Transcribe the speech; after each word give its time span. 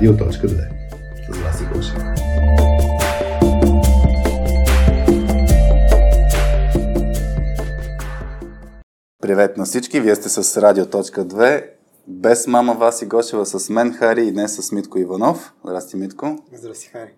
Радио.2. 0.00 0.32
С 1.32 1.38
вас 1.38 1.60
и 1.60 1.64
Гошев. 1.74 1.98
Привет 9.22 9.56
на 9.56 9.64
всички, 9.64 10.00
вие 10.00 10.14
сте 10.14 10.28
с 10.28 10.62
Радио.2. 10.62 11.64
Без 12.08 12.46
мама 12.46 12.74
Васи 12.74 13.06
Гошева, 13.06 13.46
с 13.46 13.70
мен 13.70 13.92
Хари 13.92 14.26
и 14.26 14.32
днес 14.32 14.56
с 14.56 14.72
Митко 14.72 14.98
Иванов. 14.98 15.54
Здрасти, 15.64 15.96
Митко. 15.96 16.38
Здрасти, 16.52 16.86
Хари. 16.86 17.14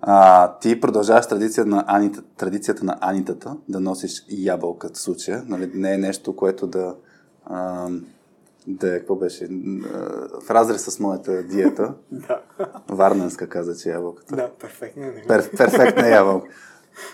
А, 0.00 0.58
ти 0.58 0.80
продължаваш 0.80 1.26
традицията 1.26 1.70
на, 1.70 1.84
Анита, 1.86 2.22
традицията 2.36 2.84
на 2.84 2.98
Анитата 3.00 3.56
да 3.68 3.80
носиш 3.80 4.24
ябълка 4.28 4.88
в 4.94 4.98
случая. 4.98 5.42
Нали? 5.46 5.70
Не 5.74 5.94
е 5.94 5.98
нещо, 5.98 6.36
което 6.36 6.66
да, 6.66 6.94
да 8.66 8.96
е, 8.96 8.98
какво 8.98 9.16
беше, 9.16 9.48
в 10.42 10.50
разрез 10.50 10.84
с 10.84 11.00
моята 11.00 11.42
диета. 11.42 11.94
да. 12.12 12.40
Варненска 12.88 13.48
каза, 13.48 13.76
че 13.76 13.90
ябълката. 13.90 14.36
Да, 14.36 14.50
перфектна. 14.60 15.06
Е, 15.06 15.26
Пер, 15.28 15.50
перфектна 15.50 16.08
ябълка. 16.16 16.48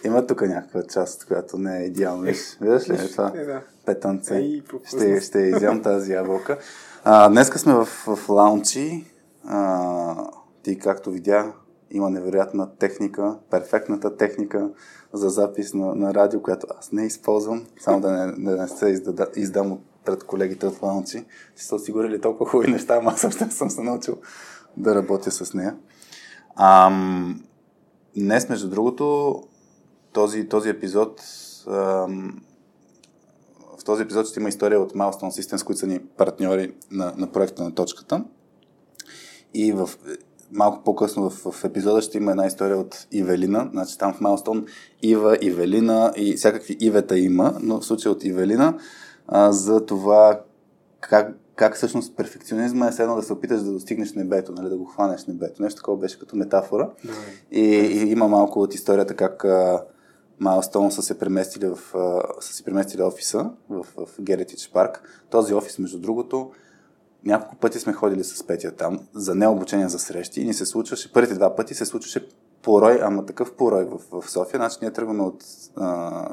Има 0.04 0.26
тук 0.26 0.42
някаква 0.42 0.82
част, 0.82 1.26
която 1.26 1.58
не 1.58 1.78
е 1.78 1.84
идеална. 1.84 2.32
Виждаш 2.60 2.90
ли 2.90 2.94
е 2.94 3.08
това? 3.08 3.32
Е, 3.36 3.44
да. 3.44 3.62
Петънце. 3.86 4.62
Ще, 4.84 5.20
ще 5.20 5.38
изям 5.38 5.82
тази 5.82 6.12
ябълка. 6.12 6.58
А, 7.04 7.28
днеска 7.28 7.58
сме 7.58 7.74
в, 7.74 7.84
в 7.84 8.28
лаунчи. 8.28 9.04
А, 9.44 10.30
ти, 10.62 10.78
както 10.78 11.10
видя, 11.10 11.52
има 11.90 12.10
невероятна 12.10 12.76
техника, 12.76 13.36
перфектната 13.50 14.16
техника 14.16 14.70
за 15.12 15.28
запис 15.28 15.74
на, 15.74 15.94
на 15.94 16.14
радио, 16.14 16.42
която 16.42 16.66
аз 16.78 16.92
не 16.92 17.06
използвам, 17.06 17.66
само 17.80 18.00
да 18.00 18.10
не, 18.10 18.32
да 18.50 18.62
не 18.62 18.68
се 18.68 18.88
издада, 18.88 19.26
издам 19.36 19.78
пред 20.08 20.24
колегите 20.24 20.66
от 20.66 20.82
Лаунчи. 20.82 21.24
Си 21.56 21.66
са 21.66 21.74
осигурили 21.74 22.20
толкова 22.20 22.50
хубави 22.50 22.70
неща, 22.70 22.96
ама 22.96 23.10
аз 23.10 23.24
още 23.24 23.50
съм 23.50 23.70
се 23.70 23.82
научил 23.82 24.16
да 24.76 24.94
работя 24.94 25.30
с 25.30 25.54
нея. 25.54 25.76
Ам, 26.56 27.44
днес, 28.16 28.48
между 28.48 28.68
другото, 28.68 29.42
този, 30.12 30.48
този 30.48 30.68
епизод 30.68 31.22
ам, 31.66 32.40
в 33.78 33.84
този 33.84 34.02
епизод 34.02 34.26
ще 34.26 34.40
има 34.40 34.48
история 34.48 34.80
от 34.80 34.92
Milestone 34.92 35.40
Systems, 35.40 35.64
които 35.64 35.78
са 35.78 35.86
ни 35.86 35.98
партньори 35.98 36.74
на, 36.90 37.14
на 37.16 37.32
проекта 37.32 37.62
на 37.62 37.74
точката. 37.74 38.24
И 39.54 39.72
в 39.72 39.90
малко 40.52 40.84
по-късно 40.84 41.30
в, 41.30 41.52
в 41.52 41.64
епизода 41.64 42.02
ще 42.02 42.18
има 42.18 42.30
една 42.30 42.46
история 42.46 42.78
от 42.78 43.06
Ивелина. 43.12 43.68
Значи 43.72 43.98
там 43.98 44.14
в 44.14 44.20
Майлстон 44.20 44.66
Ива, 45.02 45.38
Ивелина 45.40 46.12
и 46.16 46.34
всякакви 46.34 46.76
Ивета 46.80 47.18
има, 47.18 47.58
но 47.62 47.80
в 47.80 47.84
случая 47.84 48.12
от 48.12 48.24
Ивелина 48.24 48.78
а, 49.28 49.52
за 49.52 49.86
това 49.86 50.40
как, 51.00 51.36
как 51.54 51.76
всъщност 51.76 52.16
перфекционизма 52.16 52.86
е 52.86 53.02
едно 53.02 53.16
да 53.16 53.22
се 53.22 53.32
опиташ 53.32 53.62
да 53.62 53.72
достигнеш 53.72 54.12
небето, 54.12 54.52
нали, 54.52 54.68
да 54.68 54.76
го 54.76 54.84
хванеш 54.84 55.26
небето. 55.26 55.62
Нещо 55.62 55.76
такова 55.76 55.96
беше 55.96 56.18
като 56.18 56.36
метафора. 56.36 56.90
Да, 57.04 57.12
и, 57.50 57.64
и 57.64 58.10
има 58.10 58.28
малко 58.28 58.60
от 58.60 58.74
историята 58.74 59.14
как 59.14 59.44
Майлстон 60.40 60.92
са 60.92 61.02
се 61.02 61.18
преместили 61.18 61.66
в, 61.66 61.78
са 62.40 62.54
се 62.54 62.64
преместили 62.64 63.02
офиса 63.02 63.50
в, 63.70 63.86
в 63.96 64.08
Геретич 64.20 64.70
парк. 64.72 65.22
Този 65.30 65.54
офис, 65.54 65.78
между 65.78 65.98
другото, 65.98 66.50
няколко 67.24 67.56
пъти 67.56 67.78
сме 67.78 67.92
ходили 67.92 68.24
с 68.24 68.46
Петя 68.46 68.72
там 68.72 69.00
за 69.14 69.34
необучение 69.34 69.88
за 69.88 69.98
срещи 69.98 70.40
и 70.40 70.44
ни 70.44 70.54
се 70.54 70.66
случваше, 70.66 71.12
първите 71.12 71.34
два 71.34 71.56
пъти 71.56 71.74
се 71.74 71.84
случваше 71.84 72.28
порой, 72.68 72.98
ама 73.02 73.26
такъв 73.26 73.52
порой 73.52 73.84
в, 73.84 74.20
в 74.20 74.30
София. 74.30 74.58
Значи 74.58 74.76
ние 74.82 74.92
тръгваме 74.92 75.22
от 75.22 75.44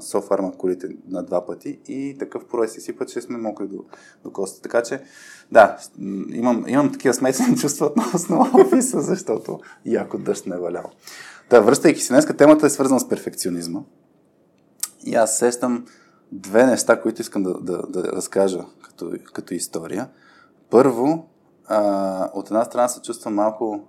Софарма 0.03 0.51
колите 0.57 0.87
на 1.09 1.23
два 1.23 1.45
пъти 1.45 1.79
и 1.87 2.15
такъв 2.19 2.45
порой 2.45 2.67
се 2.67 2.81
сипа, 2.81 3.05
че 3.05 3.21
сме 3.21 3.37
мокри 3.37 3.67
до, 3.67 3.83
до 4.23 4.31
коста. 4.31 4.61
Така 4.61 4.83
че, 4.83 5.01
да, 5.51 5.77
имам, 6.29 6.65
имам 6.67 6.91
такива 6.91 7.13
смесени 7.13 7.57
чувства 7.61 7.85
относно 7.85 8.47
офиса, 8.53 9.01
защото 9.01 9.59
яко 9.85 10.17
дъжд 10.17 10.45
не 10.45 10.55
е 10.55 10.59
валял. 10.59 10.91
Да, 11.49 11.61
връщайки 11.61 12.01
си 12.01 12.07
днеска, 12.09 12.37
темата 12.37 12.65
е 12.65 12.69
свързана 12.69 12.99
с 12.99 13.09
перфекционизма. 13.09 13.79
И 15.05 15.15
аз 15.15 15.37
сещам 15.37 15.85
две 16.31 16.65
неща, 16.65 17.01
които 17.01 17.21
искам 17.21 17.43
да, 17.43 17.53
да, 17.61 17.81
да 17.89 18.03
разкажа 18.03 18.65
като, 18.83 19.11
като 19.33 19.53
история. 19.53 20.09
Първо, 20.69 21.29
а, 21.65 22.29
от 22.33 22.47
една 22.47 22.65
страна 22.65 22.87
се 22.87 23.01
чувствам 23.01 23.33
малко 23.33 23.87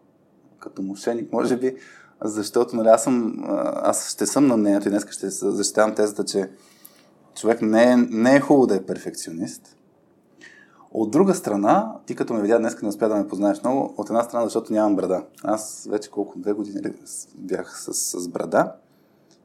като 0.58 0.82
мошеник, 0.82 1.32
може 1.32 1.56
би, 1.56 1.76
защото 2.24 2.76
нали, 2.76 2.88
аз, 2.88 3.02
съм, 3.02 3.44
аз 3.76 4.10
ще 4.10 4.26
съм 4.26 4.46
на 4.46 4.56
мнението 4.56 4.88
и 4.88 4.90
днес 4.90 5.06
ще 5.10 5.30
защитавам 5.30 5.94
тезата, 5.94 6.24
че 6.24 6.50
човек 7.36 7.62
не 7.62 7.92
е, 7.92 7.96
не 7.96 8.36
е 8.36 8.40
хубаво 8.40 8.66
да 8.66 8.76
е 8.76 8.86
перфекционист. 8.86 9.76
От 10.90 11.10
друга 11.10 11.34
страна, 11.34 11.96
ти 12.06 12.14
като 12.14 12.34
ме 12.34 12.42
видя 12.42 12.58
днес, 12.58 12.82
не 12.82 12.88
успя 12.88 13.08
да 13.08 13.16
ме 13.16 13.28
познаеш 13.28 13.62
много, 13.62 13.94
от 13.96 14.08
една 14.08 14.22
страна, 14.22 14.44
защото 14.44 14.72
нямам 14.72 14.96
брада. 14.96 15.24
Аз 15.42 15.86
вече 15.90 16.10
колко, 16.10 16.38
две 16.38 16.52
години 16.52 16.80
бях 17.34 17.80
с, 17.80 17.94
с 17.94 18.28
брада 18.28 18.72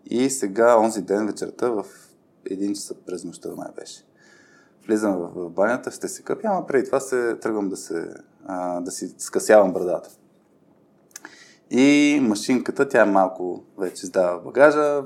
и 0.05 0.29
сега, 0.29 0.77
онзи 0.77 1.01
ден 1.01 1.27
вечерта, 1.27 1.69
в 1.69 1.85
един 2.45 2.73
часа 2.73 2.95
през 3.05 3.23
нощта 3.23 3.49
май 3.55 3.67
беше 3.75 4.05
влизам 4.88 5.17
в, 5.17 5.31
в 5.35 5.49
банята, 5.49 5.91
ще 5.91 6.07
се 6.07 6.23
къпя, 6.23 6.47
ама 6.47 6.65
преди 6.67 6.85
това 6.85 6.99
се 6.99 7.38
тръгвам 7.41 7.69
да, 7.69 7.77
се, 7.77 8.13
а, 8.45 8.81
да 8.81 8.91
си 8.91 9.15
скъсявам 9.17 9.73
брадата. 9.73 10.09
И 11.73 12.19
машинката, 12.21 12.87
тя 12.87 13.05
малко 13.05 13.63
вече 13.77 14.05
издава 14.05 14.41
багажа, 14.41 15.03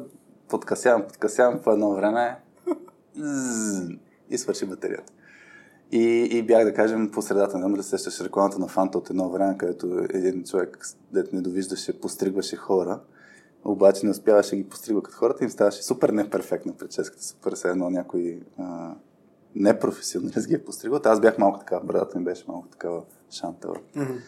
подкасявам, 0.49 1.03
подкасявам 1.07 1.59
по 1.63 1.71
едно 1.71 1.91
време 1.91 2.37
и 4.29 4.37
свърши 4.37 4.65
батерията. 4.65 5.13
И, 5.91 6.27
и 6.31 6.43
бях, 6.43 6.63
да 6.63 6.73
кажем, 6.73 7.11
по 7.11 7.21
средата, 7.21 7.57
не 7.57 7.77
да 7.77 7.83
се 7.83 7.89
сещаш 7.89 8.21
рекламата 8.21 8.59
на 8.59 8.67
Фанта 8.67 8.97
от 8.97 9.09
едно 9.09 9.29
време, 9.29 9.57
където 9.57 10.05
един 10.09 10.43
човек, 10.43 10.77
дето 11.11 11.35
не 11.35 11.41
довиждаше, 11.41 11.99
постригваше 11.99 12.55
хора, 12.55 12.99
обаче 13.65 14.05
не 14.05 14.11
успяваше 14.11 14.49
да 14.49 14.55
ги 14.55 14.69
постригва 14.69 15.03
като 15.03 15.17
хората, 15.17 15.43
им 15.43 15.49
ставаше 15.49 15.83
супер 15.83 16.09
неперфектна 16.09 16.73
прическата, 16.73 17.23
супер 17.23 17.53
се 17.53 17.69
едно 17.69 17.89
някой 17.89 18.41
а, 18.59 18.93
непрофесионалист 19.55 20.47
ги 20.47 20.53
е 20.53 20.63
постригал. 20.63 20.99
Аз 21.05 21.19
бях 21.19 21.37
малко 21.37 21.59
така, 21.59 21.79
брадата 21.79 22.19
ми 22.19 22.25
беше 22.25 22.45
малко 22.47 22.67
такава 22.67 23.01
шантава. 23.29 23.75
Mm-hmm. 23.95 24.19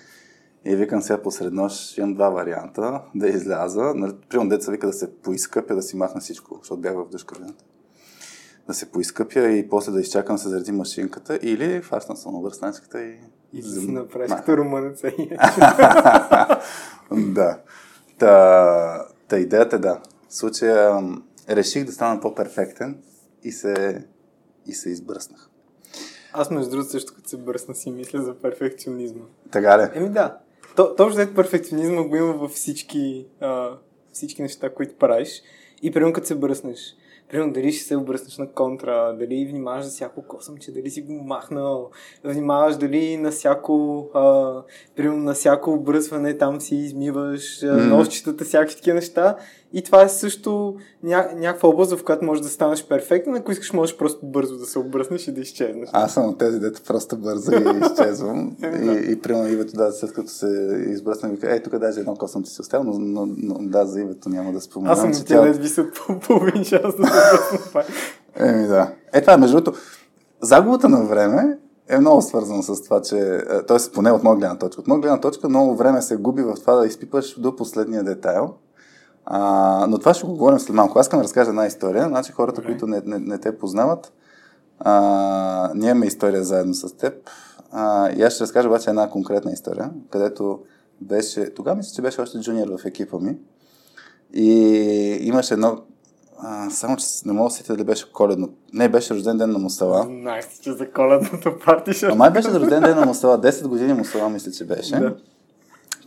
И 0.67 0.75
викам 0.75 1.01
сега 1.01 1.21
посред 1.21 1.53
нощ, 1.53 1.97
имам 1.97 2.13
два 2.13 2.29
варианта, 2.29 3.01
да 3.15 3.27
изляза. 3.27 3.93
Нали, 3.95 4.13
примерно 4.29 4.49
деца 4.49 4.71
вика 4.71 4.87
да 4.87 4.93
се 4.93 5.15
поискъпя, 5.15 5.75
да 5.75 5.81
си 5.81 5.97
махна 5.97 6.21
всичко, 6.21 6.57
защото 6.61 6.81
бях 6.81 6.93
в 6.93 7.09
дъжкавината. 7.09 7.63
Да 8.67 8.73
се 8.73 8.91
поискъпя 8.91 9.49
и 9.49 9.69
после 9.69 9.91
да 9.91 10.01
изчакам 10.01 10.37
се 10.37 10.49
заради 10.49 10.71
машинката 10.71 11.39
или 11.41 11.81
фащам 11.81 12.15
самовърстачката 12.15 13.01
и... 13.01 13.19
И 13.53 13.61
да 13.61 13.69
си 13.69 13.91
направиш 13.91 14.31
като 14.31 14.57
румънеца. 14.57 15.11
да. 17.11 17.59
Та, 18.17 19.05
та 19.27 19.37
идеята 19.37 19.75
е 19.75 19.79
да. 19.79 20.01
В 20.29 20.35
случая 20.35 21.01
реших 21.49 21.85
да 21.85 21.91
стана 21.91 22.21
по-перфектен 22.21 22.97
и 23.43 23.51
се 23.51 24.05
и 24.65 24.73
се 24.73 24.89
избръснах. 24.89 25.49
Аз 26.33 26.51
между 26.51 26.71
другото 26.71 26.89
също 26.89 27.13
като 27.15 27.29
се 27.29 27.37
бръсна 27.37 27.75
си 27.75 27.91
мисля 27.91 28.21
за 28.21 28.39
перфекционизма. 28.39 29.23
Така 29.51 29.77
ли? 29.77 29.89
Еми 29.93 30.09
да. 30.09 30.37
То, 30.77 30.95
точно 30.95 31.15
след 31.15 31.35
перфекционизма 31.35 32.03
го 32.03 32.15
има 32.15 32.33
във 32.33 32.51
всички, 32.51 33.25
а, 33.41 33.69
всички 34.11 34.41
неща, 34.41 34.69
които 34.69 34.95
правиш. 34.95 35.41
И 35.81 35.91
примерно 35.91 36.13
като 36.13 36.27
се 36.27 36.35
бръснеш, 36.35 36.95
примерно 37.29 37.53
дали 37.53 37.71
ще 37.71 37.83
се 37.83 37.97
обръснеш 37.97 38.37
на 38.37 38.51
контра, 38.51 39.15
дали 39.19 39.45
внимаваш 39.45 39.85
за 39.85 39.91
всяко 39.91 40.21
косъмче, 40.21 40.71
дали 40.71 40.89
си 40.89 41.01
го 41.01 41.13
махнал, 41.13 41.89
внимаваш 42.23 42.75
дали 42.75 43.17
на 43.17 43.31
всяко, 43.31 44.07
а, 44.13 44.53
примерно 44.95 45.23
на 45.23 45.33
всяко 45.33 45.71
обръсване 45.71 46.37
там 46.37 46.61
си 46.61 46.75
измиваш 46.75 47.59
mm. 47.59 47.89
нощчетата, 47.89 48.45
всякакви 48.45 48.75
такива 48.75 48.95
неща. 48.95 49.37
И 49.73 49.83
това 49.83 50.01
е 50.01 50.09
също 50.09 50.75
ня- 51.05 51.35
някаква 51.35 51.69
област, 51.69 51.95
в 51.95 52.03
която 52.03 52.25
можеш 52.25 52.43
да 52.43 52.49
станеш 52.49 52.87
перфектен, 52.87 53.35
ако 53.35 53.51
искаш 53.51 53.73
можеш 53.73 53.97
просто 53.97 54.25
бързо 54.25 54.57
да 54.57 54.65
се 54.65 54.79
обръснеш 54.79 55.27
и 55.27 55.31
да 55.31 55.41
изчезнеш. 55.41 55.89
Аз 55.93 56.13
съм 56.13 56.25
от 56.29 56.37
тези, 56.37 56.59
дето 56.59 56.81
просто 56.87 57.17
бързо 57.17 57.51
и 57.51 57.79
изчезвам. 57.85 58.55
и, 58.63 59.11
и 59.11 59.21
примерно 59.21 59.47
Ивето, 59.47 59.73
да, 59.73 59.91
след 59.91 60.13
като 60.13 60.29
се 60.29 60.47
избръсна, 60.89 61.29
вика, 61.29 61.51
ей, 61.51 61.63
тук 61.63 61.77
даже 61.77 61.99
едно 61.99 62.15
косъм 62.15 62.43
ти 62.43 62.49
се 62.49 62.61
оставил, 62.61 62.93
но, 62.93 62.99
но, 62.99 63.33
но, 63.37 63.69
да, 63.69 63.85
за 63.85 64.01
Ивето 64.01 64.29
няма 64.29 64.53
да 64.53 64.61
споменам. 64.61 64.93
Аз 64.93 64.99
съм 64.99 65.11
от 65.11 65.25
тя... 65.25 65.41
ви 65.41 65.67
се 65.67 65.91
по 65.91 66.19
половин 66.19 66.63
час 66.63 66.95
да 66.95 67.07
се 67.07 67.55
обръсна. 67.69 67.83
Еми 68.35 68.67
да. 68.67 68.93
Е, 69.13 69.21
това, 69.21 69.37
между 69.37 69.61
другото, 69.61 69.79
загубата 70.41 70.89
на 70.89 71.05
време 71.05 71.57
е 71.89 71.99
много 71.99 72.21
свързано 72.21 72.63
с 72.63 72.83
това, 72.83 73.01
че, 73.01 73.41
т.е. 73.67 73.91
поне 73.93 74.11
от 74.11 74.23
моя 74.23 74.37
гледна 74.37 74.57
точка. 74.57 74.81
От 74.81 74.87
моя 74.87 75.01
гледна 75.01 75.19
точка 75.19 75.49
много 75.49 75.75
време 75.75 76.01
се 76.01 76.15
губи 76.15 76.41
в 76.43 76.55
това 76.55 76.75
да 76.75 76.85
изпипаш 76.85 77.39
до 77.39 77.55
последния 77.55 78.03
детайл 78.03 78.53
а, 79.29 79.85
но 79.89 79.97
това 79.97 80.13
ще 80.13 80.25
го 80.25 80.33
говорим 80.33 80.59
след 80.59 80.75
малко. 80.75 80.99
Аз 80.99 81.05
искам 81.05 81.19
да 81.19 81.23
разкажа 81.23 81.49
една 81.49 81.65
история. 81.65 82.07
Значи 82.07 82.31
хората, 82.31 82.61
okay. 82.61 82.65
които 82.65 82.87
не, 82.87 83.01
не, 83.05 83.19
не 83.19 83.37
те 83.37 83.57
познават, 83.57 84.13
а, 84.79 85.71
ние 85.75 85.89
имаме 85.89 86.05
история 86.05 86.43
заедно 86.43 86.73
с 86.73 86.97
теб. 86.97 87.13
А, 87.71 88.11
и 88.11 88.23
аз 88.23 88.33
ще 88.33 88.43
разкажа 88.43 88.67
обаче 88.67 88.89
една 88.89 89.09
конкретна 89.09 89.51
история, 89.51 89.91
където 90.09 90.59
беше, 91.01 91.53
тогава 91.53 91.75
мисля, 91.75 91.95
че 91.95 92.01
беше 92.01 92.21
още 92.21 92.39
джуниор 92.39 92.67
в 92.67 92.85
екипа 92.85 93.17
ми. 93.19 93.37
И 94.33 94.49
имаше 95.21 95.53
едно 95.53 95.81
а, 96.39 96.69
само, 96.69 96.97
че 96.97 97.05
не 97.25 97.33
мога 97.33 97.49
да 97.49 97.55
сетя 97.55 97.73
дали 97.73 97.83
беше 97.83 98.11
коледно. 98.11 98.49
Не, 98.73 98.89
беше 98.89 99.13
рожден 99.13 99.37
ден 99.37 99.51
на 99.51 99.59
Мусала. 99.59 100.03
Знаеш, 100.03 100.45
че 100.61 100.73
за 100.73 100.91
коледното 100.91 101.59
парти 101.65 101.93
ще... 101.93 102.05
Ама 102.05 102.31
беше 102.31 102.53
рожден 102.53 102.83
ден 102.83 102.95
на 102.99 103.05
Мусала. 103.05 103.41
10 103.41 103.67
години 103.67 103.93
Мусала 103.93 104.29
мисля, 104.29 104.51
че 104.51 104.65
беше. 104.65 104.95
Да. 104.95 105.15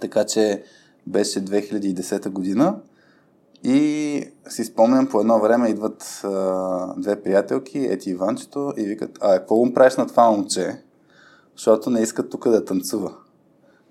Така 0.01 0.25
че 0.25 0.63
беше 1.07 1.45
2010 1.45 2.29
година 2.29 2.77
и 3.65 4.25
си 4.49 4.65
спомням 4.65 5.07
по 5.07 5.21
едно 5.21 5.41
време 5.41 5.69
идват 5.69 6.21
а, 6.25 6.95
две 6.97 7.23
приятелки, 7.23 7.79
Ети 7.79 8.11
и 8.11 8.13
Иванчето 8.13 8.73
и 8.77 8.85
викат, 8.85 9.19
а 9.21 9.39
какво 9.39 9.57
му 9.57 9.75
правиш 9.75 9.97
на 9.97 10.07
това 10.07 10.31
момче? 10.31 10.83
Защото 11.57 11.91
не 11.91 12.01
искат 12.01 12.31
тук 12.31 12.49
да 12.49 12.65
танцува. 12.65 13.13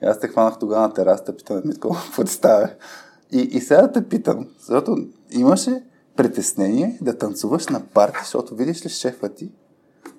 И 0.03 0.05
аз 0.05 0.19
те 0.19 0.27
хванах 0.27 0.59
тогава 0.59 0.81
на 0.81 0.93
терасата, 0.93 1.37
питам, 1.37 1.61
Митко, 1.65 1.97
какво 2.05 2.23
ти 2.23 2.31
става? 2.31 2.69
И, 3.31 3.39
и 3.41 3.61
сега 3.61 3.91
те 3.91 4.07
питам, 4.07 4.47
защото 4.59 4.97
имаше 5.31 5.83
притеснение 6.15 6.97
да 7.01 7.17
танцуваш 7.17 7.67
на 7.67 7.81
парти, 7.93 8.19
защото 8.21 8.55
видиш 8.55 8.85
ли 8.85 8.89
шефа 8.89 9.29
ти, 9.29 9.51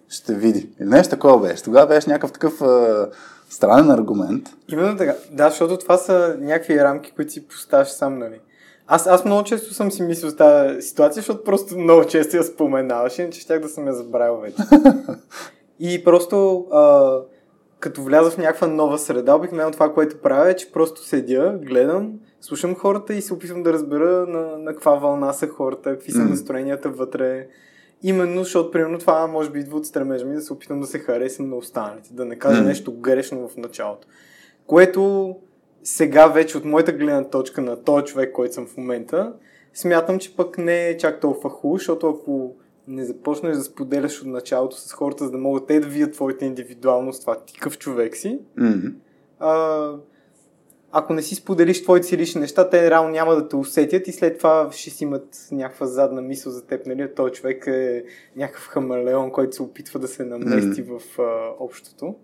ще 0.08 0.34
види. 0.34 0.72
Или 0.80 0.88
нещо 0.88 1.10
такова 1.10 1.48
беше. 1.48 1.62
Тогава 1.62 1.86
беше 1.86 2.10
някакъв 2.10 2.32
такъв 2.32 2.62
а, 2.62 3.08
странен 3.50 3.90
аргумент. 3.90 4.48
Именно 4.68 4.96
така. 4.96 5.14
Да, 5.32 5.50
защото 5.50 5.78
това 5.78 5.96
са 5.96 6.36
някакви 6.40 6.78
рамки, 6.84 7.12
които 7.12 7.32
си 7.32 7.48
поставяш 7.48 7.88
сам, 7.88 8.18
нали? 8.18 8.40
Аз, 8.92 9.06
аз 9.06 9.24
много 9.24 9.44
често 9.44 9.74
съм 9.74 9.90
си 9.90 10.02
мислил 10.02 10.30
с 10.30 10.36
тази 10.36 10.82
ситуация, 10.82 11.20
защото 11.20 11.44
просто 11.44 11.78
много 11.78 12.04
често 12.04 12.36
я 12.36 12.42
споменаваш, 12.42 13.18
иначе 13.18 13.40
щях 13.40 13.60
да 13.60 13.68
съм 13.68 13.86
я 13.86 13.92
забравил 13.92 14.36
вече. 14.36 14.56
И 15.80 16.04
просто 16.04 16.66
а, 16.72 17.16
като 17.80 18.02
вляза 18.02 18.30
в 18.30 18.38
някаква 18.38 18.66
нова 18.66 18.98
среда, 18.98 19.34
обикновено 19.34 19.70
това, 19.70 19.94
което 19.94 20.20
правя 20.20 20.50
е, 20.50 20.56
че 20.56 20.72
просто 20.72 21.04
седя, 21.04 21.58
гледам, 21.62 22.12
слушам 22.40 22.74
хората 22.74 23.14
и 23.14 23.22
се 23.22 23.34
опитвам 23.34 23.62
да 23.62 23.72
разбера 23.72 24.26
на, 24.26 24.58
на 24.58 24.72
каква 24.72 24.94
вълна 24.94 25.32
са 25.32 25.46
хората, 25.48 25.90
какви 25.90 26.12
са 26.12 26.24
настроенията 26.24 26.88
вътре. 26.88 27.46
Именно, 28.02 28.44
защото 28.44 28.70
примерно 28.70 28.98
това 28.98 29.26
може 29.26 29.50
би 29.50 29.58
идва 29.60 29.76
от 29.76 29.86
стремежа 29.86 30.26
ми 30.26 30.34
да 30.34 30.40
се 30.40 30.52
опитам 30.52 30.80
да 30.80 30.86
се 30.86 30.98
харесам 30.98 31.50
на 31.50 31.56
останалите, 31.56 32.14
да 32.14 32.24
не 32.24 32.38
кажа 32.38 32.62
нещо 32.62 32.92
грешно 32.92 33.48
в 33.48 33.56
началото. 33.56 34.08
Което 34.66 35.34
сега 35.82 36.26
вече 36.26 36.58
от 36.58 36.64
моята 36.64 36.92
гледна 36.92 37.24
точка 37.24 37.60
на 37.60 37.84
този 37.84 38.04
човек, 38.04 38.32
който 38.32 38.54
съм 38.54 38.66
в 38.66 38.76
момента, 38.76 39.32
смятам, 39.74 40.18
че 40.18 40.36
пък 40.36 40.58
не 40.58 40.88
е 40.88 40.96
чак 40.96 41.20
толкова 41.20 41.50
хубаво, 41.50 41.78
защото 41.78 42.08
ако 42.08 42.56
не 42.88 43.04
започнеш 43.04 43.56
да 43.56 43.62
споделяш 43.62 44.20
от 44.20 44.26
началото 44.26 44.76
с 44.76 44.92
хората, 44.92 45.24
за 45.24 45.30
да 45.30 45.38
могат 45.38 45.66
те 45.66 45.80
да 45.80 45.86
видят 45.86 46.12
твоята 46.12 46.44
индивидуалност, 46.44 47.20
това 47.20 47.44
ти 47.44 47.54
какъв 47.54 47.78
човек 47.78 48.16
си, 48.16 48.38
М-м. 48.56 48.90
а, 49.38 49.92
ако 50.92 51.12
не 51.12 51.22
си 51.22 51.34
споделиш 51.34 51.82
твоите 51.82 52.06
си 52.06 52.18
лични 52.18 52.40
неща, 52.40 52.70
те 52.70 52.90
реално 52.90 53.10
няма 53.10 53.34
да 53.34 53.48
те 53.48 53.56
усетят 53.56 54.08
и 54.08 54.12
след 54.12 54.38
това 54.38 54.68
ще 54.72 54.90
си 54.90 55.04
имат 55.04 55.48
някаква 55.52 55.86
задна 55.86 56.22
мисъл 56.22 56.52
за 56.52 56.66
теб, 56.66 56.86
нали? 56.86 57.14
Той 57.16 57.30
човек 57.30 57.66
е 57.66 58.04
някакъв 58.36 58.68
хамелеон, 58.68 59.30
който 59.30 59.56
се 59.56 59.62
опитва 59.62 60.00
да 60.00 60.08
се 60.08 60.24
намести 60.24 60.82
в 60.82 61.00
а, 61.18 61.54
общото. 61.58 62.14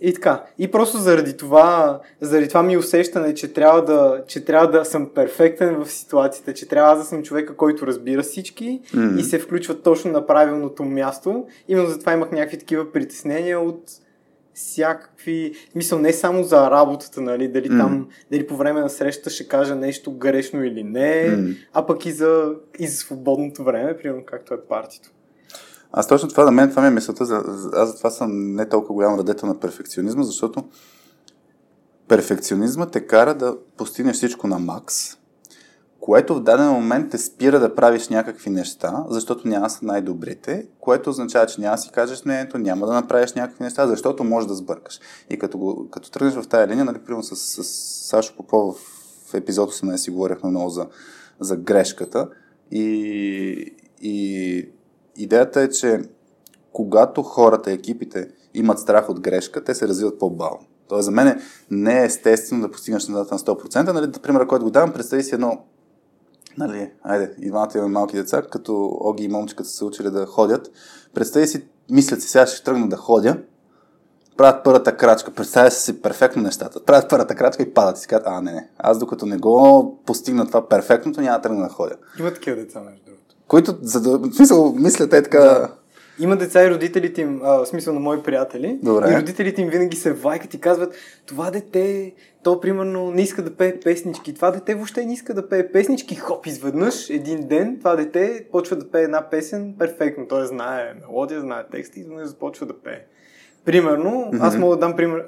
И 0.00 0.14
така. 0.14 0.44
И 0.58 0.70
просто 0.70 0.98
заради 0.98 1.36
това, 1.36 2.00
заради 2.20 2.48
това 2.48 2.62
ми 2.62 2.76
усещане, 2.76 3.34
че 3.34 3.52
трябва, 3.52 3.84
да, 3.84 4.22
че 4.26 4.44
трябва 4.44 4.70
да 4.70 4.84
съм 4.84 5.10
перфектен 5.14 5.84
в 5.84 5.90
ситуацията, 5.90 6.54
че 6.54 6.68
трябва 6.68 6.96
да 6.96 7.04
съм 7.04 7.22
човека, 7.22 7.56
който 7.56 7.86
разбира 7.86 8.22
всички 8.22 8.80
Мгм. 8.94 9.18
и 9.18 9.22
се 9.22 9.38
включва 9.38 9.82
точно 9.82 10.12
на 10.12 10.26
правилното 10.26 10.84
място. 10.84 11.46
Именно 11.68 11.88
затова 11.88 12.12
имах 12.12 12.30
някакви 12.32 12.58
такива 12.58 12.92
притеснения 12.92 13.60
от 13.60 13.82
всякакви... 14.54 15.52
Мисъл, 15.74 15.98
не 15.98 16.12
само 16.12 16.44
за 16.44 16.70
работата, 16.70 17.20
нали, 17.20 17.48
дали 17.48 17.68
Мгм. 17.68 17.78
там, 17.78 18.08
дали 18.32 18.46
по 18.46 18.56
време 18.56 18.80
на 18.80 18.90
срещата 18.90 19.30
ще 19.30 19.48
кажа 19.48 19.76
нещо 19.76 20.12
грешно 20.12 20.64
или 20.64 20.84
не, 20.84 21.36
Мгм. 21.36 21.50
а 21.72 21.86
пък 21.86 22.06
и 22.06 22.12
за, 22.12 22.52
и 22.78 22.86
за 22.86 22.96
свободното 22.96 23.64
време, 23.64 23.96
примерно 23.96 24.24
както 24.26 24.54
е 24.54 24.60
партито. 24.68 25.10
Аз 25.92 26.08
точно 26.08 26.28
това, 26.28 26.44
на 26.44 26.50
мен 26.50 26.70
това 26.70 26.82
ми 26.82 26.88
е 26.88 26.90
мисълта, 26.90 27.24
за, 27.24 27.42
затова 27.72 28.10
съм 28.10 28.54
не 28.54 28.68
толкова 28.68 28.94
голям 28.94 29.18
радетел 29.18 29.48
на 29.48 29.60
перфекционизма, 29.60 30.22
защото 30.22 30.64
перфекционизма 32.08 32.86
те 32.86 33.06
кара 33.06 33.34
да 33.34 33.56
постигнеш 33.76 34.16
всичко 34.16 34.46
на 34.46 34.58
макс, 34.58 34.94
което 36.00 36.34
в 36.34 36.42
даден 36.42 36.68
момент 36.68 37.10
те 37.10 37.18
спира 37.18 37.60
да 37.60 37.74
правиш 37.74 38.08
някакви 38.08 38.50
неща, 38.50 39.04
защото 39.08 39.48
няма 39.48 39.70
са 39.70 39.84
най-добрите, 39.84 40.66
което 40.80 41.10
означава, 41.10 41.46
че 41.46 41.60
няма 41.60 41.78
си 41.78 41.90
кажеш 41.90 42.24
мнението, 42.24 42.58
няма 42.58 42.86
да 42.86 42.92
направиш 42.92 43.32
някакви 43.32 43.64
неща, 43.64 43.86
защото 43.86 44.24
може 44.24 44.48
да 44.48 44.54
сбъркаш. 44.54 45.00
И 45.30 45.38
като, 45.38 45.58
го, 45.58 45.88
като 45.90 46.10
тръгнеш 46.10 46.34
в 46.34 46.48
тая 46.48 46.68
линия, 46.68 46.84
нали, 46.84 46.98
примерно 46.98 47.22
с, 47.22 47.36
с 47.36 47.64
Сашо 48.08 48.36
Попов 48.36 48.76
в 49.26 49.34
епизод 49.34 49.72
18 49.72 49.96
си 49.96 50.10
говорихме 50.10 50.50
много 50.50 50.70
за, 50.70 50.86
за 51.40 51.56
грешката 51.56 52.28
и, 52.70 53.74
и 54.00 54.68
идеята 55.22 55.60
е, 55.60 55.68
че 55.68 56.00
когато 56.72 57.22
хората, 57.22 57.72
екипите 57.72 58.28
имат 58.54 58.78
страх 58.78 59.10
от 59.10 59.20
грешка, 59.20 59.64
те 59.64 59.74
се 59.74 59.88
развиват 59.88 60.18
по-бавно. 60.18 60.66
Тоест 60.88 61.04
за 61.04 61.10
мен 61.10 61.40
не 61.70 62.02
е 62.02 62.04
естествено 62.04 62.62
да 62.62 62.70
постигнеш 62.70 63.08
нещата 63.08 63.34
на 63.34 63.38
100%. 63.38 63.92
Нали, 63.92 64.12
примера, 64.12 64.46
който 64.46 64.64
го 64.64 64.70
давам, 64.70 64.92
представи 64.92 65.22
си 65.22 65.34
едно 65.34 65.58
нали, 66.58 66.90
айде, 67.02 67.34
и 67.38 67.48
двамата 67.48 67.70
имаме 67.74 67.92
малки 67.92 68.16
деца, 68.16 68.42
като 68.42 68.98
Оги 69.00 69.24
и 69.24 69.28
момчиката 69.28 69.68
са 69.68 69.76
се 69.76 69.84
учили 69.84 70.10
да 70.10 70.26
ходят. 70.26 70.70
Представи 71.14 71.46
си, 71.46 71.64
мислят 71.90 72.22
си, 72.22 72.28
сега 72.28 72.46
ще 72.46 72.64
тръгна 72.64 72.88
да 72.88 72.96
ходя, 72.96 73.36
правят 74.36 74.64
първата 74.64 74.96
крачка, 74.96 75.30
представя 75.30 75.70
си 75.70 76.02
перфектно 76.02 76.42
нещата, 76.42 76.84
правят 76.84 77.10
първата 77.10 77.34
крачка 77.34 77.62
и 77.62 77.74
падат 77.74 77.98
и 77.98 78.00
си 78.00 78.06
казват, 78.06 78.26
а, 78.26 78.40
не, 78.40 78.52
не, 78.52 78.68
аз 78.78 78.98
докато 78.98 79.26
не 79.26 79.36
го 79.36 79.98
постигна 80.06 80.46
това 80.46 80.68
перфектното, 80.68 81.20
няма 81.20 81.38
да 81.38 81.42
тръгна 81.42 81.62
да 81.62 81.68
ходя. 81.68 81.96
Има 82.18 82.34
такива 82.34 82.56
деца, 82.56 82.80
между 82.80 83.04
другото. 83.04 83.19
Които, 83.50 83.78
за 83.82 84.00
да, 84.00 84.18
в 84.18 84.34
смисъл, 84.34 84.74
мислят 84.78 85.12
е 85.12 85.22
така, 85.22 85.38
Да. 85.38 85.74
Има 86.20 86.36
деца 86.36 86.64
и 86.64 86.70
родителите 86.70 87.20
им, 87.20 87.40
а, 87.44 87.52
в 87.52 87.66
смисъл 87.66 87.94
на 87.94 88.00
мои 88.00 88.22
приятели, 88.22 88.78
Добре. 88.82 89.12
и 89.12 89.16
родителите 89.16 89.62
им 89.62 89.68
винаги 89.68 89.96
се 89.96 90.12
вайкат 90.12 90.54
и 90.54 90.60
казват, 90.60 90.94
това 91.26 91.50
дете, 91.50 92.14
то 92.42 92.60
примерно 92.60 93.10
не 93.10 93.22
иска 93.22 93.42
да 93.42 93.54
пее 93.54 93.80
песнички, 93.80 94.34
това 94.34 94.50
дете 94.50 94.74
въобще 94.74 95.06
не 95.06 95.12
иска 95.12 95.34
да 95.34 95.48
пее 95.48 95.72
песнички, 95.72 96.14
хоп, 96.14 96.46
изведнъж, 96.46 97.10
един 97.10 97.48
ден, 97.48 97.78
това 97.78 97.96
дете 97.96 98.44
почва 98.52 98.76
да 98.76 98.90
пее 98.90 99.02
една 99.02 99.30
песен 99.30 99.74
перфектно, 99.78 100.26
той 100.28 100.46
знае 100.46 100.94
мелодия, 101.00 101.40
знае 101.40 101.62
текст 101.72 101.96
и 101.96 102.00
изведнъж 102.00 102.28
започва 102.28 102.66
да 102.66 102.72
пее. 102.72 103.00
Примерно, 103.64 104.30
аз 104.40 104.58
мога 104.58 104.76
да 104.76 104.80
дам 104.80 104.96
пример, 104.96 105.24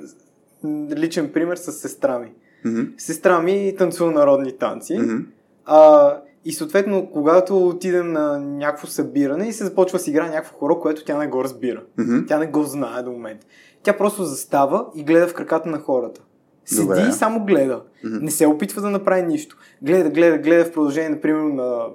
личен 0.96 1.32
пример 1.32 1.56
с 1.56 1.72
сестра 1.72 2.18
ми. 2.18 2.32
Мгм. 2.64 2.82
Сестра 2.98 3.40
ми 3.40 3.74
танцува 3.78 4.12
народни 4.12 4.58
танци. 4.58 4.98
Мгм. 4.98 5.16
А, 5.64 6.16
и 6.44 6.52
съответно, 6.52 7.10
когато 7.12 7.68
отидем 7.68 8.12
на 8.12 8.38
някакво 8.38 8.86
събиране 8.86 9.48
и 9.48 9.52
се 9.52 9.64
започва 9.64 9.98
да 9.98 10.04
си 10.04 10.10
играе 10.10 10.28
някакво 10.28 10.58
хоро, 10.58 10.80
което 10.80 11.04
тя 11.04 11.18
не 11.18 11.26
го 11.26 11.44
разбира. 11.44 11.82
Мгм. 11.98 12.26
Тя 12.28 12.38
не 12.38 12.46
го 12.46 12.62
знае 12.62 13.02
до 13.02 13.12
момента. 13.12 13.46
Тя 13.82 13.96
просто 13.96 14.24
застава 14.24 14.86
и 14.94 15.04
гледа 15.04 15.28
в 15.28 15.34
краката 15.34 15.68
на 15.68 15.78
хората. 15.78 16.20
Седи 16.64 16.82
Добре. 16.82 17.06
и 17.08 17.12
само 17.12 17.44
гледа. 17.44 17.82
Не 18.04 18.30
се 18.30 18.46
опитва 18.46 18.82
да 18.82 18.90
направи 18.90 19.22
нищо. 19.22 19.56
Гледа, 19.82 20.10
гледа, 20.10 20.38
гледа 20.38 20.64
в 20.64 20.72
продължение, 20.72 21.08
например, 21.08 21.42
на 21.42 21.86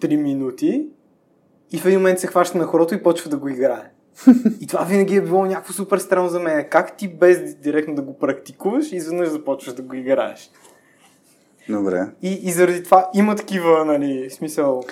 3 0.00 0.22
минути 0.22 0.88
и 1.72 1.78
в 1.78 1.86
един 1.86 1.98
момент 1.98 2.18
се 2.18 2.26
хваща 2.26 2.58
на 2.58 2.64
хорото 2.64 2.94
и 2.94 3.02
почва 3.02 3.30
да 3.30 3.36
го 3.36 3.48
играе. 3.48 3.90
И 4.60 4.66
това 4.66 4.84
винаги 4.84 5.16
е 5.16 5.20
било 5.20 5.46
някакво 5.46 5.72
супер 5.72 5.98
странно 5.98 6.28
за 6.28 6.40
мен. 6.40 6.66
Как 6.70 6.96
ти 6.96 7.08
без 7.08 7.54
директно 7.54 7.94
да 7.94 8.02
го 8.02 8.18
практикуваш, 8.18 8.92
изведнъж 8.92 9.28
започваш 9.28 9.74
да 9.74 9.82
го 9.82 9.94
играеш. 9.94 10.50
Добре. 11.68 12.06
И, 12.22 12.40
и 12.42 12.52
заради 12.52 12.82
това 12.82 13.10
има 13.14 13.36
такива, 13.36 13.84
нали, 13.84 14.30
смисъл... 14.30 14.82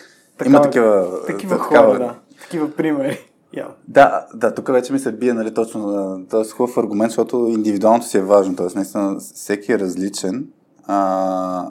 Има 0.46 0.60
такива- 0.62 1.20
Такива 1.26 1.56
та- 1.56 1.62
хора, 1.62 1.78
такава- 1.80 1.98
да. 1.98 2.14
Такива 2.40 2.70
примери. 2.70 3.18
Yeah. 3.54 3.66
Да, 3.88 4.26
да, 4.34 4.54
тук 4.54 4.68
вече 4.68 4.92
ми 4.92 4.98
се 4.98 5.12
бие, 5.12 5.32
нали, 5.32 5.54
точно, 5.54 5.88
а, 5.88 6.26
т.е. 6.26 6.44
хубав 6.46 6.76
аргумент, 6.76 7.10
защото 7.10 7.36
индивидуалното 7.48 8.06
си 8.06 8.18
е 8.18 8.22
важно, 8.22 8.56
т.е. 8.56 8.66
наистина 8.74 9.16
всеки 9.18 9.72
е 9.72 9.78
различен 9.78 10.46
а, 10.84 11.68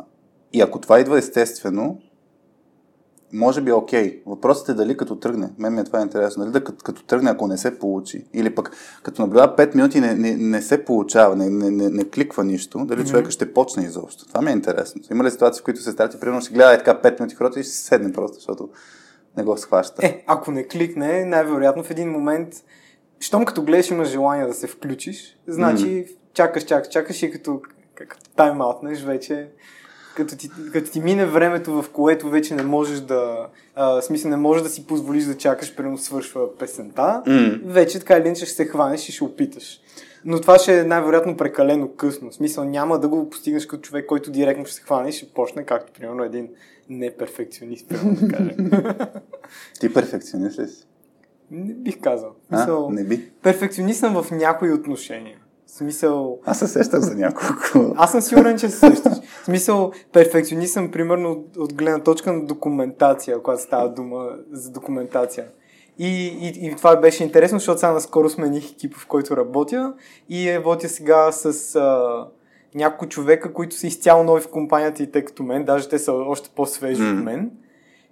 и 0.53 0.61
ако 0.61 0.79
това 0.79 0.99
идва 0.99 1.17
естествено, 1.17 1.97
може 3.33 3.61
би 3.61 3.69
е 3.69 3.73
окей. 3.73 4.21
Въпросът 4.25 4.69
е 4.69 4.73
дали 4.73 4.97
като 4.97 5.15
тръгне, 5.15 5.49
мен 5.57 5.73
ми 5.73 5.81
е 5.81 5.83
това 5.83 6.01
интересно, 6.01 6.43
дали 6.43 6.53
да 6.53 6.63
като, 6.63 6.83
като 6.83 7.03
тръгне, 7.03 7.29
ако 7.29 7.47
не 7.47 7.57
се 7.57 7.79
получи, 7.79 8.25
или 8.33 8.55
пък 8.55 8.71
като 9.03 9.21
наблюдава 9.21 9.55
5 9.55 9.75
минути 9.75 9.99
не, 9.99 10.13
не, 10.13 10.35
не 10.35 10.61
се 10.61 10.85
получава, 10.85 11.35
не, 11.35 11.49
не, 11.49 11.71
не, 11.71 11.89
не 11.89 12.09
кликва 12.09 12.43
нищо, 12.43 12.85
дали 12.85 13.01
mm-hmm. 13.01 13.09
човека 13.09 13.31
ще 13.31 13.53
почне 13.53 13.83
изобщо. 13.83 14.27
Това 14.27 14.41
ми 14.41 14.49
е 14.49 14.53
интересно. 14.53 15.01
Има 15.11 15.23
ли 15.23 15.31
ситуации, 15.31 15.61
в 15.61 15.63
които 15.63 15.81
се 15.81 15.91
старти, 15.91 16.19
примерно 16.19 16.41
ще 16.41 16.53
гледа 16.53 16.73
е 16.73 16.77
така 16.77 17.09
5 17.09 17.19
минути 17.19 17.35
хората 17.35 17.59
и 17.59 17.63
ще 17.63 17.71
се 17.71 17.83
седне 17.83 18.13
просто, 18.13 18.35
защото 18.35 18.69
не 19.37 19.43
го 19.43 19.57
схваща. 19.57 20.05
Е, 20.05 20.23
ако 20.27 20.51
не 20.51 20.67
кликне, 20.67 21.25
най-вероятно 21.25 21.83
в 21.83 21.91
един 21.91 22.09
момент, 22.09 22.53
щом 23.19 23.45
като 23.45 23.63
гледаш 23.63 23.91
имаш 23.91 24.07
желание 24.09 24.47
да 24.47 24.53
се 24.53 24.67
включиш, 24.67 25.37
значи 25.47 25.85
mm. 25.85 26.15
чакаш, 26.33 26.63
чакаш, 26.63 26.87
чакаш 26.87 27.23
и 27.23 27.31
като, 27.31 27.61
като 27.95 28.17
тайм-аутнеш 28.37 29.05
вече, 29.05 29.49
като 30.15 30.37
ти, 30.37 30.49
като 30.73 30.91
ти 30.91 31.01
мине 31.01 31.25
времето, 31.25 31.81
в 31.81 31.89
което 31.89 32.29
вече 32.29 32.55
не 32.55 32.63
можеш 32.63 32.99
да, 32.99 33.47
а, 33.75 34.01
смисъл 34.01 34.31
не 34.31 34.37
можеш 34.37 34.63
да 34.63 34.69
си 34.69 34.87
позволиш 34.87 35.23
да 35.23 35.37
чакаш, 35.37 35.75
примерно 35.75 35.97
свършва 35.97 36.57
песента, 36.57 37.23
М. 37.27 37.51
вече 37.65 37.99
така 37.99 38.17
или 38.17 38.25
иначе 38.25 38.45
ще 38.45 38.55
се 38.55 38.65
хванеш 38.65 39.09
и 39.09 39.11
ще 39.11 39.23
опиташ. 39.23 39.79
Но 40.25 40.41
това 40.41 40.59
ще 40.59 40.79
е 40.79 40.83
най-вероятно 40.83 41.37
прекалено 41.37 41.91
късно. 41.95 42.29
В 42.29 42.35
смисъл 42.35 42.63
няма 42.63 42.99
да 42.99 43.07
го 43.07 43.29
постигнеш 43.29 43.65
като 43.65 43.81
човек, 43.81 44.05
който 44.05 44.31
директно 44.31 44.65
ще 44.65 44.75
се 44.75 44.81
хване 44.81 45.09
и 45.09 45.11
ще 45.11 45.25
почне, 45.33 45.65
както 45.65 45.93
примерно 45.93 46.23
един 46.23 46.49
неперфекционист, 46.89 47.87
примерно 47.89 48.15
да 48.15 48.27
кажем. 48.27 48.71
Ти 49.79 49.93
перфекционист 49.93 50.59
ли 50.59 50.67
си? 50.67 50.87
Не 51.51 51.73
бих 51.73 51.99
казал. 52.01 52.31
А, 52.49 52.59
Мисъл, 52.59 52.89
не 52.89 53.03
би. 53.03 53.29
Перфекционист 53.41 53.99
съм 53.99 54.23
в 54.23 54.31
някои 54.31 54.73
отношения. 54.73 55.37
В 55.73 55.75
смисъл... 55.75 56.39
Аз 56.45 56.59
се 56.59 56.67
сещам 56.67 57.01
за 57.01 57.15
няколко. 57.15 57.93
Аз 57.95 58.11
съм 58.11 58.21
сигурен, 58.21 58.57
че 58.57 58.69
се 58.69 58.77
сещаш. 58.77 59.13
В 59.41 59.45
смисъл, 59.45 59.91
перфекционист 60.11 60.73
съм, 60.73 60.91
примерно, 60.91 61.31
от, 61.31 61.57
от 61.57 61.73
гледна 61.73 61.99
точка 61.99 62.33
на 62.33 62.45
документация, 62.45 63.41
когато 63.41 63.61
става 63.61 63.89
дума 63.89 64.29
за 64.51 64.71
документация. 64.71 65.45
И, 65.99 66.07
и, 66.07 66.67
и 66.67 66.75
това 66.75 66.95
беше 66.95 67.23
интересно, 67.23 67.59
защото 67.59 67.79
сега 67.79 67.91
наскоро 67.91 68.29
смених 68.29 68.71
екипа, 68.71 68.97
в 68.99 69.07
който 69.07 69.37
работя 69.37 69.93
и 70.29 70.55
работя 70.55 70.89
сега 70.89 71.31
с 71.31 71.75
а, 71.75 72.27
няколко 72.75 73.07
човека, 73.07 73.53
които 73.53 73.75
са 73.75 73.87
изцяло 73.87 74.23
нови 74.23 74.41
в 74.41 74.49
компанията 74.49 75.03
и 75.03 75.11
те 75.11 75.25
като 75.25 75.43
мен, 75.43 75.65
даже 75.65 75.89
те 75.89 75.99
са 75.99 76.11
още 76.13 76.49
по-свежи 76.55 77.01
mm. 77.01 77.17
от 77.17 77.23
мен. 77.23 77.51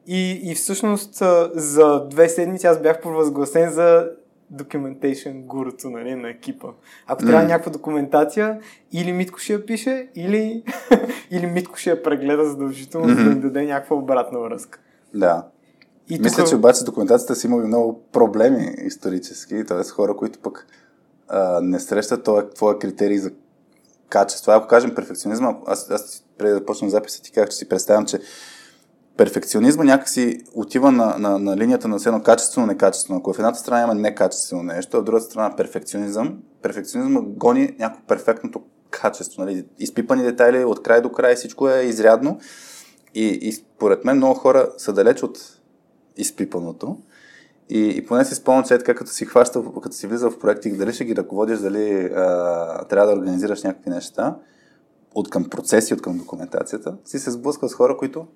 И, 0.07 0.51
и 0.51 0.55
всъщност 0.55 1.21
а, 1.21 1.51
за 1.53 2.07
две 2.09 2.29
седмици 2.29 2.67
аз 2.67 2.81
бях 2.81 3.01
провъзгласен 3.01 3.69
за 3.69 4.09
documentation 4.53 5.45
гурото 5.45 5.89
нали, 5.89 6.15
на 6.15 6.29
екипа. 6.29 6.67
Ако 7.07 7.21
mm. 7.21 7.27
трябва 7.27 7.47
някаква 7.47 7.71
документация, 7.71 8.59
или 8.91 9.11
Митко 9.11 9.39
ще 9.39 9.53
я 9.53 9.65
пише, 9.65 10.09
или, 10.15 10.63
или 11.31 11.45
Митко 11.47 11.77
ще 11.77 11.89
я 11.89 12.03
прегледа 12.03 12.45
задължително, 12.45 13.07
mm-hmm. 13.07 13.23
за 13.23 13.35
да 13.35 13.41
даде 13.41 13.65
някаква 13.65 13.95
обратна 13.95 14.39
връзка. 14.39 14.79
Да. 15.13 15.47
И 16.09 16.19
Мисля, 16.19 16.43
тук... 16.43 16.49
че 16.49 16.55
обаче 16.55 16.83
документацията 16.83 17.35
си 17.35 17.47
има 17.47 17.63
и 17.63 17.67
много 17.67 18.03
проблеми 18.11 18.75
исторически, 18.77 19.65
т.е. 19.65 19.83
хора, 19.83 20.15
които 20.15 20.39
пък 20.39 20.67
а, 21.27 21.61
не 21.61 21.79
срещат 21.79 22.23
твоя, 22.23 22.49
твоя 22.49 22.79
критерий 22.79 23.17
за 23.17 23.31
качество. 24.09 24.51
Ако 24.51 24.67
кажем 24.67 24.95
перфекционизма, 24.95 25.55
аз, 25.65 25.91
аз 25.91 26.25
преди 26.37 26.53
да 26.53 26.65
почнем 26.65 26.89
записа 26.89 27.21
ти 27.21 27.31
казах, 27.31 27.49
че 27.49 27.57
си 27.57 27.69
представям, 27.69 28.05
че 28.05 28.19
перфекционизма 29.21 29.83
някакси 29.83 30.37
отива 30.53 30.91
на, 30.91 31.15
на, 31.19 31.39
на 31.39 31.57
линията 31.57 31.87
на 31.87 31.97
едно 32.05 32.21
качествено, 32.23 32.67
некачествено. 32.67 33.19
Ако 33.19 33.33
в 33.33 33.39
едната 33.39 33.59
страна 33.59 33.83
има 33.83 33.95
некачествено 33.95 34.63
нещо, 34.63 34.97
а 34.97 34.99
в 34.99 35.03
другата 35.03 35.25
страна 35.25 35.55
перфекционизъм, 35.55 36.37
перфекционизма 36.61 37.21
гони 37.21 37.75
някакво 37.79 38.05
перфектното 38.07 38.61
качество. 38.89 39.41
Нали? 39.41 39.65
Изпипани 39.79 40.23
детайли 40.23 40.63
от 40.63 40.83
край 40.83 41.01
до 41.01 41.11
край, 41.11 41.35
всичко 41.35 41.69
е 41.69 41.81
изрядно. 41.81 42.39
И, 43.15 43.27
и 43.27 43.51
според 43.51 44.05
мен 44.05 44.17
много 44.17 44.33
хора 44.33 44.69
са 44.77 44.93
далеч 44.93 45.23
от 45.23 45.59
изпипаното. 46.17 46.97
И, 47.69 47.93
и 47.97 48.05
поне 48.05 48.25
си 48.25 48.35
спомням, 48.35 48.63
че 48.63 48.77
така 48.77 48.93
като 48.93 49.11
си 49.11 49.25
хваща, 49.25 49.63
като 49.83 49.95
си 49.95 50.07
влиза 50.07 50.29
в 50.29 50.39
проекти, 50.39 50.71
дали 50.71 50.93
ще 50.93 51.05
ги 51.05 51.15
ръководиш, 51.15 51.59
дали 51.59 52.03
а, 52.15 52.85
трябва 52.85 53.07
да 53.07 53.19
организираш 53.19 53.63
някакви 53.63 53.89
неща, 53.89 54.35
от 55.15 55.29
към 55.29 55.49
процеси, 55.49 55.93
от 55.93 56.01
към 56.01 56.17
документацията, 56.17 56.97
си 57.05 57.19
се 57.19 57.31
сблъсква 57.31 57.69
с 57.69 57.73
хора, 57.73 57.97
които 57.97 58.27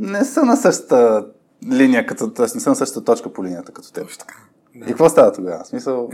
не 0.00 0.24
са 0.24 0.42
на 0.42 0.56
същата 0.56 1.26
линия, 1.72 2.06
като, 2.06 2.30
т.е. 2.30 2.46
не 2.54 2.60
са 2.60 2.70
на 2.70 2.76
същата 2.76 3.04
точка 3.04 3.32
по 3.32 3.44
линията 3.44 3.72
като 3.72 3.92
теб. 3.92 4.18
така. 4.18 4.34
Да. 4.74 4.84
И 4.84 4.88
какво 4.88 5.08
става 5.08 5.32
тогава? 5.32 5.64
В 5.64 5.66
смисъл... 5.66 6.10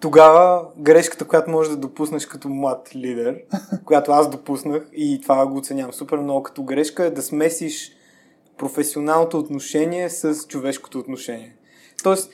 Тогава 0.00 0.66
грешката, 0.78 1.24
която 1.24 1.50
можеш 1.50 1.70
да 1.70 1.76
допуснеш 1.76 2.26
като 2.26 2.48
млад 2.48 2.90
лидер, 2.94 3.38
която 3.84 4.12
аз 4.12 4.30
допуснах 4.30 4.82
и 4.92 5.20
това 5.20 5.46
го 5.46 5.58
оценявам 5.58 5.92
супер 5.92 6.18
много 6.18 6.42
като 6.42 6.62
грешка, 6.62 7.04
е 7.04 7.10
да 7.10 7.22
смесиш 7.22 7.92
професионалното 8.58 9.38
отношение 9.38 10.10
с 10.10 10.34
човешкото 10.48 10.98
отношение. 10.98 11.56
Тоест, 12.02 12.32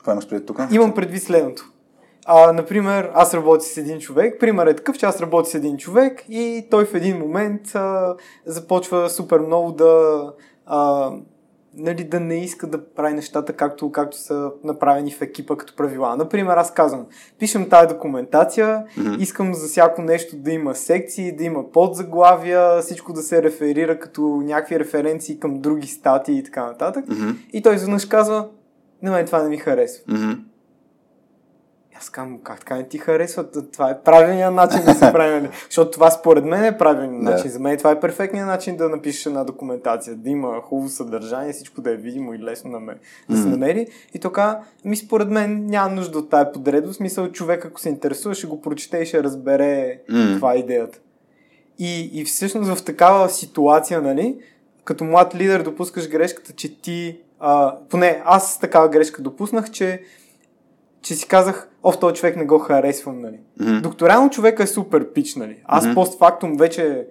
това 0.00 0.12
имаш 0.12 0.28
предвид 0.28 0.46
тук? 0.46 0.58
Имам 0.70 0.94
предвид 0.94 1.22
следното. 1.22 1.72
А, 2.24 2.52
например, 2.52 3.10
аз 3.14 3.34
работя 3.34 3.64
с 3.64 3.76
един 3.76 3.98
човек. 3.98 4.40
Пример 4.40 4.66
е 4.66 4.76
такъв, 4.76 4.98
че 4.98 5.06
аз 5.06 5.20
работя 5.20 5.50
с 5.50 5.54
един 5.54 5.76
човек 5.76 6.24
и 6.28 6.66
той 6.70 6.84
в 6.84 6.94
един 6.94 7.18
момент 7.18 7.74
а, 7.74 8.14
започва 8.46 9.10
супер 9.10 9.38
много 9.38 9.72
да, 9.72 10.32
а, 10.66 11.10
нали, 11.76 12.04
да 12.04 12.20
не 12.20 12.44
иска 12.44 12.66
да 12.66 12.84
прави 12.84 13.14
нещата 13.14 13.52
както, 13.52 13.92
както 13.92 14.18
са 14.18 14.50
направени 14.64 15.12
в 15.12 15.22
екипа 15.22 15.56
като 15.56 15.76
правила. 15.76 16.16
Например, 16.16 16.56
аз 16.56 16.74
казвам, 16.74 17.06
пишем 17.38 17.68
тази 17.68 17.94
документация, 17.94 18.84
mm-hmm. 18.98 19.18
искам 19.18 19.54
за 19.54 19.66
всяко 19.66 20.02
нещо 20.02 20.36
да 20.36 20.52
има 20.52 20.74
секции, 20.74 21.36
да 21.36 21.44
има 21.44 21.72
подзаглавия, 21.72 22.80
всичко 22.80 23.12
да 23.12 23.22
се 23.22 23.42
реферира 23.42 23.98
като 23.98 24.22
някакви 24.22 24.78
референции 24.78 25.40
към 25.40 25.60
други 25.60 25.86
статии 25.86 26.38
и 26.38 26.44
така 26.44 26.66
нататък. 26.66 27.06
Mm-hmm. 27.06 27.36
И 27.52 27.62
той 27.62 27.74
изведнъж 27.74 28.06
казва, 28.06 28.48
на 29.02 29.10
мен 29.10 29.26
това 29.26 29.42
не 29.42 29.48
ми 29.48 29.56
харесва. 29.56 30.04
Mm-hmm. 30.04 30.38
Аз 31.98 32.10
казвам, 32.10 32.38
как 32.38 32.58
така 32.58 32.76
не 32.76 32.88
ти 32.88 32.98
харесва? 32.98 33.50
Това 33.72 33.90
е 33.90 34.00
правилният 34.00 34.54
начин 34.54 34.84
да 34.84 34.94
се 34.94 35.12
прави. 35.12 35.34
Нали? 35.34 35.48
Защото 35.64 35.90
това 35.90 36.10
според 36.10 36.44
мен 36.44 36.64
е 36.64 36.78
правилният 36.78 37.24
да. 37.24 37.30
начин. 37.30 37.50
За 37.50 37.60
мен 37.60 37.78
това 37.78 37.90
е 37.90 38.00
перфектният 38.00 38.46
начин 38.46 38.76
да 38.76 38.88
напишеш 38.88 39.26
една 39.26 39.44
документация. 39.44 40.16
Да 40.16 40.30
има 40.30 40.60
хубаво 40.60 40.88
съдържание, 40.88 41.52
всичко 41.52 41.80
да 41.80 41.90
е 41.90 41.96
видимо 41.96 42.34
и 42.34 42.38
лесно 42.38 42.70
на 42.70 42.80
мен, 42.80 42.98
да 43.30 43.36
се 43.36 43.48
намери. 43.48 43.86
И 44.14 44.18
така, 44.18 44.60
ми 44.84 44.96
според 44.96 45.28
мен 45.28 45.66
няма 45.66 45.94
нужда 45.94 46.18
от 46.18 46.30
тази 46.30 46.46
подредба. 46.52 46.92
В 46.92 46.96
смисъл, 46.96 47.32
човек 47.32 47.64
ако 47.64 47.80
се 47.80 47.88
интересува, 47.88 48.34
ще 48.34 48.46
го 48.46 48.60
прочете 48.60 48.98
и 48.98 49.06
ще 49.06 49.22
разбере 49.22 50.00
mm. 50.10 50.32
каква 50.32 50.54
е 50.54 50.58
идеята. 50.58 50.98
И, 51.78 52.10
и 52.20 52.24
всъщност 52.24 52.78
в 52.78 52.84
такава 52.84 53.28
ситуация, 53.28 54.02
нали, 54.02 54.38
като 54.84 55.04
млад 55.04 55.34
лидер 55.34 55.62
допускаш 55.62 56.08
грешката, 56.08 56.52
че 56.52 56.80
ти, 56.80 57.20
а, 57.40 57.76
поне 57.90 58.22
аз 58.24 58.58
такава 58.60 58.88
грешка 58.88 59.22
допуснах, 59.22 59.70
че 59.70 60.02
че 61.04 61.14
си 61.14 61.28
казах, 61.28 61.68
о, 61.84 61.92
в 61.92 61.98
този 61.98 62.14
човек 62.14 62.36
не 62.36 62.44
го 62.44 62.58
харесвам, 62.58 63.20
нали. 63.20 63.40
Mm-hmm. 63.60 63.80
Докторално 63.80 64.30
човека 64.30 64.62
е 64.62 64.66
супер 64.66 65.12
пич, 65.12 65.34
нали. 65.34 65.62
Аз 65.64 65.84
mm-hmm. 65.84 65.94
постфактум 65.94 66.56
вече, 66.56 67.06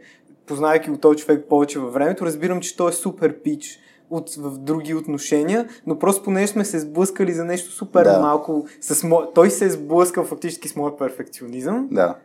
познавайки 0.46 0.89
го 0.89 0.98
този 0.98 1.18
човек 1.18 1.46
повече 1.50 1.80
във 1.80 1.94
времето, 1.94 2.25
разбирам, 2.25 2.60
че 2.60 2.77
той 2.77 2.89
е 2.89 2.94
супер 2.94 3.42
пич 3.44 3.80
от, 4.10 4.36
в 4.38 4.58
други 4.58 4.94
отношения, 4.94 5.68
но 5.88 6.00
просто 6.00 6.24
понеже 6.24 6.48
сме 6.48 6.65
се 6.65 6.80
сблъскали 6.80 7.34
за 7.34 7.46
нещо 7.46 7.72
супер 7.72 8.03
да. 8.03 8.20
малко, 8.20 8.65
с 8.82 9.03
мо... 9.03 9.22
той 9.36 9.50
се 9.50 9.65
е 9.65 9.70
сблъскал 9.70 10.24
фактически 10.24 10.68
с 10.68 10.75
моят 10.75 11.00
перфекционизъм. 11.00 11.88
Да. 11.92 12.15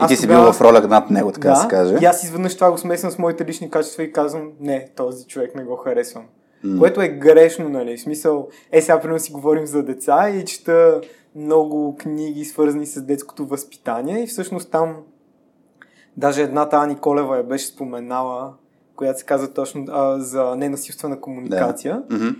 И 0.00 0.02
аз 0.02 0.08
ти 0.08 0.16
си 0.16 0.26
бил 0.26 0.52
в 0.52 0.60
роля 0.60 0.80
над 0.80 1.10
него, 1.10 1.32
така 1.32 1.48
да, 1.48 1.54
да 1.54 1.60
се 1.60 1.68
каже. 1.68 1.98
И 2.02 2.04
аз 2.04 2.24
изведнъж 2.24 2.54
това 2.54 2.70
го 2.70 2.78
смесвам 2.78 3.12
с 3.12 3.18
моите 3.18 3.46
лични 3.46 3.70
качества 3.70 4.02
и 4.02 4.12
казвам, 4.12 4.52
не, 4.60 4.88
този 4.96 5.26
човек 5.26 5.54
не 5.54 5.64
го 5.64 5.76
харесвам. 5.76 6.24
Mm. 6.64 6.78
Което 6.78 7.00
е 7.00 7.08
грешно, 7.08 7.68
нали? 7.68 7.96
В 7.96 8.00
смисъл, 8.00 8.48
е 8.72 8.82
сега 8.82 9.00
примерно 9.00 9.20
си 9.20 9.32
говорим 9.32 9.66
за 9.66 9.82
деца 9.82 10.30
и 10.30 10.44
чета 10.44 11.00
много 11.36 11.96
книги, 11.96 12.44
свързани 12.44 12.86
с 12.86 13.02
детското 13.02 13.46
възпитание 13.46 14.22
и 14.22 14.26
всъщност 14.26 14.70
там 14.70 14.96
даже 16.16 16.42
едната 16.42 16.76
Ани 16.76 16.96
Колева 16.96 17.36
я 17.36 17.42
беше 17.42 17.66
споменала, 17.66 18.54
която 18.96 19.18
се 19.18 19.24
казва 19.24 19.52
точно 19.52 19.84
а, 19.88 20.20
за 20.20 20.56
ненасилствена 20.56 21.20
комуникация. 21.20 22.02
Да. 22.08 22.16
Mm-hmm. 22.16 22.36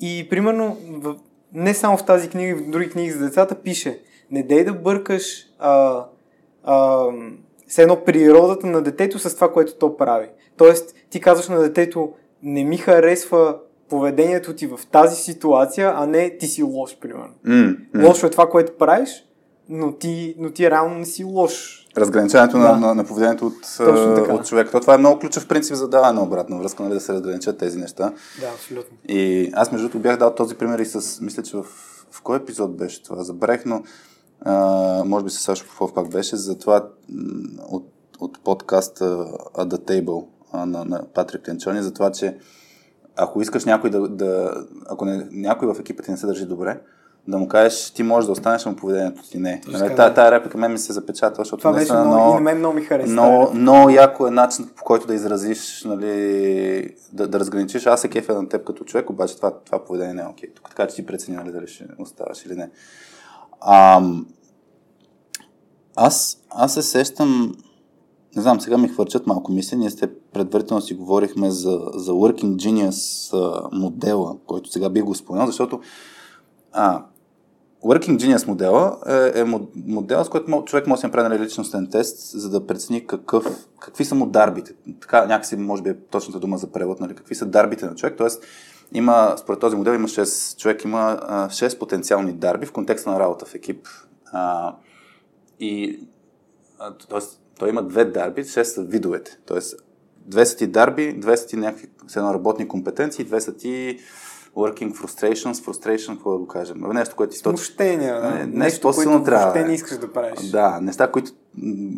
И 0.00 0.26
примерно, 0.30 0.76
в, 0.88 1.16
не 1.52 1.74
само 1.74 1.96
в 1.96 2.04
тази 2.04 2.28
книга, 2.28 2.56
в 2.56 2.70
други 2.70 2.90
книги 2.90 3.10
за 3.10 3.24
децата 3.24 3.54
пише, 3.54 4.00
не 4.30 4.42
дей 4.42 4.64
да 4.64 4.72
бъркаш 4.72 5.46
а, 5.58 6.04
а, 6.64 7.06
с 7.68 7.78
едно 7.78 8.04
природата 8.04 8.66
на 8.66 8.82
детето 8.82 9.18
с 9.18 9.34
това, 9.34 9.52
което 9.52 9.78
то 9.78 9.96
прави. 9.96 10.28
Тоест, 10.56 10.94
ти 11.10 11.20
казваш 11.20 11.48
на 11.48 11.58
детето, 11.58 12.12
не 12.42 12.64
ми 12.64 12.76
харесва 12.76 13.58
поведението 13.90 14.54
ти 14.54 14.66
в 14.66 14.80
тази 14.92 15.16
ситуация, 15.16 15.92
а 15.96 16.06
не 16.06 16.38
ти 16.38 16.46
си 16.46 16.62
лош, 16.62 16.98
примерно. 17.00 17.34
Mm, 17.46 17.76
mm. 17.94 18.06
Лошо 18.06 18.26
е 18.26 18.30
това, 18.30 18.48
което 18.48 18.78
правиш, 18.78 19.10
но 19.68 19.92
ти, 19.92 20.34
но 20.38 20.50
ти 20.50 20.70
реално 20.70 20.94
не 20.94 21.06
си 21.06 21.24
лош. 21.24 21.86
Разграничаването 21.96 22.58
да. 22.58 22.64
на, 22.64 22.76
на, 22.76 22.94
на 22.94 23.04
поведението 23.04 23.46
от, 23.46 23.54
от 24.30 24.46
човека. 24.46 24.70
То, 24.70 24.80
това 24.80 24.94
е 24.94 24.98
много 24.98 25.18
ключов 25.18 25.48
принцип 25.48 25.74
за 25.74 25.88
даване 25.88 26.12
на 26.12 26.22
обратна 26.22 26.58
връзка, 26.58 26.82
нали, 26.82 26.94
да 26.94 27.00
се 27.00 27.12
разграничат 27.12 27.58
тези 27.58 27.78
неща. 27.78 28.12
Да, 28.40 28.46
абсолютно. 28.54 28.96
И 29.08 29.50
аз 29.54 29.72
между 29.72 29.88
другото 29.88 30.02
бях 30.02 30.16
дал 30.16 30.34
този 30.34 30.54
пример 30.54 30.78
и 30.78 30.86
с, 30.86 31.20
мисля, 31.20 31.42
че 31.42 31.56
в, 31.56 31.62
в 32.10 32.22
кой 32.22 32.36
епизод 32.36 32.76
беше 32.76 33.02
това, 33.02 33.22
забравих, 33.24 33.62
но 33.66 33.82
а, 34.40 34.54
може 35.04 35.24
би 35.24 35.30
с 35.30 35.38
Сашо 35.38 35.66
Попов 35.68 35.94
пак 35.94 36.10
беше, 36.10 36.36
за 36.36 36.58
това 36.58 36.86
от, 37.68 37.88
от 38.20 38.44
подкаста 38.44 39.04
At 39.54 39.68
the 39.68 39.78
Table 39.78 40.24
на, 40.54 40.84
на 40.84 41.04
Патрик 41.14 41.48
Ленчони, 41.48 41.82
за 41.82 41.92
това, 41.92 42.12
че 42.12 42.36
ако 43.16 43.42
искаш 43.42 43.64
някой 43.64 43.90
да, 43.90 44.08
да 44.08 44.54
ако 44.88 45.04
не, 45.04 45.28
някой 45.30 45.74
в 45.74 45.80
екипа 45.80 46.02
ти 46.02 46.10
не 46.10 46.16
се 46.16 46.26
държи 46.26 46.46
добре, 46.46 46.80
да 47.28 47.38
му 47.38 47.48
кажеш, 47.48 47.90
ти 47.90 48.02
можеш 48.02 48.26
да 48.26 48.32
останеш, 48.32 48.64
но 48.64 48.76
поведението 48.76 49.22
ти 49.22 49.38
не. 49.38 49.62
Нали, 49.68 49.96
тая, 49.96 50.14
тая 50.14 50.30
реплика 50.30 50.58
мен 50.58 50.72
ми 50.72 50.78
се 50.78 50.92
запечатва, 50.92 51.44
защото 51.44 51.60
Това 51.60 51.72
беше 51.72 51.92
много, 51.92 52.08
много, 52.08 52.30
и 52.30 52.34
на 52.34 52.40
мен 52.40 52.58
много 52.58 52.74
ми 52.74 52.82
хареса. 52.82 53.12
Много, 53.12 53.54
много 53.54 53.90
яко 53.90 54.26
е 54.26 54.30
начин, 54.30 54.68
по 54.76 54.84
който 54.84 55.06
да 55.06 55.14
изразиш, 55.14 55.84
нали, 55.84 56.94
да, 57.12 57.28
да 57.28 57.40
разграничиш. 57.40 57.86
Аз 57.86 58.00
се 58.00 58.08
кефя 58.08 58.34
на 58.42 58.48
теб 58.48 58.64
като 58.64 58.84
човек, 58.84 59.10
обаче 59.10 59.36
това, 59.36 59.50
това 59.50 59.84
поведение 59.84 60.14
не 60.14 60.22
е 60.22 60.26
окей. 60.26 60.54
Тук 60.54 60.68
така 60.68 60.86
че 60.86 60.94
ти 60.94 61.06
прецени 61.06 61.36
нали, 61.36 61.52
дали 61.52 61.66
ще 61.66 61.86
оставаш 61.98 62.46
или 62.46 62.54
не. 62.54 62.70
Ам, 63.66 64.26
аз, 65.96 66.36
аз 66.50 66.74
се 66.74 66.82
сещам, 66.82 67.54
не 68.36 68.42
знам, 68.42 68.60
сега 68.60 68.78
ми 68.78 68.88
хвърчат 68.88 69.26
малко 69.26 69.52
мисли. 69.52 69.76
Ние 69.76 69.90
сте 69.90 70.14
предварително 70.32 70.80
си 70.80 70.94
говорихме 70.94 71.50
за, 71.50 71.80
за 71.94 72.12
Working 72.12 72.56
Genius 72.56 73.30
модела, 73.72 74.36
който 74.46 74.70
сега 74.70 74.88
бих 74.88 75.04
го 75.04 75.14
споменал, 75.14 75.46
защото 75.46 75.80
а, 76.72 77.04
Working 77.84 78.16
Genius 78.16 78.46
модела 78.46 78.96
е, 79.06 79.40
е 79.40 79.44
модел, 79.86 80.24
с 80.24 80.28
който 80.28 80.62
човек 80.64 80.86
може 80.86 80.98
да 80.98 81.00
си 81.00 81.06
направи 81.06 81.28
нали, 81.28 81.44
личностен 81.44 81.90
тест, 81.90 82.38
за 82.38 82.50
да 82.50 82.66
прецени 82.66 83.06
какъв, 83.06 83.68
какви 83.80 84.04
са 84.04 84.14
му 84.14 84.26
дарбите. 84.26 84.74
Така 85.00 85.26
някакси 85.26 85.56
може 85.56 85.82
би 85.82 85.90
е 85.90 85.96
точната 86.10 86.40
дума 86.40 86.58
за 86.58 86.72
превод, 86.72 87.00
нали, 87.00 87.14
какви 87.14 87.34
са 87.34 87.46
дарбите 87.46 87.86
на 87.86 87.94
човек. 87.94 88.14
Тоест, 88.18 88.44
има, 88.92 89.34
според 89.38 89.60
този 89.60 89.76
модел 89.76 89.92
има 89.92 90.08
6, 90.08 90.58
човек 90.58 90.84
има 90.84 91.18
а, 91.22 91.48
6 91.48 91.78
потенциални 91.78 92.32
дарби 92.32 92.66
в 92.66 92.72
контекста 92.72 93.10
на 93.10 93.20
работа 93.20 93.46
в 93.46 93.54
екип. 93.54 93.86
А, 94.32 94.74
и 95.60 96.00
а, 96.78 96.94
тоест, 96.94 97.39
той 97.60 97.68
има 97.68 97.82
две 97.82 98.04
дарби, 98.04 98.44
6 98.44 98.62
са 98.62 98.82
видовете. 98.82 99.38
Тоест, 99.46 99.76
две 100.26 100.46
са 100.46 100.56
ти 100.56 100.66
дарби, 100.66 101.12
две 101.12 101.36
са 101.36 101.46
ти 101.46 101.56
някакви 101.56 101.88
все 102.06 102.18
едно 102.18 102.34
работни 102.34 102.68
компетенции, 102.68 103.24
две 103.24 103.40
са 103.40 103.56
ти 103.56 103.98
working 104.56 104.92
frustrations, 104.94 105.52
frustration, 105.52 106.14
какво 106.14 106.32
да 106.32 106.38
го 106.38 106.46
кажем. 106.46 106.80
Нещо, 106.80 107.16
което 107.16 107.32
ти 107.32 107.42
точно... 107.42 107.58
Смущения, 107.58 108.20
да. 108.20 108.30
Не, 108.30 108.38
нещо 108.38 108.58
нещо, 108.58 108.92
което 108.94 109.22
трябва, 109.24 109.44
въобще 109.44 109.64
не 109.64 109.74
искаш 109.74 109.98
да 109.98 110.12
правиш. 110.12 110.50
Да, 110.50 110.80
неща, 110.80 111.10
които 111.10 111.32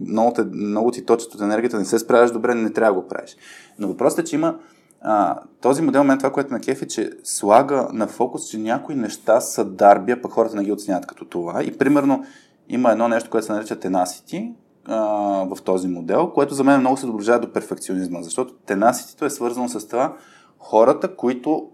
много, 0.07 0.33
те, 0.33 0.45
много 0.45 0.91
ти 0.91 1.07
точат 1.07 1.35
от 1.35 1.41
енергията, 1.41 1.79
не 1.79 1.85
се 1.85 1.99
справяш 1.99 2.31
добре, 2.31 2.55
не 2.55 2.73
трябва 2.73 2.95
да 2.95 3.01
го 3.01 3.09
правиш. 3.09 3.37
Но 3.79 3.89
въпросът 3.89 4.19
е, 4.19 4.25
че 4.25 4.37
има 4.37 4.59
а, 5.01 5.39
този 5.61 5.83
модел, 5.83 6.05
мен 6.05 6.19
това, 6.19 6.33
което 6.33 6.53
ме 6.53 6.61
кефи, 6.61 6.89
че 6.89 7.11
слага 7.25 7.89
на 7.93 8.07
фокус, 8.07 8.49
че 8.49 8.59
някои 8.59 8.95
неща 8.95 9.41
са 9.41 9.65
дарби, 9.65 10.13
а 10.13 10.23
пък 10.23 10.33
хората 10.33 10.57
не 10.57 10.65
ги 10.65 10.73
оценяват 10.73 11.07
като 11.07 11.25
това. 11.25 11.63
И 11.63 11.79
примерно 11.79 12.25
има 12.69 12.93
едно 12.93 13.09
нещо, 13.09 13.31
което 13.31 13.47
се 13.47 13.53
нарича 13.53 13.77
tenacity 13.77 14.53
в 14.89 15.59
този 15.65 15.89
модел, 15.89 16.31
което 16.31 16.55
за 16.55 16.65
мен 16.65 16.81
много 16.81 16.97
се 16.97 17.07
доближава 17.07 17.41
до 17.41 17.53
перфекционизма, 17.53 18.23
защото 18.23 18.55
tenacity 18.55 19.27
е 19.27 19.31
свързано 19.31 19.69
с 19.69 19.89
това 19.89 20.17
хората, 20.59 21.17
които 21.17 21.71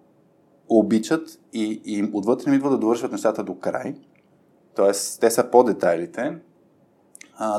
обичат 0.68 1.40
и, 1.52 1.82
и 1.84 2.10
отвътре 2.12 2.50
им 2.50 2.56
идва 2.56 2.70
да 2.70 2.78
довършват 2.78 3.12
нещата 3.12 3.44
до 3.44 3.58
край. 3.58 3.94
Тоест, 4.76 5.20
те 5.20 5.30
са 5.30 5.50
по 5.50 5.64
детайлите, 5.64 6.38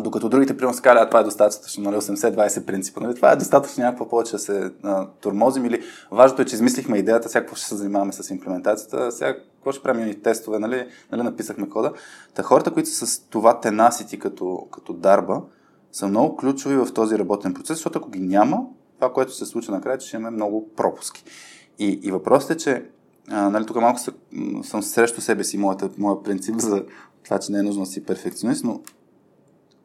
докато 0.02 0.30
другите, 0.30 0.58
примерно, 0.58 0.74
са 0.74 0.82
казали, 0.82 1.08
това 1.08 1.20
е 1.20 1.24
достатъчно, 1.24 1.84
нали, 1.84 1.96
80-20 1.96 2.66
принципа. 2.66 3.02
Нали, 3.02 3.16
това 3.16 3.32
е 3.32 3.36
достатъчно 3.36 3.84
някакво 3.84 4.10
повече 4.10 4.32
да 4.32 4.40
се 4.40 4.72
а, 4.84 5.08
турмозим 5.22 5.66
или 5.66 5.84
важното 6.12 6.42
е, 6.42 6.46
че 6.46 6.56
измислихме 6.56 6.98
идеята, 6.98 7.30
сега 7.30 7.42
какво 7.42 7.56
ще 7.56 7.66
се 7.66 7.76
занимаваме 7.76 8.14
с 8.14 8.30
имплементацията, 8.30 9.12
сега 9.12 9.36
какво 9.36 9.72
ще 9.72 9.84
правим 9.84 10.08
и 10.08 10.22
тестове, 10.22 10.60
нали, 10.60 10.88
нали 11.12 11.24
написахме 11.24 11.70
кода. 11.70 11.94
Та 12.34 12.44
хората, 12.44 12.72
които 12.72 12.90
са 12.90 13.08
с 13.08 13.20
това 13.20 13.60
тенасити 13.60 14.20
като, 14.20 14.68
като 14.72 14.94
дарба, 14.94 15.42
са 15.92 16.08
много 16.08 16.38
ключови 16.38 16.76
в 16.76 16.94
този 16.94 17.20
работен 17.20 17.54
процес, 17.54 17.78
защото 17.78 18.00
ако 18.00 18.10
ги 18.10 18.20
няма, 18.20 18.62
това, 18.96 19.14
което 19.14 19.34
се 19.34 19.46
случва 19.46 19.74
накрая, 19.74 19.98
че 19.98 20.08
ще 20.08 20.18
имаме 20.18 20.36
много 20.36 20.70
пропуски. 20.76 21.24
И, 21.80 22.00
и 22.04 22.12
въпросът 22.12 22.52
е, 22.52 22.58
че 22.58 22.86
а, 23.30 23.50
нали, 23.50 23.66
тук 23.66 23.76
малко 23.76 24.00
са, 24.00 24.12
съм 24.64 24.84
срещу 24.84 25.22
себе 25.22 25.44
си, 25.44 25.58
моята, 25.58 25.90
моя 25.98 26.24
принцип 26.24 26.60
за 26.60 26.84
това, 27.24 27.40
че 27.40 27.52
не 27.52 27.60
е 27.60 27.64
нужно 27.64 27.84
да 27.84 27.90
си 27.90 28.06
перфекционист, 28.06 28.64
но 28.64 28.82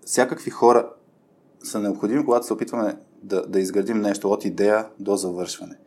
всякакви 0.04 0.50
хора 0.50 0.90
са 1.62 1.80
необходими, 1.80 2.24
когато 2.24 2.46
се 2.46 2.52
опитваме 2.52 2.96
да, 3.22 3.46
да 3.46 3.60
изградим 3.60 4.00
нещо 4.00 4.30
от 4.30 4.44
идея 4.44 4.86
до 4.98 5.16
завършване. 5.16 5.78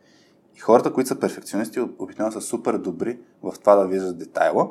И 0.56 0.60
хората, 0.60 0.92
които 0.92 1.08
са 1.08 1.20
перфекционисти, 1.20 1.80
обикновено 1.80 2.32
са 2.32 2.40
супер 2.40 2.78
добри 2.78 3.18
в 3.42 3.54
това 3.60 3.74
да 3.74 3.86
виждат 3.86 4.18
детайла, 4.18 4.70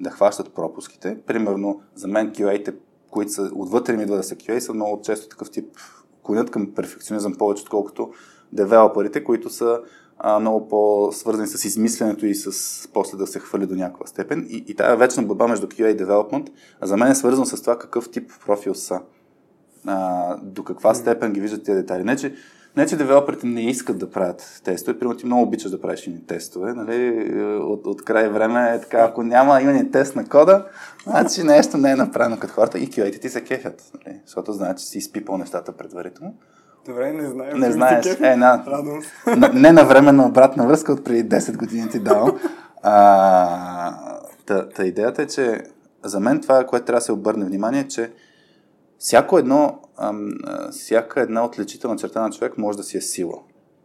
да 0.00 0.10
хващат 0.10 0.54
пропуските. 0.54 1.18
Примерно, 1.26 1.80
за 1.94 2.08
мен 2.08 2.32
QA-те, 2.32 2.74
които 3.10 3.32
са 3.32 3.50
отвътре 3.54 3.96
ми 3.96 4.02
идва 4.02 4.16
да 4.16 4.22
са 4.22 4.36
QA, 4.36 4.58
са 4.58 4.74
много 4.74 5.02
често 5.02 5.28
такъв 5.28 5.50
тип 5.50 5.76
клонят 6.22 6.50
към 6.50 6.74
перфекционизъм 6.74 7.34
повече, 7.34 7.62
отколкото 7.62 8.12
девелоперите, 8.52 9.24
които 9.24 9.50
са 9.50 9.80
а, 10.22 10.40
много 10.40 10.68
по-свързани 10.68 11.48
с 11.48 11.64
измисленето 11.64 12.26
и 12.26 12.34
с 12.34 12.88
после 12.92 13.18
да 13.18 13.26
се 13.26 13.38
хвърли 13.38 13.66
до 13.66 13.74
някаква 13.74 14.06
степен. 14.06 14.46
И, 14.50 14.64
и 14.68 14.74
тая 14.74 14.96
вечна 14.96 15.22
борба 15.22 15.46
между 15.48 15.66
QA 15.66 15.94
и 15.94 15.96
development, 15.96 16.48
за 16.82 16.96
мен 16.96 17.10
е 17.10 17.14
свързано 17.14 17.46
с 17.46 17.60
това 17.60 17.78
какъв 17.78 18.10
тип 18.10 18.30
профил 18.46 18.74
са. 18.74 19.00
А, 19.86 20.36
до 20.42 20.64
каква 20.64 20.94
степен 20.94 21.32
ги 21.32 21.40
виждат 21.40 21.64
тези 21.64 21.80
детайли. 21.80 22.04
Не, 22.04 22.16
че, 22.16 22.34
не, 22.76 22.86
че 22.86 22.96
девелоперите 22.96 23.46
не 23.46 23.70
искат 23.70 23.98
да 23.98 24.10
правят 24.10 24.60
тестове. 24.64 24.98
Примерно 24.98 25.18
ти 25.18 25.26
много 25.26 25.42
обичаш 25.42 25.70
да 25.70 25.80
правиш 25.80 26.06
ини 26.06 26.26
тестове. 26.26 26.74
Нали? 26.74 27.34
От, 27.62 27.86
от 27.86 28.04
край 28.04 28.28
време 28.28 28.74
е 28.74 28.80
така, 28.80 28.98
ако 28.98 29.22
няма 29.22 29.62
юнит 29.62 29.92
тест 29.92 30.16
на 30.16 30.28
кода, 30.28 30.66
значи 31.06 31.42
нещо 31.42 31.76
не 31.78 31.90
е 31.90 31.96
направено 31.96 32.38
като 32.38 32.54
хората 32.54 32.78
и 32.78 32.88
QA-те 32.88 33.20
ти 33.20 33.28
се 33.28 33.44
кефят. 33.44 33.92
Нали? 33.94 34.20
Защото 34.26 34.52
знаят, 34.52 34.78
че 34.78 34.84
си 34.84 34.98
изпипал 34.98 35.38
нещата 35.38 35.72
предварително. 35.72 36.34
Добре, 36.86 37.12
не 37.12 37.30
знаем. 37.30 37.58
Не 37.58 37.72
знаеш. 37.72 38.06
Е, 38.20 38.36
на, 38.36 38.64
Радвам 38.66 39.02
се. 39.02 39.36
Н- 39.36 39.52
не 39.54 39.72
на 39.72 39.84
временна 39.84 40.26
обратна 40.26 40.66
връзка 40.66 40.92
от 40.92 41.04
преди 41.04 41.28
10 41.28 41.56
години 41.56 41.88
ти 41.88 41.98
дал. 41.98 42.38
А, 42.82 43.94
та, 44.46 44.68
та 44.68 44.84
идеята 44.84 45.22
е, 45.22 45.26
че 45.26 45.62
за 46.04 46.20
мен 46.20 46.40
това, 46.40 46.66
което 46.66 46.86
трябва 46.86 46.98
да 46.98 47.04
се 47.04 47.12
обърне 47.12 47.44
внимание, 47.44 47.80
е, 47.80 47.88
че 47.88 48.12
всяко 48.98 49.38
едно, 49.38 49.78
ам, 49.96 50.30
всяка 50.70 51.20
една 51.20 51.44
отличителна 51.44 51.96
черта 51.96 52.22
на 52.22 52.30
човек 52.30 52.58
може 52.58 52.78
да 52.78 52.84
си 52.84 52.96
е 52.96 53.00
сила. 53.00 53.38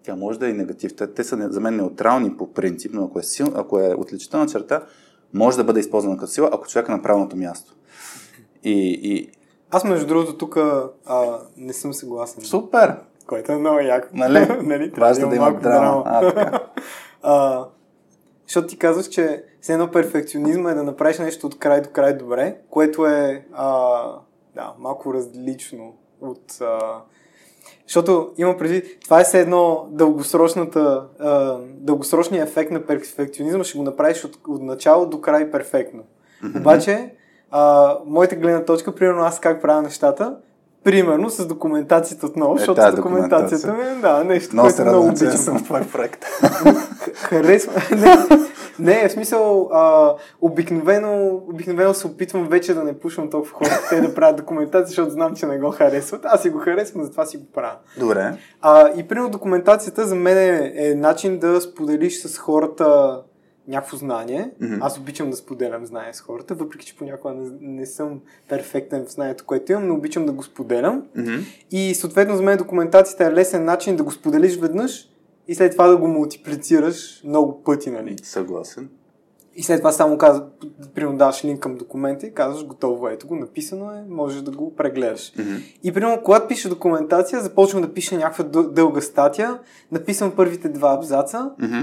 Тя 0.04 0.16
може 0.16 0.40
да 0.40 0.48
е 0.48 0.50
и 0.50 0.54
негатив. 0.54 0.96
Те, 0.96 1.14
те 1.14 1.24
са 1.24 1.48
за 1.52 1.60
мен 1.62 1.76
неутрални 1.76 2.38
по 2.38 2.54
принцип, 2.54 2.92
но 2.94 3.06
ако 3.06 3.20
е, 3.20 3.24
сил, 3.24 3.48
ако 3.56 3.80
е 3.80 3.94
отличителна 3.98 4.48
черта, 4.48 4.82
може 5.34 5.58
да 5.58 5.64
бъде 5.64 5.80
използвана 5.80 6.18
като 6.18 6.32
сила, 6.32 6.50
ако 6.54 6.68
човек 6.68 6.90
е 6.90 6.92
на 6.92 7.02
правилното 7.02 7.38
място. 7.38 7.76
И, 8.64 9.00
и 9.04 9.32
Аз, 9.76 9.84
между 9.84 10.08
другото, 10.08 10.38
тук 10.38 10.58
не 11.58 11.74
съм 11.74 11.94
съгласен. 11.94 12.44
супер! 12.44 12.96
Което 13.28 13.52
е 13.52 13.58
много 13.58 13.80
яко. 13.80 14.08
Нали? 14.14 14.48
нали? 14.64 14.92
Важно 14.98 15.30
да 15.30 15.36
има 15.36 15.46
малко 15.46 15.62
драма. 15.62 16.04
А, 16.06 16.34
така. 16.34 16.60
а, 17.24 17.66
защото 18.48 18.68
ти 18.68 18.78
казваш, 18.78 19.08
че 19.08 19.44
все 19.62 19.74
едно 19.74 19.92
перфекционизма 19.92 20.72
е 20.72 20.74
да 20.74 20.84
направиш 20.84 21.20
нещо 21.20 21.48
от 21.48 21.60
край 21.60 21.82
до 21.82 21.90
край 21.90 22.18
добре, 22.18 22.58
което 22.70 23.06
е 23.06 23.46
а, 23.54 24.02
да, 24.56 24.74
малко 24.80 25.14
различно 25.14 25.94
от... 26.22 26.62
А, 26.62 27.02
защото 27.88 28.34
има 28.38 28.58
преди, 28.58 29.00
това 29.00 29.22
е 29.22 29.24
все 29.24 29.42
едно 29.42 29.88
дългосрочната, 29.92 31.08
а, 31.20 31.58
дългосрочният 31.62 32.50
ефект 32.50 32.72
на 32.72 32.86
перфекционизма, 32.86 33.64
ще 33.64 33.78
го 33.78 33.84
направиш 33.84 34.26
от, 34.26 34.40
от 34.48 34.62
начало 34.62 35.06
до 35.06 35.22
край 35.22 35.52
перфектно. 35.52 36.04
Mm-hmm. 36.44 36.60
Обаче, 36.60 37.12
а, 37.52 37.96
моята 38.06 38.36
гледна 38.36 38.66
точка, 38.66 38.96
примерно 38.96 39.24
аз 39.24 39.40
как 39.40 39.62
правя 39.62 39.82
нещата, 39.82 40.36
примерно 40.84 41.30
с 41.30 41.48
документацията 41.48 42.26
отново, 42.26 42.56
Е, 42.56 42.58
защото 42.58 42.82
тази 42.82 42.96
документацията 42.96 43.74
ми 43.74 43.84
е, 43.84 43.96
да, 43.96 44.24
нещо, 44.24 44.50
Много 44.54 44.66
което 44.66 44.78
се 44.78 44.84
много 44.84 45.08
обичам. 45.08 45.32
съм 45.32 45.60
в 45.60 45.64
твой 45.64 45.82
проект. 45.82 46.26
Харесва. 47.14 47.82
Не, 47.98 48.18
не, 48.80 49.10
в 49.10 49.12
смисъл, 49.12 49.70
а, 49.74 50.14
обикновено, 50.42 51.42
обикновено 51.50 51.94
се 51.94 52.08
опитвам 52.08 52.48
вече 52.48 52.74
да 52.74 52.84
не 52.84 53.00
пушвам 53.00 53.30
толкова 53.30 53.54
хора, 53.54 53.70
те 53.90 54.02
да 54.02 54.16
правят 54.16 54.36
документация, 54.36 54.88
защото 54.88 55.12
знам, 55.12 55.36
че 55.36 55.46
не 55.46 55.60
го 55.60 55.72
харесват. 55.72 56.22
Аз 56.26 56.42
си 56.42 56.50
го 56.50 56.60
харесвам, 56.60 57.04
затова 57.04 57.26
си 57.26 57.38
го 57.38 57.46
правя. 57.54 57.76
Добре. 58.00 58.38
А, 58.62 58.90
и 58.96 59.08
примерно 59.08 59.30
документацията 59.30 60.06
за 60.06 60.16
мен 60.16 60.38
е, 60.38 60.74
е 60.76 60.96
начин 60.96 61.40
да 61.40 61.62
споделиш 61.62 62.22
с 62.22 62.38
хората 62.38 63.20
някакво 63.68 63.98
знание. 63.98 64.52
Мгм. 64.62 64.78
Аз 64.82 64.98
обичам 64.98 65.30
да 65.30 65.36
споделям 65.36 65.86
знание 65.86 66.14
с 66.14 66.22
хората, 66.22 66.56
въпреки 66.56 66.86
че 66.86 66.98
понякога 66.98 67.34
не, 67.34 67.50
не 67.62 67.86
съм 67.86 68.20
перфектен 68.50 69.06
в 69.06 69.12
знанието, 69.12 69.46
което 69.46 69.72
имам, 69.72 69.88
но 69.88 69.94
обичам 69.94 70.26
да 70.26 70.32
го 70.32 70.44
споделям. 70.44 71.04
Мгм. 71.16 71.36
И 71.72 71.96
съответно 71.96 72.36
за 72.36 72.44
мен 72.44 72.58
документацията 72.58 73.26
е 73.26 73.32
лесен 73.34 73.66
начин 73.66 73.96
да 73.96 74.04
го 74.04 74.12
споделиш 74.12 74.58
веднъж 74.58 75.10
и 75.48 75.56
след 75.56 75.72
това 75.72 75.88
да 75.88 75.98
го 75.98 76.08
мултиплицираш 76.08 77.22
много 77.24 77.64
пъти, 77.64 77.92
нали? 77.92 78.16
Съгласен. 78.24 78.90
И 79.58 79.64
след 79.64 79.78
това 79.80 79.92
само 79.92 80.18
казваш, 80.18 80.48
примерно 80.96 81.18
даваш 81.18 81.46
линк 81.46 81.60
към 81.60 81.76
документа 81.76 82.28
и 82.28 82.34
казваш 82.34 82.66
готово, 82.66 83.08
ето 83.08 83.28
го, 83.28 83.36
написано 83.36 83.92
е, 83.92 84.04
можеш 84.10 84.42
да 84.42 84.52
го 84.52 84.76
прегледаш. 84.76 85.34
Мгм. 85.40 85.56
И 85.84 85.94
примерно, 85.94 86.22
когато 86.24 86.48
пиша 86.48 86.70
документация, 86.70 87.42
започвам 87.42 87.82
да 87.82 87.94
пиша 87.94 88.18
някаква 88.18 88.44
дъл- 88.46 88.72
дълга 88.72 89.02
статия, 89.02 89.60
написвам 89.92 90.32
първите 90.36 90.70
два 90.70 90.94
абзаца 90.94 91.52
Мгм. 91.60 91.82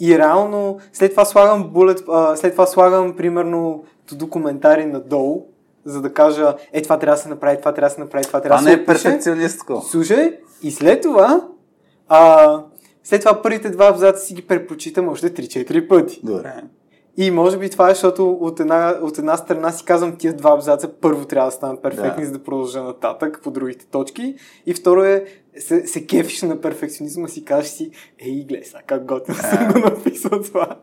И 0.00 0.18
реално 0.18 0.78
след 0.92 1.10
това 1.10 1.24
слагам 1.24 1.68
булет, 1.68 2.02
а, 2.08 2.36
след 2.36 2.52
това 2.52 2.66
слагам 2.66 3.16
примерно 3.16 3.84
до 4.12 4.30
коментари 4.30 4.86
надолу, 4.86 5.46
за 5.84 6.00
да 6.02 6.12
кажа, 6.12 6.54
е 6.72 6.82
това 6.82 6.98
трябва 6.98 7.16
да 7.16 7.22
се 7.22 7.28
направи, 7.28 7.58
това 7.58 7.74
трябва 7.74 7.88
да 7.88 7.94
се 7.94 8.00
направи, 8.00 8.24
това 8.24 8.40
трябва 8.40 8.58
Това 8.58 8.70
да 8.70 8.76
не 8.76 8.84
се 8.84 8.92
е 8.92 8.94
опише. 8.94 9.04
перфекционистко. 9.04 9.82
Слушай, 9.90 10.38
и 10.62 10.70
след 10.70 11.02
това, 11.02 11.40
а, 12.08 12.60
след 13.04 13.20
това 13.20 13.42
първите 13.42 13.70
два 13.70 13.88
абзаца 13.88 14.24
си 14.24 14.34
ги 14.34 14.46
препрочитам 14.46 15.08
още 15.08 15.34
3-4 15.34 15.88
пъти. 15.88 16.20
Добре. 16.22 16.52
И 17.16 17.30
може 17.30 17.58
би 17.58 17.70
това 17.70 17.90
е, 17.90 17.94
защото 17.94 18.32
от 18.32 18.60
една, 18.60 18.94
от 19.02 19.18
една 19.18 19.36
страна 19.36 19.72
си 19.72 19.84
казвам 19.84 20.16
тия 20.16 20.32
два 20.32 20.52
абзаца 20.52 20.88
първо 21.00 21.24
трябва 21.24 21.48
да 21.48 21.56
станат 21.56 21.82
перфектни, 21.82 22.22
Да. 22.22 22.26
за 22.26 22.32
да 22.32 22.44
продължа 22.44 22.82
нататък 22.82 23.40
по 23.42 23.50
другите 23.50 23.86
точки. 23.86 24.34
И 24.66 24.74
второ 24.74 25.04
е, 25.04 25.24
се, 25.58 25.86
се 25.86 26.06
кефиш 26.06 26.42
на 26.42 26.60
перфекционизма 26.60 27.28
си, 27.28 27.44
кажеш 27.44 27.70
си, 27.70 27.90
ей, 28.18 28.44
гледай 28.48 28.64
сега 28.64 28.82
как 28.86 29.04
готино 29.04 29.36
съм 29.36 29.68
го 29.72 29.78
написал 29.78 30.42
това. 30.42 30.76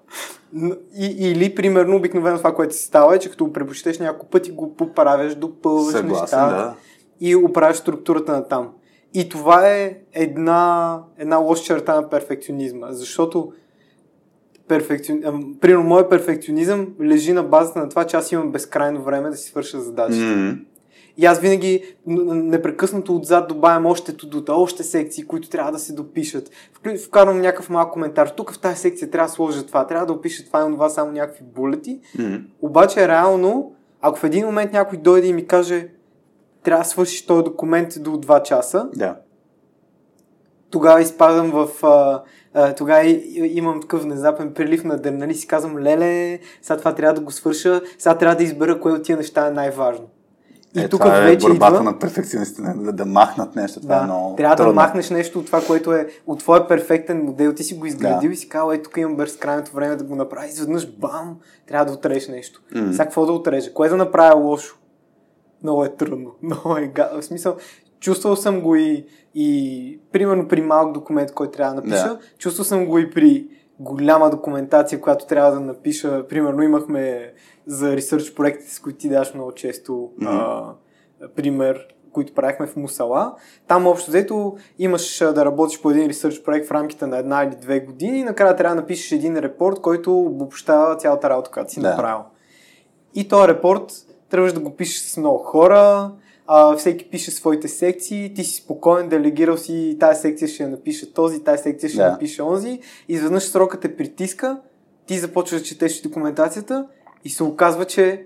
И, 0.97 1.05
или, 1.19 1.55
примерно, 1.55 1.95
обикновено 1.95 2.37
това, 2.37 2.55
което 2.55 2.75
си 2.75 2.85
става 2.85 3.15
е, 3.15 3.19
че 3.19 3.29
като 3.29 3.45
го 3.45 3.53
препрочетеш 3.53 3.99
няколко 3.99 4.25
пъти, 4.25 4.51
го 4.51 4.75
поправяш, 4.75 5.35
допълваш 5.35 5.95
Съгласен, 5.95 6.21
неща 6.21 6.49
да. 6.49 6.75
и 7.19 7.35
оправяш 7.35 7.77
структурата 7.77 8.31
на 8.31 8.47
там. 8.47 8.69
И 9.13 9.29
това 9.29 9.69
е 9.69 9.97
една, 10.13 10.99
една 11.17 11.37
лоша 11.37 11.63
черта 11.63 11.95
на 12.01 12.09
перфекционизма, 12.09 12.87
защото 12.91 13.53
перфекцион... 14.67 15.21
примерно, 15.61 15.83
моят 15.83 16.09
перфекционизъм 16.09 16.87
лежи 17.01 17.33
на 17.33 17.43
базата 17.43 17.79
на 17.79 17.89
това, 17.89 18.05
че 18.05 18.17
аз 18.17 18.31
имам 18.31 18.51
безкрайно 18.51 19.03
време 19.03 19.29
да 19.29 19.35
си 19.35 19.49
свърша 19.49 19.81
задачите. 19.81 20.25
Мгм. 20.25 20.59
И 21.17 21.25
аз 21.25 21.39
винаги 21.39 21.95
непрекъснато 22.05 23.15
отзад 23.15 23.47
добавям 23.47 23.85
още 23.85 24.13
тудута, 24.17 24.53
още 24.53 24.83
секции, 24.83 25.23
които 25.23 25.49
трябва 25.49 25.71
да 25.71 25.79
се 25.79 25.93
допишат. 25.93 26.49
Вкарвам 27.05 27.41
някакъв 27.41 27.69
малък 27.69 27.93
коментар. 27.93 28.27
Тук 28.27 28.53
в 28.53 28.59
тази 28.59 28.79
секция 28.79 29.11
трябва 29.11 29.27
да 29.27 29.33
сложа 29.33 29.65
това, 29.65 29.87
трябва 29.87 30.05
да 30.05 30.13
опиша 30.13 30.45
това 30.45 30.67
и 30.69 30.73
това, 30.73 30.89
само 30.89 31.11
някакви 31.11 31.43
булети. 31.55 31.99
Мгм. 32.19 32.35
Обаче 32.61 33.07
реално 33.07 33.75
Ако 34.05 34.19
в 34.19 34.23
един 34.23 34.45
момент 34.45 34.73
някой 34.73 34.97
дойде 34.97 35.27
и 35.27 35.33
ми 35.33 35.47
каже, 35.47 35.87
трябва 36.63 36.83
да 36.83 36.89
свършиш 36.89 37.25
този 37.25 37.43
документ 37.43 37.93
до 37.99 38.09
2 38.09 38.43
часа, 38.43 38.89
Да. 38.95 39.17
тогава 40.69 41.01
изпадам 41.01 41.51
в... 41.51 41.83
А, 41.83 42.23
тогава 42.77 43.19
имам 43.43 43.81
такъв 43.81 44.03
внезапен 44.03 44.53
прилив 44.53 44.83
на 44.83 44.93
адреналин 44.93 45.35
си 45.35 45.47
казвам, 45.47 45.77
леле, 45.79 46.39
сега 46.61 46.77
това 46.77 46.95
трябва 46.95 47.13
да 47.13 47.21
го 47.21 47.31
свърша, 47.31 47.81
сега 47.97 48.17
трябва 48.17 48.35
да 48.35 48.43
избера 48.43 48.79
кое 48.79 48.91
от 48.91 49.03
тия 49.03 49.17
неща 49.17 49.47
е 49.47 49.51
най-важно. 49.51 50.05
И 50.75 50.79
е, 50.79 50.89
тук 50.89 51.01
това 51.01 51.17
е 51.17 51.21
вече 51.21 51.47
борбата 51.47 51.71
идва... 51.75 51.83
на 51.83 51.99
перфекционистите, 51.99 52.61
да, 52.75 52.91
да 52.91 53.05
махнат 53.05 53.55
нещо. 53.55 53.81
Това 53.81 53.95
е 53.95 53.99
Да, 53.99 54.05
много 54.05 54.35
трябва 54.35 54.55
да 54.55 54.63
трудно. 54.63 54.73
махнеш 54.81 55.09
нещо 55.09 55.39
от 55.39 55.45
това, 55.45 55.61
което 55.61 55.93
е 55.93 56.07
от 56.27 56.39
твоя 56.39 56.67
перфектен 56.67 57.23
модел. 57.23 57.53
Ти 57.53 57.63
си 57.63 57.75
го 57.75 57.85
изградил 57.85 58.29
Да. 58.29 58.33
и 58.33 58.35
си 58.37 58.49
казал, 58.49 58.71
е, 58.71 58.81
тук 58.81 58.97
имам 58.97 59.15
безкрайното 59.15 59.71
време 59.71 59.95
да 59.95 60.03
го 60.03 60.15
направя. 60.15 60.47
Изведнъж, 60.47 60.91
бам, 60.91 61.37
трябва 61.67 61.85
да 61.85 61.91
отрежеш 61.91 62.27
нещо. 62.27 62.61
М. 62.75 62.91
Сега 62.91 63.03
какво 63.03 63.25
да 63.25 63.31
отрежа? 63.31 63.73
Кое 63.73 63.89
да 63.89 63.97
направя 63.97 64.35
лошо? 64.35 64.77
Много 65.63 65.85
е 65.85 65.95
трудно. 65.95 66.31
Много 66.41 66.77
е 66.77 66.87
га... 66.87 67.09
В 67.13 67.23
смисъл, 67.23 67.55
чувствал 68.03 68.35
съм 68.35 68.61
го 68.61 68.75
и, 68.75 69.05
и 69.35 69.99
примерно 70.11 70.47
при 70.47 70.61
малък 70.61 70.93
документ, 70.93 71.31
който 71.31 71.51
трябва 71.51 71.75
да 71.75 71.81
напиша. 71.81 72.07
Да. 72.07 72.19
Чувствал 72.37 72.65
съм 72.65 72.85
го 72.85 72.99
и 72.99 73.11
при 73.11 73.47
голяма 73.79 74.29
документация, 74.29 75.01
която 75.01 75.25
трябва 75.27 75.51
да 75.51 75.59
напиша. 75.59 76.27
Примерно 76.27 76.63
имахме 76.63 77.33
за 77.65 77.95
ресърч 77.95 78.33
проектите, 78.35 78.73
с 78.73 78.79
които 78.79 78.97
ти 78.99 79.09
даваш 79.09 79.33
много 79.33 79.51
често 79.51 80.11
Мгм. 80.17 80.27
а, 80.29 80.73
пример, 81.35 81.87
които 82.11 82.33
правихме 82.33 82.67
в 82.67 82.75
Мусала. 82.75 83.35
Там 83.67 83.87
общо 83.87 84.11
взето 84.11 84.55
имаш 84.79 85.17
да 85.19 85.45
работиш 85.45 85.81
по 85.81 85.91
един 85.91 86.09
ресърч 86.09 86.43
проект 86.43 86.67
в 86.67 86.71
рамките 86.71 87.07
на 87.07 87.17
една 87.17 87.43
или 87.43 87.55
две 87.55 87.79
години 87.79 88.19
и 88.19 88.23
накрая 88.23 88.55
трябва 88.55 88.75
да 88.75 88.81
напишеш 88.81 89.11
един 89.11 89.37
репорт, 89.37 89.81
който 89.81 90.19
обобщава 90.19 90.95
цялата 90.97 91.29
работа, 91.29 91.51
която 91.51 91.71
си 91.73 91.79
Да. 91.81 91.89
направил. 91.89 92.19
И 93.15 93.27
този 93.27 93.47
репорт 93.47 93.91
трябваш 94.29 94.53
да 94.53 94.59
го 94.59 94.75
пишеш 94.75 95.01
с 95.01 95.17
много 95.17 95.37
хора, 95.37 96.11
а, 96.47 96.75
всеки 96.75 97.09
пише 97.09 97.31
своите 97.31 97.67
секции, 97.67 98.33
ти 98.33 98.43
си 98.43 98.61
спокоен, 98.61 99.09
делегирал 99.09 99.57
си 99.57 99.97
тази 99.99 100.21
секция 100.21 100.47
ще 100.47 100.63
я 100.63 100.69
напише 100.69 101.13
този, 101.13 101.43
тази 101.43 101.63
секция 101.63 101.89
ще 101.89 101.97
Да. 101.97 102.11
напише 102.11 102.41
онзи, 102.41 102.79
изведнъж 103.07 103.43
срока 103.43 103.79
те 103.79 103.95
притиска, 103.95 104.59
ти 105.05 105.19
започваш 105.19 105.61
да 105.61 105.67
четеш 105.67 106.01
документацията 106.01 106.87
и 107.23 107.29
се 107.29 107.43
оказва, 107.43 107.85
че 107.85 108.25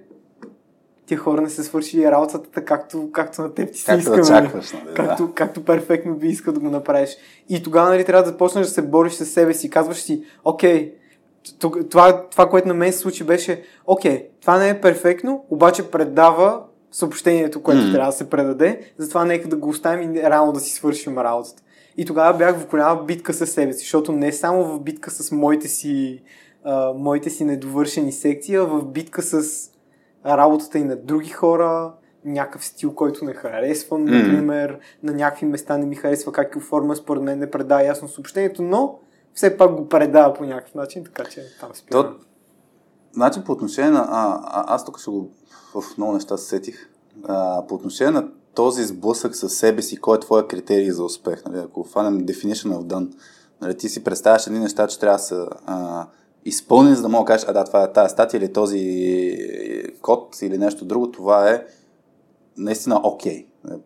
тия 1.06 1.18
хора 1.18 1.42
не 1.42 1.50
са 1.50 1.64
свършили 1.64 2.12
работата 2.12 2.66
както, 2.66 3.10
както 3.12 3.42
на 3.42 3.54
теб 3.54 3.72
ти 3.72 3.80
се 3.80 3.86
иска. 4.00 4.12
нали? 4.12 4.48
нали, 4.74 4.86
да. 4.86 4.94
както, 4.94 5.32
както 5.36 5.66
перфектно 5.66 6.16
би 6.16 6.28
искал 6.28 6.54
да 6.54 6.60
го 6.60 6.70
направиш. 6.70 7.18
И 7.50 7.64
тогава 7.64 7.90
нали, 7.90 8.06
трябва 8.06 8.24
да 8.24 8.30
започнеш 8.30 8.68
да 8.68 8.74
се 8.74 8.82
бориш 8.82 9.14
с 9.14 9.26
себе 9.26 9.54
си. 9.54 9.70
Казваш 9.70 9.98
си, 9.98 10.24
окей, 10.46 10.94
това, 11.90 12.28
това, 12.30 12.50
което 12.50 12.68
на 12.68 12.74
мен 12.74 12.94
се 12.94 13.00
случи 13.00 13.24
беше, 13.24 13.64
окей, 13.86 14.28
това 14.42 14.58
не 14.58 14.70
е 14.70 14.82
перфектно, 14.82 15.46
обаче 15.50 15.92
предава 15.92 16.64
съобщението, 16.92 17.64
което 17.64 17.82
М. 17.82 17.92
трябва 17.92 18.12
да 18.12 18.18
се 18.18 18.30
предаде, 18.30 18.92
затова 18.98 19.26
нека 19.26 19.48
да 19.48 19.56
го 19.56 19.70
оставим 19.70 20.16
и 20.16 20.22
реално 20.22 20.52
да 20.52 20.60
си 20.60 20.74
свършим 20.74 21.18
работата. 21.18 21.64
И 21.98 22.06
тогава 22.06 22.38
бях 22.38 22.60
в 22.60 22.68
голяма 22.68 23.04
битка 23.04 23.34
с 23.34 23.48
себе 23.48 23.74
си, 23.74 23.80
защото 23.80 24.12
не 24.12 24.32
само 24.32 24.64
в 24.64 24.80
битка 24.80 25.12
с 25.12 25.32
моите 25.32 25.68
си, 25.68 26.24
а, 26.64 26.94
моите 26.94 27.30
си 27.30 27.46
недовършени 27.46 28.12
секции, 28.12 28.56
а 28.56 28.64
в 28.64 28.86
битка 28.86 29.22
с 29.22 29.70
работата 30.26 30.78
и 30.78 30.84
на 30.84 30.96
други 30.96 31.30
хора, 31.30 31.94
някакъв 32.26 32.66
стил, 32.66 32.94
който 32.96 33.26
не 33.26 33.34
харесвам, 33.34 34.04
М. 34.04 34.12
например, 34.12 34.80
на 35.04 35.14
някакви 35.14 35.46
места 35.46 35.78
не 35.78 35.86
ми 35.86 35.96
харесва 35.96 36.32
как 36.32 36.54
ги 36.54 36.58
оформя, 36.58 36.96
според 36.96 37.24
мен 37.24 37.40
не 37.40 37.52
предава 37.52 37.84
ясно 37.84 38.08
съобщението, 38.08 38.62
но 38.64 39.00
все 39.34 39.58
пак 39.58 39.76
го 39.76 39.90
предава 39.90 40.34
по 40.34 40.46
някакъв 40.46 40.76
начин, 40.76 41.04
така 41.04 41.24
че 41.24 41.44
там 41.60 41.70
спирам. 41.74 42.04
То, 42.04 42.16
значи 43.12 43.44
по 43.46 43.52
отношение 43.52 43.92
на... 43.92 44.00
А, 44.00 44.42
а, 44.44 44.76
аз 44.76 44.86
тук 44.86 45.00
ще 45.00 45.12
го... 45.12 45.32
В 45.74 45.98
много 45.98 46.14
неща 46.14 46.38
се 46.38 46.48
сетих. 46.48 46.90
А, 47.24 47.68
по 47.68 47.76
отношение 47.76 48.12
на 48.12 48.28
този 48.56 48.84
сблъсък 48.84 49.36
със 49.36 49.54
себе 49.54 49.82
си, 49.82 49.98
кой 49.98 50.18
е 50.18 50.20
твоя 50.20 50.48
критерий 50.48 50.92
за 50.92 51.04
успех? 51.04 51.46
Нали? 51.46 51.60
Ако 51.60 51.84
фанем 51.84 52.26
definition 52.26 52.74
of 52.74 52.84
done, 52.84 53.14
нали? 53.62 53.78
ти 53.78 53.90
си 53.90 54.04
представяш 54.04 54.48
едни 54.48 54.60
неща, 54.60 54.88
че 54.88 55.00
трябва 55.00 55.18
да 55.18 55.24
са 55.24 55.48
а, 55.66 56.08
изпълнени, 56.46 56.96
за 56.96 57.02
да 57.02 57.10
мога 57.10 57.24
да 57.24 57.28
кажеш, 57.28 57.48
а 57.50 57.54
да, 57.54 57.64
това 57.64 57.84
е 57.84 57.94
тази 57.94 58.12
статия 58.12 58.38
или 58.38 58.54
този 58.54 59.38
код 60.02 60.38
или 60.42 60.58
нещо 60.58 60.86
друго, 60.86 61.12
това 61.12 61.50
е 61.52 61.66
наистина 62.58 63.02
окей. 63.04 63.46
Okay. 63.66 63.80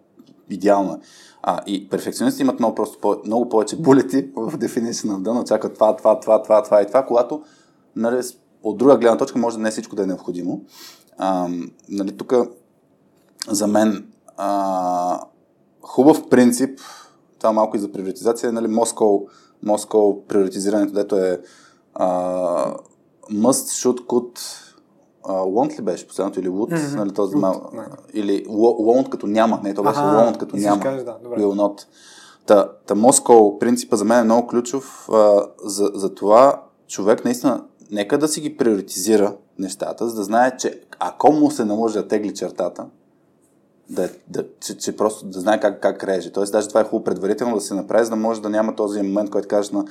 Идеално 0.49 0.93
е. 0.93 0.97
А, 1.43 1.61
и 1.67 1.89
перфекционистите 1.89 2.43
имат 2.43 2.59
много, 2.59 2.75
просто, 2.75 3.21
много 3.25 3.49
повече 3.49 3.75
булети 3.75 4.21
в 4.35 4.57
definition 4.57 5.07
of 5.07 5.21
done, 5.21 5.41
очакват 5.41 5.73
това, 5.73 5.95
това, 5.95 6.19
това, 6.19 6.41
това, 6.41 6.63
това 6.63 6.81
и 6.81 6.87
това, 6.87 7.05
когато 7.05 7.43
нали, 7.95 8.21
от 8.63 8.77
друга 8.77 8.97
гледна 8.97 9.17
точка 9.17 9.39
може 9.39 9.57
да 9.57 9.63
не 9.63 9.71
всичко 9.71 9.95
да 9.95 10.03
е 10.03 10.05
необходимо. 10.05 10.61
А, 11.17 11.47
нали, 11.89 12.17
тук 12.17 12.33
за 13.49 13.67
мен 13.67 14.11
а, 14.37 15.19
хубав 15.81 16.29
принцип, 16.29 16.79
това 17.39 17.51
малко 17.51 17.77
и 17.77 17.79
за 17.79 17.91
приоритизация, 17.91 18.49
е 18.49 18.51
нали, 18.51 18.67
Москол, 18.67 19.27
Москол 19.63 20.23
приоритизирането, 20.27 20.93
дето 20.93 21.15
е 21.17 21.41
а, 21.93 22.07
must, 23.31 23.87
should, 23.91 24.05
could, 24.05 24.39
won't 25.23 25.79
ли 25.79 25.83
беше 25.83 26.07
последното 26.07 26.39
или 26.39 26.49
would, 26.49 26.87
Мгм. 26.87 26.97
нали, 26.97 27.13
този 27.13 27.35
мал, 27.35 27.69
не. 27.73 27.83
или 28.13 28.45
won't 28.47 29.09
като 29.09 29.27
няма, 29.27 29.59
не, 29.63 29.73
то 29.73 29.83
беше 29.83 29.99
won't 29.99 30.37
като 30.37 30.55
няма, 30.57 30.81
кажеш, 30.81 31.03
да, 31.03 31.17
добре. 31.23 31.37
will 31.41 31.55
not. 31.61 31.85
Та, 32.45 32.69
та 32.87 32.95
Москол 32.95 33.59
принципа 33.59 33.95
за 33.95 34.05
мен 34.05 34.19
е 34.19 34.23
много 34.23 34.47
ключов 34.47 35.09
а, 35.11 35.41
за, 35.63 35.91
за 35.93 36.15
това 36.15 36.61
човек 36.87 37.25
наистина 37.25 37.63
нека 37.91 38.17
да 38.17 38.27
си 38.27 38.41
ги 38.41 38.57
приоритизира 38.57 39.35
нещата, 39.61 40.09
за 40.09 40.15
да 40.15 40.23
знае, 40.23 40.57
че 40.57 40.81
ако 40.99 41.31
му 41.31 41.51
се 41.51 41.65
наложи 41.65 41.93
да 41.93 42.07
тегли 42.07 42.33
чертата, 42.33 42.85
да, 43.89 44.09
да, 44.27 44.45
че, 44.59 44.77
че 44.77 44.97
просто 44.97 45.25
да 45.25 45.39
знае 45.39 45.59
как, 45.59 45.81
как 45.81 46.03
реже. 46.03 46.31
Тоест, 46.31 46.51
даже 46.51 46.67
това 46.67 46.81
е 46.81 46.83
хубаво 46.83 47.03
предварително 47.03 47.55
да 47.55 47.61
се 47.61 47.73
направи, 47.73 48.03
за 48.03 48.09
да 48.09 48.15
може 48.15 48.41
да 48.41 48.49
няма 48.49 48.75
този 48.75 49.01
момент, 49.01 49.29
който 49.29 49.47
кажеш 49.47 49.71
на 49.71 49.85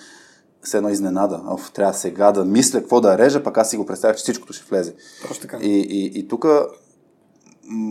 все 0.62 0.76
едно 0.76 0.88
изненада. 0.88 1.40
Оф, 1.46 1.72
трябва 1.72 1.94
сега 1.94 2.32
да 2.32 2.44
мисля 2.44 2.80
какво 2.80 3.00
да 3.00 3.18
режа, 3.18 3.42
пък 3.42 3.58
аз 3.58 3.70
си 3.70 3.76
го 3.76 3.86
представях, 3.86 4.16
че 4.16 4.22
всичкото 4.22 4.52
ще 4.52 4.66
влезе. 4.70 4.94
Точно 5.28 5.42
така. 5.42 5.58
И, 5.62 5.80
и, 5.80 6.18
и 6.18 6.28
тук 6.28 6.46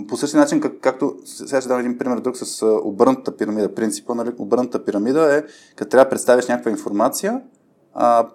по 0.07 0.17
същия 0.17 0.39
начин, 0.39 0.61
как, 0.61 0.73
както 0.81 1.15
сега 1.25 1.61
ще 1.61 1.67
дам 1.67 1.79
един 1.79 1.97
пример 1.97 2.19
друг 2.19 2.37
с 2.37 2.61
а, 2.61 2.65
обърнатата 2.65 3.37
пирамида. 3.37 3.75
Принципа 3.75 4.13
на 4.13 4.33
обърнатата 4.37 4.85
пирамида 4.85 5.35
е, 5.35 5.43
като 5.75 5.89
трябва 5.89 6.05
да 6.05 6.09
представиш 6.09 6.47
някаква 6.47 6.71
информация, 6.71 7.41
а, 7.93 8.27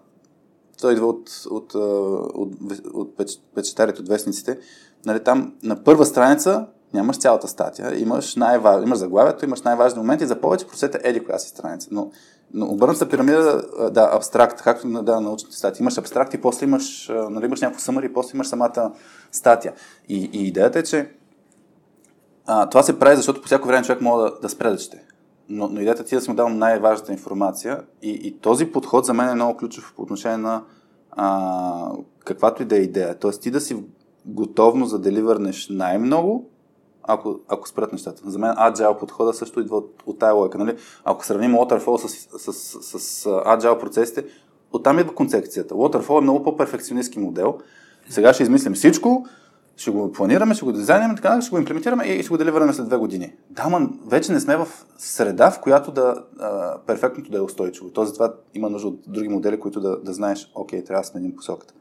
той 0.84 0.92
идва 0.92 1.06
от, 1.06 1.30
от, 1.50 1.74
от, 1.74 2.52
от, 2.94 3.16
печатарите, 3.54 4.00
от 4.00 4.08
вестниците. 4.08 4.58
Нали, 5.06 5.24
там 5.24 5.54
на 5.62 5.84
първа 5.84 6.06
страница 6.06 6.66
нямаш 6.94 7.18
цялата 7.18 7.48
статия, 7.48 8.00
имаш, 8.00 8.36
най 8.36 8.56
имаш 8.56 8.98
заглавието, 8.98 9.44
имаш 9.44 9.62
най-важни 9.62 9.98
моменти, 9.98 10.26
за 10.26 10.40
повече 10.40 10.66
просете 10.66 11.00
еди 11.02 11.24
коя 11.24 11.38
си 11.38 11.48
страница. 11.48 11.88
Но, 11.90 12.10
но 12.54 12.66
обърната 12.66 13.08
пирамида, 13.08 13.62
да, 13.90 14.10
абстракт, 14.12 14.62
както 14.62 14.88
на 14.88 15.02
да, 15.02 15.20
научните 15.20 15.56
статии. 15.56 15.82
Имаш 15.82 15.98
абстракт 15.98 16.34
и 16.34 16.40
после 16.40 16.66
имаш, 16.66 17.10
нали, 17.30 17.44
имаш 17.44 17.60
някакво 17.60 17.80
съмър 17.80 18.02
и 18.02 18.12
после 18.12 18.36
имаш 18.36 18.46
самата 18.46 18.92
статия. 19.32 19.72
И, 20.08 20.30
и 20.32 20.46
идеята 20.46 20.78
е, 20.78 20.82
че 20.82 21.10
а, 22.46 22.68
това 22.68 22.82
се 22.82 22.98
прави, 22.98 23.16
защото 23.16 23.40
по 23.40 23.46
всяко 23.46 23.68
време 23.68 23.84
човек 23.84 24.00
може 24.00 24.30
да, 24.30 24.40
да 24.40 24.48
спре 24.48 24.70
да 24.70 24.76
чете. 24.76 25.02
Но, 25.48 25.68
но 25.68 25.80
идеята 25.80 26.04
ти 26.04 26.14
е 26.14 26.18
да 26.18 26.22
си 26.22 26.30
му 26.30 26.36
дам 26.36 26.58
най-важната 26.58 27.12
информация 27.12 27.82
и, 28.02 28.10
и 28.10 28.38
този 28.38 28.66
подход 28.66 29.04
за 29.04 29.14
мен 29.14 29.28
е 29.28 29.34
много 29.34 29.56
ключов 29.56 29.92
по 29.96 30.02
отношение 30.02 30.36
на 30.36 30.62
а, 31.10 31.92
каквато 32.24 32.62
и 32.62 32.66
да 32.66 32.76
е 32.76 32.80
идея. 32.80 33.18
Тоест 33.18 33.42
ти 33.42 33.50
да 33.50 33.60
си 33.60 33.76
готовно 34.26 34.86
за 34.86 34.98
деливърнеш 34.98 35.68
най-много, 35.68 36.50
ако, 37.02 37.40
ако 37.48 37.68
спрат 37.68 37.92
нещата. 37.92 38.30
За 38.30 38.38
мен 38.38 38.50
Agile 38.50 38.98
подхода 38.98 39.34
също 39.34 39.60
идва 39.60 39.76
от, 39.76 40.02
от 40.06 40.18
тая 40.18 40.34
лойка. 40.34 40.58
Нали? 40.58 40.76
Ако 41.04 41.24
сравним 41.24 41.52
Waterfall 41.52 42.06
с, 42.06 42.28
с, 42.38 42.52
с, 42.52 43.00
с 43.00 43.24
Agile 43.24 43.80
процесите, 43.80 44.24
оттам 44.72 44.98
идва 44.98 45.14
концепцията. 45.14 45.74
Waterfall 45.74 46.18
е 46.18 46.22
много 46.22 46.42
по-перфекционистски 46.42 47.18
модел. 47.18 47.58
Сега 48.08 48.34
ще 48.34 48.42
измислим 48.42 48.74
всичко, 48.74 49.26
ще 49.76 49.90
го 49.90 50.12
планираме, 50.12 50.54
ще 50.54 50.64
го 50.64 50.72
дизайнираме, 50.72 51.14
така, 51.14 51.40
ще 51.40 51.50
го 51.50 51.58
имплементираме 51.58 52.04
и 52.04 52.22
ще 52.22 52.28
го 52.28 52.38
деливърнем 52.38 52.74
след 52.74 52.86
две 52.86 52.96
години. 52.96 53.32
Да, 53.50 53.68
ма 53.68 53.88
вече 54.06 54.32
не 54.32 54.40
сме 54.40 54.56
в 54.56 54.68
среда, 54.98 55.50
в 55.50 55.60
която 55.60 55.92
да 55.92 56.24
а, 56.40 56.78
перфектното 56.86 57.30
да 57.30 57.38
е 57.38 57.40
устойчиво. 57.40 57.90
То 57.90 58.04
затова 58.04 58.34
има 58.54 58.70
нужда 58.70 58.88
от 58.88 59.00
други 59.06 59.28
модели, 59.28 59.60
които 59.60 59.80
да, 59.80 60.00
да 60.00 60.12
знаеш, 60.12 60.52
окей, 60.54 60.84
трябва 60.84 61.02
да 61.02 61.08
сменим 61.08 61.36
посоката. 61.36 61.74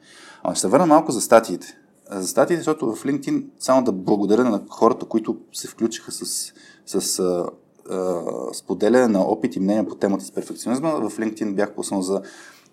Ама 0.44 0.56
ще 0.56 0.62
се 0.62 0.68
върна 0.68 0.86
малко 0.86 1.12
за 1.12 1.22
статиите. 1.22 1.78
За 2.12 2.28
статиите, 2.28 2.60
защото 2.60 2.96
в 2.96 3.04
LinkedIn 3.04 3.46
само 3.60 3.84
да 3.84 3.92
благодаря 3.92 4.44
на 4.44 4.62
хората, 4.70 5.06
които 5.06 5.38
се 5.54 5.68
включиха 5.68 6.12
с, 6.12 6.54
с 6.86 7.20
а, 7.20 7.50
а, 7.90 8.22
споделяне 8.54 9.08
на 9.08 9.22
опит 9.22 9.56
и 9.56 9.60
мнения 9.60 9.88
по 9.88 9.96
темата 9.96 10.26
с 10.26 10.32
перфекционизма. 10.32 10.90
В 10.90 11.18
LinkedIn 11.18 11.54
бях 11.54 11.72
пуснал 11.72 12.02
за 12.02 12.22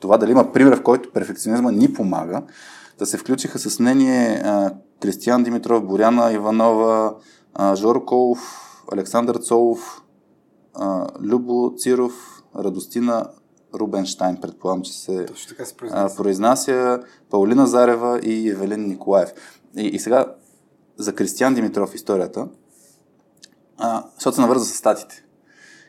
това 0.01 0.19
дали 0.19 0.31
има 0.31 0.53
пример, 0.53 0.77
в 0.77 0.83
който 0.83 1.13
перфекционизма 1.13 1.71
ни 1.71 1.93
помага. 1.93 2.43
Да 3.01 3.07
се 3.07 3.19
включиха 3.19 3.59
с 3.59 3.79
мнение 3.79 4.43
а, 4.45 4.73
Кристиян 5.01 5.45
Димитров, 5.45 5.87
Боряна 5.87 6.33
Иванова, 6.33 7.15
а, 7.55 7.77
Жоро 7.77 8.05
Колов, 8.05 8.39
Александър 8.93 9.37
Цолов, 9.37 10.03
а, 10.75 11.07
Любо 11.21 11.75
Циров, 11.77 12.43
Радостина 12.57 13.27
Рубенштайн, 13.75 14.37
предполагам, 14.37 14.83
че 14.83 14.93
се 14.93 15.27
Точно 15.27 15.49
така 15.49 15.65
се 15.65 15.75
а, 15.75 15.77
произнася. 15.77 16.17
произнася 16.17 17.01
Паулина 17.31 17.67
Зарева 17.67 18.21
и 18.23 18.51
Евелин 18.51 18.89
Николаев. 18.89 19.33
И, 19.77 19.87
и 19.87 19.99
сега 19.99 20.35
за 20.97 21.15
Кристиян 21.15 21.55
Димитров 21.55 21.95
историята, 21.95 22.49
а, 23.79 24.05
защото 24.15 24.35
се 24.35 24.41
навърза 24.41 24.65
с 24.65 24.77
статите. 24.77 25.25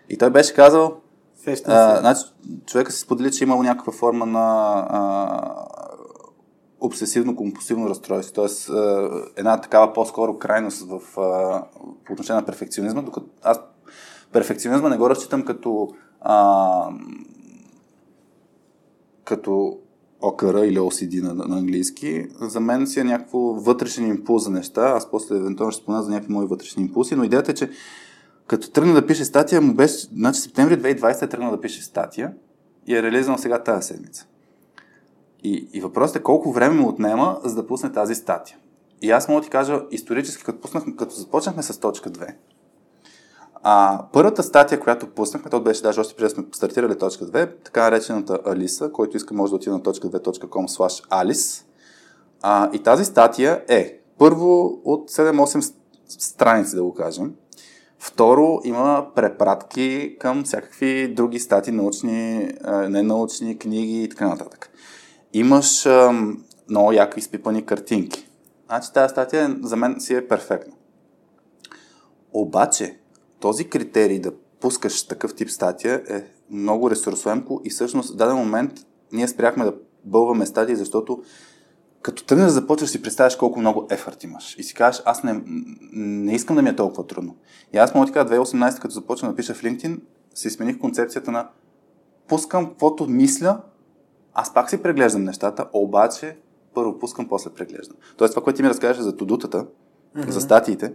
И 0.09 0.17
той 0.17 0.29
беше 0.29 0.53
казал, 0.53 0.97
Сещам 1.43 1.73
а, 1.73 1.99
значи, 1.99 2.21
човека 2.65 2.91
се 2.91 2.99
сподели, 2.99 3.31
че 3.31 3.43
е 3.43 3.45
имал 3.45 3.63
някаква 3.63 3.93
форма 3.93 4.25
на 4.25 4.73
а, 4.89 5.80
обсесивно-компулсивно 6.81 7.89
разстройство, 7.89 8.33
т.е. 8.33 8.73
една 9.35 9.61
такава 9.61 9.93
по-скоро 9.93 10.37
крайност 10.37 10.87
в, 10.89 11.19
а, 11.19 11.63
по 12.05 12.13
отношение 12.13 12.39
на 12.39 12.45
перфекционизма, 12.45 13.01
докато 13.01 13.27
аз 13.43 13.59
перфекционизма 14.31 14.89
не 14.89 14.97
го 14.97 15.09
разчитам 15.09 15.45
като 15.45 15.89
а, 16.21 16.89
като 19.23 19.77
ОКР 20.21 20.65
или 20.65 20.79
OCD 20.79 21.21
на, 21.21 21.33
на 21.33 21.57
английски, 21.57 22.27
за 22.41 22.59
мен 22.59 22.87
си 22.87 22.99
е 22.99 23.03
някакво 23.03 23.39
вътрешен 23.39 24.07
импулс 24.07 24.43
за 24.43 24.49
неща. 24.49 24.81
Аз 24.81 25.11
после 25.11 25.35
евентуално 25.35 25.71
ще 25.71 25.81
спомена 25.83 26.03
за 26.03 26.11
някакви 26.11 26.33
мои 26.33 26.45
вътрешни 26.45 26.83
импулси, 26.83 27.15
но 27.15 27.23
идеята 27.23 27.51
е, 27.51 27.55
че 27.55 27.69
като 28.47 28.71
тръгна 28.71 28.93
да 28.93 29.07
пише 29.07 29.25
статия, 29.25 29.61
му 29.61 29.73
беше, 29.73 29.97
значи 29.97 30.39
септември 30.39 30.81
2020 30.81 31.21
е 31.21 31.29
тръгнал 31.29 31.51
да 31.51 31.61
пише 31.61 31.83
статия 31.83 32.33
и 32.87 32.95
е 32.95 33.03
реализирал 33.03 33.37
сега 33.37 33.63
тази 33.63 33.87
седмица. 33.87 34.27
И, 35.43 35.69
и 35.73 35.81
въпросът 35.81 36.15
е 36.15 36.23
колко 36.23 36.51
време 36.51 36.75
му 36.75 36.89
отнема, 36.89 37.39
за 37.43 37.55
да 37.55 37.67
пусне 37.67 37.91
тази 37.91 38.15
статия. 38.15 38.57
И 39.01 39.11
аз 39.11 39.27
мога 39.27 39.41
да 39.41 39.45
ти 39.45 39.49
кажа, 39.49 39.81
исторически, 39.91 40.43
като, 40.43 40.61
пуснах, 40.61 40.83
като 40.97 41.15
започнахме 41.15 41.63
с 41.63 41.79
точка 41.79 42.11
2, 42.11 42.33
а, 43.63 44.03
първата 44.13 44.43
статия, 44.43 44.79
която 44.79 45.07
пуснахме, 45.07 45.49
то 45.49 45.61
беше 45.61 45.81
даже 45.81 45.99
още 45.99 46.15
преди 46.15 46.23
да 46.23 46.29
сме 46.29 46.43
стартирали 46.51 46.97
точка 46.97 47.25
2, 47.25 47.49
така 47.63 47.83
наречената 47.83 48.39
Алиса, 48.45 48.91
който 48.91 49.17
иска 49.17 49.33
може 49.33 49.49
да 49.49 49.55
отиде 49.55 49.71
на 49.71 49.83
точка 49.83 50.07
2.com 50.07 50.77
slash 50.77 51.07
Alice. 51.09 51.65
А, 52.41 52.69
и 52.73 52.79
тази 52.79 53.05
статия 53.05 53.63
е 53.67 53.99
първо 54.17 54.81
от 54.85 55.11
7-8 55.11 55.73
страници, 56.07 56.75
да 56.75 56.83
го 56.83 56.93
кажем. 56.93 57.33
Второ, 57.99 58.61
има 58.63 59.07
препратки 59.15 60.15
към 60.19 60.43
всякакви 60.43 61.13
други 61.13 61.39
статии, 61.39 61.73
научни, 61.73 62.51
ненаучни 62.89 63.57
книги 63.57 64.03
и 64.03 64.09
така 64.09 64.27
нататък. 64.27 64.70
Имаш 65.33 65.85
ам, 65.85 66.43
много 66.69 66.91
яко 66.91 67.19
изпипани 67.19 67.65
картинки. 67.65 68.29
Значи 68.65 68.93
тази 68.93 69.11
статия 69.11 69.57
за 69.63 69.75
мен 69.75 69.99
си 69.99 70.15
е 70.15 70.27
перфектна. 70.27 70.73
Обаче, 72.33 72.99
този 73.39 73.69
критерий 73.69 74.19
да 74.19 74.31
пускаш 74.59 75.07
такъв 75.07 75.35
тип 75.35 75.49
статия 75.49 76.03
е 76.09 76.23
много 76.49 76.89
ресурсоемко 76.89 77.61
и 77.63 77.69
всъщност 77.69 78.13
в 78.13 78.15
даден 78.15 78.35
момент 78.35 78.71
ние 79.11 79.27
спряхме 79.27 79.65
да 79.65 79.75
бълваме 80.03 80.45
статии, 80.45 80.75
защото 80.75 81.23
като 82.01 82.25
тръгнеш 82.25 82.45
да 82.45 82.51
започваш 82.51 82.89
си 82.89 83.01
представяш 83.01 83.35
колко 83.35 83.59
много 83.59 83.87
ефорт 83.89 84.23
имаш 84.23 84.55
и 84.59 84.63
си 84.63 84.73
кажеш, 84.73 85.01
аз 85.05 85.23
не, 85.23 85.41
не 85.93 86.35
искам 86.35 86.55
да 86.55 86.61
ми 86.61 86.69
е 86.69 86.75
толкова 86.75 87.07
трудно. 87.07 87.35
И 87.73 87.77
аз 87.77 87.95
мога 87.95 88.07
ти 88.07 88.13
кажа, 88.13 88.29
2018, 88.29 88.79
като 88.79 88.93
започна 88.93 89.29
да 89.29 89.35
пиша 89.35 89.53
в 89.53 89.61
LinkedIn, 89.61 89.99
си 90.33 90.49
смених 90.49 90.79
концепцията 90.79 91.31
на 91.31 91.49
пускам 92.27 92.69
каквото 92.69 93.07
мисля, 93.07 93.61
аз 94.33 94.53
пак 94.53 94.69
си 94.69 94.81
преглеждам 94.81 95.23
нещата, 95.23 95.65
обаче 95.73 96.37
първо 96.73 96.99
пускам, 96.99 97.27
после 97.27 97.49
преглеждам. 97.49 97.97
Тоест 98.17 98.33
това, 98.33 98.43
което 98.43 98.57
ти 98.57 98.63
ми 98.63 98.69
разкажеш 98.69 99.03
за 99.03 99.17
тудутата, 99.17 99.65
mm-hmm. 100.17 100.29
за 100.29 100.41
статиите, 100.41 100.93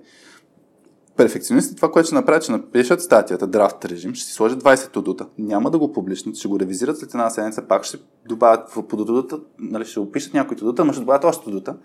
перфекционистите 1.16 1.76
това, 1.76 1.90
което 1.90 2.06
ще 2.06 2.14
направят, 2.14 2.42
ще 2.42 2.52
напишат 2.52 3.02
статията, 3.02 3.46
драфт 3.46 3.84
режим, 3.84 4.14
ще 4.14 4.26
си 4.26 4.32
сложат 4.32 4.62
20 4.62 4.90
тудута. 4.90 5.26
Няма 5.38 5.70
да 5.70 5.78
го 5.78 5.92
публичнат, 5.92 6.36
ще 6.36 6.48
го 6.48 6.60
ревизират 6.60 6.98
след 6.98 7.10
една 7.10 7.30
седмица, 7.30 7.62
пак 7.62 7.84
ще 7.84 7.98
добавят 8.28 8.70
в 8.70 8.82
подудута, 8.82 9.40
нали, 9.58 9.84
ще 9.84 10.00
опишат 10.00 10.34
някои 10.34 10.56
тудута, 10.56 10.84
но 10.84 10.92
ще 10.92 11.00
добавят 11.00 11.24
още 11.24 11.44
тудута. 11.44 11.76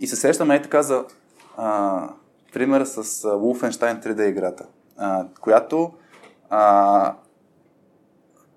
И 0.00 0.06
се 0.06 0.16
сещаме 0.16 0.54
и 0.54 0.62
така 0.62 0.82
за 0.82 1.04
а, 1.56 2.08
примера 2.52 2.86
с 2.86 3.22
Wolfenstein 3.22 4.06
3D 4.06 4.28
играта, 4.28 4.66
а, 4.96 5.26
която 5.40 5.92
а, 6.50 7.14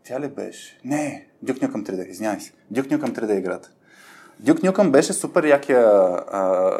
тя 0.03 0.19
ли 0.19 0.27
беше? 0.27 0.79
Не, 0.85 1.27
Duke 1.45 1.67
Nukem 1.67 1.89
3D, 1.89 2.07
извинявай 2.07 2.39
се. 2.39 2.51
Duke 2.73 2.97
Nukem 2.97 3.19
3D 3.19 3.37
играта. 3.37 3.69
Duke 4.43 4.71
Nukem 4.71 4.91
беше 4.91 5.13
супер 5.13 5.43
якия 5.43 5.81
а, 5.81 6.77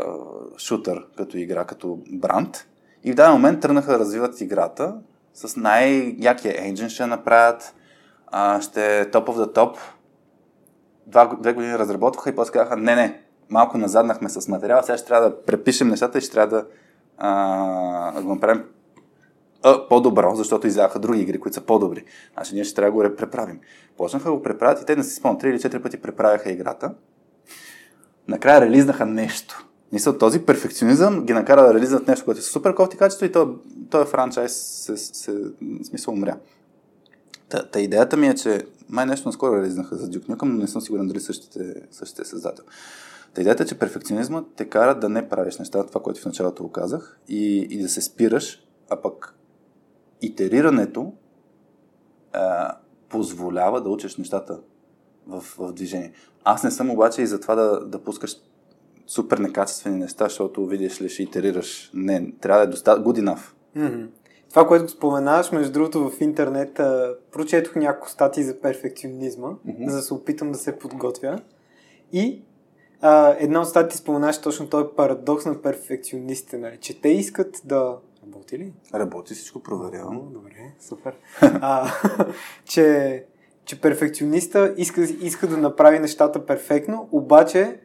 шутър 0.58 1.06
като 1.18 1.38
игра, 1.38 1.66
като 1.66 2.00
бранд. 2.12 2.68
И 3.04 3.12
в 3.12 3.16
даден 3.16 3.34
момент 3.34 3.62
тръгнаха 3.62 3.92
да 3.92 4.00
развиват 4.00 4.42
играта 4.42 4.96
с 5.34 5.56
най-якия 5.56 6.68
енджин 6.68 6.90
ще 6.90 7.06
направят, 7.06 7.76
а, 8.28 8.62
ще 8.62 9.12
топ 9.12 9.28
of 9.28 9.46
the 9.46 9.56
top. 9.56 9.78
Две 11.40 11.54
години 11.54 11.80
разработваха 11.80 12.30
и 12.30 12.36
после 12.36 12.52
казаха, 12.52 12.78
не, 12.78 12.96
не, 12.96 13.22
малко 13.50 13.78
назаднахме 13.78 14.30
с 14.30 14.48
материала, 14.48 14.84
сега 14.84 14.98
ще 14.98 15.08
трябва 15.08 15.30
да 15.30 15.42
препишем 15.44 15.88
нещата 15.88 16.18
и 16.18 16.22
ще 16.22 16.32
трябва 16.32 16.58
да 16.58 16.66
а, 17.18 18.22
го 18.22 18.34
направим 18.34 18.64
а, 19.63 19.88
по-добро, 19.88 20.36
защото 20.36 20.67
изляха 20.67 21.00
други 21.00 21.21
игри, 21.21 21.39
които 21.39 21.56
са 21.56 21.62
по-добри. 21.62 22.06
Значи 22.34 22.56
ние 22.56 22.63
ще 22.63 22.76
трябва 22.76 23.02
да 23.02 23.10
го 23.10 23.15
преправим. 23.15 23.60
Почнаха 23.97 24.30
да 24.30 24.36
го 24.36 24.43
преправят 24.43 24.82
и 24.82 24.86
те 24.86 24.95
не 24.95 25.04
си 25.04 25.15
спомнят, 25.15 25.41
3 25.41 25.47
или 25.47 25.60
4 25.60 25.82
пъти 25.82 25.97
преправяха 25.97 26.52
играта. 26.52 26.93
Накрая 28.28 28.62
релизнаха 28.62 29.06
нещо. 29.06 29.67
Мисля, 29.91 30.17
този 30.17 30.39
перфекционизъм 30.39 31.26
ги 31.26 31.34
накара 31.34 31.63
да 31.63 31.74
реализират 31.74 32.08
нещо, 32.08 32.26
което 32.26 32.39
е 32.39 32.41
супер 32.41 32.76
кофти 32.76 32.97
качество 32.97 33.26
и 33.26 33.32
този, 33.89 34.10
франчайз 34.10 34.54
се, 34.54 34.97
се, 34.97 35.36
смисъл 35.84 36.13
умря. 36.13 36.38
Та, 37.50 37.65
та 37.65 37.80
идеята 37.80 38.17
ми 38.17 38.28
е, 38.28 38.36
че 38.36 38.65
май 38.89 39.06
нещо 39.06 39.28
наскоро 39.28 39.56
реализнаха 39.56 39.95
за 39.95 40.08
Duke 40.08 40.28
Nukem, 40.28 40.43
но 40.43 40.58
не 40.58 40.67
съм 40.67 40.82
сигурен 40.82 41.08
дали 41.08 41.19
същите, 41.19 41.76
същите 41.91 42.26
създател. 42.26 42.65
Та 43.34 43.41
идеята 43.41 43.63
е, 43.63 43.65
че 43.65 43.80
перфекционизмът 43.80 44.45
те 44.56 44.65
кара 44.65 45.00
да 45.00 45.10
не 45.10 45.30
правиш 45.30 45.58
нещата, 45.58 45.88
това, 45.88 46.02
което 46.02 46.21
в 46.21 46.26
началото 46.26 46.63
го 46.63 46.71
казах, 46.71 47.19
и, 47.28 47.67
и 47.69 47.82
да 47.82 47.89
се 47.89 48.02
спираш, 48.02 48.63
а 48.89 48.95
пък 48.95 49.36
итерирането 50.22 51.14
а, 52.34 52.76
позволява 53.10 53.82
да 53.82 53.90
учиш 53.90 54.18
нещата 54.18 54.60
в, 55.28 55.42
в 55.42 55.74
движение. 55.74 56.12
Аз 56.44 56.64
не 56.64 56.72
съм 56.72 56.90
обаче 56.90 57.22
и 57.22 57.28
за 57.28 57.40
това 57.40 57.56
да, 57.56 57.86
да 57.86 58.04
пускаш 58.04 58.36
супер 59.08 59.38
некачествени 59.38 60.00
неща, 60.00 60.26
защото 60.26 60.66
видиш 60.66 61.02
ли, 61.02 61.10
ще 61.10 61.24
итерираш. 61.24 61.92
Не, 61.94 62.32
трябва 62.42 62.62
да 62.62 62.68
е 62.68 62.72
достатъчно 62.72 63.14
enough. 63.14 63.52
Mm-hmm. 63.78 64.08
Това, 64.50 64.68
което 64.68 64.92
споменаваш, 64.92 65.52
между 65.52 65.72
другото, 65.72 66.10
в 66.10 66.22
интернет 66.22 66.80
а, 66.80 67.16
прочетох 67.32 67.76
няколко 67.76 68.10
статии 68.10 68.44
за 68.44 68.60
перфекционизма, 68.60 69.48
mm-hmm. 69.48 69.90
за 69.90 69.96
да 69.96 70.02
се 70.02 70.14
опитам 70.14 70.52
да 70.52 70.58
се 70.58 70.80
подготвя. 70.80 71.40
И 72.14 72.42
а, 73.02 73.36
една 73.40 73.62
от 73.62 73.68
статии 73.68 73.98
споменаваш 73.98 74.42
точно 74.42 74.70
този 74.70 74.86
парадокс 74.98 75.46
на 75.46 75.62
перфекционистите, 75.62 76.58
нали? 76.58 76.78
че 76.78 77.02
те 77.02 77.10
искат 77.10 77.62
да... 77.66 77.98
Работи 78.28 78.60
ли? 78.60 78.74
Работи, 78.94 79.34
всичко 79.34 79.60
проверявам. 79.64 80.18
О, 80.18 80.22
добре, 80.22 80.74
супер. 80.80 81.16
а, 81.42 81.92
че, 82.66 83.26
че 83.66 83.82
перфекциониста 83.82 84.74
иска, 84.78 85.02
иска 85.02 85.48
да 85.48 85.58
направи 85.58 86.00
нещата 86.00 86.46
перфектно, 86.46 87.10
обаче 87.12 87.80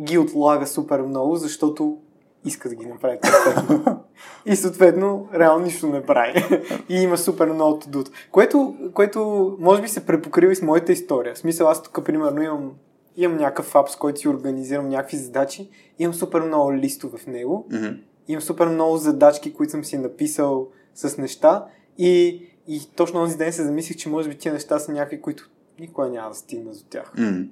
ги 0.00 0.18
отлага 0.18 0.66
супер 0.66 1.00
много, 1.00 1.36
защото 1.36 1.98
иска 2.44 2.68
да 2.68 2.74
ги 2.74 2.86
направи 2.86 3.18
перфектно. 3.20 4.00
и 4.46 4.56
съответно, 4.56 5.28
реално 5.34 5.64
нищо 5.64 5.86
не 5.86 6.06
прави. 6.06 6.44
и 6.88 7.02
има 7.02 7.18
супер 7.18 7.46
много 7.46 7.78
тудут. 7.78 8.10
Което, 8.30 8.76
което 8.94 9.56
може 9.60 9.82
би 9.82 9.88
се 9.88 10.06
препокрива 10.06 10.52
и 10.52 10.56
с 10.56 10.62
моята 10.62 10.92
история. 10.92 11.34
В 11.34 11.38
смисъл, 11.38 11.68
аз 11.68 11.82
тук, 11.82 12.04
примерно, 12.04 12.42
имам, 12.42 12.72
имам 13.16 13.36
някакъв 13.36 13.74
ап, 13.74 13.88
с 13.88 13.96
който 13.96 14.20
си 14.20 14.28
организирам 14.28 14.88
някакви 14.88 15.16
задачи. 15.16 15.70
Имам 15.98 16.14
супер 16.14 16.40
много 16.40 16.74
листове 16.74 17.18
в 17.18 17.26
него. 17.26 17.66
Mm-hmm. 17.70 18.00
Имам 18.28 18.42
супер 18.42 18.66
много 18.66 18.96
задачки, 18.96 19.52
които 19.52 19.70
съм 19.70 19.84
си 19.84 19.98
написал 19.98 20.68
с 20.94 21.18
неща. 21.18 21.66
И, 21.98 22.42
и 22.68 22.80
точно 22.96 23.20
този 23.20 23.36
ден 23.36 23.52
се 23.52 23.64
замислих, 23.64 23.96
че 23.96 24.08
може 24.08 24.28
би 24.28 24.38
тия 24.38 24.54
неща 24.54 24.78
са 24.78 24.92
някакви, 24.92 25.20
които 25.20 25.50
никога 25.80 26.08
няма 26.08 26.28
да 26.28 26.34
стигна 26.34 26.72
до 26.72 26.84
тях. 26.90 27.12
Mm. 27.18 27.48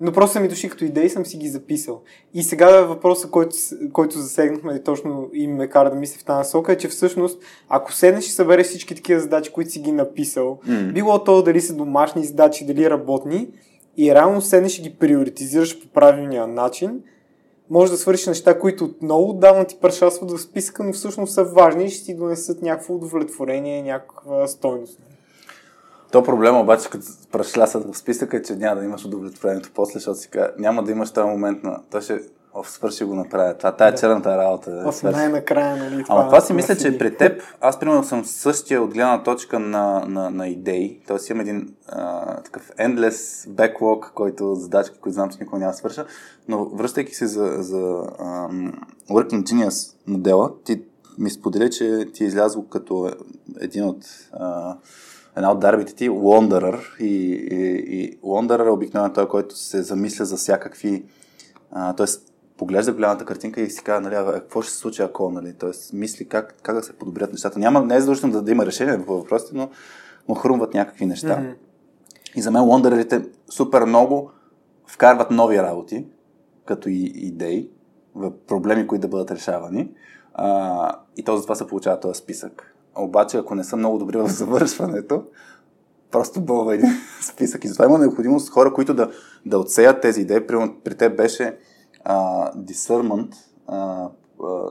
Но 0.00 0.12
просто 0.12 0.40
ми 0.40 0.48
дошли 0.48 0.68
като 0.68 0.84
идеи, 0.84 1.10
съм 1.10 1.26
си 1.26 1.36
ги 1.36 1.48
записал. 1.48 2.02
И 2.34 2.42
сега 2.42 2.80
въпросът, 2.80 3.30
който, 3.30 3.56
който 3.92 4.18
засегнахме 4.18 4.74
и 4.74 4.82
точно 4.82 5.30
и 5.32 5.46
ме 5.46 5.68
кара 5.68 5.90
да 5.90 5.96
мисля 5.96 6.18
в 6.18 6.24
тази 6.24 6.38
насока, 6.38 6.72
е, 6.72 6.78
че 6.78 6.88
всъщност, 6.88 7.42
ако 7.68 7.92
седнеш 7.92 8.26
и 8.26 8.30
събереш 8.30 8.66
всички 8.66 8.94
такива 8.94 9.20
задачи, 9.20 9.52
които 9.52 9.70
си 9.70 9.80
ги 9.80 9.92
написал, 9.92 10.58
Mm. 10.66 10.92
било 10.92 11.24
то 11.24 11.42
дали 11.42 11.60
са 11.60 11.74
домашни 11.74 12.24
задачи, 12.24 12.66
дали 12.66 12.90
работни, 12.90 13.48
и 13.96 14.14
реално 14.14 14.40
седнеш 14.40 14.78
и 14.78 14.82
ги 14.82 14.94
приоритизираш 14.94 15.82
по 15.82 15.88
правилния 15.88 16.46
начин, 16.46 17.00
може 17.70 17.92
да 17.92 17.98
свършиш 17.98 18.26
неща, 18.26 18.58
които 18.58 18.84
отново 18.84 19.30
отдавна 19.30 19.64
ти 19.64 19.78
прашасват 19.80 20.30
в 20.30 20.38
списъка, 20.38 20.84
но 20.84 20.92
всъщност 20.92 21.34
са 21.34 21.44
важни 21.44 21.84
и 21.84 21.90
ще 21.90 22.04
ти 22.04 22.14
донесат 22.14 22.62
някакво 22.62 22.94
удовлетворение, 22.94 23.82
някаква 23.82 24.46
стойност. 24.46 25.00
То 26.12 26.22
проблема 26.22 26.60
обаче, 26.60 26.90
като 26.90 27.06
прашлясат 27.32 27.92
в 27.92 27.98
списъка, 27.98 28.36
е, 28.36 28.42
че 28.42 28.56
няма 28.56 28.80
да 28.80 28.86
имаш 28.86 29.04
удовлетворението 29.04 29.70
после, 29.74 29.92
защото 29.92 30.18
си 30.18 30.30
кажа, 30.30 30.50
няма 30.58 30.82
да 30.82 30.92
имаш 30.92 31.12
този 31.12 31.28
момент 31.28 31.62
на... 31.62 31.80
То 31.90 32.00
ще... 32.00 32.20
Оф, 32.56 32.70
свърши 32.70 33.04
го 33.04 33.14
направя. 33.14 33.54
Това, 33.54 33.76
тая 33.76 33.92
Да. 33.92 33.98
черната 33.98 34.38
работа. 34.38 34.70
Да, 34.70 34.92
В 34.92 35.02
най-накрая, 35.02 35.76
нали? 35.76 36.04
Ама 36.08 36.24
това 36.26 36.40
си 36.40 36.52
мисля, 36.52 36.74
насилие. 36.74 36.92
че 36.92 36.98
при 36.98 37.16
теб, 37.16 37.42
аз 37.60 37.80
примерно 37.80 38.04
съм 38.04 38.24
същия 38.24 38.82
от 38.82 38.92
гледна 38.94 39.22
точка 39.22 39.58
на, 39.58 40.04
на, 40.08 40.30
на 40.30 40.48
идеи. 40.48 41.00
Тоест 41.06 41.30
имам 41.30 41.40
един 41.40 41.74
а, 41.88 42.36
такъв 42.42 42.70
endless 42.80 43.48
backlog, 43.48 44.10
който 44.14 44.54
задачки, 44.54 44.98
които 44.98 45.14
знам, 45.14 45.30
че 45.30 45.38
никога 45.40 45.58
няма 45.58 45.74
свърша. 45.74 46.06
Но 46.48 46.64
връщайки 46.64 47.14
се 47.14 47.26
за, 47.26 47.56
за 47.58 48.02
ам, 48.20 48.72
Working 49.10 49.42
Genius 49.42 49.94
модела, 50.06 50.50
ти 50.64 50.82
ми 51.18 51.30
сподели, 51.30 51.70
че 51.70 52.08
ти 52.14 52.24
е 52.24 52.26
излязло 52.26 52.68
като 52.68 53.10
един 53.60 53.84
от 53.84 54.04
а, 54.32 54.76
една 55.36 55.52
от 55.52 55.60
дарбите 55.60 55.94
ти, 55.94 56.10
Wanderer. 56.10 56.80
И, 57.00 57.32
и, 57.50 58.00
и 58.00 58.18
Wanderer 58.20 58.66
е 58.66 58.70
обикновено 58.70 59.14
той, 59.14 59.28
който 59.28 59.56
се 59.56 59.82
замисля 59.82 60.24
за 60.24 60.36
всякакви... 60.36 61.04
т.е. 61.96 62.33
поглежда 62.64 62.92
голямата 62.92 63.24
картинка 63.24 63.60
и 63.60 63.70
си 63.70 63.82
казва, 63.82 64.00
нали, 64.00 64.14
а, 64.14 64.32
какво 64.32 64.62
ще 64.62 64.72
се 64.72 64.78
случи 64.78 65.02
ако, 65.02 65.30
нали? 65.30 65.54
Тоест, 65.58 65.92
мисли 65.92 66.28
как, 66.28 66.54
как 66.62 66.74
да 66.74 66.82
се 66.82 66.92
подобрят 66.92 67.32
нещата. 67.32 67.58
Няма, 67.58 67.84
не 67.84 67.96
е 67.96 68.00
задължително 68.00 68.32
да, 68.32 68.42
да 68.42 68.50
има 68.50 68.66
решение 68.66 69.06
по 69.06 69.16
въпросите, 69.16 69.52
но 69.54 69.70
му 70.28 70.34
хрумват 70.34 70.74
някакви 70.74 71.06
неща. 71.06 71.28
Mm-hmm. 71.28 71.54
И 72.36 72.42
за 72.42 72.50
мен 72.50 72.62
Wandererите 72.62 73.28
супер 73.50 73.84
много 73.84 74.30
вкарват 74.86 75.30
нови 75.30 75.58
работи, 75.58 76.06
като 76.64 76.88
и 76.88 77.12
идеи, 77.14 77.70
в 78.14 78.32
проблеми, 78.46 78.86
които 78.86 79.02
да 79.02 79.08
бъдат 79.08 79.30
решавани. 79.30 79.90
А, 80.34 80.98
и 81.16 81.24
то 81.24 81.36
затова 81.36 81.54
се 81.54 81.66
получава 81.66 82.00
този 82.00 82.20
списък. 82.20 82.74
Обаче, 82.96 83.36
ако 83.36 83.54
не 83.54 83.64
са 83.64 83.76
много 83.76 83.98
добри 83.98 84.16
в 84.16 84.28
завършването, 84.28 85.24
просто 86.10 86.40
бълва 86.40 86.74
един 86.74 86.90
списък. 87.20 87.64
И 87.64 87.68
затова 87.68 87.84
има 87.84 87.98
необходимост 87.98 88.50
хора, 88.50 88.72
които 88.72 88.94
да, 88.94 89.10
да 89.46 89.58
отсеят 89.58 90.00
тези 90.00 90.20
идеи. 90.20 90.46
При, 90.46 90.72
при 90.84 90.94
теб 90.94 91.16
беше 91.16 91.58
а, 92.04 92.52
discernment, 92.52 93.34
а, 93.66 94.08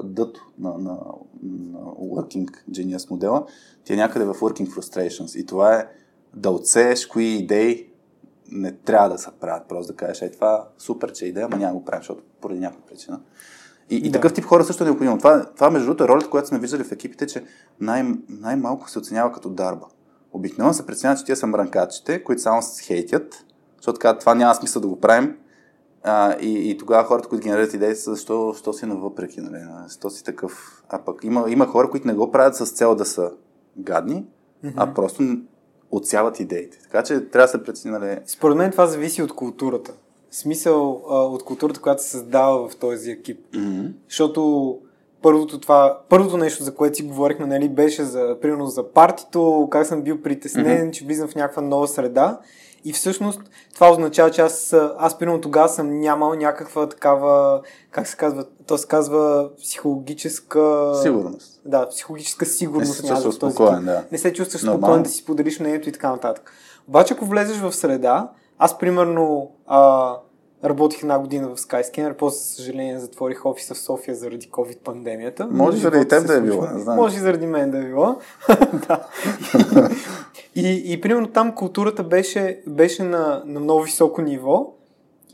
дъто 0.04 0.42
на, 0.60 0.70
на, 0.70 0.98
на 1.44 1.80
Working 1.80 2.50
Genius 2.72 3.12
модела, 3.12 3.46
ти 3.84 3.94
е 3.94 3.96
някъде 3.96 4.26
в 4.26 4.34
Working 4.34 4.70
Frustrations. 4.70 5.40
И 5.40 5.46
това 5.46 5.76
е 5.76 5.88
да 6.36 6.50
отсееш 6.50 7.06
кои 7.06 7.26
идеи 7.26 7.90
не 8.52 8.72
трябва 8.72 9.10
да 9.10 9.18
се 9.18 9.30
правят. 9.40 9.68
Просто 9.70 9.94
да 9.94 9.98
кажеш, 9.98 10.22
е 10.22 10.32
това 10.32 10.68
супер, 10.78 11.12
че 11.12 11.26
е 11.26 11.28
идея, 11.28 11.46
ама 11.46 11.58
няма 11.58 11.74
го 11.74 11.86
правим, 11.86 12.02
защото 12.02 12.24
поради 12.42 12.60
някаква 12.60 12.86
причина. 12.86 13.20
И, 13.90 13.96
и 13.96 14.10
да. 14.10 14.12
такъв 14.12 14.34
тип 14.34 14.46
хора 14.46 14.64
също 14.64 14.84
е 14.84 14.86
необходимо. 14.86 15.18
Това, 15.18 15.46
това 15.56 15.70
между 15.70 15.86
другото 15.86 16.04
е 16.04 16.08
ролята, 16.08 16.30
която 16.30 16.48
сме 16.48 16.60
виждали 16.60 16.84
в 16.84 16.92
екипите, 16.92 17.28
че 17.28 17.44
най- 17.80 18.14
най-малко 18.30 18.90
се 18.90 19.00
оценява 19.00 19.32
като 19.32 19.50
дарба. 19.50 19.86
Обикновено 20.34 20.74
се 20.74 20.86
преценява, 20.86 21.18
че 21.18 21.26
тия 21.26 21.36
са 21.36 21.48
мранкачите, 21.48 22.24
които 22.24 22.42
само 22.42 22.62
се 22.62 22.84
хейтят, 22.84 23.46
защото 23.78 24.00
така, 24.00 24.18
това 24.18 24.36
няма 24.36 24.56
смисъл 24.56 24.82
да 24.82 24.88
го 24.88 25.00
правим. 25.00 25.38
А, 26.04 26.38
и, 26.42 26.70
и 26.70 26.78
тогава 26.78 27.04
хората, 27.04 27.30
които 27.30 27.44
генерират 27.44 27.74
идеи, 27.74 27.96
са 27.96 28.12
защо, 28.12 28.52
защо 28.52 28.74
си 28.74 28.86
навъпреки, 28.86 29.42
нали? 29.42 29.64
Защо 29.88 30.10
си 30.10 30.24
такъв. 30.24 30.84
А 30.90 31.00
пък 31.00 31.24
има, 31.24 31.46
има 31.50 31.66
хора, 31.66 31.90
които 31.90 32.08
не 32.08 32.14
го 32.14 32.32
правят 32.32 32.56
с 32.56 32.66
цел 32.66 32.96
да 32.96 33.06
са 33.06 33.32
гадни, 33.78 34.26
mm-hmm. 34.66 34.74
а 34.76 34.94
просто 34.94 35.24
отсяват 35.92 36.40
идеите. 36.40 36.80
Така 36.84 37.04
че 37.04 37.30
трябва 37.30 37.46
да 37.46 37.52
се 37.52 37.64
прецени, 37.64 37.92
нали... 38.00 38.20
Според 38.26 38.58
мен 38.58 38.72
това 38.72 38.88
зависи 38.88 39.24
от 39.24 39.36
културата 39.36 39.94
смисъл 40.34 41.04
а, 41.10 41.16
от 41.16 41.44
културата, 41.44 41.82
която 41.82 42.04
се 42.04 42.10
създава 42.10 42.70
в 42.70 42.76
този 42.76 43.12
екип. 43.12 43.40
Mm-hmm. 43.54 43.92
Защото 44.10 44.78
първото, 45.22 45.60
това, 45.60 46.02
първото 46.10 46.38
нещо, 46.38 46.64
за 46.64 46.76
което 46.76 46.98
си 46.98 47.04
говорихме, 47.04 47.46
нали, 47.46 47.70
беше 47.70 48.04
за, 48.04 48.38
примерно, 48.42 48.66
за 48.66 48.90
партито, 48.90 49.68
как 49.72 49.88
съм 49.88 50.02
бил 50.02 50.22
притеснен, 50.22 50.66
mm-hmm. 50.66 50.92
че 50.92 51.06
влизам 51.06 51.28
в 51.28 51.36
някаква 51.36 51.62
нова 51.62 51.88
среда. 51.88 52.40
И 52.86 52.94
всъщност 52.94 53.42
това 53.74 53.92
означава, 53.92 54.32
че 54.32 54.42
аз, 54.42 54.76
аз 54.98 55.18
примерно 55.18 55.42
тогава 55.42 55.70
съм 55.70 56.00
нямал 56.00 56.34
някаква 56.34 56.90
такава, 56.90 57.62
как 57.92 58.08
се 58.08 58.18
казва, 58.18 58.46
то 58.68 58.78
се 58.78 58.88
казва 58.88 59.50
психологическа... 59.64 60.94
Сигурност. 61.02 61.62
Да, 61.66 61.90
психологическа 61.90 62.46
сигурност. 62.46 63.04
Не 63.04 63.08
се 63.08 63.14
чувстваш 63.14 63.36
спокоен, 63.36 63.86
да. 63.86 64.04
Не 64.12 64.18
се 64.18 64.34
чувстваш 64.34 64.62
спокоен 64.62 65.04
да 65.04 65.10
си 65.10 65.18
споделиш 65.18 65.60
мнението 65.60 65.90
и 65.90 65.92
така 65.92 66.10
нататък. 66.10 66.52
Обаче, 66.88 67.14
ако 67.14 67.26
влезеш 67.26 67.58
в 67.58 67.72
среда, 67.72 68.30
аз, 68.58 68.78
примерно, 68.78 69.52
а, 69.68 70.16
работих 70.66 71.02
една 71.02 71.20
година 71.20 71.48
в 71.48 71.58
Skyscanner, 71.58 72.14
после, 72.14 72.38
за 72.38 72.44
съжаление, 72.44 73.00
затворих 73.00 73.46
офиса 73.46 73.74
в 73.74 73.78
София 73.78 74.16
заради 74.16 74.50
COVID-пандемията. 74.50 75.48
Може 75.52 75.78
заради 75.78 76.08
теб 76.08 76.28
да 76.28 76.36
е 76.38 76.42
било, 76.42 76.66
не 76.74 76.80
знам. 76.80 76.96
Може 76.96 77.20
заради 77.20 77.48
мен 77.48 77.72
да 77.72 77.78
е 77.78 77.84
било. 77.84 78.16
да. 78.88 79.08
и, 80.56 80.84
и, 80.86 81.02
примерно, 81.02 81.28
там 81.28 81.56
културата 81.56 82.04
беше, 82.04 82.62
беше 82.68 83.04
на, 83.04 83.44
на 83.46 83.60
много 83.60 83.82
високо 83.82 84.22
ниво. 84.22 84.74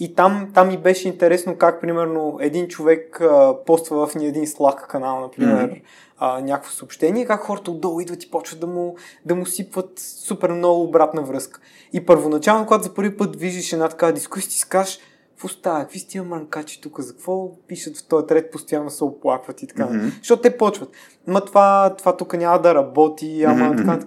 И 0.02 0.15
там, 0.15 0.52
там 0.54 0.68
ми 0.68 0.78
беше 0.78 1.08
интересно 1.08 1.56
как, 1.58 1.82
примерно, 1.82 2.38
един 2.42 2.68
човек 2.68 3.22
а, 3.22 3.56
поства 3.65 4.08
в 4.08 4.15
един 4.15 4.46
Slack 4.46 4.88
канал, 4.88 5.20
например, 5.20 5.70
mm-hmm. 5.70 5.82
а, 6.18 6.42
някакво 6.42 6.72
съобщение, 6.72 7.26
как 7.26 7.42
хората 7.42 7.72
отдолу 7.72 8.00
идват 8.00 8.24
и 8.24 8.32
почват 8.32 8.60
да 8.60 8.68
му, 8.68 8.96
да 9.26 9.36
му 9.36 9.46
сипват 9.46 10.00
супер 10.00 10.50
много 10.50 10.84
обратна 10.84 11.22
връзка. 11.22 11.60
И 11.94 12.06
първоначално, 12.06 12.65
когато 12.65 12.84
за 12.84 12.94
първи 12.94 13.18
път 13.18 13.36
виждаш 13.36 13.74
една 13.74 13.89
такава 13.89 14.13
дискусия, 14.13 14.50
ти 14.50 14.56
си 14.56 14.70
кажеш, 14.70 15.00
какво 15.39 15.47
става, 15.47 15.80
какви 15.80 15.99
сте 15.99 16.21
мранкачи 16.21 16.82
тук, 16.82 16.99
за 16.99 17.13
какво 17.13 17.52
пишат 17.67 17.97
в 17.97 18.08
този 18.08 18.28
трет, 18.28 18.52
постоянно 18.52 18.89
се 18.89 19.04
оплакват 19.04 19.63
и 19.63 19.67
така. 19.67 19.84
Mm-hmm. 19.84 20.17
Защото 20.17 20.41
те 20.41 20.58
почват. 20.58 20.89
Ма 21.28 21.41
това, 21.41 21.95
това 21.97 22.17
тук 22.17 22.38
няма 22.38 22.62
да 22.62 22.75
работи, 22.75 23.43
ама 23.43 23.65
mm-hmm. 23.65 23.78
така. 23.78 23.99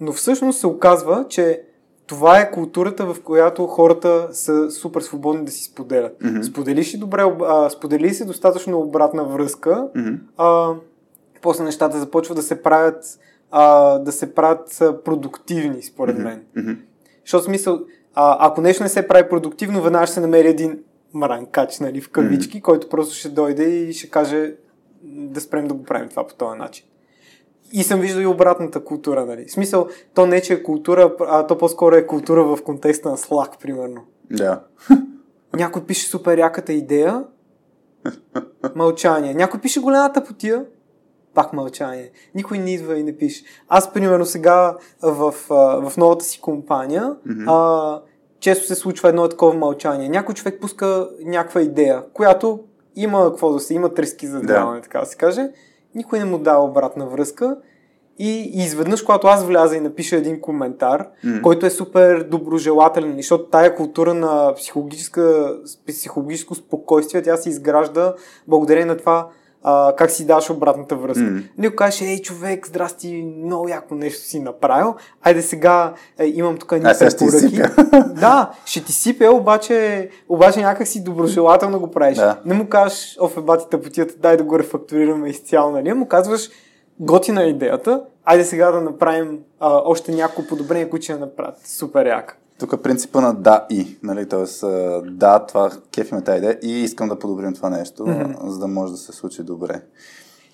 Но 0.00 0.12
всъщност 0.12 0.60
се 0.60 0.66
оказва, 0.66 1.26
че 1.28 1.62
това 2.06 2.40
е 2.40 2.50
културата, 2.50 3.14
в 3.14 3.22
която 3.22 3.66
хората 3.66 4.28
са 4.32 4.70
супер 4.70 5.00
свободни 5.00 5.44
да 5.44 5.50
си 5.50 5.64
споделят. 5.64 6.20
Mm-hmm. 6.20 6.42
Сподели 6.42 6.84
си 6.84 6.98
добре, 6.98 7.22
а, 7.42 7.70
сподели 7.70 8.14
си 8.14 8.26
достатъчно 8.26 8.80
обратна 8.80 9.24
връзка, 9.24 9.88
mm-hmm. 9.96 10.18
а, 10.36 10.74
после 11.42 11.64
нещата 11.64 11.98
започват 11.98 12.36
да 12.36 12.42
се 12.42 12.62
правят 12.62 13.04
а, 13.50 13.98
да 13.98 14.12
се 14.12 14.34
правят 14.34 14.82
продуктивни, 15.04 15.82
според 15.82 16.16
mm-hmm. 16.16 16.22
мен. 16.22 16.42
Mm-hmm. 16.56 16.76
Защото 17.24 17.44
смисъл, 17.44 17.80
а, 18.14 18.36
ако 18.46 18.60
нещо 18.60 18.82
не 18.82 18.88
се 18.88 19.08
прави 19.08 19.28
продуктивно, 19.28 19.82
веднага 19.82 20.06
ще 20.06 20.14
се 20.14 20.20
намери 20.20 20.48
един 20.48 20.78
мранкач, 21.14 21.78
нали, 21.78 22.00
в 22.00 22.10
кавички, 22.10 22.58
mm-hmm. 22.58 22.62
който 22.62 22.88
просто 22.88 23.14
ще 23.14 23.28
дойде 23.28 23.64
и 23.64 23.92
ще 23.92 24.10
каже 24.10 24.54
да 25.02 25.40
спрем 25.40 25.68
да 25.68 25.74
го 25.74 25.84
правим 25.84 26.08
това 26.08 26.26
по 26.26 26.34
този 26.34 26.58
начин. 26.58 26.86
И 27.72 27.82
съм 27.82 28.00
виждал 28.00 28.20
и 28.20 28.26
обратната 28.26 28.84
култура, 28.84 29.26
нали. 29.26 29.44
В 29.44 29.52
смисъл, 29.52 29.88
то 30.14 30.26
не 30.26 30.42
че 30.42 30.52
е 30.52 30.62
култура, 30.62 31.14
а 31.20 31.46
то 31.46 31.58
по-скоро 31.58 31.94
е 31.94 32.06
култура 32.06 32.44
в 32.44 32.62
контекста 32.62 33.10
на 33.10 33.16
Slack, 33.16 33.60
примерно. 33.60 34.04
Да. 34.30 34.62
Някой 35.54 35.84
пише 35.84 36.08
супер 36.08 36.38
яката 36.38 36.72
идея, 36.72 37.24
мълчание. 38.74 39.34
Някой 39.34 39.60
пише 39.60 39.80
голямата 39.80 40.24
потия, 40.24 40.64
пак 41.34 41.52
мълчание. 41.52 42.10
Никой 42.34 42.58
не 42.58 42.74
идва 42.74 42.98
и 42.98 43.02
не 43.02 43.16
пише. 43.16 43.44
Аз, 43.68 43.92
примерно, 43.92 44.24
сега 44.24 44.76
в, 45.02 45.34
в 45.82 45.92
новата 45.96 46.24
си 46.24 46.40
компания, 46.40 47.14
mm-hmm. 47.28 47.44
а, 47.48 48.02
често 48.40 48.66
се 48.66 48.74
случва 48.74 49.08
едно 49.08 49.28
такова 49.28 49.54
мълчание. 49.54 50.08
Някой 50.08 50.34
човек 50.34 50.60
пуска 50.60 51.08
някаква 51.24 51.62
идея, 51.62 52.02
която 52.12 52.60
има 52.96 53.30
какво 53.30 53.52
да 53.52 53.60
се, 53.60 53.74
има 53.74 53.94
трески 53.94 54.26
за 54.26 54.40
даване, 54.40 54.76
да. 54.76 54.82
така 54.82 55.00
да 55.00 55.06
се 55.06 55.16
каже. 55.16 55.48
Никой 55.94 56.18
не 56.18 56.24
му 56.24 56.38
дава 56.38 56.64
обратна 56.64 57.06
връзка. 57.06 57.56
И, 58.18 58.52
и 58.54 58.62
изведнъж, 58.62 59.02
когато 59.02 59.26
аз 59.26 59.44
вляза 59.44 59.76
и 59.76 59.80
напиша 59.80 60.16
един 60.16 60.40
коментар, 60.40 61.08
mm. 61.24 61.42
който 61.42 61.66
е 61.66 61.70
супер 61.70 62.22
доброжелателен, 62.22 63.16
защото 63.16 63.44
тая 63.44 63.74
култура 63.74 64.14
на 64.14 64.54
психологическо 65.86 66.54
спокойствие, 66.54 67.22
тя 67.22 67.36
се 67.36 67.48
изгражда 67.48 68.14
благодарение 68.48 68.84
на 68.84 68.96
това 68.96 69.28
а, 69.62 69.94
как 69.96 70.10
си 70.10 70.26
даш 70.26 70.50
обратната 70.50 70.96
връзка. 70.96 71.24
Mm. 71.24 71.42
Не 71.58 71.76
кажеш, 71.76 72.00
ей 72.00 72.22
човек, 72.22 72.66
здрасти, 72.66 73.32
много 73.44 73.68
яко 73.68 73.94
нещо 73.94 74.24
си 74.24 74.40
направил, 74.40 74.94
айде 75.22 75.42
сега 75.42 75.94
е, 76.18 76.26
имам 76.26 76.56
тук 76.56 76.72
едни 76.72 76.90
препоръки. 76.98 77.62
да, 78.20 78.50
ще 78.64 78.84
ти 78.84 78.92
сипе, 78.92 79.28
обаче, 79.28 80.08
обаче 80.28 80.60
някак 80.60 80.88
си 80.88 81.04
доброжелателно 81.04 81.80
го 81.80 81.90
правиш. 81.90 82.16
Да. 82.16 82.40
Не 82.44 82.54
му 82.54 82.68
кажеш, 82.68 83.16
оф, 83.20 83.36
е 83.36 83.40
батите 83.40 83.80
потията, 83.80 84.14
дай 84.18 84.36
да 84.36 84.44
го 84.44 84.58
рефактурираме 84.58 85.28
изцяло, 85.28 85.70
нали? 85.70 85.92
Му 85.92 86.06
казваш, 86.06 86.50
готина 87.00 87.42
идеята, 87.42 88.02
айде 88.24 88.44
сега 88.44 88.70
да 88.70 88.80
направим 88.80 89.38
а, 89.60 89.82
още 89.84 90.12
няколко 90.12 90.48
подобрения, 90.48 90.90
които 90.90 91.04
ще 91.04 91.16
направят. 91.16 91.54
Супер 91.64 92.06
яка. 92.06 92.36
Тук 92.60 92.72
е 92.72 92.82
принципа 92.82 93.20
на 93.20 93.34
да 93.34 93.66
и, 93.70 93.96
нали, 94.02 94.28
т.е. 94.28 94.66
да, 95.10 95.38
това 95.38 95.70
кефи 95.94 96.14
ме 96.14 96.24
тази 96.24 96.38
идея 96.38 96.58
и 96.62 96.70
искам 96.70 97.08
да 97.08 97.18
подобрим 97.18 97.54
това 97.54 97.70
нещо, 97.70 98.02
mm-hmm. 98.02 98.46
за 98.46 98.58
да 98.58 98.66
може 98.66 98.92
да 98.92 98.98
се 98.98 99.12
случи 99.12 99.42
добре. 99.42 99.82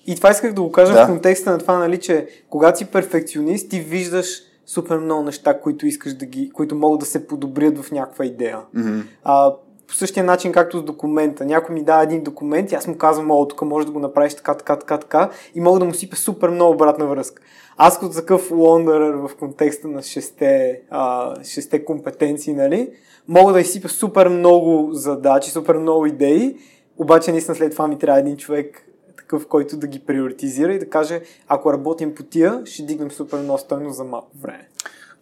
И 0.07 0.15
това 0.15 0.31
исках 0.31 0.53
да 0.53 0.61
го 0.61 0.71
кажа 0.71 0.93
да. 0.93 1.05
в 1.05 1.07
контекста 1.07 1.51
на 1.51 1.57
това, 1.57 1.77
нали, 1.77 1.99
че 1.99 2.27
когато 2.49 2.77
си 2.77 2.85
перфекционист, 2.85 3.69
ти 3.69 3.79
виждаш 3.79 4.41
супер 4.65 4.97
много 4.97 5.23
неща, 5.23 5.59
които 5.59 5.87
искаш 5.87 6.13
да 6.13 6.25
ги, 6.25 6.49
които 6.49 6.75
могат 6.75 6.99
да 6.99 7.05
се 7.05 7.27
подобрят 7.27 7.77
в 7.77 7.91
някаква 7.91 8.25
идея. 8.25 8.59
Mm-hmm. 8.75 9.03
А, 9.23 9.53
по 9.87 9.93
същия 9.93 10.23
начин, 10.23 10.51
както 10.51 10.79
с 10.79 10.83
документа. 10.83 11.45
Някой 11.45 11.75
ми 11.75 11.83
дава 11.83 12.03
един 12.03 12.23
документ 12.23 12.71
и 12.71 12.75
аз 12.75 12.87
му 12.87 12.97
казвам, 12.97 13.31
о, 13.31 13.47
тук 13.47 13.61
може 13.61 13.85
да 13.85 13.91
го 13.91 13.99
направиш 13.99 14.33
така, 14.33 14.53
така, 14.53 14.75
така, 14.75 14.97
така 14.97 15.29
и 15.55 15.61
мога 15.61 15.79
да 15.79 15.85
му 15.85 15.93
сипя 15.93 16.15
супер 16.15 16.49
много 16.49 16.73
обратна 16.73 17.05
връзка. 17.05 17.43
Аз 17.77 17.99
като 17.99 18.13
такъв 18.13 18.51
лондърър 18.51 19.15
в 19.15 19.31
контекста 19.39 19.87
на 19.87 20.01
шесте, 20.01 20.81
а, 20.89 21.33
шесте 21.43 21.85
компетенции, 21.85 22.53
нали, 22.53 22.89
мога 23.27 23.53
да 23.53 23.59
изсипя 23.59 23.89
супер 23.89 24.27
много 24.27 24.89
задачи, 24.93 25.51
супер 25.51 25.75
много 25.75 26.05
идеи, 26.05 26.57
обаче 26.97 27.31
наистина 27.31 27.55
след 27.55 27.71
това 27.71 27.87
ми 27.87 27.99
трябва 27.99 28.19
един 28.19 28.37
човек 28.37 28.83
такъв, 29.17 29.47
който 29.47 29.77
да 29.77 29.87
ги 29.87 29.99
приоритизира 29.99 30.73
и 30.73 30.79
да 30.79 30.89
каже, 30.89 31.21
ако 31.47 31.73
работим 31.73 32.15
по 32.15 32.23
тия, 32.23 32.61
ще 32.65 32.83
дигнем 32.83 33.11
супер 33.11 33.37
много 33.39 33.59
стойност 33.59 33.97
за 33.97 34.03
малко 34.03 34.37
време. 34.41 34.67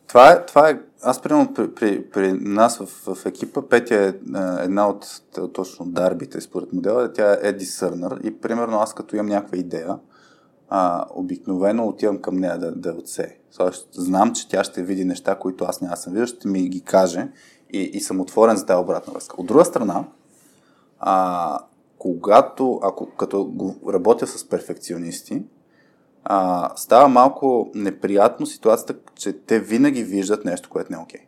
Това 0.08 0.32
е, 0.32 0.46
това 0.46 0.70
е 0.70 0.80
аз 1.06 1.22
примерно 1.22 1.54
при, 1.54 1.76
при, 1.76 2.10
при 2.10 2.34
нас 2.34 2.78
в, 2.78 3.16
в 3.16 3.26
екипа, 3.26 3.62
Петя 3.62 3.96
е 3.96 4.14
а, 4.34 4.64
една 4.64 4.88
от 4.88 5.22
точно 5.54 5.86
дарбите 5.86 6.42
според 6.42 6.74
модела, 6.74 7.14
тя 7.14 7.34
е 7.34 7.58
discerner 7.58 8.22
и 8.22 8.42
примерно 8.42 8.80
аз 8.80 8.94
като 8.94 9.16
имам 9.16 9.28
някаква 9.28 9.58
идея, 9.58 10.00
а, 10.70 11.06
обикновено 11.10 11.88
отивам 11.88 12.18
към 12.18 12.36
нея 12.36 12.58
да, 12.58 12.72
да 12.72 12.92
отсе. 12.92 13.38
Тоест, 13.58 13.90
знам, 13.94 14.34
че 14.34 14.50
тя 14.50 14.64
ще 14.64 14.84
види 14.84 15.06
неща, 15.06 15.36
които 15.36 15.66
аз 15.66 15.82
няма 15.82 15.98
съм 15.98 16.14
виждал, 16.14 16.28
ще 16.28 16.48
ми 16.48 16.70
ги 16.70 16.82
каже 16.82 17.28
и, 17.74 17.80
и 17.80 18.02
съм 18.02 18.22
отворен 18.22 18.58
за 18.58 18.66
тази 18.66 18.82
обратна 18.82 19.14
връзка. 19.14 19.36
От 19.38 19.48
друга 19.48 19.66
страна, 19.66 20.06
а, 21.00 21.60
когато, 21.98 22.80
ако 22.84 23.06
като 23.06 23.54
работя 23.94 24.28
с 24.28 24.50
перфекционисти, 24.50 25.44
а, 26.26 26.70
става 26.76 27.08
малко 27.08 27.72
неприятно 27.76 28.46
ситуацията, 28.46 28.96
че 29.16 29.34
те 29.34 29.60
винаги 29.60 30.04
виждат 30.04 30.46
нещо, 30.46 30.70
което 30.70 30.92
не 30.92 30.98
е 30.98 31.02
окей. 31.02 31.20
Okay. 31.20 31.24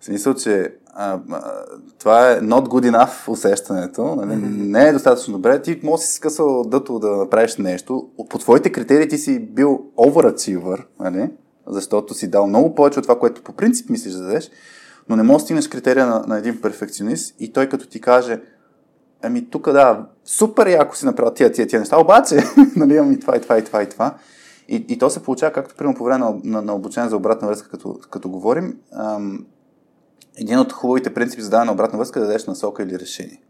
В 0.00 0.04
смисъл, 0.04 0.34
че 0.34 0.74
а, 0.86 1.18
а, 1.30 1.64
това 1.98 2.32
е 2.32 2.40
not 2.40 2.68
good 2.68 2.90
enough 2.90 3.28
усещането, 3.28 4.14
нали? 4.16 4.30
mm-hmm. 4.30 4.70
не 4.70 4.88
е 4.88 4.92
достатъчно 4.92 5.32
добре. 5.32 5.62
Ти 5.62 5.80
може 5.82 6.02
си 6.02 6.14
скъсал 6.14 6.64
дъто 6.64 6.98
да 6.98 7.10
направиш 7.10 7.56
нещо. 7.56 8.08
По 8.28 8.38
твоите 8.38 8.72
критерии 8.72 9.08
ти 9.08 9.18
си 9.18 9.38
бил 9.38 9.82
overachiever, 9.96 10.84
нали? 11.00 11.30
защото 11.66 12.14
си 12.14 12.30
дал 12.30 12.46
много 12.46 12.74
повече 12.74 12.98
от 12.98 13.04
това, 13.04 13.18
което 13.18 13.42
по 13.42 13.52
принцип 13.52 13.90
мислиш 13.90 14.12
да 14.12 14.20
дадеш, 14.20 14.50
но 15.08 15.16
не 15.16 15.22
можеш 15.22 15.42
да 15.42 15.44
стигнеш 15.44 15.68
критерия 15.68 16.06
на, 16.06 16.24
на 16.26 16.38
един 16.38 16.60
перфекционист 16.60 17.34
и 17.40 17.52
той 17.52 17.68
като 17.68 17.88
ти 17.88 18.00
каже, 18.00 18.40
ами 19.22 19.50
тук 19.50 19.72
да, 19.72 20.06
супер 20.24 20.66
яко 20.66 20.96
си 20.96 21.06
направил 21.06 21.34
тия, 21.34 21.52
тия, 21.52 21.66
тия 21.66 21.80
неща, 21.80 22.00
обаче, 22.00 22.36
нали, 22.76 22.94
имам 22.94 23.12
и 23.12 23.20
това, 23.20 23.36
и 23.36 23.40
това, 23.40 23.58
и 23.58 23.64
това, 23.64 23.82
и 23.82 23.88
това. 23.88 24.14
И, 24.68 24.86
и 24.88 24.98
то 24.98 25.10
се 25.10 25.22
получава, 25.22 25.52
както 25.52 25.74
примерно 25.74 25.96
по 25.96 26.04
време 26.04 26.18
на, 26.18 26.34
на, 26.44 26.62
на 26.62 26.74
обучение 26.74 27.10
за 27.10 27.16
обратна 27.16 27.48
връзка, 27.48 27.68
като, 27.68 27.98
като 28.10 28.28
говорим, 28.28 28.78
ам, 28.92 29.46
един 30.36 30.58
от 30.58 30.72
хубавите 30.72 31.14
принципи 31.14 31.42
за 31.42 31.50
даване 31.50 31.66
на 31.66 31.72
обратна 31.72 31.98
връзка 31.98 32.18
е 32.18 32.22
да 32.22 32.26
дадеш 32.26 32.46
насока 32.46 32.82
или 32.82 32.98
решение. 32.98 33.42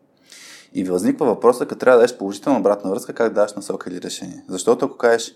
И 0.74 0.84
възниква 0.84 1.26
въпроса, 1.26 1.66
като 1.66 1.78
трябва 1.78 1.96
да 1.96 2.02
дадеш 2.02 2.18
положителна 2.18 2.58
обратна 2.58 2.90
връзка, 2.90 3.12
как 3.12 3.28
да 3.28 3.34
дадеш 3.34 3.54
насока 3.54 3.90
или 3.90 4.02
решение. 4.02 4.44
Защото 4.48 4.84
ако 4.84 4.96
кажеш, 4.96 5.34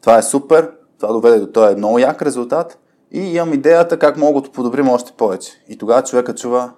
това 0.00 0.18
е 0.18 0.22
супер, 0.22 0.70
това 0.98 1.12
доведе 1.12 1.38
до 1.38 1.46
този 1.46 1.76
много 1.76 1.98
як 1.98 2.22
резултат 2.22 2.78
и 3.10 3.20
имам 3.20 3.54
идеята 3.54 3.98
как 3.98 4.16
мога 4.16 4.40
да 4.40 4.52
подобрим 4.52 4.88
още 4.88 5.12
повече. 5.12 5.64
И 5.68 5.78
тогава 5.78 6.02
човека 6.02 6.34
чува, 6.34 6.72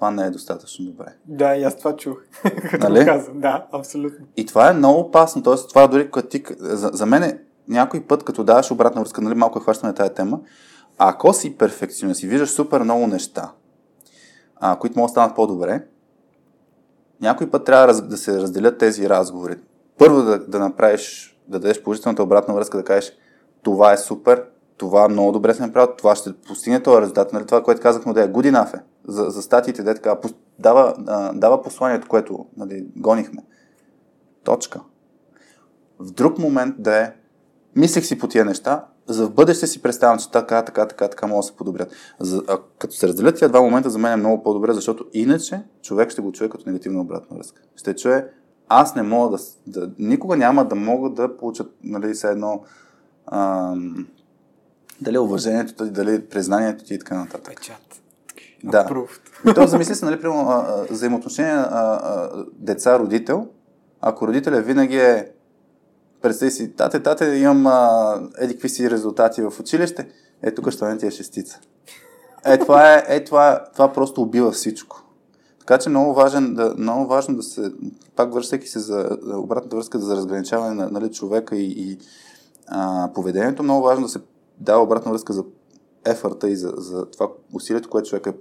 това 0.00 0.10
не 0.10 0.26
е 0.26 0.30
достатъчно 0.30 0.84
добре. 0.84 1.06
Да, 1.26 1.56
и 1.56 1.64
аз 1.64 1.76
това 1.76 1.96
чух, 1.96 2.18
като 2.70 2.88
нали? 2.88 3.04
казвам. 3.04 3.40
Да, 3.40 3.66
абсолютно. 3.72 4.26
И 4.36 4.46
това 4.46 4.70
е 4.70 4.74
много 4.74 5.00
опасно. 5.00 5.42
Тоест, 5.42 5.68
това 5.68 5.86
дори 5.86 6.10
като 6.10 6.28
ти... 6.28 6.44
За, 6.58 6.90
за 6.92 7.06
мен 7.06 7.22
е 7.22 7.38
някой 7.68 8.00
път, 8.00 8.24
като 8.24 8.44
даваш 8.44 8.70
обратна 8.70 9.00
връзка, 9.00 9.20
нали, 9.20 9.34
малко 9.34 9.58
е 9.58 9.62
хващаме 9.62 9.94
тази 9.94 10.14
тема, 10.14 10.40
ако 10.98 11.32
си 11.32 11.56
перфекционист 11.56 12.22
и 12.22 12.26
виждаш 12.26 12.50
супер 12.50 12.80
много 12.80 13.06
неща, 13.06 13.52
а, 14.56 14.78
които 14.78 14.98
могат 14.98 15.08
да 15.08 15.12
станат 15.12 15.36
по-добре, 15.36 15.84
някой 17.20 17.50
път 17.50 17.64
трябва 17.64 17.94
да, 17.94 18.02
да 18.02 18.16
се 18.16 18.40
разделят 18.40 18.78
тези 18.78 19.08
разговори. 19.08 19.56
Първо 19.98 20.22
да, 20.22 20.38
да 20.38 20.58
направиш, 20.58 21.36
да 21.48 21.58
дадеш 21.58 21.82
положителната 21.82 22.22
обратна 22.22 22.54
връзка, 22.54 22.78
да 22.78 22.84
кажеш 22.84 23.12
това 23.62 23.92
е 23.92 23.96
супер, 23.96 24.44
това 24.80 25.08
много 25.08 25.32
добре 25.32 25.54
сме 25.54 25.66
направил, 25.66 25.94
това 25.98 26.16
ще 26.16 26.32
постигне 26.32 26.82
този 26.82 27.02
резултат. 27.02 27.32
Нали, 27.32 27.46
това, 27.46 27.62
което 27.62 27.80
казахме 27.80 28.12
да 28.12 28.22
е 28.22 28.28
good 28.28 28.52
enough 28.52 28.74
е. 28.74 28.82
За, 29.08 29.24
за 29.24 29.42
статиите, 29.42 29.82
де 29.82 29.94
така, 29.94 30.16
дава, 30.58 30.94
дава 31.34 31.62
посланието, 31.62 32.08
което 32.08 32.46
нали, 32.56 32.86
гонихме. 32.96 33.42
Точка. 34.44 34.80
В 35.98 36.10
друг 36.10 36.38
момент 36.38 36.74
да 36.78 36.96
е, 36.96 37.12
мислех 37.76 38.04
си 38.04 38.18
по 38.18 38.28
тия 38.28 38.44
неща, 38.44 38.84
за 39.06 39.26
в 39.26 39.34
бъдеще 39.34 39.66
си 39.66 39.82
представям, 39.82 40.18
че 40.18 40.30
така, 40.30 40.64
така, 40.64 40.86
така, 40.86 41.08
така 41.08 41.26
могат 41.26 41.42
да 41.42 41.46
се 41.46 41.56
подобрят. 41.56 41.92
За, 42.20 42.42
а, 42.48 42.58
като 42.78 42.94
се 42.94 43.08
разделят 43.08 43.36
тия 43.36 43.48
два 43.48 43.60
момента, 43.60 43.90
за 43.90 43.98
мен 43.98 44.12
е 44.12 44.16
много 44.16 44.42
по-добре, 44.42 44.72
защото 44.72 45.04
иначе 45.12 45.62
човек 45.82 46.10
ще 46.10 46.22
го 46.22 46.32
чуе 46.32 46.48
като 46.48 46.64
негативна 46.66 47.00
обратна 47.00 47.36
връзка. 47.36 47.62
Ще 47.76 47.96
чуе, 47.96 48.30
аз 48.68 48.94
не 48.94 49.02
мога 49.02 49.36
да, 49.36 49.42
да 49.80 49.90
никога 49.98 50.36
няма 50.36 50.64
да 50.64 50.74
мога 50.74 51.10
да 51.10 51.36
получат, 51.36 51.74
нали, 51.84 52.12
все 52.12 52.28
едно, 52.28 52.62
ам, 53.26 54.06
дали 55.00 55.18
уважението 55.18 55.84
ти, 55.84 55.90
дали 55.90 56.24
признанието 56.24 56.84
ти 56.84 56.94
и 56.94 56.98
така 56.98 57.16
нататък. 57.16 57.56
Печат. 57.56 58.00
Да. 58.64 58.88
То 59.54 59.66
замисли 59.66 59.94
се, 59.94 60.04
нали, 60.04 60.20
прямо, 60.20 60.64
взаимоотношения 60.90 61.68
деца-родител. 62.52 63.46
Ако 64.00 64.28
родителя 64.28 64.60
винаги 64.60 64.96
е 64.96 65.28
представи 66.22 66.50
си, 66.50 66.72
тате, 66.76 67.02
тате, 67.02 67.24
имам 67.24 67.66
а, 67.66 68.20
еди 68.38 68.54
какви 68.54 68.68
си 68.68 68.90
резултати 68.90 69.42
в 69.42 69.52
училище, 69.60 70.08
е 70.42 70.54
тук 70.54 70.70
ще 70.70 70.98
ти 70.98 71.06
е 71.06 71.10
шестица. 71.10 71.60
Е, 72.44 72.58
това, 72.58 72.94
е, 72.94 73.04
е 73.08 73.24
това, 73.24 73.64
това 73.72 73.92
просто 73.92 74.22
убива 74.22 74.52
всичко. 74.52 75.02
Така 75.58 75.78
че 75.78 75.88
много, 75.88 76.14
важен, 76.14 76.54
да, 76.54 76.74
много 76.78 77.06
важно 77.06 77.36
да 77.36 77.42
се, 77.42 77.72
пак 78.16 78.34
връщайки 78.34 78.68
се 78.68 78.78
за 78.78 79.18
обратната 79.34 79.76
връзка 79.76 79.98
за 79.98 80.16
разграничаване 80.16 80.74
на 80.74 80.90
нали, 80.90 81.12
човека 81.12 81.56
и, 81.56 81.66
и 81.76 81.98
а, 82.66 83.10
поведението, 83.14 83.62
много 83.62 83.82
важно 83.82 84.02
да 84.02 84.08
се 84.08 84.18
дава 84.60 84.82
обратна 84.82 85.12
връзка 85.12 85.32
за 85.32 85.44
ефорта 86.04 86.48
и 86.50 86.56
за, 86.56 86.72
за 86.76 87.06
това 87.06 87.28
усилието, 87.54 87.90
което 87.90 88.08
човек 88.08 88.26
е 88.26 88.34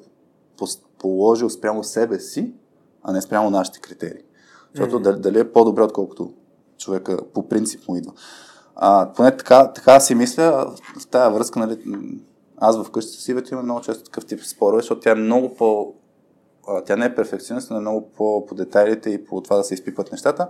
положил 1.00 1.50
спрямо 1.50 1.84
себе 1.84 2.20
си, 2.20 2.54
а 3.04 3.12
не 3.12 3.22
спрямо 3.22 3.50
нашите 3.50 3.80
критерии. 3.80 4.24
Защото 4.76 5.00
mm-hmm. 5.00 5.20
дали, 5.20 5.40
е 5.40 5.52
по-добре, 5.52 5.84
отколкото 5.84 6.34
човека 6.78 7.20
по 7.34 7.50
принцип 7.50 7.88
му 7.88 7.96
идва. 7.96 8.14
А, 8.76 9.14
поне 9.16 9.38
така, 9.38 9.74
така 9.74 10.00
си 10.00 10.16
мисля, 10.16 10.76
в 11.00 11.08
тази 11.08 11.34
връзка, 11.34 11.60
нали, 11.60 11.80
аз 12.58 12.84
вкъщи 12.84 13.22
с 13.22 13.28
Ивето 13.28 13.54
имам 13.54 13.66
много 13.66 13.82
често 13.82 14.04
такъв 14.04 14.26
тип 14.26 14.44
спорове, 14.44 14.82
защото 14.82 15.02
тя 15.02 15.12
е 15.12 15.16
много 15.16 15.54
по... 15.56 15.94
Тя 16.86 16.96
не 16.96 17.06
е 17.06 17.16
перфекционист, 17.16 17.70
но 17.72 17.78
е 17.78 17.80
много 17.80 18.10
по, 18.10 18.46
по 18.46 18.56
детайлите 18.56 19.10
и 19.10 19.26
по 19.26 19.42
това 19.42 19.58
да 19.58 19.64
се 19.64 19.74
изпипват 19.74 20.12
нещата. 20.12 20.48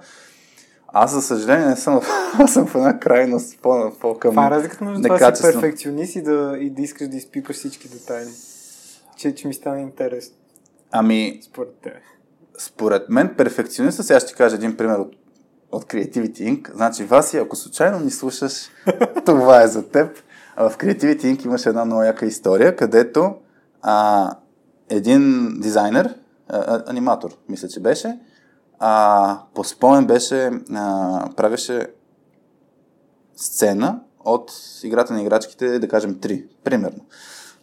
Аз, 0.94 1.12
за 1.12 1.22
съжаление, 1.22 1.68
не 1.68 1.76
съм, 1.76 2.02
аз 2.40 2.54
съм 2.54 2.68
в 2.68 2.76
една 2.76 3.00
крайност 3.00 3.60
по, 3.62 3.92
по 4.00 4.20
към 4.20 4.32
Това 4.32 4.48
е 4.48 4.50
разликата 4.50 4.86
между 4.86 5.04
това 5.04 5.36
си 5.36 5.44
перфекционист 5.44 6.16
и 6.16 6.22
да, 6.22 6.58
и 6.60 6.70
да 6.70 6.82
искаш 6.82 7.08
да 7.08 7.18
изпипаш 7.18 7.56
всички 7.56 7.88
детайли. 7.88 8.30
Че, 9.18 9.36
че 9.36 9.48
ми 9.48 9.54
стана 9.54 9.82
интересно. 9.82 10.36
Ами, 10.92 11.40
според 11.44 11.74
те. 11.84 11.94
Според 12.58 13.10
мен, 13.10 13.36
перфекциониста, 13.38 14.04
сега 14.04 14.20
ще 14.20 14.34
кажа 14.34 14.56
един 14.56 14.78
пример 14.78 14.98
от, 14.98 15.16
от 15.72 15.84
Creativity 15.84 16.42
Inc. 16.42 16.76
Значи, 16.76 17.04
Васи, 17.04 17.38
ако 17.38 17.56
случайно 17.56 18.00
ни 18.00 18.12
слушаш, 18.12 18.70
това 19.26 19.64
е 19.64 19.68
за 19.68 19.90
теб. 19.90 20.18
В 20.58 20.74
Creativity 20.78 21.24
Inc. 21.24 21.46
имаше 21.46 21.70
една 21.70 21.86
много 21.86 22.04
яка 22.04 22.26
история, 22.26 22.76
където 22.76 23.36
а, 23.82 24.32
един 24.90 25.54
дизайнер, 25.62 26.16
а, 26.48 26.84
аниматор, 26.88 27.30
мисля, 27.50 27.68
че 27.68 27.80
беше, 27.80 28.20
а, 28.80 29.40
по 29.54 29.64
спомен 29.64 30.06
беше, 30.06 30.52
а, 30.74 31.30
правеше 31.36 31.88
сцена 33.36 34.00
от 34.26 34.52
играта 34.84 35.14
на 35.14 35.22
играчките, 35.22 35.80
да 35.80 35.88
кажем, 35.88 36.20
три, 36.20 36.46
примерно. 36.64 37.06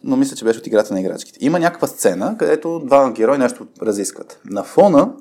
Но 0.03 0.15
мисля, 0.15 0.35
че 0.35 0.45
беше 0.45 0.59
от 0.59 0.67
играта 0.67 0.93
на 0.93 0.99
играчките. 0.99 1.39
Има 1.41 1.59
някаква 1.59 1.87
сцена, 1.87 2.35
където 2.39 2.79
два 2.79 3.11
герои 3.11 3.37
нещо 3.37 3.67
разискват. 3.81 4.41
На 4.45 4.63
фона 4.63 5.13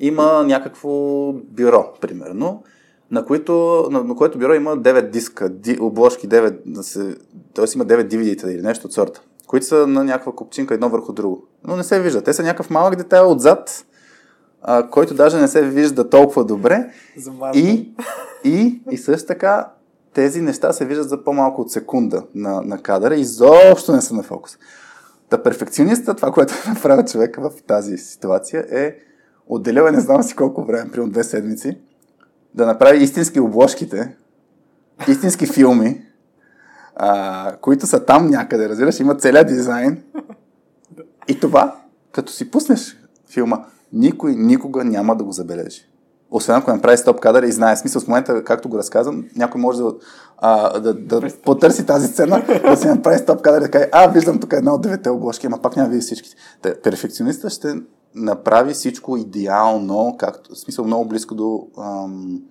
има 0.00 0.44
някакво 0.46 1.32
бюро, 1.32 1.92
примерно, 2.00 2.62
на, 3.10 3.24
които, 3.24 3.86
на, 3.90 4.04
на 4.04 4.16
което 4.16 4.38
бюро 4.38 4.54
има 4.54 4.70
9 4.70 5.10
диска, 5.10 5.48
ди, 5.48 5.78
обложки, 5.80 6.28
9, 6.28 7.14
т.е. 7.54 7.64
има 7.74 7.86
9 7.86 8.08
DVD-та 8.08 8.50
или 8.50 8.62
нещо 8.62 8.86
от 8.86 8.92
сорта, 8.92 9.20
които 9.46 9.66
са 9.66 9.86
на 9.86 10.04
някаква 10.04 10.32
копчинка 10.32 10.74
едно 10.74 10.88
върху 10.88 11.12
друго. 11.12 11.46
Но 11.64 11.76
не 11.76 11.84
се 11.84 12.00
вижда. 12.00 12.22
Те 12.22 12.32
са 12.32 12.42
някакъв 12.42 12.70
малък 12.70 12.96
детайл 12.96 13.30
отзад, 13.30 13.84
а, 14.66 14.90
който 14.90 15.14
даже 15.14 15.40
не 15.40 15.48
се 15.48 15.62
вижда 15.62 16.10
толкова 16.10 16.44
добре. 16.44 16.90
И, 17.54 17.94
и, 18.44 18.82
и 18.90 18.96
също 18.96 19.26
така 19.26 19.68
тези 20.14 20.40
неща 20.40 20.72
се 20.72 20.86
виждат 20.86 21.08
за 21.08 21.24
по-малко 21.24 21.60
от 21.60 21.70
секунда 21.70 22.22
на, 22.34 22.60
на 22.60 22.78
кадъра 22.78 23.14
и 23.14 23.20
изобщо 23.20 23.92
не 23.92 24.00
са 24.00 24.14
на 24.14 24.22
фокус. 24.22 24.58
Та 25.28 25.42
перфекциониста, 25.42 26.14
това, 26.14 26.32
което 26.32 26.54
направи 26.68 27.04
човека 27.04 27.50
в 27.50 27.62
тази 27.62 27.98
ситуация 27.98 28.66
е 28.70 28.96
отделява 29.46 29.92
не 29.92 30.00
знам 30.00 30.22
си 30.22 30.36
колко 30.36 30.64
време, 30.64 30.90
примерно 30.90 31.12
две 31.12 31.24
седмици, 31.24 31.78
да 32.54 32.66
направи 32.66 32.98
истински 32.98 33.40
обложките, 33.40 34.16
истински 35.08 35.46
филми, 35.46 36.02
а, 36.96 37.56
които 37.60 37.86
са 37.86 38.04
там 38.04 38.30
някъде, 38.30 38.68
разбираш, 38.68 39.00
има 39.00 39.16
целият 39.16 39.46
дизайн. 39.46 40.02
И 41.28 41.40
това, 41.40 41.76
като 42.12 42.32
си 42.32 42.50
пуснеш 42.50 42.98
филма, 43.28 43.64
никой 43.94 44.34
никога 44.34 44.84
няма 44.84 45.16
да 45.16 45.24
го 45.24 45.32
забележи. 45.32 45.88
Освен 46.30 46.56
ако 46.56 46.70
направи 46.70 46.96
стоп 46.96 47.20
кадър 47.20 47.42
и 47.42 47.52
знае 47.52 47.76
смисъл 47.76 48.02
в 48.02 48.08
момента, 48.08 48.44
както 48.44 48.68
го 48.68 48.78
разказвам, 48.78 49.24
някой 49.36 49.60
може 49.60 49.78
да, 49.78 49.94
а, 50.38 50.80
да, 50.80 50.94
да 50.94 51.28
потърси 51.44 51.86
тази 51.86 52.06
сцена, 52.06 52.44
да 52.70 52.76
си 52.76 52.88
направи 52.88 53.18
стоп 53.18 53.42
кадър 53.42 53.60
и 53.60 53.64
да 53.64 53.70
каже, 53.70 53.88
а, 53.92 54.08
виждам 54.08 54.40
тук 54.40 54.52
една 54.52 54.74
от 54.74 54.82
девете 54.82 55.10
обложки, 55.10 55.46
ама 55.46 55.58
пак 55.62 55.76
няма 55.76 55.88
види 55.88 56.00
всичките. 56.00 56.36
Перфекциониста 56.82 57.50
ще 57.50 57.74
направи 58.14 58.72
всичко 58.72 59.16
идеално, 59.16 60.16
както, 60.18 60.54
в 60.54 60.58
смисъл 60.58 60.84
много 60.84 61.08
близко 61.08 61.34
до 61.34 61.66
ам, 61.78 62.42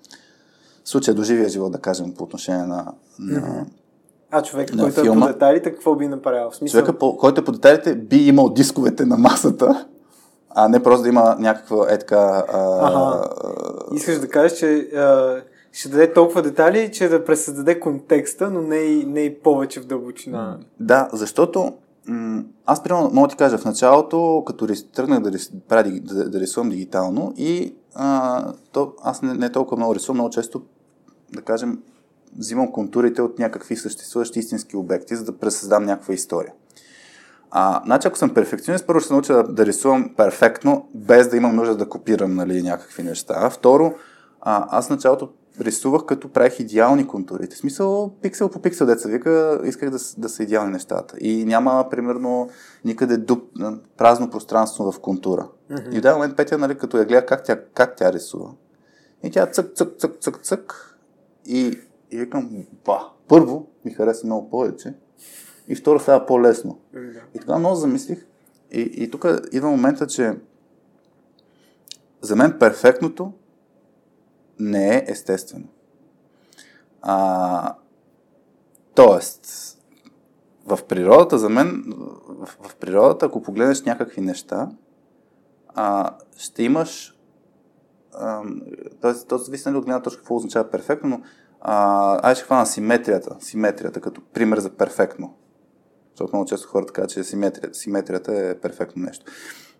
случая 0.85 1.15
до 1.15 1.23
живия 1.23 1.49
живот, 1.49 1.71
да 1.71 1.77
кажем, 1.77 2.13
по 2.17 2.23
отношение 2.23 2.65
на, 2.65 2.85
на 3.19 3.65
А 4.31 4.41
човека, 4.43 4.75
На 4.75 4.83
който 4.83 5.01
е 5.01 5.03
филма. 5.03 5.27
по 5.27 5.33
детайлите, 5.33 5.71
какво 5.71 5.95
би 5.95 6.07
направил? 6.07 6.51
В 6.51 6.55
смисъл, 6.55 6.81
Човека, 6.81 7.17
който 7.17 7.41
е 7.41 7.45
по 7.45 7.51
детайлите, 7.51 7.95
би 7.95 8.27
имал 8.27 8.49
дисковете 8.49 9.05
на 9.05 9.17
масата, 9.17 9.85
а 10.55 10.69
не 10.69 10.83
просто 10.83 11.03
да 11.03 11.09
има 11.09 11.35
някаква 11.39 11.87
е 11.89 11.99
така... 11.99 12.43
А, 12.53 12.87
Аха. 12.87 13.29
искаш 13.95 14.19
да 14.19 14.29
кажеш, 14.29 14.57
че 14.57 14.75
а, 14.95 15.41
ще 15.71 15.89
даде 15.89 16.13
толкова 16.13 16.41
детайли, 16.41 16.91
че 16.91 17.09
да 17.09 17.25
пресъздаде 17.25 17.79
контекста, 17.79 18.49
но 18.49 18.61
не 18.61 18.75
и, 18.75 19.05
не 19.05 19.19
и 19.19 19.39
повече 19.39 19.79
в 19.81 19.85
дълбочина. 19.85 20.59
Да, 20.79 21.09
защото 21.13 21.73
м- 22.07 22.43
аз 22.65 22.83
примерно 22.83 23.09
мога 23.13 23.27
да 23.27 23.31
ти 23.31 23.37
кажа 23.37 23.57
в 23.57 23.65
началото, 23.65 24.43
като 24.47 24.67
рис, 24.67 24.91
тръгнах 24.91 25.19
да, 25.19 25.31
рис, 25.31 25.51
дigi- 25.69 26.01
да, 26.03 26.29
да 26.29 26.39
рисувам 26.39 26.69
дигитално 26.69 27.33
и 27.37 27.75
а, 27.95 28.43
то, 28.71 28.93
аз 29.03 29.21
не, 29.21 29.33
не 29.33 29.51
толкова 29.51 29.77
много 29.77 29.95
рисувам, 29.95 30.17
много 30.17 30.29
често, 30.29 30.61
да 31.33 31.41
кажем, 31.41 31.79
взимам 32.37 32.71
контурите 32.71 33.21
от 33.21 33.39
някакви 33.39 33.75
съществуващи 33.75 34.39
истински 34.39 34.77
обекти, 34.77 35.15
за 35.15 35.23
да 35.23 35.37
пресъздам 35.37 35.85
някаква 35.85 36.13
история. 36.13 36.53
А, 37.55 37.81
значи, 37.85 38.07
ако 38.07 38.17
съм 38.17 38.33
перфекционист, 38.33 38.87
първо 38.87 38.99
ще 38.99 39.07
се 39.07 39.13
науча 39.13 39.33
да, 39.33 39.43
да 39.43 39.65
рисувам 39.65 40.13
перфектно, 40.17 40.89
без 40.95 41.27
да 41.27 41.37
имам 41.37 41.55
нужда 41.55 41.75
да 41.75 41.89
копирам 41.89 42.35
нали, 42.35 42.61
някакви 42.61 43.03
неща. 43.03 43.49
Второ, 43.49 43.93
а, 44.41 44.67
аз 44.77 44.89
началото 44.89 45.29
рисувах 45.59 46.05
като 46.05 46.29
правих 46.29 46.59
идеални 46.59 47.07
контурите. 47.07 47.55
В 47.55 47.59
смисъл, 47.59 48.13
пиксел 48.21 48.49
по 48.49 48.61
пиксел, 48.61 48.87
деца 48.87 49.09
вика, 49.09 49.61
исках 49.63 49.89
да, 49.89 49.97
да 50.17 50.29
са 50.29 50.43
идеални 50.43 50.71
нещата. 50.71 51.17
И 51.19 51.45
няма, 51.45 51.87
примерно, 51.91 52.49
никъде 52.85 53.17
дуб, 53.17 53.43
празно 53.97 54.29
пространство 54.29 54.91
в 54.91 54.99
контура. 54.99 55.47
Mm-hmm. 55.71 55.91
И 55.91 55.97
в 55.97 56.01
даден 56.01 56.13
момент 56.13 56.37
Петя, 56.37 56.57
нали, 56.57 56.77
като 56.77 56.97
я 56.97 57.05
гледа 57.05 57.25
как 57.25 57.43
тя, 57.43 57.61
как 57.73 57.95
тя 57.95 58.13
рисува. 58.13 58.49
И 59.23 59.31
тя 59.31 59.45
цък, 59.45 59.75
цък, 59.75 59.93
цък, 59.97 60.17
цък, 60.21 60.43
цък. 60.43 60.97
И, 61.45 61.79
и 62.11 62.17
викам, 62.17 62.49
ба, 62.85 62.99
първо 63.27 63.67
ми 63.85 63.91
хареса 63.91 64.25
много 64.25 64.49
повече. 64.49 64.93
И 65.67 65.75
второ 65.75 65.99
става 65.99 66.25
по-лесно. 66.25 66.79
И 67.35 67.39
тогава 67.39 67.59
много 67.59 67.75
замислих. 67.75 68.25
И, 68.71 68.81
и 68.81 69.11
тук 69.11 69.25
идва 69.51 69.69
момента, 69.69 70.07
че 70.07 70.33
за 72.21 72.35
мен 72.35 72.59
перфектното 72.59 73.33
не 74.59 74.95
е 74.95 75.05
естествено. 75.07 75.67
А, 77.01 77.75
тоест, 78.95 79.73
в 80.65 80.79
природата, 80.87 81.37
за 81.37 81.49
мен, 81.49 81.83
в, 82.27 82.57
в 82.61 82.75
природата, 82.75 83.25
ако 83.25 83.41
погледнеш 83.41 83.83
някакви 83.83 84.21
неща, 84.21 84.69
а, 85.67 86.15
ще 86.37 86.63
имаш. 86.63 87.19
Тоест, 89.01 89.27
то 89.27 89.37
зависи 89.37 89.69
нали, 89.69 89.77
от 89.77 89.85
гледна 89.85 90.01
точка 90.01 90.21
какво 90.21 90.35
означава 90.35 90.69
перфектно, 90.69 91.09
но 91.09 91.21
а, 91.61 92.31
аз 92.31 92.37
ще 92.37 92.45
хвана 92.45 92.65
симетрията, 92.65 93.35
симетрията 93.39 94.01
като 94.01 94.21
пример 94.21 94.59
за 94.59 94.69
перфектно. 94.69 95.33
Защото 96.13 96.35
много 96.35 96.45
често 96.45 96.67
хората 96.67 96.93
казват, 96.93 97.11
че 97.11 97.23
симетрията, 97.23 97.79
симетрията 97.79 98.33
е 98.33 98.59
перфектно 98.59 99.03
нещо. 99.03 99.25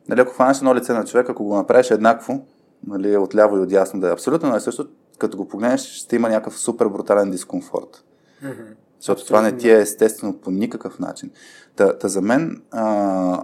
Нали, 0.10 0.22
ако 0.22 0.34
хванеш 0.34 0.58
едно 0.58 0.76
лице 0.76 0.94
на 0.94 1.06
човек, 1.06 1.30
ако 1.30 1.44
го 1.44 1.56
направиш 1.56 1.92
еднакво, 1.92 2.46
нали, 2.88 3.18
отляво 3.18 3.58
и 3.58 3.60
отясно 3.60 4.00
да 4.00 4.10
е 4.10 4.14
абсолютно 4.14 4.50
най 4.50 4.60
също, 4.60 4.88
като 5.18 5.38
го 5.38 5.48
погледнеш, 5.48 5.82
ще 5.82 6.16
има 6.16 6.30
някакъв 6.30 6.60
супер 6.60 6.88
брутален 6.88 7.32
дискомфорт. 7.32 8.04
Мгм. 8.42 8.64
Защото 9.00 9.26
това 9.26 9.42
не 9.42 9.58
ти 9.58 9.70
е 9.70 9.80
естествено 9.80 10.38
по 10.38 10.52
никакъв 10.52 11.00
начин. 11.00 11.32
Та, 11.76 11.98
та 11.98 12.08
за 12.08 12.22
мен 12.22 12.62
а, 12.72 13.44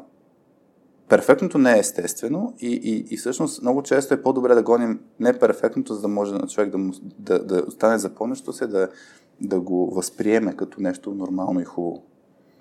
перфектното 1.09 1.57
не 1.57 1.75
е 1.75 1.79
естествено 1.79 2.53
и, 2.59 2.67
и, 2.67 3.13
и 3.13 3.17
всъщност 3.17 3.61
много 3.61 3.83
често 3.83 4.13
е 4.13 4.21
по-добре 4.21 4.55
да 4.55 4.63
гоним 4.63 4.99
неперфектното, 5.19 5.93
за 5.93 6.01
да 6.01 6.07
може 6.07 6.33
на 6.33 6.47
човек 6.47 6.69
да, 6.69 6.77
му, 6.77 6.93
да, 7.19 7.39
да 7.45 7.63
остане 7.67 7.97
запомнящо 7.97 8.53
се, 8.53 8.67
да, 8.67 8.89
да 9.41 9.59
го 9.59 9.91
възприеме 9.95 10.55
като 10.55 10.81
нещо 10.81 11.15
нормално 11.15 11.59
и 11.59 11.65
хубаво. 11.65 12.03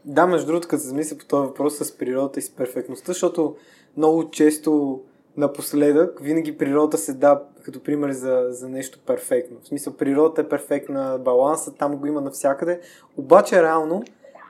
Да, 0.04 0.26
между 0.26 0.46
другото, 0.46 0.68
като 0.68 0.82
се 0.82 0.88
замисля 0.88 1.18
по 1.18 1.24
този 1.24 1.46
въпрос 1.46 1.76
с 1.76 1.98
природата 1.98 2.38
и 2.38 2.42
с 2.42 2.50
перфектността, 2.50 3.12
защото 3.12 3.56
много 3.96 4.30
често 4.30 5.00
напоследък 5.36 6.20
винаги 6.20 6.58
природата 6.58 6.98
се 6.98 7.12
да 7.12 7.42
като 7.62 7.82
пример 7.82 8.10
за, 8.10 8.46
за 8.50 8.68
нещо 8.68 8.98
перфектно. 9.06 9.56
В 9.62 9.68
смисъл, 9.68 9.92
природата 9.92 10.40
е 10.40 10.48
перфектна, 10.48 11.18
баланса 11.24 11.74
там 11.74 11.96
го 11.96 12.06
има 12.06 12.20
навсякъде, 12.20 12.80
обаче 13.16 13.62
реално 13.62 14.02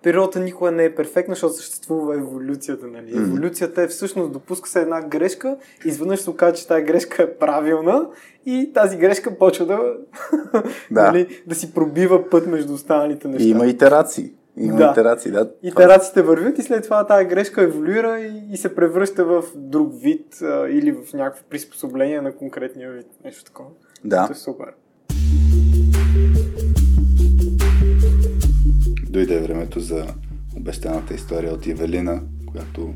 природата 0.03 0.41
никога 0.41 0.71
не 0.71 0.85
е 0.85 0.95
перфектна, 0.95 1.35
защото 1.35 1.55
съществува 1.55 2.15
еволюцията. 2.15 2.87
Нали? 2.87 3.17
Еволюцията 3.17 3.83
е 3.83 3.89
всъщност 3.89 4.33
допуска 4.33 4.69
се 4.69 4.81
една 4.81 5.03
грешка, 5.03 5.57
изведнъж 5.85 6.21
се 6.21 6.31
оказа, 6.31 6.55
че 6.55 6.69
тази 6.69 6.83
грешка 6.83 7.23
е 7.23 7.35
правилна 7.35 8.07
и 8.47 8.73
тази 8.75 8.97
грешка 8.97 9.39
почва 9.39 9.67
да, 9.67 9.81
Да. 10.91 11.03
нали, 11.03 11.43
да 11.47 11.55
си 11.55 11.75
пробива 11.75 12.31
път 12.31 12.47
между 12.47 12.75
останалите 12.75 13.29
неща. 13.29 13.45
И 13.45 13.51
има 13.51 13.67
итерации. 13.67 14.33
Има 14.61 14.77
Да. 14.77 14.91
итерации, 14.93 15.31
да. 15.33 15.51
Итерациите 15.63 16.23
вървят 16.23 16.59
и 16.59 16.63
след 16.63 16.85
това 16.85 17.07
тази 17.07 17.25
грешка 17.25 17.63
еволюира 17.63 18.21
и, 18.21 18.43
и 18.53 18.57
се 18.57 18.75
превръща 18.75 19.25
в 19.25 19.45
друг 19.55 19.93
вид 20.03 20.43
а, 20.43 20.69
или 20.69 20.93
в 20.93 21.13
някакво 21.15 21.45
приспособление 21.51 22.21
на 22.21 22.37
конкретния 22.37 22.91
вид. 22.93 23.07
Нещо 23.25 23.45
такова. 23.45 23.69
Да. 24.05 24.23
Това 24.23 24.33
е 24.33 24.35
супер. 24.35 24.67
Дойде 29.11 29.41
времето 29.41 29.81
за 29.81 30.07
обещаната 30.57 31.15
история 31.15 31.55
от 31.55 31.67
Евелина, 31.67 32.21
която 32.47 32.95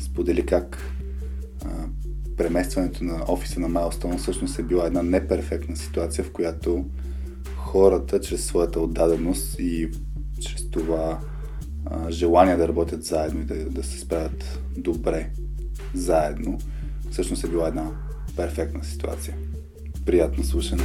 сподели 0.00 0.46
как 0.46 0.78
а, 1.64 1.68
преместването 2.36 3.04
на 3.04 3.24
офиса 3.28 3.60
на 3.60 3.70
Milestone 3.70 4.16
всъщност 4.16 4.58
е 4.58 4.62
била 4.62 4.86
една 4.86 5.02
неперфектна 5.02 5.76
ситуация, 5.76 6.24
в 6.24 6.32
която 6.32 6.84
хората 7.56 8.20
чрез 8.20 8.46
своята 8.46 8.80
отдаденост 8.80 9.56
и 9.58 9.90
чрез 10.40 10.70
това 10.70 11.20
а, 11.86 12.10
желание 12.10 12.56
да 12.56 12.68
работят 12.68 13.04
заедно 13.04 13.40
и 13.40 13.44
да, 13.44 13.64
да 13.64 13.84
се 13.84 13.98
справят 13.98 14.60
добре 14.76 15.30
заедно, 15.94 16.58
всъщност 17.10 17.44
е 17.44 17.48
била 17.48 17.68
една 17.68 17.90
перфектна 18.36 18.84
ситуация. 18.84 19.36
Приятно 20.06 20.44
слушане. 20.44 20.82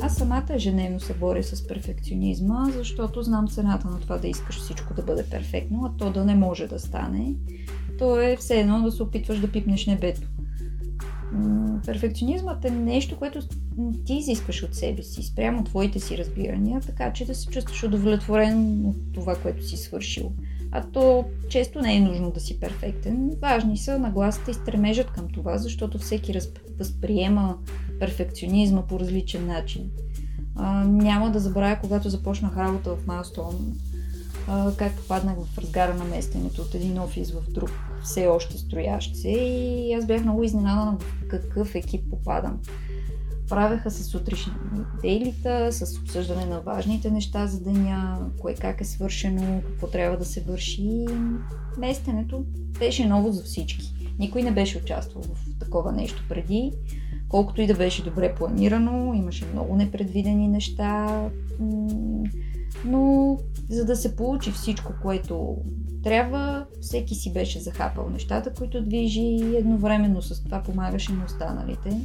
Аз 0.00 0.16
самата 0.16 0.46
ежедневно 0.50 1.00
се 1.00 1.14
боря 1.14 1.42
с 1.42 1.66
перфекционизма, 1.66 2.70
защото 2.76 3.22
знам 3.22 3.48
цената 3.48 3.88
на 3.88 4.00
това 4.00 4.18
да 4.18 4.28
искаш 4.28 4.60
всичко 4.60 4.94
да 4.94 5.02
бъде 5.02 5.24
перфектно, 5.30 5.84
а 5.84 5.98
то 5.98 6.12
да 6.12 6.24
не 6.24 6.34
може 6.34 6.66
да 6.66 6.78
стане. 6.78 7.34
То 7.98 8.20
е 8.20 8.36
все 8.36 8.60
едно 8.60 8.82
да 8.82 8.92
се 8.92 9.02
опитваш 9.02 9.40
да 9.40 9.52
пипнеш 9.52 9.86
небето. 9.86 10.28
Перфекционизмът 11.86 12.64
е 12.64 12.70
нещо, 12.70 13.16
което 13.18 13.40
ти 14.04 14.14
изискваш 14.14 14.62
от 14.62 14.74
себе 14.74 15.02
си, 15.02 15.22
спрямо 15.22 15.64
твоите 15.64 16.00
си 16.00 16.18
разбирания, 16.18 16.80
така 16.80 17.12
че 17.12 17.26
да 17.26 17.34
се 17.34 17.46
чувстваш 17.46 17.82
удовлетворен 17.82 18.86
от 18.86 18.96
това, 19.14 19.36
което 19.36 19.66
си 19.66 19.76
свършил. 19.76 20.32
А 20.72 20.82
то 20.92 21.24
често 21.48 21.80
не 21.80 21.96
е 21.96 22.00
нужно 22.00 22.30
да 22.30 22.40
си 22.40 22.60
перфектен. 22.60 23.30
Важни 23.42 23.78
са 23.78 23.98
нагласата 23.98 24.50
и 24.50 24.54
стремежът 24.54 25.10
към 25.10 25.28
това, 25.28 25.58
защото 25.58 25.98
всеки 25.98 26.40
възприема 26.78 27.58
перфекционизма 28.00 28.86
по 28.86 29.00
различен 29.00 29.46
начин. 29.46 29.90
А, 30.54 30.84
няма 30.84 31.30
да 31.30 31.40
забравя, 31.40 31.78
когато 31.80 32.08
започнах 32.08 32.56
работа 32.56 32.94
в 32.94 33.06
Milestone, 33.06 33.74
а, 34.48 34.72
как 34.76 34.92
попаднах 34.92 35.36
в 35.38 35.58
разгара 35.58 35.94
на 35.94 36.04
местенето 36.04 36.62
от 36.62 36.74
един 36.74 36.98
офис 36.98 37.30
в 37.30 37.50
друг, 37.50 37.70
все 38.04 38.26
още 38.26 38.58
строящ 38.58 39.16
се 39.16 39.28
и 39.28 39.92
аз 39.92 40.06
бях 40.06 40.22
много 40.22 40.42
изненадана 40.42 40.98
в 41.00 41.28
какъв 41.28 41.74
екип 41.74 42.10
попадам. 42.10 42.60
Правеха 43.48 43.90
се 43.90 44.04
сутрешни 44.04 44.52
дейлита 45.02 45.72
с 45.72 45.98
обсъждане 45.98 46.46
на 46.46 46.60
важните 46.60 47.10
неща 47.10 47.46
за 47.46 47.60
деня, 47.60 48.18
кое 48.40 48.54
как 48.54 48.80
е 48.80 48.84
свършено, 48.84 49.62
какво 49.66 49.86
трябва 49.86 50.18
да 50.18 50.24
се 50.24 50.40
върши. 50.40 51.06
Местенето 51.78 52.44
беше 52.78 53.06
ново 53.06 53.32
за 53.32 53.42
всички. 53.42 53.94
Никой 54.18 54.42
не 54.42 54.50
беше 54.50 54.78
участвал 54.78 55.22
в 55.22 55.58
такова 55.58 55.92
нещо 55.92 56.24
преди. 56.28 56.72
Колкото 57.28 57.62
и 57.62 57.66
да 57.66 57.74
беше 57.74 58.04
добре 58.04 58.34
планирано, 58.34 59.14
имаше 59.14 59.46
много 59.52 59.76
непредвидени 59.76 60.48
неща, 60.48 61.20
но 62.84 63.38
за 63.68 63.84
да 63.84 63.96
се 63.96 64.16
получи 64.16 64.52
всичко, 64.52 64.92
което 65.02 65.56
трябва, 66.02 66.66
всеки 66.80 67.14
си 67.14 67.32
беше 67.32 67.60
захапал 67.60 68.08
нещата, 68.10 68.54
които 68.54 68.82
движи 68.82 69.20
и 69.20 69.56
едновременно 69.56 70.22
с 70.22 70.44
това 70.44 70.62
помагаше 70.62 71.12
на 71.12 71.24
останалите. 71.24 72.00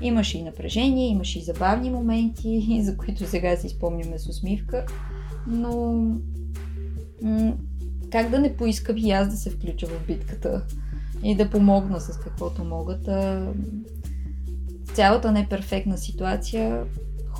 Имаше 0.00 0.38
и 0.38 0.42
напрежение, 0.42 1.08
имаше 1.08 1.38
и 1.38 1.42
забавни 1.42 1.90
моменти, 1.90 2.80
за 2.82 2.96
които 2.96 3.26
сега 3.26 3.56
си 3.56 3.68
спомняме 3.68 4.18
с 4.18 4.28
усмивка, 4.28 4.86
но 5.46 6.02
как 8.10 8.30
да 8.30 8.38
не 8.38 8.56
поискам 8.56 8.96
и 8.96 9.10
аз 9.10 9.28
да 9.28 9.36
се 9.36 9.50
включа 9.50 9.86
в 9.86 10.06
битката 10.06 10.64
и 11.22 11.34
да 11.34 11.50
помогна 11.50 12.00
с 12.00 12.18
каквото 12.18 12.64
могат. 12.64 13.08
А, 13.08 13.52
цялата 14.94 15.32
неперфектна 15.32 15.98
ситуация, 15.98 16.84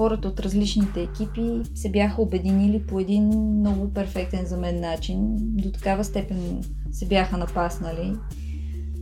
хората 0.00 0.28
от 0.28 0.40
различните 0.40 1.02
екипи 1.02 1.60
се 1.74 1.90
бяха 1.90 2.22
обединили 2.22 2.82
по 2.86 3.00
един 3.00 3.24
много 3.58 3.94
перфектен 3.94 4.46
за 4.46 4.56
мен 4.56 4.80
начин. 4.80 5.18
До 5.38 5.70
такава 5.70 6.04
степен 6.04 6.64
се 6.92 7.06
бяха 7.06 7.36
напаснали, 7.36 8.12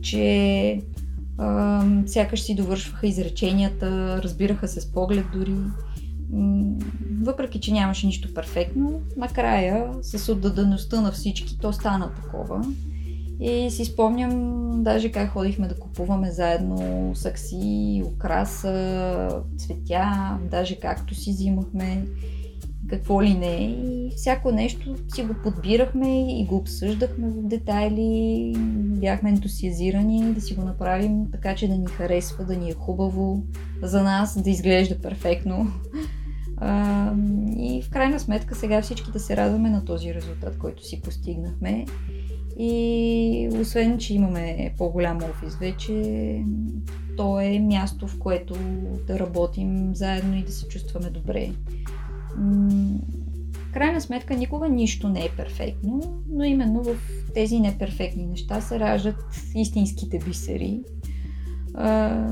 че 0.01 0.81
А, 1.37 1.85
сякаш 2.05 2.41
си 2.41 2.55
довършваха 2.55 3.07
изреченията, 3.07 4.19
разбираха 4.23 4.67
се 4.67 4.81
с 4.81 4.91
поглед 4.91 5.25
дори. 5.33 5.55
Въпреки, 7.21 7.59
че 7.59 7.71
нямаше 7.71 8.07
нищо 8.07 8.33
перфектно, 8.33 9.01
накрая 9.17 9.93
с 10.01 10.31
отдадеността 10.31 11.01
на 11.01 11.11
всички 11.11 11.59
то 11.59 11.73
стана 11.73 12.11
такова. 12.15 12.65
И 13.39 13.71
си 13.71 13.85
спомням 13.85 14.83
даже 14.83 15.11
как 15.11 15.29
ходихме 15.29 15.67
да 15.67 15.79
купуваме 15.79 16.31
заедно 16.31 17.11
сакси, 17.15 18.03
украса, 18.05 19.43
цветя, 19.57 20.37
даже 20.51 20.79
както 20.79 21.15
си 21.15 21.31
взимахме, 21.31 22.05
какво 22.89 23.23
ли 23.23 23.33
не. 23.33 23.55
И 23.55 24.11
всяко 24.15 24.51
нещо 24.51 24.95
си 25.13 25.23
го 25.23 25.33
подбирахме 25.43 26.39
и 26.39 26.45
го 26.45 26.55
обсъждахме 26.55 27.27
в 27.29 27.47
детайли. 27.47 28.53
Бяхме 28.99 29.29
ентусиазирани 29.29 30.33
да 30.33 30.41
си 30.41 30.55
го 30.55 30.61
направим 30.61 31.31
така, 31.31 31.55
че 31.55 31.67
да 31.67 31.77
ни 31.77 31.87
харесва, 31.87 32.45
да 32.45 32.55
ни 32.55 32.69
е 32.69 32.73
хубаво 32.73 33.43
за 33.81 34.03
нас, 34.03 34.41
да 34.41 34.49
изглежда 34.49 35.01
перфектно. 35.01 35.67
И 37.57 37.81
в 37.81 37.89
крайна 37.89 38.19
сметка 38.19 38.55
сега 38.55 38.81
всички 38.81 39.11
да 39.11 39.19
се 39.19 39.37
радваме 39.37 39.69
на 39.69 39.85
този 39.85 40.13
резултат, 40.13 40.57
който 40.57 40.87
си 40.87 41.01
постигнахме. 41.01 41.85
И 42.61 43.49
освен, 43.61 43.97
че 43.97 44.13
имаме 44.13 44.73
по-голям 44.77 45.17
офис 45.17 45.55
вече, 45.55 45.93
то 47.17 47.39
е 47.39 47.59
място, 47.59 48.07
в 48.07 48.19
което 48.19 48.55
да 49.07 49.19
работим 49.19 49.95
заедно 49.95 50.37
и 50.37 50.43
да 50.43 50.51
се 50.51 50.67
чувстваме 50.67 51.09
добре. 51.09 51.49
Крайна 53.73 54.01
сметка 54.01 54.35
никога 54.35 54.69
нищо 54.69 55.09
не 55.09 55.19
е 55.19 55.29
перфектно, 55.37 56.21
но 56.29 56.43
именно 56.43 56.83
в 56.83 56.95
тези 57.33 57.59
неперфектни 57.59 58.25
неща 58.25 58.61
се 58.61 58.79
раждат 58.79 59.25
истинските 59.55 60.19
бисери. 60.19 60.81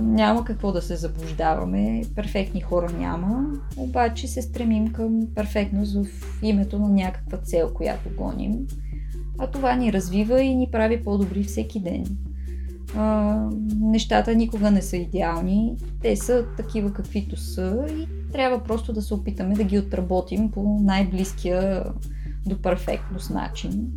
Няма 0.02 0.46
какво 0.46 0.72
да 0.72 0.82
се 0.82 0.96
заблуждаваме, 0.96 2.04
перфектни 2.16 2.62
хора 2.62 2.90
няма, 3.00 3.46
обаче 3.78 4.28
се 4.28 4.42
стремим 4.42 4.88
към 4.94 5.28
перфектност 5.36 5.94
в 5.94 6.08
името 6.44 6.80
на 6.80 6.90
някаква 6.90 7.38
цел, 7.38 7.74
която 7.74 8.10
гоним 8.18 8.68
а 9.38 9.48
това 9.48 9.76
ни 9.76 9.94
развива 9.94 10.42
и 10.42 10.56
ни 10.56 10.70
прави 10.72 11.04
по-добри 11.04 11.44
всеки 11.44 11.80
ден. 11.80 12.06
А, 12.96 13.36
нещата 13.80 14.36
никога 14.36 14.72
не 14.72 14.82
са 14.82 14.98
идеални, 14.98 15.76
те 16.02 16.16
са 16.16 16.46
такива 16.58 16.94
каквито 16.94 17.38
са 17.38 17.86
и 17.90 18.08
трябва 18.32 18.64
просто 18.64 18.94
да 18.94 19.02
се 19.02 19.14
опитаме 19.14 19.56
да 19.56 19.64
ги 19.64 19.80
отработим 19.80 20.52
по 20.52 20.80
най-близкия 20.82 21.84
до 22.46 22.62
перфектност 22.62 23.30
начин. 23.30 23.88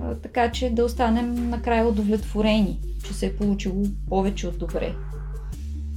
А, 0.00 0.14
така 0.14 0.52
че 0.52 0.70
да 0.70 0.84
останем 0.84 1.50
накрая 1.50 1.86
удовлетворени, 1.86 2.80
че 3.06 3.14
се 3.14 3.26
е 3.26 3.36
получило 3.36 3.82
повече 4.08 4.48
от 4.48 4.58
добре. 4.58 4.94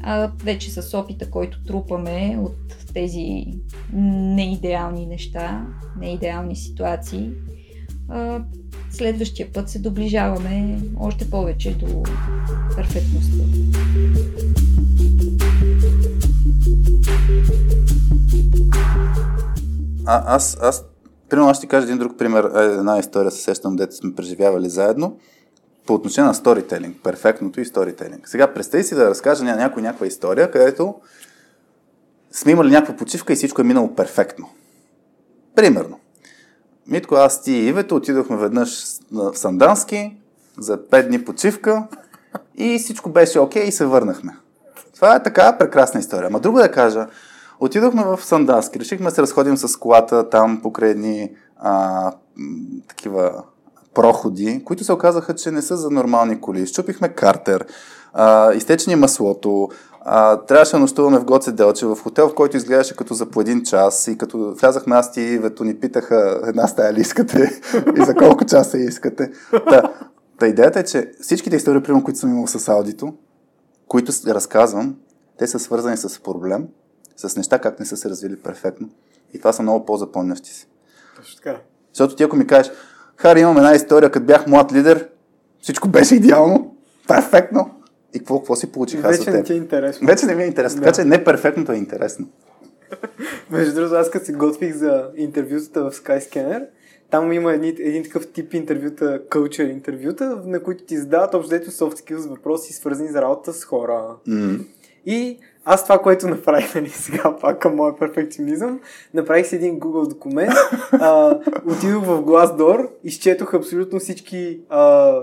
А 0.03 0.31
вече 0.43 0.71
с 0.71 0.97
опита, 0.97 1.29
който 1.29 1.63
трупаме 1.63 2.37
от 2.41 2.57
тези 2.93 3.45
неидеални 3.93 5.05
неща, 5.05 5.67
неидеални 5.99 6.55
ситуации, 6.55 7.29
следващия 8.91 9.53
път 9.53 9.69
се 9.69 9.79
доближаваме 9.79 10.79
още 10.99 11.29
повече 11.29 11.77
до 11.77 12.03
перфектността. 12.75 13.43
А, 20.05 20.35
аз, 20.35 20.57
аз, 20.61 20.85
примерно, 21.29 21.49
аз 21.49 21.57
ще 21.57 21.67
кажа 21.67 21.85
един 21.85 21.97
друг 21.97 22.17
пример, 22.17 22.51
е, 22.55 22.63
една 22.63 22.99
история 22.99 23.31
се 23.31 23.41
сещам, 23.41 23.75
дете 23.75 23.95
сме 23.95 24.15
преживявали 24.15 24.69
заедно, 24.69 25.17
по 25.85 25.93
отношение 25.93 26.27
на 26.27 26.33
сторителинг, 26.33 26.97
перфектното 27.03 27.61
и 27.61 27.65
сторителинг. 27.65 28.29
Сега 28.29 28.53
представи 28.53 28.83
си 28.83 28.95
да 28.95 29.09
разкажа 29.09 29.43
ня- 29.43 29.57
някой 29.57 29.81
някаква 29.81 30.07
история, 30.07 30.51
където 30.51 30.95
сме 32.31 32.51
имали 32.51 32.71
някаква 32.71 32.95
почивка 32.95 33.33
и 33.33 33.35
всичко 33.35 33.61
е 33.61 33.63
минало 33.63 33.95
перфектно. 33.95 34.49
Примерно. 35.55 35.99
Митко, 36.87 37.15
аз 37.15 37.41
ти 37.41 37.51
и 37.51 37.67
Ивето 37.67 37.95
отидохме 37.95 38.37
веднъж 38.37 38.85
в 39.11 39.35
Сандански 39.35 40.17
за 40.59 40.77
5 40.77 41.07
дни 41.07 41.25
почивка 41.25 41.87
и 42.55 42.79
всичко 42.79 43.09
беше 43.09 43.39
окей 43.39 43.63
и 43.63 43.71
се 43.71 43.85
върнахме. 43.85 44.37
Това 44.95 45.15
е 45.15 45.23
така 45.23 45.57
прекрасна 45.57 45.99
история. 45.99 46.29
Ма 46.29 46.39
друго 46.39 46.57
да 46.57 46.71
кажа, 46.71 47.07
отидохме 47.59 48.03
в 48.03 48.19
Сандански, 48.21 48.79
решихме 48.79 49.05
да 49.05 49.15
се 49.15 49.21
разходим 49.21 49.57
с 49.57 49.77
колата 49.77 50.29
там 50.29 50.61
покрай 50.61 50.89
едни 50.89 51.31
а, 51.59 52.11
такива 52.87 53.43
проходи, 53.93 54.63
които 54.65 54.83
се 54.83 54.93
оказаха, 54.93 55.35
че 55.35 55.51
не 55.51 55.61
са 55.61 55.77
за 55.77 55.91
нормални 55.91 56.41
коли. 56.41 56.67
Щупихме 56.67 57.09
картер, 57.09 57.65
а, 58.13 58.53
изтече 58.53 58.89
ни 58.89 58.95
маслото, 58.95 59.69
а, 60.07 60.37
трябваше 60.37 60.71
да 60.71 60.79
нощуваме 60.79 61.19
в 61.19 61.25
Гоце 61.25 61.51
Делче, 61.51 61.85
в 61.85 61.95
хотел, 61.95 62.29
в 62.29 62.35
който 62.35 62.57
изглеждаше 62.57 62.95
като 62.95 63.13
за 63.13 63.25
по 63.25 63.41
един 63.41 63.63
час 63.63 64.07
и 64.07 64.17
като 64.17 64.55
влязахме 64.59 64.95
аз 64.95 65.17
и 65.17 65.21
Ивето 65.21 65.63
ни 65.63 65.79
питаха 65.79 66.41
една 66.47 66.67
стая 66.67 66.93
ли 66.93 67.01
искате 67.01 67.61
и 67.99 68.05
за 68.05 68.15
колко 68.15 68.45
часа 68.45 68.77
искате. 68.77 69.31
Та, 69.69 69.93
та 70.39 70.47
идеята 70.47 70.79
е, 70.79 70.83
че 70.83 71.11
всичките 71.21 71.55
истории, 71.55 71.83
примерно, 71.83 72.03
които 72.03 72.19
съм 72.19 72.29
имал 72.29 72.47
с 72.47 72.69
аудито, 72.69 73.13
които 73.87 74.11
разказвам, 74.27 74.95
те 75.37 75.47
са 75.47 75.59
свързани 75.59 75.97
с 75.97 76.23
проблем, 76.23 76.67
с 77.17 77.37
неща, 77.37 77.59
как 77.59 77.79
не 77.79 77.85
са 77.85 77.97
се 77.97 78.09
развили 78.09 78.35
перфектно. 78.35 78.89
И 79.33 79.39
това 79.39 79.53
са 79.53 79.63
много 79.63 79.85
по-запомнящи 79.85 80.53
се. 80.53 80.65
Точно 81.15 81.35
така. 81.35 81.57
Защото 81.93 82.15
ти 82.15 82.23
ако 82.23 82.35
ми 82.35 82.47
кажеш, 82.47 82.71
Хари, 83.15 83.39
имам 83.39 83.57
една 83.57 83.73
история, 83.75 84.11
като 84.11 84.25
бях 84.25 84.47
млад 84.47 84.73
лидер, 84.73 85.09
всичко 85.61 85.87
беше 85.87 86.15
идеално, 86.15 86.75
перфектно. 87.07 87.71
И 88.15 88.19
какво, 88.19 88.39
какво 88.39 88.55
си 88.55 88.71
получих 88.71 89.03
аз 89.03 89.19
от 89.19 89.25
Вече 89.25 89.37
не 89.37 89.43
ти 89.43 89.53
е 89.53 89.55
интересно. 89.55 90.07
Вече 90.07 90.25
не 90.25 90.35
ми 90.35 90.43
е 90.43 90.45
интересно. 90.45 90.79
Да. 90.79 90.85
Така 90.85 90.95
че 90.95 91.05
не 91.05 91.23
перфектното 91.23 91.71
е 91.71 91.75
интересно. 91.75 92.27
Между 93.51 93.75
другото, 93.75 93.95
аз 93.95 94.09
като 94.09 94.25
се 94.25 94.33
готвих 94.33 94.75
за 94.75 95.09
интервютата 95.15 95.89
в 95.89 95.93
Skyscanner, 95.93 96.65
там 97.11 97.33
има 97.33 97.53
един, 97.53 97.75
един 97.79 98.03
такъв 98.03 98.27
тип 98.27 98.53
интервюта, 98.53 99.21
culture 99.29 99.71
интервюта, 99.71 100.41
на 100.45 100.63
които 100.63 100.83
ти 100.83 100.97
задават 100.97 101.33
общо 101.33 101.47
взето 101.47 101.71
soft 101.71 101.99
skills 101.99 102.29
въпроси, 102.29 102.73
свързани 102.73 103.09
с 103.09 103.15
работа 103.15 103.53
с 103.53 103.65
хора. 103.65 104.15
М. 104.27 104.59
И 105.05 105.39
аз 105.65 105.83
това, 105.83 105.99
което 105.99 106.27
направих, 106.27 106.75
нали, 106.75 106.89
сега 106.89 107.35
пак 107.41 107.59
към 107.59 107.75
моя 107.75 107.95
перфекционизъм, 107.95 108.79
направих 109.13 109.47
си 109.47 109.55
един 109.55 109.79
Google 109.79 110.09
документ, 110.09 110.51
а, 110.91 111.39
отидох 111.67 112.03
в 112.03 112.21
Glassdoor, 112.21 112.89
изчетох 113.03 113.53
абсолютно 113.53 113.99
всички 113.99 114.59
а, 114.69 115.13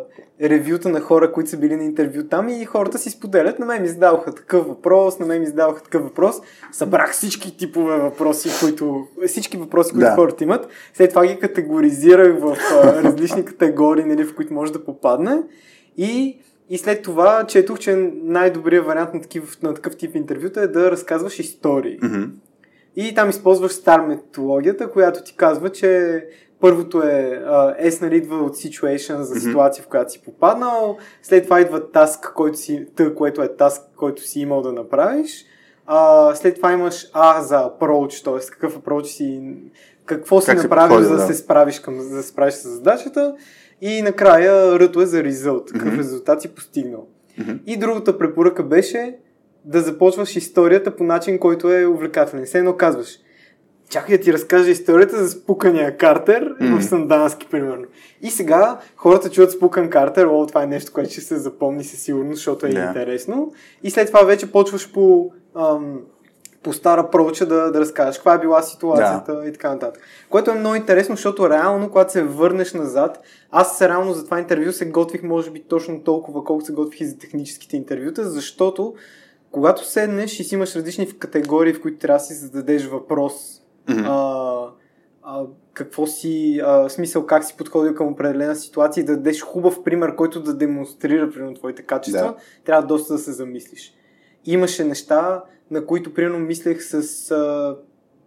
ревюта 0.43 0.89
на 0.89 1.01
хора, 1.01 1.33
които 1.33 1.51
са 1.51 1.57
били 1.57 1.77
на 1.77 1.85
интервю 1.85 2.23
там 2.23 2.49
и 2.49 2.65
хората 2.65 2.99
си 2.99 3.11
споделят. 3.11 3.59
На 3.59 3.67
мен 3.67 3.83
ми 3.83 3.89
задаваха 3.89 4.35
такъв 4.35 4.67
въпрос, 4.67 5.19
на 5.19 5.27
мен 5.27 5.41
ми 5.41 5.47
задаваха 5.47 5.83
такъв 5.83 6.03
въпрос. 6.03 6.37
Събрах 6.73 7.13
всички 7.13 7.57
типове 7.57 7.97
въпроси, 7.97 8.51
които, 8.61 9.07
всички 9.27 9.57
въпроси, 9.57 9.91
които 9.93 10.07
Да. 10.07 10.15
хората 10.15 10.45
имат. 10.45 10.69
След 10.95 11.11
това 11.11 11.27
ги 11.27 11.39
категоризирах 11.39 12.41
в 12.41 12.57
а, 12.73 13.03
различни 13.03 13.45
категории, 13.45 14.05
нали, 14.05 14.25
в 14.25 14.35
които 14.35 14.55
може 14.55 14.73
да 14.73 14.85
попадне. 14.85 15.43
И 15.97 16.39
и 16.73 16.79
след 16.79 17.03
това 17.03 17.47
четох, 17.47 17.79
че 17.79 18.11
най-добрият 18.23 18.87
вариант 18.87 19.15
на, 19.15 19.21
такив, 19.21 19.63
на 19.63 19.75
такъв 19.75 19.97
тип 19.97 20.17
интервюта 20.17 20.61
е 20.61 20.67
да 20.67 20.91
разказваш 20.91 21.39
истории. 21.39 21.99
Мгм. 22.03 22.23
И 22.97 23.15
там 23.15 23.31
използваш 23.31 23.73
стар 23.73 24.01
методологията, 24.01 24.91
която 24.91 25.23
ти 25.23 25.37
казва, 25.37 25.71
че 25.73 26.25
първото 26.61 27.03
е 27.03 27.43
а, 27.47 27.75
S, 27.85 28.03
нали, 28.03 28.17
идва 28.17 28.37
от 28.37 28.57
situation 28.57 29.21
за 29.21 29.41
ситуация, 29.41 29.85
в 29.85 29.89
която 29.89 30.13
си 30.13 30.23
попаднал. 30.23 30.99
След 31.23 31.45
това 31.45 31.61
идва 31.61 31.81
task, 31.81 32.33
който 32.33 32.59
си, 32.59 32.87
Т, 32.97 33.15
което 33.15 33.43
е 33.43 33.49
task, 33.49 33.83
който 33.97 34.23
си 34.23 34.41
имал 34.41 34.63
да 34.63 34.73
направиш. 34.73 35.45
А, 35.87 36.35
след 36.35 36.57
това 36.57 36.73
имаш 36.73 37.11
А 37.13 37.43
за 37.43 37.71
approach, 37.71 38.25
т.е. 38.25 38.51
какъв 38.51 38.79
approach 38.79 39.05
си, 39.05 39.55
какво 40.05 40.41
си 40.41 40.47
Как 40.47 40.61
си 40.61 40.65
направил, 40.65 41.03
за 41.03 41.17
да. 41.17 41.27
се 41.27 41.35
справиш, 41.35 41.81
към, 41.81 42.01
за 42.01 42.17
да 42.17 42.23
се 42.23 42.29
справиш 42.29 42.55
с 42.55 42.69
задачата. 42.69 43.35
И 43.83 44.03
накрая 44.03 44.79
ръто 44.81 45.01
е 45.03 45.07
за 45.07 45.25
резулт, 45.25 45.73
какъв 45.73 45.89
Мгм. 45.89 45.99
резултат 45.99 46.43
си 46.43 46.49
постигнал. 46.49 47.07
Мгм. 47.39 47.53
И 47.67 47.77
другата 47.77 48.19
препоръка 48.19 48.63
беше 48.63 49.17
да 49.65 49.81
започваш 49.81 50.37
историята 50.37 50.97
по 50.97 51.05
начин, 51.05 51.39
който 51.39 51.73
е 51.73 51.87
увлекателен. 51.87 52.45
Все 52.45 52.59
едно 52.59 52.77
казваш, 52.77 53.09
чакай 53.89 54.19
да 54.19 54.25
ти 54.25 54.33
разкажа 54.33 54.71
историята 54.71 55.25
за 55.25 55.31
спукания 55.31 55.97
картер 55.97 56.55
Мгм. 56.61 56.77
в 56.77 56.85
Сандански, 56.85 57.47
примерно. 57.51 57.85
И 58.23 58.31
сега 58.31 58.79
хората 58.97 59.31
чуят 59.31 59.51
спукан 59.51 59.91
картер, 59.91 60.27
о, 60.27 60.47
това 60.47 60.63
е 60.63 60.67
нещо, 60.67 60.93
което 60.93 61.11
ще 61.11 61.21
се 61.21 61.37
запомни 61.37 61.85
със 61.85 62.01
сигурност, 62.01 62.37
защото 62.37 62.67
е 62.67 62.71
Да. 62.71 62.81
интересно. 62.81 63.53
И 63.83 63.91
след 63.91 64.07
това 64.07 64.21
вече 64.23 64.53
почваш 64.53 64.93
по, 64.93 65.31
ам, 65.57 66.01
по 66.63 66.73
стара 66.73 67.11
проча 67.11 67.47
да, 67.47 67.73
да 67.73 67.81
разкажеш 67.81 68.17
каква 68.17 68.35
е 68.35 68.39
била 68.39 68.63
ситуацията 68.63 69.49
и 69.49 69.53
така 69.53 69.71
нататък. 69.71 70.03
Което 70.31 70.51
е 70.51 70.55
много 70.55 70.75
интересно, 70.75 71.17
защото 71.17 71.51
реално, 71.51 71.91
когато 71.91 72.13
се 72.13 72.23
върнеш 72.23 72.75
назад, 72.75 73.21
аз 73.51 73.79
се 73.79 73.89
реално 73.89 74.13
за 74.13 74.25
това 74.25 74.39
интервю 74.39 74.73
се 74.73 74.91
готвих, 74.91 75.23
може 75.23 75.51
би 75.51 75.63
точно 75.63 76.01
толкова, 76.01 76.45
колкото 76.45 76.67
се 76.67 76.73
готвих 76.73 77.01
и 77.01 77.07
за 77.07 77.19
техническите 77.19 77.77
интервюта, 77.77 78.25
защото 78.31 78.95
когато 79.51 79.85
седнеш 79.87 80.41
и 80.41 80.45
си 80.45 80.55
имаш 80.55 80.77
различни 80.77 81.19
категории, 81.19 81.73
в 81.73 81.83
които 81.83 81.99
трябва 81.99 82.19
да 82.19 82.25
си 82.25 82.35
зададеш 82.35 82.87
въпрос, 82.87 83.35
Мгм. 83.89 84.05
а, 84.07 84.69
а, 85.23 85.43
какво 85.75 86.07
си, 86.07 86.61
а, 86.65 86.89
смисъл 86.89 87.27
как 87.27 87.45
си 87.45 87.57
подходил 87.57 87.95
към 87.95 88.09
определена 88.09 88.57
ситуация 88.57 89.03
и 89.03 89.05
да 89.05 89.17
дадеш 89.17 89.43
хубав 89.43 89.83
пример, 89.85 90.17
който 90.17 90.43
да 90.43 90.55
демонстрира 90.55 91.31
примерно 91.31 91.55
твоите 91.55 91.83
качества, 91.83 92.23
Да. 92.23 92.37
трябва 92.65 92.87
доста 92.87 93.13
да 93.13 93.19
се 93.19 93.33
замислиш. 93.33 93.95
Имаше 94.45 94.85
неща, 94.85 95.43
на 95.73 95.87
които 95.87 96.15
примерно 96.15 96.39
мислех 96.39 96.83
с, 96.83 96.95
а, 97.31 97.77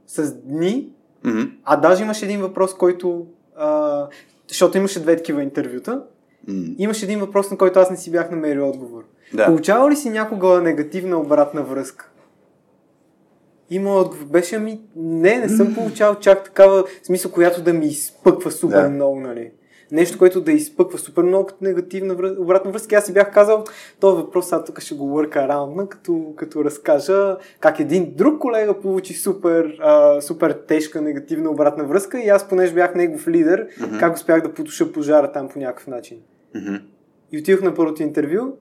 с 0.07 0.33
дни, 0.35 0.89
Мгм. 1.23 1.41
а 1.63 1.77
даже 1.77 2.03
имаше 2.03 2.25
един 2.25 2.41
въпрос, 2.41 2.73
който, 2.73 3.25
а, 3.57 4.07
защото 4.47 4.77
имаше 4.77 5.01
две 5.01 5.15
такива 5.15 5.43
интервюта, 5.43 6.03
М. 6.47 6.65
имаше 6.77 7.05
един 7.05 7.19
въпрос, 7.19 7.51
на 7.51 7.57
който 7.57 7.79
аз 7.79 7.91
не 7.91 7.97
си 7.97 8.11
бях 8.11 8.31
намерил 8.31 8.69
отговор. 8.69 9.03
Да. 9.33 9.45
Получава 9.45 9.91
ли 9.91 9.95
си 9.95 10.09
някога 10.09 10.61
негативна 10.61 11.19
обратна 11.19 11.63
връзка? 11.63 12.09
Има 13.69 13.95
отговор. 13.95 14.25
Беше 14.25 14.59
ми, 14.59 14.81
не, 14.95 15.37
не 15.37 15.49
съм 15.49 15.73
получавал 15.75 16.15
чак 16.15 16.43
такава, 16.43 16.83
смисъл, 17.03 17.31
която 17.31 17.61
да 17.63 17.73
ми 17.73 17.85
изпъква 17.85 18.51
супер 18.51 18.81
Да. 18.81 18.89
много, 18.89 19.19
нали? 19.19 19.51
Нещо, 19.91 20.17
което 20.17 20.41
да 20.41 20.51
изпъква 20.51 20.97
супер 20.97 21.23
много 21.23 21.45
като 21.45 21.63
негативна 21.63 22.13
обратна 22.39 22.71
връзка. 22.71 22.95
Аз 22.95 23.05
си 23.05 23.13
бях 23.13 23.33
казал, 23.33 23.63
този 23.99 24.17
въпрос 24.17 24.45
сега 24.49 24.63
тук 24.63 24.79
ще 24.79 24.95
го 24.95 25.07
върка 25.09 25.47
раундна, 25.47 25.89
като, 25.89 26.33
като 26.35 26.63
разкажа 26.65 27.37
как 27.59 27.79
един 27.79 28.13
друг 28.15 28.39
колега 28.41 28.79
получи 28.79 29.13
супер, 29.13 29.77
а, 29.81 30.21
супер 30.21 30.51
тежка 30.67 31.01
негативна 31.01 31.49
обратна 31.49 31.83
връзка 31.83 32.19
и 32.19 32.29
аз, 32.29 32.49
понеже 32.49 32.73
бях 32.73 32.95
негов 32.95 33.27
лидер, 33.27 33.67
Мгм. 33.79 33.97
как 33.99 34.15
успях 34.15 34.41
да 34.41 34.53
потуша 34.53 34.91
пожара 34.91 35.31
там 35.31 35.49
по 35.49 35.59
някакъв 35.59 35.87
начин. 35.87 36.17
Мгм. 36.55 36.75
И 37.31 37.39
отидох 37.39 37.61
на 37.61 37.73
първото 37.73 38.03
интервю 38.03 38.57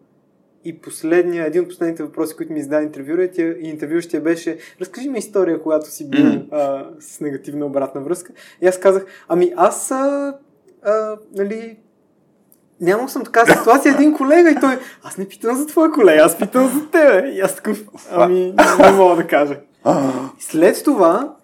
и 0.64 0.78
последния, 0.78 1.46
един 1.46 1.62
от 1.62 1.68
последните 1.68 2.02
въпроси, 2.02 2.36
които 2.36 2.52
ми 2.52 2.62
зададе 2.62 2.84
интервюращия, 2.84 3.56
и 3.60 3.68
интервюращия 3.68 4.20
беше 4.20 4.58
разкажи 4.80 5.08
ми 5.08 5.18
история, 5.18 5.62
когато 5.62 5.90
си 5.90 6.10
бил 6.10 6.24
Мгм. 6.24 6.38
а, 6.50 6.86
с 7.00 7.20
негативна 7.20 7.66
обратна 7.66 8.00
връзка. 8.00 8.32
И 8.62 8.66
аз 8.66 8.78
казах, 8.80 9.06
ами 9.28 9.52
аз, 9.56 9.90
а, 9.90 10.34
а, 10.84 11.16
нали, 11.34 11.76
нямал 12.80 13.08
съм 13.08 13.24
така 13.24 13.46
ситуация 13.58 13.94
един 13.94 14.14
колега 14.14 14.50
и 14.50 14.60
той, 14.60 14.78
аз 15.02 15.18
не 15.18 15.28
питам 15.28 15.56
за 15.56 15.66
твоя 15.66 15.90
колега, 15.90 16.22
аз 16.22 16.38
питам 16.38 16.68
за 16.68 16.90
тебе. 16.90 17.28
И 17.28 17.40
аз 17.40 17.56
такъв, 17.56 17.84
ами 18.10 18.54
не 18.78 18.92
мога 18.92 19.16
да 19.16 19.26
кажа. 19.26 19.60
След 20.38 20.84
това, 20.84 21.34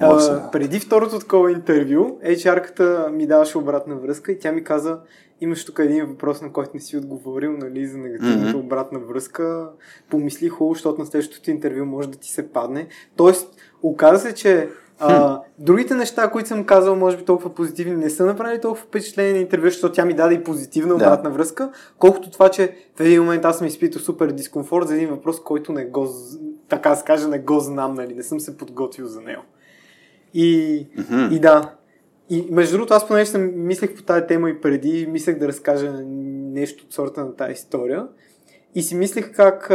а, 0.00 0.50
преди 0.50 0.80
второто 0.80 1.18
такова 1.18 1.52
интервю, 1.52 2.18
HR-ката 2.24 3.08
ми 3.12 3.26
даваше 3.26 3.58
обратна 3.58 3.96
връзка 3.96 4.32
и 4.32 4.38
тя 4.38 4.52
ми 4.52 4.64
каза, 4.64 4.98
имаш 5.40 5.64
тук 5.64 5.78
един 5.78 6.06
въпрос, 6.06 6.42
на 6.42 6.52
който 6.52 6.70
не 6.74 6.80
си 6.80 6.96
отговорил, 6.96 7.52
нали, 7.52 7.86
за 7.86 7.98
негативната 7.98 8.48
Мгм. 8.48 8.58
обратна 8.58 8.98
връзка. 8.98 9.68
Помисли 10.10 10.48
хубаво, 10.48 10.74
защото 10.74 11.00
на 11.00 11.06
следващото 11.06 11.50
интервю 11.50 11.84
може 11.84 12.10
да 12.10 12.18
ти 12.18 12.30
се 12.30 12.52
падне. 12.52 12.86
Тоест, 13.16 13.56
оказа 13.82 14.18
се, 14.18 14.34
че 14.34 14.68
а, 14.98 15.40
другите 15.58 15.94
неща, 15.94 16.30
които 16.30 16.48
съм 16.48 16.64
казал, 16.64 16.96
може 16.96 17.16
би 17.16 17.24
толкова 17.24 17.54
позитивни, 17.54 17.96
не 17.96 18.10
са 18.10 18.26
направили 18.26 18.60
толкова 18.60 18.84
впечатление 18.86 19.32
на 19.32 19.38
интервю, 19.38 19.64
защото 19.64 19.94
тя 19.94 20.04
ми 20.04 20.14
даде 20.14 20.34
и 20.34 20.44
позитивна 20.44 20.88
Да. 20.88 21.04
обратна 21.04 21.30
връзка, 21.30 21.70
колкото 21.98 22.30
това, 22.30 22.48
че 22.48 22.76
в 22.96 23.00
един 23.00 23.22
момент 23.22 23.44
аз 23.44 23.58
съм 23.58 23.66
изпитал 23.66 24.02
супер 24.02 24.26
дискомфорт 24.30 24.88
за 24.88 24.94
един 24.94 25.08
въпрос, 25.08 25.42
който 25.42 25.72
не 25.72 25.84
го, 25.84 26.08
така 26.68 26.90
да 26.90 26.96
се 26.96 27.04
каже, 27.04 27.28
не 27.28 27.38
го 27.38 27.60
знам, 27.60 27.94
нали, 27.94 28.14
не 28.14 28.22
съм 28.22 28.40
се 28.40 28.58
подготвил 28.58 29.06
за 29.06 29.20
него. 29.20 29.42
И, 30.34 30.86
Мгм. 30.98 31.34
и 31.34 31.38
да. 31.40 31.74
И 32.30 32.46
между 32.50 32.76
другото, 32.76 32.94
аз 32.94 33.08
понеже 33.08 33.30
съм 33.30 33.66
мислех 33.66 33.94
по 33.96 34.02
тази 34.02 34.26
тема 34.26 34.50
и 34.50 34.60
преди, 34.60 35.06
мислех 35.10 35.38
да 35.38 35.48
разкажа 35.48 35.92
нещо 36.02 36.84
от 36.86 36.92
сорта 36.92 37.24
на 37.24 37.36
тази 37.36 37.52
история. 37.52 38.06
И 38.74 38.82
си 38.82 38.94
мислех 38.94 39.32
как 39.36 39.72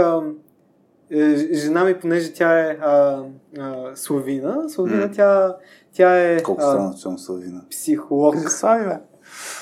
жена 1.53 1.83
ми, 1.85 1.93
понеже 1.93 2.33
тя 2.33 2.59
е 2.59 2.77
а, 2.81 3.23
а, 3.59 3.91
славина, 3.95 4.69
славина 4.69 5.05
М. 5.05 5.11
тя, 5.11 5.55
тя 5.93 6.31
е 6.31 6.43
Колко 6.43 6.61
странно, 6.61 6.93
че 6.95 7.01
съм 7.01 7.17
Славина. 7.19 7.61
психолог. 7.71 8.35
Слави, 8.51 8.85
бе. 8.85 8.97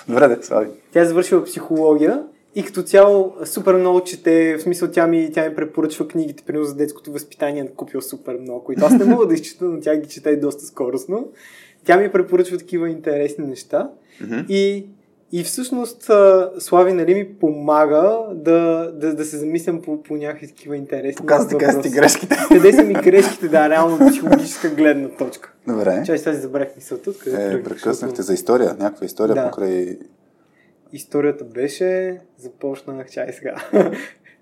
Добре, 0.08 0.28
де, 0.28 0.44
слави. 0.44 0.68
Тя 0.94 1.02
е 1.02 1.06
завършила 1.06 1.44
психология 1.44 2.24
и 2.56 2.64
като 2.64 2.84
цяло 2.84 3.34
супер 3.46 3.74
много 3.76 4.04
чете, 4.04 4.58
в 4.58 4.62
смисъл 4.62 4.92
тя 4.92 5.08
ми, 5.08 5.32
тя 5.34 5.50
ми 5.50 5.56
препоръчва 5.56 6.08
книгите, 6.08 6.44
примерно 6.44 6.66
за 6.66 6.76
детското 6.76 7.12
възпитание, 7.12 7.64
е 7.64 7.68
купил 7.68 8.02
супер 8.02 8.38
много, 8.42 8.64
които 8.64 8.86
аз 8.86 8.94
не 8.94 9.06
мога 9.06 9.28
да 9.28 9.34
изчета, 9.34 9.66
но 9.66 9.80
тя 9.80 9.96
ги 9.96 10.08
чете 10.10 10.36
доста 10.36 10.66
скоростно. 10.66 11.28
Тя 11.86 11.98
ми 11.98 12.12
препоръчва 12.12 12.58
такива 12.58 12.90
интересни 12.90 13.48
неща 13.48 13.90
Мгм. 14.22 14.40
и, 14.50 14.86
и 15.32 15.44
всъщност 15.44 16.12
Слави 16.60 16.94
нали, 16.94 17.16
ми 17.16 17.36
помага 17.40 18.20
да, 18.34 18.92
да, 18.96 19.16
да 19.16 19.26
се 19.26 19.38
замислям 19.38 19.82
по, 19.82 20.04
по 20.04 20.16
някакви 20.16 20.48
такива 20.48 20.78
интересни 20.78 21.16
Показвате 21.16 21.58
къде 21.58 21.72
са 21.72 21.82
ти 21.82 21.90
грешките. 21.90 22.38
Къде 22.48 22.74
са 22.74 22.84
ми 22.84 22.94
грешките, 22.94 23.48
да, 23.48 23.70
реално 23.70 24.10
психологическа 24.10 24.70
гледна 24.70 25.10
точка. 25.10 25.54
Добре. 25.68 26.04
Чай, 26.06 26.18
сега 26.18 26.34
си 26.34 26.42
забравих 26.42 26.76
мисълта. 26.76 27.12
Къде 27.24 27.54
Е, 27.54 27.64
прекъснахте 27.64 28.22
за 28.22 28.34
история. 28.34 28.76
Някаква 28.80 29.06
история 29.06 29.36
Да. 29.36 29.50
покрай... 29.50 29.98
Историята 30.94 31.44
беше, 31.44 32.20
започнах, 32.38 33.10
чай 33.12 33.34
сега. 33.34 33.56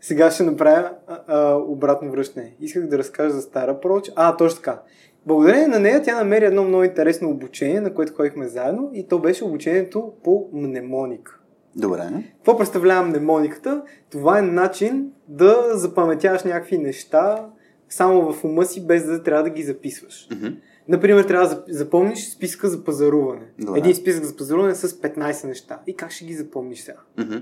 сега 0.01 0.31
ще 0.31 0.43
направя 0.43 0.91
а, 1.07 1.19
а, 1.27 1.55
обратно 1.55 2.11
връщане. 2.11 2.51
Исках 2.61 2.87
да 2.87 2.97
разкажа 2.97 3.29
за 3.29 3.41
Стара 3.41 3.79
Проч. 3.79 4.11
А, 4.15 4.37
точно 4.37 4.55
така. 4.55 4.81
Благодарение 5.25 5.67
на 5.67 5.79
нея 5.79 6.01
тя 6.03 6.15
намери 6.15 6.45
едно 6.45 6.63
много 6.63 6.83
интересно 6.83 7.29
обучение, 7.29 7.81
на 7.81 7.93
което 7.93 8.13
ходихме 8.13 8.47
заедно 8.47 8.89
и 8.93 9.07
то 9.07 9.19
беше 9.19 9.43
обучението 9.43 10.13
по 10.23 10.49
мнемоник. 10.53 11.39
Добре. 11.75 12.01
Какво 12.35 12.57
представлява 12.57 13.07
мнемониката? 13.07 13.83
Това 14.11 14.39
е 14.39 14.41
начин 14.41 15.11
да 15.27 15.77
запаметяваш 15.77 16.43
някакви 16.43 16.77
неща 16.77 17.49
само 17.89 18.33
в 18.33 18.43
ума 18.43 18.65
си, 18.65 18.87
без 18.87 19.05
да 19.05 19.23
трябва 19.23 19.43
да 19.43 19.49
ги 19.49 19.63
записваш. 19.63 20.27
Мгм. 20.31 20.47
Например, 20.87 21.23
трябва 21.23 21.47
да 21.49 21.55
зап- 21.55 21.71
запомниш 21.71 22.29
списка 22.29 22.69
за 22.69 22.83
пазаруване. 22.83 23.45
Добре. 23.59 23.79
Един 23.79 23.95
списък 23.95 24.23
за 24.23 24.35
пазаруване 24.35 24.75
с 24.75 25.01
15 25.01 25.47
неща. 25.47 25.79
И 25.87 25.95
как 25.95 26.11
ще 26.11 26.25
ги 26.25 26.33
запомниш 26.33 26.79
сега? 26.79 26.99
Мгм. 27.17 27.35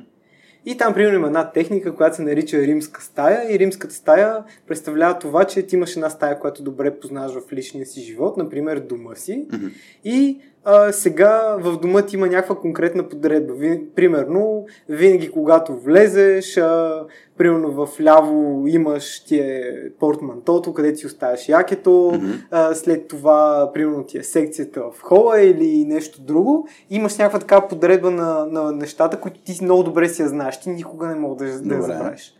И 0.65 0.77
там, 0.77 0.93
примерно, 0.93 1.17
има 1.17 1.27
една 1.27 1.51
техника, 1.51 1.95
която 1.95 2.15
се 2.15 2.21
нарича 2.21 2.61
римска 2.61 3.01
стая. 3.01 3.55
И 3.55 3.59
римската 3.59 3.93
стая 3.93 4.43
представлява 4.67 5.19
това, 5.19 5.45
че 5.45 5.63
ти 5.63 5.75
имаш 5.75 5.95
една 5.95 6.09
стая, 6.09 6.39
която 6.39 6.63
добре 6.63 6.99
познаваш 6.99 7.31
в 7.33 7.53
личния 7.53 7.85
си 7.85 8.01
живот, 8.01 8.37
например 8.37 8.79
дома 8.79 9.15
си. 9.15 9.45
Мгм. 9.53 9.67
И 10.03 10.39
а, 10.65 10.91
сега 10.91 11.57
в 11.59 11.77
дома 11.77 12.01
ти 12.01 12.15
има 12.15 12.27
някаква 12.27 12.55
конкретна 12.55 13.09
подредба. 13.09 13.53
Ви, 13.53 13.83
примерно, 13.95 14.65
винаги 14.89 15.31
когато 15.31 15.75
влезеш, 15.75 16.57
а, 16.57 17.03
примерно 17.37 17.71
в 17.71 18.01
ляво 18.01 18.63
имаш 18.67 19.23
ти 19.23 19.39
е 19.39 19.73
портмантото, 19.99 20.73
където 20.73 20.99
си 20.99 21.05
оставяш 21.07 21.49
якето, 21.49 22.11
Мгм. 22.15 22.31
а, 22.51 22.73
след 22.75 23.07
това, 23.07 23.71
примерно 23.73 24.03
ти 24.03 24.17
е 24.17 24.23
секцията 24.23 24.81
в 24.81 25.01
хола 25.01 25.41
или 25.41 25.85
нещо 25.85 26.21
друго. 26.21 26.67
Имаш 26.89 27.17
някаква 27.17 27.39
така 27.39 27.67
подредба 27.67 28.11
на, 28.11 28.45
на 28.45 28.71
нещата, 28.71 29.19
които 29.19 29.39
ти 29.43 29.59
много 29.61 29.83
добре 29.83 30.09
си 30.09 30.21
я 30.21 30.27
знаеш. 30.27 30.59
Ти 30.59 30.69
никога 30.69 31.07
не 31.07 31.15
мога 31.15 31.35
да, 31.45 31.59
да 31.61 31.75
я 31.75 31.81
забравиш. 31.81 32.33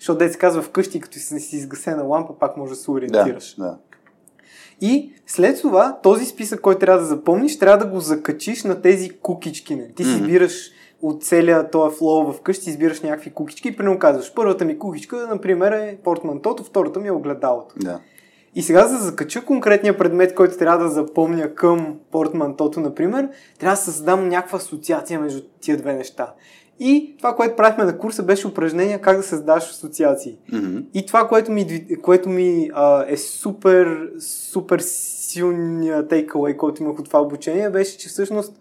Защото 0.00 0.32
се 0.32 0.38
казва 0.38 0.62
вкъщи, 0.62 1.00
като 1.00 1.18
си, 1.18 1.40
си 1.40 1.56
изгасена 1.56 2.02
лампа, 2.04 2.38
пак 2.38 2.56
може 2.56 2.70
да 2.70 2.76
се 2.76 2.84
Да, 2.86 2.92
ориентираш. 2.92 3.54
да. 3.58 3.76
И 4.80 5.12
след 5.26 5.60
това, 5.60 5.98
този 6.02 6.24
списък, 6.24 6.60
който 6.60 6.80
трябва 6.80 7.00
да 7.00 7.06
запомниш, 7.06 7.58
трябва 7.58 7.84
да 7.84 7.90
го 7.90 8.00
закачиш 8.00 8.64
на 8.64 8.82
тези 8.82 9.10
кукички. 9.10 9.76
Не? 9.76 9.88
Ти 9.88 10.04
си 10.04 10.10
избираш 10.10 10.70
от 11.02 11.24
целия 11.24 11.70
този 11.70 11.96
флоу 11.96 12.32
в 12.32 12.40
къщи, 12.40 12.70
избираш 12.70 13.00
някакви 13.00 13.30
кукички 13.30 13.68
и 13.68 13.76
примерно 13.76 13.98
казваш, 13.98 14.34
първата 14.34 14.64
ми 14.64 14.78
кукичка, 14.78 15.26
например, 15.30 15.72
е 15.72 15.98
портмантото, 16.04 16.64
втората 16.64 17.00
ми 17.00 17.08
е 17.08 17.12
огледалото. 17.12 17.74
да. 17.78 18.00
И 18.54 18.62
сега, 18.62 18.88
за 18.88 18.98
да 18.98 19.04
закача 19.04 19.44
конкретния 19.44 19.98
предмет, 19.98 20.34
който 20.34 20.56
трябва 20.56 20.84
да 20.84 20.90
запомня 20.90 21.54
към 21.54 21.96
портмантото, 22.10 22.80
например, 22.80 23.28
трябва 23.58 23.76
да 23.76 23.82
създам 23.82 24.28
някаква 24.28 24.56
асоциация 24.56 25.20
между 25.20 25.42
тия 25.60 25.76
две 25.76 25.94
неща. 25.94 26.32
И 26.80 27.14
това, 27.18 27.36
което 27.36 27.56
правихме 27.56 27.84
на 27.84 27.98
курса, 27.98 28.22
беше 28.22 28.46
упражнение 28.46 29.00
как 29.00 29.16
да 29.16 29.22
създаваш 29.22 29.70
асоциации. 29.70 30.38
Мгм. 30.52 30.78
И 30.94 31.06
това, 31.06 31.28
което 31.28 31.52
ми, 31.52 31.86
което 32.02 32.28
ми 32.28 32.70
а, 32.74 33.04
е 33.08 33.16
супер, 33.16 34.10
супер 34.20 34.80
силния 34.80 36.08
takeaway, 36.08 36.56
който 36.56 36.82
имах 36.82 36.98
от 36.98 37.06
това 37.06 37.20
обучение, 37.20 37.70
беше, 37.70 37.98
че 37.98 38.08
всъщност 38.08 38.60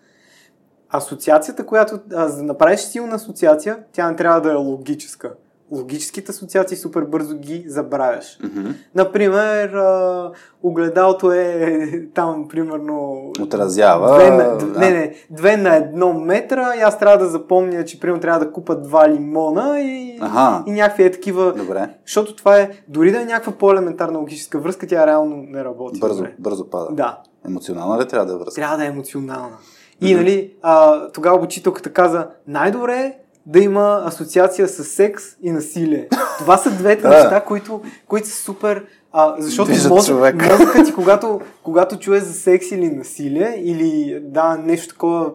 асоциацията, 0.89 1.65
която, 1.65 1.99
а, 2.13 2.27
за 2.27 2.37
да 2.37 2.43
направиш 2.43 2.79
силна 2.79 3.15
асоциация, 3.15 3.79
тя 3.91 4.09
не 4.09 4.15
трябва 4.15 4.41
да 4.41 4.51
е 4.51 4.55
логическа. 4.55 5.33
Логическите 5.71 6.31
асоциации 6.31 6.77
супер 6.77 7.01
бързо 7.01 7.37
ги 7.37 7.63
забравяш. 7.67 8.39
Мгм. 8.43 8.69
Например, 8.95 9.69
а, 9.73 10.31
огледалото 10.63 11.31
е 11.31 11.79
там, 12.13 12.47
примерно... 12.47 13.21
Отразява, 13.41 14.15
Две 14.15 14.29
на, 14.31 14.57
да. 14.57 14.79
Не, 14.79 14.89
не, 14.89 15.15
две 15.29 15.57
на 15.57 15.75
едно 15.75 16.13
метра 16.13 16.75
и 16.77 16.81
аз 16.81 16.99
трябва 16.99 17.17
да 17.17 17.29
запомня, 17.29 17.85
че 17.85 17.99
примерно 17.99 18.21
трябва 18.21 18.45
да 18.45 18.51
купа 18.51 18.75
два 18.75 19.09
лимона 19.09 19.81
и, 19.81 20.17
Аха. 20.21 20.63
и 20.67 20.71
някакви 20.71 21.03
е 21.03 21.11
такива... 21.11 21.53
Добре. 21.53 21.89
Защото 22.05 22.35
това 22.35 22.57
е, 22.57 22.69
дори 22.87 23.11
да 23.11 23.21
е 23.21 23.25
някаква 23.25 23.53
по-елементарна 23.53 24.19
логическа 24.19 24.59
връзка, 24.59 24.87
тя 24.87 25.07
реално 25.07 25.35
не 25.35 25.63
работи. 25.63 25.99
Бързо, 25.99 26.15
добре. 26.17 26.35
бързо 26.39 26.69
пада. 26.69 26.87
Да, 26.91 27.19
Емоционална 27.47 28.01
ли 28.03 28.07
трябва 28.07 28.25
да 28.25 28.33
е 28.33 28.37
връзка? 28.37 28.61
трябва 28.61 28.77
да 28.77 28.85
е 28.85 28.87
емоционална. 28.87 29.57
И 30.01 30.15
нали, 30.15 30.53
а, 30.61 31.07
тогава 31.11 31.43
учителката 31.43 31.93
каза, 31.93 32.27
най-добре 32.47 32.93
е 32.93 33.13
да 33.45 33.59
има 33.59 34.01
асоциация 34.05 34.67
с 34.67 34.83
секс 34.83 35.23
и 35.41 35.51
насилие. 35.51 36.07
Това 36.37 36.57
са 36.57 36.71
двете 36.71 37.07
неща, 37.07 37.43
които, 37.47 37.81
които 38.07 38.27
са 38.27 38.35
супер 38.35 38.85
А, 39.11 39.35
защото 39.39 39.71
мозък, 39.89 40.35
мозъкът 40.51 40.85
ти, 40.85 40.93
когато, 40.93 41.41
когато 41.63 41.99
чуе 41.99 42.19
за 42.19 42.33
секс 42.33 42.71
или 42.71 42.89
насилие, 42.89 43.55
или 43.57 44.19
да, 44.21 44.57
нещо 44.57 44.93
такова 44.93 45.31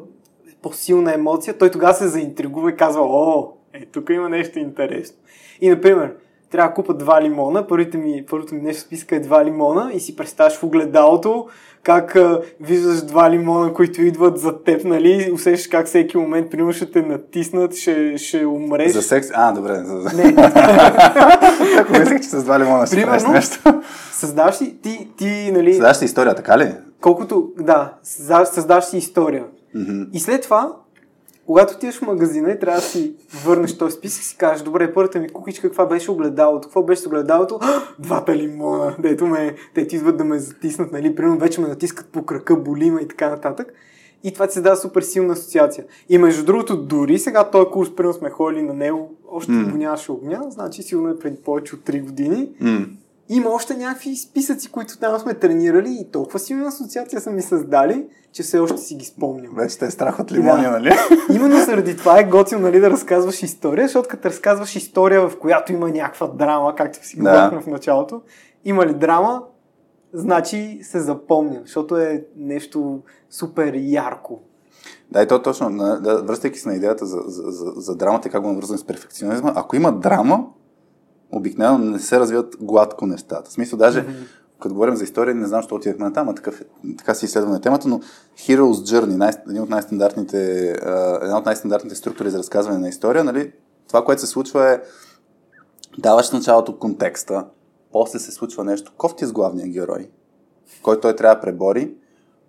по-силна 0.62 1.14
емоция, 1.14 1.58
той 1.58 1.70
тогава 1.70 1.94
се 1.94 2.08
заинтригува 2.08 2.70
и 2.70 2.76
казва, 2.76 3.02
о, 3.02 3.52
е, 3.72 3.86
тук 3.86 4.10
има 4.10 4.28
нещо 4.28 4.58
интересно. 4.58 5.16
И, 5.60 5.68
например, 5.68 6.14
трябва 6.50 6.68
да 6.68 6.74
купа 6.74 6.94
два 6.94 7.22
лимона, 7.22 7.66
първите 7.66 7.98
ми, 7.98 8.24
първото 8.30 8.54
ми 8.54 8.60
нещо 8.60 8.82
в 8.82 8.86
списка 8.86 9.16
е 9.16 9.20
два 9.20 9.44
лимона 9.44 9.90
и 9.94 10.00
си 10.00 10.16
представяш 10.16 10.56
в 10.56 10.62
огледалото 10.62 11.46
как 11.82 12.16
а, 12.16 12.42
виждаш 12.60 13.02
два 13.02 13.30
лимона, 13.30 13.72
които 13.72 14.02
идват 14.02 14.38
за 14.38 14.62
теб, 14.62 14.84
нали, 14.84 15.30
усещаш 15.34 15.68
как 15.68 15.86
всеки 15.86 16.16
момент, 16.16 16.50
примерно 16.50 16.72
ще 16.72 16.90
те 16.90 17.02
натиснат, 17.02 17.74
ще, 17.74 18.18
ще 18.18 18.46
умреш. 18.46 18.92
За 18.92 19.02
секс? 19.02 19.28
А, 19.34 19.52
добре. 19.52 19.74
За... 19.74 20.16
Не, 20.16 20.34
Ако 21.78 21.92
мислех, 21.92 22.20
че 22.20 22.28
с 22.28 22.44
два 22.44 22.60
лимона 22.60 22.86
ще 22.86 23.02
правиш 23.02 23.22
Примерно. 23.22 23.32
нещо. 23.32 23.82
създаваш 24.12 24.54
си, 24.54 24.76
ти, 24.82 25.08
ти, 25.16 25.50
нали, 25.52 25.72
Следваща 25.72 25.98
си 25.98 26.04
история, 26.04 26.34
така 26.34 26.58
ли? 26.58 26.74
колкото, 27.00 27.48
да, 27.58 27.92
създаваш, 28.02 28.48
създаваш 28.48 28.84
си 28.84 28.96
история. 28.96 29.44
Мгм. 29.74 30.02
И 30.12 30.20
след 30.20 30.42
това, 30.42 30.72
когато 31.50 31.74
отидеш 31.74 31.98
в 31.98 32.02
магазина 32.02 32.50
и 32.50 32.58
трябва 32.58 32.80
да 32.80 32.86
си 32.86 33.14
върнеш 33.44 33.78
този 33.78 33.96
списък, 33.96 34.22
си 34.22 34.36
кажеш, 34.36 34.62
добре, 34.62 34.94
първата 34.94 35.20
ми 35.20 35.28
кукичка, 35.28 35.68
каква 35.68 35.86
беше 35.86 36.10
огледалото? 36.10 36.68
Какво 36.68 36.82
беше 36.82 37.08
огледалото? 37.08 37.58
«А, 37.60 37.82
Двата 37.98 38.36
лимона, 38.36 38.96
дето 38.98 39.26
ме, 39.26 39.54
дето 39.74 39.96
идват 39.96 40.16
да 40.16 40.24
ме 40.24 40.38
затиснат, 40.38 40.92
нали? 40.92 41.14
Примерно 41.14 41.38
вече 41.38 41.60
ме 41.60 41.68
натискат 41.68 42.06
по 42.06 42.22
крака, 42.22 42.56
боли 42.56 42.90
ме 42.90 43.00
и 43.00 43.08
така 43.08 43.28
нататък. 43.28 43.72
И 44.24 44.32
това 44.32 44.46
ти 44.46 44.52
се 44.54 44.60
дава 44.60 44.76
супер 44.76 45.02
силна 45.02 45.32
асоциация. 45.32 45.84
И 46.08 46.18
между 46.18 46.44
другото, 46.44 46.76
дори 46.76 47.18
сега 47.18 47.50
този 47.50 47.70
курс, 47.70 47.96
примерно 47.96 48.14
сме 48.14 48.30
ходили 48.30 48.62
на 48.62 48.74
него, 48.74 49.14
още 49.28 49.52
М. 49.52 49.70
го 49.70 49.76
нямаше 49.78 50.12
огня, 50.12 50.42
значи 50.48 50.82
сигурно 50.82 51.08
е 51.08 51.18
преди 51.18 51.36
повече 51.36 51.74
от 51.74 51.80
3 51.80 52.02
години. 52.02 52.48
М. 52.60 52.86
Има 53.32 53.50
още 53.50 53.76
някакви 53.76 54.16
списъци, 54.16 54.70
които 54.70 54.98
там 54.98 55.18
сме 55.18 55.34
тренирали 55.34 55.98
и 56.00 56.10
толкова 56.10 56.38
силна 56.38 56.66
асоциация 56.66 57.20
са 57.20 57.30
ми 57.30 57.42
създали, 57.42 58.06
че 58.32 58.42
все 58.42 58.58
още 58.58 58.78
си 58.78 58.94
ги 58.94 59.04
спомням. 59.04 59.54
Вече 59.56 59.78
те 59.78 59.86
е 59.86 59.90
страх 59.90 60.20
от 60.20 60.32
лимония, 60.32 60.70
Да. 60.70 60.78
нали? 60.78 60.92
Именно 61.34 61.64
заради 61.64 61.96
това 61.96 62.20
е 62.20 62.24
готино 62.24 62.60
нали, 62.60 62.80
да 62.80 62.90
разказваш 62.90 63.42
история, 63.42 63.86
защото 63.86 64.08
като 64.08 64.28
разказваш 64.28 64.76
история, 64.76 65.28
в 65.28 65.38
която 65.38 65.72
има 65.72 65.88
някаква 65.90 66.26
драма, 66.26 66.74
както 66.74 67.06
си 67.06 67.16
Да. 67.16 67.22
говорихме 67.22 67.60
в 67.60 67.66
началото, 67.66 68.22
има 68.64 68.86
ли 68.86 68.94
драма, 68.94 69.42
значи 70.12 70.78
се 70.82 71.00
запомня, 71.00 71.60
защото 71.64 71.96
е 71.96 72.24
нещо 72.36 73.00
супер 73.30 73.74
ярко. 73.76 74.40
Да, 75.10 75.22
и 75.22 75.26
то 75.26 75.42
точно, 75.42 75.70
да, 76.00 76.22
връщайки 76.22 76.58
се 76.58 76.68
на 76.68 76.74
идеята 76.74 77.06
за, 77.06 77.18
за, 77.26 77.42
за, 77.50 77.72
за 77.76 77.96
драмата 77.96 78.28
и 78.28 78.30
как 78.30 78.42
го 78.42 78.48
навързваме 78.48 78.78
с 78.78 78.86
перфекционизма, 78.86 79.52
ако 79.56 79.76
има 79.76 79.92
драма, 79.92 80.44
обикновено 81.32 81.78
не 81.90 81.98
се 81.98 82.20
развиват 82.20 82.56
гладко 82.60 83.06
нещата. 83.06 83.50
В 83.50 83.52
смисъл, 83.52 83.78
даже, 83.78 84.06
като 84.60 84.74
говорим 84.74 84.96
за 84.96 85.04
история, 85.04 85.34
не 85.34 85.46
знам, 85.46 85.62
що 85.62 85.74
отидахме 85.74 86.04
на 86.04 86.12
там, 86.12 86.28
а 86.28 86.34
такъв, 86.34 86.60
е- 86.60 86.64
така 86.98 87.14
си 87.14 87.24
изследваме 87.24 87.60
темата, 87.60 87.88
но 87.88 88.00
Hero's 88.38 88.72
Journey, 88.72 89.16
най- 89.16 89.32
един 89.48 89.62
от 89.62 89.68
най-стандартните, 89.70 90.70
една 91.22 91.38
от 91.38 91.46
най-стандартните 91.46 91.94
структури 91.96 92.30
за 92.30 92.38
разказване 92.38 92.78
на 92.78 92.88
история, 92.88 93.24
нали, 93.24 93.52
това, 93.88 94.04
което 94.04 94.20
се 94.20 94.26
случва 94.26 94.70
е, 94.70 94.80
даваш 95.98 96.30
началото 96.30 96.78
контекста, 96.78 97.44
после 97.92 98.18
се 98.18 98.32
случва 98.32 98.64
нещо 98.64 98.92
кофти 98.96 99.26
с 99.26 99.32
главния 99.32 99.68
герой, 99.68 100.10
който 100.82 101.00
той 101.00 101.16
трябва 101.16 101.34
да 101.34 101.40
пребори, 101.40 101.94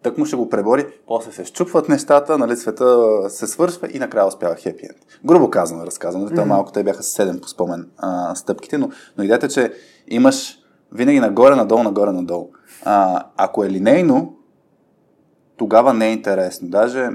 тък 0.03 0.17
му 0.17 0.25
ще 0.25 0.35
го 0.35 0.49
пребори, 0.49 0.85
после 1.07 1.31
се 1.31 1.45
щупват 1.45 1.89
нещата, 1.89 2.37
нали, 2.37 2.57
света 2.57 3.07
се 3.29 3.47
свършва 3.47 3.87
и 3.91 3.99
накрая 3.99 4.27
успява 4.27 4.55
хепи 4.55 4.85
енд. 4.85 4.97
Грубо 5.25 5.49
казано, 5.49 5.85
разказано. 5.85 6.29
Mm-hmm. 6.29 6.43
малко 6.43 6.71
те 6.71 6.83
бяха 6.83 7.03
7 7.03 7.41
по 7.41 7.47
спомен 7.47 7.89
а, 7.97 8.35
стъпките, 8.35 8.77
но, 8.77 8.89
но 9.17 9.23
идеята 9.23 9.45
е, 9.45 9.49
че 9.49 9.73
имаш 10.07 10.57
винаги 10.91 11.19
нагоре, 11.19 11.55
надолу, 11.55 11.83
нагоре, 11.83 12.11
надолу. 12.11 12.49
А, 12.83 13.23
ако 13.37 13.63
е 13.63 13.69
линейно, 13.69 14.37
тогава 15.57 15.93
не 15.93 16.07
е 16.07 16.13
интересно. 16.13 16.69
Даже 16.69 17.09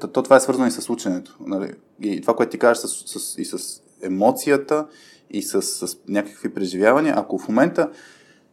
то, 0.00 0.08
то 0.08 0.22
това 0.22 0.36
е 0.36 0.40
свързано 0.40 0.66
и 0.66 0.70
с 0.70 0.90
ученето. 0.90 1.36
Нали? 1.46 1.72
И 2.00 2.20
това, 2.20 2.34
което 2.34 2.50
ти 2.50 2.58
кажеш 2.58 2.82
с, 2.82 2.88
с, 2.88 3.38
и 3.38 3.44
с 3.44 3.82
емоцията, 4.02 4.86
и 5.30 5.42
с, 5.42 5.62
с 5.62 5.96
някакви 6.08 6.54
преживявания, 6.54 7.14
ако 7.16 7.38
в 7.38 7.48
момента 7.48 7.90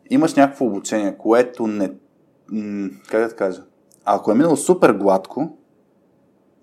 имаш 0.10 0.34
някакво 0.34 0.66
обучение, 0.66 1.18
което 1.18 1.68
не... 1.68 1.92
Как 3.10 3.30
да 3.30 3.36
кажа? 3.36 3.64
Ако 4.06 4.32
е 4.32 4.36
минало 4.36 4.58
супер 4.58 4.94
гладко, 4.94 5.58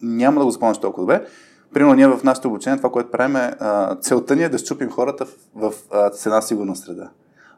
няма 0.03 0.41
да 0.41 0.45
го 0.45 0.51
запомняш 0.51 0.78
толкова 0.78 1.03
добре. 1.03 1.26
Примерно 1.74 1.95
ние 1.95 2.09
в 2.09 2.24
нашето 2.24 2.49
обучение, 2.49 2.76
това, 2.76 2.91
което 2.91 3.11
правим 3.11 3.37
е, 3.37 3.57
целта 4.01 4.37
ни 4.37 4.43
е 4.43 4.49
да 4.49 4.59
щупим 4.59 4.91
хората 4.91 5.26
в, 5.55 5.72
в 5.91 6.11
с 6.12 6.26
една 6.26 6.43
сигурна 6.43 6.76
среда. 6.76 7.11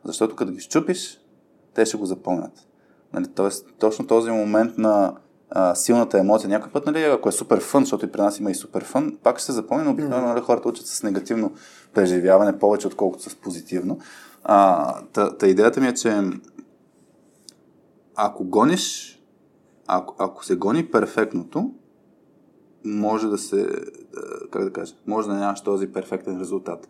Защото 0.05 0.37
като 0.37 0.53
ги 0.53 0.61
щупиш, 0.61 1.21
те 1.75 1.87
ще 1.87 1.97
го 1.97 2.07
запомнят. 2.07 2.53
Нали, 3.13 3.27
тоест, 3.35 3.67
точно 3.79 4.07
този 4.07 4.31
момент 4.31 4.79
на 4.79 5.15
а, 5.51 5.75
силната 5.75 6.19
емоция, 6.19 6.51
някой 6.51 6.73
път, 6.73 6.87
нали, 6.87 7.03
ако 7.03 7.29
е 7.29 7.33
супер 7.33 7.61
фън, 7.61 7.83
защото 7.83 8.05
и 8.05 8.13
при 8.13 8.21
нас 8.21 8.41
има 8.41 8.51
и 8.51 8.55
супер 8.55 8.85
фън, 8.85 9.17
пак 9.23 9.39
ще 9.39 9.47
се 9.47 9.53
запомни, 9.53 9.85
но 9.85 9.91
обикновено 9.91 10.29
нали, 10.29 10.41
хората 10.41 10.69
учат 10.69 10.87
с 10.87 11.03
негативно 11.03 11.53
преживяване 11.95 12.59
повече, 12.59 12.87
отколкото 12.87 13.31
с 13.31 13.35
позитивно. 13.35 13.99
А, 14.45 14.95
та, 15.13 15.37
та 15.37 15.47
идеята 15.47 15.81
ми 15.81 15.87
е, 15.87 15.95
че 15.95 16.21
ако 18.17 18.45
гониш, 18.45 19.17
ако, 19.87 20.15
ако 20.19 20.45
се 20.45 20.57
гони 20.57 20.91
перфектното, 20.91 21.75
може 22.85 23.29
да 23.29 23.39
се, 23.39 23.69
как 24.51 24.65
да 24.65 24.73
кажа, 24.73 24.95
може 25.07 25.29
да 25.29 25.35
нямаш 25.35 25.61
този 25.61 25.93
перфектен 25.93 26.41
резултат. 26.41 26.89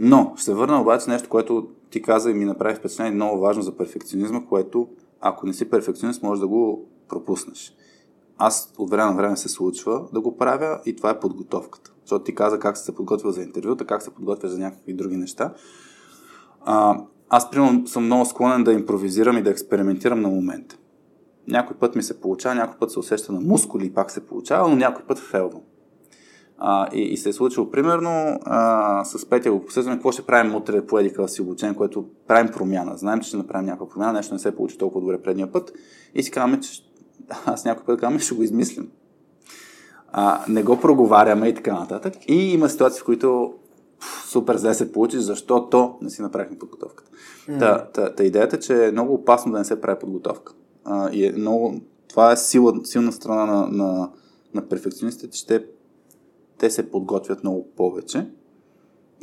Но, 0.00 0.32
ще 0.36 0.44
се 0.44 0.54
върна 0.54 0.80
обаче 0.80 1.10
нещо, 1.10 1.28
което 1.28 1.68
ти 1.90 2.02
каза 2.02 2.30
и 2.30 2.34
ми 2.34 2.44
направи 2.44 2.74
впечатление 2.74 3.12
много 3.12 3.40
важно 3.40 3.62
за 3.62 3.76
перфекционизма, 3.76 4.46
което 4.46 4.88
ако 5.20 5.46
не 5.46 5.52
си 5.52 5.70
перфекционист, 5.70 6.22
може 6.22 6.40
да 6.40 6.48
го 6.48 6.88
пропуснеш. 7.08 7.74
Аз 8.38 8.72
от 8.78 8.90
време 8.90 9.10
на 9.10 9.16
време 9.16 9.36
се 9.36 9.48
случва 9.48 10.08
да 10.12 10.20
го 10.20 10.36
правя 10.36 10.80
и 10.86 10.96
това 10.96 11.10
е 11.10 11.20
подготовката. 11.20 11.92
Защото 12.00 12.24
ти 12.24 12.34
каза 12.34 12.58
как 12.58 12.76
се 12.76 12.94
подготвя 12.94 13.32
за 13.32 13.42
интервюта, 13.42 13.84
как 13.84 14.02
се 14.02 14.10
подготвя 14.10 14.48
за 14.48 14.58
някакви 14.58 14.94
други 14.94 15.16
неща. 15.16 15.54
А, 16.64 17.00
аз, 17.30 17.50
примерно, 17.50 17.86
съм 17.86 18.04
много 18.04 18.24
склонен 18.24 18.64
да 18.64 18.72
импровизирам 18.72 19.38
и 19.38 19.42
да 19.42 19.50
експериментирам 19.50 20.20
на 20.20 20.28
момента. 20.28 20.76
Някой 21.48 21.76
път 21.76 21.96
ми 21.96 22.02
се 22.02 22.20
получава, 22.20 22.54
някой 22.54 22.78
път 22.78 22.90
се 22.90 22.98
усеща 22.98 23.32
на 23.32 23.40
мускули 23.40 23.86
и 23.86 23.94
пак 23.94 24.10
се 24.10 24.26
получава, 24.26 24.68
но 24.68 24.76
някой 24.76 25.04
път 25.04 25.18
фелвам. 25.18 25.60
А, 26.58 26.88
и, 26.92 27.02
и 27.02 27.16
се 27.16 27.28
е 27.28 27.32
случило 27.32 27.70
примерно 27.70 28.38
а, 28.44 29.04
с 29.04 29.26
Петя 29.26 29.52
го 29.52 29.64
посъждаме 29.64 29.96
какво 29.96 30.12
ще 30.12 30.22
правим 30.22 30.54
утре 30.54 30.86
по 30.86 30.98
едика 30.98 31.28
си 31.28 31.42
обучение, 31.42 31.76
което 31.76 32.04
правим 32.28 32.52
промяна. 32.52 32.96
Знаем, 32.96 33.20
че 33.20 33.28
ще 33.28 33.36
направим 33.36 33.66
някаква 33.66 33.88
промяна, 33.88 34.12
нещо 34.12 34.34
не 34.34 34.40
се 34.40 34.56
получи 34.56 34.78
толкова 34.78 35.00
добре 35.00 35.22
предния 35.22 35.52
път 35.52 35.72
и 36.14 36.22
си 36.22 36.30
казваме, 36.30 36.60
че 36.60 36.82
аз 37.46 37.64
някой 37.64 37.84
път 37.84 38.00
казваме, 38.00 38.18
ще 38.18 38.34
го 38.34 38.42
измислим. 38.42 38.88
А, 40.12 40.44
не 40.48 40.62
го 40.62 40.80
проговаряме 40.80 41.48
и 41.48 41.54
така 41.54 41.72
нататък. 41.72 42.14
И 42.28 42.52
има 42.52 42.68
ситуации, 42.68 43.00
в 43.00 43.04
които 43.04 43.54
супер 44.26 44.56
зле 44.56 44.74
се 44.74 44.92
получи, 44.92 45.18
защото 45.18 45.94
не 46.02 46.10
си 46.10 46.22
направихме 46.22 46.58
подготовката. 46.58 47.10
Mm. 47.48 47.58
Та, 47.58 47.84
та, 47.84 48.14
та 48.14 48.24
идеята 48.24 48.56
е, 48.56 48.60
че 48.60 48.86
е 48.86 48.92
много 48.92 49.14
опасно 49.14 49.52
да 49.52 49.58
не 49.58 49.64
се 49.64 49.80
прави 49.80 49.98
подготовка. 49.98 50.52
А, 50.84 51.10
и 51.10 51.26
е 51.26 51.32
много, 51.32 51.80
това 52.08 52.32
е 52.32 52.36
сила, 52.36 52.80
силна 52.84 53.12
страна 53.12 53.46
на, 53.46 53.66
на, 53.66 54.10
на 54.54 54.68
перфекционистите, 54.68 55.30
че 55.30 55.46
те, 55.46 55.64
те 56.58 56.70
се 56.70 56.90
подготвят 56.90 57.42
много 57.42 57.68
повече. 57.76 58.26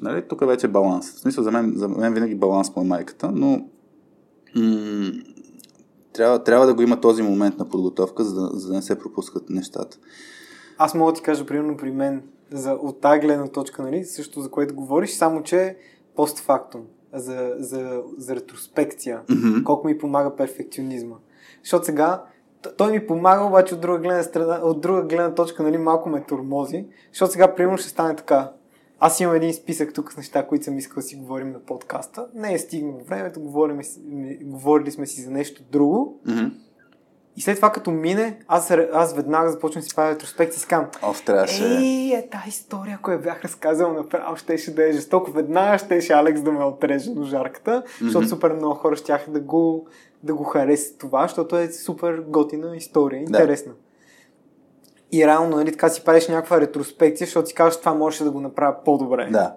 Нали? 0.02 0.28
Тук 0.28 0.46
вече 0.48 0.68
е 0.68 0.70
баланс. 0.70 1.12
В 1.12 1.20
смисъл, 1.20 1.44
за 1.44 1.52
мен, 1.52 1.74
за 1.76 1.88
мен 1.88 2.14
винаги 2.14 2.36
баланс 2.36 2.74
по 2.74 2.84
майката, 2.84 3.32
но 3.32 3.66
м- 4.56 5.12
трябва, 6.14 6.44
трябва 6.44 6.66
да 6.66 6.74
го 6.74 6.82
има 6.82 7.02
този 7.02 7.22
момент 7.22 7.58
на 7.58 7.70
подготовка, 7.70 8.24
за 8.24 8.36
да, 8.36 8.60
за 8.60 8.68
да 8.68 8.74
не 8.74 8.82
се 8.82 9.00
пропускат 9.00 9.50
нещата. 9.50 9.98
Аз 10.78 10.94
мога 10.94 11.12
да 11.12 11.16
ти 11.16 11.22
кажа, 11.24 11.46
примерно 11.46 11.78
при 11.78 11.92
мен, 11.92 12.24
за, 12.58 12.72
от 12.72 13.02
тази 13.02 13.20
гледна 13.20 13.48
точка, 13.48 13.84
нали, 13.84 14.04
също 14.04 14.42
за 14.42 14.52
което 14.52 14.76
говориш, 14.76 15.12
само 15.14 15.44
че 15.44 15.78
постфактум, 16.16 16.82
за, 17.14 17.56
за, 17.58 18.02
за 18.18 18.36
ретроспекция, 18.36 19.22
Мгм. 19.30 19.64
колко 19.64 19.88
ми 19.88 19.98
помага 19.98 20.36
перфекционизма. 20.36 21.16
Защото 21.64 21.86
сега 21.86 22.24
той 22.78 22.92
ми 22.92 23.08
помага, 23.08 23.44
обаче 23.46 23.76
от 23.76 23.82
друга 23.82 24.00
гледна, 24.00 24.24
страна, 24.24 24.60
от 24.64 24.82
друга 24.82 25.02
гледна 25.02 25.34
точка 25.34 25.64
нали, 25.64 25.78
малко 25.78 26.10
ме 26.10 26.24
тормози, 26.24 26.86
защото 27.12 27.32
сега 27.32 27.56
примерно 27.56 27.78
ще 27.78 27.90
стане 27.90 28.16
така. 28.16 28.52
Аз 29.00 29.20
имам 29.20 29.36
един 29.36 29.54
списък 29.54 29.94
тук 29.94 30.14
с 30.14 30.18
неща, 30.18 30.48
които 30.48 30.66
съм 30.66 30.78
искал 30.78 30.96
да 30.96 31.02
си 31.02 31.16
говорим 31.16 31.52
на 31.52 31.60
подкаста. 31.60 32.28
Не 32.34 32.54
е 32.54 32.60
стигнало 32.60 33.00
времето, 33.04 33.42
говорим, 33.42 33.80
говорили 34.44 34.92
сме 34.92 35.06
си 35.06 35.22
за 35.22 35.32
нещо 35.32 35.64
друго. 35.72 36.20
Мгм. 36.28 36.46
И 37.38 37.42
след 37.42 37.56
това 37.56 37.72
като 37.72 37.92
мине, 37.92 38.40
аз, 38.48 38.72
аз 38.94 39.14
веднага 39.14 39.52
започвам 39.52 39.82
да 39.82 39.86
си 39.90 39.96
правя 39.96 40.12
ретроспекция 40.12 40.58
и 40.58 40.60
си 40.60 40.68
казвам, 40.68 40.90
трябваше. 41.26 41.64
Ей, 41.66 42.14
е 42.14 42.30
тази 42.30 42.50
история, 42.50 43.00
я 43.08 43.18
бях 43.18 43.44
разказал 43.44 43.94
направо, 43.94 44.36
щеше 44.36 44.76
да 44.76 44.90
е 44.90 44.92
жестоко. 44.92 45.32
Веднага 45.32 45.78
щеше 45.78 46.14
Алекс 46.14 46.42
да 46.42 46.52
ме 46.52 46.66
отреже 46.66 47.12
до 47.12 47.24
жарката, 47.24 47.84
защото 48.02 48.28
супер 48.28 48.54
много 48.54 48.76
хора 48.76 48.96
щяха 48.96 49.32
да 49.32 49.40
го, 49.40 49.88
да 50.24 50.34
го 50.34 50.44
харесат 50.44 50.98
това, 50.98 51.22
защото 51.22 51.58
е 51.58 51.72
супер 51.72 52.24
готина 52.28 52.76
история, 52.76 53.22
интересна. 53.22 53.72
И 55.12 55.28
реално, 55.28 55.58
нали, 55.58 55.72
така 55.72 55.90
си 55.90 56.04
правиш 56.04 56.28
някаква 56.28 56.62
ретроспекция, 56.62 57.28
защото 57.28 57.48
си 57.48 57.54
казваш, 57.54 57.80
това 57.80 57.94
можеше 57.94 58.24
да 58.24 58.32
го 58.32 58.40
направя 58.40 58.76
по-добре. 58.86 59.30
Да. 59.32 59.56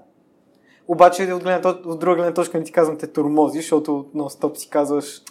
Обаче 0.88 1.32
от, 1.32 1.42
гледна, 1.42 1.70
от 1.70 1.98
друга 1.98 2.16
гледна 2.16 2.34
точка 2.34 2.58
не 2.58 2.64
ти 2.64 2.72
казвам 2.72 2.98
те 2.98 3.06
турмози, 3.06 3.58
защото 3.58 4.06
нон-стоп 4.14 4.56
си 4.56 4.70
казваш 4.70 5.22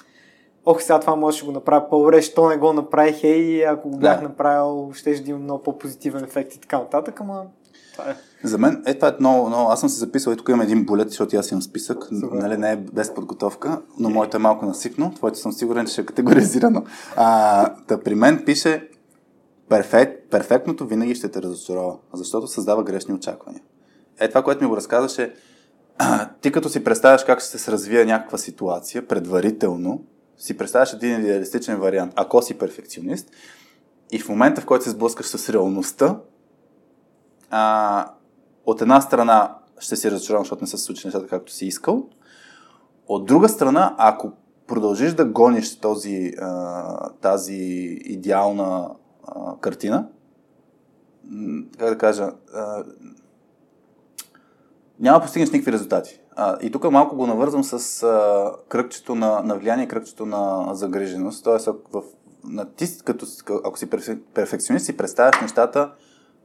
Ох, 0.70 0.82
сега 0.82 1.00
това 1.00 1.16
може 1.16 1.40
да 1.40 1.46
го 1.46 1.52
направя 1.52 1.90
по-добре, 1.90 2.22
що 2.22 2.50
не 2.50 2.58
го 2.58 2.74
направих, 2.74 3.24
ей, 3.24 3.68
ако 3.68 3.90
го 3.90 3.98
бях 3.98 4.18
Да. 4.18 4.28
направил, 4.28 4.92
ще 4.94 5.14
да 5.14 5.32
има 5.32 5.40
много 5.40 5.64
по-позитивен 5.64 6.24
ефект 6.24 6.56
и 6.56 6.60
така 6.60 6.80
нататък, 6.80 7.22
ама 7.22 7.44
това 7.92 8.10
е. 8.10 8.16
За 8.44 8.58
мен, 8.58 8.84
е, 8.86 8.94
това 8.94 9.08
е 9.08 9.16
много, 9.20 9.48
много. 9.48 9.72
Аз 9.72 9.80
съм 9.80 9.90
си 9.90 10.00
записал, 10.00 10.32
и 10.32 10.38
тук 10.38 10.50
имам 10.50 10.62
един 10.62 10.86
булет, 10.86 11.10
защото 11.10 11.38
аз 11.38 11.52
имам 11.52 11.62
списък. 11.62 12.04
Супер. 12.04 12.38
Нали, 12.38 12.58
не 12.58 12.72
е 12.72 12.76
без 12.76 13.14
подготовка, 13.14 13.82
но 14.00 14.10
моето 14.10 14.38
е 14.38 14.40
малко 14.40 14.66
насипно. 14.66 15.14
Твоето 15.16 15.38
съм 15.38 15.52
сигурен, 15.52 15.86
че 15.86 15.92
ще 15.92 16.02
е 16.02 16.06
категоризирано. 16.06 16.84
А, 17.16 17.70
да 17.88 18.04
при 18.04 18.16
мен 18.16 18.44
пише 18.46 18.90
перфект, 19.70 20.30
перфектното 20.32 20.88
винаги 20.88 21.16
ще 21.16 21.30
те 21.30 21.42
разочарова, 21.42 21.98
защото 22.14 22.48
създава 22.48 22.84
грешни 22.84 23.14
очаквания. 23.14 23.62
Е, 24.20 24.30
това, 24.30 24.44
което 24.44 24.64
ми 24.64 24.70
го 24.70 24.78
разказваше, 24.78 25.34
а, 25.98 26.30
ти 26.42 26.52
като 26.52 26.70
си 26.70 26.84
представяш 26.84 27.24
как 27.24 27.40
ще 27.42 27.58
се 27.58 27.72
развие 27.72 28.06
някаква 28.06 28.38
ситуация 28.38 29.08
предварително, 29.08 30.02
си 30.38 30.58
представяш 30.58 30.94
един 30.94 31.20
идеалистичен 31.20 31.80
вариант, 31.80 32.14
ако 32.16 32.42
си 32.42 32.58
перфекционист, 32.58 33.30
и 34.12 34.20
в 34.20 34.30
момента, 34.30 34.62
в 34.62 34.66
който 34.66 34.84
се 34.84 34.90
сблъскаш 34.90 35.26
с 35.26 35.50
реалността, 35.50 36.20
а, 37.50 38.12
от 38.66 38.82
една 38.82 39.02
страна 39.02 39.58
ще 39.80 39.96
си 39.96 40.12
разочарован, 40.12 40.44
защото 40.44 40.64
не 40.64 40.68
са 40.68 40.78
се 40.78 40.84
случили 40.84 41.08
нещата 41.08 41.28
както 41.28 41.52
си 41.52 41.66
искал. 41.66 42.10
От 43.08 43.26
друга 43.26 43.50
страна, 43.50 43.96
ако 43.98 44.32
продължиш 44.68 45.14
да 45.14 45.26
гониш 45.26 45.80
този, 45.80 46.34
а, 46.42 47.10
тази 47.10 47.56
идеална 48.06 48.90
а, 49.28 49.58
картина, 49.60 50.08
как 51.78 51.90
да 51.90 51.98
кажа, 51.98 52.32
а, 52.54 52.84
няма 55.00 55.20
да 55.20 55.24
постигнеш 55.24 55.52
никакви 55.52 55.72
резултати. 55.72 56.22
А, 56.40 56.58
и 56.62 56.72
тук 56.72 56.92
малко 56.92 57.16
го 57.16 57.28
навързвам 57.28 57.64
с 57.64 58.04
а, 58.04 58.52
кръгчето 58.70 59.16
на, 59.16 59.42
на 59.44 59.56
влияние 59.56 59.88
кръгчето 59.88 60.26
на 60.26 60.70
загриженост. 60.72 61.44
Тоест, 61.44 61.66
в, 61.66 62.04
на, 62.44 62.66
ти, 62.66 62.86
като, 63.06 63.26
ако 63.66 63.78
си 63.78 63.90
перфе- 63.90 64.20
перфекционист, 64.34 64.86
си 64.86 64.98
представяш 64.98 65.42
нещата 65.42 65.92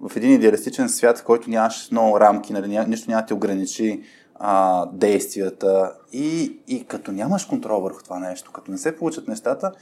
в 0.00 0.16
един 0.16 0.32
идеалистичен 0.32 0.88
свят, 0.88 1.18
в 1.18 1.24
който 1.24 1.50
нямаш 1.50 1.90
много 1.90 2.20
рамки, 2.20 2.52
нали, 2.52 2.66
ня- 2.66 2.86
нищо 2.86 3.10
няма 3.10 3.22
да 3.22 3.26
ти 3.26 3.34
ограничи 3.34 4.02
а, 4.34 4.86
действията 4.86 5.92
и, 6.12 6.60
и 6.68 6.84
като 6.84 7.12
нямаш 7.12 7.44
контрол 7.44 7.80
върху 7.80 8.02
това 8.02 8.18
нещо, 8.18 8.52
като 8.52 8.70
не 8.70 8.78
се 8.78 8.96
получат 8.96 9.28
нещата 9.28 9.72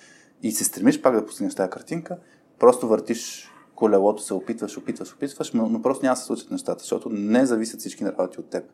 и 0.42 0.52
се 0.52 0.64
стремиш 0.64 1.02
пак 1.02 1.14
да 1.14 1.26
постигнеш 1.26 1.54
тази 1.54 1.70
картинка, 1.70 2.16
просто 2.58 2.88
въртиш 2.88 3.50
колелото, 3.74 4.22
се 4.22 4.34
опитваш, 4.34 4.78
опитваш, 4.78 5.14
опитваш, 5.14 5.52
но, 5.52 5.68
но 5.68 5.82
просто 5.82 6.04
няма 6.04 6.14
да 6.14 6.20
се 6.20 6.26
случат 6.26 6.50
нещата, 6.50 6.80
защото 6.80 7.08
не 7.08 7.46
зависят 7.46 7.80
всички 7.80 8.04
работи 8.04 8.40
от 8.40 8.50
теб. 8.50 8.64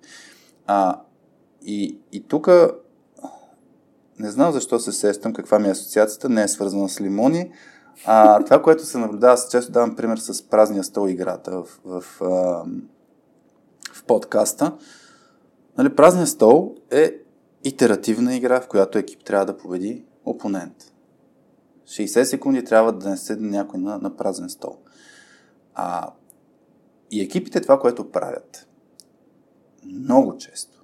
А, 0.66 1.01
и, 1.66 1.98
и 2.12 2.20
тук 2.20 2.48
не 4.18 4.30
знам 4.30 4.52
защо 4.52 4.78
се 4.78 4.92
сещам, 4.92 5.32
каква 5.32 5.58
ми 5.58 5.68
е 5.68 5.70
асоциацията, 5.70 6.28
не 6.28 6.42
е 6.42 6.48
свързана 6.48 6.88
с 6.88 7.00
лимони. 7.00 7.52
А, 8.04 8.44
това, 8.44 8.62
което 8.62 8.84
се 8.84 8.98
наблюдава, 8.98 9.32
аз 9.32 9.50
често 9.50 9.72
давам 9.72 9.96
пример 9.96 10.16
с 10.16 10.48
празния 10.48 10.84
стол 10.84 11.08
играта 11.08 11.50
в, 11.50 11.80
в, 11.84 12.04
а, 12.20 12.26
в 13.92 14.04
подкаста. 14.06 14.76
Нали, 15.78 15.96
празния 15.96 16.26
стол 16.26 16.74
е 16.90 17.14
итеративна 17.64 18.36
игра, 18.36 18.60
в 18.60 18.68
която 18.68 18.98
екип 18.98 19.24
трябва 19.24 19.46
да 19.46 19.56
победи 19.56 20.04
опонент. 20.24 20.92
60 21.86 22.22
секунди 22.22 22.64
трябва 22.64 22.92
да 22.92 23.10
не 23.10 23.16
седне 23.16 23.48
някой 23.48 23.80
на, 23.80 23.98
на 23.98 24.16
празен 24.16 24.50
стол. 24.50 24.76
А, 25.74 26.10
и 27.10 27.20
екипите 27.20 27.60
това, 27.60 27.80
което 27.80 28.10
правят 28.10 28.68
много 29.84 30.36
често, 30.36 30.76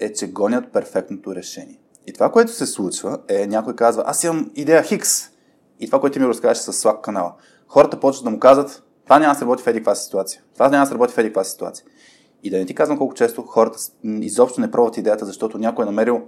е, 0.00 0.12
че 0.12 0.32
гонят 0.32 0.72
перфектното 0.72 1.34
решение. 1.34 1.80
И 2.06 2.12
това, 2.12 2.30
което 2.32 2.52
се 2.52 2.66
случва, 2.66 3.18
е 3.28 3.46
някой 3.46 3.76
казва, 3.76 4.02
аз 4.06 4.24
имам 4.24 4.50
идея 4.54 4.82
Хикс. 4.82 5.30
И 5.80 5.86
това, 5.86 6.00
което 6.00 6.14
ти 6.14 6.20
ми 6.20 6.28
разказваш 6.28 6.58
с 6.58 6.72
Slack 6.72 7.00
канала. 7.00 7.32
Хората 7.68 8.00
почват 8.00 8.24
да 8.24 8.30
му 8.30 8.38
казват, 8.38 8.82
това 9.04 9.18
няма 9.18 9.32
да 9.32 9.38
се 9.38 9.44
работи 9.44 9.62
в 9.62 9.66
еди 9.66 9.78
каква 9.78 9.94
ситуация. 9.94 10.42
Това 10.54 10.68
няма 10.68 10.84
да 10.84 10.86
се 10.86 10.94
работи 10.94 11.14
в 11.14 11.18
еди 11.18 11.28
каква 11.28 11.44
ситуация. 11.44 11.86
И 12.42 12.50
да 12.50 12.58
не 12.58 12.66
ти 12.66 12.74
казвам 12.74 12.98
колко 12.98 13.14
често 13.14 13.42
хората 13.42 13.78
изобщо 14.04 14.60
не 14.60 14.70
пробват 14.70 14.96
идеята, 14.96 15.26
защото 15.26 15.58
някой 15.58 15.82
е 15.82 15.86
намерил 15.86 16.22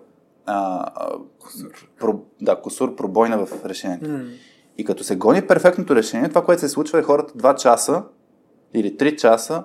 а, 0.47 0.87
а, 0.95 1.09
про, 2.01 2.21
да, 2.41 2.61
косур, 2.61 2.97
пробойна 2.97 3.47
в 3.47 3.65
решението. 3.65 4.11
М. 4.11 4.25
И 4.79 4.85
като 4.85 5.05
се 5.05 5.17
гони 5.17 5.47
перфектното 5.47 5.97
решение, 5.97 6.29
това, 6.29 6.45
което 6.45 6.61
се 6.61 6.69
случва 6.69 6.99
е 6.99 7.03
хората 7.03 7.35
2 7.35 7.57
часа 7.57 8.03
или 8.75 8.97
3 8.97 9.17
часа 9.17 9.65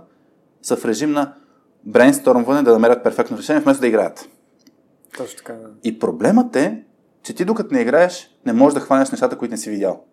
са 0.62 0.78
в 0.78 0.86
режим 0.86 1.12
на 1.12 1.34
брейнстормване 1.86 2.64
да 2.64 2.72
намерят 2.72 3.04
перфектно 3.04 3.38
решение, 3.38 3.62
вместо 3.62 3.82
да 3.82 3.88
играят. 3.88 4.30
Точно 5.18 5.38
така. 5.38 5.54
да. 5.54 5.70
И 5.84 6.00
проблемът 6.00 6.56
е, 6.56 6.84
че 7.24 7.36
ти 7.36 7.46
докато 7.46 7.74
не 7.74 7.82
играеш, 7.82 8.30
не 8.46 8.54
можеш 8.54 8.74
да 8.74 8.80
хванеш 8.80 9.12
нещата, 9.12 9.38
които 9.38 9.52
не 9.52 9.58
си 9.58 9.70
видял. 9.70 10.04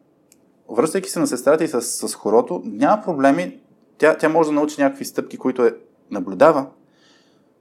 Връщайки 0.71 1.11
се 1.11 1.19
на 1.19 1.27
сестрата 1.27 1.65
и 1.65 1.69
с, 1.69 1.83
с 1.83 2.15
хорото, 2.15 2.63
няма 2.65 3.03
проблеми. 3.03 3.61
Тя, 3.99 4.17
тя 4.17 4.29
може 4.29 4.49
да 4.49 4.55
научи 4.55 4.81
някакви 4.81 5.05
стъпки, 5.05 5.39
които 5.39 5.65
е, 5.65 5.75
наблюдава, 6.11 6.67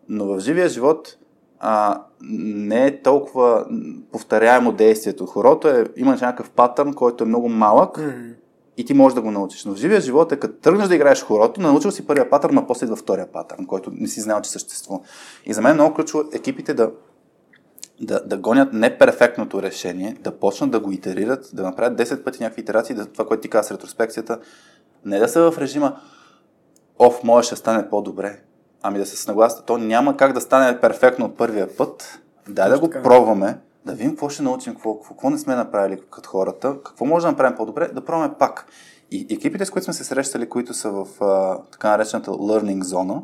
но 0.09 0.25
в 0.25 0.39
живия 0.39 0.69
живот 0.69 1.17
а, 1.59 2.01
не 2.21 2.85
е 2.85 3.01
толкова 3.01 3.65
повторяемо 4.11 4.71
действието. 4.71 5.25
Хорото 5.25 5.67
е, 5.67 5.85
има 5.95 6.11
някакъв 6.11 6.49
патърн, 6.49 6.93
който 6.93 7.23
е 7.23 7.27
много 7.27 7.49
малък 7.49 7.97
М. 7.97 8.13
и 8.77 8.85
ти 8.85 8.93
можеш 8.93 9.15
да 9.15 9.21
го 9.21 9.31
научиш. 9.31 9.65
Но 9.65 9.73
в 9.73 9.77
живия 9.77 10.01
живот 10.01 10.31
е 10.31 10.39
като 10.39 10.53
тръгнеш 10.53 10.87
да 10.87 10.95
играеш 10.95 11.23
хорото, 11.23 11.61
научил 11.61 11.91
си 11.91 12.07
първия 12.07 12.29
патърн, 12.29 12.57
а 12.57 12.67
после 12.67 12.85
идва 12.85 12.95
втория 12.95 13.31
патърн, 13.31 13.65
който 13.65 13.91
не 13.93 14.07
си 14.07 14.21
знал, 14.21 14.41
че 14.41 14.49
съществува. 14.49 14.99
И 15.45 15.53
за 15.53 15.61
мен 15.61 15.71
е 15.71 15.73
много 15.73 15.95
ключово 15.95 16.23
екипите 16.33 16.73
да, 16.73 16.91
да, 18.01 18.25
да 18.25 18.37
гонят 18.37 18.73
неперфектното 18.73 19.61
решение, 19.61 20.17
да 20.23 20.39
почнат 20.39 20.71
да 20.71 20.79
го 20.79 20.91
итерират, 20.91 21.49
да 21.53 21.63
направят 21.63 21.99
10 21.99 22.23
пъти 22.23 22.43
някакви 22.43 22.61
итерации, 22.61 22.95
да, 22.95 23.05
това, 23.05 23.25
което 23.25 23.41
ти 23.41 23.49
каза 23.49 23.67
с 23.67 23.71
ретроспекцията, 23.71 24.39
не 25.05 25.19
да 25.19 25.27
са 25.27 25.51
в 25.51 25.57
режима 25.57 25.99
оф, 26.99 27.23
може 27.23 27.45
ще 27.45 27.55
стане 27.55 27.89
по-добре, 27.89 28.39
ами 28.81 28.97
да 28.97 29.05
се 29.05 29.17
съгласят, 29.17 29.65
то 29.65 29.77
няма 29.77 30.17
как 30.17 30.33
да 30.33 30.41
стане 30.41 30.79
перфектно 30.79 31.25
от 31.25 31.37
първия 31.37 31.77
път, 31.77 32.19
дай 32.49 32.69
да 32.69 32.79
го 32.79 32.87
така. 32.87 33.03
пробваме, 33.03 33.57
да 33.87 33.93
видим 33.93 34.11
какво 34.11 34.29
ще 34.29 34.43
научим, 34.43 34.73
какво, 34.73 34.99
какво, 34.99 35.29
не 35.29 35.37
сме 35.37 35.55
направили 35.55 36.01
като 36.11 36.29
хората, 36.29 36.77
какво 36.85 37.05
може 37.05 37.25
да 37.25 37.31
направим 37.31 37.57
по-добре, 37.57 37.87
да 37.87 38.05
пробваме 38.05 38.33
пак. 38.39 38.65
И 39.11 39.27
екипите, 39.29 39.65
с 39.65 39.69
които 39.69 39.83
сме 39.83 39.93
се 39.93 40.03
срещали, 40.03 40.49
които 40.49 40.73
са 40.73 40.91
в 40.91 41.23
а, 41.23 41.61
така 41.71 41.89
наречената 41.89 42.31
learning 42.31 42.83
зона, 42.83 43.23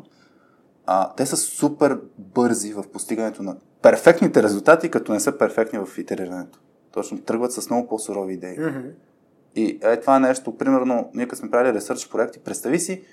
а, 0.86 1.14
те 1.14 1.26
са 1.26 1.36
супер 1.36 2.00
бързи 2.18 2.72
в 2.72 2.84
постигането 2.92 3.42
на 3.42 3.56
перфектните 3.82 4.42
резултати, 4.42 4.90
като 4.90 5.12
не 5.12 5.20
са 5.20 5.38
перфектни 5.38 5.78
в 5.78 5.98
итерирането. 5.98 6.58
Точно 6.92 7.18
тръгват 7.18 7.52
с 7.52 7.70
много 7.70 7.88
по-сурови 7.88 8.34
идеи. 8.34 8.58
И 9.56 9.78
е 9.82 10.00
това 10.00 10.16
е 10.16 10.20
нещо, 10.20 10.56
примерно, 10.56 11.10
ние 11.14 11.28
като 11.28 11.40
сме 11.40 11.50
правили 11.50 11.74
ресърч 11.74 12.08
проекти, 12.08 12.38
представи 12.38 12.78
си 12.78 13.04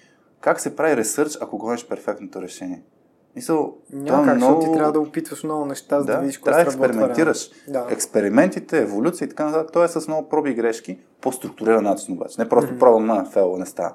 как 0.41 0.59
се 0.59 0.75
прави 0.75 0.97
ресърч, 0.97 1.37
ако 1.41 1.57
гониш 1.57 1.87
перфектното 1.87 2.41
решение. 2.41 2.83
Мисъл, 3.35 3.77
Няма 3.93 4.23
е 4.23 4.25
как, 4.25 4.35
много... 4.35 4.61
ти 4.61 4.71
трябва 4.73 4.91
да 4.91 4.99
опитваш 4.99 5.43
много 5.43 5.65
неща, 5.65 5.99
за 5.99 6.05
да, 6.05 6.13
Да, 6.13 6.19
видиш 6.19 6.41
трябва 6.41 6.63
да 6.63 6.69
експериментираш. 6.69 7.49
Да. 7.67 7.87
Експериментите, 7.89 8.81
еволюция 8.81 9.25
и 9.25 9.29
така 9.29 9.45
нататък, 9.45 9.71
то 9.73 9.83
е 9.83 9.87
с 9.87 10.07
много 10.07 10.29
проби 10.29 10.49
и 10.49 10.53
грешки, 10.53 10.99
по 11.21 11.31
структуриран 11.31 11.83
начин 11.83 12.13
обаче. 12.13 12.35
Не 12.41 12.49
просто 12.49 12.79
пробвам 12.79 13.05
на 13.05 13.25
фела, 13.25 13.59
не 13.59 13.65
става. 13.65 13.93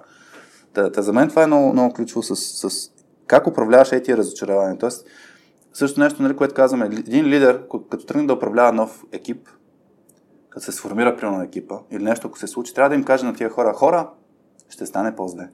Та, 0.73 0.93
та, 0.93 1.03
за 1.03 1.13
мен 1.13 1.29
това 1.29 1.43
е 1.43 1.47
много, 1.47 1.73
много 1.73 1.95
ключово 1.95 2.23
с, 2.23 2.37
с 2.37 2.91
как 3.27 3.47
управляваш 3.47 3.93
е 3.93 4.03
тия 4.03 4.17
разочарования. 4.17 4.79
Тоест, 4.79 5.07
също 5.73 6.01
нещо, 6.01 6.23
нали, 6.23 6.37
което 6.37 6.55
казваме, 6.55 6.87
един 6.87 7.27
лидер, 7.27 7.63
като 7.91 8.07
тръгне 8.07 8.27
да 8.27 8.35
управлява 8.35 8.73
нов 8.73 9.05
екип, 9.13 9.49
като 10.49 10.65
се 10.65 10.73
сформира 10.73 11.17
примерно 11.17 11.43
екипа 11.43 11.79
или 11.91 12.05
нещо, 12.05 12.29
ако 12.29 12.39
се 12.39 12.47
случи, 12.47 12.75
трябва 12.75 12.89
да 12.89 12.95
им 12.95 13.05
каже 13.05 13.27
на 13.27 13.35
тия 13.35 13.51
хора, 13.51 13.73
хора, 13.73 14.11
ще 14.69 14.87
стане 14.87 15.17
по-зле. 15.17 15.49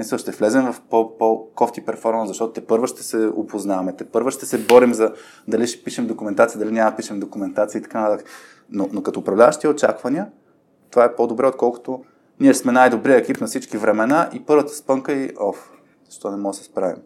Мисля, 0.00 0.18
ще 0.18 0.30
влезем 0.30 0.72
в 0.72 0.80
по- 0.90 1.18
по-кофти 1.18 1.84
перформанс, 1.84 2.28
защото 2.28 2.52
те 2.52 2.66
първа 2.66 2.86
ще 2.86 3.02
се 3.02 3.26
опознаваме, 3.36 3.96
те 3.96 4.04
първа 4.04 4.30
ще 4.30 4.46
се 4.46 4.58
борим 4.58 4.94
за 4.94 5.12
дали 5.48 5.66
ще 5.66 5.84
пишем 5.84 6.06
документация, 6.06 6.58
дали 6.58 6.70
няма 6.72 6.90
да 6.90 6.96
пишем 6.96 7.20
документация 7.20 7.78
и 7.78 7.82
така 7.82 8.00
нататък. 8.00 8.26
Но, 8.70 8.88
но 8.92 9.02
като 9.02 9.20
управляваш 9.20 9.58
тия 9.58 9.70
очаквания, 9.70 10.26
това 10.90 11.04
е 11.04 11.14
по-добре, 11.16 11.46
отколкото 11.46 12.04
ние 12.40 12.54
сме 12.54 12.72
най-добрият 12.72 13.22
екип 13.22 13.40
на 13.40 13.46
всички 13.46 13.76
времена 13.76 14.30
и 14.32 14.44
първата 14.44 14.74
спънка 14.74 15.12
и 15.12 15.32
оф, 15.40 15.70
защо 16.08 16.30
не 16.30 16.36
мога 16.36 16.52
да 16.52 16.58
се 16.58 16.64
справим. 16.64 16.96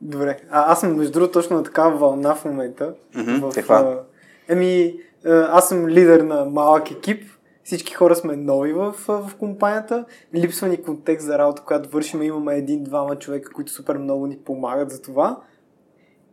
Добре. 0.00 0.38
А, 0.50 0.72
аз 0.72 0.80
съм 0.80 0.96
между 0.96 1.12
другото 1.12 1.32
точно 1.32 1.56
на 1.56 1.62
такава 1.62 1.96
вълна 1.96 2.34
в 2.34 2.44
момента. 2.44 2.94
Мгм, 3.14 3.34
в, 3.40 3.54
каква? 3.54 3.76
а, 3.76 4.00
Еми, 4.48 4.94
аз 5.26 5.68
съм 5.68 5.88
лидер 5.88 6.20
на 6.20 6.44
малък 6.44 6.90
екип. 6.90 7.22
Всички 7.64 7.94
хора 7.94 8.16
сме 8.16 8.36
нови 8.36 8.72
в, 8.72 8.94
в 9.08 9.30
компанията. 9.38 10.04
Липсва 10.34 10.68
ни 10.68 10.82
контекст 10.82 11.26
за 11.26 11.38
работа, 11.38 11.62
която 11.62 11.88
вършим. 11.88 12.22
Имаме 12.22 12.56
един-двама 12.56 13.16
човека, 13.16 13.52
които 13.52 13.72
супер 13.72 13.96
много 13.96 14.26
ни 14.26 14.38
помагат 14.44 14.90
за 14.90 15.02
това. 15.02 15.40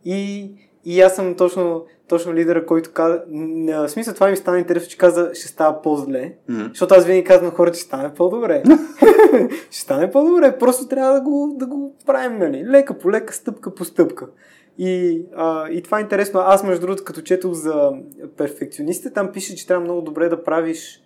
И, 0.06 0.52
и 0.86 1.02
аз 1.02 1.16
съм 1.16 1.36
точно, 1.36 1.86
точно 2.08 2.34
лидера, 2.34 2.66
който 2.66 2.92
каза... 2.94 3.24
В 3.68 3.90
смисъл 3.90 4.14
това 4.14 4.30
ми 4.30 4.38
стана 4.38 4.60
интересно, 4.60 4.90
че 4.90 4.98
каза, 4.98 5.32
ще 5.34 5.48
става 5.48 5.82
по-зле. 5.82 6.34
Мгм. 6.50 6.68
Защото 6.70 6.96
аз 6.96 7.06
винаги 7.06 7.24
казвам 7.24 7.46
на 7.46 7.56
хората, 7.56 7.76
че 7.76 7.82
ще 7.82 7.88
стане 7.88 8.14
по-добре. 8.14 8.64
ще 9.72 9.82
стане 9.82 10.12
по-добре. 10.12 10.58
Просто 10.58 10.88
трябва 10.88 11.14
да 11.14 11.22
го, 11.22 11.56
да 11.56 11.66
го 11.66 11.96
правим, 12.06 12.40
нали? 12.40 12.66
Лека 12.66 12.98
по 12.98 13.12
лека, 13.12 13.34
стъпка 13.34 13.76
по 13.76 13.86
стъпка. 13.86 14.28
И, 14.78 15.22
а, 15.36 15.70
и 15.70 15.82
това 15.82 15.98
е 15.98 16.02
интересно. 16.02 16.40
Аз, 16.40 16.64
между 16.64 16.82
другото, 16.82 17.04
като 17.04 17.22
четох 17.22 17.54
за 17.54 17.92
перфекционистите, 18.38 19.14
там 19.14 19.32
пише, 19.32 19.56
че 19.56 19.68
трябва 19.68 19.84
много 19.84 20.02
добре 20.02 20.30
да 20.30 20.44
правиш 20.44 21.02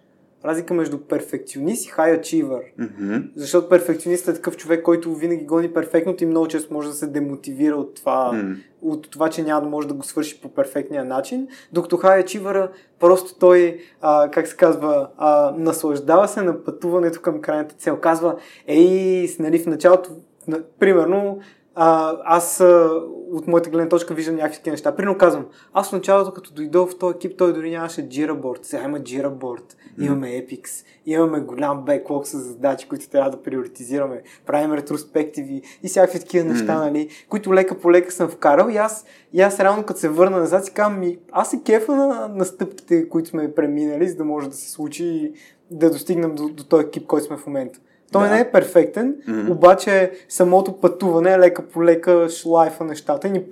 разлика 0.45 0.73
между 0.73 0.97
перфекционист 0.97 1.85
и 1.85 1.89
high 1.89 2.19
achiever. 2.19 2.61
Мгм. 2.77 3.15
Защото 3.35 3.69
перфекционистът 3.69 4.35
е 4.35 4.37
такъв 4.37 4.57
човек, 4.57 4.83
който 4.83 5.15
винаги 5.15 5.45
гони 5.45 5.73
перфектното 5.73 6.23
и 6.23 6.27
много 6.27 6.47
често 6.47 6.73
може 6.73 6.87
да 6.87 6.93
се 6.93 7.07
демотивира 7.07 7.75
от 7.75 7.95
това, 7.95 8.31
М. 8.33 8.55
от 8.81 9.11
това 9.11 9.29
че 9.29 9.43
няма 9.43 9.61
да 9.61 9.69
може 9.69 9.87
да 9.87 9.93
го 9.93 10.03
свърши 10.03 10.41
по 10.41 10.49
перфектния 10.53 11.05
начин. 11.05 11.47
Докато 11.73 11.97
high 11.97 12.25
achiever 12.25 12.69
просто 12.99 13.39
той, 13.39 13.79
а, 14.01 14.31
как 14.31 14.47
се 14.47 14.55
казва, 14.55 15.09
а, 15.17 15.53
наслаждава 15.57 16.27
се 16.27 16.41
на 16.41 16.63
пътуването 16.63 17.21
към 17.21 17.41
крайната 17.41 17.75
цел. 17.75 17.97
Казва, 17.97 18.35
ей, 18.67 19.35
нали, 19.39 19.59
в 19.59 19.65
началото, 19.65 20.09
на, 20.47 20.59
примерно, 20.79 21.39
а, 21.75 22.17
аз 22.23 22.59
а, 22.59 23.01
от 23.31 23.47
моята 23.47 23.69
гледна 23.69 23.89
точка 23.89 24.13
виждам 24.13 24.35
някакви 24.35 24.57
такива 24.57 24.71
неща. 24.71 24.95
Примерно 24.95 25.17
казвам, 25.17 25.45
аз 25.73 25.89
в 25.89 25.93
началото, 25.93 26.33
като 26.33 26.53
дойдох 26.53 26.91
в 26.91 26.97
този 26.97 27.15
екип, 27.15 27.37
той 27.37 27.53
дори 27.53 27.71
нямаше 27.71 28.09
Jira. 28.09 28.57
Сега 28.61 28.83
има 28.83 28.99
Jira 28.99 29.29
Board, 29.29 29.73
имаме 29.99 30.27
Epix, 30.27 30.85
имаме 31.05 31.39
голям 31.39 31.85
беклог 31.85 32.27
с 32.27 32.37
задачи, 32.37 32.87
които 32.87 33.09
трябва 33.09 33.29
да 33.29 33.41
приоритизираме, 33.41 34.21
правим 34.45 34.73
ретроспективи 34.73 35.61
и 35.83 35.87
всякакви 35.87 36.19
такива 36.19 36.45
неща, 36.45 36.75
нали, 36.75 37.09
които 37.29 37.53
лека 37.53 37.79
по 37.79 37.91
лека 37.91 38.11
съм 38.11 38.29
вкарал 38.29 38.69
и 38.69 38.77
аз, 38.77 39.05
и 39.33 39.41
аз 39.41 39.59
реално 39.59 39.83
като 39.83 39.99
се 39.99 40.09
върна 40.09 40.37
назад 40.37 40.65
си 40.65 40.73
казвам, 40.73 40.99
ми, 40.99 41.17
аз 41.31 41.49
се 41.49 41.61
кефа 41.65 41.95
на, 41.95 42.27
на 42.27 42.45
стъпките, 42.45 43.09
които 43.09 43.29
сме 43.29 43.55
преминали, 43.55 44.07
за 44.07 44.15
да 44.15 44.25
може 44.25 44.49
да 44.49 44.55
се 44.55 44.71
случи 44.71 45.05
и 45.05 45.33
да 45.71 45.91
достигнем 45.91 46.35
до, 46.35 46.49
до 46.49 46.63
този 46.63 46.85
екип, 46.85 47.07
който 47.07 47.25
сме 47.25 47.37
в 47.37 47.47
момента. 47.47 47.79
Той 48.15 48.27
Да. 48.27 48.33
не 48.35 48.41
е 48.41 48.51
перфектен, 48.51 49.15
Мгм. 49.27 49.51
обаче 49.51 50.11
самото 50.29 50.79
пътуване 50.79 51.39
лека 51.39 51.67
по 51.67 51.83
лека 51.83 52.29
шлайфа 52.29 52.83
нещата 52.83 53.27
и 53.27 53.31
ни 53.31 53.43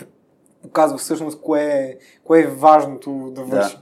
показва 0.63 0.97
всъщност 0.97 1.41
кое 1.41 1.63
е, 1.63 1.97
кое 2.23 2.39
е 2.39 2.47
важното 2.47 3.31
да 3.35 3.41
вършим. 3.43 3.79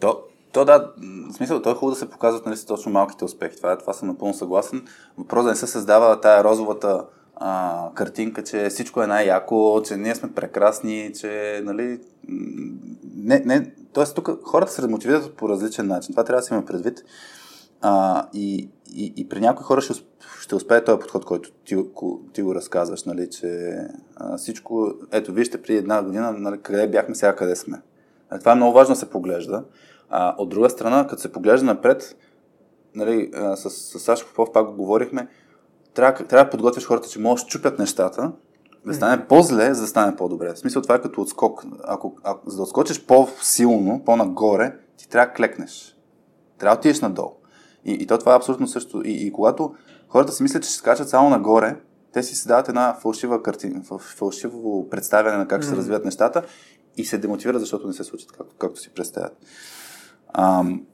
То, 0.00 0.18
то 0.52 0.64
да, 0.64 0.92
в 1.30 1.32
смисъл, 1.32 1.62
то 1.62 1.70
е 1.70 1.74
хубаво 1.74 1.90
да 1.90 1.96
се 1.96 2.10
показват 2.10 2.46
нали, 2.46 2.56
точно 2.68 2.92
малките 2.92 3.24
успехи. 3.24 3.56
Това, 3.56 3.72
е- 3.72 3.78
това 3.78 3.92
съм 3.92 4.08
напълно 4.08 4.34
съгласен. 4.34 4.86
Въпрос 5.18 5.44
да 5.44 5.50
не 5.50 5.56
се 5.56 5.66
създава 5.66 6.20
тая 6.20 6.44
розовата 6.44 7.04
а, 7.36 7.88
картинка, 7.94 8.44
че 8.44 8.68
всичко 8.68 9.02
е 9.02 9.06
най-яко, 9.06 9.82
че 9.84 9.96
ние 9.96 10.14
сме 10.14 10.32
прекрасни, 10.32 11.12
че, 11.20 11.62
нали, 11.64 12.00
не, 13.16 13.38
не, 13.38 13.72
тоест 13.92 14.14
тук 14.14 14.30
хората 14.44 14.72
се 14.72 14.88
мотивират 14.88 15.36
по 15.36 15.48
различен 15.48 15.86
начин. 15.86 16.14
Това 16.14 16.24
трябва 16.24 16.40
да 16.40 16.46
се 16.46 16.54
има 16.54 16.64
предвид. 16.64 17.04
А, 17.80 18.24
и, 18.32 18.68
и, 18.94 19.12
и 19.16 19.28
при 19.28 19.40
някои 19.40 19.64
хора 19.64 19.80
ще, 19.80 20.04
ще 20.40 20.54
успее 20.54 20.84
този 20.84 20.98
подход, 20.98 21.24
който 21.24 21.50
ти, 21.64 21.76
ти 22.32 22.42
го 22.42 22.54
разказваш, 22.54 23.04
нали, 23.04 23.30
че 23.30 23.76
а, 24.16 24.36
всичко, 24.36 24.92
ето 25.12 25.32
вижте, 25.32 25.62
преди 25.62 25.78
една 25.78 26.02
година, 26.02 26.32
нали, 26.32 26.60
къде 26.62 26.88
бяхме, 26.88 27.14
сега 27.14 27.36
къде 27.36 27.56
сме. 27.56 27.82
А, 28.30 28.38
Това 28.38 28.52
е 28.52 28.54
много 28.54 28.72
важно 28.72 28.94
да 28.94 28.98
се 28.98 29.10
поглежда. 29.10 29.64
А, 30.10 30.34
от 30.38 30.48
друга 30.48 30.70
страна, 30.70 31.06
като 31.06 31.22
се 31.22 31.32
поглежда 31.32 31.66
напред, 31.66 32.16
нали, 32.94 33.30
а, 33.34 33.56
с, 33.56 33.70
с 33.70 34.00
Сашо 34.00 34.26
Попов 34.26 34.52
пак 34.52 34.66
го 34.66 34.72
говорихме, 34.72 35.28
трябва, 35.94 36.24
трябва 36.24 36.44
да 36.44 36.50
подготвиш 36.50 36.84
хората, 36.84 37.08
че 37.08 37.20
може 37.20 37.44
да 37.44 37.48
щупят 37.48 37.78
нещата, 37.78 38.32
да 38.86 38.94
стане 38.94 39.26
по-зле, 39.26 39.74
за 39.74 39.82
да 39.82 39.88
стане 39.88 40.16
по-добре. 40.16 40.54
В 40.54 40.58
смисъл 40.58 40.82
това 40.82 40.94
е 40.94 41.00
като 41.00 41.20
отскок. 41.20 41.64
Ако, 41.84 42.16
ако, 42.22 42.50
за 42.50 42.56
да 42.56 42.62
отскочиш 42.62 43.06
по-силно, 43.06 44.02
по-нагоре, 44.04 44.76
ти 44.96 45.08
трябва 45.08 45.26
да 45.26 45.32
клекнеш. 45.32 45.96
Трябва 46.58 46.76
да 46.76 46.78
отидеш 46.78 47.00
надолу. 47.00 47.39
И, 47.84 47.92
и 47.92 48.06
то 48.06 48.18
това 48.18 48.32
е 48.32 48.36
абсолютно 48.36 48.66
също. 48.66 49.02
И, 49.04 49.26
и 49.26 49.32
когато 49.32 49.74
хората 50.08 50.32
си 50.32 50.42
мислят, 50.42 50.62
че 50.62 50.68
ще 50.68 50.78
скачат 50.78 51.08
само 51.08 51.30
нагоре, 51.30 51.76
те 52.12 52.22
си 52.22 52.34
създават 52.34 52.68
една 52.68 52.94
фалшива 52.94 53.42
картина, 53.42 53.82
фалшиво 53.98 54.88
представяне 54.90 55.36
на 55.36 55.48
как 55.48 55.62
ще 55.62 55.70
се 55.70 55.76
развиват 55.76 56.04
нещата 56.04 56.42
и 56.96 57.04
се 57.04 57.18
демотивират, 57.18 57.60
защото 57.60 57.86
не 57.86 57.92
се 57.92 58.04
случат 58.04 58.32
както, 58.32 58.54
както 58.58 58.80
си 58.80 58.90
представят. 58.90 59.36
Ам... 60.34 60.86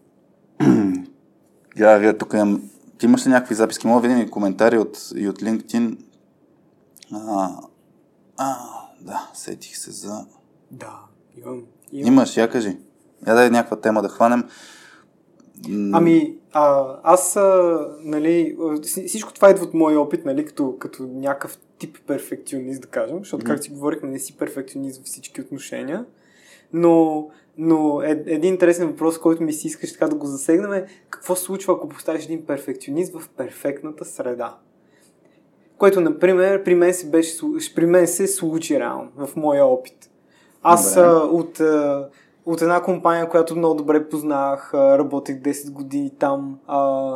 Я, 1.77 1.99
вие 1.99 2.19
тук 2.19 2.33
имам... 2.33 2.71
Ти 2.99 3.07
имаш 3.07 3.27
ли 3.27 3.31
някакви 3.31 3.55
записки? 3.55 3.87
Мога 3.87 4.03
да 4.03 4.09
видим 4.09 4.27
и 4.27 4.31
коментари 4.31 4.79
от, 4.79 4.99
и 5.15 5.29
от 5.29 5.43
LinkedIn. 5.43 5.99
А, 7.13 7.51
а, 8.37 8.57
да, 9.01 9.31
сетих 9.35 9.77
се 9.77 9.91
за... 9.91 10.27
Да, 10.71 10.99
имам. 11.37 11.63
имам. 11.93 12.13
Имаш, 12.13 12.37
я 12.37 12.51
кажи. 12.51 12.79
Я 13.27 13.35
да 13.35 13.47
е 13.47 13.51
някаква 13.51 13.81
тема 13.81 14.03
да 14.03 14.09
хванем. 14.09 14.45
Ами, 15.93 16.37
а, 16.53 16.97
аз, 17.03 17.37
а, 17.37 17.79
нали, 18.01 18.57
всичко 19.07 19.33
това 19.33 19.51
идва 19.51 19.65
от 19.65 19.75
моя 19.75 20.01
опит, 20.01 20.25
нали, 20.25 20.45
като, 20.45 20.77
като 20.79 21.03
някакъв 21.03 21.59
тип 21.79 21.99
перфекционист, 22.07 22.83
да 22.83 22.89
кажем, 22.89 23.19
защото, 23.19 23.45
както 23.45 23.63
си 23.63 23.71
говорихме, 23.71 24.09
не 24.09 24.19
си 24.19 24.37
перфекционист 24.37 24.99
във 24.99 25.07
всички 25.07 25.41
отношения, 25.41 26.05
но, 26.73 27.29
но 27.59 28.03
е, 28.03 28.23
един 28.27 28.53
интересен 28.53 28.89
въпрос, 28.89 29.19
който 29.19 29.43
ми 29.43 29.53
се 29.53 29.67
искаш 29.67 29.93
така 29.93 30.09
да 30.09 30.17
го 30.17 30.27
засегнем 30.27 30.73
е 30.73 30.87
какво 31.11 31.37
се 31.37 31.43
случва, 31.43 31.75
ако 31.75 31.89
поставиш 31.89 32.25
един 32.25 32.47
перфекционист 32.47 33.13
в 33.19 33.29
перфектната 33.29 34.05
среда? 34.05 34.57
Което, 35.79 36.01
например, 36.01 36.65
при 36.65 36.75
мен 36.75 36.95
се, 36.95 37.11
беше, 37.11 37.37
при 37.75 37.87
мен 37.87 38.07
се 38.07 38.27
случи 38.27 38.81
реално, 38.81 39.11
в 39.17 39.37
моя 39.37 39.65
опит. 39.65 40.11
Аз 40.63 40.95
Добре. 40.95 41.09
а, 41.09 41.13
от, 41.13 41.61
а, 41.61 42.09
от 42.47 42.63
една 42.63 42.83
компания, 42.83 43.29
която 43.29 43.57
много 43.57 43.75
добре 43.75 44.09
познах, 44.09 44.75
работех 44.75 45.37
10 45.37 45.73
години 45.73 46.13
там 46.19 46.59
а, 46.67 47.13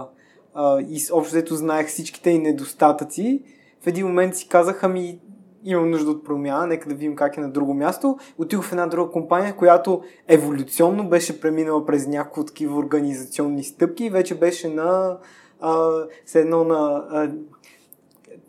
а, 0.54 0.80
и 0.88 1.00
с- 1.00 1.14
общо 1.14 1.30
взето 1.30 1.54
знаех 1.54 1.88
всичките 1.88 2.30
и 2.30 2.38
недостатъци. 2.38 3.42
В 3.80 3.86
един 3.86 4.06
момент 4.06 4.36
си 4.36 4.48
казах, 4.48 4.84
ами 4.84 5.20
имам 5.64 5.90
нужда 5.90 6.10
от 6.10 6.24
промяна, 6.24 6.66
нека 6.66 6.88
да 6.88 6.94
видим 6.94 7.14
как 7.16 7.36
е 7.36 7.40
на 7.40 7.50
друго 7.50 7.74
място. 7.74 8.16
Отидох 8.38 8.64
в 8.64 8.72
една 8.72 8.86
друга 8.86 9.12
компания, 9.12 9.56
която 9.56 10.02
еволюционно 10.28 11.08
беше 11.08 11.40
преминала 11.40 11.86
през 11.86 12.06
няколко 12.06 12.46
такива 12.46 12.78
организационни 12.78 13.64
стъпки 13.64 14.04
и 14.04 14.10
вече 14.10 14.38
беше 14.38 14.68
на 14.68 15.18
а, 15.60 15.90
все 16.24 16.40
едно 16.40 16.64
на 16.64 17.04
а, 17.10 17.30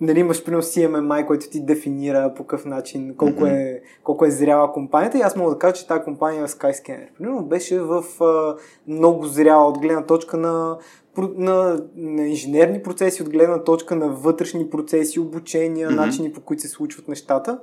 нали, 0.01 0.19
имаш 0.19 0.43
примерно 0.43 0.63
CMMI, 0.63 1.25
който 1.25 1.49
ти 1.49 1.65
дефинира 1.65 2.33
по 2.33 2.43
какъв 2.43 2.65
начин, 2.65 3.15
колко, 3.17 3.41
Мгм. 3.41 3.45
е, 3.45 3.81
колко 4.03 4.25
е 4.25 4.31
зряла 4.31 4.73
компанията 4.73 5.17
и 5.17 5.21
аз 5.21 5.35
мога 5.35 5.51
да 5.51 5.59
кажа, 5.59 5.73
че 5.73 5.87
тази 5.87 6.03
компания 6.03 6.47
Skyscanner 6.47 7.13
примерно 7.17 7.45
беше 7.45 7.79
в 7.79 8.03
а, 8.23 8.55
много 8.87 9.25
зряла 9.25 9.67
от 9.67 9.79
гледна 9.79 10.05
точка 10.05 10.37
на, 10.37 10.77
на, 11.17 11.83
на 11.95 12.27
инженерни 12.27 12.83
процеси, 12.83 13.23
от 13.23 13.29
гледна 13.29 13.63
точка 13.63 13.95
на 13.95 14.09
вътрешни 14.09 14.69
процеси, 14.69 15.19
обучения, 15.19 15.87
Мгм. 15.89 15.95
начини 15.95 16.33
по 16.33 16.41
които 16.41 16.61
се 16.61 16.67
случват 16.67 17.07
нещата. 17.07 17.59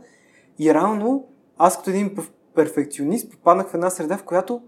И 0.59 0.74
реално 0.74 1.24
аз 1.59 1.78
като 1.78 1.91
един 1.91 2.11
перф- 2.11 2.30
перфекционист 2.55 3.30
попаднах 3.30 3.68
в 3.68 3.74
една 3.74 3.91
среда, 3.91 4.16
в 4.16 4.24
която 4.24 4.61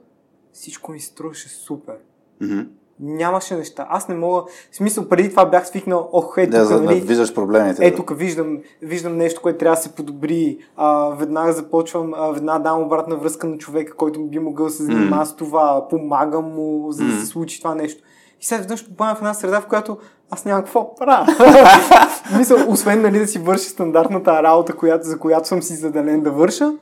всичко 0.53 0.93
ми 0.93 1.01
струваше 1.01 1.49
супер. 1.49 1.95
мгм. 2.41 2.61
Нямаше 3.03 3.57
неща. 3.57 3.86
Аз 3.90 4.09
не 4.09 4.14
мога. 4.14 4.42
В 4.72 4.76
смисъл, 4.76 5.09
преди 5.09 5.30
това 5.30 5.46
бях 5.46 5.68
свикнал, 5.68 6.09
ох, 6.12 6.34
ето, 6.38 6.51
Да, 6.51 6.64
да 6.64 6.80
нали, 6.80 7.01
виждаш 7.01 7.34
проблемите. 7.34 7.86
е, 7.86 7.94
тук 7.94 8.18
виждам, 8.18 8.59
виждам 8.82 9.16
нещо, 9.16 9.40
което 9.42 9.59
трябва 9.59 9.76
да 9.76 9.82
се 9.82 9.92
подобри. 9.92 10.59
А, 10.76 11.09
веднага 11.09 11.52
започвам, 11.52 12.14
а, 12.16 12.31
веднага 12.31 12.62
давам 12.62 12.82
обратна 12.82 13.16
връзка 13.16 13.47
на 13.47 13.59
човека, 13.59 13.97
който 13.97 14.27
би 14.27 14.39
могъл 14.39 14.66
да 14.66 14.72
се 14.72 14.82
занимава 14.82 15.27
с 15.27 15.36
това, 15.36 15.89
помагам 15.89 16.44
му, 16.44 16.93
за 16.93 17.05
да 17.05 17.20
се 17.20 17.27
случи 17.27 17.59
това 17.62 17.74
нещо. 17.74 18.02
И 18.40 18.44
сега 18.44 18.60
веднъж 18.60 18.89
попадам 18.89 19.16
в 19.16 19.18
една 19.18 19.35
среда, 19.35 19.60
в 19.60 19.66
която 19.66 19.98
аз 20.31 20.44
нямам 20.44 20.62
какво 20.62 20.94
правя. 20.94 21.27
Мисля, 22.39 22.66
освен 22.68 23.02
нали, 23.02 23.18
да 23.18 23.27
си 23.27 23.39
върша 23.39 23.64
стандартната 23.64 24.43
работа, 24.43 24.72
която, 24.72 25.06
за 25.06 25.18
която 25.18 25.48
съм 25.48 25.62
си 25.62 25.74
заделен 25.74 26.22
да 26.22 26.31
върша, 26.31 26.72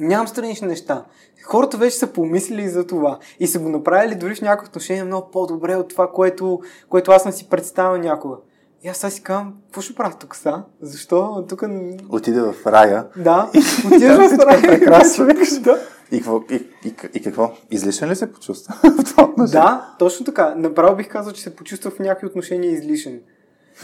нямам 0.00 0.28
странични 0.28 0.68
неща. 0.68 1.04
Хората 1.44 1.76
вече 1.76 1.96
са 1.96 2.06
помислили 2.06 2.68
за 2.68 2.86
това 2.86 3.18
и 3.40 3.46
са 3.46 3.58
го 3.58 3.68
направили 3.68 4.14
дори 4.14 4.34
в 4.34 4.42
някои 4.42 4.68
отношения 4.68 5.04
много 5.04 5.30
по-добре 5.30 5.76
от 5.76 5.88
това, 5.88 6.10
което, 6.12 6.60
което 6.88 7.10
аз 7.10 7.22
съм 7.22 7.32
си 7.32 7.48
представил 7.48 8.02
някога. 8.02 8.36
И 8.82 8.88
аз 8.88 8.96
сега 8.96 9.10
си 9.10 9.22
казвам, 9.22 9.54
какво 9.64 9.80
ще 9.80 9.94
правя 9.94 10.14
тук 10.20 10.36
са? 10.36 10.62
Защо? 10.80 11.44
Тук... 11.48 11.62
Отиде 12.08 12.40
в 12.40 12.54
рая. 12.66 13.06
Да, 13.16 13.50
отиваш 13.94 14.30
в 14.30 14.34
страна. 14.34 14.62
прекрасно. 14.62 15.26
да. 15.60 15.78
И 16.12 16.18
какво? 16.18 16.40
И, 16.50 16.54
и, 16.84 16.94
и 17.14 17.22
какво? 17.22 17.52
Излишен 17.70 18.10
ли 18.10 18.16
се 18.16 18.32
почувства? 18.32 18.74
отношение? 19.18 19.62
да, 19.62 19.94
точно 19.98 20.26
така. 20.26 20.54
Направо 20.56 20.96
бих 20.96 21.08
казал, 21.08 21.32
че 21.32 21.42
се 21.42 21.56
почувствах 21.56 21.94
в 21.94 21.98
някакви 21.98 22.26
отношения 22.26 22.72
излишен. 22.72 23.20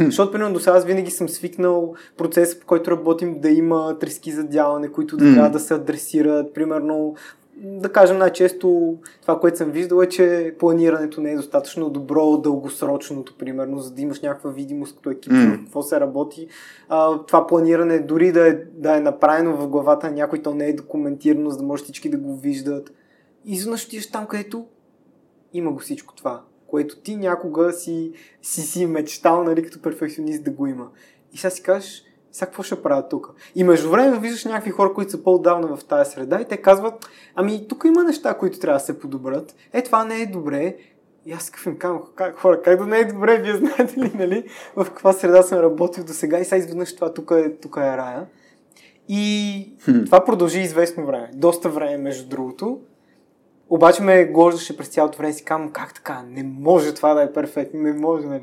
Защото, 0.00 0.32
примерно, 0.32 0.52
до 0.52 0.60
сега 0.60 0.76
аз 0.76 0.84
винаги 0.84 1.10
съм 1.10 1.28
свикнал 1.28 1.94
процеса, 2.16 2.60
по 2.60 2.66
който 2.66 2.90
работим, 2.90 3.40
да 3.40 3.50
има 3.50 3.98
трески 3.98 4.32
за 4.32 4.44
дялане, 4.44 4.88
които 4.88 5.16
да 5.16 5.34
трябва 5.34 5.50
да 5.50 5.60
се 5.60 5.74
адресират. 5.74 6.54
Примерно, 6.54 7.14
да 7.56 7.92
кажем 7.92 8.18
най-често 8.18 8.96
това, 9.22 9.40
което 9.40 9.58
съм 9.58 9.70
виждал 9.70 10.02
е, 10.02 10.08
че 10.08 10.54
планирането 10.58 11.20
не 11.20 11.32
е 11.32 11.36
достатъчно 11.36 11.90
добро, 11.90 12.36
дългосрочното, 12.36 13.34
примерно, 13.38 13.78
за 13.78 13.94
да 13.94 14.02
имаш 14.02 14.20
някаква 14.20 14.50
видимост 14.50 14.96
като 14.96 15.10
екип, 15.10 15.32
в 15.32 15.58
какво 15.64 15.82
се 15.82 16.00
работи. 16.00 16.48
А, 16.88 17.18
това 17.18 17.46
планиране, 17.46 17.98
дори 17.98 18.32
да 18.32 18.48
е, 18.48 18.54
да 18.72 18.96
е 18.96 19.00
направено 19.00 19.56
в 19.56 19.68
главата 19.68 20.06
на 20.06 20.12
някой, 20.12 20.42
то 20.42 20.54
не 20.54 20.66
е 20.66 20.72
документирано, 20.72 21.50
за 21.50 21.58
да 21.58 21.64
може 21.64 21.84
всички 21.84 22.10
да 22.10 22.16
го 22.16 22.36
виждат. 22.36 22.92
И 23.44 23.52
изведнъж 23.52 23.86
отиваш 23.86 24.10
там, 24.10 24.26
където 24.26 24.66
има 25.52 25.72
го 25.72 25.78
всичко 25.78 26.14
това, 26.14 26.42
което 26.74 26.96
ти 26.96 27.16
някога 27.16 27.72
си 27.72 28.12
си, 28.42 28.60
си 28.60 28.86
мечтал, 28.86 29.44
нали, 29.44 29.62
като 29.62 29.82
перфекционист 29.82 30.44
да 30.44 30.50
го 30.50 30.66
има. 30.66 30.88
И 31.32 31.38
сега 31.38 31.50
си 31.50 31.62
кажеш, 31.62 32.04
сега 32.32 32.46
какво 32.46 32.62
ще 32.62 32.82
правя 32.82 33.08
тук? 33.08 33.34
И 33.54 33.64
между 33.64 33.90
време 33.90 34.18
виждаш 34.18 34.44
някакви 34.44 34.70
хора, 34.70 34.94
които 34.94 35.10
са 35.10 35.22
по-давна 35.22 35.76
в 35.76 35.84
тази 35.84 36.10
среда 36.10 36.40
и 36.40 36.44
те 36.44 36.56
казват, 36.56 37.08
ами 37.34 37.68
тук 37.68 37.84
има 37.84 38.04
неща, 38.04 38.34
които 38.34 38.58
трябва 38.58 38.78
да 38.78 38.84
се 38.84 38.98
подобрят. 38.98 39.54
Е, 39.72 39.82
това 39.82 40.04
не 40.04 40.22
е 40.22 40.26
добре. 40.26 40.76
И 41.26 41.32
аз 41.32 41.50
какъв 41.50 41.66
им 41.66 41.78
казвам, 41.78 42.02
как, 42.14 42.38
хора, 42.38 42.62
как 42.62 42.78
да 42.78 42.86
не 42.86 42.98
е 42.98 43.04
добре, 43.04 43.38
вие 43.38 43.56
знаете 43.56 44.00
ли, 44.00 44.12
нали, 44.14 44.44
в 44.76 44.84
каква 44.84 45.12
среда 45.12 45.42
съм 45.42 45.58
работил 45.58 46.04
до 46.04 46.12
сега 46.12 46.38
и 46.38 46.44
сега 46.44 46.56
изведнъж 46.56 46.94
това 46.94 47.14
тук 47.14 47.30
е, 47.30 47.56
тук 47.56 47.76
е 47.76 47.96
рая. 47.96 48.26
И 49.08 49.76
Хм. 49.84 50.04
това 50.04 50.24
продължи 50.24 50.60
известно 50.60 51.06
време, 51.06 51.30
доста 51.34 51.68
време 51.68 51.96
между 51.96 52.28
другото. 52.28 52.80
Обаче 53.70 54.02
ме 54.02 54.24
глождаше 54.24 54.76
през 54.76 54.88
цялото 54.88 55.18
време 55.18 55.30
и 55.30 55.34
си 55.34 55.44
казвам, 55.44 55.72
как 55.72 55.94
така, 55.94 56.22
не 56.28 56.42
може 56.42 56.94
това 56.94 57.14
да 57.14 57.22
е 57.22 57.32
перфектно, 57.32 57.80
не 57.80 57.92
може, 57.92 58.26
нали. 58.26 58.42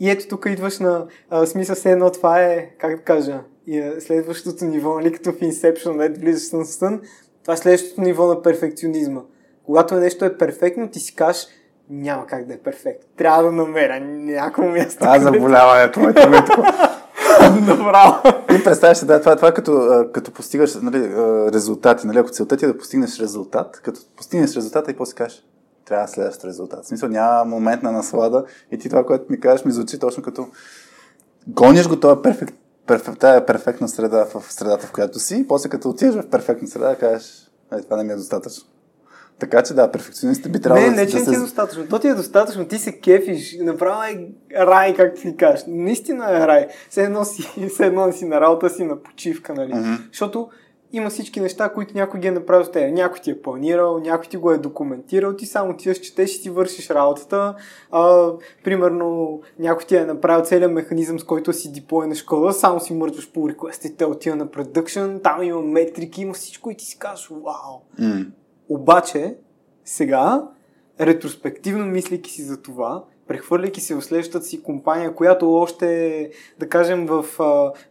И 0.00 0.10
ето 0.10 0.28
тук 0.28 0.46
идваш 0.48 0.78
на 0.78 1.06
а, 1.30 1.46
смисъл 1.46 1.76
все 1.76 1.92
едно 1.92 2.10
това 2.10 2.42
е, 2.42 2.70
как 2.78 2.96
да 2.96 3.02
кажа, 3.02 3.40
и, 3.66 3.80
а, 3.80 4.00
следващото 4.00 4.64
ниво, 4.64 4.94
нали, 4.94 5.12
като 5.12 5.32
в 5.32 5.40
Inception, 5.40 6.08
да 6.08 6.20
влизаш 6.20 6.42
сън 6.42 6.64
сън, 6.64 7.00
това 7.42 7.54
е 7.54 7.56
следващото 7.56 8.00
ниво 8.00 8.26
на 8.26 8.42
перфекционизма. 8.42 9.20
Когато 9.66 9.94
нещо 9.94 10.24
е 10.24 10.38
перфектно, 10.38 10.88
ти 10.88 11.00
си 11.00 11.14
кажеш, 11.14 11.46
няма 11.90 12.26
как 12.26 12.46
да 12.46 12.54
е 12.54 12.58
перфектно. 12.58 13.08
Трябва 13.16 13.42
да 13.42 13.52
намеря 13.52 14.00
някакво 14.00 14.62
място. 14.62 14.98
Това 14.98 15.16
е 15.16 15.20
заболяването. 15.20 16.00
Е 16.00 16.14
такова. 16.14 16.72
Направо. 17.54 18.14
И 18.54 18.64
представяш 18.64 18.98
се, 18.98 19.06
да, 19.06 19.20
това, 19.20 19.36
това 19.36 19.52
като, 19.52 20.04
като 20.12 20.30
постигаш 20.30 20.74
нали, 20.74 21.12
резултати. 21.52 22.06
Нали? 22.06 22.18
Ако 22.18 22.30
целта 22.30 22.56
ти 22.56 22.64
е 22.64 22.68
да 22.68 22.78
постигнеш 22.78 23.18
резултат, 23.18 23.80
като 23.84 24.00
постигнеш 24.16 24.56
резултата 24.56 24.90
и 24.90 24.96
после 24.96 25.14
кажеш, 25.14 25.44
трябва 25.84 26.06
да 26.06 26.12
следващ 26.12 26.44
резултат. 26.44 26.84
В 26.84 26.88
смисъл 26.88 27.08
няма 27.08 27.44
момент 27.44 27.82
на 27.82 27.92
наслада 27.92 28.44
и 28.72 28.78
ти 28.78 28.88
това, 28.88 29.06
което 29.06 29.24
ми 29.30 29.40
кажеш, 29.40 29.64
ми 29.64 29.72
звучи 29.72 29.98
точно 29.98 30.22
като 30.22 30.48
гониш 31.46 31.88
го 31.88 32.00
това 32.00 32.22
перфект, 32.22 32.54
перфект, 32.86 33.18
тая 33.18 33.46
перфектна 33.46 33.88
среда 33.88 34.26
в 34.34 34.52
средата, 34.52 34.86
в 34.86 34.92
която 34.92 35.18
си, 35.18 35.36
и 35.36 35.46
после 35.48 35.68
като 35.68 35.88
отидеш 35.88 36.14
в 36.14 36.30
перфектна 36.30 36.68
среда, 36.68 36.96
кажеш, 36.96 37.50
това 37.84 37.96
не 37.96 38.04
ми 38.04 38.12
е 38.12 38.16
достатъчно. 38.16 38.64
Така 39.40 39.62
че 39.62 39.74
да, 39.74 39.90
перфекционистите 39.90 40.48
би 40.48 40.60
трябвало 40.60 40.86
Не, 40.86 40.94
да, 40.94 41.00
не, 41.00 41.06
че 41.06 41.12
да 41.12 41.18
не 41.18 41.28
ти 41.28 41.34
е 41.34 41.38
достатъчно. 41.38 41.88
То 41.88 41.98
ти 41.98 42.08
е 42.08 42.14
достатъчно, 42.14 42.64
ти 42.64 42.78
се 42.78 43.00
кефиш, 43.00 43.56
направо 43.60 44.02
е 44.02 44.26
рай, 44.56 44.94
както 44.94 45.20
ти 45.20 45.36
кажеш. 45.36 45.64
Наистина 45.68 46.36
е 46.36 46.46
рай. 46.46 46.68
Все 46.90 47.04
едно 47.04 47.24
си, 47.24 47.68
все 47.74 47.86
едно 47.86 48.12
си 48.12 48.24
на 48.24 48.40
работа 48.40 48.70
си 48.70 48.84
на 48.84 49.02
почивка, 49.02 49.54
нали? 49.54 49.72
Защото 50.08 50.48
има 50.92 51.10
всички 51.10 51.40
неща, 51.40 51.68
които 51.68 51.94
някой 51.94 52.20
ги 52.20 52.28
е 52.28 52.30
направил 52.30 52.64
с 52.64 52.70
теб. 52.70 52.94
Някой 52.94 53.20
ти 53.20 53.30
е 53.30 53.42
планирал, 53.42 53.98
някой 53.98 54.26
ти 54.26 54.36
го 54.36 54.50
е 54.50 54.58
документирал, 54.58 55.36
ти 55.36 55.46
само 55.46 55.76
ти 55.76 55.94
четеш 55.94 56.34
и 56.34 56.38
си 56.38 56.50
вършиш 56.50 56.90
работата. 56.90 57.54
А, 57.90 58.32
примерно, 58.64 59.40
някой 59.58 59.86
ти 59.86 59.96
е 59.96 60.04
направил 60.04 60.44
целият 60.44 60.72
механизъм, 60.72 61.18
с 61.18 61.24
който 61.24 61.52
си 61.52 61.72
диплой 61.72 62.06
на 62.06 62.14
школа, 62.14 62.52
само 62.52 62.80
си 62.80 62.94
мърдваш 62.94 63.32
по 63.32 63.40
request 63.40 63.86
и 63.86 63.96
те 63.96 64.04
отива 64.04 64.36
на 64.36 64.46
production, 64.46 65.22
там 65.22 65.42
има 65.42 65.62
метрики, 65.62 66.22
има 66.22 66.34
всичко 66.34 66.70
и 66.70 66.76
ти 66.76 66.84
си 66.84 66.98
казваш, 66.98 67.28
вау, 67.30 67.80
М. 67.98 68.24
обаче, 68.70 69.36
сега, 69.84 70.48
ретроспективно 71.00 71.86
мислейки 71.86 72.30
си 72.30 72.42
за 72.42 72.62
това, 72.62 73.04
прехвърляйки 73.26 73.80
се 73.80 73.94
в 73.94 74.02
следващата 74.02 74.44
си 74.44 74.62
компания, 74.62 75.14
която 75.14 75.54
още 75.54 76.30
да 76.58 76.68
кажем, 76.68 77.06
в, 77.06 77.24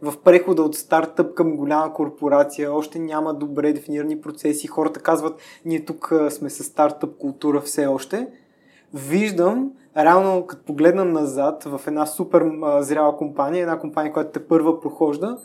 в 0.02 0.14
прехода 0.24 0.62
от 0.62 0.76
стартъп 0.76 1.34
към 1.34 1.56
голяма 1.56 1.94
корпорация, 1.94 2.74
още 2.74 3.00
няма 3.00 3.34
добре 3.34 3.74
дефинирани 3.74 4.22
процеси, 4.22 4.68
хората 4.68 5.00
казват, 5.00 5.40
ние 5.66 5.86
тук 5.86 6.14
сме 6.30 6.50
с 6.50 6.64
стартъп 6.64 7.18
култура 7.18 7.62
все 7.62 7.86
още, 7.88 8.28
виждам, 8.94 9.72
реално 10.06 10.46
като 10.48 10.64
погледна 10.64 11.06
назад 11.06 11.64
в 11.64 11.82
една 11.88 12.06
супер 12.06 12.46
а, 12.64 12.84
зряла 12.84 13.18
компания, 13.18 13.62
една 13.62 13.80
компания, 13.80 14.14
която 14.14 14.32
те 14.32 14.48
първа 14.48 14.82
прохожда, 14.82 15.38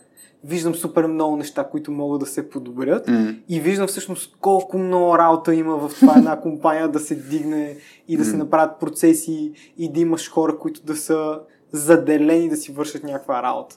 виждам 0.45 0.75
супер 0.75 1.07
много 1.07 1.37
неща, 1.37 1.65
които 1.65 1.93
могат 1.93 2.21
да 2.21 2.27
се 2.27 2.51
подобрят 2.51 3.09
М. 3.09 3.35
и 3.49 3.61
виждам 3.61 3.87
всъщност 3.87 4.37
колко 4.41 4.79
много 4.79 5.19
работа 5.19 5.55
има 5.55 5.77
в 5.77 5.95
това 5.95 6.15
една 6.17 6.41
компания 6.41 6.89
да 6.89 6.99
се 6.99 7.15
дигне 7.15 7.77
и 8.09 8.17
да 8.17 8.25
се 8.25 8.37
направят 8.37 8.81
процеси 8.81 9.53
и 9.79 9.93
да 9.93 10.01
имаш 10.01 10.31
хора, 10.31 10.59
които 10.59 10.85
да 10.85 10.97
са 10.97 11.41
заделени 11.73 12.49
да 12.49 12.57
си 12.57 12.73
вършат 12.73 13.05
някаква 13.05 13.43
работа. 13.43 13.77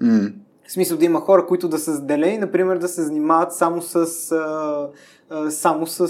М. 0.00 0.28
В 0.68 0.72
смисъл 0.72 0.98
да 0.98 1.04
има 1.04 1.20
хора, 1.20 1.46
които 1.46 1.68
да 1.68 1.78
са 1.78 1.92
заделени, 1.92 2.38
например 2.38 2.78
да 2.78 2.88
се 2.88 3.02
занимават 3.02 3.52
само 3.52 3.82
с, 3.82 3.96
а, 4.32 4.88
а, 5.30 5.50
само 5.50 5.86
с 5.86 6.00
а, 6.00 6.04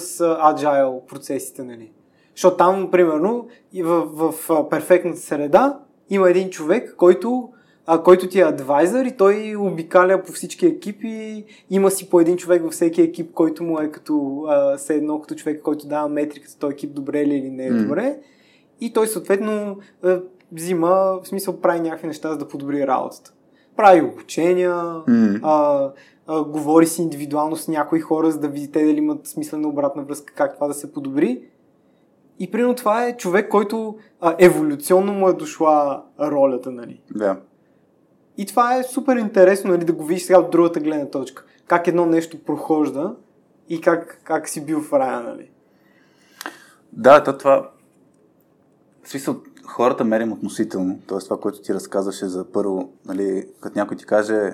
agile 0.55 1.07
процесите, 1.07 1.65
нали? 1.65 1.93
Защото 2.39 2.57
там, 2.57 2.91
примерно, 2.91 3.47
в, 3.83 4.07
в, 4.13 4.35
в 4.49 4.69
перфектната 4.69 5.21
среда 5.21 5.79
има 6.11 6.31
един 6.31 6.51
човек, 6.51 6.95
който 6.97 7.49
а, 7.87 8.03
който 8.03 8.29
ти 8.29 8.41
е 8.41 8.45
адвайзър 8.45 9.05
и 9.05 9.17
той 9.17 9.57
обикаля 9.59 10.23
по 10.23 10.33
всички 10.33 10.67
екипи. 10.67 11.45
Има 11.71 11.91
си 11.91 12.11
по 12.11 12.21
един 12.21 12.37
човек 12.37 12.63
във 12.63 12.73
всеки 12.73 13.03
екип, 13.03 13.33
който 13.33 13.65
му 13.65 13.81
е 13.81 13.91
като 13.91 14.45
а, 14.49 14.77
все 14.77 14.95
едно 14.95 15.21
като 15.21 15.35
човек, 15.35 15.63
който 15.63 15.89
дава 15.89 16.09
метриката, 16.09 16.59
този 16.59 16.73
екип 16.73 16.95
добре 16.95 17.27
ли 17.27 17.35
или 17.35 17.51
не 17.51 17.67
е 17.67 17.71
М. 17.71 17.83
добре. 17.83 18.19
И 18.81 18.93
той 18.93 19.07
съответно 19.07 19.77
а, 20.03 20.21
взима, 20.53 21.21
в 21.23 21.29
смисъл 21.29 21.61
прави 21.61 21.81
някакви 21.81 22.07
неща, 22.07 22.31
за 22.33 22.39
да 22.39 22.49
подобри 22.49 22.87
работата. 22.87 23.33
Прави 23.77 24.03
обучения, 24.03 24.75
М. 25.07 25.39
а, 25.43 25.91
а, 26.27 26.45
говори 26.45 26.87
си 26.87 27.03
индивидуално 27.03 27.57
с 27.57 27.69
някои 27.69 28.01
хора, 28.01 28.31
за 28.31 28.41
да 28.41 28.49
видите 28.49 28.85
дали 28.85 28.99
имат 28.99 29.27
смислена 29.27 29.69
обратна 29.69 30.03
връзка, 30.03 30.35
как 30.35 30.55
това 30.55 30.69
да 30.69 30.75
се 30.75 30.93
подобри. 30.93 31.43
И 32.39 32.51
примерно 32.51 32.75
това 32.75 33.05
е 33.05 33.17
човек, 33.17 33.49
който 33.49 33.99
а, 34.21 34.37
еволюционно 34.39 35.13
му 35.13 35.29
е 35.29 35.33
дошла 35.33 36.03
ролята, 36.21 36.71
нали? 36.71 37.01
Да. 37.15 37.41
И 38.37 38.47
това 38.47 38.77
е 38.77 38.83
супер 38.83 39.17
интересно 39.17 39.71
нали, 39.71 39.85
да 39.85 39.93
го 39.93 40.05
видиш 40.05 40.23
сега 40.23 40.41
от 40.41 40.51
другата 40.51 40.81
гледна 40.81 41.07
точка. 41.07 41.45
Как 41.67 41.87
едно 41.87 42.07
нещо 42.07 42.45
прохожда 42.45 43.15
и 43.69 43.81
как, 43.81 44.21
как 44.25 44.49
си 44.49 44.67
бил 44.67 44.81
в 44.81 44.93
рая, 44.93 45.21
нали? 45.21 45.51
Да, 46.93 47.25
то 47.25 47.39
това... 47.39 47.71
В 49.03 49.09
смисъл, 49.09 49.37
хората 49.65 50.05
мерим 50.05 50.33
относително. 50.33 51.01
Тоест 51.07 51.27
това, 51.27 51.41
което 51.41 51.63
ти 51.63 51.75
разказваше 51.75 52.27
за 52.27 52.53
първо, 52.53 52.93
нали, 53.07 53.49
като 53.61 53.79
някой 53.79 53.97
ти 53.97 54.07
каже 54.07 54.53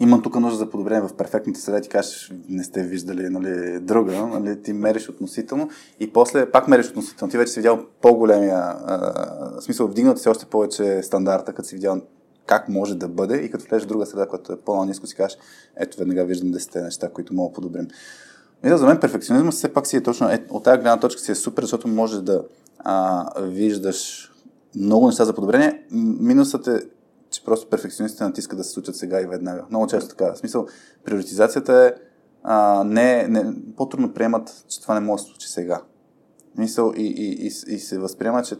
имам 0.00 0.22
тук 0.22 0.40
нужда 0.40 0.58
за 0.58 0.70
подобрение 0.70 1.08
в 1.08 1.16
перфектната 1.16 1.60
среда, 1.60 1.80
ти 1.80 1.88
кажеш, 1.88 2.32
не 2.48 2.64
сте 2.64 2.82
виждали 2.82 3.28
нали, 3.28 3.80
друга, 3.80 4.26
нали, 4.26 4.62
ти 4.62 4.72
мериш 4.72 5.08
относително 5.08 5.68
и 6.00 6.12
после 6.12 6.50
пак 6.50 6.68
мериш 6.68 6.88
относително. 6.88 7.30
Ти 7.30 7.38
вече 7.38 7.52
си 7.52 7.60
видял 7.60 7.86
по-големия, 8.02 8.58
а, 8.58 9.60
смисъл, 9.60 9.88
вдигнат 9.88 10.18
си 10.18 10.28
още 10.28 10.46
повече 10.46 11.02
стандарта, 11.02 11.52
като 11.52 11.68
си 11.68 11.74
видял 11.74 12.00
как 12.46 12.68
може 12.68 12.94
да 12.94 13.08
бъде 13.08 13.36
и 13.36 13.50
като 13.50 13.64
влезеш 13.64 13.84
в 13.84 13.88
друга 13.88 14.06
среда, 14.06 14.26
която 14.26 14.52
е 14.52 14.56
по-низко, 14.56 15.06
си 15.06 15.14
кажеш, 15.14 15.38
ето 15.76 15.98
веднага 15.98 16.24
виждам 16.24 16.52
10 16.52 16.82
неща, 16.82 17.08
които 17.08 17.34
мога 17.34 17.50
да 17.50 17.54
подобрим. 17.54 17.88
Мисля, 18.62 18.78
за 18.78 18.86
мен 18.86 19.00
перфекционизма 19.00 19.50
все 19.50 19.72
пак 19.72 19.86
си 19.86 19.96
е 19.96 20.02
точно, 20.02 20.28
е, 20.28 20.44
от 20.50 20.64
тази 20.64 20.76
гледна 20.76 21.00
точка 21.00 21.20
си 21.20 21.32
е 21.32 21.34
супер, 21.34 21.62
защото 21.62 21.88
може 21.88 22.22
да 22.22 22.44
а, 22.78 23.26
виждаш 23.42 24.30
много 24.76 25.06
неща 25.06 25.24
за 25.24 25.34
подобрение. 25.34 25.82
Минусът 25.90 26.66
е, 26.66 26.82
че 27.34 27.44
просто 27.44 27.70
перфекционистите 27.70 28.24
натискат 28.24 28.58
да 28.58 28.64
се 28.64 28.70
случат 28.70 28.96
сега 28.96 29.20
и 29.20 29.26
веднага. 29.26 29.64
Много 29.70 29.86
често 29.86 30.10
така. 30.10 30.32
В 30.32 30.38
смисъл, 30.38 30.66
приоритизацията 31.04 31.84
е 31.84 31.92
а, 32.42 32.84
не, 32.84 33.28
не, 33.28 33.54
по-трудно 33.76 34.14
приемат, 34.14 34.64
че 34.68 34.82
това 34.82 34.94
не 34.94 35.00
може 35.00 35.22
да 35.22 35.26
се 35.26 35.30
случи 35.30 35.48
сега. 35.48 35.82
Мисъл 36.58 36.92
и, 36.96 37.02
и, 37.02 37.46
и, 37.46 37.46
и 37.46 37.78
се 37.78 37.98
възприема, 37.98 38.42
че 38.42 38.56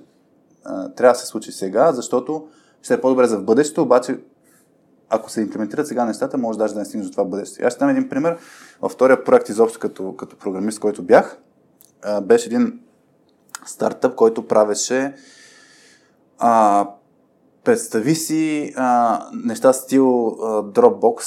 а, 0.64 0.88
трябва 0.88 1.12
да 1.12 1.18
се 1.18 1.26
случи 1.26 1.52
сега, 1.52 1.92
защото 1.92 2.48
ще 2.82 2.94
е 2.94 3.00
по-добре 3.00 3.26
за 3.26 3.38
в 3.38 3.44
бъдещето, 3.44 3.82
обаче 3.82 4.20
ако 5.08 5.30
се 5.30 5.40
имплементират 5.40 5.86
сега 5.86 6.04
нещата, 6.04 6.38
може 6.38 6.58
даже 6.58 6.74
да 6.74 6.80
не 6.80 6.86
стигнеш 6.86 7.06
до 7.06 7.12
това 7.12 7.24
бъдеще. 7.24 7.64
Аз 7.64 7.72
ще 7.72 7.78
дам 7.78 7.88
един 7.88 8.08
пример. 8.08 8.38
Във 8.80 8.92
втория 8.92 9.24
проект 9.24 9.48
изобщо 9.48 9.78
като, 9.78 10.16
като 10.16 10.36
програмист, 10.36 10.80
който 10.80 11.02
бях, 11.02 11.38
а, 12.02 12.20
беше 12.20 12.48
един 12.48 12.80
стартъп, 13.66 14.14
който 14.14 14.46
правеше 14.46 15.14
а, 16.38 16.86
представи 17.64 18.14
си 18.14 18.72
а, 18.76 19.20
неща 19.32 19.72
стил 19.72 20.26
а, 20.26 20.62
Dropbox, 20.62 21.20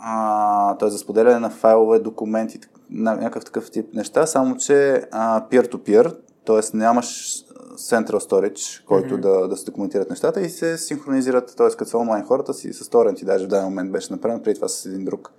а, 0.00 0.74
т.е. 0.74 0.90
за 0.90 0.98
споделяне 0.98 1.38
на 1.38 1.50
файлове, 1.50 1.98
документи, 1.98 2.60
на, 2.90 3.14
някакъв 3.14 3.44
такъв 3.44 3.70
тип 3.70 3.94
неща, 3.94 4.26
само 4.26 4.56
че 4.56 5.02
а, 5.10 5.48
peer-to-peer, 5.48 6.16
т.е. 6.46 6.76
нямаш 6.76 7.34
Central 7.76 8.18
Storage, 8.18 8.84
който 8.86 9.14
Мгм. 9.14 9.22
да, 9.22 9.48
да 9.48 9.56
се 9.56 9.64
документират 9.64 10.10
нещата 10.10 10.40
и 10.40 10.48
се 10.48 10.78
синхронизират, 10.78 11.54
т.е. 11.56 11.68
като 11.68 11.90
са 11.90 11.98
онлайн 11.98 12.24
хората 12.24 12.54
си 12.54 12.72
с 12.72 12.88
торренти, 12.88 13.24
даже 13.24 13.44
в 13.44 13.48
даден 13.48 13.64
момент 13.64 13.92
беше 13.92 14.12
направен, 14.12 14.42
преди 14.42 14.54
това 14.54 14.68
с 14.68 14.86
един 14.86 15.04
друг 15.04 15.32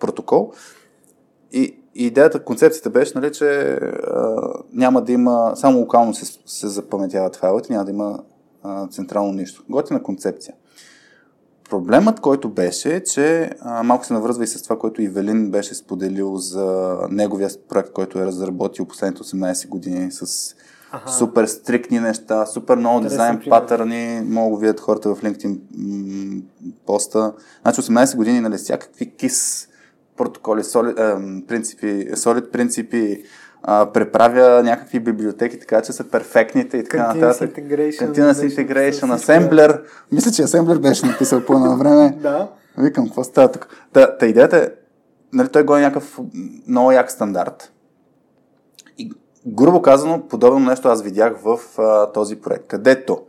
протокол. 0.00 0.52
И, 1.52 1.80
и 1.94 2.06
идеята, 2.06 2.44
концепцията 2.44 2.90
беше, 2.90 3.18
нали, 3.18 3.32
че 3.32 3.48
а, 3.50 4.36
няма 4.72 5.02
да 5.02 5.12
има, 5.12 5.52
само 5.56 5.78
локално 5.78 6.14
се, 6.14 6.38
се 6.46 6.68
запаметяват 6.68 7.36
файлите, 7.36 7.72
няма 7.72 7.84
да 7.84 7.90
има 7.90 8.18
а, 8.66 8.88
централно 8.88 9.32
нищо. 9.32 9.64
Готина 9.68 10.02
концепция. 10.02 10.54
Проблемът, 11.70 12.20
който 12.20 12.48
беше, 12.48 13.02
че 13.04 13.50
а, 13.60 13.82
малко 13.82 14.06
се 14.06 14.12
навръзва 14.12 14.44
и 14.44 14.46
с 14.46 14.62
това, 14.62 14.78
което 14.78 15.02
Ивелин 15.02 15.50
беше 15.50 15.74
споделил 15.74 16.36
за 16.36 16.98
неговия 17.10 17.50
проект, 17.68 17.92
който 17.92 18.18
е 18.18 18.26
разработил 18.26 18.84
последните 18.84 19.22
18 19.22 19.68
години 19.68 20.12
с 20.12 20.54
Аха. 20.92 21.12
супер 21.12 21.46
стрикни 21.46 22.00
неща, 22.00 22.46
супер 22.46 22.76
много 22.76 23.00
дизайн 23.00 23.40
патърни, 23.48 24.20
могат 24.24 24.50
да 24.50 24.54
го 24.54 24.58
видят 24.58 24.80
хората 24.80 25.14
в 25.14 25.22
LinkedIn 25.22 25.58
м- 25.76 26.42
поста. 26.86 27.32
Значи 27.62 27.80
18 27.80 28.16
години, 28.16 28.40
нали, 28.40 28.56
всякакви 28.56 29.10
кис 29.16 29.68
протоколи, 30.16 30.64
солид, 30.64 30.98
е, 30.98 31.14
принципи, 31.46 32.08
солид 32.14 32.52
принципи, 32.52 33.22
а, 33.68 33.92
преправя 33.92 34.62
някакви 34.62 35.00
библиотеки, 35.00 35.60
така 35.60 35.82
че 35.82 35.92
са 35.92 36.04
перфектните 36.04 36.76
и 36.76 36.84
така 36.84 36.98
Continuous 36.98 37.20
нататък. 37.20 37.56
integration 37.56 38.32
беше 38.42 38.66
Integration. 38.66 39.16
Assembler. 39.16 39.82
Мисля, 40.12 40.30
че 40.30 40.42
Assembler 40.42 40.78
беше 40.78 41.06
написал 41.06 41.40
по 41.40 41.52
едно 41.52 41.76
време. 41.76 42.18
Да. 42.22 42.48
Викам, 42.78 43.06
какво 43.06 43.24
става 43.24 43.52
тук? 43.52 43.68
Та, 43.92 44.16
та 44.18 44.26
идеята 44.26 44.56
е, 44.56 44.68
нали, 45.32 45.48
той 45.48 45.64
го 45.64 45.76
е 45.76 45.80
някакъв 45.80 46.18
много 46.68 46.92
як 46.92 47.10
стандарт. 47.10 47.72
И 48.98 49.12
грубо 49.46 49.82
казано, 49.82 50.28
подобно 50.28 50.58
нещо 50.60 50.88
аз 50.88 51.02
видях 51.02 51.32
в 51.44 51.58
а, 51.78 52.12
този 52.12 52.36
проект, 52.36 52.66
където 52.66 53.20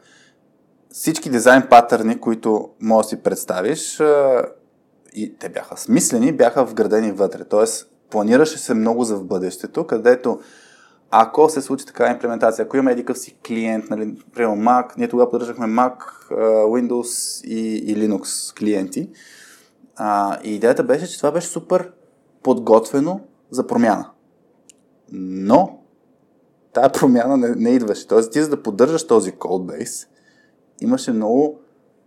всички 0.89 1.29
дизайн 1.29 1.63
патърни, 1.69 2.19
които 2.19 2.69
можеш 2.81 3.05
да 3.05 3.17
си 3.17 3.23
представиш, 3.23 3.99
а, 3.99 4.41
и 5.13 5.37
те 5.37 5.49
бяха 5.49 5.77
смислени, 5.77 6.31
бяха 6.31 6.65
вградени 6.65 7.11
вътре. 7.11 7.43
Тоест, 7.43 7.91
планираше 8.09 8.57
се 8.57 8.73
много 8.73 9.03
за 9.03 9.15
в 9.15 9.25
бъдещето, 9.25 9.87
където 9.87 10.39
ако 11.11 11.49
се 11.49 11.61
случи 11.61 11.85
такава 11.85 12.11
имплементация, 12.11 12.65
ако 12.65 12.77
имаме 12.77 12.91
едикъв 12.91 13.17
си 13.17 13.37
клиент, 13.47 13.89
нали, 13.89 14.15
примерно 14.33 14.55
Mac, 14.55 14.97
ние 14.97 15.07
тогава 15.07 15.31
поддържахме 15.31 15.65
Mac, 15.65 15.97
Windows 16.67 17.43
и, 17.45 17.77
и 17.77 17.97
Linux 17.97 18.57
клиенти, 18.57 19.09
а, 19.95 20.39
и 20.43 20.55
идеята 20.55 20.83
беше, 20.83 21.07
че 21.07 21.17
това 21.17 21.31
беше 21.31 21.47
супер 21.47 21.91
подготвено 22.43 23.19
за 23.51 23.67
промяна. 23.67 24.09
Но 25.11 25.79
тая 26.73 26.91
промяна 26.91 27.37
не, 27.37 27.55
не 27.55 27.69
идваше. 27.69 28.07
Тоест, 28.07 28.31
ти 28.31 28.41
за 28.41 28.49
да 28.49 28.63
поддържаш 28.63 29.07
този 29.07 29.31
кодбейс, 29.31 30.07
имаше 30.81 31.11
много 31.11 31.59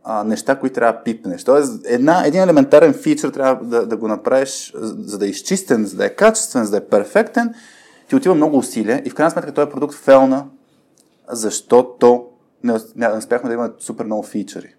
а, 0.05 0.25
неща, 0.25 0.59
които 0.59 0.75
трябва 0.75 0.99
да 0.99 1.05
пипнеш. 1.05 1.45
Тоест, 1.45 1.83
една, 1.85 2.27
един 2.27 2.43
елементарен 2.43 2.95
фичър 2.95 3.31
трябва 3.31 3.65
да, 3.65 3.87
да 3.87 3.97
го 3.97 4.09
направиш, 4.09 4.73
за 4.75 5.19
да 5.19 5.27
е 5.27 5.29
изчистен, 5.29 5.87
за 5.87 5.97
да 5.97 6.07
е 6.07 6.15
качествен, 6.15 6.65
за 6.65 6.71
да 6.71 6.77
е 6.77 6.85
перфектен, 6.85 7.55
ти 8.09 8.17
отива 8.17 8.35
много 8.35 8.59
усилия 8.59 9.03
и 9.05 9.11
в 9.11 9.15
крайна 9.15 9.31
сметка 9.31 9.53
този 9.53 9.71
продукт 9.71 9.95
фелна, 9.95 10.47
защото 11.33 12.25
не, 12.65 12.73
не, 12.97 13.09
не 13.09 13.17
успяхме 13.19 13.49
да 13.49 13.55
има 13.55 13.71
супер 13.79 14.05
много 14.05 14.23
фичъри. 14.23 14.75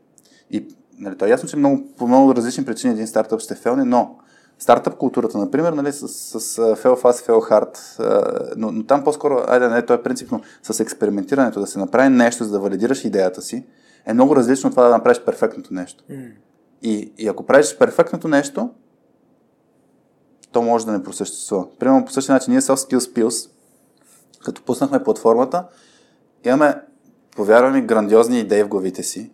И 0.52 0.66
нали, 1.00 1.18
то 1.18 1.26
е 1.26 1.30
ясно, 1.30 1.50
че 1.50 1.58
много, 1.58 1.84
по 1.98 2.08
много 2.08 2.36
различни 2.36 2.66
причини 2.66 2.94
един 2.94 3.08
стартъп 3.08 3.40
ще 3.40 3.56
фелне, 3.56 3.84
но 3.84 4.16
стартъп 4.60 4.98
културата, 4.98 5.38
например, 5.38 5.74
нали, 5.74 5.92
с, 5.92 6.08
с, 6.08 6.40
с 6.40 6.58
fail 6.58 7.02
fast, 7.02 7.28
fail 7.28 7.52
hard, 7.52 7.78
но, 8.58 8.72
но 8.72 8.84
там 8.84 9.04
по-скоро, 9.04 9.44
айде, 9.48 9.70
не, 9.70 9.86
то 9.86 9.94
е 9.94 10.04
принципно 10.04 10.42
с 10.64 10.80
експериментирането, 10.80 11.60
да 11.60 11.68
се 11.68 11.80
направи 11.80 12.10
нещо, 12.10 12.44
за 12.44 12.52
да 12.52 12.60
валидираш 12.60 13.06
идеята 13.06 13.42
си, 13.42 13.66
е 14.06 14.14
много 14.14 14.36
различно 14.36 14.68
от 14.68 14.74
това 14.74 14.84
да 14.84 14.90
направиш 14.90 15.22
перфектното 15.26 15.74
нещо. 15.74 16.04
И, 16.82 17.14
и 17.18 17.28
ако 17.28 17.46
правиш 17.46 17.78
перфектното 17.78 18.28
нещо, 18.28 18.70
то 20.52 20.62
може 20.62 20.86
да 20.86 20.92
не 20.92 21.04
просъществува. 21.04 21.66
Примерно 21.80 22.06
по 22.06 22.12
същия 22.12 22.34
начин 22.34 22.52
ние 22.52 22.62
Soft 22.62 22.94
Skills 22.94 23.14
Pills, 23.14 23.50
като 24.46 24.62
пуснахме 24.62 25.04
платформата, 25.04 25.68
имаме, 26.46 26.76
повярвай 27.36 27.72
ми, 27.72 27.82
грандиозни 27.88 28.40
идеи 28.40 28.64
в 28.64 28.68
главите 28.68 29.04
си. 29.04 29.32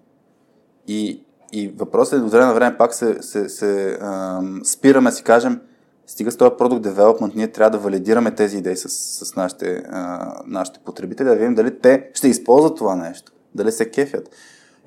И, 0.88 1.23
и 1.52 1.68
въпросът 1.68 2.19
е, 2.19 2.23
от 2.23 2.31
време 2.31 2.45
на 2.45 2.53
време 2.53 2.77
пак 2.77 2.94
се, 2.94 3.22
се, 3.22 3.49
се 3.49 3.98
ам, 4.02 4.61
спираме, 4.65 5.11
си 5.11 5.23
кажем, 5.23 5.61
стига 6.07 6.31
с 6.31 6.38
този 6.38 6.52
продукт 6.57 6.85
development, 6.85 7.35
ние 7.35 7.52
трябва 7.52 7.72
да 7.72 7.77
валидираме 7.77 8.35
тези 8.35 8.57
идеи 8.57 8.77
с, 8.77 8.89
с 9.26 9.35
нашите, 9.35 9.84
а, 9.89 10.34
нашите 10.45 10.80
потребители, 10.85 11.27
да 11.27 11.35
видим 11.35 11.56
дали 11.56 11.80
те 11.80 12.10
ще 12.14 12.27
използват 12.27 12.77
това 12.77 12.95
нещо, 12.95 13.31
дали 13.56 13.72
се 13.72 13.91
кефят. 13.91 14.30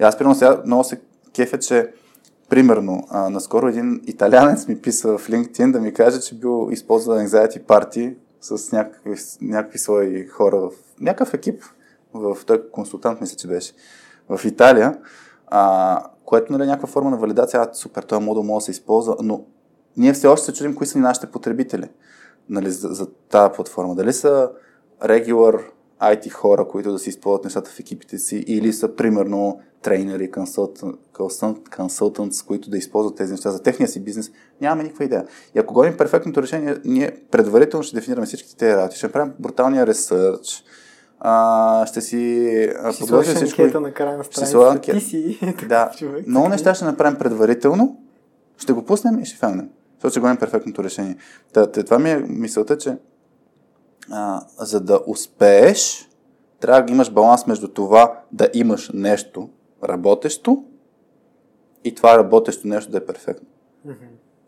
И 0.00 0.04
аз, 0.04 0.18
примерно, 0.18 0.34
сега 0.34 0.62
много 0.66 0.84
се 0.84 1.00
кефя, 1.32 1.58
че 1.58 1.92
Примерно, 2.50 3.06
а, 3.10 3.30
наскоро 3.30 3.68
един 3.68 4.00
италянец 4.06 4.68
ми 4.68 4.80
писа 4.80 5.18
в 5.18 5.28
LinkedIn 5.28 5.72
да 5.72 5.80
ми 5.80 5.94
каже, 5.94 6.20
че 6.20 6.34
бил 6.34 6.68
използвал 6.70 7.18
Anxiety 7.18 7.62
Party 7.62 8.14
с 8.40 8.72
някакви, 8.72 9.14
някакви 9.40 9.78
свои 9.78 10.26
хора 10.26 10.56
в 10.56 10.70
някакъв 11.00 11.34
екип, 11.34 11.62
в, 12.14 12.36
той 12.46 12.56
е 12.56 12.70
консултант 12.72 13.20
мисля, 13.20 13.36
че 13.36 13.48
беше, 13.48 13.72
в 14.28 14.44
Италия, 14.44 14.98
а, 15.46 16.02
което 16.24 16.52
нали, 16.52 16.62
е 16.62 16.66
някаква 16.66 16.88
форма 16.88 17.10
на 17.10 17.16
валидация, 17.16 17.60
а, 17.60 17.74
супер, 17.74 18.02
този 18.02 18.24
модул 18.24 18.42
може 18.42 18.62
да 18.62 18.64
се 18.64 18.70
използва, 18.70 19.16
но 19.22 19.44
ние 19.96 20.12
все 20.12 20.26
още 20.26 20.46
се 20.46 20.52
чудим 20.52 20.74
кои 20.74 20.86
са 20.86 20.98
ни 20.98 21.02
нашите 21.02 21.26
потребители 21.26 21.88
нали, 22.48 22.70
за, 22.70 22.88
за 22.88 23.06
тази 23.06 23.52
платформа. 23.54 23.94
Дали 23.94 24.12
са 24.12 24.50
regular 25.02 25.60
IT 26.02 26.30
хора, 26.30 26.68
които 26.68 26.92
да 26.92 26.98
си 26.98 27.08
използват 27.08 27.44
нещата 27.44 27.70
в 27.70 27.80
екипите 27.80 28.18
си, 28.18 28.44
или 28.46 28.72
са 28.72 28.96
примерно 28.96 29.60
трейнери, 29.82 30.30
консултант, 31.76 32.44
които 32.46 32.70
да 32.70 32.78
използват 32.78 33.16
тези 33.16 33.32
неща 33.32 33.50
за 33.50 33.62
техния 33.62 33.88
си 33.88 34.04
бизнес, 34.04 34.30
нямаме 34.60 34.82
никаква 34.82 35.04
идея. 35.04 35.26
И 35.54 35.58
ако 35.58 35.74
говорим 35.74 35.96
перфектното 35.96 36.42
решение, 36.42 36.76
ние 36.84 37.12
предварително 37.30 37.84
ще 37.84 37.96
дефинираме 37.96 38.26
всичките 38.26 38.56
тези 38.56 38.76
работи. 38.76 38.96
Ще 38.96 39.06
направим 39.06 39.32
бруталния 39.38 39.86
ресърч, 39.86 40.64
а, 41.20 41.86
ще 41.86 42.00
си 42.00 42.68
подложим 43.00 43.34
всичко. 43.34 43.62
анкета 43.62 43.80
на 43.80 43.92
края 43.92 44.18
на 44.18 44.24
Ще 44.24 44.46
сложа 44.46 44.80
Ти 44.80 45.00
си 45.00 45.38
Да, 45.68 45.90
човек. 45.98 46.26
много 46.26 46.48
неща 46.48 46.74
ще 46.74 46.84
направим 46.84 47.18
предварително, 47.18 48.00
ще 48.58 48.72
го 48.72 48.84
пуснем 48.84 49.18
и 49.18 49.24
ще 49.24 49.36
фанем. 49.38 49.68
Защото 49.94 50.10
ще 50.10 50.20
говорим 50.20 50.36
перфектното 50.36 50.84
решение. 50.84 51.16
Та, 51.52 51.66
това 51.66 51.98
ми 51.98 52.10
е 52.10 52.24
мисълта, 52.28 52.78
че 52.78 52.96
а, 54.10 54.42
за 54.58 54.80
да 54.80 55.00
успееш, 55.06 56.08
трябва 56.60 56.82
да 56.82 56.92
имаш 56.92 57.12
баланс 57.12 57.46
между 57.46 57.68
това 57.68 58.20
да 58.32 58.48
имаш 58.54 58.90
нещо 58.94 59.48
работещо 59.84 60.64
и 61.84 61.94
това 61.94 62.18
работещо 62.18 62.68
нещо 62.68 62.90
да 62.90 62.98
е 62.98 63.06
перфектно. 63.06 63.48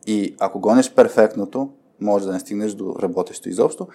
И 0.07 0.37
ако 0.41 0.61
гониш 0.61 0.95
перфектното, 0.95 1.71
може 2.01 2.27
да 2.27 2.33
не 2.33 2.41
стигнеш 2.41 2.75
до 2.75 2.97
работещо 3.03 3.49
изобщо. 3.49 3.89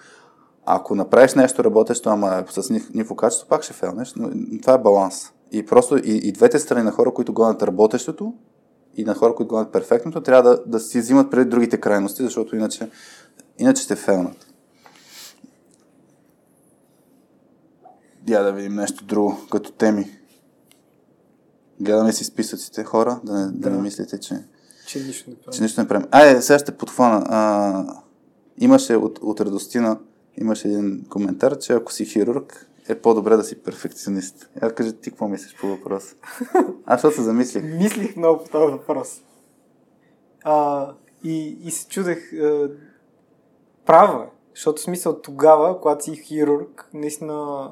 Ако 0.65 0.95
направиш 0.95 1.34
нещо 1.34 1.64
работещо, 1.64 2.10
ама 2.10 2.45
с 2.49 2.69
ниво 2.94 3.15
качество, 3.15 3.48
пак 3.48 3.64
ще 3.64 3.73
фелнеш, 3.73 4.14
но 4.15 4.30
това 4.61 4.73
е 4.73 4.77
баланс. 4.77 5.31
И 5.52 5.65
просто 5.65 5.98
и, 5.98 6.22
и 6.23 6.31
двете 6.31 6.60
страни 6.60 6.84
на 6.84 6.91
хора, 6.91 7.14
които 7.14 7.34
гонят 7.34 7.64
работещото 7.64 8.34
и 8.95 9.03
на 9.03 9.15
хора, 9.15 9.35
които 9.35 9.48
гонят 9.48 9.72
перфектното, 9.72 10.22
трябва 10.22 10.49
да, 10.49 10.64
да 10.65 10.80
си 10.80 10.99
взимат 10.99 11.31
преди 11.31 11.49
другите 11.49 11.77
крайности, 11.77 12.23
защото 12.23 12.56
иначе, 12.56 12.89
иначе 13.60 13.84
ще 13.84 13.95
фелнат. 13.95 14.47
Я 18.28 18.44
да 18.44 18.54
видим 18.54 18.76
нещо 18.76 19.06
друго, 19.06 19.38
като 19.52 19.72
теми. 19.72 20.06
Гледаме 21.80 22.14
си 22.14 22.24
списъците 22.24 22.84
хора, 22.84 23.20
да 23.24 23.34
не, 23.34 23.45
да. 23.45 23.52
Да. 23.52 23.70
не 23.70 23.82
мислите, 23.82 24.20
че, 24.20 24.36
Че 24.88 24.99
нищо 24.99 25.30
не 25.30 25.36
че 25.36 25.41
прави. 25.45 25.62
нищо 25.62 25.82
не 25.82 25.88
правим. 25.88 26.08
Айде, 26.12 26.41
сега 26.41 26.60
ще 26.60 26.78
подхвана. 26.78 27.26
А, 27.30 28.02
имаше 28.58 28.95
от, 28.95 29.20
от 29.22 29.41
Радостина, 29.41 29.99
имаше 30.38 30.68
един 30.68 31.06
коментар, 31.10 31.58
че 31.58 31.74
ако 31.74 31.94
си 31.94 32.06
хирург, 32.06 32.68
е 32.90 32.95
по-добре 32.95 33.38
да 33.38 33.44
си 33.44 33.64
перфекционист. 33.64 34.49
Я 34.64 34.76
кажи 34.76 34.94
ти 34.94 35.10
какво 35.10 35.28
мислиш 35.28 35.56
по 35.62 35.68
въпроса. 35.68 36.16
Аз 36.86 37.02
защото 37.02 37.16
се 37.16 37.24
замислих. 37.24 37.64
Мислих 37.64 38.16
много 38.16 38.44
по 38.44 38.49
този 38.49 38.72
въпрос. 38.72 39.22
А, 40.44 40.88
и, 41.24 41.58
и 41.64 41.72
се 41.72 41.88
чудех. 41.88 42.34
А, 42.34 42.70
права 43.86 44.24
е. 44.24 44.28
Защото 44.56 44.82
смисъл 44.82 45.22
тогава, 45.22 45.82
когато 45.82 46.04
си 46.06 46.16
хирург, 46.16 46.90
наистина... 46.94 47.70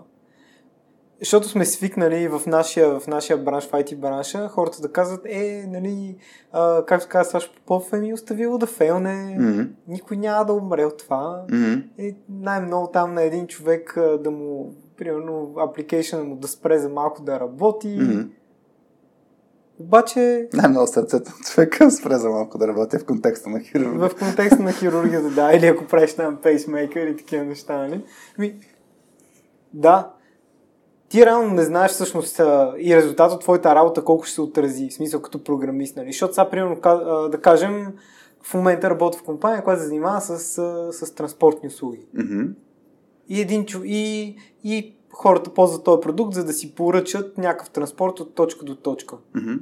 Защото 1.19 1.49
сме 1.49 1.65
свикнали 1.65 2.27
в 2.27 2.41
нашия, 2.47 2.99
в 2.99 3.07
нашия 3.07 3.37
бранш, 3.37 3.63
в 3.63 3.71
IT 3.71 3.95
бранша, 3.95 4.47
хората 4.47 4.81
да 4.81 4.91
казват, 4.91 5.21
е, 5.25 5.65
нали, 5.67 6.17
а, 6.51 6.85
както 6.85 7.07
каза 7.09 7.29
Сашо 7.29 7.51
Попов, 7.55 7.93
е 7.93 7.97
ми 7.97 8.13
оставило 8.13 8.57
да 8.57 8.65
фейлне, 8.67 9.37
Мгм. 9.39 9.61
никой 9.87 10.17
няма 10.17 10.45
да 10.45 10.53
умре 10.53 10.85
от 10.85 10.97
това. 10.97 11.45
Мгм. 11.51 11.73
И 11.97 12.15
най-много 12.29 12.87
там 12.87 13.13
на 13.13 13.23
един 13.23 13.47
човек 13.47 13.97
а, 13.97 14.17
да 14.17 14.31
му, 14.31 14.73
примерно, 14.97 15.55
апликейшън 15.59 16.27
му 16.27 16.35
да 16.35 16.47
спре 16.47 16.79
за 16.79 16.89
малко 16.89 17.23
да 17.23 17.39
работи. 17.39 17.97
Мгм. 18.01 18.21
Обаче 19.79 20.47
Най-много 20.53 20.87
сърцето 20.87 21.31
на 21.31 21.45
човека 21.45 21.91
спре 21.91 22.15
за 22.15 22.29
малко 22.29 22.57
да 22.57 22.67
работи 22.67 22.97
в 22.97 23.05
контекста 23.05 23.49
на 23.49 23.59
хирурга. 23.59 24.09
в 24.09 24.15
контекста 24.15 24.63
на 24.63 24.71
хирургията, 24.71 25.29
да, 25.29 25.53
или 25.53 25.65
ако 25.67 25.85
правиш 25.85 26.13
там 26.13 26.37
пейсмейкър 26.43 27.07
и 27.07 27.17
такива 27.17 27.43
неща, 27.45 27.77
нали? 27.77 28.03
Ми, 28.37 28.55
да, 29.73 30.11
ти 31.10 31.26
реално 31.26 31.53
не 31.53 31.64
знаеш 31.64 31.91
всъщност 31.91 32.40
и 32.80 32.95
резултат 32.95 33.32
от 33.32 33.41
твоята 33.41 33.76
работа 33.76 34.03
колко 34.03 34.23
ще 34.23 34.34
се 34.34 34.41
отрази, 34.41 34.90
в 34.90 34.94
смисъл 34.94 35.22
като 35.22 35.44
програмист, 35.44 35.95
нали? 35.95 36.11
Защото 36.11 36.34
сега, 36.34 36.49
примерно, 36.49 36.80
да 37.30 37.40
кажем, 37.41 37.94
в 38.44 38.53
момента 38.53 38.90
работя 38.90 39.18
в 39.18 39.23
компания, 39.23 39.64
която 39.64 39.82
се 39.82 39.88
занимава 39.88 40.22
с, 40.22 40.40
с 40.91 41.15
транспортни 41.15 41.68
услуги. 41.68 42.07
Мгм. 42.14 42.41
И, 43.30 43.41
един, 43.41 43.65
и, 43.84 44.36
и 44.64 44.95
хората 45.11 45.53
ползват 45.53 45.84
този 45.84 46.02
продукт, 46.02 46.34
за 46.34 46.45
да 46.45 46.53
си 46.53 46.76
поръчат 46.76 47.38
някакъв 47.38 47.69
транспорт 47.69 48.19
от 48.19 48.36
точка 48.36 48.65
до 48.65 48.76
точка. 48.76 49.18
Мгм. 49.36 49.53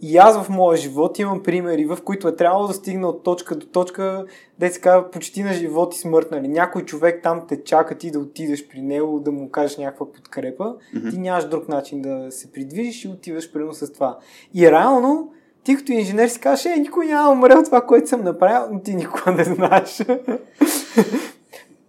И 0.00 0.16
аз 0.16 0.42
в 0.42 0.48
моя 0.48 0.76
живот 0.76 1.18
имам 1.18 1.42
примери, 1.42 1.86
в 1.86 1.98
които 2.04 2.28
е 2.28 2.36
трябвало 2.36 2.66
да 2.66 2.74
стигна 2.74 3.08
от 3.08 3.22
точка 3.22 3.56
до 3.56 3.66
точка, 3.66 4.24
де 4.58 4.70
се 4.70 4.80
казва, 4.80 5.10
почти 5.10 5.42
на 5.42 5.52
живот 5.52 5.94
и 5.94 5.98
смърт. 5.98 6.30
Нали? 6.30 6.48
Някой 6.48 6.84
човек 6.84 7.22
там 7.22 7.42
те 7.48 7.64
чака 7.64 7.98
ти 7.98 8.10
да 8.10 8.18
отидеш 8.18 8.68
при 8.68 8.82
него, 8.82 9.20
да 9.20 9.32
му 9.32 9.50
кажеш 9.50 9.76
някаква 9.76 10.12
подкрепа. 10.12 10.64
Mm-hmm. 10.64 11.10
Ти 11.10 11.18
нямаш 11.18 11.44
друг 11.44 11.68
начин 11.68 12.02
да 12.02 12.26
се 12.30 12.52
придвижиш 12.52 13.04
и 13.04 13.08
отиваш 13.08 13.52
примерно 13.52 13.74
с 13.74 13.92
това. 13.92 14.18
И 14.54 14.70
реално, 14.70 15.32
ти 15.64 15.76
като 15.76 15.92
инженер 15.92 16.28
си 16.28 16.40
кажеш, 16.40 16.64
е, 16.64 16.80
никой 16.80 17.06
няма 17.06 17.30
умре 17.30 17.54
от 17.54 17.64
това, 17.64 17.80
което 17.80 18.08
съм 18.08 18.24
направил, 18.24 18.68
но 18.72 18.80
ти 18.80 18.94
никога 18.94 19.32
не 19.32 19.44
знаеш. 19.44 20.02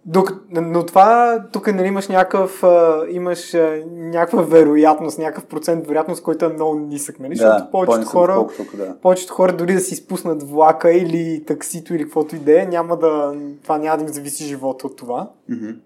Док, 0.04 0.32
но 0.50 0.86
това, 0.86 1.38
тук 1.52 1.66
нали, 1.74 1.88
имаш, 1.88 2.08
някакъв, 2.08 2.64
а, 2.64 3.04
имаш 3.10 3.54
а, 3.54 3.82
някаква 3.86 4.42
вероятност, 4.42 5.18
някакъв 5.18 5.44
процент 5.44 5.86
вероятност, 5.86 6.22
който 6.22 6.44
е 6.44 6.48
много 6.48 6.74
нисък. 6.74 7.20
Нали? 7.20 7.34
Да, 7.34 7.36
Защото 7.36 7.70
повечето 7.70 8.06
хора, 8.06 8.46
да. 8.74 8.96
повечето 9.02 9.34
хора 9.34 9.56
дори 9.56 9.74
да 9.74 9.80
си 9.80 9.94
изпуснат 9.94 10.42
влака 10.42 10.92
или 10.92 11.44
таксито 11.46 11.94
или 11.94 12.02
каквото 12.02 12.36
и 12.36 12.38
да 12.38 12.62
е, 12.62 12.66
няма 12.66 12.96
да, 12.96 13.34
това 13.62 13.78
няма 13.78 13.96
да 13.96 14.02
им 14.02 14.08
зависи 14.08 14.44
живота 14.44 14.86
от 14.86 14.96
това. 14.96 15.30
Mm-hmm. 15.50 15.76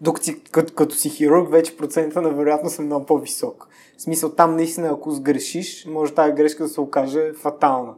Докато 0.00 0.24
си, 0.24 0.40
като, 0.40 0.74
като 0.74 0.94
си 0.94 1.10
хирург, 1.10 1.50
вече 1.50 1.76
процента 1.76 2.22
на 2.22 2.30
вероятност 2.30 2.78
е 2.78 2.82
много 2.82 3.06
по-висок. 3.06 3.68
В 3.98 4.02
смисъл 4.02 4.30
там 4.30 4.56
наистина, 4.56 4.88
ако 4.88 5.10
сгрешиш, 5.10 5.86
може 5.86 6.14
тази 6.14 6.32
грешка 6.32 6.62
да 6.62 6.68
се 6.68 6.80
окаже 6.80 7.32
фатална. 7.32 7.92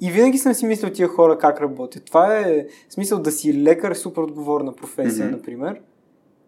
И 0.00 0.10
винаги 0.10 0.38
съм 0.38 0.54
си 0.54 0.66
мислил 0.66 0.90
тия 0.90 1.08
хора 1.08 1.38
как 1.38 1.60
работят. 1.60 2.04
Това 2.04 2.38
е 2.38 2.66
смисъл 2.88 3.18
да 3.18 3.32
си 3.32 3.62
лекар 3.62 3.94
супер 3.94 4.22
отговорна 4.22 4.72
професия, 4.72 5.26
mm-hmm. 5.26 5.30
например. 5.30 5.80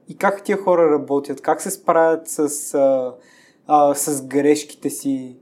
И 0.08 0.16
как 0.16 0.42
тия 0.42 0.56
хора 0.62 0.90
работят, 0.90 1.40
как 1.40 1.60
се 1.60 1.70
справят 1.70 2.28
с, 2.28 2.74
а, 2.74 3.14
а, 3.66 3.94
с 3.94 4.26
грешките 4.26 4.90
си. 4.90 5.36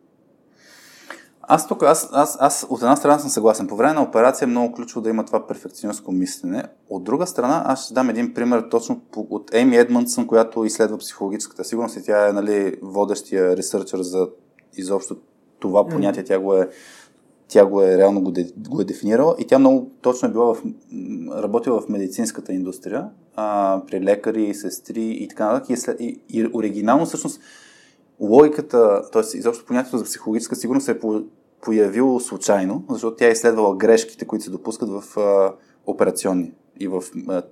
Аз 1.49 1.69
тук, 1.69 1.83
аз, 1.83 2.09
аз, 2.13 2.37
аз 2.41 2.67
от 2.71 2.81
една 2.81 2.97
страна 2.97 3.19
съм 3.19 3.31
съгласен. 3.31 3.67
По 3.67 3.77
време 3.77 3.93
на 3.93 4.03
операция 4.03 4.47
е 4.47 4.49
много 4.49 4.75
ключово 4.75 5.01
да 5.01 5.11
има 5.11 5.25
това 5.25 5.47
перфекционистко 5.47 6.13
мислене. 6.13 6.63
От 6.89 7.05
друга 7.05 7.27
страна, 7.27 7.63
аз 7.67 7.85
ще 7.85 7.95
дам 7.95 8.11
един 8.11 8.35
пример 8.35 8.65
точно 8.71 9.03
от 9.17 9.55
Еми 9.55 9.77
Едмънсън, 9.77 10.27
която 10.27 10.65
изследва 10.65 10.99
психологическата 10.99 11.65
сигурност 11.65 11.97
и 11.97 12.05
тя 12.05 12.29
е 12.29 12.33
нали, 12.33 12.77
водещия 12.83 13.57
ресърчър 13.57 14.03
за 14.03 14.29
изобщо 14.77 15.17
това 15.59 15.89
понятие. 15.89 16.23
Mm. 16.23 16.27
Тя 16.27 16.39
го 16.39 16.55
е 16.55 16.69
тя 17.49 17.67
го 17.67 17.83
е 17.83 17.99
реално 17.99 18.21
го, 18.21 18.33
го 18.57 18.81
е 18.81 18.85
дефинирала 18.85 19.37
и 19.39 19.47
тя 19.47 19.59
много 19.59 19.91
точно 20.01 20.29
е 20.29 20.33
била 20.33 20.55
в, 20.55 20.63
работила 21.43 21.81
в 21.81 21.89
медицинската 21.89 22.53
индустрия, 22.53 23.09
а, 23.37 23.81
при 23.87 24.01
лекари, 24.01 24.55
сестри 24.55 25.05
и 25.05 25.29
така 25.29 25.47
нататък. 25.47 25.71
И, 25.71 25.77
след, 25.77 26.01
и, 26.01 26.21
и 26.29 26.51
оригинално 26.55 27.07
всъщност 27.07 27.41
логиката, 28.21 29.03
т.е. 29.13 29.39
изобщо 29.39 29.65
понятието 29.65 29.99
за 29.99 30.05
психологическа 30.05 30.57
сигурност 30.57 30.89
е 30.89 31.01
по, 31.01 31.23
появило 31.61 32.21
случайно, 32.21 32.85
защото 32.91 33.17
тя 33.17 33.29
е 33.29 33.33
изследвала 33.33 33.77
грешките, 33.77 34.25
които 34.25 34.45
се 34.45 34.51
допускат 34.51 34.89
в 34.89 35.19
а, 35.19 35.53
операционни 35.87 36.53
и 36.81 36.89
в 36.89 37.03
а, 37.29 37.43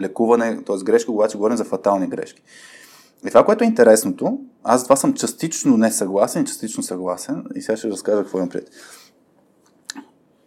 лекуване, 0.00 0.62
т.е. 0.66 0.84
грешка, 0.84 1.12
обаче 1.12 1.36
говорим 1.36 1.56
за 1.56 1.64
фатални 1.64 2.06
грешки. 2.06 2.42
И 3.26 3.28
това, 3.28 3.44
което 3.44 3.64
е 3.64 3.66
интересното, 3.66 4.38
аз 4.64 4.84
това 4.84 4.96
съм 4.96 5.14
частично 5.14 5.76
не 5.76 5.92
съгласен 5.92 6.42
и 6.42 6.46
частично 6.46 6.82
съгласен 6.82 7.44
и 7.54 7.62
сега 7.62 7.76
ще 7.76 7.90
разкажа 7.90 8.22
какво 8.22 8.38
имам 8.38 8.48
пред. 8.48 8.70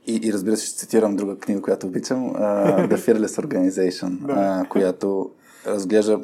И, 0.08 0.20
и 0.24 0.34
разбира 0.34 0.58
се, 0.58 0.66
ще 0.66 0.78
цитирам 0.78 1.16
друга 1.16 1.38
книга, 1.38 1.62
която 1.62 1.88
обичам, 1.88 2.34
uh, 2.34 2.90
The 2.94 2.98
Fearless 2.98 3.42
Organization, 3.42 4.22
uh, 4.22 4.68
която 4.68 5.32
разглежда 5.68 6.20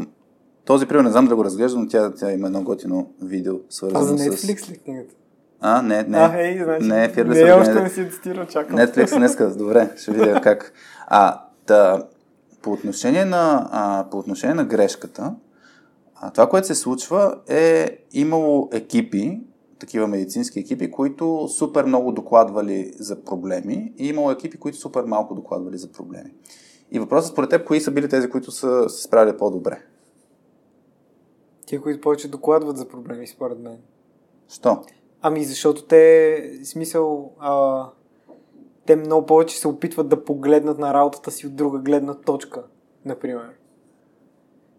този 0.69 0.85
пример 0.85 1.03
не 1.03 1.11
знам 1.11 1.26
да 1.26 1.35
го 1.35 1.45
разглеждам, 1.45 1.81
но 1.81 1.88
тя, 1.88 2.11
тя 2.11 2.31
има 2.31 2.47
едно 2.47 2.64
готино 2.64 3.14
видео, 3.22 3.56
свързано 3.69 4.07
с... 4.07 4.11
А 4.11 4.18
за 4.18 4.30
Netflix 4.30 4.72
ли 4.72 4.77
книгата? 4.77 5.15
А, 5.61 5.81
не, 5.81 6.03
не. 6.03 6.18
А, 6.18 6.38
ей, 6.38 6.64
значи, 6.64 6.88
не, 6.88 7.03
е 7.06 7.14
Fearless 7.14 7.45
не, 7.45 7.53
още 7.53 7.73
не 7.73 7.89
си 7.89 8.10
цитирал, 8.11 8.45
чакам. 8.45 8.77
Netflix 8.77 9.18
днеска, 9.18 9.56
добре, 9.56 9.89
ще 9.97 10.11
видя 10.11 10.41
как. 10.43 10.73
А, 11.07 11.41
да, 11.68 12.03
по 12.61 12.72
отношение 12.72 13.26
на, 13.26 13.69
а, 13.72 14.06
по 14.11 14.18
отношение 14.18 14.56
на 14.56 14.65
грешката, 14.65 15.34
а, 16.15 16.31
това, 16.31 16.49
което 16.49 16.68
се 16.68 16.76
случва 16.76 17.35
е 17.47 17.97
имало 18.11 18.69
екипи, 18.73 19.41
такива 19.80 20.07
медицински 20.07 20.60
екипи, 20.60 20.91
които 20.91 21.47
супер 21.47 21.85
много 21.85 22.11
докладвали 22.11 22.93
за 22.99 23.23
проблеми 23.23 23.93
и 23.97 24.07
имало 24.07 24.31
екипи, 24.31 24.57
които 24.57 24.77
супер 24.77 25.03
малко 25.03 25.35
докладвали 25.35 25.77
за 25.77 25.91
проблеми. 25.91 26.34
И 26.91 26.99
въпросът 26.99 27.31
според 27.31 27.49
теб, 27.49 27.68
кои 27.68 27.81
са 27.81 27.91
били 27.91 28.10
тези, 28.10 28.30
които 28.30 28.51
са 28.51 28.89
се 28.89 29.03
справили 29.03 29.38
по-добре? 29.38 29.81
Тия, 31.65 31.81
които 31.81 32.01
повече 32.01 32.31
докладват 32.31 32.77
за 32.77 32.88
проблеми, 32.88 33.27
според 33.27 33.60
мен. 33.60 33.77
Що? 34.49 34.81
Ами, 35.22 35.43
защото 35.43 35.85
те, 35.85 36.60
смисъл, 36.64 37.34
а, 37.39 37.85
те 38.85 38.95
много 38.95 39.26
повече 39.26 39.60
се 39.60 39.68
опитват 39.68 40.10
да 40.10 40.26
погледнат 40.26 40.80
на 40.80 40.93
работата 40.93 41.31
си 41.31 41.47
от 41.47 41.56
друга 41.56 41.80
гледна 41.80 42.14
точка, 42.14 42.64
например. 43.06 43.49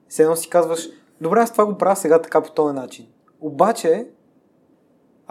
Все 0.08 0.22
едно 0.22 0.36
си 0.36 0.50
казваш, 0.50 0.88
добре, 1.20 1.40
аз 1.40 1.52
това 1.52 1.66
го 1.66 1.78
правя 1.78 1.96
сега 1.96 2.22
така 2.22 2.42
по 2.42 2.52
този 2.52 2.74
начин. 2.74 3.06
Обаче, 3.40 4.10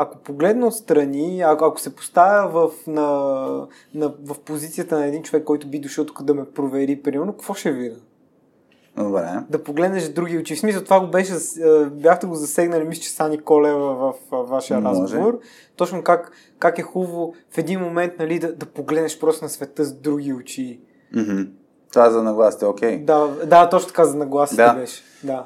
ако 0.02 0.18
погледна 0.18 0.68
отстрани, 0.68 1.42
ако, 1.42 1.66
ако 1.66 1.80
се 1.80 1.96
поставя 1.96 2.50
в, 2.50 2.88
на, 2.88 3.02
на, 3.94 4.14
в 4.26 4.40
позицията 4.46 5.00
на 5.00 5.06
един 5.06 5.24
човек, 5.24 5.44
който 5.44 5.68
би 5.68 5.80
дошъл 5.80 6.06
тук 6.06 6.24
да 6.24 6.34
ме 6.34 6.46
провери, 6.46 7.02
примерно, 7.02 7.34
какво 7.34 7.54
ще 7.54 7.72
видя? 7.72 7.96
Добре. 8.98 9.28
Да 9.50 9.64
погледнеш 9.64 10.10
други 10.10 10.38
очи. 10.38 10.56
В 10.56 10.60
смисъл, 10.60 10.84
това 10.84 11.00
го 11.00 11.08
беше, 11.08 11.34
бяхте 11.92 12.28
го 12.28 12.36
засегнали, 12.36 12.84
мисля, 12.84 13.02
че 13.02 13.10
Сани 13.10 13.42
Колева 13.42 13.96
в, 13.96 14.14
в 14.32 14.44
вашия 14.44 14.80
Може. 14.80 15.02
разговор. 15.02 15.40
Точно 15.76 16.04
как, 16.04 16.32
как 16.60 16.80
е 16.80 16.82
хубаво 16.82 17.34
в 17.52 17.58
един 17.58 17.80
момент 17.80 18.14
нали, 18.20 18.40
да, 18.40 18.56
да 18.56 18.66
погледнеш 18.66 19.20
просто 19.20 19.46
на 19.46 19.50
света 19.50 19.84
с 19.84 19.94
други 19.94 20.34
очи. 20.34 20.82
Mm-hmm. 21.16 21.50
Това 21.92 22.08
е 22.08 22.12
за 22.12 22.24
нагласите, 22.24 22.66
окей. 22.66 23.00
Okay. 23.00 23.06
Да, 23.06 23.46
да, 23.46 23.70
точно 23.70 23.88
така 23.88 24.06
за 24.06 24.18
нагласите 24.18 24.64
да. 24.64 24.74
беше. 24.74 25.04
Да. 25.24 25.46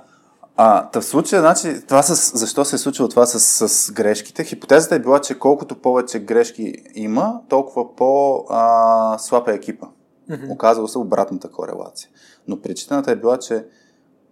А, 0.56 0.90
та 0.90 1.02
в 1.02 1.06
случая, 1.06 1.42
значи, 1.42 1.82
това 1.88 2.04
с, 2.04 2.38
защо 2.38 2.66
се 2.66 2.76
е 2.76 2.80
случило 2.80 3.10
това 3.10 3.26
с, 3.26 3.70
с 3.70 3.92
грешките? 3.92 4.44
Хипотезата 4.44 4.96
е 4.96 5.00
била, 5.00 5.22
че 5.22 5.40
колкото 5.40 5.82
повече 5.82 6.20
грешки 6.20 6.76
има, 6.96 7.42
толкова 7.50 7.96
по-слаб 7.96 9.48
е 9.48 9.54
екипа. 9.54 9.88
Mm-hmm. 10.30 10.52
Оказало 10.52 10.88
се 10.88 10.98
обратната 10.98 11.52
корелация. 11.52 12.10
Но 12.48 12.62
причината 12.62 13.12
е 13.12 13.16
била, 13.16 13.38
че 13.38 13.66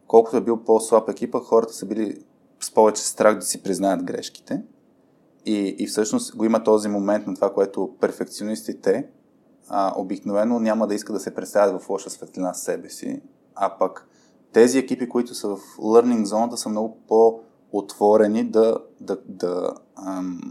колкото 0.07 0.37
е 0.37 0.41
бил 0.41 0.63
по-слаб 0.63 1.09
екипа, 1.09 1.39
хората 1.39 1.73
са 1.73 1.85
били 1.85 2.23
с 2.59 2.73
повече 2.73 3.07
страх 3.07 3.35
да 3.35 3.41
си 3.41 3.63
признаят 3.63 4.03
грешките. 4.03 4.61
И, 5.45 5.75
и 5.79 5.87
всъщност 5.87 6.35
го 6.35 6.45
има 6.45 6.63
този 6.63 6.87
момент 6.87 7.27
на 7.27 7.35
това, 7.35 7.53
което 7.53 7.95
перфекционистите 8.01 9.07
а, 9.69 9.93
обикновено 9.95 10.59
няма 10.59 10.87
да 10.87 10.95
искат 10.95 11.15
да 11.15 11.19
се 11.19 11.35
представят 11.35 11.81
в 11.81 11.89
лоша 11.89 12.09
светлина 12.09 12.53
себе 12.53 12.89
си, 12.89 13.21
а 13.55 13.77
пък 13.77 14.07
тези 14.53 14.77
екипи, 14.79 15.09
които 15.09 15.35
са 15.35 15.47
в 15.47 15.59
learning 15.77 16.23
зоната, 16.23 16.57
са 16.57 16.69
много 16.69 16.97
по-отворени 17.07 18.43
да, 18.43 18.77
да, 18.99 19.17
да, 19.25 19.73
ам, 19.95 20.41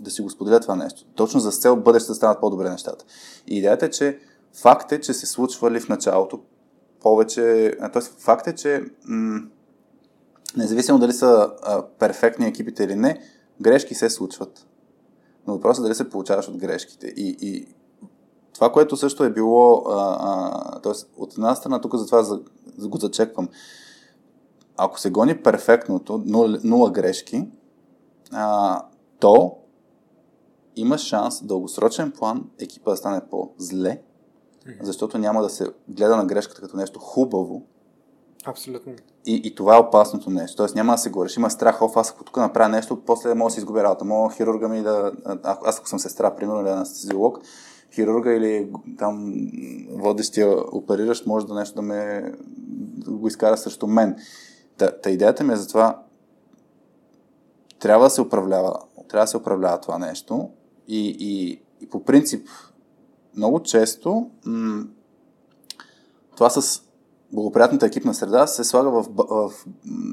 да 0.00 0.10
си 0.10 0.22
го 0.22 0.30
споделят 0.30 0.62
това 0.62 0.76
нещо. 0.76 1.04
Точно 1.14 1.40
за 1.40 1.50
цел 1.50 1.76
бъдеще 1.76 2.08
да 2.08 2.14
станат 2.14 2.40
по-добре 2.40 2.70
нещата. 2.70 3.04
И 3.46 3.58
идеята 3.58 3.86
е, 3.86 3.90
че 3.90 4.18
факт 4.62 4.92
е, 4.92 5.00
че 5.00 5.14
се 5.14 5.26
случвали 5.26 5.80
в 5.80 5.88
началото 5.88 6.40
повече... 7.00 7.76
Т.е. 7.92 8.02
факт 8.18 8.46
е, 8.46 8.54
че 8.54 8.84
м- 9.04 9.40
независимо 10.56 10.98
дали 10.98 11.12
са 11.12 11.50
а, 11.62 11.86
перфектни 11.86 12.46
екипите 12.46 12.84
или 12.84 12.94
не, 12.94 13.20
грешки 13.60 13.94
се 13.94 14.10
случват. 14.10 14.66
Но 15.46 15.54
въпросът 15.54 15.82
е 15.82 15.86
дали 15.86 15.94
се 15.94 16.10
получаваш 16.10 16.48
от 16.48 16.56
грешките. 16.56 17.06
И, 17.06 17.36
и 17.40 17.74
това, 18.54 18.72
което 18.72 18.96
също 18.96 19.24
е 19.24 19.30
било, 19.30 19.82
а, 19.88 20.16
а, 20.20 20.80
т.е. 20.80 20.92
от 21.16 21.34
една 21.34 21.54
страна, 21.54 21.80
тук 21.80 21.96
затова 21.96 22.22
за, 22.22 22.40
за 22.78 22.88
го 22.88 22.98
зачеквам, 22.98 23.48
ако 24.76 25.00
се 25.00 25.10
гони 25.10 25.42
перфектното, 25.42 26.22
нула, 26.26 26.58
нула 26.64 26.90
грешки, 26.90 27.48
а, 28.32 28.82
то 29.20 29.56
има 30.76 30.98
шанс 30.98 31.42
дългосрочен 31.44 32.12
план 32.12 32.44
екипа 32.60 32.90
да 32.90 32.96
стане 32.96 33.20
по-зле, 33.30 34.02
защото 34.82 35.18
няма 35.18 35.42
да 35.42 35.50
се 35.50 35.66
гледа 35.88 36.16
на 36.16 36.26
грешката 36.26 36.60
като 36.60 36.76
нещо 36.76 37.00
хубаво. 37.00 37.62
Абсолютно. 38.44 38.92
И, 39.26 39.40
и 39.44 39.54
това 39.54 39.76
е 39.76 39.80
опасното 39.80 40.30
нещо. 40.30 40.56
Тоест 40.56 40.74
няма 40.74 40.92
да 40.92 40.98
се 40.98 41.10
говориш. 41.10 41.36
Има 41.36 41.50
страх, 41.50 41.82
оф, 41.82 41.96
аз 41.96 42.10
ако 42.10 42.24
тук 42.24 42.36
направя 42.36 42.68
нещо, 42.68 43.00
после 43.06 43.34
мога 43.34 43.48
да 43.48 43.52
си 43.52 43.60
изгубя 43.60 43.82
работа. 43.82 44.04
Мога 44.04 44.34
хирурга 44.34 44.68
ми 44.68 44.82
да... 44.82 45.12
Аз 45.42 45.78
ако 45.78 45.88
съм 45.88 45.98
сестра, 45.98 46.34
примерно, 46.34 46.60
или 46.60 46.68
анестезиолог, 46.68 47.38
хирурга 47.94 48.32
или 48.32 48.68
там 48.98 49.34
водещия 49.90 50.76
опериращ 50.76 51.26
може 51.26 51.46
да 51.46 51.54
нещо 51.54 51.74
да 51.74 51.82
ме 51.82 52.32
да 53.04 53.10
го 53.10 53.28
изкара 53.28 53.56
срещу 53.56 53.86
мен. 53.86 54.16
Та, 54.76 54.90
та 55.00 55.10
идеята 55.10 55.44
ми 55.44 55.52
е 55.52 55.56
за 55.56 55.68
това 55.68 56.02
трябва 57.78 58.06
да 58.06 58.10
се 58.10 58.20
управлява, 58.20 58.74
трябва 59.08 59.24
да 59.24 59.28
се 59.28 59.36
управлява 59.36 59.80
това 59.80 59.98
нещо 59.98 60.50
и, 60.88 61.16
и, 61.20 61.62
и 61.80 61.88
по 61.88 62.04
принцип 62.04 62.48
много 63.36 63.62
често 63.62 64.30
м- 64.44 64.84
това 66.36 66.50
с 66.50 66.82
благоприятната 67.32 67.86
екипна 67.86 68.14
среда 68.14 68.46
се 68.46 68.64
слага 68.64 68.90
в, 68.90 69.06
в, 69.14 69.24
в 69.28 69.64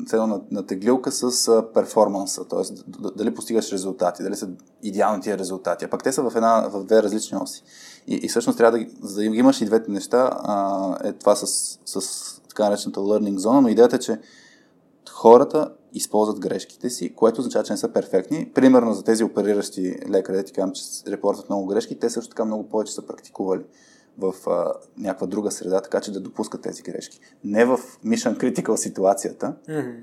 цено 0.07 0.27
на, 0.27 0.41
на 0.51 0.65
теглилка 0.65 1.11
с 1.11 1.63
перформанса, 1.73 2.45
т.е. 2.45 2.73
дали 3.15 3.35
постигаш 3.35 3.71
резултати, 3.71 4.23
дали 4.23 4.35
са 4.35 4.49
идеални 4.83 5.21
тия 5.21 5.37
резултати. 5.37 5.85
А 5.85 5.89
пък 5.89 6.03
те 6.03 6.11
са 6.11 6.29
в, 6.29 6.35
една, 6.35 6.69
в 6.69 6.83
две 6.83 7.03
различни 7.03 7.37
оси. 7.37 7.63
И, 8.07 8.15
и 8.15 8.27
всъщност 8.27 8.57
трябва 8.57 8.79
да, 8.79 8.85
за 9.01 9.15
да 9.15 9.25
имаш 9.25 9.61
и 9.61 9.65
двете 9.65 9.91
неща, 9.91 10.29
а, 10.33 10.97
е 11.03 11.13
това 11.13 11.35
с, 11.35 11.79
с 11.85 12.41
така 12.49 12.63
наречената 12.63 12.99
learning 12.99 13.37
зона, 13.37 13.61
но 13.61 13.67
идеята 13.67 13.95
е, 13.95 13.99
че 13.99 14.19
хората 15.11 15.71
използват 15.93 16.39
грешките 16.39 16.89
си, 16.89 17.15
което 17.15 17.39
означава, 17.41 17.63
че 17.63 17.73
не 17.73 17.77
са 17.77 17.93
перфектни. 17.93 18.51
Примерно 18.55 18.93
за 18.93 19.03
тези 19.03 19.23
опериращи 19.23 19.95
лекари, 20.09 20.37
да 20.37 20.43
ти 20.43 20.53
казвам, 20.53 20.71
че 20.71 20.83
репортват 21.07 21.49
много 21.49 21.65
грешки, 21.65 21.99
те 21.99 22.09
също 22.09 22.29
така 22.29 22.45
много 22.45 22.69
повече 22.69 22.93
са 22.93 23.01
практикували 23.01 23.63
в 24.19 24.33
а, 24.49 24.73
някаква 24.97 25.27
друга 25.27 25.51
среда, 25.51 25.81
така 25.81 26.01
че 26.01 26.11
да 26.11 26.19
допускат 26.19 26.61
тези 26.61 26.81
грешки. 26.81 27.19
Не 27.43 27.65
в 27.65 27.77
mission 28.05 28.37
critical 28.37 28.75
ситуацията, 28.75 29.53
Mm-hmm. 29.69 30.01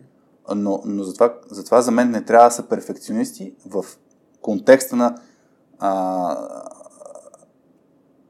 но, 0.55 0.83
но 0.85 1.03
затова, 1.03 1.35
затова 1.51 1.83
за 1.83 1.91
мен 1.91 2.11
не 2.11 2.25
трябва 2.25 2.49
да 2.49 2.55
са 2.55 2.63
перфекционисти 2.69 3.55
в 3.67 3.85
контекста 4.41 4.97
на, 4.97 5.15
а, 5.79 6.49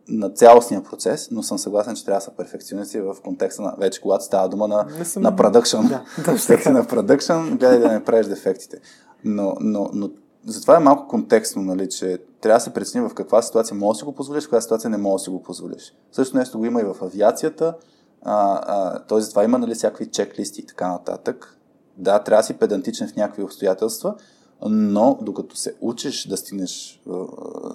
на 0.08 0.30
цялостния 0.30 0.82
процес, 0.82 1.28
но 1.30 1.42
съм 1.42 1.58
съгласен, 1.58 1.94
че 1.96 2.04
трябва 2.04 2.18
да 2.18 2.24
са 2.24 2.30
перфекционисти 2.36 3.00
в 3.00 3.16
контекста 3.24 3.62
на 3.62 3.74
вече, 3.78 4.00
когато 4.00 4.24
става 4.24 4.48
дума 4.48 4.68
на, 4.68 4.86
Не 4.98 5.04
съм- 5.04 5.22
на 5.22 5.36
продъкшн. 5.36 5.76
Да, 5.88 6.04
така. 6.46 6.70
на 6.70 6.86
продъкшн, 6.86 7.32
гледай 7.32 7.78
да 7.78 7.92
не 7.92 8.04
правиш 8.04 8.26
дефектите. 8.26 8.80
Но, 9.24 9.56
но, 9.60 9.90
но 9.92 10.10
затова 10.46 10.76
е 10.76 10.80
малко 10.80 11.08
контекстно, 11.08 11.62
нали, 11.62 11.88
че 11.88 12.18
трябва 12.40 12.56
да 12.56 12.60
се 12.60 12.72
прецени 12.72 13.08
в 13.08 13.14
каква 13.14 13.42
ситуация 13.42 13.76
можеш 13.76 13.96
да 13.96 13.98
си 13.98 14.04
го 14.04 14.12
позволиш, 14.12 14.44
в 14.44 14.46
каква 14.46 14.60
ситуация 14.60 14.90
не 14.90 14.96
можеш 14.96 15.22
да 15.22 15.24
си 15.24 15.30
го 15.30 15.42
позволиш. 15.42 15.94
Също 16.12 16.36
нещо 16.36 16.58
го 16.58 16.64
има 16.64 16.80
и 16.80 16.84
в 16.84 16.96
авиацията, 17.02 17.74
а, 18.22 18.60
а, 18.66 18.98
т.е. 18.98 19.20
затова 19.20 19.44
има 19.44 19.58
нали, 19.58 19.74
всякакви 19.74 20.06
чеклисти 20.06 20.60
и 20.60 20.66
така 20.66 20.88
нататък. 20.88 21.58
Да, 21.96 22.18
трябва 22.18 22.42
да 22.42 22.46
си 22.46 22.54
педантичен 22.54 23.08
в 23.08 23.16
някакви 23.16 23.42
обстоятелства, 23.42 24.14
но 24.62 25.18
докато 25.22 25.56
се 25.56 25.74
учиш 25.80 26.26
да 26.26 26.36
стигнеш, 26.36 27.02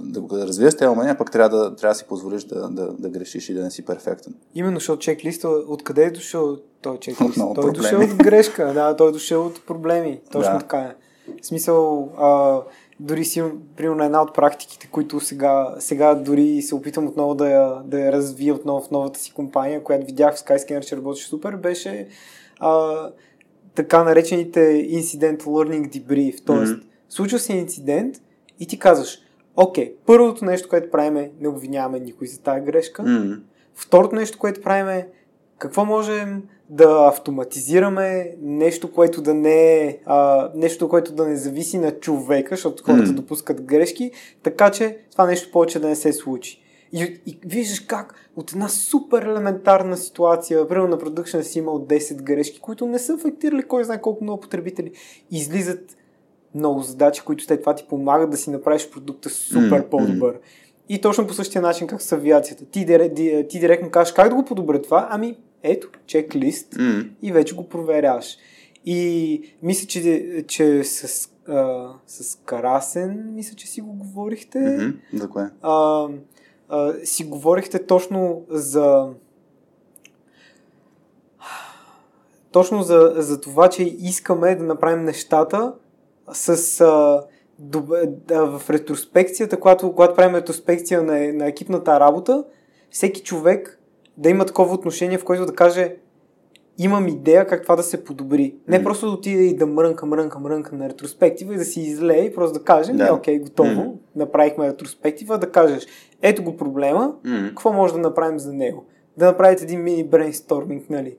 да, 0.01 0.21
да 0.21 0.47
развиеш 0.47 0.75
тези 0.75 0.89
умения, 0.89 1.17
пък 1.17 1.31
трябва 1.31 1.57
да, 1.57 1.75
трябва 1.75 1.93
да 1.93 1.97
си 1.97 2.05
позволиш 2.05 2.43
да, 2.43 2.69
да, 2.69 2.93
да 2.93 3.09
грешиш 3.09 3.49
и 3.49 3.53
да 3.53 3.63
не 3.63 3.71
си 3.71 3.85
перфектен. 3.85 4.35
Именно, 4.55 4.77
защото 4.77 5.01
чеклиста, 5.01 5.49
откъде 5.49 6.03
е 6.03 6.11
дошъл 6.11 6.57
той 6.81 6.99
чеклист? 6.99 7.37
От 7.39 7.55
той 7.55 7.69
е 7.69 7.73
дошъл 7.73 8.01
от 8.01 8.15
грешка, 8.15 8.73
да, 8.73 8.95
той 8.95 9.09
е 9.09 9.11
дошъл 9.11 9.45
от 9.45 9.65
проблеми. 9.65 10.21
Точно 10.31 10.53
Да. 10.53 10.59
така 10.59 10.77
е. 10.77 10.95
В 11.41 11.45
смисъл, 11.45 12.09
а, 12.17 12.59
дори 13.03 13.25
си, 13.25 13.43
примерно 13.77 14.03
една 14.03 14.21
от 14.21 14.33
практиките, 14.35 14.87
които 14.91 15.19
сега, 15.19 15.75
сега 15.79 16.15
дори 16.15 16.61
се 16.61 16.75
опитвам 16.75 17.07
отново 17.07 17.35
да 17.35 17.49
я, 17.49 17.81
да 17.85 17.99
я 17.99 18.11
развия 18.11 18.53
отново 18.53 18.85
в 18.85 18.91
новата 18.91 19.19
си 19.19 19.33
компания, 19.33 19.83
която 19.83 20.05
видях 20.05 20.35
в 20.35 20.39
Skyscanner, 20.39 20.85
че 20.85 20.97
работеше 20.97 21.27
супер, 21.27 21.55
беше 21.55 22.07
а, 22.59 22.95
така 23.75 24.03
наречените 24.03 24.59
Incident 24.91 25.43
Learning 25.43 25.89
Debrief. 25.89 26.45
Тоест, 26.45 26.73
Мгм. 26.73 26.81
случва 27.09 27.39
се 27.39 27.53
инцидент 27.53 28.15
и 28.59 28.67
ти 28.67 28.79
казваш, 28.79 29.17
окей, 29.55 29.93
първото 30.05 30.45
нещо, 30.45 30.69
което 30.69 30.91
правим 30.91 31.17
е 31.17 31.31
не 31.39 31.47
обвиняваме 31.47 31.99
никой 31.99 32.27
за 32.27 32.39
тази 32.41 32.61
грешка. 32.61 33.03
М, 33.03 33.37
Второто 33.75 34.15
нещо, 34.15 34.37
което 34.39 34.61
правим 34.61 34.89
е 34.89 35.07
какво 35.57 35.85
можем 35.85 36.43
да 36.73 37.07
автоматизираме, 37.07 38.35
нещо, 38.41 38.91
което 38.91 39.21
да 39.21 39.33
не 39.33 39.73
е, 39.73 39.99
а, 40.05 40.49
нещо, 40.55 40.89
което 40.89 41.11
да 41.13 41.27
не 41.27 41.35
зависи 41.35 41.77
на 41.77 41.91
човека, 41.91 42.55
защото 42.55 42.83
хората 42.83 43.07
М. 43.11 43.13
допускат 43.13 43.61
грешки, 43.61 44.11
така 44.43 44.71
че 44.71 44.97
това 45.11 45.25
нещо 45.25 45.51
повече 45.51 45.79
да 45.79 45.87
не 45.87 45.95
се 45.95 46.13
случи. 46.13 46.61
И, 46.93 47.21
и 47.25 47.39
виждаш 47.45 47.79
как 47.79 48.15
от 48.35 48.51
една 48.51 48.69
супер 48.69 49.21
елементарна 49.21 49.97
ситуация, 49.97 50.67
примерно 50.67 50.89
на 50.89 50.97
продъкшн 50.97 51.39
си 51.39 51.59
имал 51.59 51.79
10 51.79 52.21
грешки, 52.21 52.59
които 52.59 52.85
не 52.85 52.99
са 52.99 53.13
афектирали 53.13 53.63
кой 53.63 53.83
знае 53.83 54.01
колко 54.01 54.23
много 54.23 54.41
потребители, 54.41 54.91
излизат 55.31 55.97
много 56.55 56.81
задачи, 56.81 57.21
които 57.25 57.43
след 57.43 57.59
това 57.59 57.75
ти 57.75 57.85
помагат 57.89 58.29
да 58.29 58.37
си 58.37 58.49
направиш 58.49 58.89
продукта 58.89 59.29
супер 59.29 59.79
М, 59.79 59.89
по-добър. 59.91 60.39
И 60.89 61.01
точно 61.01 61.27
по 61.27 61.33
същия 61.33 61.61
начин, 61.61 61.87
как 61.87 62.01
с 62.01 62.11
авиацията. 62.11 62.65
Ти, 62.65 62.85
ди- 62.85 63.45
ти 63.49 63.59
директно 63.59 63.89
кажеш 63.89 64.13
как 64.13 64.29
да 64.29 64.35
го 64.35 64.45
подобря 64.45 64.81
това, 64.81 65.07
ами 65.11 65.37
ето, 65.63 65.89
чек-лист 66.07 66.75
м, 66.79 67.05
и 67.21 67.31
вече 67.31 67.55
го 67.55 67.69
проверяваш. 67.69 68.37
И 68.85 69.41
мисля, 69.63 69.87
че, 69.87 70.43
че 70.47 70.83
с, 70.83 71.29
а, 71.47 71.87
с 72.07 72.35
Карасен, 72.45 73.33
мисля, 73.35 73.55
че 73.55 73.67
си 73.67 73.81
го 73.81 73.93
говорихте. 73.93 74.59
мгм. 74.59 74.97
За 75.13 75.29
кое? 75.29 75.49
А, 75.61 76.07
а, 76.69 76.93
си 77.03 77.23
говорихте 77.23 77.85
точно 77.85 78.45
за 78.49 79.07
точно 82.51 82.83
за, 82.83 83.13
за 83.15 83.41
това, 83.41 83.69
че 83.69 83.83
искаме 83.83 84.55
да 84.55 84.63
направим 84.63 85.05
нещата 85.05 85.73
с 86.33 86.81
а, 86.81 87.23
да, 87.59 88.45
в 88.45 88.69
ретроспекцията, 88.69 89.59
когато, 89.59 89.95
когато 89.95 90.15
правим 90.15 90.35
ретроспекция 90.35 91.03
на, 91.03 91.33
на 91.33 91.47
екипната 91.47 91.99
работа, 91.99 92.43
всеки 92.89 93.23
човек 93.23 93.80
да 94.21 94.29
има 94.29 94.45
такова 94.45 94.73
отношение, 94.73 95.17
в 95.17 95.23
което 95.23 95.45
да 95.45 95.53
каже 95.53 95.95
имам 96.77 97.07
идея 97.07 97.47
как 97.47 97.63
това 97.63 97.75
да 97.75 97.83
се 97.83 98.03
подобри. 98.03 98.55
Не 98.67 98.77
Мгм. 98.77 98.83
просто 98.83 99.05
да 99.05 99.11
отиде 99.11 99.43
и 99.43 99.55
да 99.55 99.65
мрънка, 99.65 100.05
мрънка, 100.05 100.39
мрънка 100.39 100.75
на 100.75 100.89
ретроспектива 100.89 101.53
и 101.53 101.57
да 101.57 101.65
си 101.65 101.81
излее 101.81 102.25
и 102.25 102.33
просто 102.33 102.59
да 102.59 102.65
кажем, 102.65 102.97
Да. 102.97 103.13
окей, 103.13 103.39
готово, 103.39 103.69
Мгм. 103.69 103.91
направихме 104.15 104.67
ретроспектива, 104.67 105.37
да 105.37 105.51
кажеш, 105.51 105.87
ето 106.21 106.43
го 106.43 106.57
проблема, 106.57 107.13
М, 107.23 107.47
какво 107.47 107.73
може 107.73 107.93
да 107.93 107.99
направим 107.99 108.39
за 108.39 108.53
него? 108.53 108.85
Да 109.17 109.25
направите 109.25 109.63
един 109.63 109.83
мини 109.83 110.03
брейнсторминг, 110.03 110.89
нали? 110.89 111.17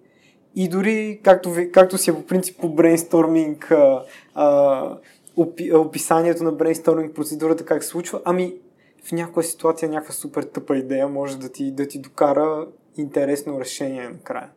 И 0.54 0.68
дори, 0.68 1.20
както, 1.22 1.50
ви, 1.50 1.72
както 1.72 1.98
си 1.98 2.10
е 2.10 2.14
по 2.14 2.22
принцип 2.22 2.60
по 2.60 2.68
брейнсторминг, 2.68 3.70
а, 3.70 4.02
а, 4.34 4.98
опи, 5.36 5.74
описанието 5.74 6.44
на 6.44 6.52
брейнсторминг 6.52 7.14
процедурата 7.14 7.64
как 7.64 7.82
се 7.82 7.88
случва, 7.88 8.20
ами 8.24 8.54
в 9.02 9.12
някоя 9.12 9.44
ситуация 9.44 9.88
някаква 9.88 10.14
супер 10.14 10.42
тъпа 10.42 10.76
идея 10.76 11.08
може 11.08 11.38
да 11.38 11.48
ти, 11.48 11.72
да 11.72 11.88
ти 11.88 11.98
докара 11.98 12.66
интересно 12.96 13.60
решение 13.60 14.08
накрая. 14.08 14.48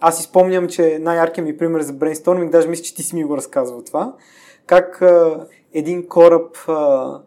Аз 0.00 0.16
си 0.18 0.22
спомням, 0.22 0.68
че 0.68 0.98
най-яркият 1.00 1.48
ми 1.48 1.56
пример 1.56 1.80
за 1.80 1.92
брейнсторминг, 1.92 2.52
даже 2.52 2.68
мисля, 2.68 2.82
че 2.82 2.94
ти 2.94 3.02
си 3.02 3.14
ми 3.14 3.24
го 3.24 3.36
разказвал 3.36 3.82
това, 3.82 4.14
как 4.66 5.02
а, 5.02 5.46
един 5.72 6.08
кораб 6.08 6.56
а, 6.68 7.20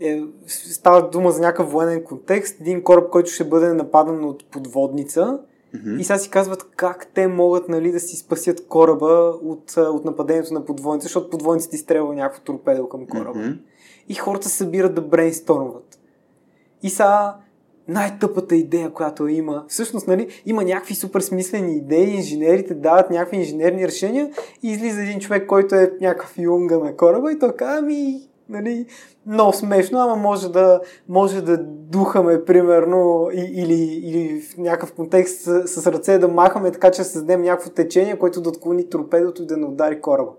е, 0.00 0.22
става 0.46 1.08
дума 1.08 1.30
за 1.30 1.40
някакъв 1.40 1.72
военен 1.72 2.04
контекст, 2.04 2.60
един 2.60 2.82
кораб, 2.82 3.10
който 3.10 3.30
ще 3.30 3.44
бъде 3.44 3.72
нападан 3.72 4.24
от 4.24 4.50
подводница 4.50 5.38
мгм. 5.74 5.98
и 5.98 6.04
сега 6.04 6.18
си 6.18 6.30
казват 6.30 6.66
как 6.76 7.06
те 7.14 7.26
могат 7.26 7.68
нали, 7.68 7.92
да 7.92 8.00
си 8.00 8.16
спасят 8.16 8.66
кораба 8.66 9.32
от, 9.42 9.76
от 9.76 10.04
нападението 10.04 10.54
на 10.54 10.64
подводница, 10.64 11.04
защото 11.04 11.30
подводницата 11.30 11.76
изстрелва 11.76 12.14
някакво 12.14 12.42
торпедо 12.42 12.88
към 12.88 13.06
кораба. 13.06 13.38
Мгм. 13.38 13.58
И 14.08 14.14
хората 14.14 14.48
се 14.48 14.56
събират 14.56 14.94
да 14.94 15.02
брейнстормват. 15.02 15.98
И 16.82 16.90
сега 16.90 17.36
най-тъпата 17.88 18.56
идея, 18.56 18.90
която 18.90 19.28
има, 19.28 19.64
всъщност, 19.68 20.08
нали, 20.08 20.28
има 20.46 20.64
някакви 20.64 20.94
супер 20.94 21.20
смислени 21.20 21.76
идеи, 21.76 22.14
инженерите 22.14 22.74
дават 22.74 23.10
някакви 23.10 23.36
инженерни 23.36 23.86
решения 23.86 24.30
и 24.62 24.70
излиза 24.70 25.02
един 25.02 25.20
човек, 25.20 25.46
който 25.46 25.74
е 25.74 25.92
някакъв 26.00 26.38
юнга 26.38 26.78
на 26.78 26.96
кораба 26.96 27.32
и 27.32 27.38
той 27.38 27.52
казва, 27.52 27.78
ами, 27.78 28.20
нали, 28.48 28.86
много 29.26 29.52
смешно, 29.52 29.98
ама 29.98 30.16
може 30.16 30.52
да, 30.52 30.80
може 31.08 31.40
да 31.40 31.58
духаме, 31.64 32.44
примерно, 32.44 33.28
и, 33.32 33.40
или, 33.40 33.82
или 33.82 34.40
в 34.40 34.58
някакъв 34.58 34.92
контекст 34.92 35.40
с, 35.40 35.68
с 35.68 35.86
ръце 35.86 36.18
да 36.18 36.28
махаме, 36.28 36.70
така 36.70 36.90
че 36.90 37.02
да 37.02 37.04
създадем 37.04 37.42
някакво 37.42 37.70
течение, 37.70 38.18
което 38.18 38.40
да 38.40 38.48
отклони 38.48 38.88
торпедото 38.88 39.42
и 39.42 39.46
да 39.46 39.56
не 39.56 39.66
удари 39.66 40.00
кораба. 40.00 40.30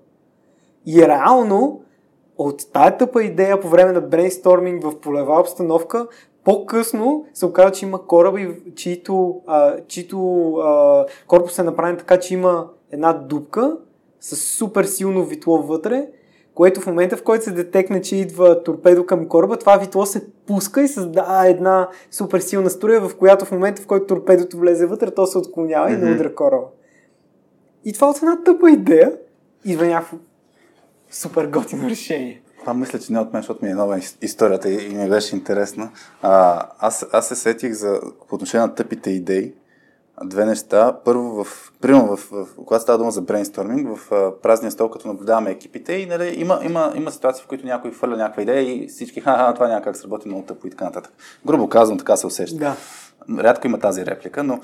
И 0.85 1.07
реално, 1.07 1.81
от 2.37 2.73
тая 2.73 2.97
тъпа 2.97 3.23
идея 3.23 3.59
по 3.59 3.67
време 3.67 3.91
на 3.91 4.01
брейнсторминг 4.01 4.83
в 4.83 4.99
полева 4.99 5.39
обстановка, 5.39 6.07
по-късно 6.43 7.25
се 7.33 7.45
оказа, 7.45 7.71
че 7.71 7.85
има 7.85 8.07
кораби, 8.07 8.55
чието, 8.75 9.41
а, 9.47 9.75
чието 9.87 10.51
а, 10.55 11.05
корпус 11.27 11.59
е 11.59 11.63
направен 11.63 11.97
така, 11.97 12.19
че 12.19 12.33
има 12.33 12.69
една 12.91 13.13
дупка 13.13 13.77
с 14.19 14.35
супер 14.35 14.83
силно 14.83 15.23
витло 15.23 15.61
вътре, 15.61 16.07
което 16.53 16.81
в 16.81 16.87
момента, 16.87 17.17
в 17.17 17.23
който 17.23 17.43
се 17.43 17.51
детекне, 17.51 18.01
че 18.01 18.15
идва 18.15 18.63
торпедо 18.63 19.05
към 19.05 19.27
кораба, 19.27 19.57
това 19.57 19.77
витло 19.77 20.05
се 20.05 20.27
пуска 20.47 20.81
и 20.81 20.87
създава 20.87 21.47
една 21.47 21.89
супер 22.11 22.39
силна 22.39 22.69
струя, 22.69 23.01
в 23.01 23.17
която 23.17 23.45
в 23.45 23.51
момента, 23.51 23.81
в 23.81 23.87
който 23.87 24.05
торпедото 24.05 24.57
влезе 24.57 24.85
вътре, 24.85 25.11
то 25.11 25.25
се 25.25 25.37
отклонява 25.37 25.91
и 25.91 25.97
не 25.97 26.11
удря 26.11 26.35
кораба. 26.35 26.65
И 27.85 27.93
това 27.93 28.09
от 28.09 28.17
една 28.17 28.43
тъпа 28.43 28.71
идея 28.71 29.13
идва 29.65 29.85
някакво 29.85 30.17
супер 31.15 31.47
готино 31.47 31.89
решение. 31.89 32.41
Това 32.59 32.73
мисля, 32.73 32.99
че 32.99 33.13
не 33.13 33.19
от 33.19 33.33
мен, 33.33 33.41
защото 33.41 33.65
ми 33.65 33.71
е 33.71 33.75
нова 33.75 33.97
ис- 33.97 34.17
историята 34.21 34.69
и, 34.69 34.85
и 34.85 34.95
ми 34.95 35.09
беше 35.09 35.35
интересна. 35.35 35.89
А, 36.21 36.63
аз, 36.79 37.05
аз 37.11 37.27
се 37.27 37.35
сетих 37.35 37.73
за, 37.73 37.99
по 38.29 38.35
отношение 38.35 38.67
на 38.67 38.75
тъпите 38.75 39.09
идеи. 39.09 39.53
Две 40.23 40.45
неща. 40.45 40.97
Първо, 41.05 41.43
в, 41.43 41.71
примерно, 41.81 42.17
в, 42.17 42.29
в, 42.31 42.47
когато 42.65 42.83
става 42.83 42.97
дума 42.97 43.11
за 43.11 43.21
брейнсторминг, 43.21 43.97
в 43.97 44.11
а, 44.11 44.41
празния 44.41 44.71
стол, 44.71 44.89
като 44.89 45.07
наблюдаваме 45.07 45.51
екипите, 45.51 45.93
и 45.93 46.05
нали, 46.05 46.35
има, 46.37 46.59
има, 46.63 46.93
има 46.95 47.11
ситуации, 47.11 47.43
в 47.43 47.47
които 47.47 47.65
някой 47.65 47.91
хвърля 47.91 48.17
някаква 48.17 48.43
идея 48.43 48.61
и 48.61 48.87
всички, 48.87 49.21
ха, 49.21 49.53
това 49.53 49.67
няма 49.67 49.81
как 49.81 49.97
сработи 49.97 50.27
много 50.27 50.43
тъпо 50.43 50.67
и 50.67 50.69
така 50.69 50.85
нататък. 50.85 51.13
Грубо 51.47 51.69
казвам, 51.69 51.97
така 51.97 52.15
се 52.15 52.27
усеща. 52.27 52.57
Да. 52.57 52.75
Рядко 53.43 53.67
има 53.67 53.79
тази 53.79 54.05
реплика, 54.05 54.43
но 54.43 54.59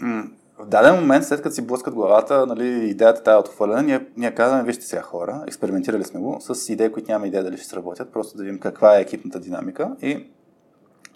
в 0.62 0.66
даден 0.66 0.94
момент, 0.94 1.24
след 1.24 1.42
като 1.42 1.54
си 1.54 1.66
блъскат 1.66 1.94
главата, 1.94 2.46
нали, 2.46 2.88
идеята 2.88 3.22
тая 3.22 3.34
е 3.34 3.40
отхвърлена, 3.40 3.82
ние, 3.82 4.06
ние 4.16 4.34
казваме, 4.34 4.62
вижте 4.64 4.84
сега 4.84 5.02
хора, 5.02 5.44
експериментирали 5.46 6.04
сме 6.04 6.20
го 6.20 6.38
с 6.40 6.72
идеи, 6.72 6.92
които 6.92 7.10
няма 7.10 7.26
идея 7.26 7.44
дали 7.44 7.56
ще 7.56 7.66
сработят, 7.66 8.12
просто 8.12 8.36
да 8.36 8.42
видим 8.44 8.60
каква 8.60 8.96
е 8.98 9.00
екипната 9.00 9.40
динамика 9.40 9.96
и 10.02 10.26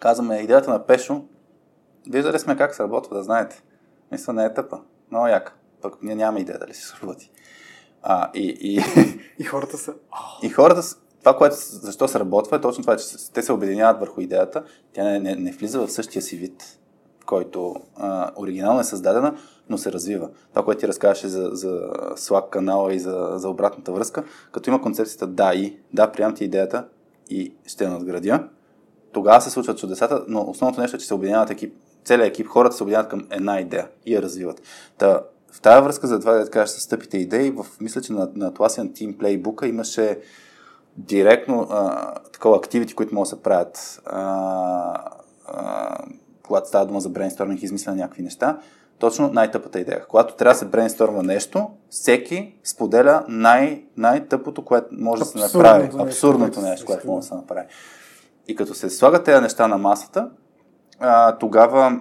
казваме 0.01 0.37
идеята 0.37 0.71
на 0.71 0.87
Пешо, 0.87 1.25
виждали 2.11 2.39
сме 2.39 2.57
как 2.57 2.75
сработва, 2.75 3.17
да 3.17 3.23
знаете. 3.23 3.63
Мисля, 4.13 4.33
не 4.33 4.45
е 4.45 4.55
тъпа. 4.55 4.81
Много 5.11 5.27
яка. 5.27 5.55
Пък 5.83 6.03
ние 6.03 6.15
нямаме 6.15 6.41
идея 6.41 6.59
дали 6.59 6.73
ще 6.75 6.83
сработи. 6.83 7.31
А, 8.03 8.31
и, 8.35 8.57
и, 8.61 8.81
И 9.39 9.45
хората 9.45 9.79
са... 9.79 9.95
и 10.43 10.49
хората, 10.49 10.83
с- 10.83 10.97
това, 11.19 11.37
което 11.37 11.57
защо 11.59 12.09
се 12.09 12.21
работва, 12.21 12.57
е 12.57 12.61
точно 12.61 12.83
това, 12.83 12.97
че 12.97 13.05
те 13.35 13.43
се 13.43 13.53
обединяват 13.53 14.01
върху 14.01 14.21
идеята. 14.21 14.65
Тя 14.93 15.05
не, 15.05 15.21
не, 15.21 15.35
не 15.35 15.53
влиза 15.53 15.81
в 15.87 15.93
същия 15.93 16.23
си 16.23 16.37
вид, 16.37 16.79
който 17.27 17.75
а, 17.97 18.31
оригинално 18.37 18.81
е 18.81 18.85
създадена, 18.85 19.35
но 19.69 19.79
се 19.79 19.93
развива. 19.93 20.29
Това, 20.51 20.65
което 20.65 20.81
ти 20.81 20.89
разказваше 20.89 21.29
за, 21.29 21.51
за 21.53 21.69
Slack 22.17 22.49
канала 22.51 22.95
и 22.95 22.99
за, 22.99 23.33
за 23.37 23.49
обратната 23.49 23.93
връзка, 23.93 24.25
като 24.53 24.71
има 24.71 24.83
концепцията 24.83 25.27
да 25.27 25.55
и, 25.55 25.77
да, 25.93 26.13
приемам 26.13 26.35
ти 26.35 26.45
идеята 26.45 26.85
и 27.31 27.53
ще 27.67 27.85
я 27.85 27.91
надградя, 27.91 28.49
тогава 29.13 29.41
се 29.41 29.51
случват 29.51 29.79
чудесата, 29.79 30.25
но 30.29 30.51
основното 30.51 30.81
нещо 30.81 30.97
е, 30.97 31.01
че 31.01 31.07
се 31.07 31.15
обединяват 31.15 31.51
екип, 31.51 31.75
целият 32.05 32.29
екип, 32.29 32.47
хората 32.47 32.77
се 32.77 32.83
обединяват 32.83 33.11
към 33.11 33.27
една 33.31 33.61
идея 33.61 33.89
и 34.07 34.15
я 34.15 34.23
развиват. 34.23 34.63
Та, 34.99 35.23
в 35.53 35.61
тази 35.61 35.85
връзка, 35.85 36.07
за 36.07 36.21
това 36.21 36.33
да 36.33 36.51
кажеш 36.51 36.77
с 36.77 36.89
тъпите 36.89 37.19
идеи, 37.19 37.51
в, 37.51 37.67
мисля, 37.81 38.01
че 38.01 38.13
на, 38.13 38.31
на 38.35 38.53
Atlassian 38.53 38.93
Team 38.93 39.17
Playbook 39.17 39.67
имаше 39.67 40.21
директно 40.97 41.67
а, 41.71 42.15
такова 42.15 42.57
активити, 42.57 42.95
които 42.95 43.15
могат 43.15 43.31
да 43.31 43.37
се 43.37 43.43
правят, 43.43 44.03
а, 44.05 45.11
а, 45.47 45.99
когато 46.47 46.69
става 46.69 46.87
дума 46.87 47.01
за 47.01 47.09
брейнсторминг 47.09 47.63
и 47.63 47.65
измислене 47.65 47.97
на 47.97 48.03
някакви 48.03 48.23
неща. 48.23 48.59
Точно 48.99 49.31
най-тъпата 49.33 49.81
идея. 49.81 50.07
Когато 50.09 50.35
трябва 50.35 50.55
да 50.55 50.59
се 50.59 50.65
брейнсторма 50.65 51.23
нещо, 51.23 51.71
всеки 51.91 52.55
споделя 52.65 53.25
най- 53.29 53.85
най-тъпото, 53.97 54.65
което 54.65 54.87
може 54.93 55.23
да 55.23 55.27
се 55.27 55.39
направи. 55.39 55.83
нещо, 55.83 55.99
Абсурдното 55.99 56.61
нещо, 56.61 56.87
което 56.87 57.07
може 57.07 57.21
да 57.21 57.27
се 57.27 57.35
направи. 57.35 57.67
И 58.49 58.57
като 58.57 58.75
се 58.75 58.91
слагат 58.91 59.25
тези 59.25 59.41
неща 59.41 59.69
на 59.69 59.79
масата, 59.79 60.31
а, 61.01 61.39
тогава 61.39 62.01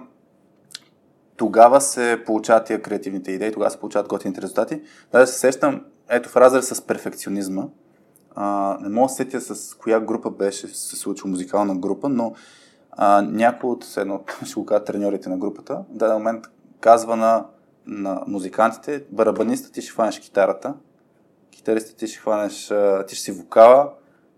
тогава 1.36 1.80
се 1.80 2.22
получават 2.26 2.66
тия 2.66 2.82
креативните 2.82 3.32
идеи, 3.32 3.52
тогава 3.52 3.70
се 3.70 3.78
получават 3.78 4.08
готините 4.08 4.42
резултати. 4.42 4.82
Да 5.12 5.26
се 5.26 5.38
сещам, 5.38 5.84
ето 6.10 6.28
в 6.28 6.36
разрез 6.36 6.68
с 6.68 6.80
перфекционизма, 6.86 7.64
а, 8.34 8.76
не 8.80 8.88
мога 8.88 9.06
да 9.06 9.08
се 9.08 9.16
сетя 9.16 9.40
с 9.40 9.74
коя 9.74 10.00
група 10.00 10.30
беше 10.30 10.68
се 10.68 10.96
случила 10.96 11.30
музикална 11.30 11.74
група, 11.74 12.08
но 12.08 12.34
а, 12.96 13.22
някой 13.22 13.70
от, 13.70 13.96
едно, 13.96 14.20
ще 14.44 14.54
го 14.54 14.66
кажа, 14.66 14.84
треньорите 14.84 15.28
на 15.28 15.38
групата, 15.38 15.84
в 15.90 15.96
даден 15.96 16.16
момент 16.16 16.44
казва 16.80 17.16
на, 17.16 17.46
на 17.86 18.22
музикантите, 18.26 19.04
барабаниста 19.10 19.72
ти 19.72 19.82
ще 19.82 19.92
хванеш 19.92 20.20
китарата, 20.20 20.74
китариста 21.50 21.96
ти 21.96 22.06
ще 22.06 22.18
хванеш, 22.18 22.72
ти 23.06 23.14
ще 23.14 23.24
си 23.24 23.32
вокала 23.32 23.92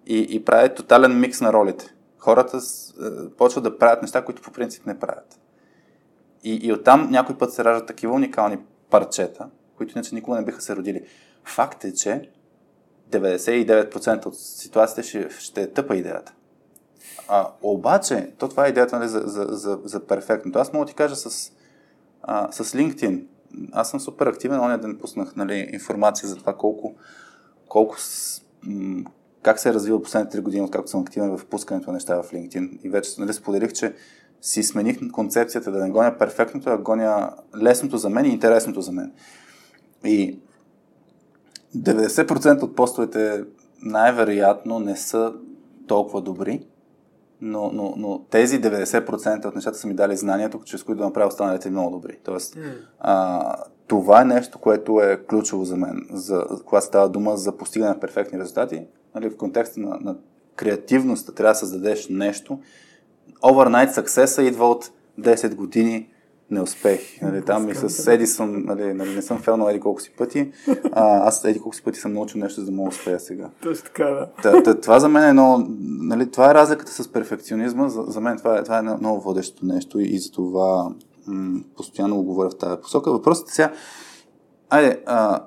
и, 0.06 0.26
и 0.30 0.44
прави 0.44 0.74
тотален 0.74 1.20
микс 1.20 1.40
на 1.40 1.52
ролите. 1.52 1.94
Хората 2.18 2.60
с, 2.60 2.94
а, 3.01 3.30
почват 3.30 3.64
да 3.64 3.78
правят 3.78 4.02
неща, 4.02 4.24
които 4.24 4.43
по 4.43 4.52
принцип 4.52 4.86
не 4.86 4.98
правят. 4.98 5.40
И, 6.44 6.55
и 6.62 6.72
оттам 6.72 7.10
някой 7.10 7.39
път 7.39 7.52
се 7.52 7.64
раждат 7.64 7.86
такива 7.86 8.14
уникални 8.14 8.59
парчета, 8.90 9.48
които 9.76 9.93
иначе 9.98 10.14
никога 10.14 10.36
не 10.36 10.44
биха 10.44 10.60
се 10.60 10.76
родили. 10.76 11.05
Факт 11.44 11.85
е, 11.85 11.94
че 11.94 12.30
99% 13.10 14.26
от 14.26 14.39
ситуациите 14.39 15.09
ще, 15.09 15.30
ще 15.30 15.62
е 15.62 15.72
тъпа 15.72 15.97
идеята. 15.97 16.32
А, 17.28 17.48
обаче, 17.62 18.32
то 18.38 18.48
това 18.48 18.66
е 18.66 18.68
идеята 18.68 18.98
нали, 18.98 19.09
за, 19.09 19.22
за, 19.26 19.46
за, 19.50 19.78
за 19.84 20.06
перфектното. 20.06 20.59
Аз 20.59 20.72
мога 20.72 20.84
да 20.84 20.88
ти 20.88 20.94
кажа 20.94 21.16
с, 21.16 21.52
а, 22.22 22.52
с 22.52 22.64
LinkedIn. 22.64 23.24
Аз 23.72 23.90
съм 23.90 24.00
супер 24.00 24.26
активен, 24.26 24.60
оня 24.60 24.78
ден 24.78 24.98
пуснах 25.00 25.36
нали, 25.36 25.68
информация 25.72 26.28
за 26.28 26.36
това 26.36 26.56
колко, 26.56 26.94
колко 27.68 27.96
м- 28.62 29.05
как 29.42 29.59
се 29.59 29.68
е 29.68 29.74
развил 29.74 30.02
последните 30.02 30.38
3 30.38 30.42
години, 30.42 30.62
откакто 30.62 30.90
съм 30.90 31.00
активен 31.00 31.38
в 31.38 31.46
пускането 31.46 31.90
на 31.90 31.94
неща 31.94 32.22
в 32.22 32.30
LinkedIn. 32.30 32.80
И 32.82 32.88
вече 32.88 33.10
нали, 33.20 33.32
споделих, 33.32 33.72
че 33.72 33.94
си 34.40 34.62
смених 34.62 34.98
концепцията 35.12 35.70
да 35.70 35.84
не 35.84 35.90
гоня 35.90 36.18
перфектното, 36.18 36.70
а 36.70 36.78
гоня 36.78 37.30
лесното 37.62 37.96
за 37.96 38.10
мен 38.10 38.24
и 38.24 38.28
интересното 38.28 38.80
за 38.80 38.92
мен. 38.92 39.12
И 40.05 40.38
90% 41.76 42.62
от 42.62 42.76
постовете 42.76 43.44
най-вероятно 43.82 44.80
не 44.80 44.96
са 44.96 45.32
толкова 45.86 46.20
добри, 46.20 46.66
но, 47.40 47.70
но, 47.73 47.94
но 47.97 48.24
тези 48.31 48.60
90% 48.60 49.47
от 49.47 49.55
нещата 49.55 49.78
са 49.78 49.86
ми 49.86 49.94
дали 49.94 50.16
знанието, 50.16 50.60
чрез 50.65 50.82
които 50.82 50.98
да 50.98 51.05
направя 51.05 51.28
останалите 51.28 51.70
много 51.70 51.90
добри. 51.90 52.19
Тоест, 52.24 52.56
а, 53.01 53.55
това 53.86 54.23
е 54.23 54.24
нещо, 54.24 54.59
което 54.59 55.01
е 55.01 55.20
ключово 55.28 55.65
за 55.65 55.77
мен, 55.77 56.06
за, 56.10 56.44
когато 56.66 56.86
става 56.86 57.09
дума 57.09 57.36
за 57.36 57.56
постигане 57.56 57.90
на 57.90 58.01
перфектни 58.01 58.39
резултати. 58.39 58.86
Нали, 59.15 59.31
в 59.31 59.36
контекста 59.36 59.81
на, 59.81 59.98
на 60.01 60.16
креативността 60.56 61.32
трябва 61.32 61.52
да 61.52 61.59
създадеш 61.59 62.09
нещо. 62.09 62.59
Overnight 63.43 63.90
success 63.90 64.43
идва 64.43 64.70
от 64.70 64.90
10 65.20 65.55
години 65.55 66.09
неуспех. 66.50 67.22
Нали, 67.22 67.42
там 67.42 67.68
и 67.68 67.74
с 67.74 68.12
Едисон, 68.12 68.64
нали, 68.64 68.94
нали, 68.94 69.14
не 69.14 69.22
съм 69.22 69.38
фелнал 69.38 69.68
еди 69.68 69.80
колко 69.80 70.00
си 70.00 70.10
пъти. 70.18 70.52
А, 70.92 71.28
аз 71.28 71.44
еди 71.44 71.58
колко 71.58 71.76
си 71.76 71.82
пъти 71.82 72.00
съм 72.00 72.12
научил 72.12 72.40
нещо, 72.40 72.60
за 72.60 72.66
да 72.66 72.72
мога 72.72 72.88
успея 72.88 73.20
сега. 73.20 73.50
Точно 73.62 73.84
така, 73.84 74.04
да. 74.04 74.30
Та, 74.42 74.62
та, 74.62 74.80
това 74.80 75.00
за 75.00 75.08
мен 75.08 75.24
е 75.24 75.28
едно, 75.28 75.66
нали, 75.80 76.30
това 76.30 76.50
е 76.50 76.54
разликата 76.54 76.92
с 76.92 77.12
перфекционизма, 77.12 77.88
за, 77.88 78.02
за 78.02 78.20
мен 78.20 78.38
това 78.38 78.58
е, 78.58 78.62
това 78.62 78.78
е 78.78 78.82
много 78.82 79.20
водещо 79.20 79.66
нещо 79.66 80.00
и, 80.00 80.04
и 80.04 80.18
за 80.18 80.32
това 80.32 80.92
м- 81.26 81.60
постоянно 81.76 82.16
го 82.16 82.22
говоря 82.22 82.50
в 82.50 82.58
тази 82.58 82.80
посока. 82.80 83.12
Въпросът 83.12 83.48
е 83.48 83.52
сега, 83.52 83.72
айде, 84.70 85.02
а, 85.06 85.44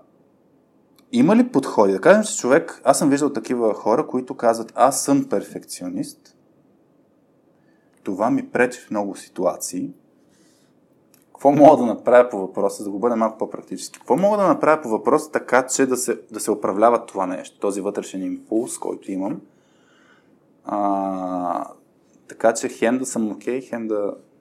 има 1.11 1.35
ли 1.35 1.47
подходи? 1.47 1.93
Да 1.93 2.01
кажем, 2.01 2.23
че 2.23 2.37
човек, 2.37 2.81
аз 2.83 2.99
съм 2.99 3.09
виждал 3.09 3.29
такива 3.29 3.73
хора, 3.73 4.07
които 4.07 4.35
казват, 4.35 4.73
аз 4.75 5.03
съм 5.03 5.25
перфекционист, 5.29 6.35
това 8.03 8.31
ми 8.31 8.49
пречи 8.49 8.79
в 8.79 8.91
много 8.91 9.15
ситуации, 9.15 9.93
какво 11.41 11.51
мога 11.51 11.77
да 11.77 11.85
направя 11.85 12.29
по 12.29 12.39
въпроса, 12.39 12.83
да 12.83 12.89
го 12.89 12.99
бъде 12.99 13.15
малко 13.15 13.37
по-практически? 13.37 13.99
Какво 13.99 14.17
мога 14.17 14.37
да 14.37 14.47
направя 14.47 14.81
по 14.81 14.89
въпроса 14.89 15.31
така, 15.31 15.67
че 15.67 15.85
да 15.85 15.97
се, 15.97 16.19
да 16.31 16.39
се 16.39 16.51
управлява 16.51 17.05
това 17.05 17.25
нещо, 17.25 17.59
този 17.59 17.81
вътрешен 17.81 18.23
импулс, 18.23 18.77
който 18.77 19.11
имам? 19.11 19.41
А, 20.65 21.67
така 22.27 22.53
че 22.53 22.69
хем 22.69 22.97
да 22.97 23.05
съм 23.05 23.31
окей, 23.31 23.59
okay, 23.59 23.69
хем 23.69 23.87
да, 23.87 23.95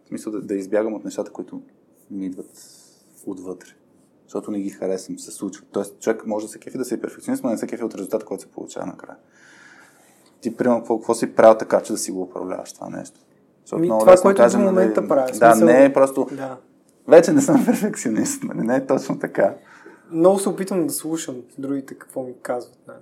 в 0.04 0.08
смисъл 0.08 0.32
да, 0.32 0.40
да 0.40 0.54
избягам 0.54 0.94
от 0.94 1.04
нещата, 1.04 1.30
които 1.30 1.62
ми 2.10 2.26
идват 2.26 2.50
отвътре. 3.26 3.68
Защото 4.24 4.50
не 4.50 4.60
ги 4.60 4.70
харесвам, 4.70 5.18
се 5.18 5.30
случва. 5.30 5.64
Тоест, 5.72 6.00
човек 6.00 6.26
може 6.26 6.46
да 6.46 6.52
се 6.52 6.58
кефи 6.58 6.78
да 6.78 6.84
се 6.84 6.94
е 6.94 7.00
перфекционист, 7.00 7.44
но 7.44 7.50
не 7.50 7.58
се 7.58 7.66
кефи 7.66 7.84
от 7.84 7.94
резултата, 7.94 8.26
който 8.26 8.42
се 8.42 8.50
получава 8.50 8.86
накрая. 8.86 9.18
Ти, 10.40 10.56
примерно, 10.56 10.80
какво, 10.80 10.98
какво 10.98 11.14
си 11.14 11.34
правил 11.34 11.58
така, 11.58 11.80
че 11.80 11.92
да 11.92 11.98
си 11.98 12.10
го 12.12 12.22
управляваш 12.22 12.72
това 12.72 12.88
нещо? 12.88 13.20
Защото 13.60 13.80
Ми, 13.80 13.86
много 13.86 14.00
това, 14.00 14.16
което 14.16 14.42
кажем, 14.42 14.60
до 14.60 14.66
момента 14.66 15.00
нали, 15.00 15.08
правя, 15.08 15.26
в 15.34 15.38
Да, 15.38 15.52
смисъл- 15.52 15.68
не 15.68 15.84
е 15.84 15.92
просто... 15.92 16.26
Да. 16.32 16.56
Вече 17.10 17.32
не 17.32 17.40
съм 17.40 17.66
перфекционист, 17.66 18.42
нали? 18.42 18.66
Не 18.66 18.76
е 18.76 18.86
точно 18.86 19.18
така. 19.18 19.54
Много 20.10 20.38
се 20.38 20.48
опитвам 20.48 20.86
да 20.86 20.92
слушам 20.92 21.36
другите 21.58 21.94
какво 21.94 22.22
ми 22.22 22.34
казват. 22.42 22.78
Нали. 22.88 22.98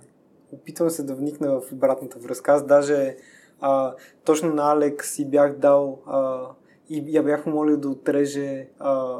Опитвам 0.51 0.89
се 0.89 1.03
да 1.03 1.15
вникна 1.15 1.59
в 1.59 1.71
обратната 1.71 2.19
връзка. 2.19 2.51
Аз 2.51 2.65
даже 2.65 3.15
а, 3.61 3.93
точно 4.25 4.53
на 4.53 4.71
Алекс 4.71 5.09
си 5.09 5.29
бях 5.29 5.57
дал 5.57 5.99
а, 6.07 6.41
и 6.89 7.03
я 7.07 7.23
бях 7.23 7.45
молил 7.45 7.77
да 7.77 7.89
отреже 7.89 8.67
а, 8.79 9.19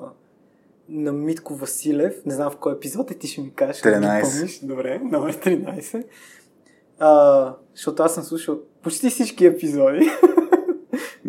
на 0.89 1.13
Митко 1.13 1.55
Василев. 1.55 2.25
Не 2.25 2.33
знам 2.33 2.51
в 2.51 2.57
кой 2.57 2.73
епизод 2.73 3.11
е, 3.11 3.13
ти 3.13 3.27
ще 3.27 3.41
ми 3.41 3.53
кажеш. 3.53 3.85
ако 3.85 3.99
ги 3.99 4.05
13. 4.05 4.21
Помниш. 4.21 4.59
Добре, 4.59 4.99
номер 4.99 5.33
13. 5.33 6.03
А, 6.99 7.55
защото 7.75 8.03
аз 8.03 8.13
съм 8.13 8.23
слушал 8.23 8.59
почти 8.83 9.09
всички 9.09 9.45
епизоди. 9.45 10.09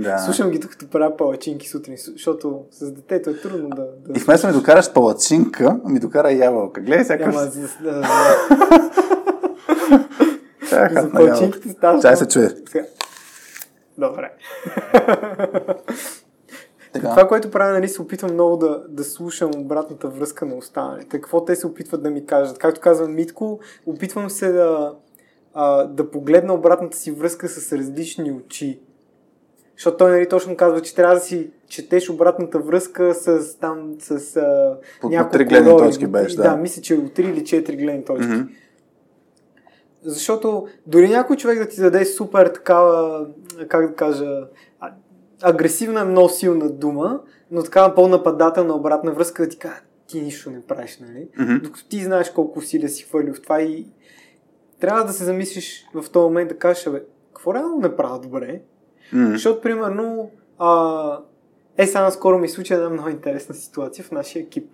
Да. 0.03 0.19
Слушам 0.19 0.51
ги 0.51 0.59
докато 0.59 0.91
правя 0.91 1.17
палачинки 1.17 1.69
сутрин, 1.69 1.97
защото 1.97 2.65
с 2.71 2.93
детето 2.93 3.31
е 3.31 3.41
трудно 3.41 3.69
да... 3.69 3.83
да 3.83 4.19
И 4.19 4.23
вместо 4.23 4.47
ми 4.47 4.53
докараш 4.53 4.93
палачинка, 4.93 5.81
ми 5.85 6.01
докара 6.01 6.33
ябълка. 6.33 6.81
Гледай 6.81 7.05
сега 7.05 7.25
Ама 7.25 7.51
как 10.71 11.03
за, 11.03 11.11
палачинките 11.13 11.69
става... 11.69 12.03
Чай 12.03 12.17
се 12.17 12.29
чуе. 12.29 12.49
Добре. 13.99 14.31
Така. 16.93 17.11
Това, 17.11 17.29
което 17.29 17.51
правя, 17.51 17.73
нали, 17.73 17.89
се 17.89 18.03
опитвам 18.03 18.33
много 18.33 18.57
да, 18.57 18.85
да 18.89 19.05
слушам 19.05 19.51
обратната 19.57 20.09
връзка 20.09 20.47
на 20.47 20.55
останалите. 20.55 21.21
Какво 21.21 21.45
те 21.45 21.57
се 21.57 21.67
опитват 21.67 22.03
да 22.03 22.11
ми 22.11 22.27
кажат. 22.27 22.59
Както 22.59 22.81
казва 22.81 23.09
Митко, 23.09 23.61
опитвам 23.87 24.31
се 24.31 24.53
да, 24.53 24.95
а, 25.55 25.85
да 25.85 26.11
погледна 26.11 26.55
обратната 26.55 26.97
си 26.97 27.11
връзка 27.11 27.49
с 27.49 27.73
различни 27.73 28.33
очи. 28.33 28.81
Защото 29.81 29.97
той 29.97 30.11
нали, 30.11 30.29
точно 30.29 30.57
казва, 30.57 30.83
че 30.83 30.95
трябва 30.95 31.15
да 31.15 31.21
си 31.21 31.51
четеш 31.69 32.11
обратната 32.11 32.59
връзка 32.59 33.15
с 33.15 33.57
там 33.59 33.95
с 33.99 34.37
а, 34.37 34.77
По- 35.01 35.09
по 35.09 35.09
няколко 35.09 35.33
три 35.33 35.45
гледни 35.45 35.77
точки 35.79 36.07
беше, 36.07 36.37
да. 36.37 36.43
Да, 36.43 36.57
мисля, 36.57 36.83
че 36.83 36.95
от 36.95 37.17
3 37.17 37.21
или 37.21 37.41
4 37.41 37.77
гледни 37.77 38.05
точки. 38.05 38.33
Защото 40.03 40.67
дори 40.87 41.09
някой 41.09 41.37
човек 41.37 41.59
да 41.59 41.69
ти 41.69 41.81
даде 41.81 42.05
супер 42.05 42.47
такава, 42.47 43.27
как 43.69 43.89
да 43.89 43.95
кажа, 43.95 44.41
агресивна 45.43 46.01
е 46.01 46.05
много 46.05 46.29
силна 46.29 46.71
дума, 46.71 47.21
но 47.51 47.63
така 47.63 47.95
по-нападателна 47.95 48.75
обратна 48.75 49.13
връзка 49.13 49.43
да 49.43 49.49
ти 49.49 49.59
кажа, 49.59 49.83
ти 50.07 50.21
нищо 50.21 50.51
не 50.51 50.61
правиш, 50.61 50.99
нали? 51.01 51.29
Мгм. 51.39 51.59
Докато 51.63 51.89
ти 51.89 52.05
знаеш 52.05 52.31
колко 52.31 52.59
усилия 52.59 52.89
си 52.89 53.05
хвърлил 53.05 53.35
в 53.35 53.43
това 53.43 53.63
и 53.63 53.87
трябва 54.81 55.05
да 55.05 55.13
се 55.13 55.25
замислиш 55.25 55.87
в 55.95 56.11
този 56.11 56.25
момент 56.25 56.49
да 56.49 56.59
кажеш, 56.59 56.89
бе, 56.91 57.03
какво 57.35 57.55
реално 57.55 57.77
не 57.77 57.97
правя 57.97 58.21
добре? 58.21 58.61
М. 59.13 59.31
Защото, 59.33 59.61
примерно, 59.61 60.31
а, 60.59 61.19
е, 61.77 61.87
сега 61.87 62.11
скоро 62.11 62.39
ми 62.39 62.49
случи 62.49 62.75
една 62.75 62.91
много 62.91 63.09
интересна 63.09 63.55
ситуация 63.55 64.05
в 64.05 64.11
нашия 64.11 64.43
екип. 64.43 64.71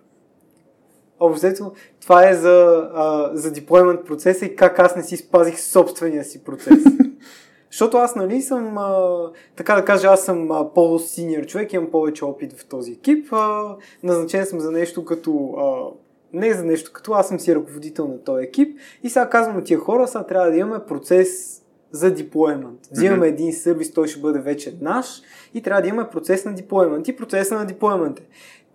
Общо 1.19 1.71
това 2.01 2.29
е 2.29 2.33
за, 2.33 2.89
а, 2.93 3.31
за 3.33 3.51
deployment 3.51 4.03
процеса 4.03 4.45
и 4.45 4.55
как 4.55 4.79
аз 4.79 4.95
не 4.95 5.03
си 5.03 5.17
спазих 5.17 5.59
собствения 5.59 6.23
си 6.23 6.43
процес. 6.43 6.83
Защото 7.71 7.97
аз, 7.97 8.15
нали, 8.15 8.41
съм, 8.41 8.77
а, 8.77 9.17
така 9.55 9.75
да 9.75 9.85
кажа, 9.85 10.07
аз 10.07 10.25
съм 10.25 10.51
а, 10.51 10.73
по-синьор 10.73 11.45
човек, 11.45 11.73
имам 11.73 11.91
повече 11.91 12.25
опит 12.25 12.53
в 12.53 12.65
този 12.65 12.91
екип. 12.91 13.27
А, 13.31 13.75
назначен 14.03 14.45
съм 14.45 14.59
за 14.59 14.71
нещо 14.71 15.05
като... 15.05 15.55
А, 15.57 15.97
не 16.33 16.53
за 16.53 16.65
нещо 16.65 16.91
като, 16.93 17.11
аз 17.11 17.27
съм 17.27 17.39
си 17.39 17.55
ръководител 17.55 18.07
на 18.07 18.23
този 18.23 18.43
екип 18.43 18.77
и 19.03 19.09
сега 19.09 19.29
казвам 19.29 19.55
на 19.55 19.63
тия 19.63 19.79
хора, 19.79 20.07
сега 20.07 20.23
трябва 20.23 20.51
да 20.51 20.57
имаме 20.57 20.85
процес 20.85 21.61
за 21.91 22.15
deployment. 22.15 22.91
Взимаме 22.91 23.17
Мгм. 23.17 23.25
един 23.25 23.53
сервис, 23.53 23.93
той 23.93 24.07
ще 24.07 24.19
бъде 24.19 24.39
вече 24.39 24.77
наш 24.81 25.21
и 25.53 25.61
трябва 25.61 25.81
да 25.81 25.87
имаме 25.87 26.09
процес 26.09 26.45
на 26.45 26.53
deployment. 26.55 27.09
И 27.09 27.15
процеса 27.15 27.55
на 27.55 27.67
deployment 27.67 28.19
е 28.19 28.23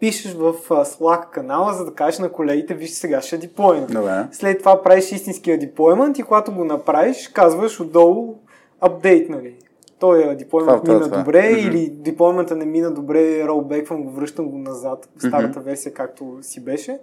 пишеш 0.00 0.32
в 0.34 0.54
а, 0.70 0.84
Slack 0.84 1.30
канала, 1.30 1.72
за 1.74 1.84
да 1.84 1.94
кажеш 1.94 2.18
на 2.18 2.28
колегите, 2.32 2.74
вижте 2.74 2.96
сега 2.96 3.20
ще 3.20 3.38
деплойнем. 3.38 3.86
Добре. 3.86 4.26
След 4.32 4.58
това 4.58 4.82
правиш 4.82 5.12
истинския 5.12 5.58
деплоймент 5.58 6.18
и 6.18 6.22
когато 6.22 6.52
го 6.52 6.64
направиш, 6.64 7.28
казваш 7.28 7.80
отдолу 7.80 8.34
апдейт, 8.80 9.28
нали? 9.28 9.54
Той 9.98 10.22
е 10.32 10.34
деплоймент 10.36 10.82
Това, 10.84 10.94
мина 10.94 11.04
това, 11.04 11.18
добре 11.18 11.50
Мгм. 11.50 11.68
или 11.68 11.88
деплоймента 11.90 12.56
не 12.56 12.64
мина 12.64 12.90
добре, 12.90 13.44
ролбеквам 13.44 14.02
го, 14.04 14.10
връщам 14.10 14.48
го 14.48 14.58
назад 14.58 15.08
в 15.16 15.22
старата 15.28 15.60
версия, 15.60 15.94
както 15.94 16.38
си 16.42 16.64
беше. 16.64 16.98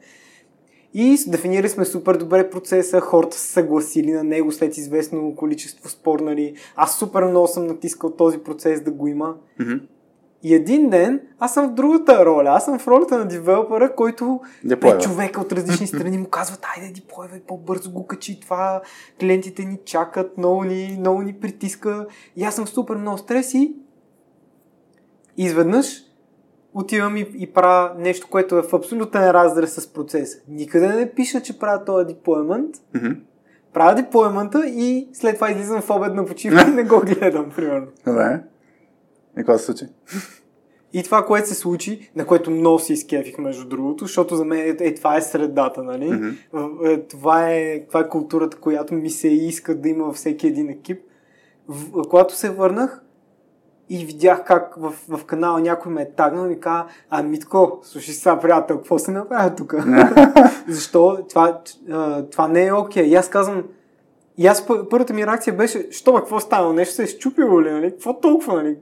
И 0.94 1.18
дефинирали 1.28 1.70
сме 1.70 1.86
супер 1.86 2.18
добре 2.18 2.50
процеса, 2.50 3.00
хората 3.00 3.38
са 3.38 3.48
съгласили 3.48 4.12
на 4.12 4.24
него 4.24 4.52
след 4.52 4.78
известно 4.78 5.36
количество 5.36 5.90
спорнали. 5.90 6.56
Аз 6.76 7.00
супер 7.00 7.24
много 7.24 7.48
съм 7.48 7.68
натискал 7.68 8.12
този 8.12 8.38
процес 8.38 8.82
да 8.82 8.92
го 8.92 9.08
има. 9.08 9.36
Мгм. 9.60 9.76
И 10.44 10.56
един 10.56 10.90
ден 10.90 11.22
аз 11.40 11.54
съм 11.54 11.70
в 11.70 11.74
другата 11.74 12.26
роля. 12.26 12.50
Аз 12.50 12.66
съм 12.66 12.80
в 12.80 12.88
ролята 12.88 13.18
на 13.18 13.28
девелопера, 13.28 13.96
който 13.96 14.40
Деплойва. 14.64 14.98
пет 14.98 15.04
човека 15.04 15.42
от 15.42 15.52
различни 15.52 15.88
страни 15.88 16.18
му 16.18 16.28
казват, 16.28 16.66
айде 16.76 16.94
деплойвай 16.94 17.40
по-бързо 17.40 17.92
го 17.92 18.08
качи 18.08 18.40
това, 18.40 18.82
клиентите 19.20 19.66
ни 19.66 19.80
чакат, 19.86 20.38
много 20.38 20.64
ни, 20.64 20.98
много 21.00 21.22
ни 21.22 21.34
притиска. 21.34 22.08
И 22.36 22.44
аз 22.44 22.56
съм 22.56 22.68
супер 22.68 22.96
много 22.96 23.18
стрес 23.18 23.54
и 23.54 23.76
изведнъж 25.38 26.09
отивам 26.80 27.18
и, 27.18 27.28
и 27.38 27.54
правя 27.54 27.92
нещо, 27.98 28.28
което 28.30 28.58
е 28.58 28.62
в 28.62 28.74
абсолютен 28.74 29.32
разрез 29.32 29.74
с 29.74 29.94
процеса. 29.94 30.38
Никъде 30.48 30.88
не 30.88 31.12
пиша, 31.12 31.42
че 31.42 31.60
правя 31.60 31.86
този 31.86 32.08
деплоймент. 32.08 32.76
Мгм. 32.96 33.12
Правя 33.74 33.96
деплоймента 33.96 34.68
и 34.68 35.10
след 35.14 35.36
това 35.36 35.52
излизам 35.52 35.82
в 35.82 35.90
обедна 35.90 36.26
почивка 36.26 36.66
и 36.68 36.72
не 36.72 36.84
го 36.84 37.00
гледам, 37.00 37.52
примерно. 37.56 37.88
Добре. 38.06 38.44
И 39.34 39.36
какво 39.36 39.58
се 39.58 39.66
случи? 39.66 39.86
И 40.94 41.04
това, 41.04 41.26
което 41.26 41.48
се 41.48 41.56
случи, 41.56 42.12
на 42.16 42.26
което 42.26 42.52
много 42.52 42.80
се 42.80 42.94
изкефих, 42.94 43.38
между 43.38 43.66
другото, 43.68 44.06
защото 44.06 44.36
за 44.36 44.46
мен 44.46 44.60
е, 44.60 44.76
е 44.80 44.96
това 44.96 45.18
е 45.18 45.22
средата, 45.22 45.84
нали? 45.84 46.36
Е, 46.86 47.08
Това, 47.08 47.50
е, 47.50 47.86
това 47.86 48.00
е 48.00 48.10
културата, 48.10 48.58
която 48.58 48.94
ми 48.94 49.10
се 49.10 49.28
иска 49.28 49.76
да 49.76 49.90
има 49.90 50.06
във 50.06 50.16
всеки 50.16 50.48
един 50.48 50.70
екип. 50.70 51.02
В, 51.68 51.92
когато 52.10 52.36
се 52.36 52.50
върнах 52.50 53.02
и 53.90 54.06
видях 54.06 54.44
как 54.46 54.76
в, 54.78 54.94
в 55.10 55.26
канала 55.26 55.60
някой 55.60 55.92
ме 55.92 56.02
е 56.02 56.12
тагнал 56.12 56.50
и 56.50 56.60
каза, 56.60 56.86
а 57.10 57.24
Митко, 57.24 57.80
слушай 57.84 58.14
сега, 58.14 58.40
приятел, 58.40 58.78
какво 58.78 59.00
се 59.00 59.12
направи 59.12 59.56
тук? 59.56 59.76
Защо? 60.68 61.18
Това, 61.30 61.60
това 62.32 62.48
не 62.48 62.66
е 62.66 62.74
окей. 62.74 63.04
И 63.04 63.16
аз 63.16 63.30
казвам, 63.30 63.64
и 64.38 64.48
аз 64.48 64.68
пър- 64.68 64.90
първата 64.90 65.14
ми 65.14 65.28
реакция 65.28 65.54
беше, 65.54 65.88
що 65.92 66.14
бе, 66.14 66.20
какво 66.20 66.40
става? 66.40 66.74
Нещо 66.74 66.96
се 66.96 67.04
е 67.04 67.08
щупило 67.08 67.62
ли? 67.62 67.72
Нали? 67.72 67.92
Какво 67.92 68.20
толкова? 68.20 68.54
Нали? 68.54 68.78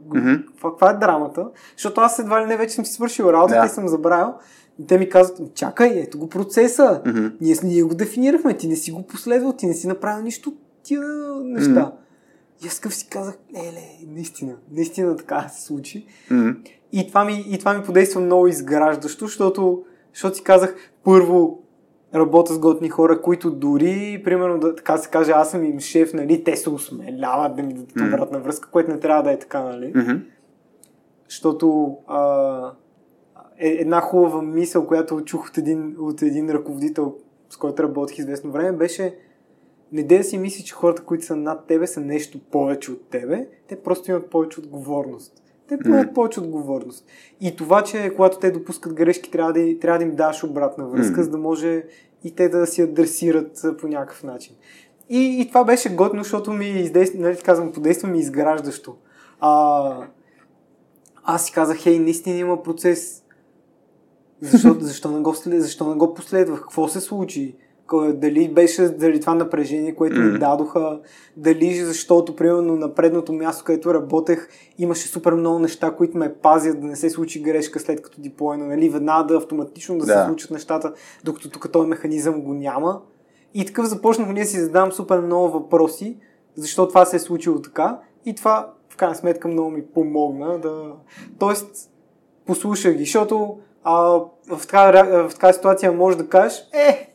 Каква, 0.63 0.89
е 0.89 0.93
драмата? 0.93 1.47
Защото 1.77 2.01
аз 2.01 2.19
едва 2.19 2.41
ли 2.41 2.45
не 2.45 2.57
вече 2.57 2.75
съм 2.75 2.85
си 2.85 2.93
свършил 2.93 3.23
работата 3.25 3.59
Да. 3.59 3.65
и 3.65 3.69
съм 3.69 3.87
забравил. 3.87 4.33
И 4.79 4.87
те 4.87 4.97
ми 4.97 5.09
казват, 5.09 5.53
чакай, 5.53 5.99
ето 5.99 6.19
го 6.19 6.29
процеса. 6.29 7.01
Мгм. 7.05 7.27
Ние, 7.41 7.55
ние 7.63 7.83
го 7.83 7.95
дефинирахме, 7.95 8.57
ти 8.57 8.67
не 8.67 8.75
си 8.75 8.91
го 8.91 9.07
последвал, 9.07 9.53
ти 9.53 9.65
не 9.67 9.73
си 9.73 9.87
направил 9.87 10.23
нищо 10.23 10.53
тия 10.83 11.01
неща. 11.43 11.71
Мгм. 11.71 11.91
И 12.63 12.67
аз 12.67 12.93
си 12.93 13.07
казах, 13.09 13.37
еле, 13.55 14.07
наистина, 14.07 14.55
наистина 14.71 15.15
така 15.15 15.47
се 15.47 15.65
случи. 15.65 16.05
Мгм. 16.31 16.49
И 16.91 17.07
това 17.07 17.25
ми, 17.25 17.45
и 17.49 17.59
това 17.59 17.73
ми 17.73 17.83
подейства 17.85 18.21
много 18.21 18.47
изграждащо, 18.47 19.25
защото, 19.25 19.85
защото 20.13 20.37
си 20.37 20.43
казах, 20.43 20.75
първо, 21.03 21.63
работя 22.15 22.53
с 22.53 22.59
готни 22.59 22.89
хора, 22.89 23.21
които 23.21 23.51
дори, 23.51 24.21
примерно, 24.23 24.59
да, 24.59 24.75
така 24.75 24.97
се 24.97 25.09
каже, 25.09 25.31
аз 25.31 25.51
съм 25.51 25.63
им 25.63 25.79
шеф, 25.79 26.13
нали, 26.13 26.43
те 26.43 26.55
се 26.55 26.69
осмеляват 26.69 27.55
да 27.55 27.63
ми 27.63 27.73
дадат 27.73 27.95
Мгм. 27.95 28.07
обратна 28.07 28.39
връзка, 28.39 28.69
което 28.71 28.91
не 28.91 28.99
трябва 28.99 29.23
да 29.23 29.31
е 29.31 29.39
така, 29.39 29.63
нали? 29.63 29.93
Мгм. 29.95 30.15
Защото 31.29 31.97
а, 32.07 32.71
е 33.57 33.67
една 33.67 34.01
хубава 34.01 34.41
мисъл, 34.41 34.87
която 34.87 35.21
чух 35.25 35.47
от 35.47 35.57
един, 35.57 35.95
от 35.99 36.21
един 36.21 36.49
ръководител, 36.49 37.15
с 37.49 37.57
който 37.57 37.83
работих 37.83 38.17
известно 38.17 38.51
време, 38.51 38.77
беше 38.77 39.15
не 39.91 40.03
да 40.03 40.23
си 40.23 40.37
мисли, 40.37 40.63
че 40.63 40.73
хората, 40.73 41.03
които 41.03 41.25
са 41.25 41.35
над 41.35 41.67
тебе, 41.67 41.87
са 41.87 42.01
нещо 42.01 42.39
повече 42.51 42.91
от 42.91 43.09
тебе. 43.09 43.47
Те 43.67 43.81
просто 43.81 44.11
имат 44.11 44.29
повече 44.29 44.59
отговорност. 44.59 45.43
Те 45.67 45.77
поемат 45.79 46.13
повече 46.13 46.39
отговорност. 46.39 47.05
И 47.41 47.55
това, 47.55 47.83
че 47.83 48.13
когато 48.15 48.39
те 48.39 48.51
допускат 48.51 48.93
грешки, 48.93 49.31
трябва 49.31 49.53
да, 49.53 49.79
трябва 49.79 49.97
да 49.97 50.03
им 50.03 50.15
даш 50.15 50.43
обратна 50.43 50.87
връзка, 50.87 51.23
за 51.23 51.29
да 51.29 51.37
може 51.37 51.83
и 52.23 52.35
те 52.35 52.49
да 52.49 52.67
си 52.67 52.81
адресират 52.81 53.65
по 53.79 53.87
някакъв 53.87 54.23
начин. 54.23 54.55
И, 55.09 55.41
и 55.41 55.47
това 55.47 55.63
беше 55.63 55.95
годно, 55.95 56.23
защото 56.23 56.53
ми 56.53 56.65
издейства, 56.65 57.19
нали, 57.19 57.37
казвам, 57.37 57.71
подейства 57.71 58.09
ми 58.09 58.19
изграждащо. 58.19 58.95
А, 59.39 60.07
аз 61.23 61.45
си 61.45 61.51
казах, 61.51 61.77
хей, 61.77 61.99
наистина 61.99 62.37
има 62.37 62.63
процес. 62.63 63.23
Защо, 64.41 64.75
защо, 64.79 65.11
не 65.11 65.19
го, 65.19 65.33
защо 65.33 65.89
не 65.89 65.95
го 65.95 66.13
последвах? 66.13 66.61
Какво 66.61 66.87
се 66.87 67.01
случи? 67.01 67.55
Дали 68.13 68.53
беше 68.53 68.87
заради 68.87 69.19
това 69.19 69.33
напрежение, 69.35 69.95
което 69.95 70.19
ми 70.19 70.39
дадоха, 70.39 70.99
дали 71.37 71.75
защото, 71.75 72.35
примерно, 72.35 72.75
на 72.75 72.93
предното 72.93 73.33
място, 73.33 73.63
където 73.63 73.93
работех, 73.93 74.47
имаше 74.77 75.07
супер 75.07 75.33
много 75.33 75.59
неща, 75.59 75.91
които 75.91 76.17
ме 76.17 76.33
пазят 76.33 76.81
да 76.81 76.87
не 76.87 76.95
се 76.95 77.09
случи 77.09 77.41
грешка 77.41 77.79
след 77.79 78.01
като 78.01 78.21
диплойна, 78.21 78.65
нали? 78.67 78.89
Веднага 78.89 79.37
автоматично 79.37 79.97
да, 79.97 80.05
Да. 80.05 80.19
се 80.21 80.25
случат 80.27 80.51
нещата, 80.51 80.93
докато 81.23 81.49
тук 81.49 81.71
този 81.71 81.89
механизъм 81.89 82.41
го 82.41 82.53
няма. 82.53 83.01
И 83.53 83.65
такъв 83.65 83.85
започнах 83.85 84.27
ние 84.33 84.43
да 84.43 84.49
си 84.49 84.59
задавам 84.59 84.91
супер 84.91 85.19
много 85.19 85.49
въпроси, 85.49 86.17
защо 86.55 86.87
това 86.87 87.05
се 87.05 87.15
е 87.15 87.19
случило 87.19 87.61
така. 87.61 87.99
И 88.25 88.35
това, 88.35 88.73
в 88.89 88.97
крайна 88.97 89.15
сметка, 89.15 89.47
много 89.47 89.69
ми 89.69 89.85
помогна 89.85 90.59
да... 90.59 90.91
Тоест, 91.39 91.89
послушах 92.45 92.93
ги, 92.93 93.03
защото 93.03 93.57
а, 93.83 93.93
в, 94.49 94.61
така, 94.61 94.77
ре- 94.93 95.27
в 95.27 95.33
така 95.33 95.53
ситуация 95.53 95.91
може 95.91 96.17
да 96.17 96.27
кажеш, 96.27 96.63
е, 96.73 97.13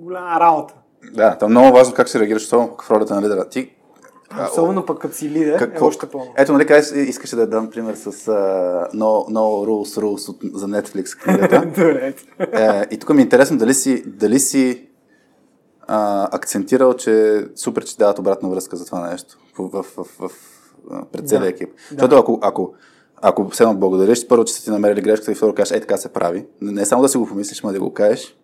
голяма 0.00 0.40
работа. 0.40 0.74
Да, 1.12 1.34
това 1.34 1.46
е 1.46 1.50
много 1.50 1.76
важно 1.76 1.94
как 1.94 2.08
ще 2.08 2.20
реагираш, 2.20 2.42
особено 2.42 2.76
в 2.82 2.90
ролята 2.90 3.14
на 3.14 3.22
лидера. 3.22 3.48
Ти, 3.48 3.70
Особено 4.50 4.86
пък 4.86 4.98
като 4.98 5.14
си 5.14 5.30
лидер, 5.30 5.58
какво- 5.58 5.84
е 5.84 5.88
още 5.88 6.06
по 6.06 6.22
Ето, 6.36 6.52
нали, 6.52 6.66
казваш, 6.66 6.98
искаше 6.98 7.36
да 7.36 7.46
дам 7.46 7.70
пример 7.70 7.94
с 7.94 8.12
uh, 8.12 8.92
no, 8.92 9.28
no 9.28 9.66
Rules 9.66 10.00
Rules 10.00 10.28
от, 10.28 10.58
за 10.58 10.66
Netflix 10.66 11.18
книгата. 11.22 11.60
Добре. 11.66 12.14
е, 12.38 12.86
и 12.90 12.98
тук 12.98 13.08
ми 13.10 13.18
е 13.18 13.24
интересно 13.24 13.58
дали 13.58 13.74
си, 13.74 14.02
дали 14.06 14.38
си 14.38 14.88
а, 15.86 16.28
акцентирал, 16.36 16.94
че 16.94 17.44
супер, 17.56 17.84
че 17.84 17.96
дават 17.96 18.18
обратна 18.18 18.48
връзка 18.48 18.76
за 18.76 18.86
това 18.86 19.10
нещо 19.10 19.38
в, 19.58 19.68
в, 19.72 19.84
в, 19.96 20.06
в, 20.20 20.30
пред 21.12 21.28
целия 21.28 21.42
Да. 21.42 21.48
екип. 21.48 21.68
Да. 21.68 21.74
Защото 21.90 22.16
ако, 22.16 22.38
ако, 22.42 22.74
ако 23.16 23.48
все 23.48 23.62
едно 23.62 23.74
благодариш, 23.74 24.26
първо, 24.26 24.44
че 24.44 24.52
са 24.54 24.64
ти 24.64 24.70
намерили 24.70 25.00
грешката 25.00 25.32
и 25.32 25.34
второ 25.34 25.54
кажеш, 25.54 25.76
е 25.76 25.80
така 25.80 25.96
се 25.96 26.08
прави. 26.08 26.46
Не, 26.60 26.72
не 26.72 26.84
само 26.86 27.02
да 27.02 27.08
си 27.08 27.18
го 27.18 27.26
помислиш, 27.26 27.62
но 27.62 27.72
да 27.72 27.80
го 27.80 27.92
кажеш. 27.94 28.36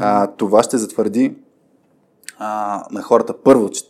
А, 0.00 0.26
това 0.26 0.62
ще 0.62 0.78
затвърди 0.78 1.34
а, 2.38 2.82
на 2.90 3.02
хората. 3.02 3.34
Първо, 3.42 3.70
че 3.70 3.84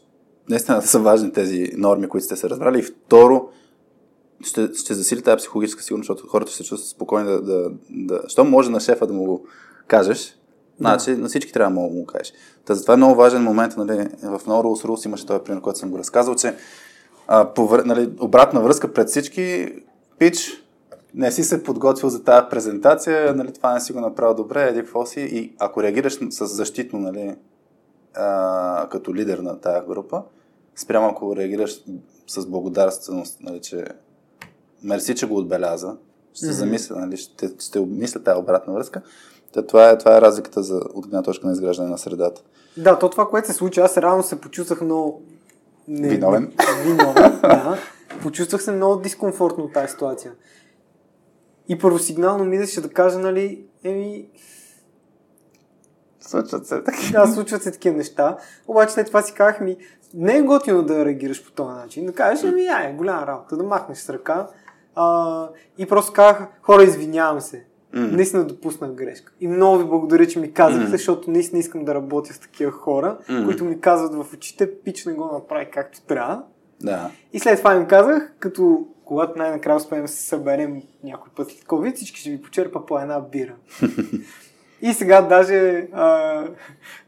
наистина 0.48 0.82
са 0.86 0.98
важни 0.98 1.32
тези 1.32 1.70
норми, 1.76 2.08
които 2.08 2.24
сте 2.24 2.36
се 2.36 2.50
разбрали. 2.50 2.78
И 2.78 2.82
второ, 2.82 3.48
ще, 4.44 4.74
ще 4.74 4.94
засили 4.94 5.22
тази 5.22 5.36
психологическа 5.36 5.82
сигурност, 5.82 6.06
защото 6.06 6.28
хората 6.28 6.50
ще 6.50 6.62
се 6.62 6.68
чувстват 6.68 6.90
спокойни 6.90 7.28
да, 7.28 7.42
да, 7.42 7.70
да... 7.90 8.22
Що 8.28 8.44
може 8.44 8.70
на 8.70 8.80
шефа 8.80 9.06
да 9.06 9.12
му 9.12 9.24
го 9.24 9.46
кажеш, 9.86 10.38
значи 10.78 11.10
на 11.10 11.28
всички 11.28 11.52
трябва 11.52 11.74
да 11.74 11.80
му 11.80 11.88
го 11.88 12.06
кажеш. 12.06 12.32
Та 12.64 12.74
затова 12.74 12.94
е 12.94 12.96
много 12.96 13.14
важен 13.14 13.42
момент, 13.42 13.76
нали, 13.76 14.08
в 14.22 14.40
No 14.46 14.62
Rules 14.62 14.86
Rules 14.86 15.06
имаше 15.06 15.26
този 15.26 15.44
пример, 15.44 15.60
който 15.60 15.78
съм 15.78 15.90
го 15.90 15.98
разказал, 15.98 16.34
че 16.34 16.54
а, 17.26 17.54
по, 17.54 17.68
вр- 17.68 17.84
нали, 17.84 18.10
обратна 18.20 18.60
връзка 18.60 18.92
пред 18.92 19.08
всички, 19.08 19.72
пич, 20.18 20.61
не 21.14 21.32
си 21.32 21.44
се 21.44 21.62
подготвил 21.62 22.08
за 22.10 22.24
тази 22.24 22.46
презентация, 22.50 23.34
нали, 23.34 23.52
това 23.52 23.74
не 23.74 23.80
си 23.80 23.92
го 23.92 24.00
направил 24.00 24.34
добре, 24.34 24.68
еди 24.68 24.80
какво 24.80 25.06
си, 25.06 25.20
и 25.20 25.54
ако 25.58 25.82
реагираш 25.82 26.18
с 26.30 26.46
защитно, 26.46 26.98
нали, 26.98 27.36
а, 28.14 28.88
като 28.90 29.14
лидер 29.14 29.38
на 29.38 29.60
тази 29.60 29.86
група, 29.86 30.22
спрямо 30.76 31.08
ако 31.08 31.36
реагираш 31.36 31.84
с 32.26 32.46
благодарственост, 32.46 33.40
нали, 33.40 33.60
че 33.60 33.84
мерси, 34.82 35.14
че 35.14 35.26
го 35.26 35.36
отбеляза. 35.36 35.96
Ще 36.34 36.46
се 36.46 36.52
замисля, 36.52 36.96
нали, 36.96 37.16
ще, 37.16 37.50
ще 37.58 37.78
обмисля 37.78 38.22
тази 38.22 38.40
обратна 38.40 38.72
връзка. 38.72 39.02
Та, 39.52 39.66
това, 39.66 39.90
е, 39.90 39.98
това 39.98 40.16
е 40.16 40.20
разликата 40.20 40.62
за, 40.62 40.80
от 40.94 41.06
гледна 41.06 41.22
точка 41.22 41.46
на 41.46 41.52
изграждане 41.52 41.90
на 41.90 41.98
средата. 41.98 42.42
Да, 42.76 42.98
то 42.98 43.10
това, 43.10 43.28
което 43.28 43.48
се 43.48 43.54
случи, 43.54 43.80
аз 43.80 43.96
реално 43.96 44.22
се 44.22 44.40
почувствах 44.40 44.80
много... 44.80 45.22
Не, 45.88 46.08
Виновен. 46.08 46.52
Виновен, 46.84 47.40
да. 47.42 47.78
Почувствах 48.22 48.62
се 48.62 48.72
много 48.72 48.96
дискомфортно 48.96 49.64
от 49.64 49.72
тази 49.72 49.92
ситуация. 49.92 50.32
И 51.72 51.78
първосигнално 51.78 52.44
мислеше 52.44 52.80
да 52.80 52.88
кажа, 52.88 53.18
нали, 53.18 53.64
еми, 53.84 54.28
Случват 56.20 56.66
се 56.66 56.82
така. 56.84 56.98
да, 57.12 57.26
случват 57.26 57.62
се 57.62 57.72
такива 57.72 57.96
неща. 57.96 58.36
Обаче 58.68 58.92
след 58.92 59.06
това 59.06 59.22
си 59.22 59.34
казах 59.34 59.60
ми, 59.60 59.76
не 60.14 60.36
е 60.36 60.42
готино 60.42 60.82
да 60.82 61.04
реагираш 61.04 61.44
по 61.44 61.52
този 61.52 61.74
начин. 61.74 62.06
Да 62.06 62.12
кажеш, 62.12 62.44
ами, 62.44 62.66
ай, 62.66 62.92
голяма 62.92 63.26
работа, 63.26 63.56
да 63.56 63.62
махнеш 63.62 63.98
с 63.98 64.10
ръка. 64.10 64.48
А, 64.94 65.48
и 65.78 65.86
просто 65.86 66.12
казах, 66.12 66.46
хора, 66.62 66.82
извинявам 66.84 67.40
се. 67.40 67.64
М. 67.92 68.06
Наистина 68.06 68.44
допуснах 68.44 68.90
грешка. 68.90 69.32
И 69.40 69.48
много 69.48 69.78
ви 69.78 69.84
благодаря, 69.84 70.26
че 70.26 70.38
ми 70.38 70.52
казахте, 70.52 70.82
Мгм. 70.82 70.90
защото 70.90 71.30
наистина 71.30 71.58
искам 71.58 71.84
да 71.84 71.94
работя 71.94 72.34
с 72.34 72.38
такива 72.38 72.72
хора, 72.72 73.18
Мгм. 73.28 73.44
които 73.44 73.64
ми 73.64 73.80
казват 73.80 74.14
в 74.14 74.34
очите, 74.34 74.80
пич 74.80 75.06
не 75.06 75.12
го 75.12 75.24
направи 75.32 75.70
както 75.72 76.02
трябва. 76.02 76.42
Да. 76.82 77.10
И 77.32 77.40
след 77.40 77.58
това 77.58 77.74
им 77.74 77.86
казах, 77.86 78.32
като 78.38 78.86
когато 79.04 79.38
най-накрая 79.38 79.76
успеем 79.76 80.02
да 80.02 80.08
се 80.08 80.22
съберем 80.22 80.82
някой 81.04 81.30
път 81.36 81.50
след 81.50 81.64
COVID, 81.64 81.94
всички 81.94 82.20
ще 82.20 82.30
ви 82.30 82.42
почерпа 82.42 82.86
по 82.86 82.98
една 82.98 83.20
бира. 83.20 83.54
И 84.84 84.92
сега 84.92 85.22
даже, 85.22 85.86
а, 85.92 86.44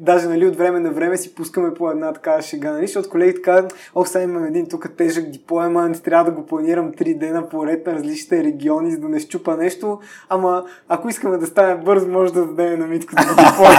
даже 0.00 0.28
нали, 0.28 0.46
от 0.46 0.56
време 0.56 0.80
на 0.80 0.90
време 0.90 1.16
си 1.16 1.34
пускаме 1.34 1.74
по 1.74 1.90
една 1.90 2.12
такава 2.12 2.42
шега, 2.42 2.72
нали, 2.72 2.86
защото 2.86 3.10
колегите 3.10 3.42
казват, 3.42 3.74
ох, 3.94 4.08
сега 4.08 4.24
имам 4.24 4.44
един 4.44 4.68
тук 4.68 4.96
тежък 4.96 5.30
диплоема, 5.30 5.88
не 5.88 5.98
трябва 5.98 6.30
да 6.30 6.36
го 6.36 6.46
планирам 6.46 6.92
три 6.92 7.14
дена 7.14 7.48
поред 7.48 7.86
на 7.86 7.94
различните 7.94 8.44
региони, 8.44 8.90
за 8.90 8.98
да 8.98 9.08
не 9.08 9.20
щупа 9.20 9.56
нещо, 9.56 10.00
ама 10.28 10.64
ако 10.88 11.08
искаме 11.08 11.38
да 11.38 11.46
стане 11.46 11.74
бързо, 11.74 12.08
може 12.08 12.32
да 12.32 12.46
дадем 12.46 12.78
на 12.78 12.86
Митко 12.86 13.14
да 13.14 13.22
го 13.22 13.30
диплома. 13.30 13.74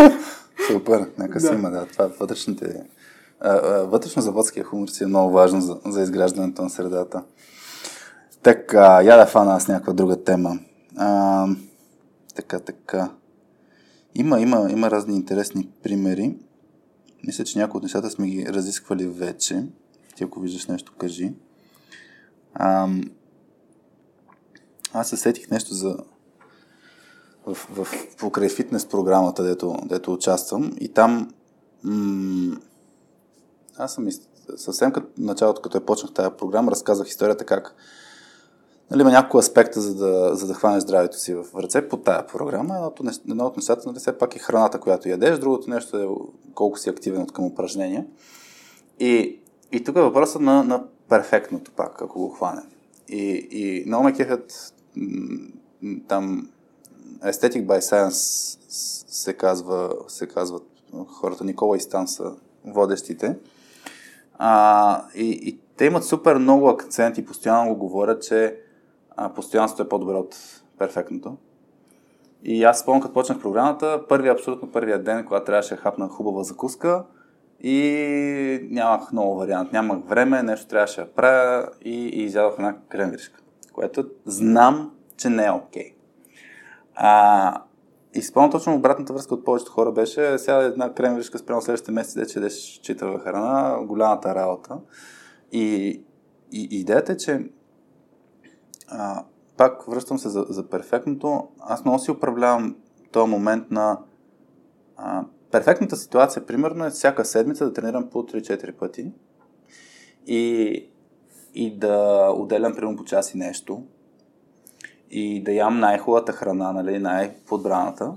Супер, 0.66 1.06
нека 1.18 1.40
си 1.40 1.54
има, 1.54 1.70
да. 1.70 1.86
Това 1.86 2.10
вътрешните... 2.20 2.84
а, 3.44 3.50
а, 3.50 3.86
Вътрешно-заводския 3.86 4.64
хумор 4.64 4.88
си 4.88 5.04
е 5.04 5.06
много 5.06 5.32
важен 5.32 5.60
за, 5.60 5.80
за 5.86 6.02
изграждането 6.02 6.62
на 6.62 6.70
средата. 6.70 7.24
Така, 8.42 9.02
я 9.02 9.16
да 9.16 9.26
фана 9.26 9.54
аз 9.54 9.68
някаква 9.68 9.92
друга 9.92 10.24
тема. 10.24 10.58
А, 10.96 11.46
така, 12.34 12.60
така. 12.60 13.10
Има, 14.14 14.40
има, 14.40 14.70
има 14.70 14.90
разни 14.90 15.16
интересни 15.16 15.68
примери. 15.82 16.36
Мисля, 17.26 17.44
че 17.44 17.58
някои 17.58 17.78
от 17.78 17.82
нещата 17.82 18.10
сме 18.10 18.28
ги 18.28 18.46
разисквали 18.48 19.06
вече. 19.06 19.66
Ти 20.16 20.24
ако 20.24 20.40
виждаш 20.40 20.66
нещо, 20.66 20.92
кажи. 20.98 21.34
Ам, 22.54 23.02
аз 24.92 25.08
се 25.08 25.16
сетих 25.16 25.50
нещо 25.50 25.74
за 25.74 25.96
в, 27.46 27.54
в, 27.54 27.86
покрай 28.18 28.48
фитнес 28.48 28.86
програмата, 28.86 29.44
дето, 29.44 29.76
дето 29.84 30.12
участвам 30.12 30.72
и 30.80 30.88
там 30.88 31.30
м- 31.84 32.56
аз 33.78 33.94
съм 33.94 34.08
съвсем 34.56 34.92
като 34.92 35.06
началото, 35.18 35.62
като 35.62 35.76
я 35.76 35.86
почнах 35.86 36.12
тази 36.12 36.30
програма, 36.38 36.70
разказах 36.70 37.08
историята 37.08 37.44
как 37.44 37.74
нали, 38.90 39.00
има 39.00 39.10
няколко 39.10 39.38
аспекта, 39.38 39.80
за 39.80 39.94
да, 39.94 40.34
за 40.34 40.46
да 40.46 40.54
хванеш 40.54 40.82
здравето 40.82 41.18
си 41.18 41.34
в 41.34 41.44
ръце 41.56 41.88
по 41.88 41.96
тая 41.96 42.26
програма. 42.26 42.74
Едното, 42.74 43.02
нес- 43.02 43.30
едно 43.30 43.44
от 43.44 43.56
нещата 43.56 43.88
нали, 43.88 43.98
все 43.98 44.18
пак 44.18 44.36
е 44.36 44.38
храната, 44.38 44.80
която 44.80 45.08
ядеш, 45.08 45.38
другото 45.38 45.70
нещо 45.70 45.98
е 45.98 46.08
колко 46.54 46.78
си 46.78 46.90
активен 46.90 47.22
от 47.22 47.32
към 47.32 47.44
упражнения. 47.44 48.06
И, 49.00 49.40
и 49.72 49.84
тук 49.84 49.96
е 49.96 50.00
въпросът 50.00 50.42
на, 50.42 50.64
на 50.64 50.84
перфектното 51.08 51.70
пак, 51.70 52.02
ако 52.02 52.18
го 52.18 52.28
хванем. 52.28 52.64
И, 53.08 53.48
и 53.50 53.84
много 53.86 54.04
ме 54.04 54.12
кефят 54.12 54.74
там 56.08 56.48
Aesthetic 57.24 57.66
by 57.66 57.80
Science 57.80 58.58
се 59.08 59.34
казва, 59.34 59.94
се 60.08 60.26
казват 60.26 60.62
хората. 61.06 61.44
Никола 61.44 61.76
и 61.76 61.80
Стан 61.80 62.08
са 62.08 62.32
водещите. 62.64 63.36
А, 64.34 65.04
и, 65.14 65.30
и 65.30 65.58
те 65.76 65.84
имат 65.84 66.04
супер 66.04 66.36
много 66.36 66.68
акцент 66.68 67.18
и 67.18 67.26
постоянно 67.26 67.68
го 67.68 67.76
говорят, 67.76 68.22
че 68.22 68.56
а, 69.16 69.28
постоянството 69.28 69.82
е 69.82 69.88
по-добре 69.88 70.14
от 70.14 70.36
перфектното. 70.78 71.36
И 72.44 72.64
аз 72.64 72.80
спомням, 72.80 73.02
като 73.02 73.14
почнах 73.14 73.40
програмата, 73.40 74.02
първи, 74.08 74.28
абсолютно 74.28 74.70
първия 74.70 75.02
ден, 75.02 75.24
когато 75.24 75.46
трябваше 75.46 75.74
да 75.74 75.80
хапна 75.80 76.08
хубава 76.08 76.42
закуска 76.42 77.04
и 77.60 78.68
нямах 78.70 79.12
много 79.12 79.36
вариант, 79.36 79.72
нямах 79.72 79.98
време, 80.06 80.42
нещо 80.42 80.68
трябваше 80.68 81.00
да 81.00 81.12
правя 81.12 81.68
и, 81.82 82.06
и 82.06 82.22
изядох 82.22 82.54
една 82.58 82.76
кремвиришка, 82.88 83.40
което 83.72 84.04
знам, 84.24 84.90
че 85.16 85.28
не 85.28 85.46
е 85.46 85.50
окей. 85.50 85.94
Okay. 86.98 87.54
И 88.14 88.22
спомням 88.22 88.50
точно 88.50 88.74
обратната 88.74 89.12
връзка 89.12 89.34
от 89.34 89.44
повечето 89.44 89.72
хора 89.72 89.92
беше 89.92 90.38
сега 90.38 90.56
една 90.56 90.94
кремвиришка 90.94 91.38
спрямо 91.38 91.62
следващите 91.62 91.92
месеци, 91.92 92.18
де 92.18 92.26
че 92.26 92.38
ядеш 92.38 92.80
читава 92.82 93.18
храна, 93.18 93.78
голямата 93.86 94.34
работа. 94.34 94.78
И, 95.52 96.02
и 96.52 96.68
идеята 96.70 97.12
е, 97.12 97.16
че 97.16 97.50
а, 98.88 99.24
пак 99.56 99.84
връщам 99.88 100.18
се 100.18 100.28
за, 100.28 100.46
за 100.48 100.68
перфектното. 100.68 101.48
Аз 101.60 101.84
много 101.84 101.98
си 101.98 102.10
управлявам 102.10 102.76
този 103.12 103.30
момент 103.30 103.70
на 103.70 103.98
а, 104.96 105.24
перфектната 105.50 105.96
ситуация, 105.96 106.46
примерно, 106.46 106.84
е 106.84 106.90
всяка 106.90 107.24
седмица 107.24 107.64
да 107.64 107.72
тренирам 107.72 108.10
по 108.10 108.22
3-4 108.22 108.72
пъти 108.72 109.12
и, 110.26 110.72
и 111.54 111.78
да 111.78 112.28
отделям 112.36 112.74
примерно 112.74 112.96
по 112.96 113.04
час 113.04 113.34
и 113.34 113.38
нещо 113.38 113.82
и 115.10 115.42
да 115.42 115.52
ям 115.52 115.78
най-хубавата 115.78 116.32
храна, 116.32 116.72
нали, 116.72 116.98
най-подбраната. 116.98 118.12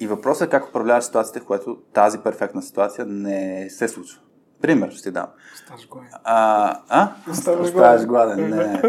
И 0.00 0.06
въпросът 0.06 0.48
е 0.48 0.50
как 0.50 0.68
управляваш 0.68 1.04
ситуацията, 1.04 1.40
в 1.40 1.46
която 1.46 1.76
тази 1.92 2.18
перфектна 2.18 2.62
ситуация 2.62 3.06
не 3.06 3.70
се 3.70 3.88
случва. 3.88 4.20
Пример 4.62 4.90
ще 4.90 5.02
ти 5.02 5.10
дам. 5.10 5.26
Ставаш 5.64 5.88
гладен. 5.88 6.10
А, 6.24 6.80
а? 6.88 7.12
Оставаш 7.30 7.68
Оставаш 7.68 8.06
гладен. 8.06 8.50
Не. 8.50 8.82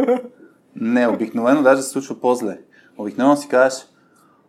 Не, 0.76 1.08
обикновено 1.08 1.64
даже 1.64 1.82
се 1.82 1.90
случва 1.90 2.20
по-зле. 2.22 2.60
Обикновено 2.98 3.36
си 3.36 3.48
кажеш, 3.48 3.88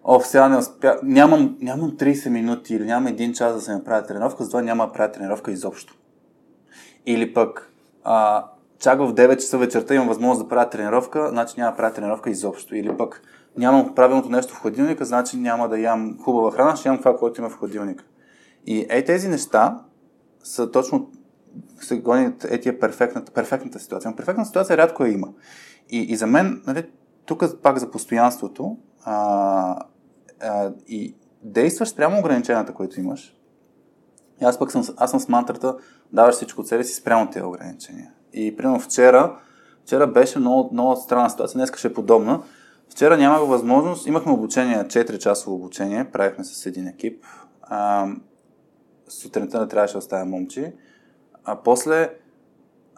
о, 0.04 0.20
сега 0.20 0.48
не 0.48 0.56
успя, 0.56 0.98
нямам, 1.02 1.56
нямам 1.60 1.96
30 1.96 2.28
минути 2.28 2.74
или 2.74 2.84
нямам 2.84 3.06
един 3.06 3.32
час 3.32 3.54
да 3.54 3.60
се 3.60 3.72
направя 3.72 4.06
тренировка, 4.06 4.44
затова 4.44 4.62
няма 4.62 4.86
да 4.86 4.92
правя 4.92 5.12
тренировка 5.12 5.52
изобщо. 5.52 5.96
Или 7.06 7.34
пък, 7.34 7.72
а, 8.04 8.46
чак 8.84 8.98
в 8.98 9.14
9 9.14 9.36
часа 9.36 9.58
вечерта 9.58 9.94
имам 9.94 10.08
възможност 10.08 10.42
да 10.42 10.48
правя 10.48 10.70
тренировка, 10.70 11.28
значи 11.28 11.54
няма 11.56 11.70
да 11.72 11.76
правя 11.76 11.94
тренировка 11.94 12.30
изобщо. 12.30 12.76
Или 12.76 12.96
пък, 12.96 13.22
нямам 13.58 13.94
правилното 13.94 14.28
нещо 14.30 14.54
в 14.54 14.60
хладилника, 14.60 15.04
значи 15.04 15.36
няма 15.36 15.68
да 15.68 15.78
ям 15.78 16.18
хубава 16.22 16.50
храна, 16.50 16.76
ще 16.76 16.88
ям 16.88 16.98
това, 16.98 17.16
което 17.16 17.40
има 17.40 17.50
в 17.50 17.58
хладилника. 17.58 18.04
И 18.66 18.86
е 18.88 19.04
тези 19.04 19.28
неща 19.28 19.80
са 20.44 20.70
точно 20.70 21.10
се 21.80 21.98
гонят 21.98 22.44
е 22.44 22.60
тия 22.60 22.80
перфектната, 22.80 23.32
перфектната 23.32 23.78
ситуация. 23.78 24.10
Но 24.10 24.16
перфектната 24.16 24.46
ситуация 24.46 24.76
рядко 24.76 25.04
я 25.04 25.12
има. 25.12 25.28
И, 25.90 25.98
и 25.98 26.16
за 26.16 26.26
мен, 26.26 26.62
нали, 26.66 26.86
тук 27.24 27.62
пак 27.62 27.78
за 27.78 27.90
постоянството 27.90 28.76
а, 29.04 29.84
а, 30.40 30.72
и 30.88 31.16
действаш 31.42 31.94
прямо 31.94 32.18
ограниченията, 32.18 32.74
които 32.74 33.00
имаш. 33.00 33.36
И 34.42 34.44
аз 34.44 34.58
пък 34.58 34.72
съм, 34.72 34.82
аз 34.96 35.10
съм 35.10 35.20
с 35.20 35.28
мантрата, 35.28 35.76
даваш 36.12 36.34
всичко 36.34 36.60
от 36.60 36.68
себе 36.68 36.84
си 36.84 36.94
спрямо 36.94 37.30
тези 37.30 37.44
ограничения. 37.44 38.10
И 38.34 38.56
примерно 38.56 38.80
вчера, 38.80 39.36
вчера 39.84 40.06
беше 40.06 40.38
много, 40.38 40.70
много 40.72 40.96
странна 40.96 41.30
ситуация, 41.30 41.58
днес 41.58 41.76
ще 41.76 41.88
е 41.88 41.92
подобна. 41.92 42.42
Вчера 42.88 43.16
нямах 43.16 43.48
възможност, 43.48 44.06
имахме 44.06 44.32
обучение, 44.32 44.76
4 44.76 45.18
часово 45.18 45.56
обучение, 45.56 46.10
правихме 46.12 46.44
с 46.44 46.66
един 46.66 46.86
екип. 46.86 47.24
А, 47.62 48.08
сутринта 49.08 49.60
не 49.60 49.68
трябваше 49.68 49.92
да 49.92 49.98
оставя 49.98 50.24
момче. 50.24 50.74
А 51.44 51.56
после 51.56 52.10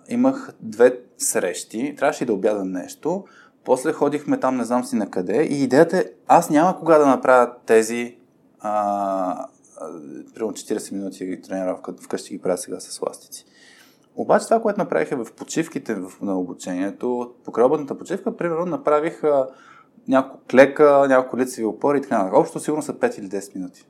имах 0.08 0.52
две 0.60 1.00
срещи, 1.18 1.94
трябваше 1.98 2.24
и 2.24 2.26
да 2.26 2.32
обядам 2.32 2.72
нещо. 2.72 3.24
После 3.64 3.92
ходихме 3.92 4.40
там, 4.40 4.56
не 4.56 4.64
знам 4.64 4.84
си 4.84 4.96
на 4.96 5.10
къде. 5.10 5.42
И 5.42 5.62
идеята 5.62 5.98
е, 5.98 6.04
аз 6.26 6.50
няма 6.50 6.78
кога 6.78 6.98
да 6.98 7.06
направя 7.06 7.52
тези 7.66 8.16
а, 8.60 9.46
примерно 10.34 10.52
40 10.52 10.92
минути 10.92 11.40
тренировка, 11.40 11.94
вкъщи 12.02 12.34
ги 12.34 12.42
правя 12.42 12.58
сега 12.58 12.80
с 12.80 13.02
ластици. 13.02 13.44
Обаче 14.16 14.44
това, 14.44 14.62
което 14.62 14.80
направих 14.80 15.12
е 15.12 15.16
в 15.16 15.26
почивките 15.36 15.94
в, 15.94 16.12
на 16.20 16.38
обучението, 16.38 17.34
по 17.44 17.52
крайобъдната 17.52 17.98
почивка, 17.98 18.36
примерно 18.36 18.66
направих 18.66 19.22
няколко 20.08 20.44
клека, 20.50 21.06
няколко 21.08 21.38
лицеви 21.38 21.66
опори 21.66 21.98
и 21.98 22.02
така 22.02 22.18
нататък. 22.18 22.38
Общо 22.38 22.60
сигурно 22.60 22.82
са 22.82 22.94
5 22.94 23.18
или 23.18 23.28
10 23.28 23.54
минути. 23.54 23.86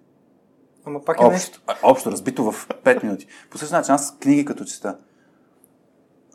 Ама 0.85 1.01
пак 1.05 1.21
е 1.21 1.29
нещо. 1.29 1.63
Общо, 1.69 1.87
общо, 1.87 2.11
разбито 2.11 2.53
в 2.53 2.69
5 2.69 3.03
минути. 3.03 3.27
По 3.51 3.59
същия 3.59 3.79
начин, 3.79 3.95
аз 3.95 4.19
книги 4.19 4.45
като 4.45 4.65
чета. 4.65 4.99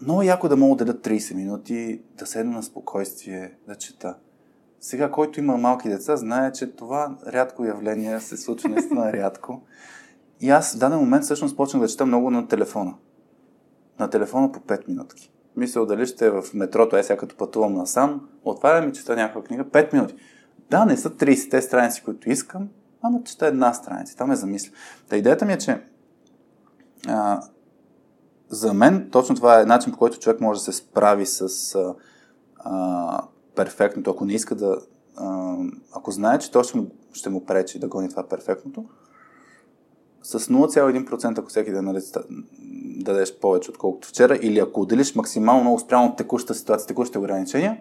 Много 0.01 0.21
яко 0.21 0.49
да 0.49 0.57
мога 0.57 0.85
да 0.85 0.91
отделя 0.91 1.17
30 1.17 1.35
минути, 1.35 2.01
да 2.17 2.25
седна 2.25 2.51
на 2.51 2.63
спокойствие, 2.63 3.53
да 3.67 3.75
чета. 3.75 4.15
Сега, 4.79 5.11
който 5.11 5.39
има 5.39 5.57
малки 5.57 5.89
деца, 5.89 6.17
знае, 6.17 6.51
че 6.51 6.75
това 6.75 7.15
рядко 7.27 7.65
явление 7.65 8.19
се 8.19 8.37
случва 8.37 8.69
наистина 8.69 9.13
рядко. 9.13 9.61
И 10.39 10.49
аз 10.49 10.75
в 10.75 10.77
даден 10.77 10.99
момент 10.99 11.23
всъщност 11.23 11.57
почнах 11.57 11.81
да 11.81 11.87
чета 11.87 12.05
много 12.05 12.31
на 12.31 12.47
телефона. 12.47 12.93
На 13.99 14.09
телефона 14.09 14.51
по 14.51 14.59
5 14.59 14.87
минутки. 14.87 15.31
Мисля, 15.55 15.85
дали 15.85 16.05
ще 16.05 16.25
е 16.25 16.29
в 16.29 16.43
метрото, 16.53 16.97
е 16.97 17.03
сега 17.03 17.17
като 17.17 17.35
пътувам 17.35 17.73
насам, 17.73 18.29
отварям 18.43 18.89
и 18.89 18.93
чета 18.93 19.15
някаква 19.15 19.43
книга, 19.43 19.65
5 19.65 19.93
минути. 19.93 20.15
Да, 20.69 20.85
не 20.85 20.97
са 20.97 21.09
30-те 21.09 21.61
страници, 21.61 22.03
които 22.03 22.29
искам, 22.29 22.69
ама 23.01 23.23
чета 23.23 23.47
една 23.47 23.73
страница. 23.73 24.17
Там 24.17 24.31
е 24.31 24.35
замисля. 24.35 24.71
Та 25.09 25.17
идеята 25.17 25.45
ми 25.45 25.53
е, 25.53 25.57
че 25.57 25.81
а, 27.07 27.41
за 28.49 28.73
мен 28.73 29.09
точно 29.11 29.35
това 29.35 29.61
е 29.61 29.65
начин, 29.65 29.91
по 29.91 29.97
който 29.97 30.19
човек 30.19 30.41
може 30.41 30.59
да 30.59 30.63
се 30.63 30.73
справи 30.73 31.25
с 31.25 31.75
а, 31.75 31.95
а, 32.57 33.21
перфектното. 33.55 34.11
Ако 34.11 34.25
не 34.25 34.33
иска 34.33 34.55
да... 34.55 34.77
А, 35.15 35.55
ако 35.95 36.11
знае, 36.11 36.39
че 36.39 36.51
то 36.51 36.63
ще 36.63 36.77
му, 36.77 36.87
ще 37.13 37.29
му 37.29 37.45
пречи 37.45 37.79
да 37.79 37.87
гони 37.87 38.09
това 38.09 38.27
перфектното, 38.27 38.85
с 40.23 40.39
0,1% 40.39 41.39
ако 41.39 41.49
всеки 41.49 41.71
ден 41.71 41.85
нали, 41.85 41.99
дадеш 43.03 43.39
повече, 43.39 43.71
отколкото 43.71 44.07
вчера, 44.07 44.39
или 44.41 44.59
ако 44.59 44.81
отделиш 44.81 45.15
максимално 45.15 45.61
много 45.61 45.79
спрямо 45.79 46.15
текущата 46.15 46.55
ситуация, 46.55 46.87
текущите 46.87 47.19
ограничения, 47.19 47.77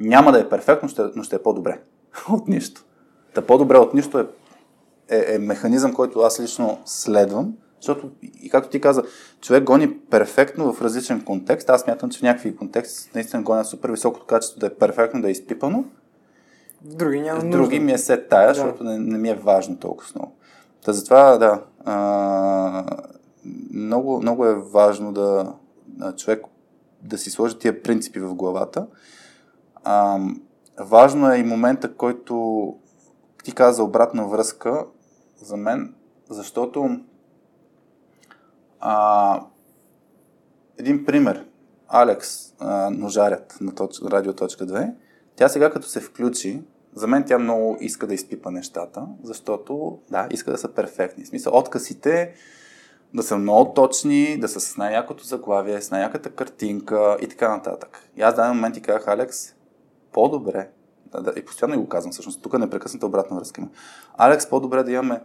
няма 0.00 0.32
да 0.32 0.40
е 0.40 0.48
перфектно, 0.48 0.88
ще, 0.88 1.02
но 1.16 1.22
ще 1.22 1.36
е 1.36 1.42
по-добре 1.42 1.80
от 2.30 2.48
нищо. 2.48 2.84
Та 3.34 3.42
по-добре 3.42 3.78
от 3.78 3.94
нищо 3.94 4.18
е, 4.18 4.26
е, 5.08 5.34
е 5.34 5.38
механизъм, 5.38 5.94
който 5.94 6.20
аз 6.20 6.40
лично 6.40 6.78
следвам, 6.84 7.54
защото, 7.80 8.10
и 8.42 8.50
както 8.50 8.70
ти 8.70 8.80
каза, 8.80 9.02
човек 9.40 9.64
гони 9.64 9.98
перфектно 9.98 10.72
в 10.72 10.82
различен 10.82 11.24
контекст. 11.24 11.70
Аз 11.70 11.86
мятам, 11.86 12.10
че 12.10 12.18
в 12.18 12.22
някакви 12.22 12.56
контексти 12.56 13.10
наистина 13.14 13.42
гоня 13.42 13.64
супер 13.64 13.90
високото 13.90 14.26
качество 14.26 14.60
да 14.60 14.66
е 14.66 14.74
перфектно, 14.74 15.22
да 15.22 15.28
е 15.28 15.30
изпипано. 15.30 15.84
В 16.84 16.94
други 16.94 17.20
няма 17.20 17.40
В 17.40 17.48
други 17.48 17.80
ми 17.80 17.92
е 17.92 17.98
сет 17.98 18.28
тая, 18.28 18.48
да. 18.48 18.54
защото 18.54 18.84
не, 18.84 18.98
не 18.98 19.18
ми 19.18 19.28
е 19.28 19.34
важно 19.34 19.76
толкова 19.76 20.10
много. 20.14 20.32
Та 20.84 20.92
затова, 20.92 21.38
да, 21.38 21.62
а, 21.84 22.84
много, 23.72 24.20
много 24.20 24.46
е 24.46 24.54
важно 24.54 25.12
да 25.12 25.54
а, 26.00 26.12
човек 26.12 26.44
да 27.02 27.18
си 27.18 27.30
сложи 27.30 27.58
тия 27.58 27.82
принципи 27.82 28.20
в 28.20 28.34
главата. 28.34 28.86
А, 29.84 30.18
важно 30.78 31.32
е 31.32 31.36
и 31.36 31.42
момента, 31.42 31.94
който 31.94 32.74
ти 33.44 33.54
каза 33.54 33.84
обратна 33.84 34.28
връзка 34.28 34.86
за 35.36 35.56
мен, 35.56 35.94
защото 36.30 37.00
а, 38.80 39.44
един 40.78 41.04
пример. 41.04 41.46
Алекс, 41.88 42.54
а, 42.58 42.90
ножарят 42.90 43.58
на 43.60 43.74
точ, 43.74 44.02
радио.2, 44.02 44.94
тя 45.36 45.48
сега 45.48 45.70
като 45.70 45.86
се 45.86 46.00
включи, 46.00 46.62
за 46.94 47.06
мен 47.06 47.24
тя 47.26 47.38
много 47.38 47.76
иска 47.80 48.06
да 48.06 48.14
изпипа 48.14 48.50
нещата, 48.50 49.06
защото, 49.22 49.98
да, 50.10 50.28
иска 50.30 50.50
да 50.50 50.58
са 50.58 50.68
перфектни. 50.68 51.24
В 51.24 51.28
смисъл, 51.28 51.56
откъсите 51.56 52.34
да 53.14 53.22
са 53.22 53.38
много 53.38 53.74
точни, 53.74 54.40
да 54.40 54.48
са 54.48 54.60
с 54.60 54.76
най-якото 54.76 55.24
заглавие, 55.24 55.80
с 55.80 55.90
най-яката 55.90 56.30
картинка 56.30 57.16
и 57.20 57.28
така 57.28 57.56
нататък. 57.56 58.10
И 58.16 58.22
аз 58.22 58.34
в 58.34 58.36
даден 58.36 58.54
момент 58.54 58.74
ти 58.74 58.80
казах, 58.80 59.08
Алекс, 59.08 59.54
по-добре, 60.12 60.70
да, 61.06 61.22
да, 61.22 61.32
и 61.36 61.44
постоянно 61.44 61.80
го 61.80 61.88
казвам 61.88 62.12
всъщност, 62.12 62.42
тук 62.42 62.58
непрекъсната 62.58 63.06
обратна 63.06 63.36
връзка 63.36 63.60
има. 63.60 63.70
Алекс, 64.16 64.48
по-добре 64.48 64.82
да 64.82 64.92
имаме 64.92 65.20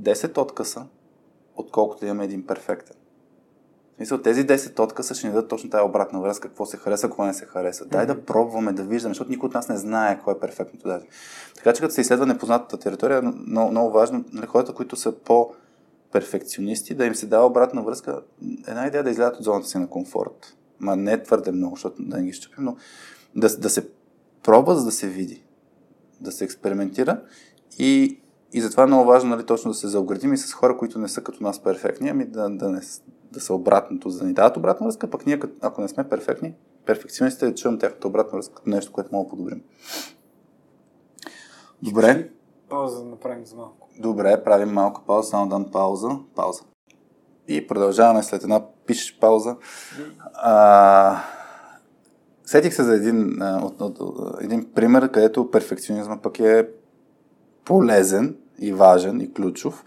10 0.00 0.38
откъса, 0.38 0.86
отколкото 1.56 2.00
да 2.00 2.06
имаме 2.06 2.24
един 2.24 2.46
перфектен. 2.46 2.96
Смисъл, 3.96 4.18
тези 4.18 4.46
10 4.46 4.80
откъса 4.80 5.14
ще 5.14 5.26
ни 5.26 5.32
дадат 5.32 5.48
точно 5.48 5.70
тази 5.70 5.84
обратна 5.84 6.20
връзка, 6.20 6.48
какво 6.48 6.66
се 6.66 6.76
хареса, 6.76 7.06
какво 7.06 7.24
не 7.24 7.34
се 7.34 7.46
хареса. 7.46 7.84
Дай 7.84 8.04
mm-hmm. 8.04 8.14
да 8.14 8.24
пробваме, 8.24 8.72
да 8.72 8.82
виждаме, 8.82 9.14
защото 9.14 9.30
никой 9.30 9.46
от 9.46 9.54
нас 9.54 9.68
не 9.68 9.76
знае 9.76 10.20
кое 10.24 10.34
е 10.34 10.38
перфектното 10.38 10.88
даже. 10.88 11.06
Така 11.56 11.72
че 11.72 11.80
като 11.80 11.94
се 11.94 12.00
изследва 12.00 12.26
непознатата 12.26 12.78
територия, 12.78 13.22
много, 13.22 13.70
много 13.70 13.90
важно, 13.90 14.24
нали, 14.32 14.46
хората, 14.46 14.74
които 14.74 14.96
са 14.96 15.12
по 15.12 15.52
перфекционисти, 16.12 16.94
да 16.94 17.06
им 17.06 17.14
се 17.14 17.26
дава 17.26 17.46
обратна 17.46 17.82
връзка. 17.82 18.20
Една 18.68 18.86
идея 18.86 19.04
да 19.04 19.10
излязат 19.10 19.36
от 19.36 19.44
зоната 19.44 19.68
си 19.68 19.78
на 19.78 19.88
комфорт. 19.88 20.56
Ма 20.80 20.96
не 20.96 21.22
твърде 21.22 21.52
много, 21.52 21.76
защото 21.76 22.02
да 22.02 22.16
не 22.16 22.24
ги 22.24 22.32
щупим, 22.32 22.64
но 22.64 22.76
да, 23.36 23.56
да 23.58 23.70
се 23.70 23.88
пробва, 24.42 24.76
за 24.76 24.84
да 24.84 24.92
се 24.92 25.08
види. 25.08 25.42
Да 26.20 26.32
се 26.32 26.44
експериментира 26.44 27.20
и 27.78 28.20
и 28.52 28.60
затова 28.60 28.82
е 28.82 28.86
много 28.86 29.04
важно 29.04 29.30
нали, 29.30 29.46
точно 29.46 29.70
да 29.70 29.74
се 29.74 29.88
заоградим 29.88 30.34
и 30.34 30.38
с 30.38 30.52
хора, 30.52 30.76
които 30.76 30.98
не 30.98 31.08
са 31.08 31.20
като 31.20 31.42
нас 31.42 31.62
перфектни, 31.62 32.08
ами 32.08 32.24
да, 32.24 32.48
да, 32.48 32.68
не, 32.68 32.80
да 33.32 33.40
са 33.40 33.54
обратното, 33.54 34.10
за 34.10 34.18
да 34.18 34.24
ни 34.26 34.32
дадат 34.32 34.56
обратна 34.56 34.86
връзка, 34.86 35.10
пък 35.10 35.26
ние, 35.26 35.40
ако 35.60 35.80
не 35.80 35.88
сме 35.88 36.08
перфектни, 36.08 36.54
перфекционистите 36.86 37.46
да 37.46 37.54
чуем 37.54 37.78
тяхната 37.78 38.08
обратна 38.08 38.36
връзка 38.36 38.54
като 38.54 38.70
нещо, 38.70 38.92
което 38.92 39.08
мога 39.12 39.24
да 39.24 39.30
подобрим. 39.30 39.62
Добре. 41.82 42.30
Пауза 42.68 43.02
да 43.02 43.10
направим 43.10 43.46
за 43.46 43.56
малко. 43.56 43.88
Добре, 43.98 44.44
правим 44.44 44.68
малко 44.68 45.02
пауза, 45.06 45.28
само 45.28 45.48
дам 45.48 45.70
пауза. 45.72 46.08
Пауза. 46.34 46.62
И 47.48 47.66
продължаваме 47.66 48.22
след 48.22 48.42
една 48.42 48.62
пишеш 48.86 49.18
пауза. 49.18 49.56
А, 50.34 51.22
сетих 52.44 52.74
се 52.74 52.82
за 52.82 52.94
един, 52.94 53.42
от, 53.42 53.80
от, 53.80 53.98
от, 54.00 54.42
един 54.42 54.72
пример, 54.74 55.10
където 55.10 55.50
перфекционизма 55.50 56.16
пък 56.22 56.38
е 56.38 56.68
полезен 57.64 58.36
и 58.58 58.72
важен 58.72 59.20
и 59.20 59.32
ключов. 59.32 59.84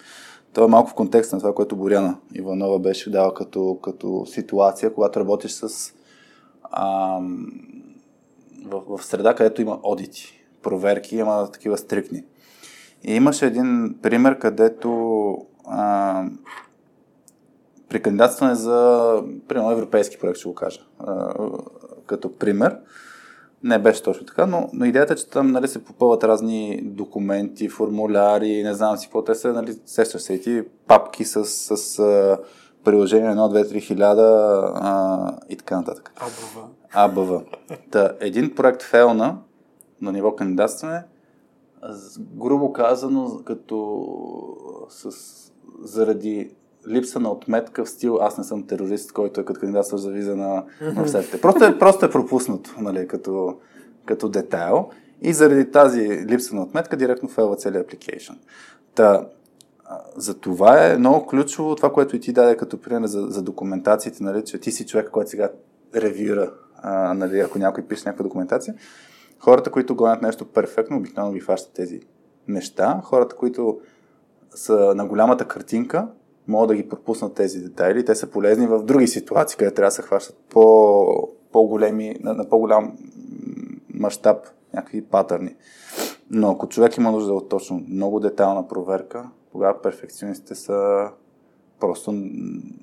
Това 0.53 0.65
е 0.65 0.69
малко 0.69 0.89
в 0.89 0.93
контекста 0.93 1.35
на 1.35 1.39
това, 1.39 1.53
което 1.53 1.75
Боряна 1.75 2.17
Иванова 2.33 2.79
беше 2.79 3.09
дала 3.09 3.33
като, 3.33 3.79
като 3.81 4.25
ситуация, 4.25 4.93
когато 4.93 5.19
работиш 5.19 5.51
с 5.51 5.93
ам, 6.71 7.47
в, 8.65 8.97
в 8.97 9.05
среда, 9.05 9.35
където 9.35 9.61
има 9.61 9.79
одити, 9.83 10.43
проверки, 10.61 11.15
има 11.15 11.51
такива 11.51 11.77
стрикни. 11.77 12.23
И 13.03 13.15
имаше 13.15 13.45
един 13.45 13.95
пример, 14.01 14.39
където 14.39 15.37
ам, 15.67 16.39
при 17.89 18.01
кандидатстване 18.01 18.55
за, 18.55 19.23
примерно, 19.47 19.71
европейски 19.71 20.17
проект, 20.19 20.37
ще 20.39 20.49
го 20.49 20.55
кажа, 20.55 20.79
а, 20.99 21.33
като 22.05 22.37
пример, 22.37 22.77
не 23.63 23.79
беше 23.79 24.03
точно 24.03 24.25
така, 24.25 24.45
но, 24.45 24.69
но 24.73 24.85
идеята 24.85 25.13
е, 25.13 25.15
че 25.15 25.29
там 25.29 25.51
нали, 25.51 25.67
се 25.67 25.83
попълват 25.83 26.23
разни 26.23 26.81
документи, 26.83 27.69
формуляри, 27.69 28.63
не 28.63 28.73
знам 28.73 28.97
си 28.97 29.07
какво 29.07 29.23
те 29.23 29.35
са, 29.35 29.53
нали, 29.53 29.79
сещаш 29.85 30.21
се 30.21 30.33
и 30.33 30.41
ти, 30.41 30.63
папки 30.87 31.25
с, 31.25 31.45
с 31.45 31.99
а, 31.99 32.37
приложение 32.83 33.29
1, 33.29 33.35
2, 33.35 33.77
3 33.77 33.81
хиляда 33.81 34.71
а, 34.75 35.37
и 35.49 35.55
така 35.55 35.77
нататък. 35.77 36.13
АБВ. 36.15 36.67
АБВ. 36.93 37.41
Та, 37.91 38.11
един 38.19 38.55
проект 38.55 38.83
фелна 38.83 39.37
на 40.01 40.11
ниво 40.11 40.35
кандидатстване, 40.35 41.03
грубо 42.19 42.73
казано, 42.73 43.41
като 43.45 44.07
с, 44.89 45.09
заради 45.81 46.51
липса 46.89 47.19
на 47.19 47.31
отметка 47.31 47.85
в 47.85 47.89
стил 47.89 48.17
аз 48.21 48.37
не 48.37 48.43
съм 48.43 48.67
терорист, 48.67 49.11
който 49.11 49.41
е 49.41 49.45
като 49.45 49.59
кандидатстваш 49.59 50.01
за 50.01 50.11
виза 50.11 50.35
на, 50.35 50.63
на 50.81 51.03
всеки. 51.03 51.41
Просто 51.41 51.65
е, 51.65 51.79
просто 51.79 52.05
е 52.05 52.11
пропуснато, 52.11 52.75
нали, 52.79 53.07
като, 53.07 53.57
като 54.05 54.29
детайл. 54.29 54.89
И 55.21 55.33
заради 55.33 55.71
тази 55.71 56.25
липса 56.25 56.55
на 56.55 56.61
отметка 56.61 56.97
директно 56.97 57.29
фейлва 57.29 57.55
целият 57.55 57.87
application. 57.87 58.35
Та, 58.95 59.25
за 60.15 60.33
това 60.33 60.85
е 60.85 60.97
много 60.97 61.27
ключово 61.27 61.75
това, 61.75 61.93
което 61.93 62.15
и 62.15 62.19
ти 62.19 62.33
даде 62.33 62.57
като 62.57 62.81
пример 62.81 63.07
за, 63.07 63.21
за 63.21 63.41
документациите, 63.41 64.23
нали, 64.23 64.45
че 64.45 64.57
ти 64.57 64.71
си 64.71 64.85
човек, 64.85 65.09
който 65.09 65.29
сега 65.29 65.49
ревюра, 65.95 66.51
а, 66.75 67.13
нали, 67.13 67.39
ако 67.39 67.59
някой 67.59 67.83
пише 67.83 68.03
някаква 68.05 68.23
документация. 68.23 68.75
Хората, 69.39 69.71
които 69.71 69.95
гонят 69.95 70.21
нещо 70.21 70.45
перфектно, 70.45 70.97
обикновено 70.97 71.33
ги 71.33 71.41
фащат 71.41 71.73
тези 71.73 72.01
неща. 72.47 73.01
Хората, 73.03 73.35
които 73.35 73.79
са 74.55 74.93
на 74.95 75.05
голямата 75.05 75.45
картинка, 75.45 76.07
могат 76.49 76.67
да 76.67 76.75
ги 76.75 76.89
пропуснат 76.89 77.33
тези 77.33 77.59
детайли. 77.59 78.05
Те 78.05 78.15
са 78.15 78.27
полезни 78.27 78.67
в 78.67 78.83
други 78.83 79.07
ситуации, 79.07 79.57
където 79.57 79.75
трябва 79.75 79.87
да 79.87 79.95
се 79.95 80.01
хващат 80.01 80.37
по, 80.49 81.29
по-големи, 81.51 82.15
на, 82.19 82.33
на 82.33 82.49
по-голям 82.49 82.97
мащаб 83.93 84.37
някакви 84.73 85.01
патърни. 85.01 85.55
Но 86.31 86.51
ако 86.51 86.69
човек 86.69 86.97
има 86.97 87.11
нужда 87.11 87.33
от 87.33 87.49
точно 87.49 87.83
много 87.87 88.19
детайлна 88.19 88.67
проверка, 88.67 89.29
тогава 89.51 89.81
перфекционистите 89.81 90.55
са 90.55 91.09
просто 91.79 92.11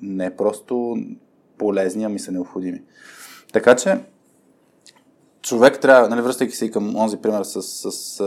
не 0.02 0.36
просто 0.36 0.96
полезни, 1.58 2.04
ами 2.04 2.18
са 2.18 2.32
необходими. 2.32 2.82
Така 3.52 3.76
че 3.76 4.00
човек 5.42 5.80
трябва, 5.80 6.08
нали, 6.08 6.20
връщайки 6.20 6.56
се 6.56 6.64
и 6.64 6.70
към 6.70 6.96
онзи 6.96 7.16
пример 7.16 7.42
с, 7.42 7.62
с 7.62 7.90
с 7.92 8.18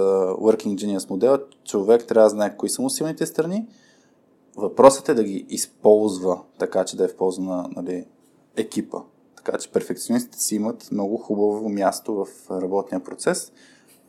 Working 0.42 0.76
Genius 0.76 1.10
модела, 1.10 1.40
човек 1.66 2.06
трябва 2.08 2.26
да 2.26 2.30
знае 2.30 2.58
кои 2.58 2.70
са 2.70 2.82
му 2.82 2.90
силните 2.90 3.26
страни, 3.26 3.68
Въпросът 4.60 5.10
е 5.10 5.14
да 5.14 5.24
ги 5.24 5.46
използва 5.50 6.42
така, 6.58 6.86
че 6.86 6.98
да 6.98 7.06
е 7.06 7.08
в 7.08 7.16
полза 7.16 7.42
на 7.42 7.70
нали, 7.76 8.06
екипа. 8.58 8.98
Така 9.38 9.58
че 9.58 9.72
перфекционистите 9.72 10.40
си 10.40 10.56
имат 10.56 10.90
много 10.92 11.18
хубаво 11.18 11.70
място 11.70 12.16
в 12.16 12.28
работния 12.62 13.00
процес. 13.00 13.52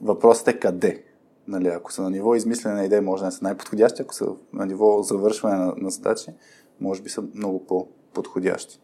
Въпросът 0.02 0.48
е 0.48 0.59
къде. 0.59 1.05
Нали, 1.48 1.68
ако 1.68 1.93
са 1.93 2.02
на 2.02 2.10
ниво 2.10 2.35
измислене 2.35 2.74
на 2.74 2.85
идея, 2.85 3.02
може 3.02 3.20
да 3.20 3.27
не 3.27 3.32
са 3.32 3.39
най-подходящи, 3.43 4.02
ако 4.02 4.14
са 4.14 4.27
на 4.52 4.66
ниво 4.66 5.02
завършване 5.02 5.56
на, 5.56 5.74
на 5.77 5.90
задачи, 5.90 6.31
може 6.81 7.02
би 7.02 7.10
са 7.10 7.22
много 7.35 7.66
по-подходящи. 7.66 8.81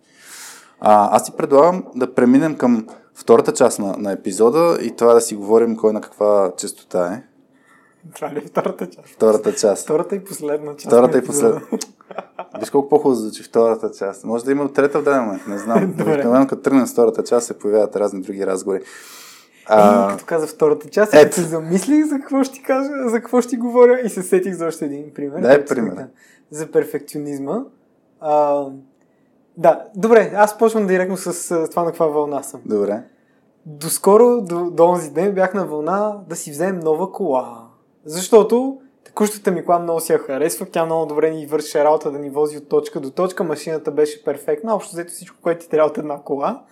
А, 0.81 1.17
аз 1.17 1.25
ти 1.25 1.33
предлагам 1.33 1.85
да 1.95 2.15
преминем 2.15 2.57
към 2.57 2.87
втората 3.15 3.53
част 3.53 3.79
на, 3.79 3.97
на 3.97 4.13
епизода 4.13 4.79
и 4.83 4.97
това 4.97 5.15
да 5.15 5.21
си 5.21 5.37
говорим 5.37 5.77
кой 5.77 5.93
на 5.93 6.01
каква 6.01 6.53
частота 6.57 7.13
е. 7.13 7.36
Това 8.15 8.31
ли 8.31 8.39
е 8.39 8.43
втората 8.43 8.87
част? 8.87 9.07
Втората 9.07 9.55
част. 9.55 9.83
Втората 9.85 10.17
и 10.17 10.25
последна 10.25 10.73
част. 10.73 10.87
Втората 10.87 11.19
и 11.19 11.25
последна. 11.25 11.61
Виж 12.61 12.71
колко 12.71 12.89
по-хубаво 12.89 13.15
звучи 13.15 13.43
втората 13.43 13.91
част. 13.93 14.25
Може 14.25 14.45
да 14.45 14.53
има 14.53 14.73
трета 14.73 15.01
в 15.01 15.05
даден 15.05 15.23
момент, 15.23 15.47
не 15.47 15.59
знам. 15.59 15.85
Обикновено 16.03 16.47
като 16.47 16.63
тръгнем 16.63 16.87
с 16.87 16.93
втората 16.93 17.25
част 17.25 17.47
се 17.47 17.59
появяват 17.59 17.97
разни 17.97 18.21
други 18.21 18.47
разговори. 18.47 18.83
А... 19.67 20.05
А, 20.05 20.11
Като 20.11 20.25
каза 20.25 20.47
втората 20.47 20.89
част, 20.89 21.15
ето. 21.15 21.35
се 21.35 21.43
замислих 21.43 22.07
за 22.07 22.15
какво 22.17 22.45
ще 22.45 22.63
кажа, 22.63 22.91
за 23.05 23.21
какво 23.21 23.41
ще 23.41 23.57
говоря 23.57 24.01
и 24.01 24.09
се 24.09 24.23
сетих 24.23 24.55
за 24.55 24.67
още 24.67 24.85
един 24.85 25.15
пример. 25.15 25.43
Който 25.43 25.65
пример. 25.67 25.95
да- 25.95 26.07
За 26.51 26.67
перфекционизма. 26.67 27.65
А, 28.21 28.65
да, 29.57 29.85
добре, 29.97 30.33
аз 30.35 30.59
почвам 30.59 30.87
директно 30.87 31.17
с 31.17 31.33
това 31.67 31.83
на 31.83 31.89
каква 31.89 32.07
вълна 32.07 32.43
съм. 32.43 32.61
добре. 32.65 33.03
Доскоро, 33.67 34.41
до, 34.41 34.71
до 34.71 34.85
онзи 34.85 35.11
ден 35.11 35.33
бях 35.33 35.55
на 35.55 35.67
вълна 35.67 36.17
да 36.29 36.37
си 36.37 36.51
вземем 36.51 36.81
нова 36.81 37.13
кола. 37.13 37.66
Защото 38.07 38.79
текущата 39.05 39.51
ми 39.51 39.65
кола 39.65 39.79
много 39.79 40.01
си 40.01 40.13
я 40.13 40.19
харесва, 40.19 40.67
тя 40.67 40.85
много 40.87 41.07
добре 41.07 41.31
ни 41.31 41.47
върши 41.47 41.79
работа 41.79 42.11
да 42.11 42.19
ни 42.19 42.31
вози 42.31 42.59
от 42.59 42.69
точка 42.69 43.01
до 43.01 43.11
точка, 43.11 43.45
машината 43.45 43.91
беше 43.91 44.25
перфектна, 44.25 44.75
общо 44.75 44.93
взето 44.93 45.13
всичко, 45.13 45.37
което 45.43 45.61
ти 45.61 45.71
трябва 45.71 45.91
от 45.91 45.99
една 45.99 46.19
кола. 46.23 46.63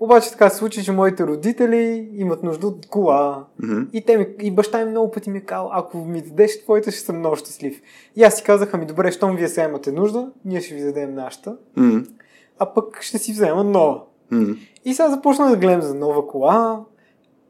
Обаче 0.00 0.30
така 0.30 0.50
се 0.50 0.56
случи, 0.56 0.84
че 0.84 0.92
моите 0.92 1.26
родители 1.26 2.10
имат 2.14 2.42
нужда 2.42 2.66
от 2.66 2.86
кола. 2.86 3.44
Мгм. 3.62 3.80
И, 3.92 4.04
те 4.04 4.16
ми, 4.18 4.26
и 4.40 4.50
баща 4.50 4.84
ми 4.84 4.90
много 4.90 5.10
пъти 5.10 5.30
ми 5.30 5.38
е 5.38 5.40
казал, 5.40 5.70
ако 5.72 5.98
ми 5.98 6.22
дадеш 6.22 6.62
твоята, 6.62 6.90
ще 6.90 7.00
съм 7.00 7.18
много 7.18 7.36
щастлив. 7.36 7.82
И 8.16 8.22
аз 8.22 8.36
си 8.36 8.42
казах, 8.42 8.74
ами 8.74 8.86
добре, 8.86 9.12
щом 9.12 9.36
вие 9.36 9.48
сега 9.48 9.68
имате 9.68 9.92
нужда, 9.92 10.30
ние 10.44 10.60
ще 10.60 10.74
ви 10.74 10.82
дадем 10.82 11.14
нашата, 11.14 11.56
М, 11.76 12.04
а 12.58 12.74
пък 12.74 13.02
ще 13.02 13.18
си 13.18 13.32
взема 13.32 13.64
нова. 13.64 14.00
м. 14.30 14.54
И 14.84 14.94
сега 14.94 15.08
започнах 15.10 15.50
да 15.50 15.56
гледам 15.56 15.82
за 15.82 15.94
нова 15.94 16.26
кола, 16.26 16.84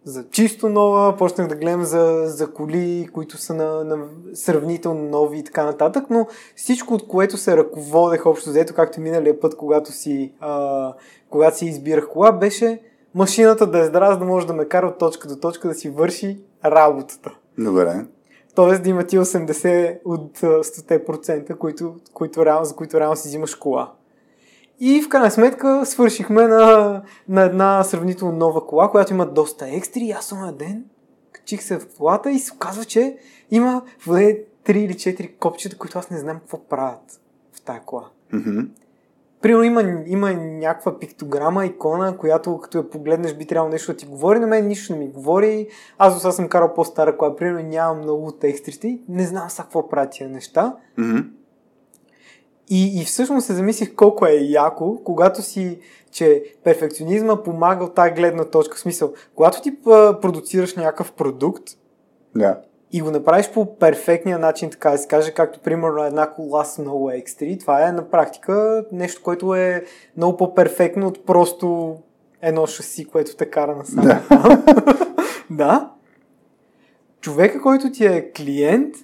за 0.05 0.24
чисто 0.31 0.69
нова, 0.69 1.16
почнах 1.16 1.49
да 1.49 1.55
гледам 1.55 1.85
за, 1.85 2.23
за 2.27 2.53
коли, 2.53 3.09
които 3.12 3.37
са 3.37 3.55
на, 3.55 3.85
на 3.85 3.99
сравнително 4.35 5.09
нови 5.09 5.39
и 5.39 5.45
така 5.45 5.65
нататък, 5.65 6.05
но 6.11 6.27
всичко 6.57 6.95
от 6.95 7.09
което 7.09 7.37
се 7.37 7.57
ръководех 7.57 8.27
общо 8.27 8.51
взето, 8.51 8.74
както 8.74 9.01
и 9.01 9.03
миналия 9.03 9.41
път, 9.41 9.57
когато 9.57 9.93
си, 9.93 10.33
а, 10.41 10.95
когато 11.31 11.59
си 11.59 11.66
избирах 11.66 12.09
кола, 12.09 12.33
беше 12.33 12.81
машината 13.15 13.66
да 13.66 13.79
е 13.79 13.85
здрава, 13.85 14.16
да 14.16 14.24
може 14.24 14.47
да 14.47 14.53
ме 14.53 14.65
кара 14.65 14.87
от 14.87 14.99
точка 14.99 15.29
до 15.29 15.37
точка 15.37 15.69
да 15.69 15.74
си 15.74 15.91
върши 15.91 16.41
работата. 16.65 17.35
Добре. 17.59 18.07
Тоест 18.55 18.83
да 18.83 18.89
има 18.89 19.05
ти 19.05 19.19
80 19.19 19.99
от 20.05 20.43
а, 20.43 20.47
100%, 20.47 21.57
които, 21.57 21.95
които 22.12 22.47
реално, 22.47 22.65
за 22.65 22.74
които 22.74 23.01
реално 23.01 23.16
си 23.16 23.29
взимаш 23.29 23.55
кола. 23.55 23.93
И 24.85 25.03
в 25.03 25.09
крайна 25.09 25.31
сметка 25.31 25.87
свършихме 25.87 26.47
на, 26.47 27.03
на 27.29 27.43
една 27.43 27.85
сравнително 27.85 28.37
нова 28.37 28.67
кола, 28.67 28.91
която 28.91 29.13
има 29.13 29.27
доста 29.27 29.69
екстри. 29.69 30.01
И 30.01 30.11
аз 30.11 30.33
на 30.33 30.53
ден 30.53 30.85
качих 31.33 31.63
се 31.63 31.79
в 31.79 31.87
колата 31.97 32.31
и 32.31 32.39
се 32.39 32.53
оказва, 32.55 32.85
че 32.85 33.17
има 33.51 33.83
поне 34.05 34.39
3 34.65 34.71
или 34.71 34.93
4 34.93 35.39
копчета, 35.39 35.79
които 35.79 35.99
аз 35.99 36.11
не 36.11 36.19
знам 36.19 36.39
какво 36.39 36.65
правят 36.69 37.21
в 37.53 37.61
тая 37.61 37.81
кола. 37.81 38.09
Мгм. 38.33 38.61
Примерно 39.43 39.65
има, 39.65 40.03
има 40.07 40.33
някаква 40.33 40.99
пиктограма, 40.99 41.67
икона, 41.67 42.17
която 42.17 42.59
като 42.59 42.79
я 42.79 42.91
погледнеш 42.91 43.35
би 43.35 43.47
трябвало 43.47 43.73
нещо 43.73 43.93
да 43.93 43.97
ти 43.97 44.07
говори. 44.07 44.39
На 44.39 44.47
мен 44.47 44.67
нищо 44.67 44.93
не 44.93 44.99
ми 44.99 45.09
говори. 45.09 45.69
Аз 45.99 46.15
до 46.15 46.21
сега 46.21 46.33
съм 46.33 46.49
карал 46.49 46.75
по-стара 46.75 47.17
кола, 47.17 47.37
примерно 47.37 47.69
нямам 47.69 47.99
много 47.99 48.27
от 48.27 48.41
текстрите. 48.41 48.99
Не 49.09 49.27
знам 49.27 49.51
са 49.51 49.63
какво 49.63 49.89
правят 49.89 50.11
тия 50.11 50.29
неща. 50.29 50.77
Мгм. 50.99 51.19
И, 52.74 53.01
и 53.01 53.05
всъщност 53.05 53.47
се 53.47 53.55
замислих 53.55 53.94
колко 53.94 54.27
е 54.27 54.32
яко, 54.32 55.01
когато 55.05 55.43
си, 55.43 55.78
че 56.11 56.44
перфекционизма 56.65 57.43
помага 57.43 57.85
от 57.85 57.94
тази 57.94 58.11
гледна 58.11 58.44
точка. 58.44 58.77
В 58.77 58.81
смисъл, 58.81 59.12
когато 59.35 59.62
ти 59.62 59.77
продуцираш 60.20 60.74
някакъв 60.74 61.12
продукт 61.12 61.62
Да. 62.36 62.61
и 62.93 63.01
го 63.01 63.11
направиш 63.11 63.51
по 63.51 63.78
перфектния 63.78 64.39
начин, 64.39 64.70
така 64.70 64.90
да 64.90 64.99
се 64.99 65.09
каже, 65.09 65.35
както 65.35 65.61
примерно 65.61 66.05
една 66.05 66.31
кола 66.31 66.65
с 66.65 66.78
много 66.78 67.11
екстри, 67.11 67.59
това 67.59 67.89
е 67.89 67.93
на 67.93 68.11
практика 68.11 68.85
нещо, 68.93 69.23
което 69.23 69.55
е 69.55 69.85
много 70.16 70.36
по-перфектно 70.36 71.07
от 71.07 71.27
просто 71.27 71.97
едно 72.43 72.66
шаси, 72.66 73.05
което 73.05 73.36
те 73.36 73.51
кара 73.51 73.77
на 73.77 74.03
Да. 74.03 74.23
да. 75.51 75.90
Човека, 77.20 77.62
който 77.62 77.90
ти 77.90 78.07
е 78.07 78.32
клиент, 78.32 78.94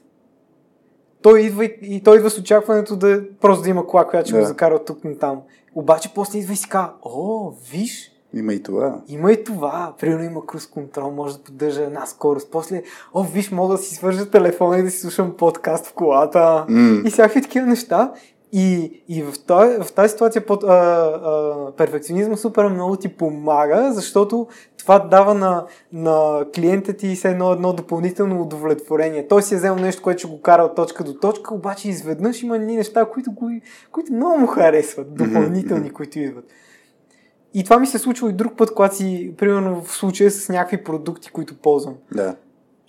той 1.23 1.41
идва 1.41 1.65
и, 1.65 1.79
и 1.83 2.03
той 2.03 2.17
идва 2.17 2.31
с 2.31 2.39
очакването 2.39 2.97
да 2.97 3.23
просто 3.41 3.63
да 3.63 3.69
има 3.71 3.87
кола, 3.87 4.07
която 4.07 4.27
ще 4.29 4.37
Да. 4.37 4.41
го 4.41 4.47
закара 4.47 4.75
от 4.75 4.85
тук 4.85 5.05
на 5.05 5.19
там. 5.19 5.41
Обаче 5.75 6.13
после 6.15 6.39
идва 6.39 6.53
и 6.53 6.57
си 6.57 6.69
казва, 6.69 6.93
о, 7.03 7.51
виж, 7.73 8.13
Има 8.35 8.55
и 8.55 8.63
това. 8.63 9.01
има 9.09 9.33
и 9.33 9.45
това. 9.45 9.95
Примерно 10.01 10.25
има 10.25 10.47
круз 10.47 10.67
контрол, 10.67 11.11
може 11.11 11.37
да 11.37 11.43
поддържа 11.43 11.83
една 11.83 12.07
скорост. 12.07 12.51
После, 12.51 12.83
о, 13.15 13.23
виж, 13.25 13.51
мога 13.51 13.77
да 13.77 13.83
си 13.83 13.95
свържа 13.95 14.31
телефона 14.31 14.79
и 14.79 14.83
да 14.83 14.91
си 14.91 14.99
слушам 14.99 15.35
подкаст 15.37 15.87
в 15.87 15.93
колата. 15.93 16.65
М. 16.69 17.03
И 17.07 17.11
всякакви 17.11 17.43
такива 17.43 17.67
неща. 17.67 18.13
И, 18.53 19.03
и 19.09 19.23
в, 19.23 19.35
този, 19.47 19.77
в 19.77 19.93
тази 19.93 20.13
ситуация 20.13 20.47
под, 20.47 20.65
а, 20.65 20.69
а, 20.69 21.73
перфекционизма 21.77 22.37
супер 22.37 22.69
много 22.69 22.97
ти 22.97 23.09
помага, 23.09 23.93
защото 23.93 24.47
това 24.79 24.99
дава 24.99 25.35
на, 25.35 25.65
на 25.93 26.45
клиента 26.55 26.93
ти 26.93 27.15
все 27.15 27.31
едно, 27.31 27.53
едно 27.53 27.73
допълнително 27.73 28.43
удовлетворение. 28.43 29.29
Той 29.29 29.43
си 29.43 29.55
е 29.55 29.57
взел 29.57 29.77
нещо, 29.77 30.03
което 30.03 30.19
ще 30.19 30.29
го 30.29 30.41
кара 30.41 30.63
от 30.63 30.77
точка 30.77 31.05
до 31.05 31.15
точка, 31.15 31.55
обаче 31.55 31.89
изведнъж 31.89 32.43
има 32.43 32.57
едни 32.57 32.77
неща, 32.77 33.05
които, 33.05 33.31
които 33.93 34.13
много 34.13 34.39
му 34.39 34.47
харесват, 34.47 35.15
допълнителни, 35.15 35.91
които 35.91 36.19
идват. 36.19 36.45
И 37.55 37.65
това 37.65 37.79
ми 37.79 37.87
се 37.87 37.99
случва 37.99 38.31
и 38.31 38.33
друг 38.33 38.57
път, 38.57 38.75
когато 38.75 38.97
си, 38.97 39.35
примерно 39.39 39.83
в 39.83 39.93
случая 39.93 40.31
с 40.31 40.49
някакви 40.49 40.85
продукти, 40.85 41.31
които 41.31 41.57
ползвам. 41.57 41.95
Да. 42.13 42.37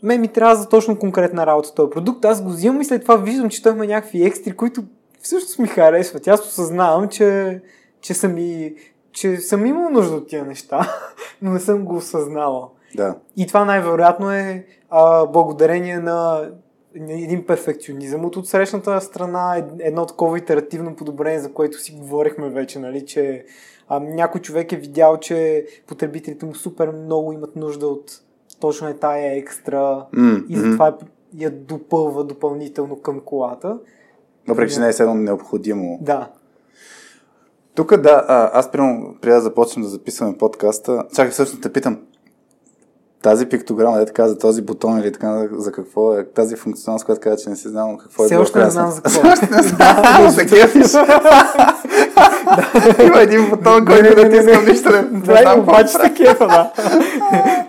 Мен 0.04 0.22
ми 0.22 0.28
трябва 0.28 0.56
за 0.56 0.70
точно 0.70 1.00
конкретна 1.00 1.46
работа 1.46 1.74
този 1.74 1.90
продукт. 1.90 2.26
Аз 2.26 2.44
го 2.44 2.50
взимам 2.50 2.82
и 2.82 2.86
след 2.86 3.02
това 3.02 3.16
виждам, 3.16 3.50
че 3.50 3.64
той 3.64 3.72
има 3.72 3.86
някакви 3.86 4.24
екстри, 4.24 4.52
които 4.52 4.84
всъщност 5.22 5.60
ми 5.60 5.68
харесват. 5.68 6.28
Аз 6.28 6.42
осъзнавам, 6.42 7.10
че, 7.10 7.62
че, 8.02 8.14
съм, 8.14 8.38
и, 8.38 8.76
че 9.12 9.38
съм 9.38 9.66
имал 9.66 9.90
нужда 9.90 10.16
от 10.16 10.28
тия 10.28 10.46
неща, 10.46 10.96
но 11.42 11.52
не 11.52 11.60
съм 11.60 11.86
го 11.86 11.96
осъзнавал. 11.96 12.72
Да. 12.96 13.16
И 13.38 13.48
това 13.48 13.66
най-вероятно 13.66 14.32
е 14.32 14.66
а, 14.90 15.26
благодарение 15.26 16.00
на 16.00 16.50
един 16.96 17.46
перфекционизъм 17.46 18.26
от 18.26 18.36
отсрещната 18.36 19.02
страна, 19.02 19.56
ед- 19.58 19.72
едно 19.80 20.06
такова 20.06 20.38
итеративно 20.38 20.96
подобрение, 20.96 21.40
за 21.40 21.54
което 21.54 21.80
си 21.80 21.92
говорихме 21.92 22.50
вече, 22.50 22.80
нали, 22.80 23.06
че 23.06 23.46
а, 23.88 24.00
някой 24.00 24.42
човек 24.42 24.72
е 24.72 24.78
видял, 24.78 25.18
че 25.18 25.66
потребителите 25.88 26.46
му 26.46 26.56
супер 26.56 26.92
много 26.92 27.34
имат 27.34 27.56
нужда 27.56 27.88
от 27.88 28.12
точно 28.60 28.88
е 28.88 28.94
тая 28.98 29.38
екстра 29.38 30.06
М, 30.12 30.42
и 30.50 30.58
затова 30.58 30.98
я 31.38 31.52
допълва 31.52 32.24
допълнително 32.24 33.02
към 33.02 33.20
колата. 33.20 33.80
Въпреки, 34.48 34.74
че 34.74 34.80
не 34.80 34.88
е 34.88 34.94
седно 34.94 35.14
необходимо. 35.14 35.98
Да. 36.02 36.28
Тук 37.76 37.98
да, 37.98 38.26
а, 38.28 38.60
аз 38.60 38.72
примерно, 38.72 39.16
преди 39.22 39.34
да 39.34 39.42
започнем 39.42 39.84
да 39.84 39.90
записваме 39.90 40.38
подкаста, 40.38 41.04
чакай 41.16 41.32
всъщност 41.32 41.64
те 41.64 41.74
питам, 41.74 41.98
тази 43.22 43.46
пиктограма, 43.46 43.98
да 43.98 44.06
така 44.06 44.28
за 44.28 44.38
този 44.38 44.62
бутон 44.62 45.00
или 45.00 45.12
така, 45.12 45.48
за 45.52 45.72
какво 45.72 46.14
е 46.14 46.26
тази 46.26 46.56
функционалност, 46.56 47.06
която 47.06 47.22
каза, 47.22 47.44
че 47.44 47.50
не 47.50 47.56
си 47.56 47.68
знам 47.68 47.98
какво 47.98 48.24
е 48.24 48.26
Все 48.26 48.36
още 48.36 48.60
не 48.60 48.70
знам 48.70 48.92
за 48.92 49.02
какво. 49.02 49.28
Не 49.28 49.64
знам. 49.64 50.30
За 50.30 50.46
кефиш. 50.46 50.94
Има 53.08 53.20
един 53.20 53.50
бутон, 53.50 53.86
който 53.86 54.04
Не, 54.04 54.10
не, 54.10 54.16
не 54.16 54.24
не, 54.24 54.30
натискам 54.30 54.66
не. 54.66 54.72
нищо. 54.72 54.90
Не, 54.90 55.02
не 55.02 55.42
знам 55.42 55.58
е 55.58 55.62
обаче 55.62 55.94
такива, 55.98 56.48
да. 56.48 56.72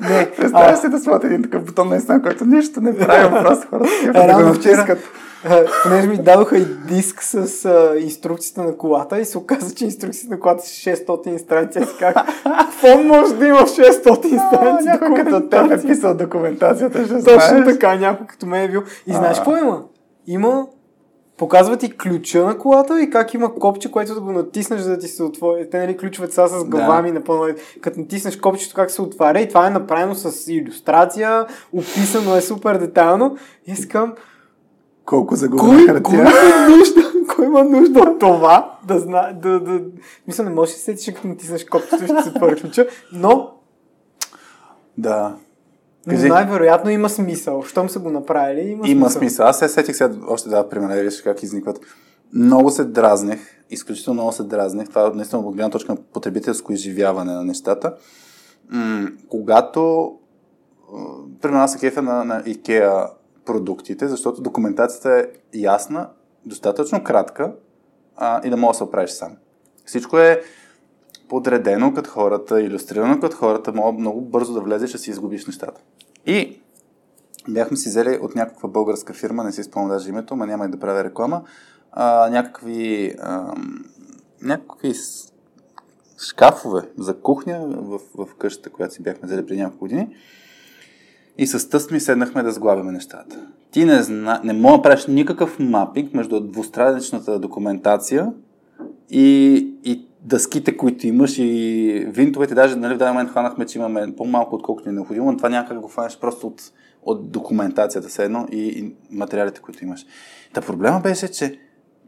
Не, 0.09 0.31
Представяш 0.37 0.79
си 0.79 0.89
да 0.89 0.99
смята 0.99 1.27
един 1.27 1.43
такъв 1.43 1.65
бутон, 1.65 1.89
наистина, 1.89 2.23
който 2.23 2.45
нищо 2.45 2.81
не 2.81 2.97
прави, 2.99 3.31
просто 3.45 3.67
хората 3.71 3.91
Е, 4.15 4.27
да 4.27 4.35
го 4.35 4.41
натискат. 4.49 4.99
А, 5.45 5.65
понеже 5.83 6.09
ми 6.09 6.17
дадоха 6.19 6.59
и 6.59 6.65
диск 6.65 7.23
с 7.23 7.65
а, 7.65 7.99
инструкцията 7.99 8.62
на 8.62 8.77
колата 8.77 9.21
и 9.21 9.25
се 9.25 9.39
оказа, 9.39 9.75
че 9.75 9.85
инструкцията 9.85 10.35
на 10.35 10.41
колата 10.41 10.67
са 10.67 10.71
600 10.71 11.39
страници. 11.39 11.79
Аз 11.79 11.97
казах, 11.99 12.27
какво 12.45 13.03
може 13.03 13.35
да 13.35 13.47
има 13.47 13.67
в 13.67 13.71
600 13.71 14.37
А, 14.37 14.49
страници 14.49 14.85
Някой 14.85 15.15
като 15.15 15.49
теб 15.49 15.71
е 15.71 15.87
писал 15.87 16.15
документацията, 16.15 17.05
ще 17.05 17.15
Точно 17.15 17.41
знаеш. 17.41 17.65
така, 17.65 17.95
някой 17.95 18.27
като 18.27 18.47
мен 18.47 18.62
е 18.62 18.69
бил. 18.69 18.83
И 19.07 19.12
знаеш 19.12 19.37
какво 19.37 19.57
има? 19.57 19.83
Има 20.27 20.67
Показва 21.41 21.77
ти 21.77 21.97
ключа 21.97 22.45
на 22.45 22.59
колата 22.59 23.03
и 23.03 23.11
как 23.11 23.35
има 23.35 23.55
копче, 23.55 23.91
което 23.91 24.15
да 24.15 24.21
го 24.21 24.33
натиснеш, 24.33 24.81
за 24.81 24.91
да 24.91 24.99
ти 24.99 25.09
се 25.09 25.23
отвори. 25.23 25.71
Те, 25.71 25.79
нали, 25.79 25.97
ключовете 25.97 26.35
са 26.35 26.49
с 26.49 26.65
глава 26.65 27.03
ми 27.03 27.11
напълно. 27.11 27.55
Като 27.81 28.01
натиснеш 28.01 28.37
копчето, 28.37 28.75
как 28.75 28.91
се 28.91 29.03
отваря 29.03 29.41
и 29.41 29.49
това 29.49 29.67
е 29.67 29.71
направено 29.71 30.15
с 30.15 30.53
иллюстрация, 30.53 31.47
описано 31.73 32.37
е 32.37 32.41
супер 32.41 32.79
детайлно. 32.79 33.37
Искам, 33.67 34.15
Колко 35.05 35.37
загубена 35.37 35.69
кой, 35.69 35.87
кой 36.03 36.17
хартия. 36.17 36.21
има 36.21 36.77
нужда, 36.77 37.01
кой 37.37 37.47
има 37.47 37.65
нужда 37.65 38.01
от 38.01 38.19
това 38.19 38.79
да 38.85 38.99
знае, 38.99 39.33
да, 39.33 39.61
да, 39.61 39.81
мисля, 40.29 40.45
не 40.45 40.51
можеш 40.51 40.75
да 40.75 40.79
се 40.79 40.85
сетиш, 40.85 41.15
като 41.15 41.29
натиснеш 41.29 41.65
копчето, 41.65 41.97
ще 41.97 42.23
се 42.23 42.29
отвори 42.29 42.61
ключа, 42.61 42.87
но 43.13 43.51
Да. 44.99 45.37
но 46.07 46.13
Кажи. 46.15 46.29
най-вероятно 46.29 46.91
има 46.91 47.09
смисъл. 47.09 47.63
Щом 47.63 47.89
са 47.89 47.99
го 47.99 48.11
направили, 48.11 48.61
има, 48.61 48.89
Има 48.89 49.11
смисъл. 49.11 49.47
Аз 49.47 49.59
се 49.59 49.69
сетих 49.69 49.97
сега 49.97 50.15
още 50.29 50.49
да 50.49 50.69
примера, 50.69 50.95
виж 50.95 51.23
как 51.23 51.43
изникват. 51.43 51.81
Много 52.33 52.71
се 52.71 52.85
дразнех, 52.85 53.41
изключително 53.71 54.15
много 54.15 54.33
се 54.33 54.43
дразнех. 54.43 54.89
Това 54.89 55.11
наистина 55.15 55.41
от 55.41 55.55
гледна 55.55 55.71
точка 55.71 55.93
на 55.93 55.99
потребителско 56.13 56.73
изживяване 56.73 57.33
на 57.33 57.45
нещата. 57.45 57.95
М- 58.69 59.09
когато, 59.29 60.13
примерно 61.43 61.63
аз 61.63 61.73
се 61.73 61.79
кефя 61.79 62.03
на, 62.03 62.25
на 62.25 62.43
IKEA 62.43 63.07
продуктите, 63.51 64.09
защото 64.09 64.43
документацията 64.43 65.19
е 65.19 65.59
ясна, 65.59 66.09
достатъчно 66.47 67.05
кратка, 67.05 67.53
а, 68.17 68.47
и 68.47 68.51
да 68.51 68.57
можеш 68.57 68.75
да 68.75 68.79
се 68.79 68.85
оправиш 68.85 69.11
сам. 69.11 69.37
Всичко 69.85 70.19
е 70.19 70.43
подредено 71.29 71.95
като 71.95 72.11
хората, 72.11 72.63
иллюстрирано 72.63 73.21
като 73.21 73.37
хората, 73.37 73.73
мога 73.73 73.99
много 73.99 74.21
бързо 74.21 74.55
да 74.55 74.61
влезеш 74.61 74.95
и 74.95 74.99
си 74.99 75.11
изгубиш 75.11 75.47
нещата. 75.47 75.81
И 76.27 76.61
бяхме 77.49 77.77
си 77.77 77.89
взели 77.89 78.19
от 78.23 78.35
някаква 78.35 78.69
българска 78.69 79.13
фирма, 79.13 79.45
не 79.45 79.53
си 79.53 79.63
спомням 79.63 79.91
даже 79.91 80.09
името, 80.09 80.37
ма 80.37 80.47
няма 80.47 80.65
и 80.65 80.69
да 80.69 80.81
правя 80.81 81.05
реклама, 81.05 81.43
а, 81.93 82.31
някакви, 82.31 83.15
а, 83.21 83.55
някакви 84.43 84.95
шкафове 86.29 86.83
за 86.99 87.21
кухня 87.21 87.67
в, 87.67 88.01
в 88.15 88.35
къщата, 88.35 88.71
която 88.71 88.95
си 88.95 89.03
бяхме 89.03 89.27
взели 89.27 89.47
преди 89.47 89.61
няколко 89.61 89.85
години. 89.85 90.17
И 91.39 91.47
с 91.47 91.69
тъст 91.69 91.90
ми 91.90 92.01
седнахме 92.01 92.43
да 92.43 92.51
сглабяме 92.51 92.93
нещата. 92.93 93.47
Ти 93.70 93.85
не, 93.85 94.02
зна... 94.02 94.40
не 94.44 94.52
мога 94.52 94.77
да 94.77 94.82
правиш 94.82 95.07
никакъв 95.07 95.59
мапинг 95.59 96.15
между 96.15 96.40
двустраничната 96.40 97.39
документация 97.39 98.32
и, 99.11 99.57
и 99.85 100.07
дъските, 100.23 100.77
които 100.77 101.07
имаш 101.07 101.39
и 101.39 102.07
винтовете. 102.09 102.55
Даже 102.55 102.77
нали, 102.77 102.94
в 102.94 102.98
даден 102.98 103.15
момент 103.15 103.31
хванахме, 103.31 103.66
че 103.66 103.78
имаме 103.78 104.15
по-малко 104.16 104.55
отколкото 104.55 104.89
е 104.89 104.93
необходимо, 104.93 105.31
но 105.32 105.36
това 105.36 105.48
някак 105.48 105.81
го 105.81 105.89
хванеш 105.89 106.19
просто 106.19 106.47
от, 106.47 106.62
от 107.02 107.31
документацията 107.31 108.09
все 108.09 108.24
едно 108.24 108.47
и, 108.52 108.69
и 108.69 108.94
материалите, 109.11 109.61
които 109.61 109.85
имаш. 109.85 110.07
Та 110.52 110.61
проблема 110.61 111.01
беше, 111.01 111.28
че 111.28 111.59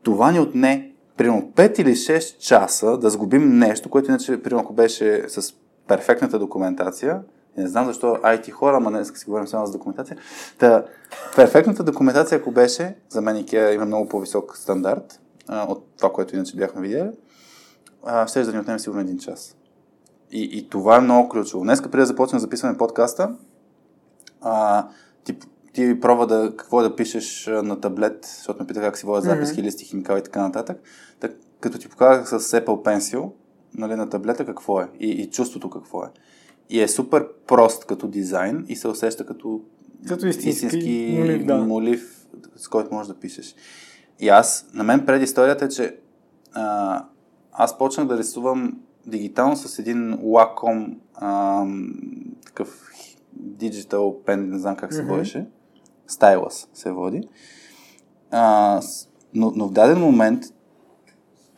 това 0.02 0.32
ни 0.32 0.40
отне 0.40 0.92
примерно 1.16 1.52
5 1.56 1.80
или 1.80 1.90
6 1.90 2.38
часа 2.38 2.98
да 2.98 3.10
сгубим 3.10 3.58
нещо, 3.58 3.90
което 3.90 4.10
иначе, 4.10 4.42
примерно, 4.42 4.60
ако 4.60 4.72
беше 4.72 5.24
с 5.28 5.54
перфектната 5.88 6.38
документация, 6.38 7.20
не 7.56 7.68
знам 7.68 7.86
защо 7.86 8.06
IT 8.06 8.50
хора, 8.50 8.76
ама 8.76 8.90
днес 8.90 9.12
си 9.14 9.24
говорим 9.24 9.46
само 9.46 9.66
за 9.66 9.72
документация. 9.72 10.16
Та, 10.58 10.84
перфектната 11.36 11.84
документация, 11.84 12.38
ако 12.38 12.50
беше, 12.50 12.96
за 13.08 13.20
мен 13.20 13.36
IKEA 13.36 13.74
има 13.74 13.84
много 13.84 14.08
по-висок 14.08 14.56
стандарт 14.56 15.20
а, 15.48 15.66
от 15.68 15.84
това, 15.96 16.12
което 16.12 16.36
иначе 16.36 16.56
бяхме 16.56 16.82
видели, 16.82 17.10
а, 18.04 18.26
ще 18.26 18.42
да 18.42 18.52
ни 18.52 18.58
отнеме 18.58 18.78
сигурно 18.78 19.00
един 19.00 19.18
час. 19.18 19.56
И, 20.30 20.58
и 20.58 20.68
това 20.68 20.96
е 20.96 21.00
много 21.00 21.28
ключово. 21.28 21.64
Днес, 21.64 21.82
преди 21.82 21.96
да 21.96 22.06
започнем 22.06 22.36
да 22.36 22.40
записваме 22.40 22.78
подкаста, 22.78 23.36
а, 24.40 24.86
ти, 25.24 25.38
ти 25.72 26.00
пробва 26.00 26.26
да, 26.26 26.52
какво 26.56 26.80
е 26.80 26.82
да 26.82 26.96
пишеш 26.96 27.46
на 27.46 27.80
таблет, 27.80 28.24
защото 28.36 28.62
ме 28.62 28.66
пита 28.66 28.80
как 28.80 28.98
си 28.98 29.06
водят 29.06 29.24
записки, 29.24 29.60
mm-hmm. 29.60 29.64
листи, 29.64 29.84
химикали 29.84 30.18
и 30.18 30.22
така 30.22 30.42
нататък. 30.42 30.80
Так, 31.20 31.32
като 31.60 31.78
ти 31.78 31.88
показах 31.88 32.28
с 32.28 32.60
Apple 32.60 32.64
Pencil 32.64 33.32
нали, 33.74 33.94
на 33.94 34.08
таблета 34.08 34.46
какво 34.46 34.80
е 34.80 34.88
и, 35.00 35.10
и 35.10 35.30
чувството 35.30 35.70
какво 35.70 36.04
е. 36.04 36.08
И 36.70 36.80
е 36.80 36.88
супер 36.88 37.28
прост 37.46 37.84
като 37.84 38.08
дизайн 38.08 38.64
и 38.68 38.76
се 38.76 38.88
усеща 38.88 39.26
като, 39.26 39.60
Като 40.08 40.26
истински 40.26 41.16
молив, 41.18 41.46
да. 41.46 41.58
молив, 41.58 42.26
с 42.56 42.68
който 42.68 42.94
можеш 42.94 43.08
да 43.08 43.20
пишеш. 43.20 43.54
И 44.20 44.28
аз, 44.28 44.66
на 44.74 44.84
мен 44.84 45.06
преди 45.06 45.24
историята 45.24 45.64
е, 45.64 45.68
че 45.68 45.96
а, 46.52 47.04
аз 47.52 47.78
почнах 47.78 48.06
да 48.06 48.18
рисувам 48.18 48.80
дигитално 49.06 49.56
с 49.56 49.78
един 49.78 50.18
Wacom 50.18 50.94
а, 51.14 51.64
такъв 52.46 52.92
Digital 53.40 54.24
Pen, 54.26 54.36
не 54.36 54.58
знам 54.58 54.76
как 54.76 54.94
се 54.94 55.02
водеше. 55.02 55.46
Stylus 56.08 56.68
се 56.74 56.92
води. 56.92 57.28
А, 58.30 58.80
но, 59.34 59.52
но 59.56 59.68
в 59.68 59.72
даден 59.72 59.98
момент 59.98 60.44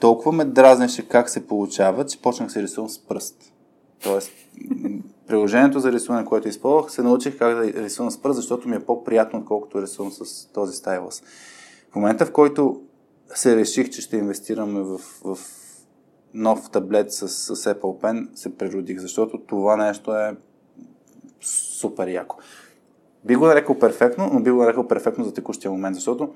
толкова 0.01 0.32
ме 0.32 0.44
дразнеше 0.44 1.09
как 1.09 1.31
се 1.31 1.47
получава, 1.47 2.06
че 2.06 2.22
почнах 2.22 2.48
да 2.48 2.52
се 2.52 2.62
рисувам 2.62 2.90
с 2.90 2.98
пръст. 2.98 3.53
Тоест, 4.05 4.32
приложението 5.26 5.81
за 5.81 5.93
рисуване, 5.93 6.24
което 6.24 6.48
използвах, 6.48 6.93
се 6.93 7.02
научих 7.02 7.39
как 7.39 7.55
да 7.55 7.82
рисувам 7.82 8.10
с 8.10 8.22
пръст, 8.22 8.36
защото 8.36 8.68
ми 8.68 8.76
е 8.76 8.85
по-приятно, 8.85 9.39
отколкото 9.39 9.82
рисувам 9.82 10.12
с 10.12 10.47
този 10.52 10.76
стайлус. 10.76 11.22
В 11.93 11.97
момента, 11.97 12.26
в 12.26 12.32
който 12.32 12.82
се 13.35 13.56
реших, 13.56 13.90
че 13.90 14.02
ще 14.02 14.16
инвестираме 14.16 14.81
в, 14.81 14.98
в 15.24 15.39
нов 16.35 16.70
таблет 16.70 17.12
с, 17.12 17.28
с 17.28 17.74
Apple 17.74 18.01
Pen, 18.02 18.28
се 18.35 18.56
преродих, 18.56 18.98
защото 18.98 19.39
това 19.39 19.76
нещо 19.76 20.14
е 20.14 20.36
супер 21.40 22.09
яко. 22.09 22.36
Би 23.24 23.35
го 23.35 23.47
нарекал 23.47 23.78
перфектно, 23.78 24.31
но 24.32 24.40
би 24.40 24.51
го 24.51 24.62
нарекал 24.62 24.89
перфектно 24.89 25.24
за 25.24 25.35
текущия 25.35 25.70
момент, 25.70 25.94
защото 25.94 26.35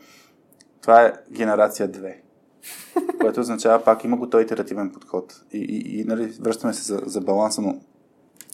това 0.80 1.02
е 1.02 1.12
генерация 1.30 1.88
2 1.88 2.14
което 3.20 3.40
означава 3.40 3.84
пак 3.84 4.04
има 4.04 4.16
го 4.16 4.30
този 4.30 4.44
итеративен 4.44 4.90
подход. 4.90 5.44
И, 5.52 5.58
и, 5.58 6.00
и 6.00 6.04
нали, 6.04 6.26
връщаме 6.40 6.72
се 6.72 6.82
за, 6.82 7.00
за 7.06 7.20
баланса, 7.20 7.62
но 7.62 7.80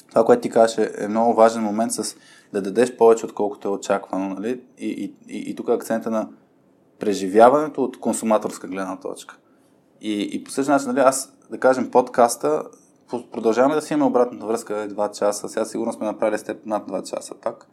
това, 0.09 0.25
което 0.25 0.43
ти 0.43 0.51
кажеш 0.51 0.91
е 0.99 1.09
много 1.09 1.35
важен 1.35 1.63
момент 1.63 1.93
с 1.93 2.17
да 2.53 2.63
дадеш 2.63 2.97
повече, 2.97 3.27
отколкото 3.27 3.69
е 3.69 3.71
очаквано. 3.71 4.29
Нали? 4.29 4.61
И, 4.79 4.89
и, 4.89 5.15
и, 5.29 5.51
и 5.51 5.55
тук 5.55 5.69
е 5.69 5.73
акцента 5.73 6.11
на 6.11 6.29
преживяването 6.99 7.85
от 7.85 8.01
консуматорска 8.01 8.69
гледна 8.69 8.97
точка. 8.97 9.37
И, 10.01 10.29
и 10.33 10.45
по 10.45 10.51
същия 10.51 10.73
начин, 10.73 10.89
нали, 10.89 11.01
аз, 11.01 11.37
да 11.51 11.61
кажем, 11.61 11.91
подкаста, 11.91 12.63
по- 13.09 13.31
продължаваме 13.31 13.75
да 13.75 13.83
си 13.83 13.93
имаме 13.93 14.11
обратната 14.11 14.47
връзка 14.47 14.79
е 14.79 14.89
2 14.89 15.19
часа. 15.19 15.49
Сега 15.49 15.65
сигурно 15.65 15.93
сме 15.93 16.07
направили 16.07 16.39
с 16.39 16.43
теб 16.43 16.67
над 16.67 16.89
2 16.89 17.11
часа 17.11 17.35
пак. 17.35 17.67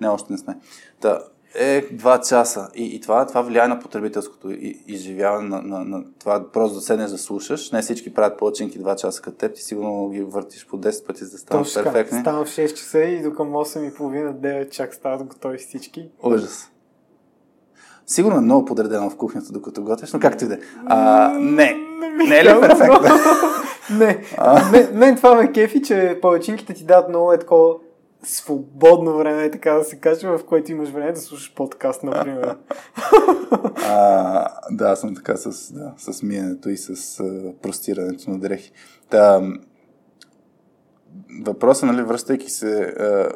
Не, 0.00 0.08
още 0.08 0.32
не 0.32 0.38
сме. 0.38 0.58
Та, 1.00 1.18
е 1.54 1.82
2 1.82 2.28
часа. 2.28 2.68
И, 2.74 2.96
и 2.96 3.00
това, 3.00 3.26
това 3.26 3.42
влияе 3.42 3.68
на 3.68 3.78
потребителското 3.78 4.50
изживяване 4.86 5.48
на, 5.48 5.62
на, 5.62 5.84
на 5.84 6.04
това 6.20 6.52
просто 6.52 6.74
да 6.74 6.80
седнеш 6.80 7.10
да 7.10 7.18
слушаш. 7.18 7.70
Не 7.70 7.82
всички 7.82 8.14
правят 8.14 8.38
плачинки 8.38 8.80
2 8.80 8.96
часа 8.96 9.22
като 9.22 9.36
теб. 9.36 9.54
Ти 9.54 9.62
сигурно 9.62 10.08
ги 10.08 10.22
въртиш 10.22 10.66
по 10.66 10.76
10 10.76 11.06
пъти, 11.06 11.24
за 11.24 11.30
да 11.30 11.38
станат 11.38 11.64
Точно 11.64 11.82
перфектни. 11.82 12.20
Стана 12.20 12.44
в 12.44 12.48
6 12.48 12.74
часа 12.74 13.00
и 13.00 13.22
до 13.22 13.34
към 13.34 13.48
8.30-9 13.48 14.70
чак 14.70 14.94
стават 14.94 15.26
готови 15.26 15.58
всички. 15.58 16.08
Ужас. 16.22 16.70
Сигурно 18.06 18.38
е 18.38 18.40
много 18.40 18.64
подредено 18.64 19.10
в 19.10 19.16
кухнята, 19.16 19.52
докато 19.52 19.82
готвиш, 19.82 20.12
но 20.12 20.20
както 20.20 20.44
и 20.44 20.48
да 20.48 20.54
е. 20.54 20.58
Не. 21.38 21.74
Не 22.28 22.38
е 22.38 22.44
ли 22.44 22.60
перфектно? 22.60 22.98
не. 23.98 24.24
Мен, 24.92 25.16
това 25.16 25.34
ме 25.34 25.52
кефи, 25.52 25.82
че 25.82 26.18
палачинките 26.22 26.74
ти 26.74 26.84
дадат 26.84 27.08
много 27.08 27.32
е 27.32 27.38
такова 27.38 27.74
свободно 28.24 29.16
време, 29.16 29.50
така 29.50 29.72
да 29.72 29.84
се 29.84 30.00
каже, 30.00 30.28
в 30.28 30.40
което 30.46 30.72
имаш 30.72 30.88
време 30.88 31.12
да 31.12 31.20
слушаш 31.20 31.54
подкаст, 31.54 32.02
например. 32.02 32.56
А, 33.86 34.48
да, 34.70 34.84
аз 34.84 35.00
съм 35.00 35.14
така 35.14 35.36
с, 35.36 35.72
да, 35.72 35.94
с 35.96 36.22
миенето 36.22 36.70
и 36.70 36.76
с 36.76 37.20
а, 37.20 37.52
простирането 37.62 38.30
на 38.30 38.38
дрехи. 38.38 38.72
Та, 39.10 39.42
въпросът, 41.44 41.88
нали, 41.88 42.02
връщайки 42.02 42.50
се, 42.50 42.80
а, 42.80 43.28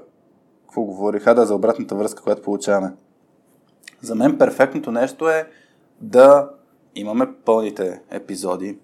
какво 0.63 0.83
говорих, 0.83 1.27
а 1.27 1.35
да, 1.35 1.47
за 1.47 1.55
обратната 1.55 1.95
връзка, 1.95 2.23
която 2.23 2.43
получаваме. 2.43 2.93
За 4.03 4.15
мен 4.15 4.39
перфектното 4.39 4.93
нещо 4.93 5.29
е 5.29 5.49
да 6.01 6.51
имаме 6.95 7.35
пълните 7.45 8.03
епизоди, 8.11 8.79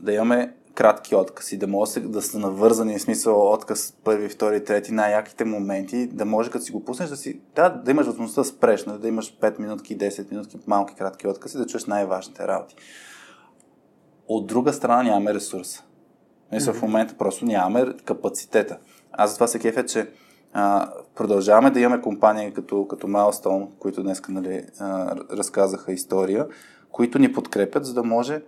да 0.00 0.12
имаме 0.12 0.55
кратки 0.76 1.14
откази, 1.14 1.56
да 1.56 1.66
може 1.66 2.00
да 2.00 2.22
са 2.22 2.38
навързани, 2.38 2.98
в 2.98 3.02
смисъл 3.02 3.52
отказ 3.52 3.92
първи, 4.04 4.28
втори, 4.28 4.64
трети, 4.64 4.92
най-яките 4.92 5.44
моменти, 5.44 6.06
да 6.06 6.24
може 6.24 6.50
като 6.50 6.64
си 6.64 6.72
го 6.72 6.84
пуснеш 6.84 7.08
да 7.08 7.16
си, 7.16 7.40
да, 7.54 7.68
да 7.68 7.90
имаш 7.90 8.06
възможността 8.06 8.40
да 8.40 8.44
спреш, 8.44 8.84
нали, 8.84 8.98
да 8.98 9.08
имаш 9.08 9.38
5 9.38 9.60
минутки, 9.60 9.98
10 9.98 10.30
минутки, 10.30 10.58
малки 10.66 10.94
кратки 10.94 11.28
откази, 11.28 11.58
да 11.58 11.66
чуеш 11.66 11.84
най-важните 11.84 12.48
работи. 12.48 12.76
От 14.28 14.46
друга 14.46 14.72
страна 14.72 15.02
нямаме 15.02 15.34
ресурса. 15.34 15.84
Мисля, 16.52 16.72
в 16.72 16.82
момента 16.82 17.14
просто 17.18 17.44
нямаме 17.44 17.94
капацитета. 18.04 18.78
Аз 19.12 19.30
затова 19.30 19.46
се 19.46 19.58
кефя, 19.58 19.84
че 19.84 20.10
а, 20.52 20.92
продължаваме 21.14 21.70
да 21.70 21.80
имаме 21.80 22.02
компании 22.02 22.52
като, 22.52 22.88
като 22.88 23.06
Milestone, 23.06 23.68
които 23.78 24.02
днес 24.02 24.22
нали, 24.28 24.66
а, 24.80 25.16
разказаха 25.16 25.92
история, 25.92 26.46
които 26.92 27.18
ни 27.18 27.32
подкрепят, 27.32 27.84
за 27.84 27.94
да 27.94 28.02
може 28.02 28.42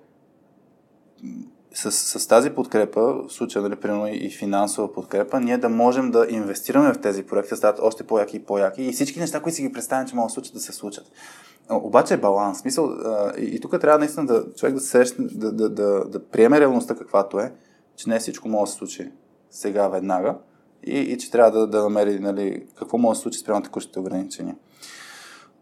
с, 1.74 1.92
с 1.92 2.26
тази 2.26 2.50
подкрепа, 2.50 3.00
в 3.00 3.32
случая, 3.32 3.62
нали, 3.62 3.76
примерно 3.76 4.06
и 4.06 4.30
финансова 4.30 4.92
подкрепа, 4.92 5.40
ние 5.40 5.58
да 5.58 5.68
можем 5.68 6.10
да 6.10 6.26
инвестираме 6.30 6.94
в 6.94 7.00
тези 7.00 7.22
проекти, 7.22 7.50
да 7.50 7.56
стават 7.56 7.78
още 7.82 8.04
по-яки 8.04 8.36
и 8.36 8.44
по-яки 8.44 8.82
и 8.82 8.92
всички 8.92 9.20
неща, 9.20 9.40
които 9.40 9.56
си 9.56 9.62
ги 9.62 9.72
представим, 9.72 10.08
че 10.08 10.14
могат 10.14 10.28
да 10.28 10.34
случат, 10.34 10.54
да 10.54 10.60
се 10.60 10.72
случат. 10.72 11.06
Обаче 11.70 12.14
е 12.14 12.16
баланс. 12.16 12.58
Смисъл, 12.58 12.90
и, 13.38 13.44
и 13.44 13.60
тук 13.60 13.80
трябва 13.80 13.98
наистина 13.98 14.26
да, 14.26 14.44
човек 14.56 14.74
да 14.74 14.80
се 14.80 14.88
срещне, 14.88 15.26
да, 15.30 15.52
да, 15.52 15.68
да, 15.68 16.04
да 16.04 16.24
приеме 16.28 16.60
реалността 16.60 16.94
каквато 16.94 17.38
е, 17.40 17.52
че 17.96 18.08
не 18.08 18.18
всичко 18.18 18.48
може 18.48 18.68
да 18.68 18.72
се 18.72 18.78
случи 18.78 19.10
сега, 19.50 19.88
веднага 19.88 20.34
и, 20.86 20.98
и 20.98 21.18
че 21.18 21.30
трябва 21.30 21.60
да, 21.60 21.66
да 21.66 21.82
намери 21.82 22.18
нали, 22.18 22.66
какво 22.78 22.98
може 22.98 23.10
да 23.10 23.16
се 23.16 23.22
случи 23.22 23.38
спрямо 23.38 23.62
текущите 23.62 23.98
ограничения. 23.98 24.56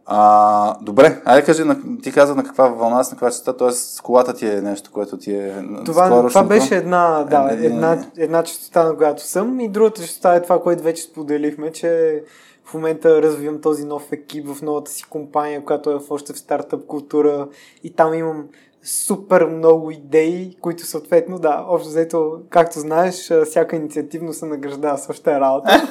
А, 0.09 0.77
добре, 0.83 1.23
айде 1.25 1.47
кажи, 1.47 1.65
на, 1.65 1.77
ти 2.03 2.13
каза 2.13 2.35
на 2.35 2.45
каква 2.45 2.69
вълна 2.69 3.05
си, 3.05 3.11
на 3.11 3.17
каква 3.17 3.31
частота, 3.31 3.57
т.е. 3.57 4.03
колата 4.03 4.35
ти 4.35 4.47
е 4.47 4.61
нещо, 4.61 4.91
което 4.93 5.17
ти 5.19 5.35
е 5.35 5.65
Това, 5.85 6.29
това 6.29 6.45
беше 6.45 6.77
една, 6.77 7.25
да, 7.31 7.49
Е, 7.51 7.67
една, 7.67 8.05
една 8.19 8.43
частота, 8.43 8.85
на 8.85 8.97
която 8.97 9.23
съм 9.23 9.61
и 9.61 9.69
другата 9.69 10.03
частота 10.03 10.35
е 10.35 10.43
това, 10.43 10.63
което 10.63 10.83
вече 10.83 11.03
споделихме, 11.03 11.73
че 11.73 12.23
в 12.65 12.75
момента 12.75 13.23
развивам 13.23 13.61
този 13.61 13.85
нов 13.85 14.13
екип 14.13 14.49
в 14.49 14.63
новата 14.63 14.91
си 14.91 15.05
компания, 15.05 15.65
която 15.65 15.91
е 15.91 15.99
в 15.99 16.11
още 16.11 16.33
в 16.33 16.39
стартъп 16.39 16.87
култура 16.87 17.49
и 17.85 17.91
там 17.91 18.15
имам 18.15 18.45
супер 18.87 19.47
много 19.47 19.91
идеи, 19.91 20.57
които 20.61 20.87
съответно, 20.87 21.39
да, 21.39 21.65
общо 21.69 21.89
взето, 21.89 22.41
както 22.51 22.79
знаеш, 22.79 23.33
всяка 23.45 23.77
инициативно 23.77 24.33
се 24.33 24.47
награждава 24.47 24.99
с 24.99 25.11
още 25.11 25.41
работа. 25.41 25.71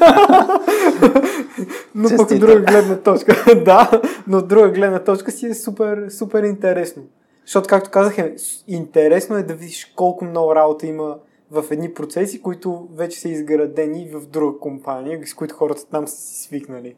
но 1.96 2.10
пък 2.10 2.32
от 2.32 2.40
друга 2.40 2.60
гледна 2.60 2.98
точка, 2.98 3.56
да, 3.66 4.02
но 4.28 4.38
от 4.38 4.48
друга 4.48 4.70
гледна 4.70 5.04
точка 5.04 5.32
си 5.32 5.46
е 5.46 5.54
супер, 5.54 6.10
супер 6.10 6.44
интересно. 6.44 7.04
Защото, 7.46 7.70
както 7.70 7.92
казах, 7.92 8.18
е, 8.18 8.36
интересно 8.68 9.38
е 9.38 9.44
да 9.44 9.54
видиш 9.54 9.94
колко 9.96 10.26
много 10.26 10.56
работа 10.56 10.88
има 10.88 11.18
в 11.52 11.64
едни 11.72 11.94
процеси, 11.94 12.42
които 12.42 12.88
вече 12.96 13.20
са 13.20 13.30
изградени 13.30 14.10
в 14.14 14.26
друга 14.28 14.60
компания, 14.60 15.20
с 15.26 15.34
които 15.34 15.56
хората 15.56 15.86
там 15.86 16.08
са 16.08 16.18
си 16.18 16.44
свикнали. 16.44 16.96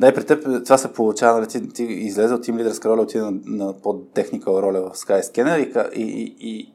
Да, 0.00 0.08
и 0.08 0.14
при 0.14 0.24
теб 0.24 0.64
това 0.64 0.78
се 0.78 0.92
получава, 0.92 1.38
нали, 1.38 1.48
ти, 1.48 1.68
ти 1.68 1.82
излезе 1.82 2.34
от 2.34 2.42
тим 2.42 2.56
лидерска 2.56 2.88
роля, 2.88 3.02
отиде 3.02 3.24
на, 3.24 3.32
на 3.46 3.72
по-техникал 3.72 4.52
роля 4.62 4.80
в 4.80 4.96
Skyscanner 4.96 5.90
и, 5.94 6.02
и, 6.02 6.36
и, 6.40 6.72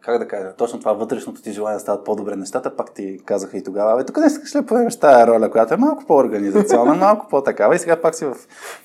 как 0.00 0.18
да 0.18 0.28
кажа, 0.28 0.54
точно 0.58 0.78
това 0.78 0.92
вътрешното 0.92 1.42
ти 1.42 1.52
желание 1.52 1.76
да 1.76 1.80
стават 1.80 2.04
по-добре 2.04 2.36
нещата, 2.36 2.76
пак 2.76 2.94
ти 2.94 3.18
казаха 3.24 3.56
и 3.56 3.62
тогава, 3.62 3.92
абе, 3.92 4.04
тук 4.04 4.16
не 4.16 4.26
искаш 4.26 4.54
ли 4.54 4.66
поемеш 4.66 4.96
тази 4.96 5.26
роля, 5.26 5.50
която 5.50 5.74
е 5.74 5.76
малко 5.76 6.04
по-организационна, 6.06 6.94
малко 7.00 7.26
по-такава? 7.30 7.74
И 7.74 7.78
сега 7.78 8.00
пак 8.00 8.14
си 8.14 8.24
в 8.24 8.36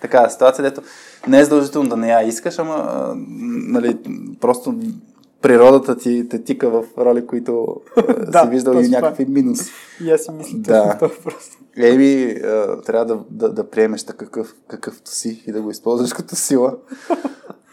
такава 0.01 0.29
ситуация, 0.29 0.63
дето 0.63 0.81
не 1.27 1.39
е 1.39 1.43
задължително 1.43 1.89
да 1.89 1.97
не 1.97 2.09
я 2.09 2.21
искаш, 2.21 2.59
ама 2.59 3.11
нали, 3.67 3.97
просто 4.41 4.75
природата 5.41 5.97
ти 5.97 6.29
те 6.29 6.43
тика 6.43 6.69
в 6.69 6.83
роли, 6.97 7.27
които 7.27 7.81
да, 7.95 8.25
Да, 8.31 8.41
си 8.43 8.49
виждал 8.49 8.73
и 8.73 8.89
някакви 8.89 9.25
минуси. 9.25 9.71
И 10.03 10.11
аз 10.11 10.21
си 10.21 10.31
мисля 10.31 10.57
Да. 10.57 10.95
това 10.95 11.11
просто. 11.23 11.57
Еми, 11.77 12.35
а, 12.43 12.81
трябва 12.81 13.05
да, 13.05 13.23
да, 13.29 13.53
да 13.53 13.69
приемеш 13.69 14.03
такъв, 14.03 14.55
какъвто 14.67 15.11
си 15.11 15.43
и 15.47 15.51
да 15.51 15.61
го 15.61 15.71
използваш 15.71 16.13
като 16.13 16.35
сила. 16.35 16.77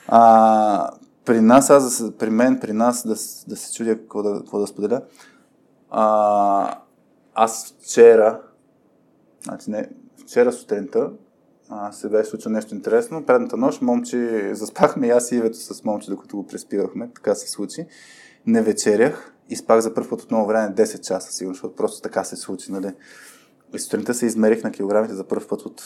А, 0.09 0.90
при 1.24 1.40
нас, 1.40 1.70
аз, 1.70 2.05
при 2.19 2.31
мен, 2.31 2.61
при 2.61 2.73
нас, 2.73 3.03
да, 3.03 3.15
да 3.49 3.57
се 3.57 3.74
чудя 3.74 3.99
какво 3.99 4.23
да, 4.23 4.39
какво 4.39 4.59
да 4.59 4.66
споделя. 4.66 5.03
А, 5.90 6.78
аз 7.35 7.74
вчера, 7.82 8.40
значи 9.43 9.70
не, 9.70 9.89
вчера 10.27 10.53
сутринта, 10.53 11.11
а, 11.70 11.93
се 11.93 12.09
беше 12.09 12.31
случило 12.31 12.53
нещо 12.53 12.74
интересно. 12.74 13.27
Предната 13.27 13.57
нощ 13.57 13.82
момче, 13.82 14.51
заспахме 14.55 15.07
и 15.07 15.11
аз 15.11 15.32
и 15.32 15.36
Ивето 15.36 15.59
с 15.59 15.85
момче, 15.85 16.11
докато 16.11 16.36
го 16.36 16.47
преспивахме, 16.47 17.11
така 17.15 17.35
се 17.35 17.51
случи. 17.51 17.86
Не 18.47 18.62
вечерях 18.62 19.32
и 19.51 19.57
спах 19.57 19.81
за 19.81 19.95
първ 19.95 20.09
път 20.09 20.23
от 20.23 20.31
много 20.31 20.47
време 20.47 20.74
10 20.74 21.01
часа, 21.01 21.32
сигурно, 21.32 21.55
защото 21.55 21.77
просто 21.77 22.03
така 22.03 22.24
се 22.24 22.36
случи, 22.36 22.73
нали. 22.73 22.95
И 23.74 23.78
сутринта 23.78 24.15
се 24.15 24.27
измерих 24.27 24.65
на 24.65 24.70
килограмите 24.70 25.15
за 25.15 25.24
първ 25.24 25.49
път 25.49 25.62
от 25.62 25.82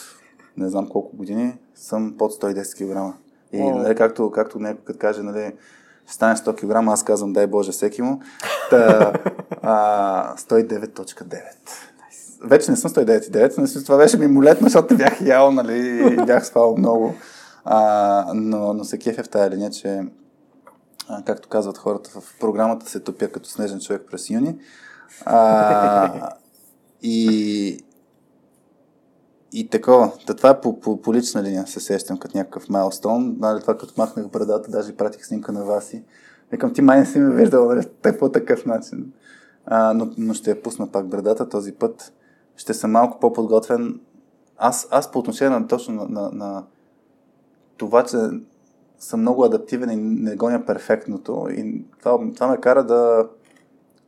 не 0.57 0.69
знам 0.69 0.87
колко 0.87 1.17
години. 1.17 1.57
Съм 1.75 2.15
под 2.17 2.31
110 2.31 3.13
кг. 3.13 3.17
И 3.51 3.63
нали, 3.63 3.95
както, 3.95 4.31
както 4.31 4.59
някой 4.59 4.83
като 4.85 4.99
каже, 4.99 5.23
нали, 5.23 5.53
стане 6.07 6.35
100 6.35 6.55
кг, 6.55 6.91
аз 6.91 7.03
казвам 7.03 7.33
дай 7.33 7.47
Боже 7.47 7.71
всеки 7.71 8.01
му. 8.01 8.21
Та, 8.69 9.13
а, 9.61 10.35
109.9. 10.37 11.39
Вече 12.43 12.71
не 12.71 12.77
съм 12.77 12.91
109,9, 12.91 13.77
но 13.77 13.83
това 13.83 13.97
беше 13.97 14.17
мимолетно, 14.17 14.65
защото 14.65 14.97
бях 14.97 15.21
ял, 15.21 15.51
нали, 15.51 16.07
и 16.13 16.25
бях 16.25 16.45
спал 16.45 16.75
много. 16.77 17.15
А, 17.65 18.31
но, 18.33 18.73
но 18.73 18.83
се 18.83 18.97
кефя 18.97 19.23
в 19.23 19.29
тази 19.29 19.55
линия, 19.55 19.69
че 19.69 20.03
а, 21.07 21.23
както 21.23 21.49
казват 21.49 21.77
хората, 21.77 22.09
в 22.09 22.39
програмата 22.39 22.89
се 22.89 22.99
топя 22.99 23.27
като 23.27 23.49
снежен 23.49 23.79
човек 23.79 24.01
през 24.11 24.29
юни. 24.29 24.57
А, 25.25 26.29
и, 27.01 27.79
и 29.53 29.69
такова. 29.69 30.11
Та 30.27 30.33
това 30.33 30.49
е 30.49 30.61
по, 30.61 30.79
по, 30.79 31.01
по 31.01 31.13
лична 31.13 31.43
линия 31.43 31.67
се 31.67 31.79
сещам 31.79 32.17
като 32.17 32.37
някакъв 32.37 32.69
майлстон. 32.69 33.35
Нали, 33.39 33.61
това 33.61 33.77
като 33.77 33.93
махнах 33.97 34.27
брадата, 34.27 34.71
даже 34.71 34.95
пратих 34.95 35.25
снимка 35.25 35.51
на 35.51 35.65
вас 35.65 35.93
и 35.93 36.03
викам, 36.51 36.73
ти 36.73 36.81
май 36.81 36.99
не 36.99 37.05
си 37.05 37.19
ме 37.19 37.35
виждал 37.35 37.65
нали, 37.65 37.87
по 38.19 38.29
такъв 38.29 38.65
начин. 38.65 39.13
А, 39.65 39.93
но, 39.93 40.11
но 40.17 40.33
ще 40.33 40.49
я 40.49 40.61
пусна 40.61 40.91
пак 40.91 41.07
брадата 41.07 41.49
този 41.49 41.71
път. 41.71 42.13
Ще 42.55 42.73
съм 42.73 42.91
малко 42.91 43.19
по-подготвен. 43.19 43.99
Аз, 44.57 44.87
аз 44.91 45.11
по 45.11 45.19
отношение 45.19 45.59
на 45.59 45.67
точно 45.67 45.93
на, 45.93 46.05
на, 46.09 46.31
на 46.31 46.63
това, 47.77 48.03
че 48.03 48.17
съм 48.99 49.19
много 49.19 49.43
адаптивен 49.43 49.89
и 49.89 49.95
не 49.95 50.35
гоня 50.35 50.65
перфектното 50.65 51.47
и 51.51 51.85
това, 51.99 52.19
това 52.33 52.47
ме 52.47 52.57
кара 52.57 52.83
да, 52.83 53.29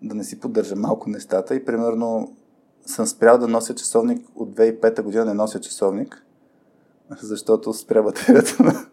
да 0.01 0.15
не 0.15 0.23
си 0.23 0.39
поддържа 0.39 0.76
малко 0.76 1.09
нещата 1.09 1.55
и 1.55 1.65
примерно 1.65 2.35
съм 2.85 3.05
спрял 3.05 3.38
да 3.38 3.47
нося 3.47 3.76
часовник 3.76 4.27
от 4.35 4.55
2005 4.55 5.01
година, 5.01 5.26
не 5.26 5.34
нося 5.34 5.61
часовник, 5.61 6.26
защото 7.22 7.73
спря 7.73 8.03
батерията 8.03 8.63
на, 8.63 8.85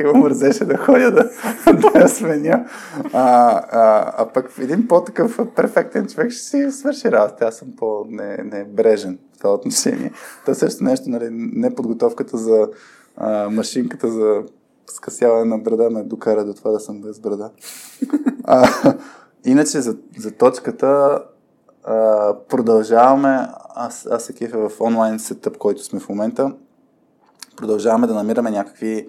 и 0.00 0.04
му 0.04 0.14
мързеше 0.14 0.64
да 0.64 0.76
ходя 0.76 1.10
да, 1.10 1.30
да 1.72 1.98
я 2.00 2.08
сменя. 2.08 2.66
А, 3.12 3.52
а, 3.70 4.12
а 4.16 4.32
пък 4.32 4.50
един 4.58 4.88
по-такъв 4.88 5.40
перфектен 5.56 6.06
човек 6.06 6.30
ще 6.30 6.42
си 6.42 6.70
свърши 6.70 7.12
работа. 7.12 7.44
Аз 7.44 7.56
съм 7.56 7.68
по-небрежен 7.76 9.18
в 9.34 9.38
това 9.38 9.54
отношение. 9.54 10.12
Та 10.46 10.54
също 10.54 10.84
нещо, 10.84 11.10
нали, 11.10 11.28
неподготовката 11.32 12.36
за 12.36 12.68
а, 13.16 13.50
машинката 13.50 14.10
за 14.10 14.42
скъсяване 14.86 15.44
на 15.44 15.58
брада 15.58 15.90
ме 15.90 16.02
докара 16.02 16.44
до 16.44 16.54
това 16.54 16.70
да 16.70 16.80
съм 16.80 17.00
без 17.00 17.20
брада. 17.20 17.50
А, 18.44 18.68
иначе 19.44 19.80
за, 19.80 19.96
за 20.18 20.30
точката 20.30 21.22
а, 21.84 22.34
продължаваме, 22.48 23.46
аз, 23.74 24.08
аз 24.10 24.24
се 24.24 24.32
кефя 24.32 24.68
в 24.68 24.80
онлайн 24.80 25.18
сетъп, 25.18 25.58
който 25.58 25.84
сме 25.84 26.00
в 26.00 26.08
момента, 26.08 26.52
продължаваме 27.58 28.06
да 28.06 28.14
намираме 28.14 28.50
някакви 28.50 29.08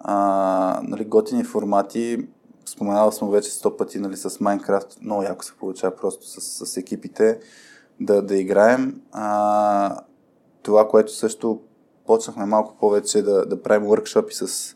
а, 0.00 0.80
нали, 0.82 1.04
готини 1.04 1.44
формати. 1.44 2.28
Споменавал 2.66 3.12
съм 3.12 3.30
вече 3.30 3.50
сто 3.50 3.76
пъти 3.76 3.98
нали, 3.98 4.16
с 4.16 4.30
Minecraft. 4.30 5.02
Много 5.02 5.22
яко 5.22 5.44
се 5.44 5.56
получава 5.56 5.96
просто 5.96 6.26
с, 6.26 6.66
с 6.66 6.76
екипите 6.76 7.40
да, 8.00 8.22
да 8.22 8.36
играем. 8.36 9.00
А, 9.12 10.00
това, 10.62 10.88
което 10.88 11.12
също 11.12 11.60
почнахме 12.06 12.46
малко 12.46 12.76
повече 12.80 13.22
да, 13.22 13.46
да 13.46 13.62
правим 13.62 13.88
workshop 13.88 14.30
с, 14.44 14.74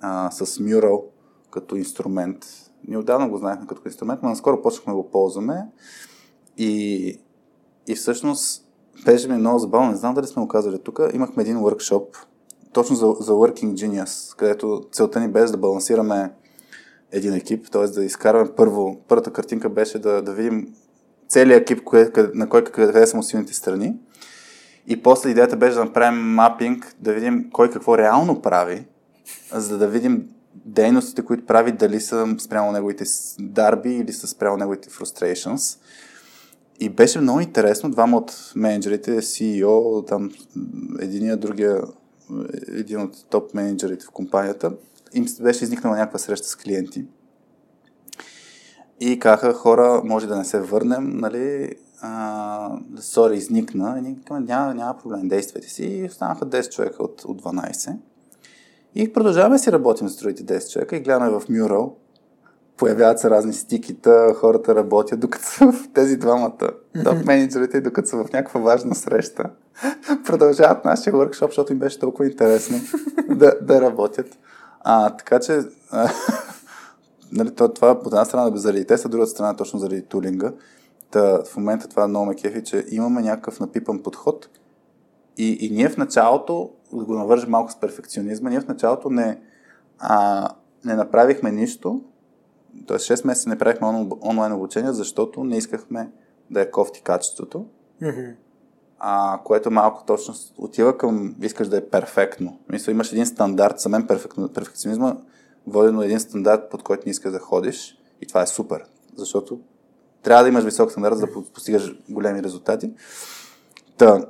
а, 0.00 0.30
с 0.30 0.46
Mural 0.46 1.02
като 1.50 1.76
инструмент. 1.76 2.46
Ние 2.88 2.98
отдавна 2.98 3.28
го 3.28 3.38
знаехме 3.38 3.66
като 3.66 3.82
инструмент, 3.84 4.20
но 4.22 4.28
наскоро 4.28 4.62
почнахме 4.62 4.92
да 4.92 4.96
го 4.96 5.10
ползваме. 5.10 5.66
И, 6.58 7.20
и 7.86 7.94
всъщност 7.94 8.66
беше 9.04 9.28
ми 9.28 9.36
много 9.36 9.58
забавно, 9.58 9.90
не 9.90 9.96
знам 9.96 10.14
дали 10.14 10.26
сме 10.26 10.42
го 10.42 10.48
казали 10.48 10.78
тук. 10.78 11.00
Имахме 11.12 11.42
един 11.42 11.56
workshop, 11.56 12.06
точно 12.76 12.96
за, 12.96 13.06
за 13.20 13.32
Working 13.32 13.72
Genius, 13.72 14.36
където 14.36 14.82
целта 14.92 15.20
ни 15.20 15.28
беше 15.28 15.52
да 15.52 15.58
балансираме 15.58 16.32
един 17.12 17.34
екип, 17.34 17.70
т.е. 17.70 17.86
да 17.86 18.04
изкараме 18.04 18.50
първо, 18.56 19.00
първата 19.08 19.32
картинка 19.32 19.68
беше 19.68 19.98
да, 19.98 20.22
да 20.22 20.32
видим 20.32 20.74
целият 21.28 21.62
екип, 21.62 21.84
кое, 21.84 22.10
къде, 22.10 22.30
на 22.34 22.48
кой 22.48 22.64
къде, 22.64 22.92
къде 22.92 23.06
са 23.06 23.16
му 23.16 23.22
силните 23.22 23.54
страни. 23.54 23.94
И 24.86 25.02
после 25.02 25.30
идеята 25.30 25.56
беше 25.56 25.74
да 25.74 25.84
направим 25.84 26.20
мапинг, 26.20 26.96
да 27.00 27.12
видим 27.12 27.50
кой 27.52 27.70
какво 27.70 27.98
реално 27.98 28.42
прави, 28.42 28.86
за 29.52 29.78
да 29.78 29.88
видим 29.88 30.28
дейностите, 30.54 31.24
които 31.24 31.46
прави, 31.46 31.72
дали 31.72 32.00
са 32.00 32.36
спрямо 32.38 32.72
неговите 32.72 33.04
дарби 33.40 33.94
или 33.94 34.12
са 34.12 34.26
спрямо 34.26 34.56
неговите 34.56 34.88
frustrations. 34.88 35.78
И 36.80 36.88
беше 36.88 37.20
много 37.20 37.40
интересно. 37.40 37.90
Двама 37.90 38.16
от 38.16 38.52
менеджерите, 38.56 39.20
CEO, 39.20 40.08
там 40.08 40.30
единия, 41.00 41.36
другия, 41.36 41.82
един 42.68 43.00
от 43.00 43.26
топ 43.30 43.54
менеджерите 43.54 44.06
в 44.06 44.10
компанията, 44.10 44.72
им 45.12 45.26
беше 45.40 45.64
изникнала 45.64 45.96
някаква 45.96 46.18
среща 46.18 46.48
с 46.48 46.56
клиенти. 46.56 47.04
И 49.00 49.18
казаха, 49.18 49.52
хора, 49.52 50.02
може 50.04 50.26
да 50.26 50.36
не 50.36 50.44
се 50.44 50.60
върнем, 50.60 51.16
нали, 51.16 51.74
сори, 53.00 53.36
изникна. 53.36 53.98
И 53.98 54.02
ние 54.02 54.16
няма, 54.30 54.74
няма 54.74 54.98
проблем, 54.98 55.28
действайте 55.28 55.68
си. 55.68 55.84
И 55.84 56.04
останаха 56.04 56.46
10 56.46 56.72
човека 56.72 57.02
от, 57.02 57.24
от 57.24 57.42
12. 57.42 57.96
И 58.94 59.12
продължаваме 59.12 59.58
си 59.58 59.72
работим 59.72 60.08
с 60.08 60.16
другите 60.16 60.44
10 60.44 60.72
човека 60.72 60.96
и 60.96 61.00
гледаме 61.00 61.30
в 61.30 61.40
Mural. 61.40 61.92
Появяват 62.76 63.18
се 63.18 63.30
разни 63.30 63.52
стикита, 63.52 64.34
хората 64.36 64.74
работят, 64.74 65.20
докато 65.20 65.44
са 65.44 65.72
в 65.72 65.88
тези 65.94 66.16
двамата 66.16 66.70
топ 67.04 67.24
менеджерите, 67.24 67.80
докато 67.80 68.08
са 68.08 68.16
в 68.16 68.32
някаква 68.32 68.60
важна 68.60 68.94
среща. 68.94 69.50
Продължават 70.26 70.84
нашия 70.84 71.12
workshop, 71.12 71.46
защото 71.46 71.72
им 71.72 71.78
беше 71.78 71.98
толкова 71.98 72.26
интересно 72.26 72.80
да, 73.28 73.58
да 73.62 73.80
работят. 73.80 74.26
А, 74.80 75.10
така 75.10 75.40
че, 75.40 75.60
а, 75.90 76.10
нали, 77.32 77.54
това, 77.54 77.90
от 77.90 78.06
една 78.06 78.24
страна 78.24 78.56
заради 78.56 78.84
теста, 78.84 79.08
другата 79.08 79.30
страна 79.30 79.56
точно 79.56 79.78
заради 79.78 80.02
тулинга. 80.02 80.52
Та, 81.10 81.42
в 81.44 81.56
момента 81.56 81.88
това 81.88 82.08
много 82.08 82.26
ме 82.26 82.34
кефи, 82.34 82.64
че 82.64 82.84
имаме 82.90 83.22
някакъв 83.22 83.60
напипан 83.60 84.02
подход 84.02 84.48
и, 85.36 85.58
и 85.60 85.70
ние 85.70 85.88
в 85.88 85.96
началото, 85.96 86.70
да 86.92 87.04
го 87.04 87.14
навържем 87.14 87.50
малко 87.50 87.72
с 87.72 87.80
перфекционизма, 87.80 88.50
ние 88.50 88.60
в 88.60 88.68
началото 88.68 89.10
не, 89.10 89.40
а, 89.98 90.48
не 90.84 90.94
направихме 90.94 91.52
нищо, 91.52 92.00
т.е. 92.86 92.96
6 92.96 93.26
месеца 93.26 93.48
не 93.48 93.58
правихме 93.58 93.86
он, 93.86 94.10
онлайн 94.22 94.52
обучение, 94.52 94.92
защото 94.92 95.44
не 95.44 95.56
искахме 95.56 96.10
да 96.50 96.60
е 96.60 96.70
кофти 96.70 97.02
качеството, 97.02 97.66
Mm-hmm. 98.02 98.34
а, 98.98 99.40
което 99.44 99.70
малко 99.70 100.04
точно 100.06 100.34
отива 100.58 100.98
към 100.98 101.34
искаш 101.42 101.68
да 101.68 101.76
е 101.76 101.88
перфектно. 101.88 102.58
Мисля, 102.68 102.92
имаш 102.92 103.12
един 103.12 103.26
стандарт, 103.26 103.80
за 103.80 103.88
мен 103.88 104.06
перфект, 104.06 104.34
перфекционизма 104.54 105.16
води 105.66 105.92
до 105.92 106.02
един 106.02 106.20
стандарт, 106.20 106.70
под 106.70 106.82
който 106.82 107.02
не 107.06 107.10
искаш 107.10 107.32
да 107.32 107.38
ходиш 107.38 107.98
и 108.20 108.26
това 108.26 108.42
е 108.42 108.46
супер, 108.46 108.84
защото 109.16 109.60
трябва 110.22 110.42
да 110.42 110.48
имаш 110.48 110.64
висок 110.64 110.90
стандарт, 110.90 111.18
за 111.18 111.26
да 111.26 111.32
постигаш 111.32 111.98
големи 112.08 112.42
резултати. 112.42 112.92
Та, 113.96 114.26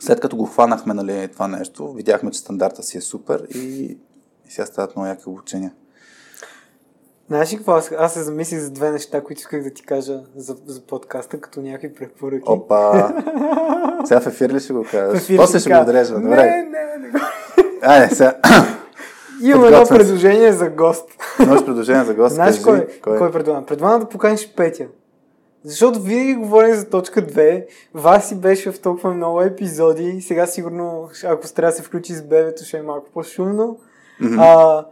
след 0.00 0.20
като 0.20 0.36
го 0.36 0.44
хванахме 0.44 0.94
нали, 0.94 1.28
това 1.32 1.48
нещо, 1.48 1.92
видяхме, 1.92 2.30
че 2.30 2.40
стандарта 2.40 2.82
си 2.82 2.98
е 2.98 3.00
супер 3.00 3.46
и, 3.54 3.58
и 3.58 3.98
И 4.46 4.50
сега 4.50 4.66
стават 4.66 4.96
много 4.96 5.06
яки 5.06 5.28
обучения. 5.28 5.74
Знаеш 7.30 7.52
ли 7.52 7.56
какво? 7.56 7.72
Аз, 7.72 7.92
аз 7.98 8.14
се 8.14 8.22
замислих 8.22 8.60
за 8.60 8.70
две 8.70 8.90
неща, 8.90 9.20
които 9.20 9.38
исках 9.38 9.62
да 9.62 9.70
ти 9.70 9.82
кажа 9.82 10.20
за, 10.36 10.56
за 10.66 10.80
подкаста, 10.80 11.40
като 11.40 11.60
някакви 11.60 11.94
препоръки. 11.94 12.44
Опа! 12.46 13.12
Сега 14.04 14.20
в 14.20 14.26
ефир 14.26 14.50
ли 14.50 14.60
ще 14.60 14.72
го 14.72 14.86
кажеш? 14.90 15.36
После 15.36 15.58
ще 15.58 15.70
го 15.70 15.80
отрежа. 15.80 16.14
Не, 16.14 16.20
Добре. 16.20 16.44
не, 16.44 16.96
не. 16.98 17.10
го- 17.10 17.18
Айде, 17.82 18.14
сега. 18.14 18.34
Имам 19.42 19.64
едно 19.64 19.84
предложение 19.88 20.52
за 20.52 20.68
гост. 20.68 21.08
Имаш 21.42 21.64
предложение 21.64 22.04
за 22.04 22.14
гост. 22.14 22.34
Знаеш 22.34 22.60
кой, 22.60 22.86
кой? 23.02 23.18
кой 23.18 23.32
предлагам? 23.32 23.66
Предлагам 23.66 24.00
да 24.00 24.08
поканиш 24.08 24.52
Петя. 24.56 24.86
Защото 25.64 26.00
винаги 26.00 26.34
говорим 26.34 26.74
за 26.74 26.88
точка 26.88 27.22
2. 27.22 27.64
Васи 27.94 28.34
беше 28.34 28.72
в 28.72 28.80
толкова 28.80 29.14
много 29.14 29.40
епизоди. 29.42 30.20
Сега 30.20 30.46
сигурно, 30.46 31.08
ако 31.24 31.52
трябва 31.52 31.70
да 31.72 31.76
се 31.76 31.82
включи 31.82 32.14
с 32.14 32.22
бебето, 32.22 32.64
ще 32.64 32.76
е 32.76 32.82
малко 32.82 33.06
по-шумно. 33.14 33.78
А, 34.38 34.84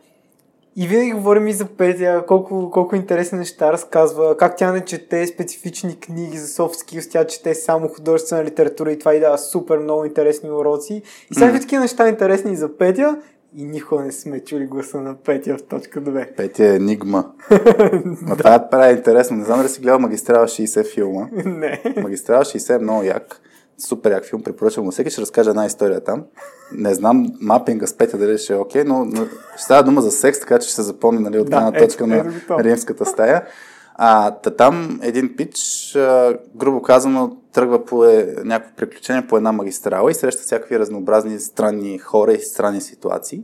и 0.80 0.86
винаги 0.88 1.12
говорим 1.12 1.46
и 1.46 1.52
за 1.52 1.64
Петя, 1.64 2.24
колко, 2.26 2.70
колко 2.70 2.96
интересни 2.96 3.38
неща 3.38 3.72
разказва, 3.72 4.36
как 4.36 4.56
тя 4.56 4.72
не 4.72 4.84
чете 4.84 5.26
специфични 5.26 6.00
книги 6.00 6.38
за 6.38 6.46
soft 6.46 6.74
skills, 6.74 7.10
тя 7.10 7.26
чете 7.26 7.54
само 7.54 7.88
художествена 7.88 8.44
литература 8.44 8.92
и 8.92 8.98
това 8.98 9.14
и 9.14 9.20
дава 9.20 9.38
супер 9.38 9.78
много 9.78 10.04
интересни 10.04 10.50
уроци. 10.50 11.02
И 11.30 11.34
всякакви 11.34 11.56
Мгм. 11.56 11.62
такива 11.62 11.82
неща 11.82 12.08
интересни 12.08 12.56
за 12.56 12.76
Петя 12.76 13.16
и 13.56 13.64
никога 13.64 14.02
не 14.02 14.12
сме 14.12 14.44
чули 14.44 14.66
гласа 14.66 15.00
на 15.00 15.14
Петя 15.14 15.56
в 15.56 15.62
точка 15.62 16.00
2. 16.00 16.34
Петя 16.36 16.64
е 16.64 16.76
енигма. 16.76 17.24
Ма 18.04 18.36
това 18.36 18.68
прави 18.70 18.92
интересно. 18.92 19.36
Не 19.36 19.44
знам 19.44 19.58
дали 19.58 19.68
си 19.68 19.80
гледал 19.80 19.98
Магистрала 19.98 20.46
60 20.46 20.94
филма. 20.94 21.26
не. 21.44 21.82
Магистрала 21.96 22.44
60 22.44 22.76
е 22.76 22.78
много 22.78 23.02
як. 23.02 23.40
Супер 23.78 24.10
як 24.10 24.24
филм, 24.24 24.42
препоръчвам 24.42 24.84
го. 24.84 24.90
Всеки 24.90 25.10
ще 25.10 25.20
разкаже 25.20 25.50
една 25.50 25.66
история 25.66 26.04
там. 26.04 26.24
Не 26.72 26.94
знам 26.94 27.26
мапинга 27.40 27.86
с 27.86 27.96
Петя 27.96 28.18
дали 28.18 28.38
ще 28.38 28.52
е 28.52 28.56
окей, 28.56 28.84
но, 28.84 29.04
но 29.04 29.26
ще 29.54 29.64
става 29.64 29.82
дума 29.82 30.00
за 30.00 30.10
секс, 30.10 30.40
така 30.40 30.58
че 30.58 30.66
ще 30.66 30.74
се 30.74 30.82
запомни 30.82 31.20
нали, 31.20 31.38
от 31.38 31.50
Да, 31.50 31.50
гледна 31.50 31.68
ето, 31.68 31.86
точка 31.86 32.06
на 32.06 32.16
ето 32.16 32.28
го 32.28 32.34
то. 32.48 32.58
римската 32.58 33.06
стая. 33.06 33.46
А, 33.94 34.30
та 34.30 34.56
там 34.56 35.00
един 35.02 35.36
пич, 35.36 35.56
а, 35.96 36.38
грубо 36.54 36.82
казано, 36.82 37.36
тръгва 37.52 37.84
по 37.84 38.04
е, 38.04 38.34
някакво 38.44 38.76
приключение 38.76 39.26
по 39.26 39.36
една 39.36 39.52
магистрала 39.52 40.10
и 40.10 40.14
среща 40.14 40.42
всякакви 40.42 40.78
разнообразни 40.78 41.38
странни 41.40 41.98
хора 41.98 42.32
и 42.32 42.40
странни 42.40 42.80
ситуации. 42.80 43.42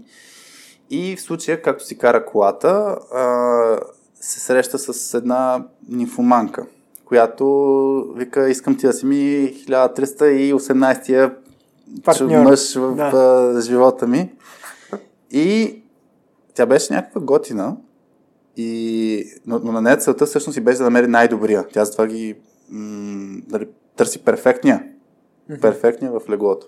И 0.91 1.17
в 1.17 1.21
случая, 1.21 1.63
както 1.63 1.85
си 1.85 1.99
кара 1.99 2.27
колата, 2.27 2.69
а, 3.15 3.79
се 4.21 4.41
среща 4.41 4.79
с 4.79 5.15
една 5.15 5.65
нимфоманка, 5.89 6.67
която 7.05 7.45
вика, 8.17 8.51
искам 8.51 8.77
ти 8.77 8.87
да 8.87 8.93
си 8.93 9.07
ми 9.07 9.17
1318-я 9.69 11.35
Партньор. 12.05 12.43
мъж 12.43 12.75
в 12.75 12.95
Да. 12.95 13.61
живота 13.61 14.07
ми. 14.07 14.33
И 15.31 15.79
тя 16.55 16.67
беше 16.67 16.95
някаква 16.95 17.21
готина, 17.21 17.77
и, 18.57 19.25
но, 19.47 19.59
но 19.59 19.73
на 19.73 19.81
нея 19.81 19.97
целта 19.97 20.27
всъщност 20.27 20.59
и 20.59 20.61
беше 20.61 20.79
да 20.79 20.85
намери 20.85 21.07
най-добрия. 21.07 21.65
Тя 21.73 21.85
затова 21.85 22.07
ги 22.07 22.37
м- 22.71 23.41
дали, 23.49 23.67
търси 23.97 24.19
перфектния. 24.19 24.85
Перфектния 25.61 26.13
в 26.13 26.29
леглото. 26.31 26.67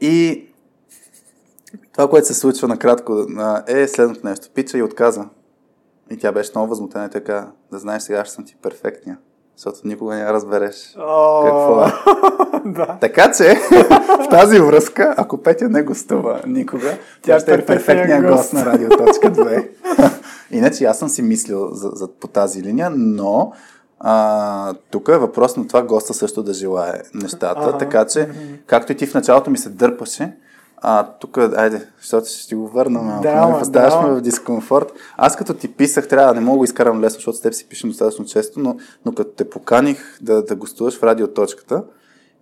И 0.00 0.44
това, 1.92 2.10
което 2.10 2.26
се 2.26 2.34
случва 2.34 2.68
накратко 2.68 3.26
е 3.66 3.88
следното 3.88 4.26
нещо. 4.26 4.48
Пича 4.54 4.78
и 4.78 4.82
отказа. 4.82 5.28
И 6.10 6.18
тя 6.18 6.32
беше 6.32 6.50
много 6.54 6.68
възмутена 6.68 7.06
и 7.06 7.10
така, 7.10 7.46
да 7.72 7.78
знаеш 7.78 8.02
сега, 8.02 8.24
ще 8.24 8.34
съм 8.34 8.44
ти 8.44 8.56
перфектния. 8.62 9.18
Защото 9.56 9.78
никога 9.84 10.14
не 10.14 10.32
разбереш. 10.32 10.96
О, 10.98 11.44
Какво 11.44 11.82
е? 11.82 11.92
да. 12.70 12.98
Така 13.00 13.32
че, 13.32 13.54
в 14.24 14.28
тази 14.30 14.60
връзка, 14.60 15.14
ако 15.16 15.42
Петя 15.42 15.68
не 15.68 15.82
гостува 15.82 16.40
никога, 16.46 16.98
Тя 17.22 17.36
е 17.36 17.40
ще 17.40 17.54
е 17.54 17.56
перфектният 17.56 17.86
перфектният 17.86 18.22
гост. 18.22 18.36
гост 18.36 18.52
на 18.52 18.66
Радио.2. 18.66 19.68
Иначе 20.50 20.84
аз 20.84 20.98
съм 20.98 21.08
си 21.08 21.22
мислил 21.22 21.68
за, 21.72 21.90
за, 21.94 22.08
по 22.08 22.28
тази 22.28 22.62
линия, 22.62 22.90
но 22.96 23.52
а, 24.00 24.74
тук 24.90 25.08
е 25.08 25.18
въпрос 25.18 25.56
на 25.56 25.66
това 25.66 25.82
госта 25.82 26.14
също 26.14 26.42
да 26.42 26.52
желае 26.54 27.02
нещата. 27.14 27.60
Ага. 27.60 27.78
Така 27.78 28.04
че, 28.04 28.28
както 28.66 28.92
и 28.92 28.96
ти 28.96 29.06
в 29.06 29.14
началото 29.14 29.50
ми 29.50 29.58
се 29.58 29.68
дърпаше, 29.68 30.36
а, 30.82 31.04
тук, 31.20 31.38
айде, 31.38 31.86
защото 32.00 32.28
ще 32.28 32.48
ти 32.48 32.54
го 32.54 32.68
върна 32.68 33.02
малко, 33.02 33.22
Драма, 33.22 33.52
ме 33.52 33.58
поставяш 33.58 33.92
драма. 33.92 34.08
ме 34.08 34.14
в 34.14 34.20
дискомфорт. 34.20 34.92
Аз 35.16 35.36
като 35.36 35.54
ти 35.54 35.68
писах, 35.68 36.08
трябва 36.08 36.34
да 36.34 36.40
не 36.40 36.46
мога 36.46 36.58
да 36.58 36.64
изкарам 36.64 37.00
лесно, 37.00 37.14
защото 37.16 37.36
с 37.38 37.40
теб 37.40 37.54
си 37.54 37.68
пишем 37.68 37.90
достатъчно 37.90 38.24
често, 38.24 38.60
но, 38.60 38.76
но 39.06 39.12
като 39.12 39.30
те 39.30 39.50
поканих 39.50 40.18
да, 40.20 40.42
да 40.44 40.56
гостуваш 40.56 40.98
в 40.98 41.02
радиоточката, 41.02 41.82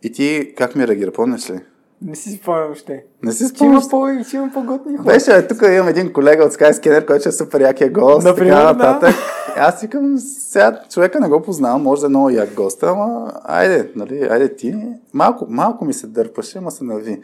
и 0.02 0.12
ти 0.12 0.54
как 0.56 0.76
ми 0.76 0.88
реагира, 0.88 1.12
помниш 1.12 1.50
ли? 1.50 1.60
Не 2.02 2.14
си 2.16 2.30
спомням 2.42 2.72
още. 2.72 3.04
Не 3.22 3.32
си 3.32 3.44
Че 3.44 3.48
спомняш? 3.48 3.82
има, 3.82 3.90
по, 3.90 4.08
има 4.36 4.50
по-готни 4.54 4.96
хора. 4.96 5.06
Беше, 5.06 5.30
бе, 5.30 5.48
тук 5.48 5.62
имам 5.62 5.88
един 5.88 6.12
колега 6.12 6.44
от 6.44 6.52
Skyscanner, 6.52 7.06
който 7.06 7.28
е 7.28 7.32
супер 7.32 7.60
якия 7.60 7.90
гост, 7.90 8.26
Например, 8.26 8.52
така 8.52 8.72
да. 8.72 8.72
нататък. 8.72 9.14
Аз 9.56 9.80
викам, 9.80 10.18
сега 10.18 10.80
човека 10.90 11.20
не 11.20 11.28
го 11.28 11.42
познавам, 11.42 11.82
може 11.82 12.00
да 12.00 12.06
е 12.06 12.08
много 12.08 12.30
як 12.30 12.54
гост, 12.54 12.82
ама 12.82 13.32
айде, 13.44 13.90
нали, 13.96 14.28
айде 14.30 14.56
ти. 14.56 14.74
Малко, 15.14 15.46
малко 15.48 15.84
ми 15.84 15.92
се 15.94 16.06
дърпаше, 16.06 16.58
ама 16.58 16.70
се 16.70 16.84
нави. 16.84 17.20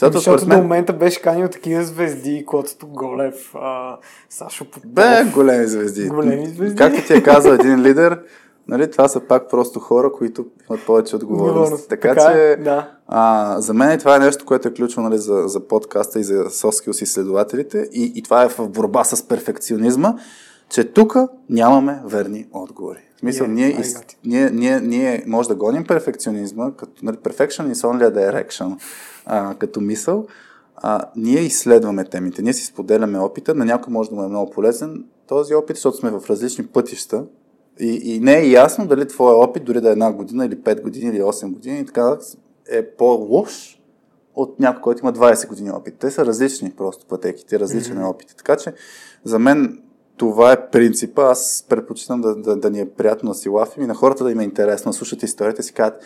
Защото, 0.00 0.18
Защото 0.18 0.38
според 0.38 0.48
до 0.48 0.54
мен, 0.56 0.62
момента 0.62 0.92
беше 0.92 1.22
канил 1.22 1.48
такива 1.48 1.84
звезди, 1.84 2.44
Клоцето 2.46 2.86
Голев, 2.86 3.54
а, 3.54 3.96
Сашо 4.30 4.64
Попов. 4.64 4.90
бе, 4.90 5.24
големи 5.34 5.66
звезди. 5.66 6.08
Големи 6.08 6.46
звезди. 6.46 6.76
Както 6.76 7.06
ти 7.06 7.12
е 7.12 7.22
казал 7.22 7.52
един 7.52 7.82
лидер, 7.82 8.20
нали, 8.68 8.90
това 8.90 9.08
са 9.08 9.20
пак 9.20 9.50
просто 9.50 9.80
хора, 9.80 10.12
които 10.12 10.46
имат 10.70 10.86
повече 10.86 11.16
отговорност. 11.16 11.88
Така, 11.88 12.14
Така 12.14 12.32
е, 12.32 12.56
че, 12.56 12.62
да. 12.62 12.90
а, 13.08 13.54
за 13.60 13.74
мен 13.74 13.98
това 13.98 14.16
е 14.16 14.18
нещо, 14.18 14.44
което 14.44 14.68
е 14.68 14.74
ключово 14.74 15.08
нали, 15.08 15.18
за, 15.18 15.42
за 15.46 15.68
подкаста 15.68 16.20
и 16.20 16.24
за 16.24 16.34
soft 16.34 16.86
skills 16.86 17.02
изследователите. 17.02 17.88
И, 17.92 18.12
и 18.14 18.22
това 18.22 18.42
е 18.42 18.48
в 18.48 18.68
борба 18.68 19.04
с 19.04 19.28
перфекционизма, 19.28 20.14
че 20.70 20.84
тук 20.84 21.16
нямаме 21.48 22.00
верни 22.04 22.46
отговори. 22.52 23.09
Смисъл, 23.20 23.46
Yeah, 23.46 23.50
ние, 23.50 23.76
I 23.76 23.80
из, 23.80 23.96
ние, 24.24 24.50
ние, 24.50 24.80
ние 24.80 25.24
може 25.26 25.48
да 25.48 25.54
гоним 25.54 25.84
перфекционизма, 25.84 26.72
като 26.76 27.04
нали, 27.04 27.16
perfection 27.16 27.72
is 27.72 27.74
only 27.74 28.10
a 28.10 28.12
direction, 28.12 28.80
а, 29.26 29.54
като 29.54 29.80
мисъл. 29.80 30.26
А, 30.76 31.04
ние 31.16 31.40
изследваме 31.40 32.04
темите, 32.04 32.42
ние 32.42 32.52
си 32.52 32.66
споделяме 32.66 33.18
опита, 33.18 33.54
на 33.54 33.64
някой 33.64 33.92
може 33.92 34.10
да 34.10 34.16
му 34.16 34.22
е 34.22 34.28
много 34.28 34.50
полезен 34.50 35.04
този 35.26 35.54
опит, 35.54 35.76
защото 35.76 35.96
сме 35.96 36.10
в 36.10 36.22
различни 36.30 36.66
пътища 36.66 37.24
и, 37.80 38.14
и 38.14 38.20
не 38.20 38.38
е 38.38 38.50
ясно 38.50 38.86
дали 38.86 39.08
твоя 39.08 39.36
опит, 39.36 39.64
дори 39.64 39.80
да 39.80 39.88
е 39.88 39.92
една 39.92 40.12
година 40.12 40.46
или 40.46 40.56
5 40.56 40.82
години 40.82 41.16
или 41.16 41.22
8 41.22 41.52
години, 41.52 41.80
и 41.80 41.86
така 41.86 42.16
е 42.70 42.86
по-лош 42.86 43.80
от 44.34 44.60
някой, 44.60 44.82
който 44.82 45.00
има 45.02 45.12
20 45.12 45.48
години 45.48 45.70
опит. 45.70 45.94
Те 45.98 46.10
са 46.10 46.26
различни 46.26 46.70
просто 46.70 47.06
пътеките, 47.06 47.60
различен 47.60 48.00
е 48.00 48.04
опит. 48.04 48.34
Така 48.36 48.56
че 48.56 48.74
за 49.24 49.38
мен 49.38 49.82
това 50.20 50.52
е 50.52 50.70
принципа. 50.70 51.22
Аз 51.22 51.64
предпочитам 51.68 52.20
да, 52.20 52.36
да, 52.36 52.56
да 52.56 52.70
ни 52.70 52.80
е 52.80 52.90
приятно 52.90 53.28
да 53.28 53.34
си 53.34 53.48
лафим 53.48 53.82
и 53.82 53.86
на 53.86 53.94
хората 53.94 54.24
да 54.24 54.32
им 54.32 54.40
е 54.40 54.44
интересно 54.44 54.92
слушат 54.92 55.22
историята 55.22 55.62
си 55.62 55.72
казват 55.72 56.02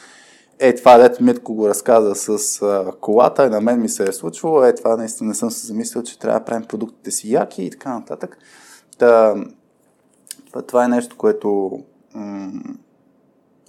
е, 0.58 0.74
това 0.74 0.98
дето 0.98 1.24
Митко 1.24 1.54
го 1.54 1.68
разказа 1.68 2.14
с 2.14 2.62
а, 2.62 2.92
колата 3.00 3.46
и 3.46 3.50
на 3.50 3.60
мен 3.60 3.80
ми 3.80 3.88
се 3.88 4.08
е 4.08 4.12
случвало, 4.12 4.64
е, 4.64 4.74
това 4.74 4.96
наистина 4.96 5.28
не 5.28 5.34
съм 5.34 5.50
се 5.50 5.66
замислил, 5.66 6.02
че 6.02 6.18
трябва 6.18 6.38
да 6.38 6.44
правим 6.44 6.68
продуктите 6.68 7.10
си 7.10 7.32
яки 7.32 7.62
и 7.62 7.70
така 7.70 7.94
нататък. 7.94 8.38
Та, 8.98 9.34
това, 10.46 10.62
това 10.62 10.84
е 10.84 10.88
нещо, 10.88 11.16
което 11.16 11.78
м- 12.14 12.52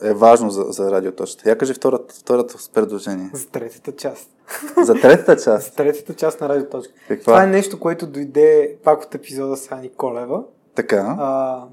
е 0.03 0.13
важно 0.13 0.49
за, 0.49 0.63
за 0.63 0.91
радиоточата. 0.91 1.49
Я 1.49 1.57
кажи 1.57 1.73
втората, 1.73 2.15
втората 2.19 2.55
предложение. 2.73 3.29
За 3.33 3.47
третата 3.47 3.91
част. 3.91 4.29
За 4.77 4.93
третата 4.93 5.37
За 5.37 5.43
част. 5.43 5.75
третата 5.75 6.13
част 6.13 6.41
на 6.41 6.49
радиоточка. 6.49 6.93
Каква? 7.07 7.23
Това 7.23 7.43
е 7.43 7.47
нещо, 7.47 7.79
което 7.79 8.07
дойде 8.07 8.75
пак 8.83 9.03
от 9.03 9.15
епизода 9.15 9.57
с 9.57 9.71
Ани 9.71 9.89
Колева. 9.89 10.43
Така. 10.75 11.15
А, 11.19 11.63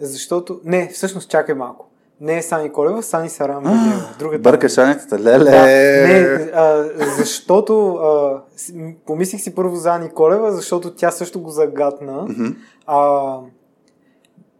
защото... 0.00 0.60
Не, 0.64 0.88
всъщност 0.88 1.30
чакай 1.30 1.54
малко. 1.54 1.86
Не 2.20 2.36
е 2.38 2.42
Сани 2.42 2.72
Колева, 2.72 3.02
Сани 3.02 3.28
Сарамбелева. 3.28 4.14
Другата. 4.18 4.42
Бъркаш 4.42 4.78
Аницата. 4.78 5.18
Леле! 5.18 5.50
Да, 5.50 5.62
не, 5.66 6.50
а, 6.54 6.84
защото 7.18 7.94
а, 7.94 8.42
помислих 9.06 9.40
си 9.40 9.54
първо 9.54 9.76
за 9.76 9.94
Ани 9.94 10.08
Колева, 10.10 10.52
защото 10.52 10.94
тя 10.94 11.10
също 11.10 11.40
го 11.40 11.50
загатна. 11.50 12.22
Мгм. 12.28 12.46
А, 12.86 13.38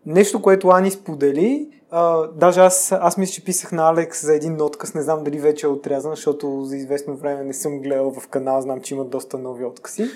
нещо, 0.07 0.43
което 0.43 0.69
Ани 0.69 0.91
сподели, 0.91 1.69
а, 1.91 2.29
даже 2.35 2.61
аз, 2.61 2.93
аз 2.93 3.17
мисля, 3.17 3.33
че 3.33 3.45
писах 3.45 3.73
на 3.73 3.89
Алекс 3.89 4.27
за 4.27 4.35
един 4.35 4.61
отказ, 4.61 4.95
не 4.95 5.03
знам 5.03 5.25
дали 5.25 5.39
вече 5.39 5.67
е 5.67 5.69
отрязан, 5.69 6.11
защото 6.11 6.65
за 6.65 6.77
известно 6.77 7.17
време 7.17 7.45
не 7.45 7.53
съм 7.53 7.81
гледал 7.81 8.13
в 8.21 8.29
канала, 8.29 8.63
знам, 8.63 8.81
че 8.81 8.95
има 8.95 9.05
доста 9.05 9.39
нови 9.39 9.65
откази. 9.65 10.07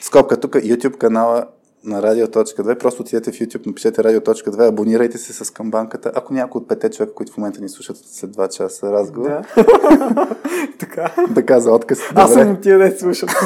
Скопка, 0.00 0.40
тук 0.40 0.52
YouTube 0.52 0.98
канала 0.98 1.46
на 1.84 2.02
Радио.2. 2.02 2.78
Просто 2.78 3.02
отидете 3.02 3.32
в 3.32 3.34
YouTube, 3.34 3.66
напишете 3.66 4.04
Радио.2, 4.04 4.68
абонирайте 4.68 5.18
се 5.18 5.44
с 5.44 5.50
камбанката. 5.50 6.12
Ако 6.14 6.34
някой 6.34 6.60
от 6.60 6.68
пете 6.68 6.90
човека, 6.90 7.14
които 7.14 7.32
в 7.32 7.36
момента 7.36 7.60
ни 7.60 7.68
слушат 7.68 7.96
след 7.96 8.30
2 8.30 8.56
часа 8.56 8.92
разговор, 8.92 9.28
да, 9.28 9.42
така. 10.78 11.14
да 11.30 11.46
каза 11.46 11.72
отказ. 11.72 11.98
Аз 12.14 12.30
Добре. 12.30 12.42
съм 12.42 12.52
от 12.52 12.60
тия 12.60 12.78
да 12.78 12.98
слушат. 12.98 13.30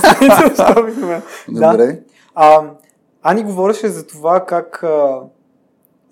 Добре. 1.49 1.87
Да. 1.87 1.97
А, 2.35 2.71
Ани 3.23 3.45
говореше 3.45 3.89
за 3.89 4.07
това 4.07 4.47
как 4.47 4.85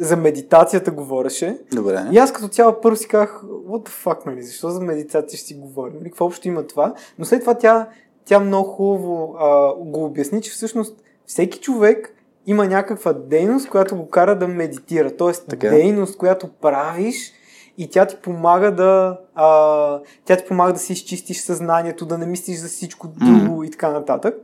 за 0.03 0.16
медитацията 0.16 0.91
говореше. 0.91 1.59
Добре. 1.73 2.05
И 2.12 2.19
аз 2.19 2.33
като 2.33 2.49
цяло 2.49 2.81
първо 2.81 2.97
си 2.97 3.09
казах, 3.09 3.43
what 3.45 3.89
the 3.89 4.05
fuck, 4.05 4.27
нали, 4.27 4.43
защо 4.43 4.70
за 4.70 4.81
медитация 4.81 5.39
ще 5.39 5.47
си 5.47 5.55
говорим, 5.55 5.95
нали, 5.95 6.05
какво 6.05 6.24
общо 6.24 6.49
има 6.49 6.66
това, 6.66 6.95
но 7.19 7.24
след 7.24 7.41
това 7.41 7.55
тя 7.55 7.89
тя 8.24 8.41
много 8.41 8.69
хубаво 8.69 9.37
а, 9.39 9.74
го 9.74 10.05
обясни, 10.05 10.43
че 10.43 10.51
всъщност 10.51 11.03
всеки 11.27 11.59
човек 11.61 12.15
има 12.47 12.66
някаква 12.66 13.12
дейност, 13.12 13.70
която 13.70 13.97
го 13.97 14.09
кара 14.09 14.39
да 14.39 14.49
медитира. 14.49 15.16
Тоест 15.16 15.49
Така. 15.49 15.69
дейност, 15.69 16.19
която 16.19 16.49
правиш 16.49 17.33
и 17.79 17.91
тя 17.91 18.07
ти 18.07 18.16
помага 18.16 18.74
да 18.74 19.20
а, 19.35 20.01
тя 20.24 20.37
ти 20.37 20.45
помага 20.45 20.73
да 20.73 20.79
си 20.79 20.93
изчистиш 20.93 21.41
съзнанието, 21.41 22.07
да 22.07 22.19
не 22.19 22.27
мислиш 22.27 22.59
за 22.59 22.69
всичко 22.69 23.09
друго 23.09 23.65
и 23.65 23.70
така 23.70 23.91
нататък. 23.91 24.35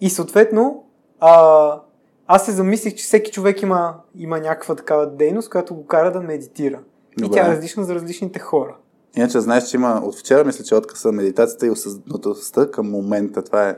И 0.00 0.10
съответно, 0.10 0.84
а, 1.20 1.80
аз 2.26 2.44
се 2.44 2.52
замислих, 2.52 2.94
че 2.94 3.04
всеки 3.04 3.30
човек 3.30 3.62
има, 3.62 3.94
има 4.18 4.40
някаква 4.40 4.74
такава 4.74 5.10
дейност, 5.10 5.50
която 5.50 5.74
го 5.74 5.86
кара 5.86 6.12
да 6.12 6.20
медитира. 6.20 6.80
Добре. 7.18 7.26
И 7.26 7.40
тя 7.40 7.46
е 7.46 7.56
различна 7.56 7.84
за 7.84 7.94
различните 7.94 8.38
хора. 8.38 8.76
Иначе 9.16 9.40
знаеш, 9.40 9.64
че 9.64 9.76
има 9.76 10.02
от 10.04 10.18
вчера, 10.18 10.44
мисля, 10.44 10.64
че 10.64 10.74
откъса 10.74 11.12
медитацията 11.12 11.66
и 11.66 11.70
осъзнатостта 11.70 12.70
към 12.70 12.90
момента. 12.90 13.42
Това 13.42 13.68
е 13.68 13.76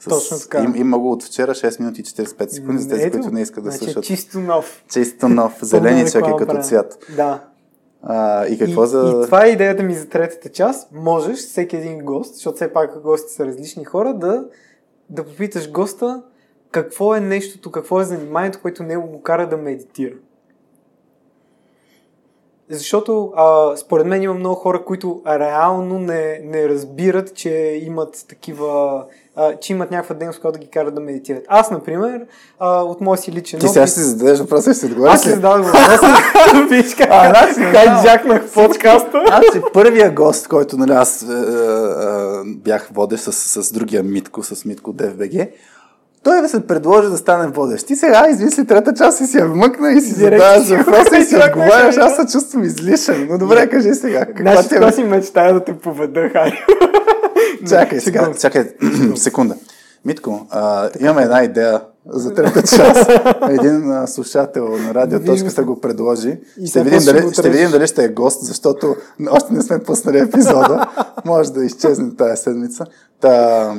с... 0.00 0.08
Точно 0.08 0.38
така. 0.38 0.62
Им, 0.62 0.74
има 0.76 0.98
го 0.98 1.12
от 1.12 1.24
вчера 1.24 1.50
6 1.50 1.80
минути 1.80 2.00
и 2.00 2.04
45 2.04 2.48
секунди, 2.48 2.82
за 2.82 2.88
тези, 2.88 3.02
Ето, 3.02 3.18
които 3.18 3.30
не 3.30 3.40
искат 3.40 3.64
да 3.64 3.70
значи, 3.70 3.84
слушат. 3.84 4.04
Чисто 4.04 4.40
нов. 4.40 4.84
Чисто 4.90 5.28
нов, 5.28 5.58
зеленичък 5.62 6.14
е 6.14 6.18
реклама 6.18 6.36
като 6.36 6.62
цвят. 6.62 6.98
Да. 7.16 7.44
А, 8.02 8.46
и 8.46 8.58
какво 8.58 8.84
и, 8.84 8.86
за... 8.86 9.20
и 9.22 9.24
това 9.24 9.46
е 9.46 9.48
идеята 9.48 9.82
ми 9.82 9.94
за 9.94 10.08
третата 10.08 10.48
част. 10.48 10.92
Можеш 10.92 11.38
всеки 11.38 11.76
един 11.76 11.98
гост, 11.98 12.34
защото 12.34 12.56
все 12.56 12.72
пак 12.72 13.00
гостите 13.00 13.34
са 13.34 13.46
различни 13.46 13.84
хора, 13.84 14.14
да, 14.14 14.44
да 15.10 15.24
попиташ 15.24 15.70
госта 15.70 16.22
какво 16.70 17.14
е 17.14 17.20
нещото, 17.20 17.70
какво 17.70 18.00
е 18.00 18.04
заниманието, 18.04 18.58
което 18.62 18.82
него 18.82 19.06
го 19.06 19.22
кара 19.22 19.48
да 19.48 19.56
медитира. 19.56 20.14
Защото 22.72 23.32
а, 23.36 23.76
според 23.76 24.06
мен 24.06 24.22
има 24.22 24.34
много 24.34 24.54
хора, 24.54 24.84
които 24.84 25.22
реално 25.26 25.98
не, 25.98 26.40
не 26.44 26.68
разбират, 26.68 27.34
че 27.34 27.50
имат 27.82 28.24
такива, 28.28 29.04
а, 29.36 29.56
че 29.56 29.72
имат 29.72 29.90
някаква 29.90 30.14
дейност, 30.14 30.40
която 30.40 30.58
да 30.58 30.64
ги 30.64 30.70
кара 30.70 30.90
да 30.90 31.00
медитират. 31.00 31.44
Аз, 31.48 31.70
например, 31.70 32.26
а, 32.58 32.82
от 32.82 33.00
моя 33.00 33.18
си 33.18 33.32
личен 33.32 33.60
Ти 33.60 33.68
сега 33.68 33.80
опит- 33.82 33.90
ще 33.90 34.00
си 34.00 34.06
зададеш 34.06 34.38
въпроса 34.38 34.74
ще 34.74 34.86
отговориш. 34.86 35.14
Аз 35.14 35.22
си 35.22 35.28
ли? 35.28 35.32
зададох 35.32 35.66
въпроса. 35.66 36.06
Виж 36.70 36.94
как, 36.94 37.08
А, 37.10 37.28
значи, 37.28 37.72
как 37.72 37.84
да. 37.96 38.02
джакнах 38.02 38.52
подкаста. 38.52 39.22
Аз 39.30 39.44
си 39.52 39.60
първия 39.72 40.10
гост, 40.12 40.48
който 40.48 40.76
нали, 40.76 40.92
аз 40.92 41.22
е, 41.22 41.26
е, 41.26 41.36
е, 41.36 41.42
бях 42.46 42.88
водещ 42.92 43.24
с, 43.24 43.32
с 43.62 43.72
другия 43.72 44.02
Митко, 44.02 44.42
с 44.42 44.64
Митко 44.64 44.92
ДФБГ, 44.92 45.48
той 46.22 46.48
се 46.48 46.66
предложи 46.66 47.08
да 47.08 47.16
стане 47.16 47.48
водещ. 47.48 47.86
Ти 47.86 47.96
сега 47.96 48.28
измисли 48.30 48.66
трета 48.66 48.94
част 48.94 49.20
и 49.20 49.26
си 49.26 49.38
я 49.38 49.46
вмъкна 49.46 49.92
и 49.92 50.00
си 50.00 50.12
задаваш 50.12 50.68
въпроса 50.68 51.18
и 51.18 51.24
си 51.24 51.34
го 51.34 51.40
отговаряш. 51.46 51.96
Аз 51.96 52.16
се 52.16 52.32
чувствам 52.32 52.64
излишен. 52.64 53.26
Но 53.30 53.38
добре, 53.38 53.70
кажи 53.70 53.94
сега. 53.94 54.26
Значи, 54.40 54.74
е? 54.74 54.78
това 54.78 54.92
си 54.92 55.04
мечтая 55.04 55.54
да 55.54 55.64
те 55.64 55.78
поведа, 55.78 56.28
хай. 56.32 56.52
Чакай 57.68 58.00
сега, 58.00 58.20
Секунда. 58.20 58.38
чакай, 58.38 58.64
секунда. 59.16 59.54
Митко, 60.04 60.46
а, 60.50 60.90
имаме 61.00 61.22
една 61.22 61.44
идея 61.44 61.80
за 62.06 62.34
трета 62.34 62.62
част. 62.62 63.10
Един 63.50 63.92
а, 63.92 64.06
слушател 64.06 64.68
на 64.68 64.94
радиоточката 64.94 65.64
го 65.64 65.80
предложи. 65.80 66.40
И 66.60 66.66
Ще 66.66 66.82
видим, 66.82 67.04
дали, 67.04 67.32
ще 67.32 67.50
видим 67.50 67.70
дали 67.70 67.86
ще 67.86 68.04
е 68.04 68.08
гост, 68.08 68.44
защото 68.44 68.96
още 69.30 69.52
не 69.52 69.62
сме 69.62 69.78
пуснали 69.78 70.18
епизода. 70.18 70.86
Може 71.24 71.52
да 71.52 71.64
изчезне 71.64 72.16
тази 72.16 72.42
седмица. 72.42 72.84
Та, 73.20 73.74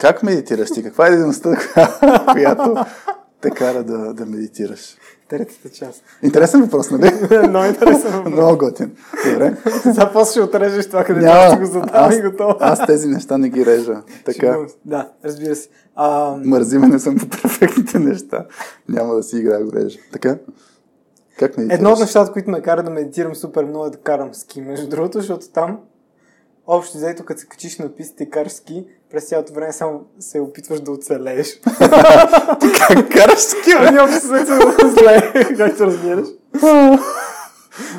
как 0.00 0.22
медитираш 0.22 0.70
ти? 0.70 0.82
Каква 0.82 1.06
е 1.06 1.10
дейността, 1.10 1.56
която 2.32 2.84
те 3.40 3.50
кара 3.50 3.84
да, 3.84 4.14
да 4.14 4.26
медитираш? 4.26 4.96
Третата 5.28 5.68
част. 5.68 6.02
Интересен 6.22 6.62
въпрос, 6.62 6.90
нали? 6.90 7.12
Много 7.48 7.66
интересен 7.66 8.10
въпрос. 8.12 8.32
Много 8.32 8.58
готин. 8.58 8.96
Добре. 9.32 9.56
Сега 9.82 10.10
после 10.12 10.30
ще 10.30 10.40
отрежеш 10.40 10.86
това, 10.86 11.04
където 11.04 11.26
Няма. 11.26 11.50
ще 11.50 11.60
го 11.60 11.66
задам 11.66 12.12
и 12.12 12.20
готово. 12.22 12.54
аз 12.60 12.86
тези 12.86 13.08
неща 13.08 13.38
не 13.38 13.48
ги 13.48 13.66
режа. 13.66 14.02
Така. 14.24 14.58
Да, 14.84 15.08
разбира 15.24 15.56
се. 15.56 15.68
А, 15.94 16.36
Мързиме 16.44 16.86
не 16.86 16.98
съм 16.98 17.18
по 17.18 17.28
перфектните 17.28 17.98
неща. 17.98 18.46
Няма 18.88 19.14
да 19.14 19.22
си 19.22 19.36
играя 19.36 19.64
го 19.64 19.72
режа. 19.72 19.98
Така? 20.12 20.38
Как 21.38 21.56
медитираш? 21.56 21.78
едно 21.78 21.92
от 21.92 22.00
нещата, 22.00 22.32
които 22.32 22.50
ме 22.50 22.62
кара 22.62 22.82
да 22.82 22.90
медитирам 22.90 23.34
супер 23.34 23.64
много 23.64 23.86
е 23.86 23.90
да 23.90 23.98
карам 23.98 24.34
ски, 24.34 24.60
между 24.60 24.88
другото, 24.88 25.18
защото 25.18 25.48
там 25.48 25.78
общо 26.66 26.98
взето, 26.98 27.24
като 27.24 27.40
се 27.40 27.46
качиш 27.46 27.78
на 27.78 27.88
пистата 27.88 28.22
и 28.22 28.30
караш 28.30 28.52
ски, 28.52 28.86
през 29.10 29.28
цялото 29.28 29.52
време 29.52 29.72
само 29.72 30.00
се 30.20 30.40
опитваш 30.40 30.80
да 30.80 30.90
оцелееш. 30.90 31.60
как 32.88 33.12
караш 33.12 33.38
бе? 33.78 33.90
Няма 33.90 34.12
се 34.12 34.26
зле, 34.88 35.32
както 35.56 35.86
разбираш. 35.86 36.28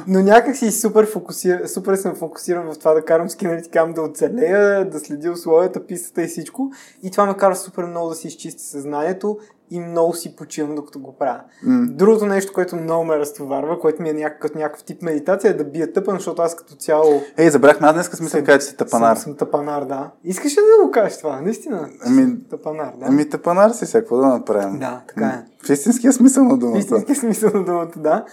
Но 0.07 0.19
някак 0.19 0.55
си 0.55 0.71
супер, 0.71 1.05
фокусир... 1.05 1.65
супер 1.65 1.95
съм 1.95 2.15
фокусиран 2.15 2.73
в 2.73 2.79
това 2.79 2.93
да 2.93 3.05
карам 3.05 3.29
ски, 3.29 3.47
ти 3.63 3.69
казвам 3.69 3.93
да 3.93 4.01
оцелея, 4.01 4.89
да 4.89 4.99
следя 4.99 5.31
условията, 5.31 5.85
пистата 5.85 6.23
и 6.23 6.27
всичко. 6.27 6.71
И 7.03 7.11
това 7.11 7.25
ме 7.25 7.37
кара 7.37 7.55
супер 7.55 7.83
много 7.83 8.09
да 8.09 8.15
си 8.15 8.27
изчисти 8.27 8.63
съзнанието 8.63 9.37
и 9.71 9.79
много 9.79 10.13
си 10.13 10.35
почивам 10.35 10.75
докато 10.75 10.99
го 10.99 11.15
правя. 11.17 11.39
М. 11.63 11.85
Другото 11.89 12.25
нещо, 12.25 12.53
което 12.53 12.75
много 12.75 13.03
ме 13.03 13.17
разтоварва, 13.17 13.79
което 13.79 14.01
ми 14.01 14.09
е 14.09 14.13
някакъв, 14.13 14.55
някакъв 14.55 14.83
тип 14.83 15.01
медитация, 15.01 15.51
е 15.51 15.53
да 15.53 15.63
бия 15.63 15.93
тъпан, 15.93 16.15
защото 16.15 16.41
аз 16.41 16.55
като 16.55 16.75
цяло 16.75 17.21
Ей, 17.37 17.49
забрахме, 17.49 17.87
аз 17.87 17.93
днес 17.93 18.31
да 18.31 18.43
кажа, 18.43 18.59
че 18.59 18.65
си 18.65 18.77
тъпанар. 18.77 19.15
съм, 19.15 19.23
съм 19.23 19.35
тъпанар, 19.35 19.83
да. 19.85 20.11
Искаш 20.23 20.51
ли 20.51 20.61
да 20.79 20.85
го 20.85 20.91
кажеш 20.91 21.17
това? 21.17 21.41
Наистина. 21.41 21.89
Ами- 22.05 22.37
Тъпанар, 22.49 22.93
да. 22.99 23.05
Ами 23.05 23.29
тъпанар 23.29 23.69
си, 23.69 23.85
сега, 23.85 24.01
какво 24.01 24.17
да 24.17 24.27
направим? 24.27 24.79
Да, 24.79 25.01
така 25.07 25.25
е. 25.25 25.65
В 25.65 25.69
истинския 25.69 26.13
смисъл 26.13 26.43
на 26.43 26.55
В 26.55 26.57
думата. 26.57 26.77
истинския 26.77 27.15
смисъл 27.15 27.49
на 27.53 27.65
думата, 27.65 27.91
да. 27.97 28.25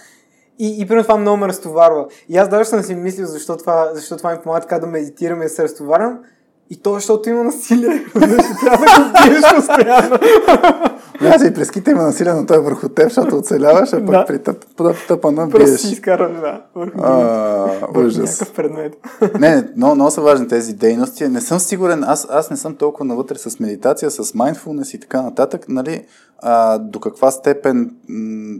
И, 0.59 0.81
и 0.81 0.87
примерно 0.87 1.03
това 1.03 1.17
много 1.17 1.37
ме 1.37 1.47
разтоварва. 1.47 2.07
И 2.29 2.37
аз 2.37 2.49
даже 2.49 2.69
съм 2.69 2.83
си 2.83 2.95
мислил 2.95 3.25
защо 3.27 3.57
това, 3.57 3.89
защо 3.93 4.17
това 4.17 4.31
ми 4.31 4.37
помага 4.43 4.61
така 4.61 4.79
да 4.79 4.87
медитирам 4.87 5.41
и 5.41 5.45
да 5.45 5.49
се 5.49 5.63
разтоварям. 5.63 6.19
И 6.71 6.77
то, 6.77 6.93
защото 6.93 7.29
има 7.29 7.43
насилие. 7.43 8.05
Трябва 8.13 8.37
да 8.77 9.03
го 9.03 9.29
биеш 9.29 9.55
постоянно. 9.55 10.17
Аз 11.35 11.43
и 11.43 11.53
през 11.53 11.71
кита 11.71 11.91
има 11.91 12.01
насилие, 12.03 12.33
но 12.33 12.45
той 12.45 12.57
е 12.57 12.61
върху 12.61 12.89
теб, 12.89 13.03
защото 13.03 13.37
оцеляваш, 13.37 13.93
а 13.93 13.97
пък 13.97 14.05
Да. 14.05 14.25
при 14.25 14.39
тъп, 14.39 14.65
тъп, 14.77 14.95
тъпана 15.07 15.49
Просто 15.49 15.65
биеш. 15.67 15.79
си 15.79 15.93
изкарваш, 15.93 16.31
да. 16.31 16.61
Върху, 16.75 16.99
А, 17.03 17.87
ужас. 17.97 18.51
предмет. 18.55 18.93
Не, 19.39 19.55
не, 19.55 19.67
много, 19.75 19.95
много 19.95 20.11
са 20.11 20.21
важни 20.21 20.47
тези 20.47 20.73
дейности. 20.73 21.27
Не 21.27 21.41
съм 21.41 21.59
сигурен, 21.59 22.03
аз, 22.03 22.27
аз 22.29 22.49
не 22.49 22.57
съм 22.57 22.75
толкова 22.75 23.05
навътре 23.05 23.37
с 23.37 23.59
медитация, 23.59 24.11
с 24.11 24.23
mindfulness 24.23 24.95
и 24.95 24.99
така 24.99 25.21
нататък, 25.21 25.65
нали, 25.69 26.05
а, 26.39 26.77
до 26.77 26.99
каква 26.99 27.31
степен 27.31 27.91
м- 28.09 28.59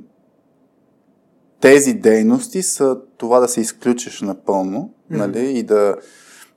тези 1.61 1.93
дейности 1.93 2.61
са 2.63 2.97
това 3.17 3.39
да 3.39 3.47
се 3.47 3.61
изключиш 3.61 4.21
напълно, 4.21 4.89
нали, 5.09 5.49
и 5.49 5.63
да, 5.63 5.95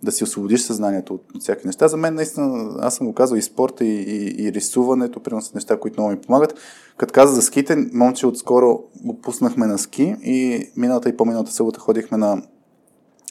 да 0.02 0.12
си 0.12 0.24
освободиш 0.24 0.60
съзнанието 0.60 1.14
от, 1.14 1.24
от 1.34 1.42
всяки 1.42 1.66
неща. 1.66 1.88
За 1.88 1.96
мен 1.96 2.14
наистина, 2.14 2.76
аз 2.80 2.94
съм 2.94 3.06
го 3.06 3.14
казал 3.14 3.36
и 3.36 3.42
спорта, 3.42 3.84
и, 3.84 4.02
и, 4.02 4.44
и 4.44 4.52
рисуването, 4.52 5.20
примерно 5.20 5.42
са 5.42 5.50
неща, 5.54 5.80
които 5.80 6.00
много 6.00 6.10
ми 6.14 6.20
помагат. 6.20 6.54
Като 6.96 7.12
каза 7.12 7.34
за 7.34 7.42
ските, 7.42 7.76
момче 7.92 8.26
отскоро 8.26 8.82
го 9.04 9.20
пуснахме 9.20 9.66
на 9.66 9.78
ски 9.78 10.16
и 10.22 10.68
миналата 10.76 11.08
и 11.08 11.16
по-миналата 11.16 11.52
събота 11.52 11.80
ходихме 11.80 12.18
на, 12.18 12.42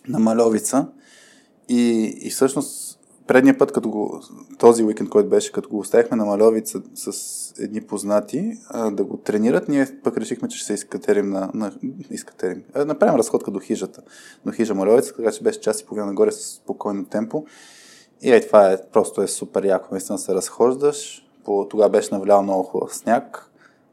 на 0.07 0.19
Маловица. 0.19 0.87
И, 1.69 2.13
и 2.21 2.29
всъщност 2.29 2.80
предния 3.31 3.57
път, 3.57 3.71
като 3.71 3.89
го, 3.89 4.21
този 4.57 4.83
уикенд, 4.83 5.09
който 5.09 5.29
беше, 5.29 5.51
като 5.51 5.69
го 5.69 5.79
оставихме 5.79 6.17
на 6.17 6.25
Маловица 6.25 6.81
с 6.95 7.53
едни 7.59 7.81
познати 7.81 8.53
а, 8.69 8.91
да 8.91 9.03
го 9.03 9.17
тренират, 9.17 9.67
ние 9.67 9.87
пък 10.03 10.17
решихме, 10.17 10.47
че 10.47 10.57
ще 10.57 10.67
се 10.67 10.73
изкатерим 10.73 11.29
на, 11.29 11.51
на 11.53 11.71
изкатерим, 12.09 12.63
а, 12.73 12.85
направим 12.85 13.15
разходка 13.15 13.51
до 13.51 13.59
хижата, 13.59 14.01
до 14.45 14.51
хижа 14.51 14.75
Маловица, 14.75 15.15
така 15.15 15.31
че 15.31 15.43
беше 15.43 15.59
час 15.59 15.81
и 15.81 15.85
половина 15.85 16.07
нагоре 16.07 16.31
с 16.31 16.55
спокойно 16.55 17.05
темпо. 17.05 17.45
И 18.21 18.31
е, 18.31 18.47
това 18.47 18.71
е, 18.71 18.77
просто 18.93 19.21
е 19.21 19.27
супер 19.27 19.63
яко, 19.63 19.87
наистина 19.91 20.17
се 20.17 20.35
разхождаш, 20.35 21.25
по, 21.43 21.67
тогава 21.69 21.89
беше 21.89 22.13
навлял 22.13 22.43
много 22.43 22.63
хубав 22.63 22.95
сняг, 22.95 23.50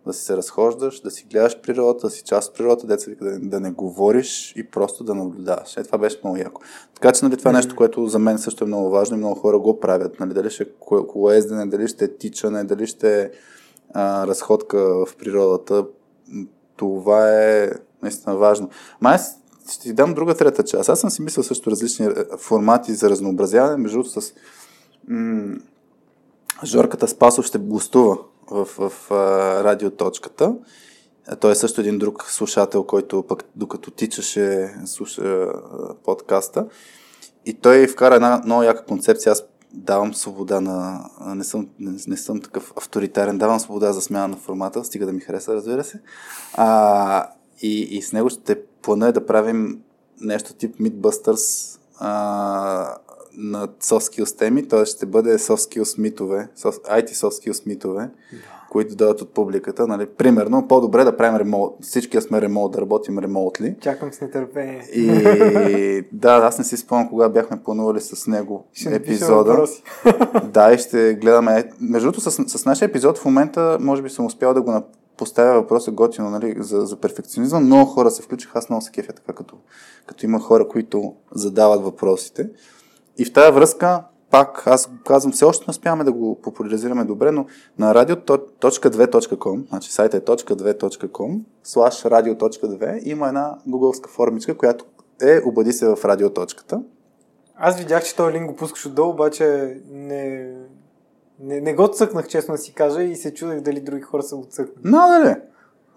да 0.08 0.14
си 0.14 0.24
се 0.24 0.36
разхождаш, 0.36 1.00
да 1.00 1.10
си 1.10 1.26
гледаш 1.30 1.60
природата, 1.60 2.06
да 2.06 2.10
си 2.10 2.22
част 2.22 2.50
от 2.50 2.56
природата, 2.56 2.86
деца 2.86 3.10
да, 3.20 3.38
да 3.38 3.60
не 3.60 3.70
говориш 3.70 4.52
и 4.56 4.70
просто 4.70 5.04
да 5.04 5.14
наблюдаваш. 5.14 5.76
Е, 5.76 5.82
това 5.82 5.98
беше 5.98 6.20
много 6.24 6.36
яко. 6.36 6.60
Така 6.94 7.12
че 7.12 7.24
нали, 7.24 7.36
това 7.36 7.50
е 7.50 7.54
нещо, 7.54 7.76
което 7.76 8.06
за 8.06 8.18
мен 8.18 8.38
също 8.38 8.64
е 8.64 8.66
много 8.66 8.90
важно 8.90 9.16
и 9.16 9.18
много 9.18 9.34
хора 9.34 9.58
го 9.58 9.80
правят. 9.80 10.20
Нали, 10.20 10.34
дали 10.34 10.50
ще 10.50 10.64
ко- 10.64 11.06
колоездене, 11.06 11.66
дали 11.66 11.88
ще 11.88 12.04
е 12.04 12.16
тичане, 12.16 12.64
дали 12.64 12.86
ще 12.86 13.30
а, 13.94 14.26
разходка 14.26 15.06
в 15.06 15.16
природата. 15.16 15.86
Това 16.76 17.44
е 17.44 17.70
наистина 18.02 18.36
важно. 18.36 18.68
Ма 19.00 19.10
аз 19.10 19.36
ще 19.70 19.82
ти 19.82 19.92
дам 19.92 20.14
друга 20.14 20.34
трета 20.34 20.62
част. 20.64 20.88
Аз 20.88 21.00
съм 21.00 21.10
си 21.10 21.22
мислил 21.22 21.42
също 21.42 21.70
различни 21.70 22.06
е, 22.06 22.12
формати 22.38 22.94
за 22.94 23.10
разнообразяване, 23.10 23.76
между 23.76 24.04
с 24.04 24.32
м- 25.08 25.56
Жорката 26.64 27.08
Спасов 27.08 27.44
ще 27.44 27.58
гостува 27.58 28.18
в, 28.50 28.68
в 28.78 29.10
а, 29.10 29.14
радиоточката. 29.64 30.54
Той 31.40 31.52
е 31.52 31.54
също 31.54 31.80
един 31.80 31.98
друг 31.98 32.22
слушател, 32.22 32.84
който 32.84 33.22
пък 33.22 33.44
докато 33.56 33.90
тичаше 33.90 34.74
слуша 34.86 35.48
подкаста. 36.04 36.66
И 37.46 37.54
той 37.54 37.86
вкара 37.86 38.14
една 38.14 38.42
много 38.44 38.62
яка 38.62 38.84
концепция. 38.84 39.32
Аз 39.32 39.44
давам 39.72 40.14
свобода 40.14 40.60
на... 40.60 41.10
Не 41.34 41.44
съм, 41.44 41.68
не, 41.78 41.98
не 42.06 42.16
съм 42.16 42.40
такъв 42.40 42.72
авторитарен. 42.76 43.38
Давам 43.38 43.60
свобода 43.60 43.92
за 43.92 44.02
смяна 44.02 44.28
на 44.28 44.36
формата. 44.36 44.84
Стига 44.84 45.06
да 45.06 45.12
ми 45.12 45.20
хареса, 45.20 45.54
разбира 45.54 45.84
се. 45.84 46.00
А, 46.54 47.28
и, 47.62 47.80
и 47.80 48.02
с 48.02 48.12
него 48.12 48.30
ще 48.30 48.62
плана 48.82 49.08
е 49.08 49.12
да 49.12 49.26
правим 49.26 49.80
нещо 50.20 50.54
тип 50.54 50.76
Mythbusters. 50.76 51.78
А, 51.98 52.96
на 53.38 53.68
soft 53.68 54.22
skills 54.22 54.38
теми, 54.38 54.68
т.е. 54.68 54.84
ще 54.84 55.06
бъде 55.06 55.38
soft 55.38 55.80
skills 55.80 55.98
митове, 55.98 56.48
IT 56.56 57.08
soft 57.08 57.50
skills 57.50 57.66
митове, 57.66 58.10
които 58.70 58.96
дойдат 58.96 59.20
от 59.20 59.30
публиката. 59.30 59.86
Нали? 59.86 60.06
Примерно, 60.06 60.68
по-добре 60.68 61.04
да 61.04 61.16
правим 61.16 61.36
ремонт. 61.36 61.72
Всички 61.80 62.16
да 62.16 62.22
сме 62.22 62.40
ремонт, 62.40 62.72
да 62.72 62.80
работим 62.80 63.18
ремонтли. 63.18 63.76
Чакам 63.80 64.12
с 64.12 64.20
нетърпение. 64.20 64.82
И 64.94 66.04
да, 66.12 66.34
аз 66.34 66.58
не 66.58 66.64
си 66.64 66.76
спомням 66.76 67.08
кога 67.08 67.28
бяхме 67.28 67.62
планували 67.62 68.00
с 68.00 68.26
него 68.26 68.64
Ще 68.72 68.94
епизода. 68.94 69.66
Да, 70.52 70.72
и 70.72 70.78
ще 70.78 71.14
гледаме. 71.14 71.70
Между 71.80 72.06
другото, 72.06 72.30
с, 72.30 72.58
с 72.58 72.64
нашия 72.64 72.86
епизод 72.86 73.18
в 73.18 73.24
момента, 73.24 73.78
може 73.80 74.02
би 74.02 74.10
съм 74.10 74.26
успял 74.26 74.54
да 74.54 74.62
го 74.62 74.82
поставя 75.16 75.60
въпроса 75.60 75.90
готино 75.90 76.30
нали, 76.30 76.54
за, 76.58 76.80
за 76.80 76.96
перфекционизъм. 76.96 77.64
Много 77.64 77.90
хора 77.90 78.10
се 78.10 78.22
включиха, 78.22 78.58
аз 78.58 78.68
много 78.68 78.82
се 78.82 78.90
кефя 78.90 79.12
така, 79.12 79.32
като, 79.32 79.56
като 80.06 80.26
има 80.26 80.40
хора, 80.40 80.68
които 80.68 81.14
задават 81.34 81.82
въпросите. 81.82 82.50
И 83.18 83.24
в 83.24 83.32
тази 83.32 83.52
връзка, 83.52 84.04
пак, 84.30 84.62
аз 84.66 84.86
го 84.86 84.96
казвам, 85.06 85.32
все 85.32 85.44
още 85.44 85.64
не 85.68 85.70
успяваме 85.70 86.04
да 86.04 86.12
го 86.12 86.40
популяризираме 86.42 87.04
добре, 87.04 87.30
но 87.30 87.46
на 87.78 87.94
radio.2.com, 87.94 89.68
значи 89.68 89.92
сайта 89.92 90.16
е 90.16 90.20
.2.com, 90.20 91.40
slash 91.66 92.10
radio.2, 92.10 93.02
има 93.02 93.28
една 93.28 93.58
гугълска 93.66 94.10
формичка, 94.10 94.56
която 94.56 94.84
е 95.22 95.40
обади 95.46 95.72
се 95.72 95.88
в 95.88 95.98
радиоточката. 96.04 96.82
Аз 97.56 97.78
видях, 97.78 98.04
че 98.04 98.16
този 98.16 98.32
линк 98.32 98.50
го 98.50 98.56
пускаш 98.56 98.86
отдолу, 98.86 99.10
обаче 99.10 99.76
не, 99.90 100.54
не, 101.40 101.60
не 101.60 101.74
го 101.74 101.88
цъкнах, 101.88 102.28
честно 102.28 102.54
да 102.54 102.58
си 102.58 102.74
кажа, 102.74 103.02
и 103.02 103.16
се 103.16 103.34
чудех 103.34 103.60
дали 103.60 103.80
други 103.80 104.02
хора 104.02 104.22
са 104.22 104.36
го 104.36 104.44
цъкнали. 104.44 104.94
No, 104.94 105.22
нали? 105.22 105.36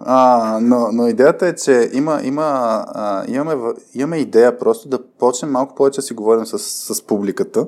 А, 0.06 0.60
но, 0.62 0.92
но 0.92 1.08
идеята 1.08 1.48
е, 1.48 1.56
че 1.56 1.90
има, 1.94 2.22
има, 2.24 2.44
а, 2.88 3.26
имаме, 3.28 3.74
имаме 3.94 4.18
идея 4.18 4.58
просто 4.58 4.90
да 4.90 5.04
почнем 5.04 5.52
малко 5.52 5.76
повече 5.76 5.96
да 5.96 6.02
си 6.02 6.14
говорим 6.14 6.46
с, 6.46 6.60
с 6.60 7.02
публиката. 7.02 7.68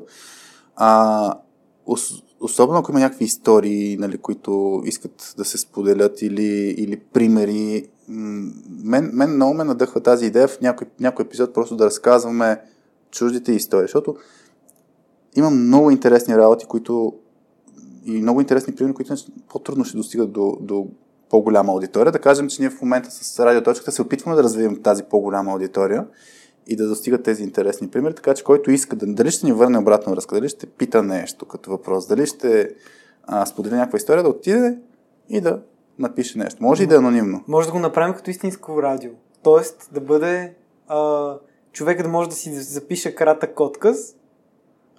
А, 0.76 1.34
ос, 1.86 2.24
особено 2.40 2.80
ако 2.80 2.92
има 2.92 3.00
някакви 3.00 3.26
истории, 3.26 3.98
нали, 3.98 4.18
които 4.18 4.82
искат 4.86 5.34
да 5.38 5.46
се 5.46 5.58
споделят 5.58 6.22
или, 6.22 6.76
или 6.78 7.00
примери. 7.00 7.88
Мен, 8.08 9.12
мен 9.14 9.36
много 9.36 9.54
ме 9.54 9.64
надъхва 9.64 10.02
тази 10.02 10.26
идея 10.26 10.48
в 10.48 10.62
някой, 10.62 10.88
някой 11.00 11.26
епизод 11.26 11.54
просто 11.54 11.76
да 11.76 11.86
разказваме 11.86 12.62
чуждите 13.12 13.52
истории, 13.52 13.84
защото 13.84 14.16
има 15.36 15.50
много 15.50 15.92
интересни 15.92 16.38
работи, 16.38 16.66
които 16.66 17.14
и 18.06 18.22
много 18.22 18.42
интересни 18.42 18.76
примери, 18.76 18.94
които 18.94 19.16
по-трудно 19.50 19.86
ще 19.86 19.98
достигат 19.98 20.32
до, 20.32 20.58
до 20.62 20.88
по-голяма 21.34 21.72
аудитория. 21.72 22.12
Да 22.12 22.20
кажем, 22.20 22.50
че 22.50 22.62
ние 22.62 22.70
в 22.70 22.82
момента 22.82 23.12
с 23.12 23.46
радиоточката 23.46 23.92
се 23.92 24.02
опитваме 24.02 24.36
да 24.36 24.44
развием 24.44 24.82
тази 24.84 25.04
по-голяма 25.04 25.52
аудитория 25.52 26.08
и 26.68 26.76
да 26.76 26.88
достигат 26.88 27.24
тези 27.24 27.44
интересни 27.44 27.88
примери, 27.88 28.16
така 28.16 28.34
че 28.34 28.44
който 28.44 28.72
иска 28.72 28.96
да, 28.96 29.06
дали 29.08 29.32
ще 29.32 29.46
ни 29.46 29.52
върне 29.52 29.78
обратна 29.78 30.14
връзка, 30.14 30.36
дали 30.36 30.50
ще 30.50 30.66
пита 30.66 31.04
нещо 31.04 31.46
като 31.46 31.70
въпрос, 31.70 32.08
дали 32.08 32.26
ще 32.26 32.70
а, 33.24 33.46
сподели 33.46 33.76
някаква 33.76 33.98
история, 33.98 34.24
да 34.24 34.30
отиде 34.30 34.78
и 35.30 35.42
да 35.42 35.62
напише 36.00 36.38
нещо. 36.38 36.64
Може 36.64 36.84
и 36.84 36.88
да 36.88 36.96
е 36.96 36.98
анонимно. 36.98 37.44
Може 37.48 37.68
да 37.68 37.74
го 37.74 37.80
направим 37.80 38.16
като 38.16 38.30
истинско 38.30 38.84
радио. 38.84 39.12
Тоест 39.44 39.90
да 39.92 40.02
бъде 40.02 40.54
а, 40.88 41.34
човека 41.72 42.04
да 42.04 42.10
може 42.10 42.30
да 42.30 42.36
си 42.36 42.54
запише 42.54 43.16
кратък 43.16 43.60
отказ 43.60 44.16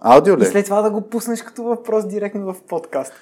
Аудио 0.06 0.34
и 0.34 0.36
ли? 0.36 0.44
след 0.46 0.64
това 0.64 0.82
да 0.82 0.90
го 0.90 1.00
пуснеш 1.00 1.42
като 1.42 1.62
въпрос 1.62 2.06
директно 2.06 2.52
в 2.52 2.62
подкаст. 2.68 3.12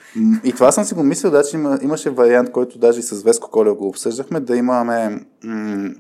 И 0.44 0.52
това 0.52 0.72
съм 0.72 0.84
си 0.84 0.94
го 0.94 1.02
мислил, 1.02 1.30
да, 1.30 1.44
че 1.44 1.56
има, 1.56 1.78
имаше 1.82 2.10
вариант, 2.10 2.52
който 2.52 2.78
даже 2.78 3.00
и 3.00 3.02
с 3.02 3.22
Веско 3.22 3.50
Колев 3.50 3.74
го 3.74 3.88
обсъждахме, 3.88 4.40
да 4.40 4.56
имаме 4.56 5.24
м- 5.44 5.90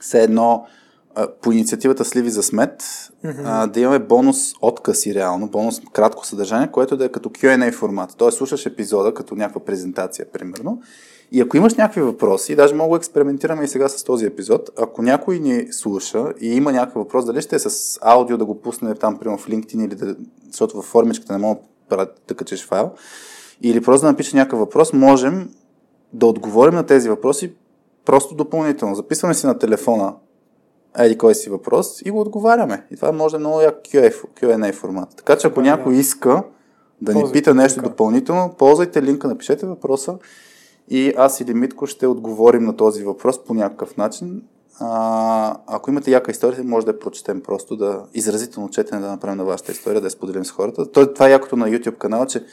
все 0.00 0.22
едно 0.22 0.66
по 1.42 1.52
инициативата 1.52 2.04
Сливи 2.04 2.30
за 2.30 2.42
смет, 2.42 2.82
а, 3.24 3.66
да 3.66 3.80
имаме 3.80 3.98
бонус 3.98 4.52
откъси 4.60 5.14
реално, 5.14 5.48
бонус 5.48 5.80
кратко 5.92 6.26
съдържание, 6.26 6.70
което 6.70 6.96
да 6.96 7.04
е 7.04 7.08
като 7.08 7.28
Q&A 7.28 7.72
формат. 7.72 8.14
Тоест 8.16 8.38
слушаш 8.38 8.66
епизода 8.66 9.14
като 9.14 9.34
някаква 9.34 9.64
презентация, 9.64 10.26
примерно. 10.32 10.82
И 11.32 11.40
ако 11.40 11.56
имаш 11.56 11.74
някакви 11.74 12.00
въпроси, 12.02 12.56
даже 12.56 12.74
мога 12.74 12.98
да 12.98 13.00
експериментираме 13.00 13.64
и 13.64 13.68
сега 13.68 13.88
с 13.88 14.04
този 14.04 14.26
епизод, 14.26 14.70
ако 14.78 15.02
някой 15.02 15.38
ни 15.38 15.66
слуша 15.70 16.32
и 16.40 16.54
има 16.54 16.72
някакъв 16.72 17.02
въпрос, 17.02 17.24
дали 17.24 17.42
ще 17.42 17.56
е 17.56 17.58
с 17.58 17.98
аудио 18.02 18.36
да 18.36 18.44
го 18.44 18.60
пусне 18.60 18.94
там, 18.94 19.18
примерно 19.18 19.38
в 19.38 19.48
LinkedIn 19.48 19.86
или 19.86 19.94
да, 19.94 20.16
защото 20.46 20.76
във 20.76 20.84
формичката 20.84 21.32
не 21.32 21.38
мога 21.38 21.60
да, 21.90 22.08
да 22.28 22.34
качеш 22.34 22.66
файл, 22.66 22.90
или 23.62 23.80
просто 23.80 24.06
да 24.06 24.10
напише 24.10 24.36
някакъв 24.36 24.58
въпрос, 24.58 24.92
можем 24.92 25.48
да 26.12 26.26
отговорим 26.26 26.74
на 26.74 26.86
тези 26.86 27.08
въпроси 27.08 27.52
просто 28.04 28.34
допълнително. 28.34 28.94
Записваме 28.94 29.34
си 29.34 29.46
на 29.46 29.58
телефона 29.58 30.14
еди 30.98 31.18
кой 31.18 31.34
си 31.34 31.50
въпрос 31.50 32.02
и 32.04 32.10
го 32.10 32.20
отговаряме. 32.20 32.86
И 32.90 32.96
това 32.96 33.12
може 33.12 33.32
да 33.32 33.36
е 33.36 33.40
много 33.40 33.60
як 33.60 33.74
QA, 33.74 34.14
Q&A 34.40 34.72
формат. 34.72 35.08
Така 35.16 35.36
че 35.36 35.46
ако 35.46 35.60
някой 35.60 35.92
да. 35.92 36.00
иска 36.00 36.42
да 37.00 37.14
ни 37.14 37.24
пита 37.32 37.54
нещо 37.54 37.78
линка. 37.78 37.90
допълнително, 37.90 38.54
ползвайте 38.58 39.02
линка, 39.02 39.28
напишете 39.28 39.66
въпроса 39.66 40.18
и 40.90 41.14
аз 41.16 41.40
или 41.40 41.54
Митко 41.54 41.86
ще 41.86 42.06
отговорим 42.06 42.64
на 42.64 42.76
този 42.76 43.04
въпрос 43.04 43.44
по 43.44 43.54
някакъв 43.54 43.96
начин. 43.96 44.42
А, 44.80 45.56
ако 45.66 45.90
имате 45.90 46.10
яка 46.10 46.30
история, 46.30 46.64
може 46.64 46.86
да 46.86 46.92
я 46.92 46.98
прочетем 46.98 47.40
просто, 47.40 47.76
да 47.76 48.04
изразително 48.14 48.70
четене 48.70 49.00
да 49.00 49.08
направим 49.08 49.36
на 49.36 49.44
вашата 49.44 49.72
история, 49.72 50.00
да 50.00 50.06
я 50.06 50.10
споделим 50.10 50.44
с 50.44 50.50
хората. 50.50 50.92
То, 50.92 51.12
това 51.12 51.28
е 51.28 51.30
якото 51.30 51.56
на 51.56 51.68
YouTube 51.68 51.98
канала, 51.98 52.26
че 52.26 52.44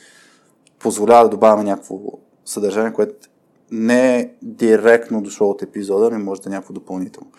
позволява 0.80 1.24
да 1.24 1.30
добавяме 1.30 1.64
някакво 1.64 2.00
съдържание, 2.46 2.94
което 2.94 3.16
не 3.72 4.20
е 4.20 4.32
директно 4.42 5.22
дошло 5.22 5.50
от 5.50 5.62
епизода, 5.62 6.10
ами 6.12 6.24
може 6.24 6.42
да 6.42 6.50
е 6.50 6.54
някакво 6.54 6.74
допълнително. 6.74 7.32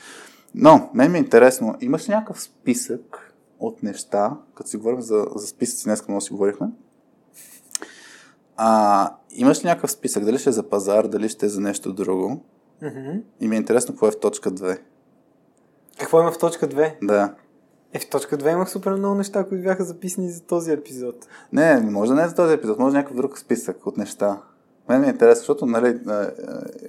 Но, 0.54 0.90
мен 0.94 1.12
ми 1.12 1.18
е 1.18 1.20
интересно, 1.20 1.74
имаш 1.80 2.08
ли 2.08 2.12
някакъв 2.12 2.42
списък 2.42 3.34
от 3.60 3.82
неща, 3.82 4.36
като 4.54 4.70
си 4.70 4.76
говорим 4.76 5.00
за, 5.00 5.26
за 5.36 5.46
списъци, 5.46 5.84
днес 5.84 6.08
много 6.08 6.20
си 6.20 6.32
говорихме, 6.32 6.66
а, 8.56 9.10
имаш 9.30 9.64
ли 9.64 9.68
някакъв 9.68 9.90
списък, 9.90 10.24
дали 10.24 10.38
ще 10.38 10.50
е 10.50 10.52
за 10.52 10.62
пазар, 10.62 11.06
дали 11.06 11.28
ще 11.28 11.46
е 11.46 11.48
за 11.48 11.60
нещо 11.60 11.92
друго? 11.92 12.44
Мгм. 12.82 13.18
И 13.40 13.48
ми 13.48 13.56
е 13.56 13.58
интересно 13.58 13.94
какво 13.94 14.08
е 14.08 14.10
в 14.10 14.20
точка 14.20 14.50
2. 14.50 14.78
Какво 15.98 16.20
има 16.20 16.32
в 16.32 16.38
точка 16.38 16.68
2? 16.68 16.92
Да. 17.02 17.34
Е, 17.92 17.98
в 17.98 18.08
точка 18.10 18.38
2 18.38 18.52
имах 18.52 18.70
супер 18.70 18.94
много 18.94 19.14
неща, 19.14 19.44
които 19.44 19.64
бяха 19.64 19.84
записани 19.84 20.30
за 20.30 20.42
този 20.42 20.72
епизод. 20.72 21.26
Не, 21.52 21.80
може 21.80 22.10
да 22.10 22.16
не 22.16 22.22
е 22.22 22.28
за 22.28 22.34
този 22.34 22.54
епизод, 22.54 22.78
може 22.78 22.96
някакъв 22.96 23.16
друг 23.16 23.38
списък 23.38 23.86
от 23.86 23.96
неща. 23.96 24.42
Мен 24.89 25.00
ми 25.00 25.06
е 25.06 25.10
интересно, 25.10 25.39
защото 25.40 25.66
нали, 25.66 25.98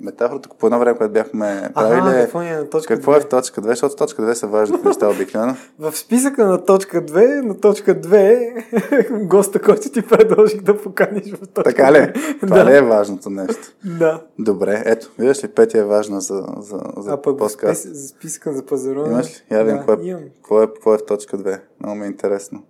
метафората 0.02 0.50
по 0.60 0.66
едно 0.68 0.80
време, 0.80 0.98
когато 0.98 1.14
бяхме 1.14 1.70
правили, 1.74 2.00
Ага, 2.00 2.18
е 2.20 2.22
какво 2.22 2.42
е 2.42 2.50
на 2.50 2.70
точка 2.70 2.96
какво 2.96 3.12
2? 3.12 3.18
е 3.18 3.22
в 3.22 3.30
точка 3.30 3.62
2, 3.62 3.68
защото 3.68 3.96
точка 3.96 4.22
2 4.22 4.34
са 4.34 4.48
важните 4.48 4.88
неща 4.88 5.10
обикновено. 5.16 5.56
В 5.80 5.98
списъка 5.98 6.46
на 6.46 6.66
точка 6.66 7.06
2, 7.06 7.42
на 7.42 7.60
точка 7.60 7.96
2 7.96 8.16
е 8.16 9.08
госта, 9.26 9.62
който 9.62 9.90
ти 9.90 10.02
предложих 10.02 10.62
да 10.62 10.82
поканиш 10.82 11.32
в 11.34 11.40
точка 11.40 11.64
Така 11.64 11.92
ли? 11.92 11.98
2. 11.98 12.40
Това 12.42 12.64
да. 12.64 12.66
ли 12.66 12.76
е 12.76 12.82
важното 12.82 13.30
нещо? 13.30 13.74
Да. 13.86 14.22
Добре, 14.40 14.84
ето, 14.86 15.12
виждаш 15.20 15.44
ли, 15.44 15.48
Петя 15.48 15.78
е 15.80 15.84
важна 15.84 16.22
за, 16.22 16.44
за, 16.60 16.80
за 16.98 17.12
а 17.14 17.22
пък 17.22 17.36
в 17.36 17.38
подкаст. 17.38 17.82
спис... 17.82 17.94
за 17.98 18.08
списъка 18.08 18.54
за 18.54 18.66
пазаруване... 18.66 19.14
Имаш 19.14 19.28
ли? 19.28 19.56
Я 19.56 19.64
видим 19.64 19.84
да, 19.88 19.94
е, 19.94 20.08
имам. 20.08 20.22
какво, 20.36 20.64
е, 20.64 20.68
какво 20.68 20.94
е 20.94 20.98
в 20.98 21.06
точка 21.06 21.38
2. 21.38 21.60
Много 21.80 21.96
ми 21.96 22.06
е 22.06 22.08
интересно. 22.08 22.64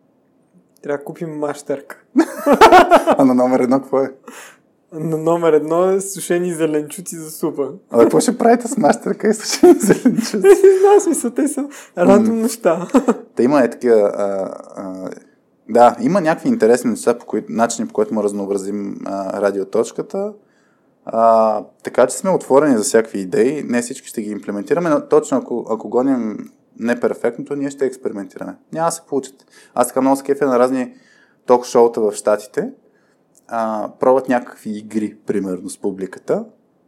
Трябва 0.83 0.97
да 0.97 1.03
купим 1.03 1.29
мащерка. 1.29 1.97
А 3.17 3.25
на 3.25 3.33
номер 3.33 3.59
едно 3.59 3.79
какво 3.81 4.01
е? 4.01 4.11
На 4.93 5.17
номер 5.17 5.53
едно 5.53 5.89
е 5.89 6.01
сушени 6.01 6.53
зеленчуци 6.53 7.15
за 7.15 7.31
супа. 7.31 7.69
А 7.89 7.99
какво 7.99 8.19
ще 8.19 8.37
правите 8.37 8.67
с 8.67 8.77
мастерка 8.77 9.27
и 9.27 9.33
сушени 9.33 9.73
зеленчуци? 9.79 10.37
Не 10.37 10.79
знам, 10.79 10.99
смисъл, 10.99 11.31
те 11.31 11.47
са 11.47 11.69
рандом 11.97 12.41
неща. 12.41 12.87
Та 13.35 13.43
има 13.43 13.61
е 13.61 13.69
такива... 13.69 14.11
А, 14.15 14.53
а, 14.75 15.09
да, 15.69 15.95
има 16.01 16.21
някакви 16.21 16.49
интересни 16.49 16.89
неща, 16.89 17.17
по 17.17 17.25
които, 17.25 17.47
начини 17.51 17.87
по 17.87 17.93
които 17.93 18.13
му 18.13 18.23
разнообразим 18.23 18.99
а, 19.05 19.41
радиоточката. 19.41 20.33
А, 21.05 21.63
така 21.83 22.07
че 22.07 22.15
сме 22.15 22.29
отворени 22.29 22.77
за 22.77 22.83
всякакви 22.83 23.19
идеи. 23.19 23.63
Не 23.63 23.81
всички 23.81 24.07
ще 24.07 24.21
ги 24.21 24.31
имплементираме, 24.31 24.89
но 24.89 25.07
точно 25.07 25.37
ако, 25.37 25.65
ако 25.69 25.89
гоним 25.89 26.49
неперфектното, 26.79 27.55
ние 27.55 27.69
ще 27.69 27.85
експериментираме. 27.85 28.55
Няма 28.73 28.87
да 28.87 28.91
се 28.91 29.01
получат. 29.09 29.45
Аз 29.73 29.87
така 29.87 30.01
много 30.01 30.17
се 30.17 30.23
кефя 30.23 30.45
на 30.45 30.59
разни 30.59 30.93
ток-шоута 31.45 32.01
в 32.01 32.13
Штатите. 32.13 32.71
А, 33.47 33.89
пробват 33.99 34.29
някакви 34.29 34.77
игри, 34.77 35.17
примерно, 35.25 35.69
с 35.69 35.77
публиката. 35.77 36.45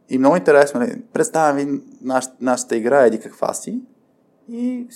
И 0.08 0.18
много 0.18 0.36
интересно, 0.36 0.80
нали, 0.80 1.02
представям 1.12 1.56
ви 1.56 1.80
наш, 2.02 2.24
нашата 2.40 2.76
игра, 2.76 3.06
еди 3.06 3.20
каква 3.20 3.54
си. 3.54 3.80
И 4.48 4.86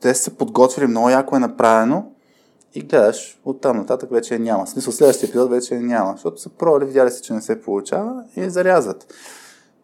те 0.00 0.14
са 0.14 0.22
се 0.22 0.36
подготвили, 0.36 0.86
много 0.86 1.10
яко 1.10 1.36
е 1.36 1.38
направено. 1.38 2.12
И 2.74 2.80
гледаш, 2.80 3.40
оттам 3.44 3.76
нататък 3.76 4.10
вече 4.10 4.38
няма. 4.38 4.64
В 4.64 4.68
смисъл, 4.68 4.92
следващия 4.92 5.28
епизод 5.28 5.50
вече 5.50 5.74
няма. 5.74 6.12
Защото 6.12 6.40
са 6.40 6.48
пробвали, 6.48 6.84
видяли 6.84 7.10
се, 7.10 7.22
че 7.22 7.32
не 7.32 7.42
се 7.42 7.62
получава 7.62 8.24
и 8.36 8.50
зарязват. 8.50 9.14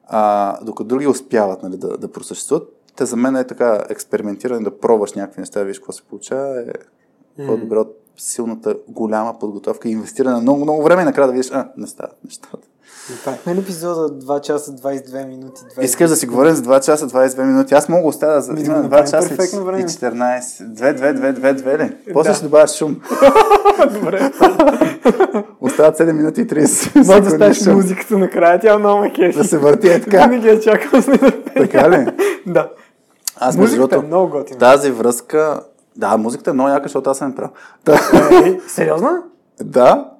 А, 0.06 0.64
докато 0.64 0.88
други 0.88 1.06
успяват 1.06 1.62
нали, 1.62 1.76
да, 1.76 1.98
да 1.98 2.12
просъществуват, 2.12 2.68
те 2.96 3.06
за 3.06 3.16
мен 3.16 3.36
е 3.36 3.46
така 3.46 3.84
експериментиране, 3.88 4.64
да 4.64 4.78
пробваш 4.78 5.12
някакви 5.12 5.40
неща, 5.40 5.62
виж 5.62 5.78
какво 5.78 5.92
се 5.92 6.02
получава, 6.02 6.60
е 6.60 7.46
по-добре 7.46 7.78
от 7.78 8.07
силната, 8.18 8.74
голяма 8.88 9.38
подготовка 9.38 9.88
и 9.88 9.92
инвестиране 9.92 10.34
на 10.34 10.40
много, 10.40 10.62
много 10.62 10.82
време 10.82 11.02
и 11.02 11.04
накрая 11.04 11.26
да 11.26 11.32
видиш, 11.32 11.50
а, 11.52 11.68
не 11.76 11.86
стават 11.86 12.16
нещата. 12.24 12.58
Направихме 13.10 13.54
ли 13.54 13.58
епизода 13.58 14.08
2 14.16 14.40
часа 14.40 14.72
22 14.72 15.26
минути? 15.26 15.60
20... 15.78 15.82
Искаш 15.82 16.10
да 16.10 16.16
си 16.16 16.26
говорим 16.26 16.54
за 16.54 16.62
2 16.62 16.84
часа 16.84 17.08
22 17.08 17.44
минути. 17.44 17.74
Аз 17.74 17.88
мога 17.88 18.08
оставя 18.08 18.40
за 18.40 18.52
Ми 18.52 18.60
да 18.60 18.66
има 18.66 18.74
го 18.74 18.80
2 18.80 18.82
направим 18.82 19.06
часа 19.06 19.26
и, 19.26 19.36
перфектно 19.36 19.64
време. 19.64 19.80
и 19.80 19.84
14. 19.84 20.40
2, 20.40 20.98
2, 20.98 21.32
2, 21.32 21.32
2, 21.32 21.54
2 21.54 21.78
ли? 21.78 21.96
После 22.12 22.30
Да. 22.30 22.34
ще 22.34 22.44
добавяш 22.44 22.76
шум. 22.76 23.00
Добре. 23.92 24.30
Остават 25.60 25.98
7 25.98 26.12
минути 26.12 26.40
и 26.40 26.46
30 26.46 26.96
Може 26.96 27.20
да 27.20 27.30
ставиш 27.30 27.66
музиката 27.66 28.18
накрая, 28.18 28.60
тя 28.60 28.78
много 28.78 29.00
ме 29.00 29.12
кефи. 29.12 29.38
Да 29.38 29.44
се 29.44 29.58
върти 29.58 29.88
е 29.88 30.00
така. 30.00 30.26
Винаги 30.26 30.48
я 30.48 30.60
чакам 30.60 31.02
с 31.02 31.06
нетърпение. 31.06 31.68
Така 31.68 31.90
ли? 31.90 32.06
Да. 32.46 32.70
Аз 33.36 33.56
Музиката 33.56 33.96
е 33.96 33.98
много 33.98 34.30
готина. 34.30 34.58
тази 34.58 34.90
връзка... 34.90 35.60
Да, 35.98 36.16
музиката 36.16 36.50
е 36.50 36.52
много 36.52 36.68
яка, 36.70 36.82
защото 36.82 37.10
аз 37.10 37.18
съм 37.18 37.34
правил. 37.34 37.50
Е, 38.46 38.60
Сериозно? 38.68 39.10
да. 39.60 40.10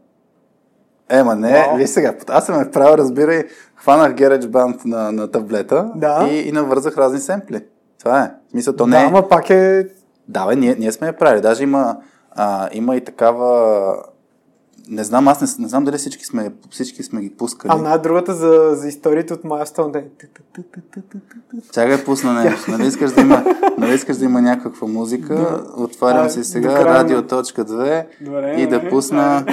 Ема 1.09 1.35
не, 1.37 1.53
Вау. 1.53 1.77
виж 1.77 1.91
сега, 1.91 2.15
аз 2.29 2.47
съм 2.47 2.71
правил, 2.73 2.95
разбирай, 2.99 3.45
хванах 3.77 4.13
GarageBand 4.15 4.85
на, 4.85 5.13
на 5.13 5.31
таблета 5.31 5.91
Да. 5.95 6.29
и, 6.31 6.49
и 6.49 6.53
навързах 6.53 6.99
разни 6.99 7.19
семпли. 7.19 7.65
Това 8.01 8.23
е. 8.23 8.31
В 8.49 8.51
смисъл, 8.51 8.77
то 8.77 8.87
не 8.87 8.97
Да, 8.97 9.03
е... 9.03 9.07
ама 9.07 9.29
пак 9.29 9.51
е... 9.51 9.87
Да, 10.29 10.47
бе, 10.47 10.57
ние, 10.57 10.77
ние 10.79 10.93
сме 10.93 11.07
я 11.07 11.17
правили. 11.17 11.41
Даже 11.41 11.63
има, 11.63 11.97
а, 12.31 12.69
има 12.73 12.97
и 12.97 13.05
такава... 13.05 13.95
Не 14.89 15.05
знам, 15.05 15.29
аз 15.29 15.41
не, 15.41 15.63
не 15.65 15.69
знам 15.69 15.85
дали 15.85 15.97
всички 15.97 16.25
сме, 16.25 16.53
всички 16.71 17.03
сме 17.03 17.21
ги 17.21 17.31
пускали. 17.31 17.73
А 17.75 17.77
най 17.77 17.99
другата 17.99 18.35
за, 18.35 18.71
за 18.75 18.89
историите 18.89 19.35
от 19.35 19.43
Milestone 19.43 19.91
да 19.91 19.99
е... 19.99 20.05
Чакай 21.73 22.05
пусна 22.05 22.33
нещо. 22.33 22.71
Нали 22.71 22.87
искаш 22.87 23.13
да 23.13 23.21
има, 23.21 23.45
нали 23.79 23.95
искаш 23.95 24.17
да 24.17 24.25
има 24.25 24.43
някаква 24.43 24.89
музика? 24.89 25.65
Отварям 25.77 26.27
А, 26.27 26.31
си 26.31 26.45
сега 26.45 26.69
края 26.69 26.85
на- 26.85 26.95
радио.2 26.95 28.07
Добре, 28.21 28.55
и 28.59 28.67
да 28.67 28.89
пусна 28.89 29.45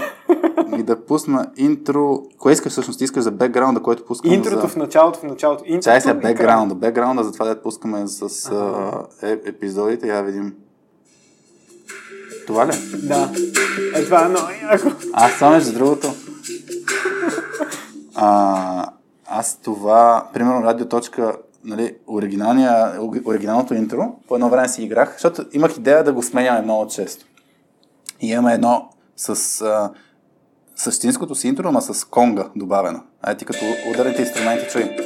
и 0.77 0.83
да 0.83 1.05
пусна 1.05 1.47
интро. 1.57 2.23
Кое 2.39 2.53
искаш 2.53 2.71
всъщност? 2.71 3.01
Искаш 3.01 3.23
за 3.23 3.31
бекграунда, 3.31 3.81
който 3.81 4.05
пускам 4.05 4.31
Интрото 4.31 4.61
за... 4.61 4.67
в 4.67 4.75
началото, 4.75 5.19
в 5.19 5.23
началото. 5.23 5.63
Чай 5.81 6.01
края. 6.01 6.15
бекграунда. 6.15 6.75
Бекграунда, 6.75 7.23
затова 7.23 7.45
да 7.45 7.61
пускаме 7.61 8.07
с 8.07 8.51
а, 8.51 8.91
е, 9.21 9.31
епизодите. 9.31 10.07
Я 10.07 10.21
видим. 10.21 10.53
Това 12.47 12.67
ли? 12.67 12.71
Да. 12.93 13.31
Е, 13.95 14.03
това 14.03 14.25
е 14.25 14.29
много 14.29 14.47
яко. 14.71 14.87
Аз 15.13 15.33
това 15.33 15.49
между 15.49 15.73
другото. 15.73 16.13
А, 18.15 18.85
аз 19.27 19.59
това, 19.63 20.27
примерно, 20.33 20.63
радиоточка, 20.63 21.35
нали, 21.63 21.95
оригиналното 23.25 23.73
интро, 23.73 24.15
по 24.27 24.35
едно 24.35 24.49
време 24.49 24.67
си 24.67 24.83
играх, 24.83 25.11
защото 25.13 25.45
имах 25.53 25.77
идея 25.77 26.03
да 26.03 26.13
го 26.13 26.23
сменяме 26.23 26.61
много 26.61 26.87
често. 26.87 27.25
И 28.21 28.27
имаме 28.31 28.53
едно 28.53 28.89
с 29.17 29.61
а, 29.61 29.91
същинското 30.75 31.35
си 31.35 31.47
интро, 31.47 31.67
ама 31.67 31.81
с 31.81 32.05
конга 32.05 32.45
добавено. 32.55 33.03
Ай 33.21 33.37
ти 33.37 33.45
като 33.45 33.59
ударните 33.91 34.21
инструменти 34.21 34.65
чуй. 34.71 34.97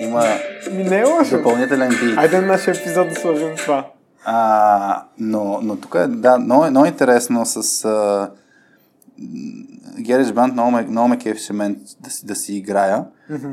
Има 0.00 0.24
Ми 0.72 0.84
не 0.84 0.98
е 0.98 1.04
лошо. 1.04 1.36
допълнителен 1.36 1.88
бит. 1.88 2.18
Айде 2.18 2.40
на 2.40 2.46
нашия 2.46 2.74
епизод 2.74 3.08
да 3.08 3.14
сложим 3.14 3.56
това. 3.56 3.86
А, 4.24 5.04
но, 5.18 5.60
но 5.62 5.76
тук 5.76 5.94
е, 5.94 6.06
да, 6.06 6.38
много, 6.38 6.70
много 6.70 6.86
интересно 6.86 7.46
с 7.46 7.84
а, 7.84 8.30
GarageBand, 9.98 10.52
много 10.52 10.70
ме, 10.70 10.82
много 10.82 11.08
ме 11.08 11.18
кефеше 11.18 11.52
мен 11.52 11.80
да 12.00 12.10
си, 12.10 12.26
да 12.26 12.34
си 12.34 12.56
играя. 12.56 13.04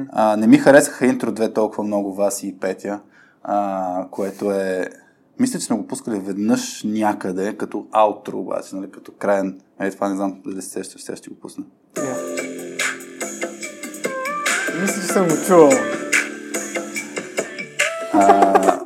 А, 0.10 0.38
не 0.38 0.48
ми 0.48 0.58
харесаха 0.58 1.06
интро 1.06 1.32
две 1.32 1.54
толкова 1.54 1.84
много 1.84 2.14
Васи 2.14 2.48
и 2.48 2.58
Петя, 2.60 3.00
а, 3.44 4.08
което 4.12 4.52
е... 4.52 4.90
Мисля, 5.40 5.60
че 5.60 5.66
сме 5.66 5.78
го 5.78 5.88
пускали 5.88 6.20
веднъж 6.20 6.84
някъде, 6.84 7.58
като 7.58 7.86
аутро, 7.92 8.38
обаче, 8.38 8.76
нали, 8.76 8.92
като 8.92 9.12
краен. 9.12 9.60
Ей, 9.80 9.92
това 9.92 10.10
не 10.10 10.16
знам 10.16 10.42
дали 10.46 10.62
се 10.62 10.70
сещаш, 10.70 11.04
сега 11.04 11.16
ще 11.16 11.30
го 11.30 11.36
пусна. 11.36 11.64
Я. 11.98 12.16
Мисля, 14.82 15.02
че 15.02 15.08
съм 15.08 15.28
го 15.28 15.34
чувал. 15.48 15.72
А, 18.14 18.77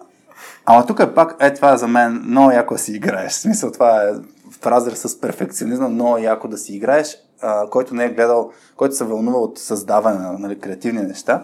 ама 0.71 0.85
тук 0.85 0.99
е 0.99 1.13
пак, 1.13 1.35
е 1.39 1.53
това 1.53 1.73
е 1.73 1.77
за 1.77 1.87
мен 1.87 2.21
много 2.25 2.51
яко 2.51 2.73
да 2.73 2.79
си 2.79 2.93
играеш. 2.93 3.31
В 3.31 3.39
смисъл 3.39 3.71
това 3.71 4.03
е 4.03 4.13
в 4.51 4.67
разрез 4.67 4.99
с 5.01 5.21
перфекционизма, 5.21 5.89
много 5.89 6.17
яко 6.17 6.47
да 6.47 6.57
си 6.57 6.75
играеш, 6.75 7.17
а, 7.41 7.69
който 7.69 7.95
не 7.95 8.05
е 8.05 8.09
гледал, 8.09 8.51
който 8.75 8.95
се 8.95 9.03
вълнува 9.03 9.39
от 9.39 9.57
създаване 9.57 10.19
на 10.19 10.31
нали, 10.39 10.59
креативни 10.59 11.01
неща. 11.01 11.43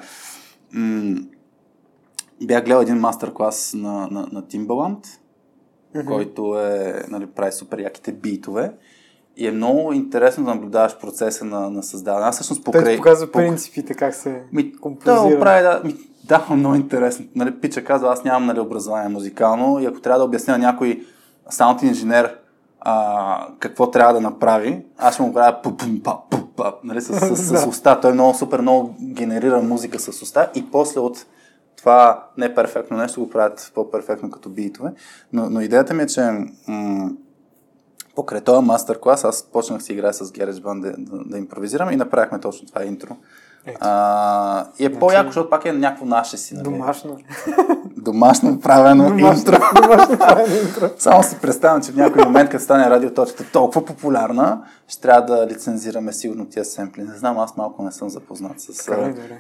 М- 0.72 1.19
бях 2.43 2.64
гледал 2.65 2.81
един 2.81 2.97
мастер-клас 2.97 3.73
на, 3.73 4.07
на, 4.11 4.27
на 4.31 4.43
Timbaland, 4.43 5.06
който 6.07 6.59
е, 6.59 7.03
нали, 7.07 7.25
прави 7.25 7.51
супер 7.51 7.80
яките 7.80 8.11
битове. 8.11 8.72
И 9.38 9.47
е 9.47 9.51
много 9.51 9.93
интересно 9.93 10.45
да 10.45 10.56
наблюдаваш 10.56 10.97
процеса 10.99 11.45
на, 11.45 11.69
на 11.69 11.83
създаване. 11.83 12.25
Аз 12.25 12.35
всъщност 12.35 12.64
Той 12.64 12.72
покрай... 12.72 12.93
ти 12.93 12.97
показва 12.97 13.27
пок- 13.27 13.31
принципите, 13.31 13.93
как 13.93 14.15
се 14.15 14.43
ми, 14.53 14.64
да, 14.64 14.80
композира. 14.80 15.35
го 15.35 15.39
прави, 15.39 15.64
да, 15.64 15.81
ми, 15.83 15.95
да, 16.27 16.45
много 16.49 16.75
интересно. 16.75 17.25
Нали, 17.35 17.59
Пича 17.59 17.83
казва, 17.83 18.14
аз 18.14 18.23
нямам 18.23 18.45
нали, 18.45 18.59
образование 18.59 19.09
музикално 19.09 19.80
и 19.80 19.85
ако 19.85 19.99
трябва 19.99 20.19
да 20.19 20.25
обясня 20.25 20.57
някой 20.57 21.06
саунд 21.49 21.83
инженер 21.83 22.38
а, 22.80 23.47
какво 23.59 23.91
трябва 23.91 24.14
да 24.14 24.22
направи, 24.22 24.85
аз 24.97 25.14
ще 25.14 25.23
му 25.23 25.33
правя 25.33 25.61
пу 25.61 25.77
пум 25.77 26.01
па 26.03 26.17
пу 26.30 26.38
па 26.56 26.73
нали, 26.83 27.01
с, 27.01 27.14
с, 27.14 27.35
с, 27.35 27.59
с 27.61 27.67
уста. 27.67 27.99
Той 28.01 28.14
много 28.14 28.33
супер 28.33 28.59
много 28.59 28.95
генерира 29.01 29.61
музика 29.61 29.99
с 29.99 30.22
уста 30.22 30.51
и 30.56 30.72
после 30.72 30.99
от 30.99 31.25
това 31.77 32.27
не 32.38 32.56
перфектно 32.56 32.97
нещо 32.97 33.19
го 33.19 33.30
правят 33.30 33.72
по-перфектно 33.75 34.31
като 34.31 34.49
битове. 34.49 34.93
Но, 35.33 35.49
но 35.49 35.61
идеята 35.61 35.93
ми 35.93 36.03
е, 36.03 36.07
че 36.07 36.31
м- 36.67 37.09
покрай 38.15 38.41
този 38.41 38.65
мастер-клас 38.65 39.23
аз 39.23 39.43
почнах 39.43 39.83
си 39.83 39.93
играя 39.93 40.14
с 40.14 40.31
GarageBand 40.31 40.81
да, 40.81 40.93
да, 40.97 41.23
да 41.23 41.38
импровизирам 41.38 41.91
и 41.91 41.95
направихме 41.95 42.39
точно 42.39 42.67
това 42.67 42.85
интро. 42.85 43.15
А, 43.79 44.65
и 44.79 44.85
е 44.85 44.93
по-яко, 44.93 45.27
защото 45.27 45.49
пак 45.49 45.65
е 45.65 45.71
някакво 45.73 46.05
наше 46.05 46.37
си. 46.37 46.53
Нали? 46.53 46.63
Домашно. 46.63 47.17
Домашно 47.97 48.59
правено 48.59 49.03
Домашно, 49.03 49.39
интро. 49.39 49.59
домашно 49.81 50.17
правено 50.17 50.55
интро. 50.55 50.89
Само 50.97 51.23
си 51.23 51.35
представям, 51.41 51.83
че 51.83 51.91
в 51.91 51.95
някой 51.95 52.23
момент, 52.23 52.49
като 52.49 52.63
стане 52.63 52.89
радиоточката 52.89 53.51
толкова 53.51 53.85
популярна, 53.85 54.61
ще 54.87 55.01
трябва 55.01 55.21
да 55.21 55.47
лицензираме 55.47 56.13
сигурно 56.13 56.45
тия 56.45 56.65
семпли. 56.65 57.03
Не 57.03 57.15
знам, 57.15 57.39
аз 57.39 57.57
малко 57.57 57.83
не 57.83 57.91
съм 57.91 58.09
запознат 58.09 58.59
с 58.61 58.87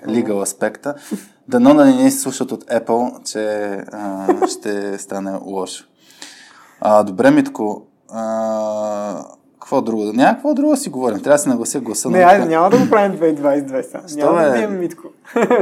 legal 0.07 0.41
аспекта. 0.41 0.95
Дано 1.47 1.73
да 1.73 1.85
не 1.85 2.03
ни 2.03 2.11
слушат 2.11 2.51
от 2.51 2.63
Apple, 2.63 3.31
че 3.31 3.69
а, 3.91 4.47
ще 4.47 4.97
стане 4.97 5.39
лошо. 5.41 5.85
А, 6.81 7.03
добре, 7.03 7.31
Митко. 7.31 7.81
А, 8.09 9.23
какво 9.67 9.81
друго? 9.81 10.03
Няма 10.03 10.33
какво 10.33 10.53
друго 10.53 10.71
да 10.71 10.77
си 10.77 10.89
говорим. 10.89 11.19
Трябва 11.19 11.35
да 11.35 11.39
си 11.39 11.49
наглася 11.49 11.79
гласа. 11.79 12.09
Не, 12.09 12.19
на 12.19 12.25
айде, 12.25 12.39
Митко. 12.39 12.49
няма 12.49 12.69
да 12.69 12.77
го 12.77 12.89
правим 12.89 13.17
2022 13.17 13.81
сега. 13.81 14.07
Що, 14.07 14.17
Няма 14.17 14.41
да 14.41 14.51
бием 14.51 14.79
Митко. 14.79 15.07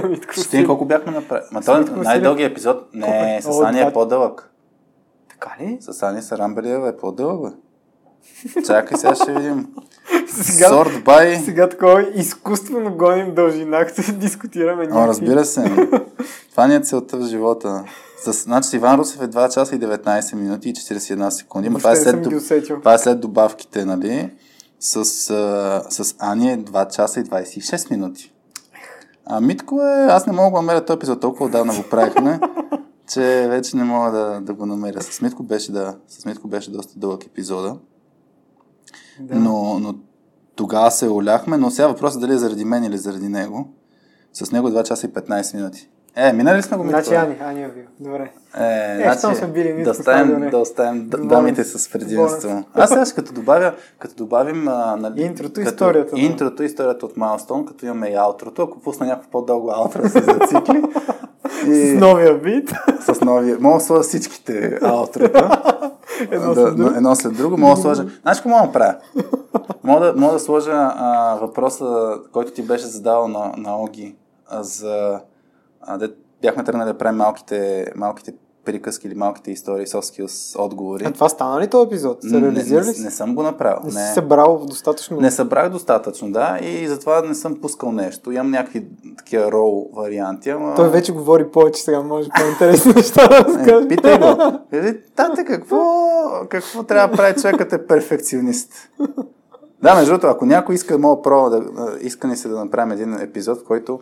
Митко 0.10 0.34
Ще 0.34 0.42
си. 0.42 0.66
колко 0.66 0.86
бяхме 0.86 1.12
направили. 1.12 1.46
Ма 1.52 1.62
той 1.62 1.76
е 1.76 1.80
Митко 1.80 1.96
най-дългият 1.96 2.52
епизод. 2.52 2.94
Не, 2.94 3.36
е? 3.38 3.42
с 3.42 3.62
Ани 3.62 3.82
е 3.82 3.94
по-дълъг. 3.94 4.52
Така 5.30 5.56
ли? 5.60 5.78
С 5.82 6.04
Ани 6.04 6.22
Сарамбелиева 6.22 6.90
е 6.90 6.98
по-дълъг, 6.98 7.42
бе. 7.44 7.58
Чакай, 8.66 8.98
сега 8.98 9.16
ще 9.16 9.34
видим. 9.34 9.68
Сега, 10.28 10.68
Сорт 10.68 11.04
бай. 11.04 11.36
сега 11.36 11.70
такова 11.70 12.06
изкуствено 12.16 12.92
гоним 12.92 13.36
дължина, 13.36 13.86
като 13.86 14.12
дискутираме 14.12 14.88
О, 14.92 15.08
разбира 15.08 15.46
се. 15.46 15.90
Това 16.52 16.68
ни 16.68 16.76
е 16.76 16.80
целта 16.80 17.18
в 17.18 17.26
живота. 17.26 17.84
С, 18.26 18.44
значи 18.44 18.76
Иван 18.76 19.00
Русев 19.00 19.22
е 19.22 19.28
2 19.28 19.54
часа 19.54 19.76
и 19.76 19.80
19 19.80 20.36
минути 20.36 20.70
и 20.70 20.74
41 20.74 21.30
секунди. 21.30 21.70
Ма 21.70 21.78
това, 21.78 21.92
е 21.92 21.96
след, 21.96 22.24
това 22.68 22.94
е 22.94 22.98
след 22.98 23.20
добавките, 23.20 23.86
нали? 23.86 24.34
С, 24.80 24.96
а, 25.30 25.84
с 25.90 26.16
Ани 26.20 26.52
е 26.52 26.58
2 26.58 26.96
часа 26.96 27.20
и 27.20 27.24
26 27.24 27.92
минути. 27.92 28.34
А 29.26 29.42
Митко 29.42 29.82
е... 29.82 30.08
Аз 30.10 30.28
не 30.28 30.34
мога 30.34 30.50
да 30.50 30.62
намеря 30.62 30.86
този 30.86 30.98
епизод, 30.98 31.22
толкова 31.22 31.46
отдавна 31.46 31.74
го 31.76 31.84
правихме, 31.90 32.40
че 33.14 33.48
вече 33.50 33.78
не 33.78 33.84
мога 33.84 34.12
да, 34.12 34.42
да 34.42 34.54
го 34.54 34.66
намеря. 34.66 35.02
С 35.02 35.22
Митко 35.22 35.44
беше, 35.44 35.72
да, 35.72 35.96
с 36.08 36.26
Митко 36.26 36.48
беше 36.48 36.72
доста 36.72 37.00
дълъг 37.00 37.26
епизода. 37.26 37.78
Да. 39.20 39.36
Но, 39.36 39.80
но 39.80 39.96
тогава 40.56 40.92
се 40.92 41.10
оляхме, 41.10 41.58
но 41.58 41.72
сега 41.72 41.88
въпросът 41.88 42.18
е 42.18 42.26
дали 42.26 42.36
е 42.36 42.38
заради 42.38 42.66
мен 42.66 42.84
или 42.84 42.98
заради 42.98 43.30
него. 43.30 43.68
С 44.34 44.52
него 44.52 44.68
е 44.68 44.72
2 44.72 44.84
часа 44.84 45.08
и 45.08 45.10
15 45.10 45.56
минути. 45.56 45.90
Е, 46.18 46.34
минали 46.34 46.62
сме 46.62 46.78
го 46.78 46.84
Митко, 46.84 47.02
Значи? 47.04 47.16
Ани, 47.16 47.36
Ани 47.42 47.64
е 47.64 47.68
бил. 47.68 47.84
Добре. 48.00 48.32
Е, 48.60 49.10
Е, 49.10 49.18
щом 49.18 49.36
сме 49.36 49.48
били 49.48 49.74
Митко, 49.74 49.84
да 49.84 49.92
оставим, 49.92 50.50
да 50.50 50.58
оставим 50.58 51.10
дамите 51.10 51.64
с 51.64 51.92
предимство. 51.92 52.64
Аз 52.74 52.90
сега 52.90 53.06
ще 53.06 53.16
като 53.16 53.34
добавя, 53.34 53.74
като 54.00 54.16
добавим 54.16 54.68
а, 54.68 54.96
нали, 54.96 55.22
Интрото 55.22 55.54
като, 55.54 55.62
историята, 55.62 56.16
да. 56.16 56.22
Интрото 56.22 56.64
историята 56.64 57.06
от 57.06 57.16
Milestone, 57.16 57.66
като 57.66 57.86
имаме 57.86 58.08
и 58.08 58.16
аутрото, 58.16 58.62
ако 58.62 58.80
пусна 58.80 59.06
някакво 59.06 59.30
по-дълго 59.30 59.72
аутро 59.72 60.10
се 60.10 60.22
зацикли. 60.22 60.84
С 61.64 61.68
и 61.68 61.98
новия 61.98 62.38
бит. 62.38 62.74
с 63.00 63.22
новия. 63.22 63.58
Мога 63.60 63.78
да 63.78 63.84
сложа 63.84 64.04
всичките 64.04 64.80
аутрота. 64.82 65.62
Едно 66.32 66.54
да, 66.54 66.62
след 66.62 66.76
друго. 66.76 66.96
едно 66.96 67.16
след 67.16 67.38
друго. 67.38 67.58
Мога 67.58 67.76
да 67.76 67.82
сложа. 67.82 68.06
Знаеш 68.22 68.38
какво 68.38 68.50
мога 68.50 68.62
да 68.62 68.68
направя? 68.68 68.96
Мога 69.84 70.06
да, 70.06 70.14
мога 70.16 70.34
да 70.34 70.40
сложа 70.40 70.72
а, 70.74 71.38
въпроса, 71.42 72.18
който 72.32 72.52
ти 72.52 72.62
беше 72.62 72.86
задал 72.86 73.28
на, 73.28 73.54
на 73.58 73.82
Оги, 73.82 74.16
а, 74.48 74.64
за. 74.64 75.20
А, 75.86 75.98
де, 75.98 76.10
бяхме 76.42 76.64
тръгнали 76.64 76.88
да 76.88 76.98
правим 76.98 77.18
малките, 77.18 77.92
малките 77.96 78.34
приказки 78.66 79.08
или 79.08 79.16
малките 79.16 79.52
истории, 79.52 79.86
soft 79.86 80.24
skills 80.24 80.60
отговори. 80.66 81.06
А 81.06 81.12
това 81.12 81.30
стана 81.30 81.62
ли 81.62 81.68
този 81.68 81.88
епизод? 81.88 82.22
Се 82.22 82.36
не, 82.36 82.42
реализира 82.42 82.82
не, 82.82 82.90
ли 82.90 82.94
си? 82.94 83.04
не, 83.04 83.12
съм 83.12 83.36
го 83.36 83.44
направил. 83.44 83.80
Не 83.84 83.94
не. 83.94 84.08
си 84.08 84.14
събрал 84.14 84.66
достатъчно... 84.68 85.20
Не 85.22 85.32
събрах 85.32 85.70
достатъчно, 85.70 86.32
да, 86.32 86.60
и 86.62 86.88
затова 86.88 87.22
не 87.22 87.36
съм 87.36 87.62
пускал 87.62 87.92
нещо. 87.92 88.32
Имам 88.32 88.52
някакви 88.52 88.86
такива 89.18 89.52
рол 89.52 89.90
варианти, 89.94 90.50
ама... 90.50 90.76
Той 90.76 90.90
вече 90.90 91.12
говори 91.12 91.52
повече 91.52 91.82
сега, 91.84 92.02
може 92.02 92.30
по-интересни 92.30 92.94
неща 92.96 93.28
да 93.28 93.36
Е, 93.36 93.40
разкаже. 93.40 93.88
питай 93.88 94.18
го. 94.20 94.38
Кажи, 94.72 94.98
тате, 95.16 95.46
какво, 95.46 95.78
какво 96.50 96.84
трябва 96.84 97.08
да 97.08 97.18
прави 97.18 97.42
човекът 97.42 97.74
е 97.74 97.88
перфекционист? 97.88 98.74
Да, 99.84 99.96
между 99.96 100.12
другото, 100.12 100.28
ако 100.28 100.46
някой 100.46 100.76
иска, 100.76 100.98
мога 100.98 101.22
про 101.22 101.50
да, 101.50 101.64
иска 102.02 102.28
ни 102.28 102.38
се 102.38 102.48
да 102.48 102.66
направим 102.66 102.92
един 102.92 103.22
епизод, 103.22 103.60
в 103.62 103.64
който 103.64 104.00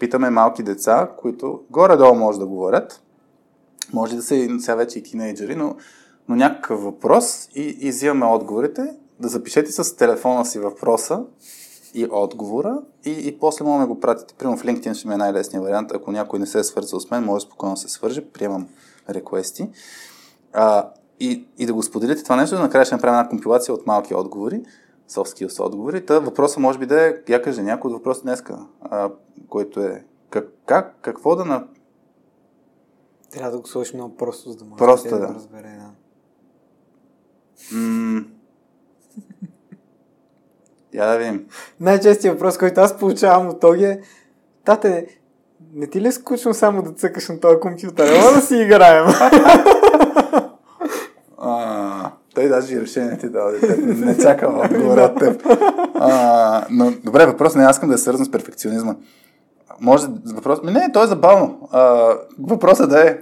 питаме 0.00 0.30
малки 0.30 0.62
деца, 0.62 1.10
които 1.18 1.60
горе-долу 1.70 2.14
може 2.14 2.38
да 2.38 2.46
говорят, 2.46 3.02
може 3.92 4.16
да 4.16 4.22
са 4.22 4.48
сега 4.60 4.74
вече 4.74 4.98
и 4.98 5.02
тинейджери, 5.02 5.56
но, 5.56 5.76
но 6.28 6.36
някакъв 6.36 6.82
въпрос 6.82 7.48
и, 7.54 7.76
и 7.80 7.90
взимаме 7.90 8.26
отговорите, 8.26 8.94
да 9.20 9.28
запишете 9.28 9.72
с 9.72 9.96
телефона 9.96 10.44
си 10.44 10.58
въпроса 10.58 11.24
и 11.94 12.06
отговора 12.10 12.78
и, 13.04 13.28
и 13.28 13.38
после 13.38 13.64
може 13.64 13.80
да 13.80 13.86
го 13.86 14.00
пратите. 14.00 14.34
Примерно 14.34 14.58
в 14.58 14.62
LinkedIn 14.62 14.94
ще 14.94 15.08
ми 15.08 15.14
е 15.14 15.16
най-лесният 15.16 15.64
вариант. 15.64 15.92
Ако 15.92 16.12
някой 16.12 16.38
не 16.38 16.46
се 16.46 16.58
е 16.58 16.64
свързал 16.64 17.00
с 17.00 17.10
мен, 17.10 17.24
може 17.24 17.44
спокойно 17.44 17.74
да 17.74 17.80
се 17.80 17.88
свърже, 17.88 18.20
приемам 18.20 18.68
реквести. 19.10 19.70
А, 20.52 20.88
и, 21.20 21.44
и 21.58 21.66
да 21.66 21.74
го 21.74 21.82
споделите 21.82 22.22
това 22.22 22.36
нещо, 22.36 22.58
накрая 22.58 22.84
ще 22.84 22.94
направим 22.94 23.18
една 23.18 23.28
компилация 23.28 23.74
от 23.74 23.86
малки 23.86 24.14
отговори, 24.14 24.62
soft 25.10 25.46
skills 25.46 25.66
отговори. 25.66 26.06
Та 26.06 26.18
въпросът 26.18 26.58
може 26.58 26.78
би 26.78 26.86
да 26.86 27.08
е, 27.08 27.14
я 27.28 27.42
кажа 27.42 27.62
някой 27.62 27.88
от 27.88 27.96
въпроса 27.96 28.22
днеска, 28.22 28.58
а, 28.80 29.10
който 29.48 29.80
е 29.80 30.04
как, 30.30 30.48
как, 30.66 30.96
какво 31.02 31.36
да 31.36 31.44
на... 31.44 31.66
Трябва 33.30 33.50
да 33.50 33.58
го 33.58 33.66
сложиш 33.66 33.92
много 33.94 34.16
просто, 34.16 34.50
за 34.50 34.56
да 34.56 34.64
може 34.64 34.78
Просто, 34.78 35.08
да 35.08 35.18
да. 35.18 35.26
го 35.26 35.34
разбере. 35.34 35.78
Да. 35.78 35.90
М- 37.76 38.24
я 40.94 41.06
да 41.06 41.18
видим. 41.18 41.46
Най-честият 41.80 42.34
въпрос, 42.34 42.58
който 42.58 42.80
аз 42.80 42.98
получавам 42.98 43.48
от 43.48 43.60
Тоги 43.60 43.84
е 43.84 44.00
Тате, 44.64 45.06
не 45.74 45.86
ти 45.86 46.00
ли 46.00 46.08
е 46.08 46.12
скучно 46.12 46.54
само 46.54 46.82
да 46.82 46.92
цъкаш 46.92 47.28
на 47.28 47.40
този 47.40 47.60
компютър? 47.60 48.08
Ела 48.08 48.32
да 48.32 48.40
си 48.40 48.56
играем. 48.56 49.06
Той 52.40 52.48
даже 52.48 52.74
и 52.74 52.80
решение 52.80 53.18
ти 53.18 53.28
дава 53.28 53.52
дете. 53.52 53.76
Не 53.86 54.18
чакам 54.18 54.60
отговора 54.60 55.00
от 55.00 55.18
теб. 55.18 55.42
А, 55.94 56.66
но, 56.70 56.92
добре, 57.04 57.26
въпрос 57.26 57.54
не 57.54 57.64
аз 57.64 57.76
искам 57.76 57.88
да 57.88 57.94
е 57.94 57.98
свързан 57.98 58.26
с 58.26 58.30
перфекционизма. 58.30 58.94
Може 59.80 60.06
въпрос... 60.34 60.62
Ми, 60.62 60.72
не, 60.72 60.92
то 60.92 61.04
е 61.04 61.06
забавно. 61.06 61.68
А, 61.72 62.14
въпросът 62.38 62.90
да 62.90 63.08
е 63.08 63.18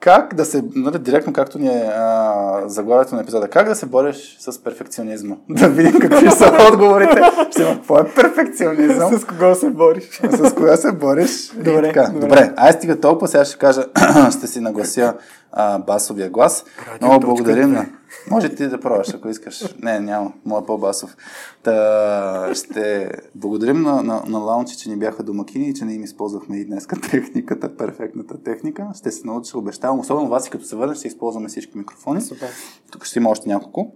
как 0.00 0.34
да 0.34 0.44
се, 0.44 0.64
нали, 0.74 0.98
директно 0.98 1.32
както 1.32 1.58
ни 1.58 1.68
е 1.68 1.92
а, 1.96 2.62
заглавието 2.66 3.14
на 3.14 3.20
епизода, 3.20 3.48
как 3.48 3.68
да 3.68 3.74
се 3.74 3.86
бориш 3.86 4.36
с 4.40 4.64
перфекционизма? 4.64 5.36
Да 5.48 5.68
видим 5.68 6.00
какви 6.00 6.30
са 6.30 6.68
отговорите. 6.72 7.22
Ще 7.50 7.62
има, 7.62 7.74
какво 7.74 7.98
е 7.98 8.04
перфекционизъм? 8.14 9.18
С 9.18 9.24
кого 9.24 9.54
се 9.54 9.70
бориш? 9.70 10.20
С 10.30 10.54
кога 10.54 10.76
се 10.76 10.92
бориш? 10.92 11.52
И 11.52 11.62
Добре, 11.62 11.82
така. 11.82 12.06
добре. 12.06 12.20
добре. 12.20 12.52
Ай 12.56 12.72
стига 12.72 13.00
толкова, 13.00 13.28
сега 13.28 13.44
ще 13.44 13.58
кажа, 13.58 13.84
ще 14.38 14.46
си 14.46 14.60
наглася 14.60 15.14
а, 15.52 15.78
басовия 15.78 16.30
глас. 16.30 16.64
Много 17.00 17.20
благодарим 17.20 17.72
на... 17.72 17.86
Може 18.30 18.54
ти 18.54 18.68
да 18.68 18.80
пробваш, 18.80 19.14
ако 19.14 19.28
искаш. 19.28 19.74
Не, 19.82 20.00
няма. 20.00 20.32
Моя 20.44 20.66
по-басов. 20.66 21.16
Та, 21.62 22.50
ще 22.54 23.10
благодарим 23.34 23.82
на, 23.82 24.02
на, 24.02 24.22
на 24.26 24.38
Лаунчи, 24.38 24.76
че 24.76 24.90
ни 24.90 24.96
бяха 24.96 25.22
домакини 25.22 25.68
и 25.68 25.74
че 25.74 25.84
не 25.84 25.94
им 25.94 26.04
използвахме 26.04 26.56
и 26.56 26.64
днеска 26.64 27.00
техниката, 27.00 27.76
перфектната 27.76 28.42
техника. 28.42 28.86
Ще 28.94 29.10
се 29.10 29.26
науча, 29.26 29.58
обещавам. 29.58 30.00
Особено 30.00 30.28
вас, 30.28 30.46
и 30.46 30.50
като 30.50 30.64
се 30.64 30.76
върнеш, 30.76 30.98
ще 30.98 31.08
използваме 31.08 31.48
всички 31.48 31.78
микрофони. 31.78 32.20
Супер. 32.20 32.48
Тук 32.90 33.04
ще 33.04 33.18
има 33.18 33.30
още 33.30 33.48
няколко. 33.48 33.92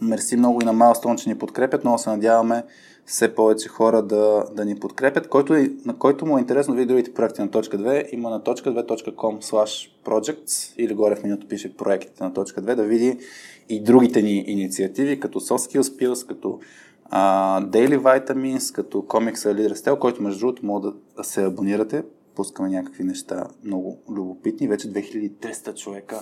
Мерси 0.00 0.36
много 0.36 0.62
и 0.62 0.64
на 0.64 0.74
Milestone, 0.74 1.16
че 1.16 1.28
ни 1.28 1.38
подкрепят. 1.38 1.84
Много 1.84 1.98
се 1.98 2.10
надяваме 2.10 2.64
все 3.08 3.34
повече 3.34 3.68
хора 3.68 4.02
да, 4.02 4.44
да 4.56 4.64
ни 4.64 4.80
подкрепят. 4.80 5.28
Който, 5.28 5.52
на 5.84 5.98
който 5.98 6.26
му 6.26 6.38
е 6.38 6.40
интересно 6.40 6.74
види 6.74 6.86
другите 6.86 7.14
проекти 7.14 7.40
на 7.40 7.50
точка 7.50 7.78
2, 7.78 8.14
има 8.14 8.30
на 8.30 8.42
точка 8.42 8.70
2.com 8.70 9.42
slash 9.42 9.90
projects 10.04 10.74
или 10.76 10.94
горе 10.94 11.16
в 11.16 11.22
менюто 11.22 11.48
пише 11.48 11.76
проектите 11.76 12.24
на 12.24 12.32
точка 12.34 12.62
2, 12.62 12.74
да 12.74 12.82
види 12.84 13.18
и 13.68 13.82
другите 13.82 14.22
ни 14.22 14.44
инициативи, 14.46 15.20
като 15.20 15.40
Soft 15.40 15.78
Skills 15.78 15.82
Pills, 15.82 16.28
като 16.28 16.60
а, 17.04 17.62
Daily 17.62 17.98
Vitamins, 17.98 18.74
като 18.74 18.98
Comics 18.98 19.34
Leader 19.34 19.74
Style, 19.74 19.98
който 19.98 20.22
между 20.22 20.40
другото 20.40 20.66
може 20.66 20.88
да 21.16 21.24
се 21.24 21.44
абонирате. 21.44 22.02
Пускаме 22.34 22.68
някакви 22.68 23.04
неща 23.04 23.46
много 23.64 23.98
любопитни. 24.10 24.68
Вече 24.68 24.92
2300 24.92 25.74
човека 25.74 26.20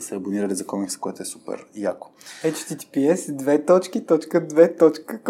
са 0.00 0.08
се 0.08 0.14
абонирали 0.14 0.54
за 0.54 0.66
комикса, 0.66 0.98
което 0.98 1.22
е 1.22 1.24
супер 1.24 1.64
яко. 1.74 2.08
https 2.44 3.32
две 3.32 3.64
точки, 3.64 4.06
точка 4.06 4.46
две 4.46 4.76
точка. 4.76 5.20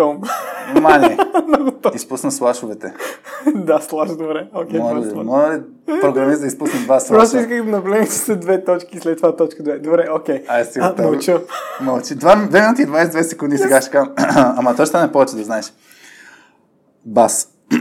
Мани, 0.83 1.17
изпусна 1.95 2.33
слашовете. 2.33 2.93
да, 3.55 3.81
слаж 3.81 4.11
добре. 4.11 4.49
Окей, 4.55 4.81
Моля, 4.81 5.05
okay, 5.05 5.21
ли- 5.21 5.25
моля 5.25 5.55
ли 5.55 5.63
програмист 6.01 6.41
да 6.41 6.47
изпусне 6.47 6.81
два 6.81 6.87
Просто 7.09 7.09
слаша? 7.09 7.41
исках 7.41 7.65
да 7.65 7.71
наблегна, 7.71 8.07
че 8.07 8.13
са 8.13 8.37
две 8.37 8.65
точки, 8.65 8.99
след 8.99 9.17
това 9.17 9.37
точка 9.37 9.63
две. 9.63 9.79
Добре, 9.79 10.09
окей. 10.15 10.45
Ай, 10.49 10.65
си 10.65 10.79
А, 10.83 10.95
мълча. 10.99 11.43
Мълчи. 11.81 12.17
2 12.17 12.37
минути 12.63 12.83
и 12.83 12.87
22 12.87 13.23
секунди 13.23 13.59
сега 13.59 13.81
ще 13.81 13.91
кажа. 13.91 14.11
Ама 14.57 14.71
то 14.71 14.77
ще 14.77 14.87
стане 14.87 15.13
повече 15.13 15.37
да 15.37 15.45
знаеш. 15.45 15.73
Бас. 17.05 17.49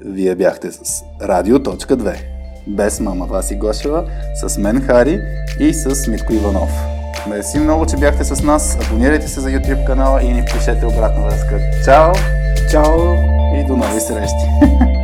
Вие 0.00 0.34
бяхте 0.34 0.72
с 0.72 0.80
Радио.2. 1.22 2.35
Без 2.66 3.00
мама 3.00 3.26
Васи 3.26 3.54
Гошева, 3.54 4.04
с 4.34 4.58
мен 4.58 4.82
Хари 4.86 5.20
и 5.60 5.74
с 5.74 6.06
Митко 6.06 6.32
Иванов. 6.32 6.70
Мерси 7.28 7.58
много, 7.58 7.86
че 7.86 7.96
бяхте 7.96 8.24
с 8.24 8.42
нас. 8.42 8.78
Абонирайте 8.86 9.28
се 9.28 9.40
за 9.40 9.48
YouTube 9.48 9.84
канала 9.84 10.22
и 10.22 10.32
ни 10.32 10.44
пишете 10.44 10.86
обратна 10.86 11.24
връзка. 11.24 11.60
Чао 11.84 12.12
Чао. 12.70 13.14
и 13.56 13.64
до 13.66 13.76
нови 13.76 14.00
срещи! 14.00 14.46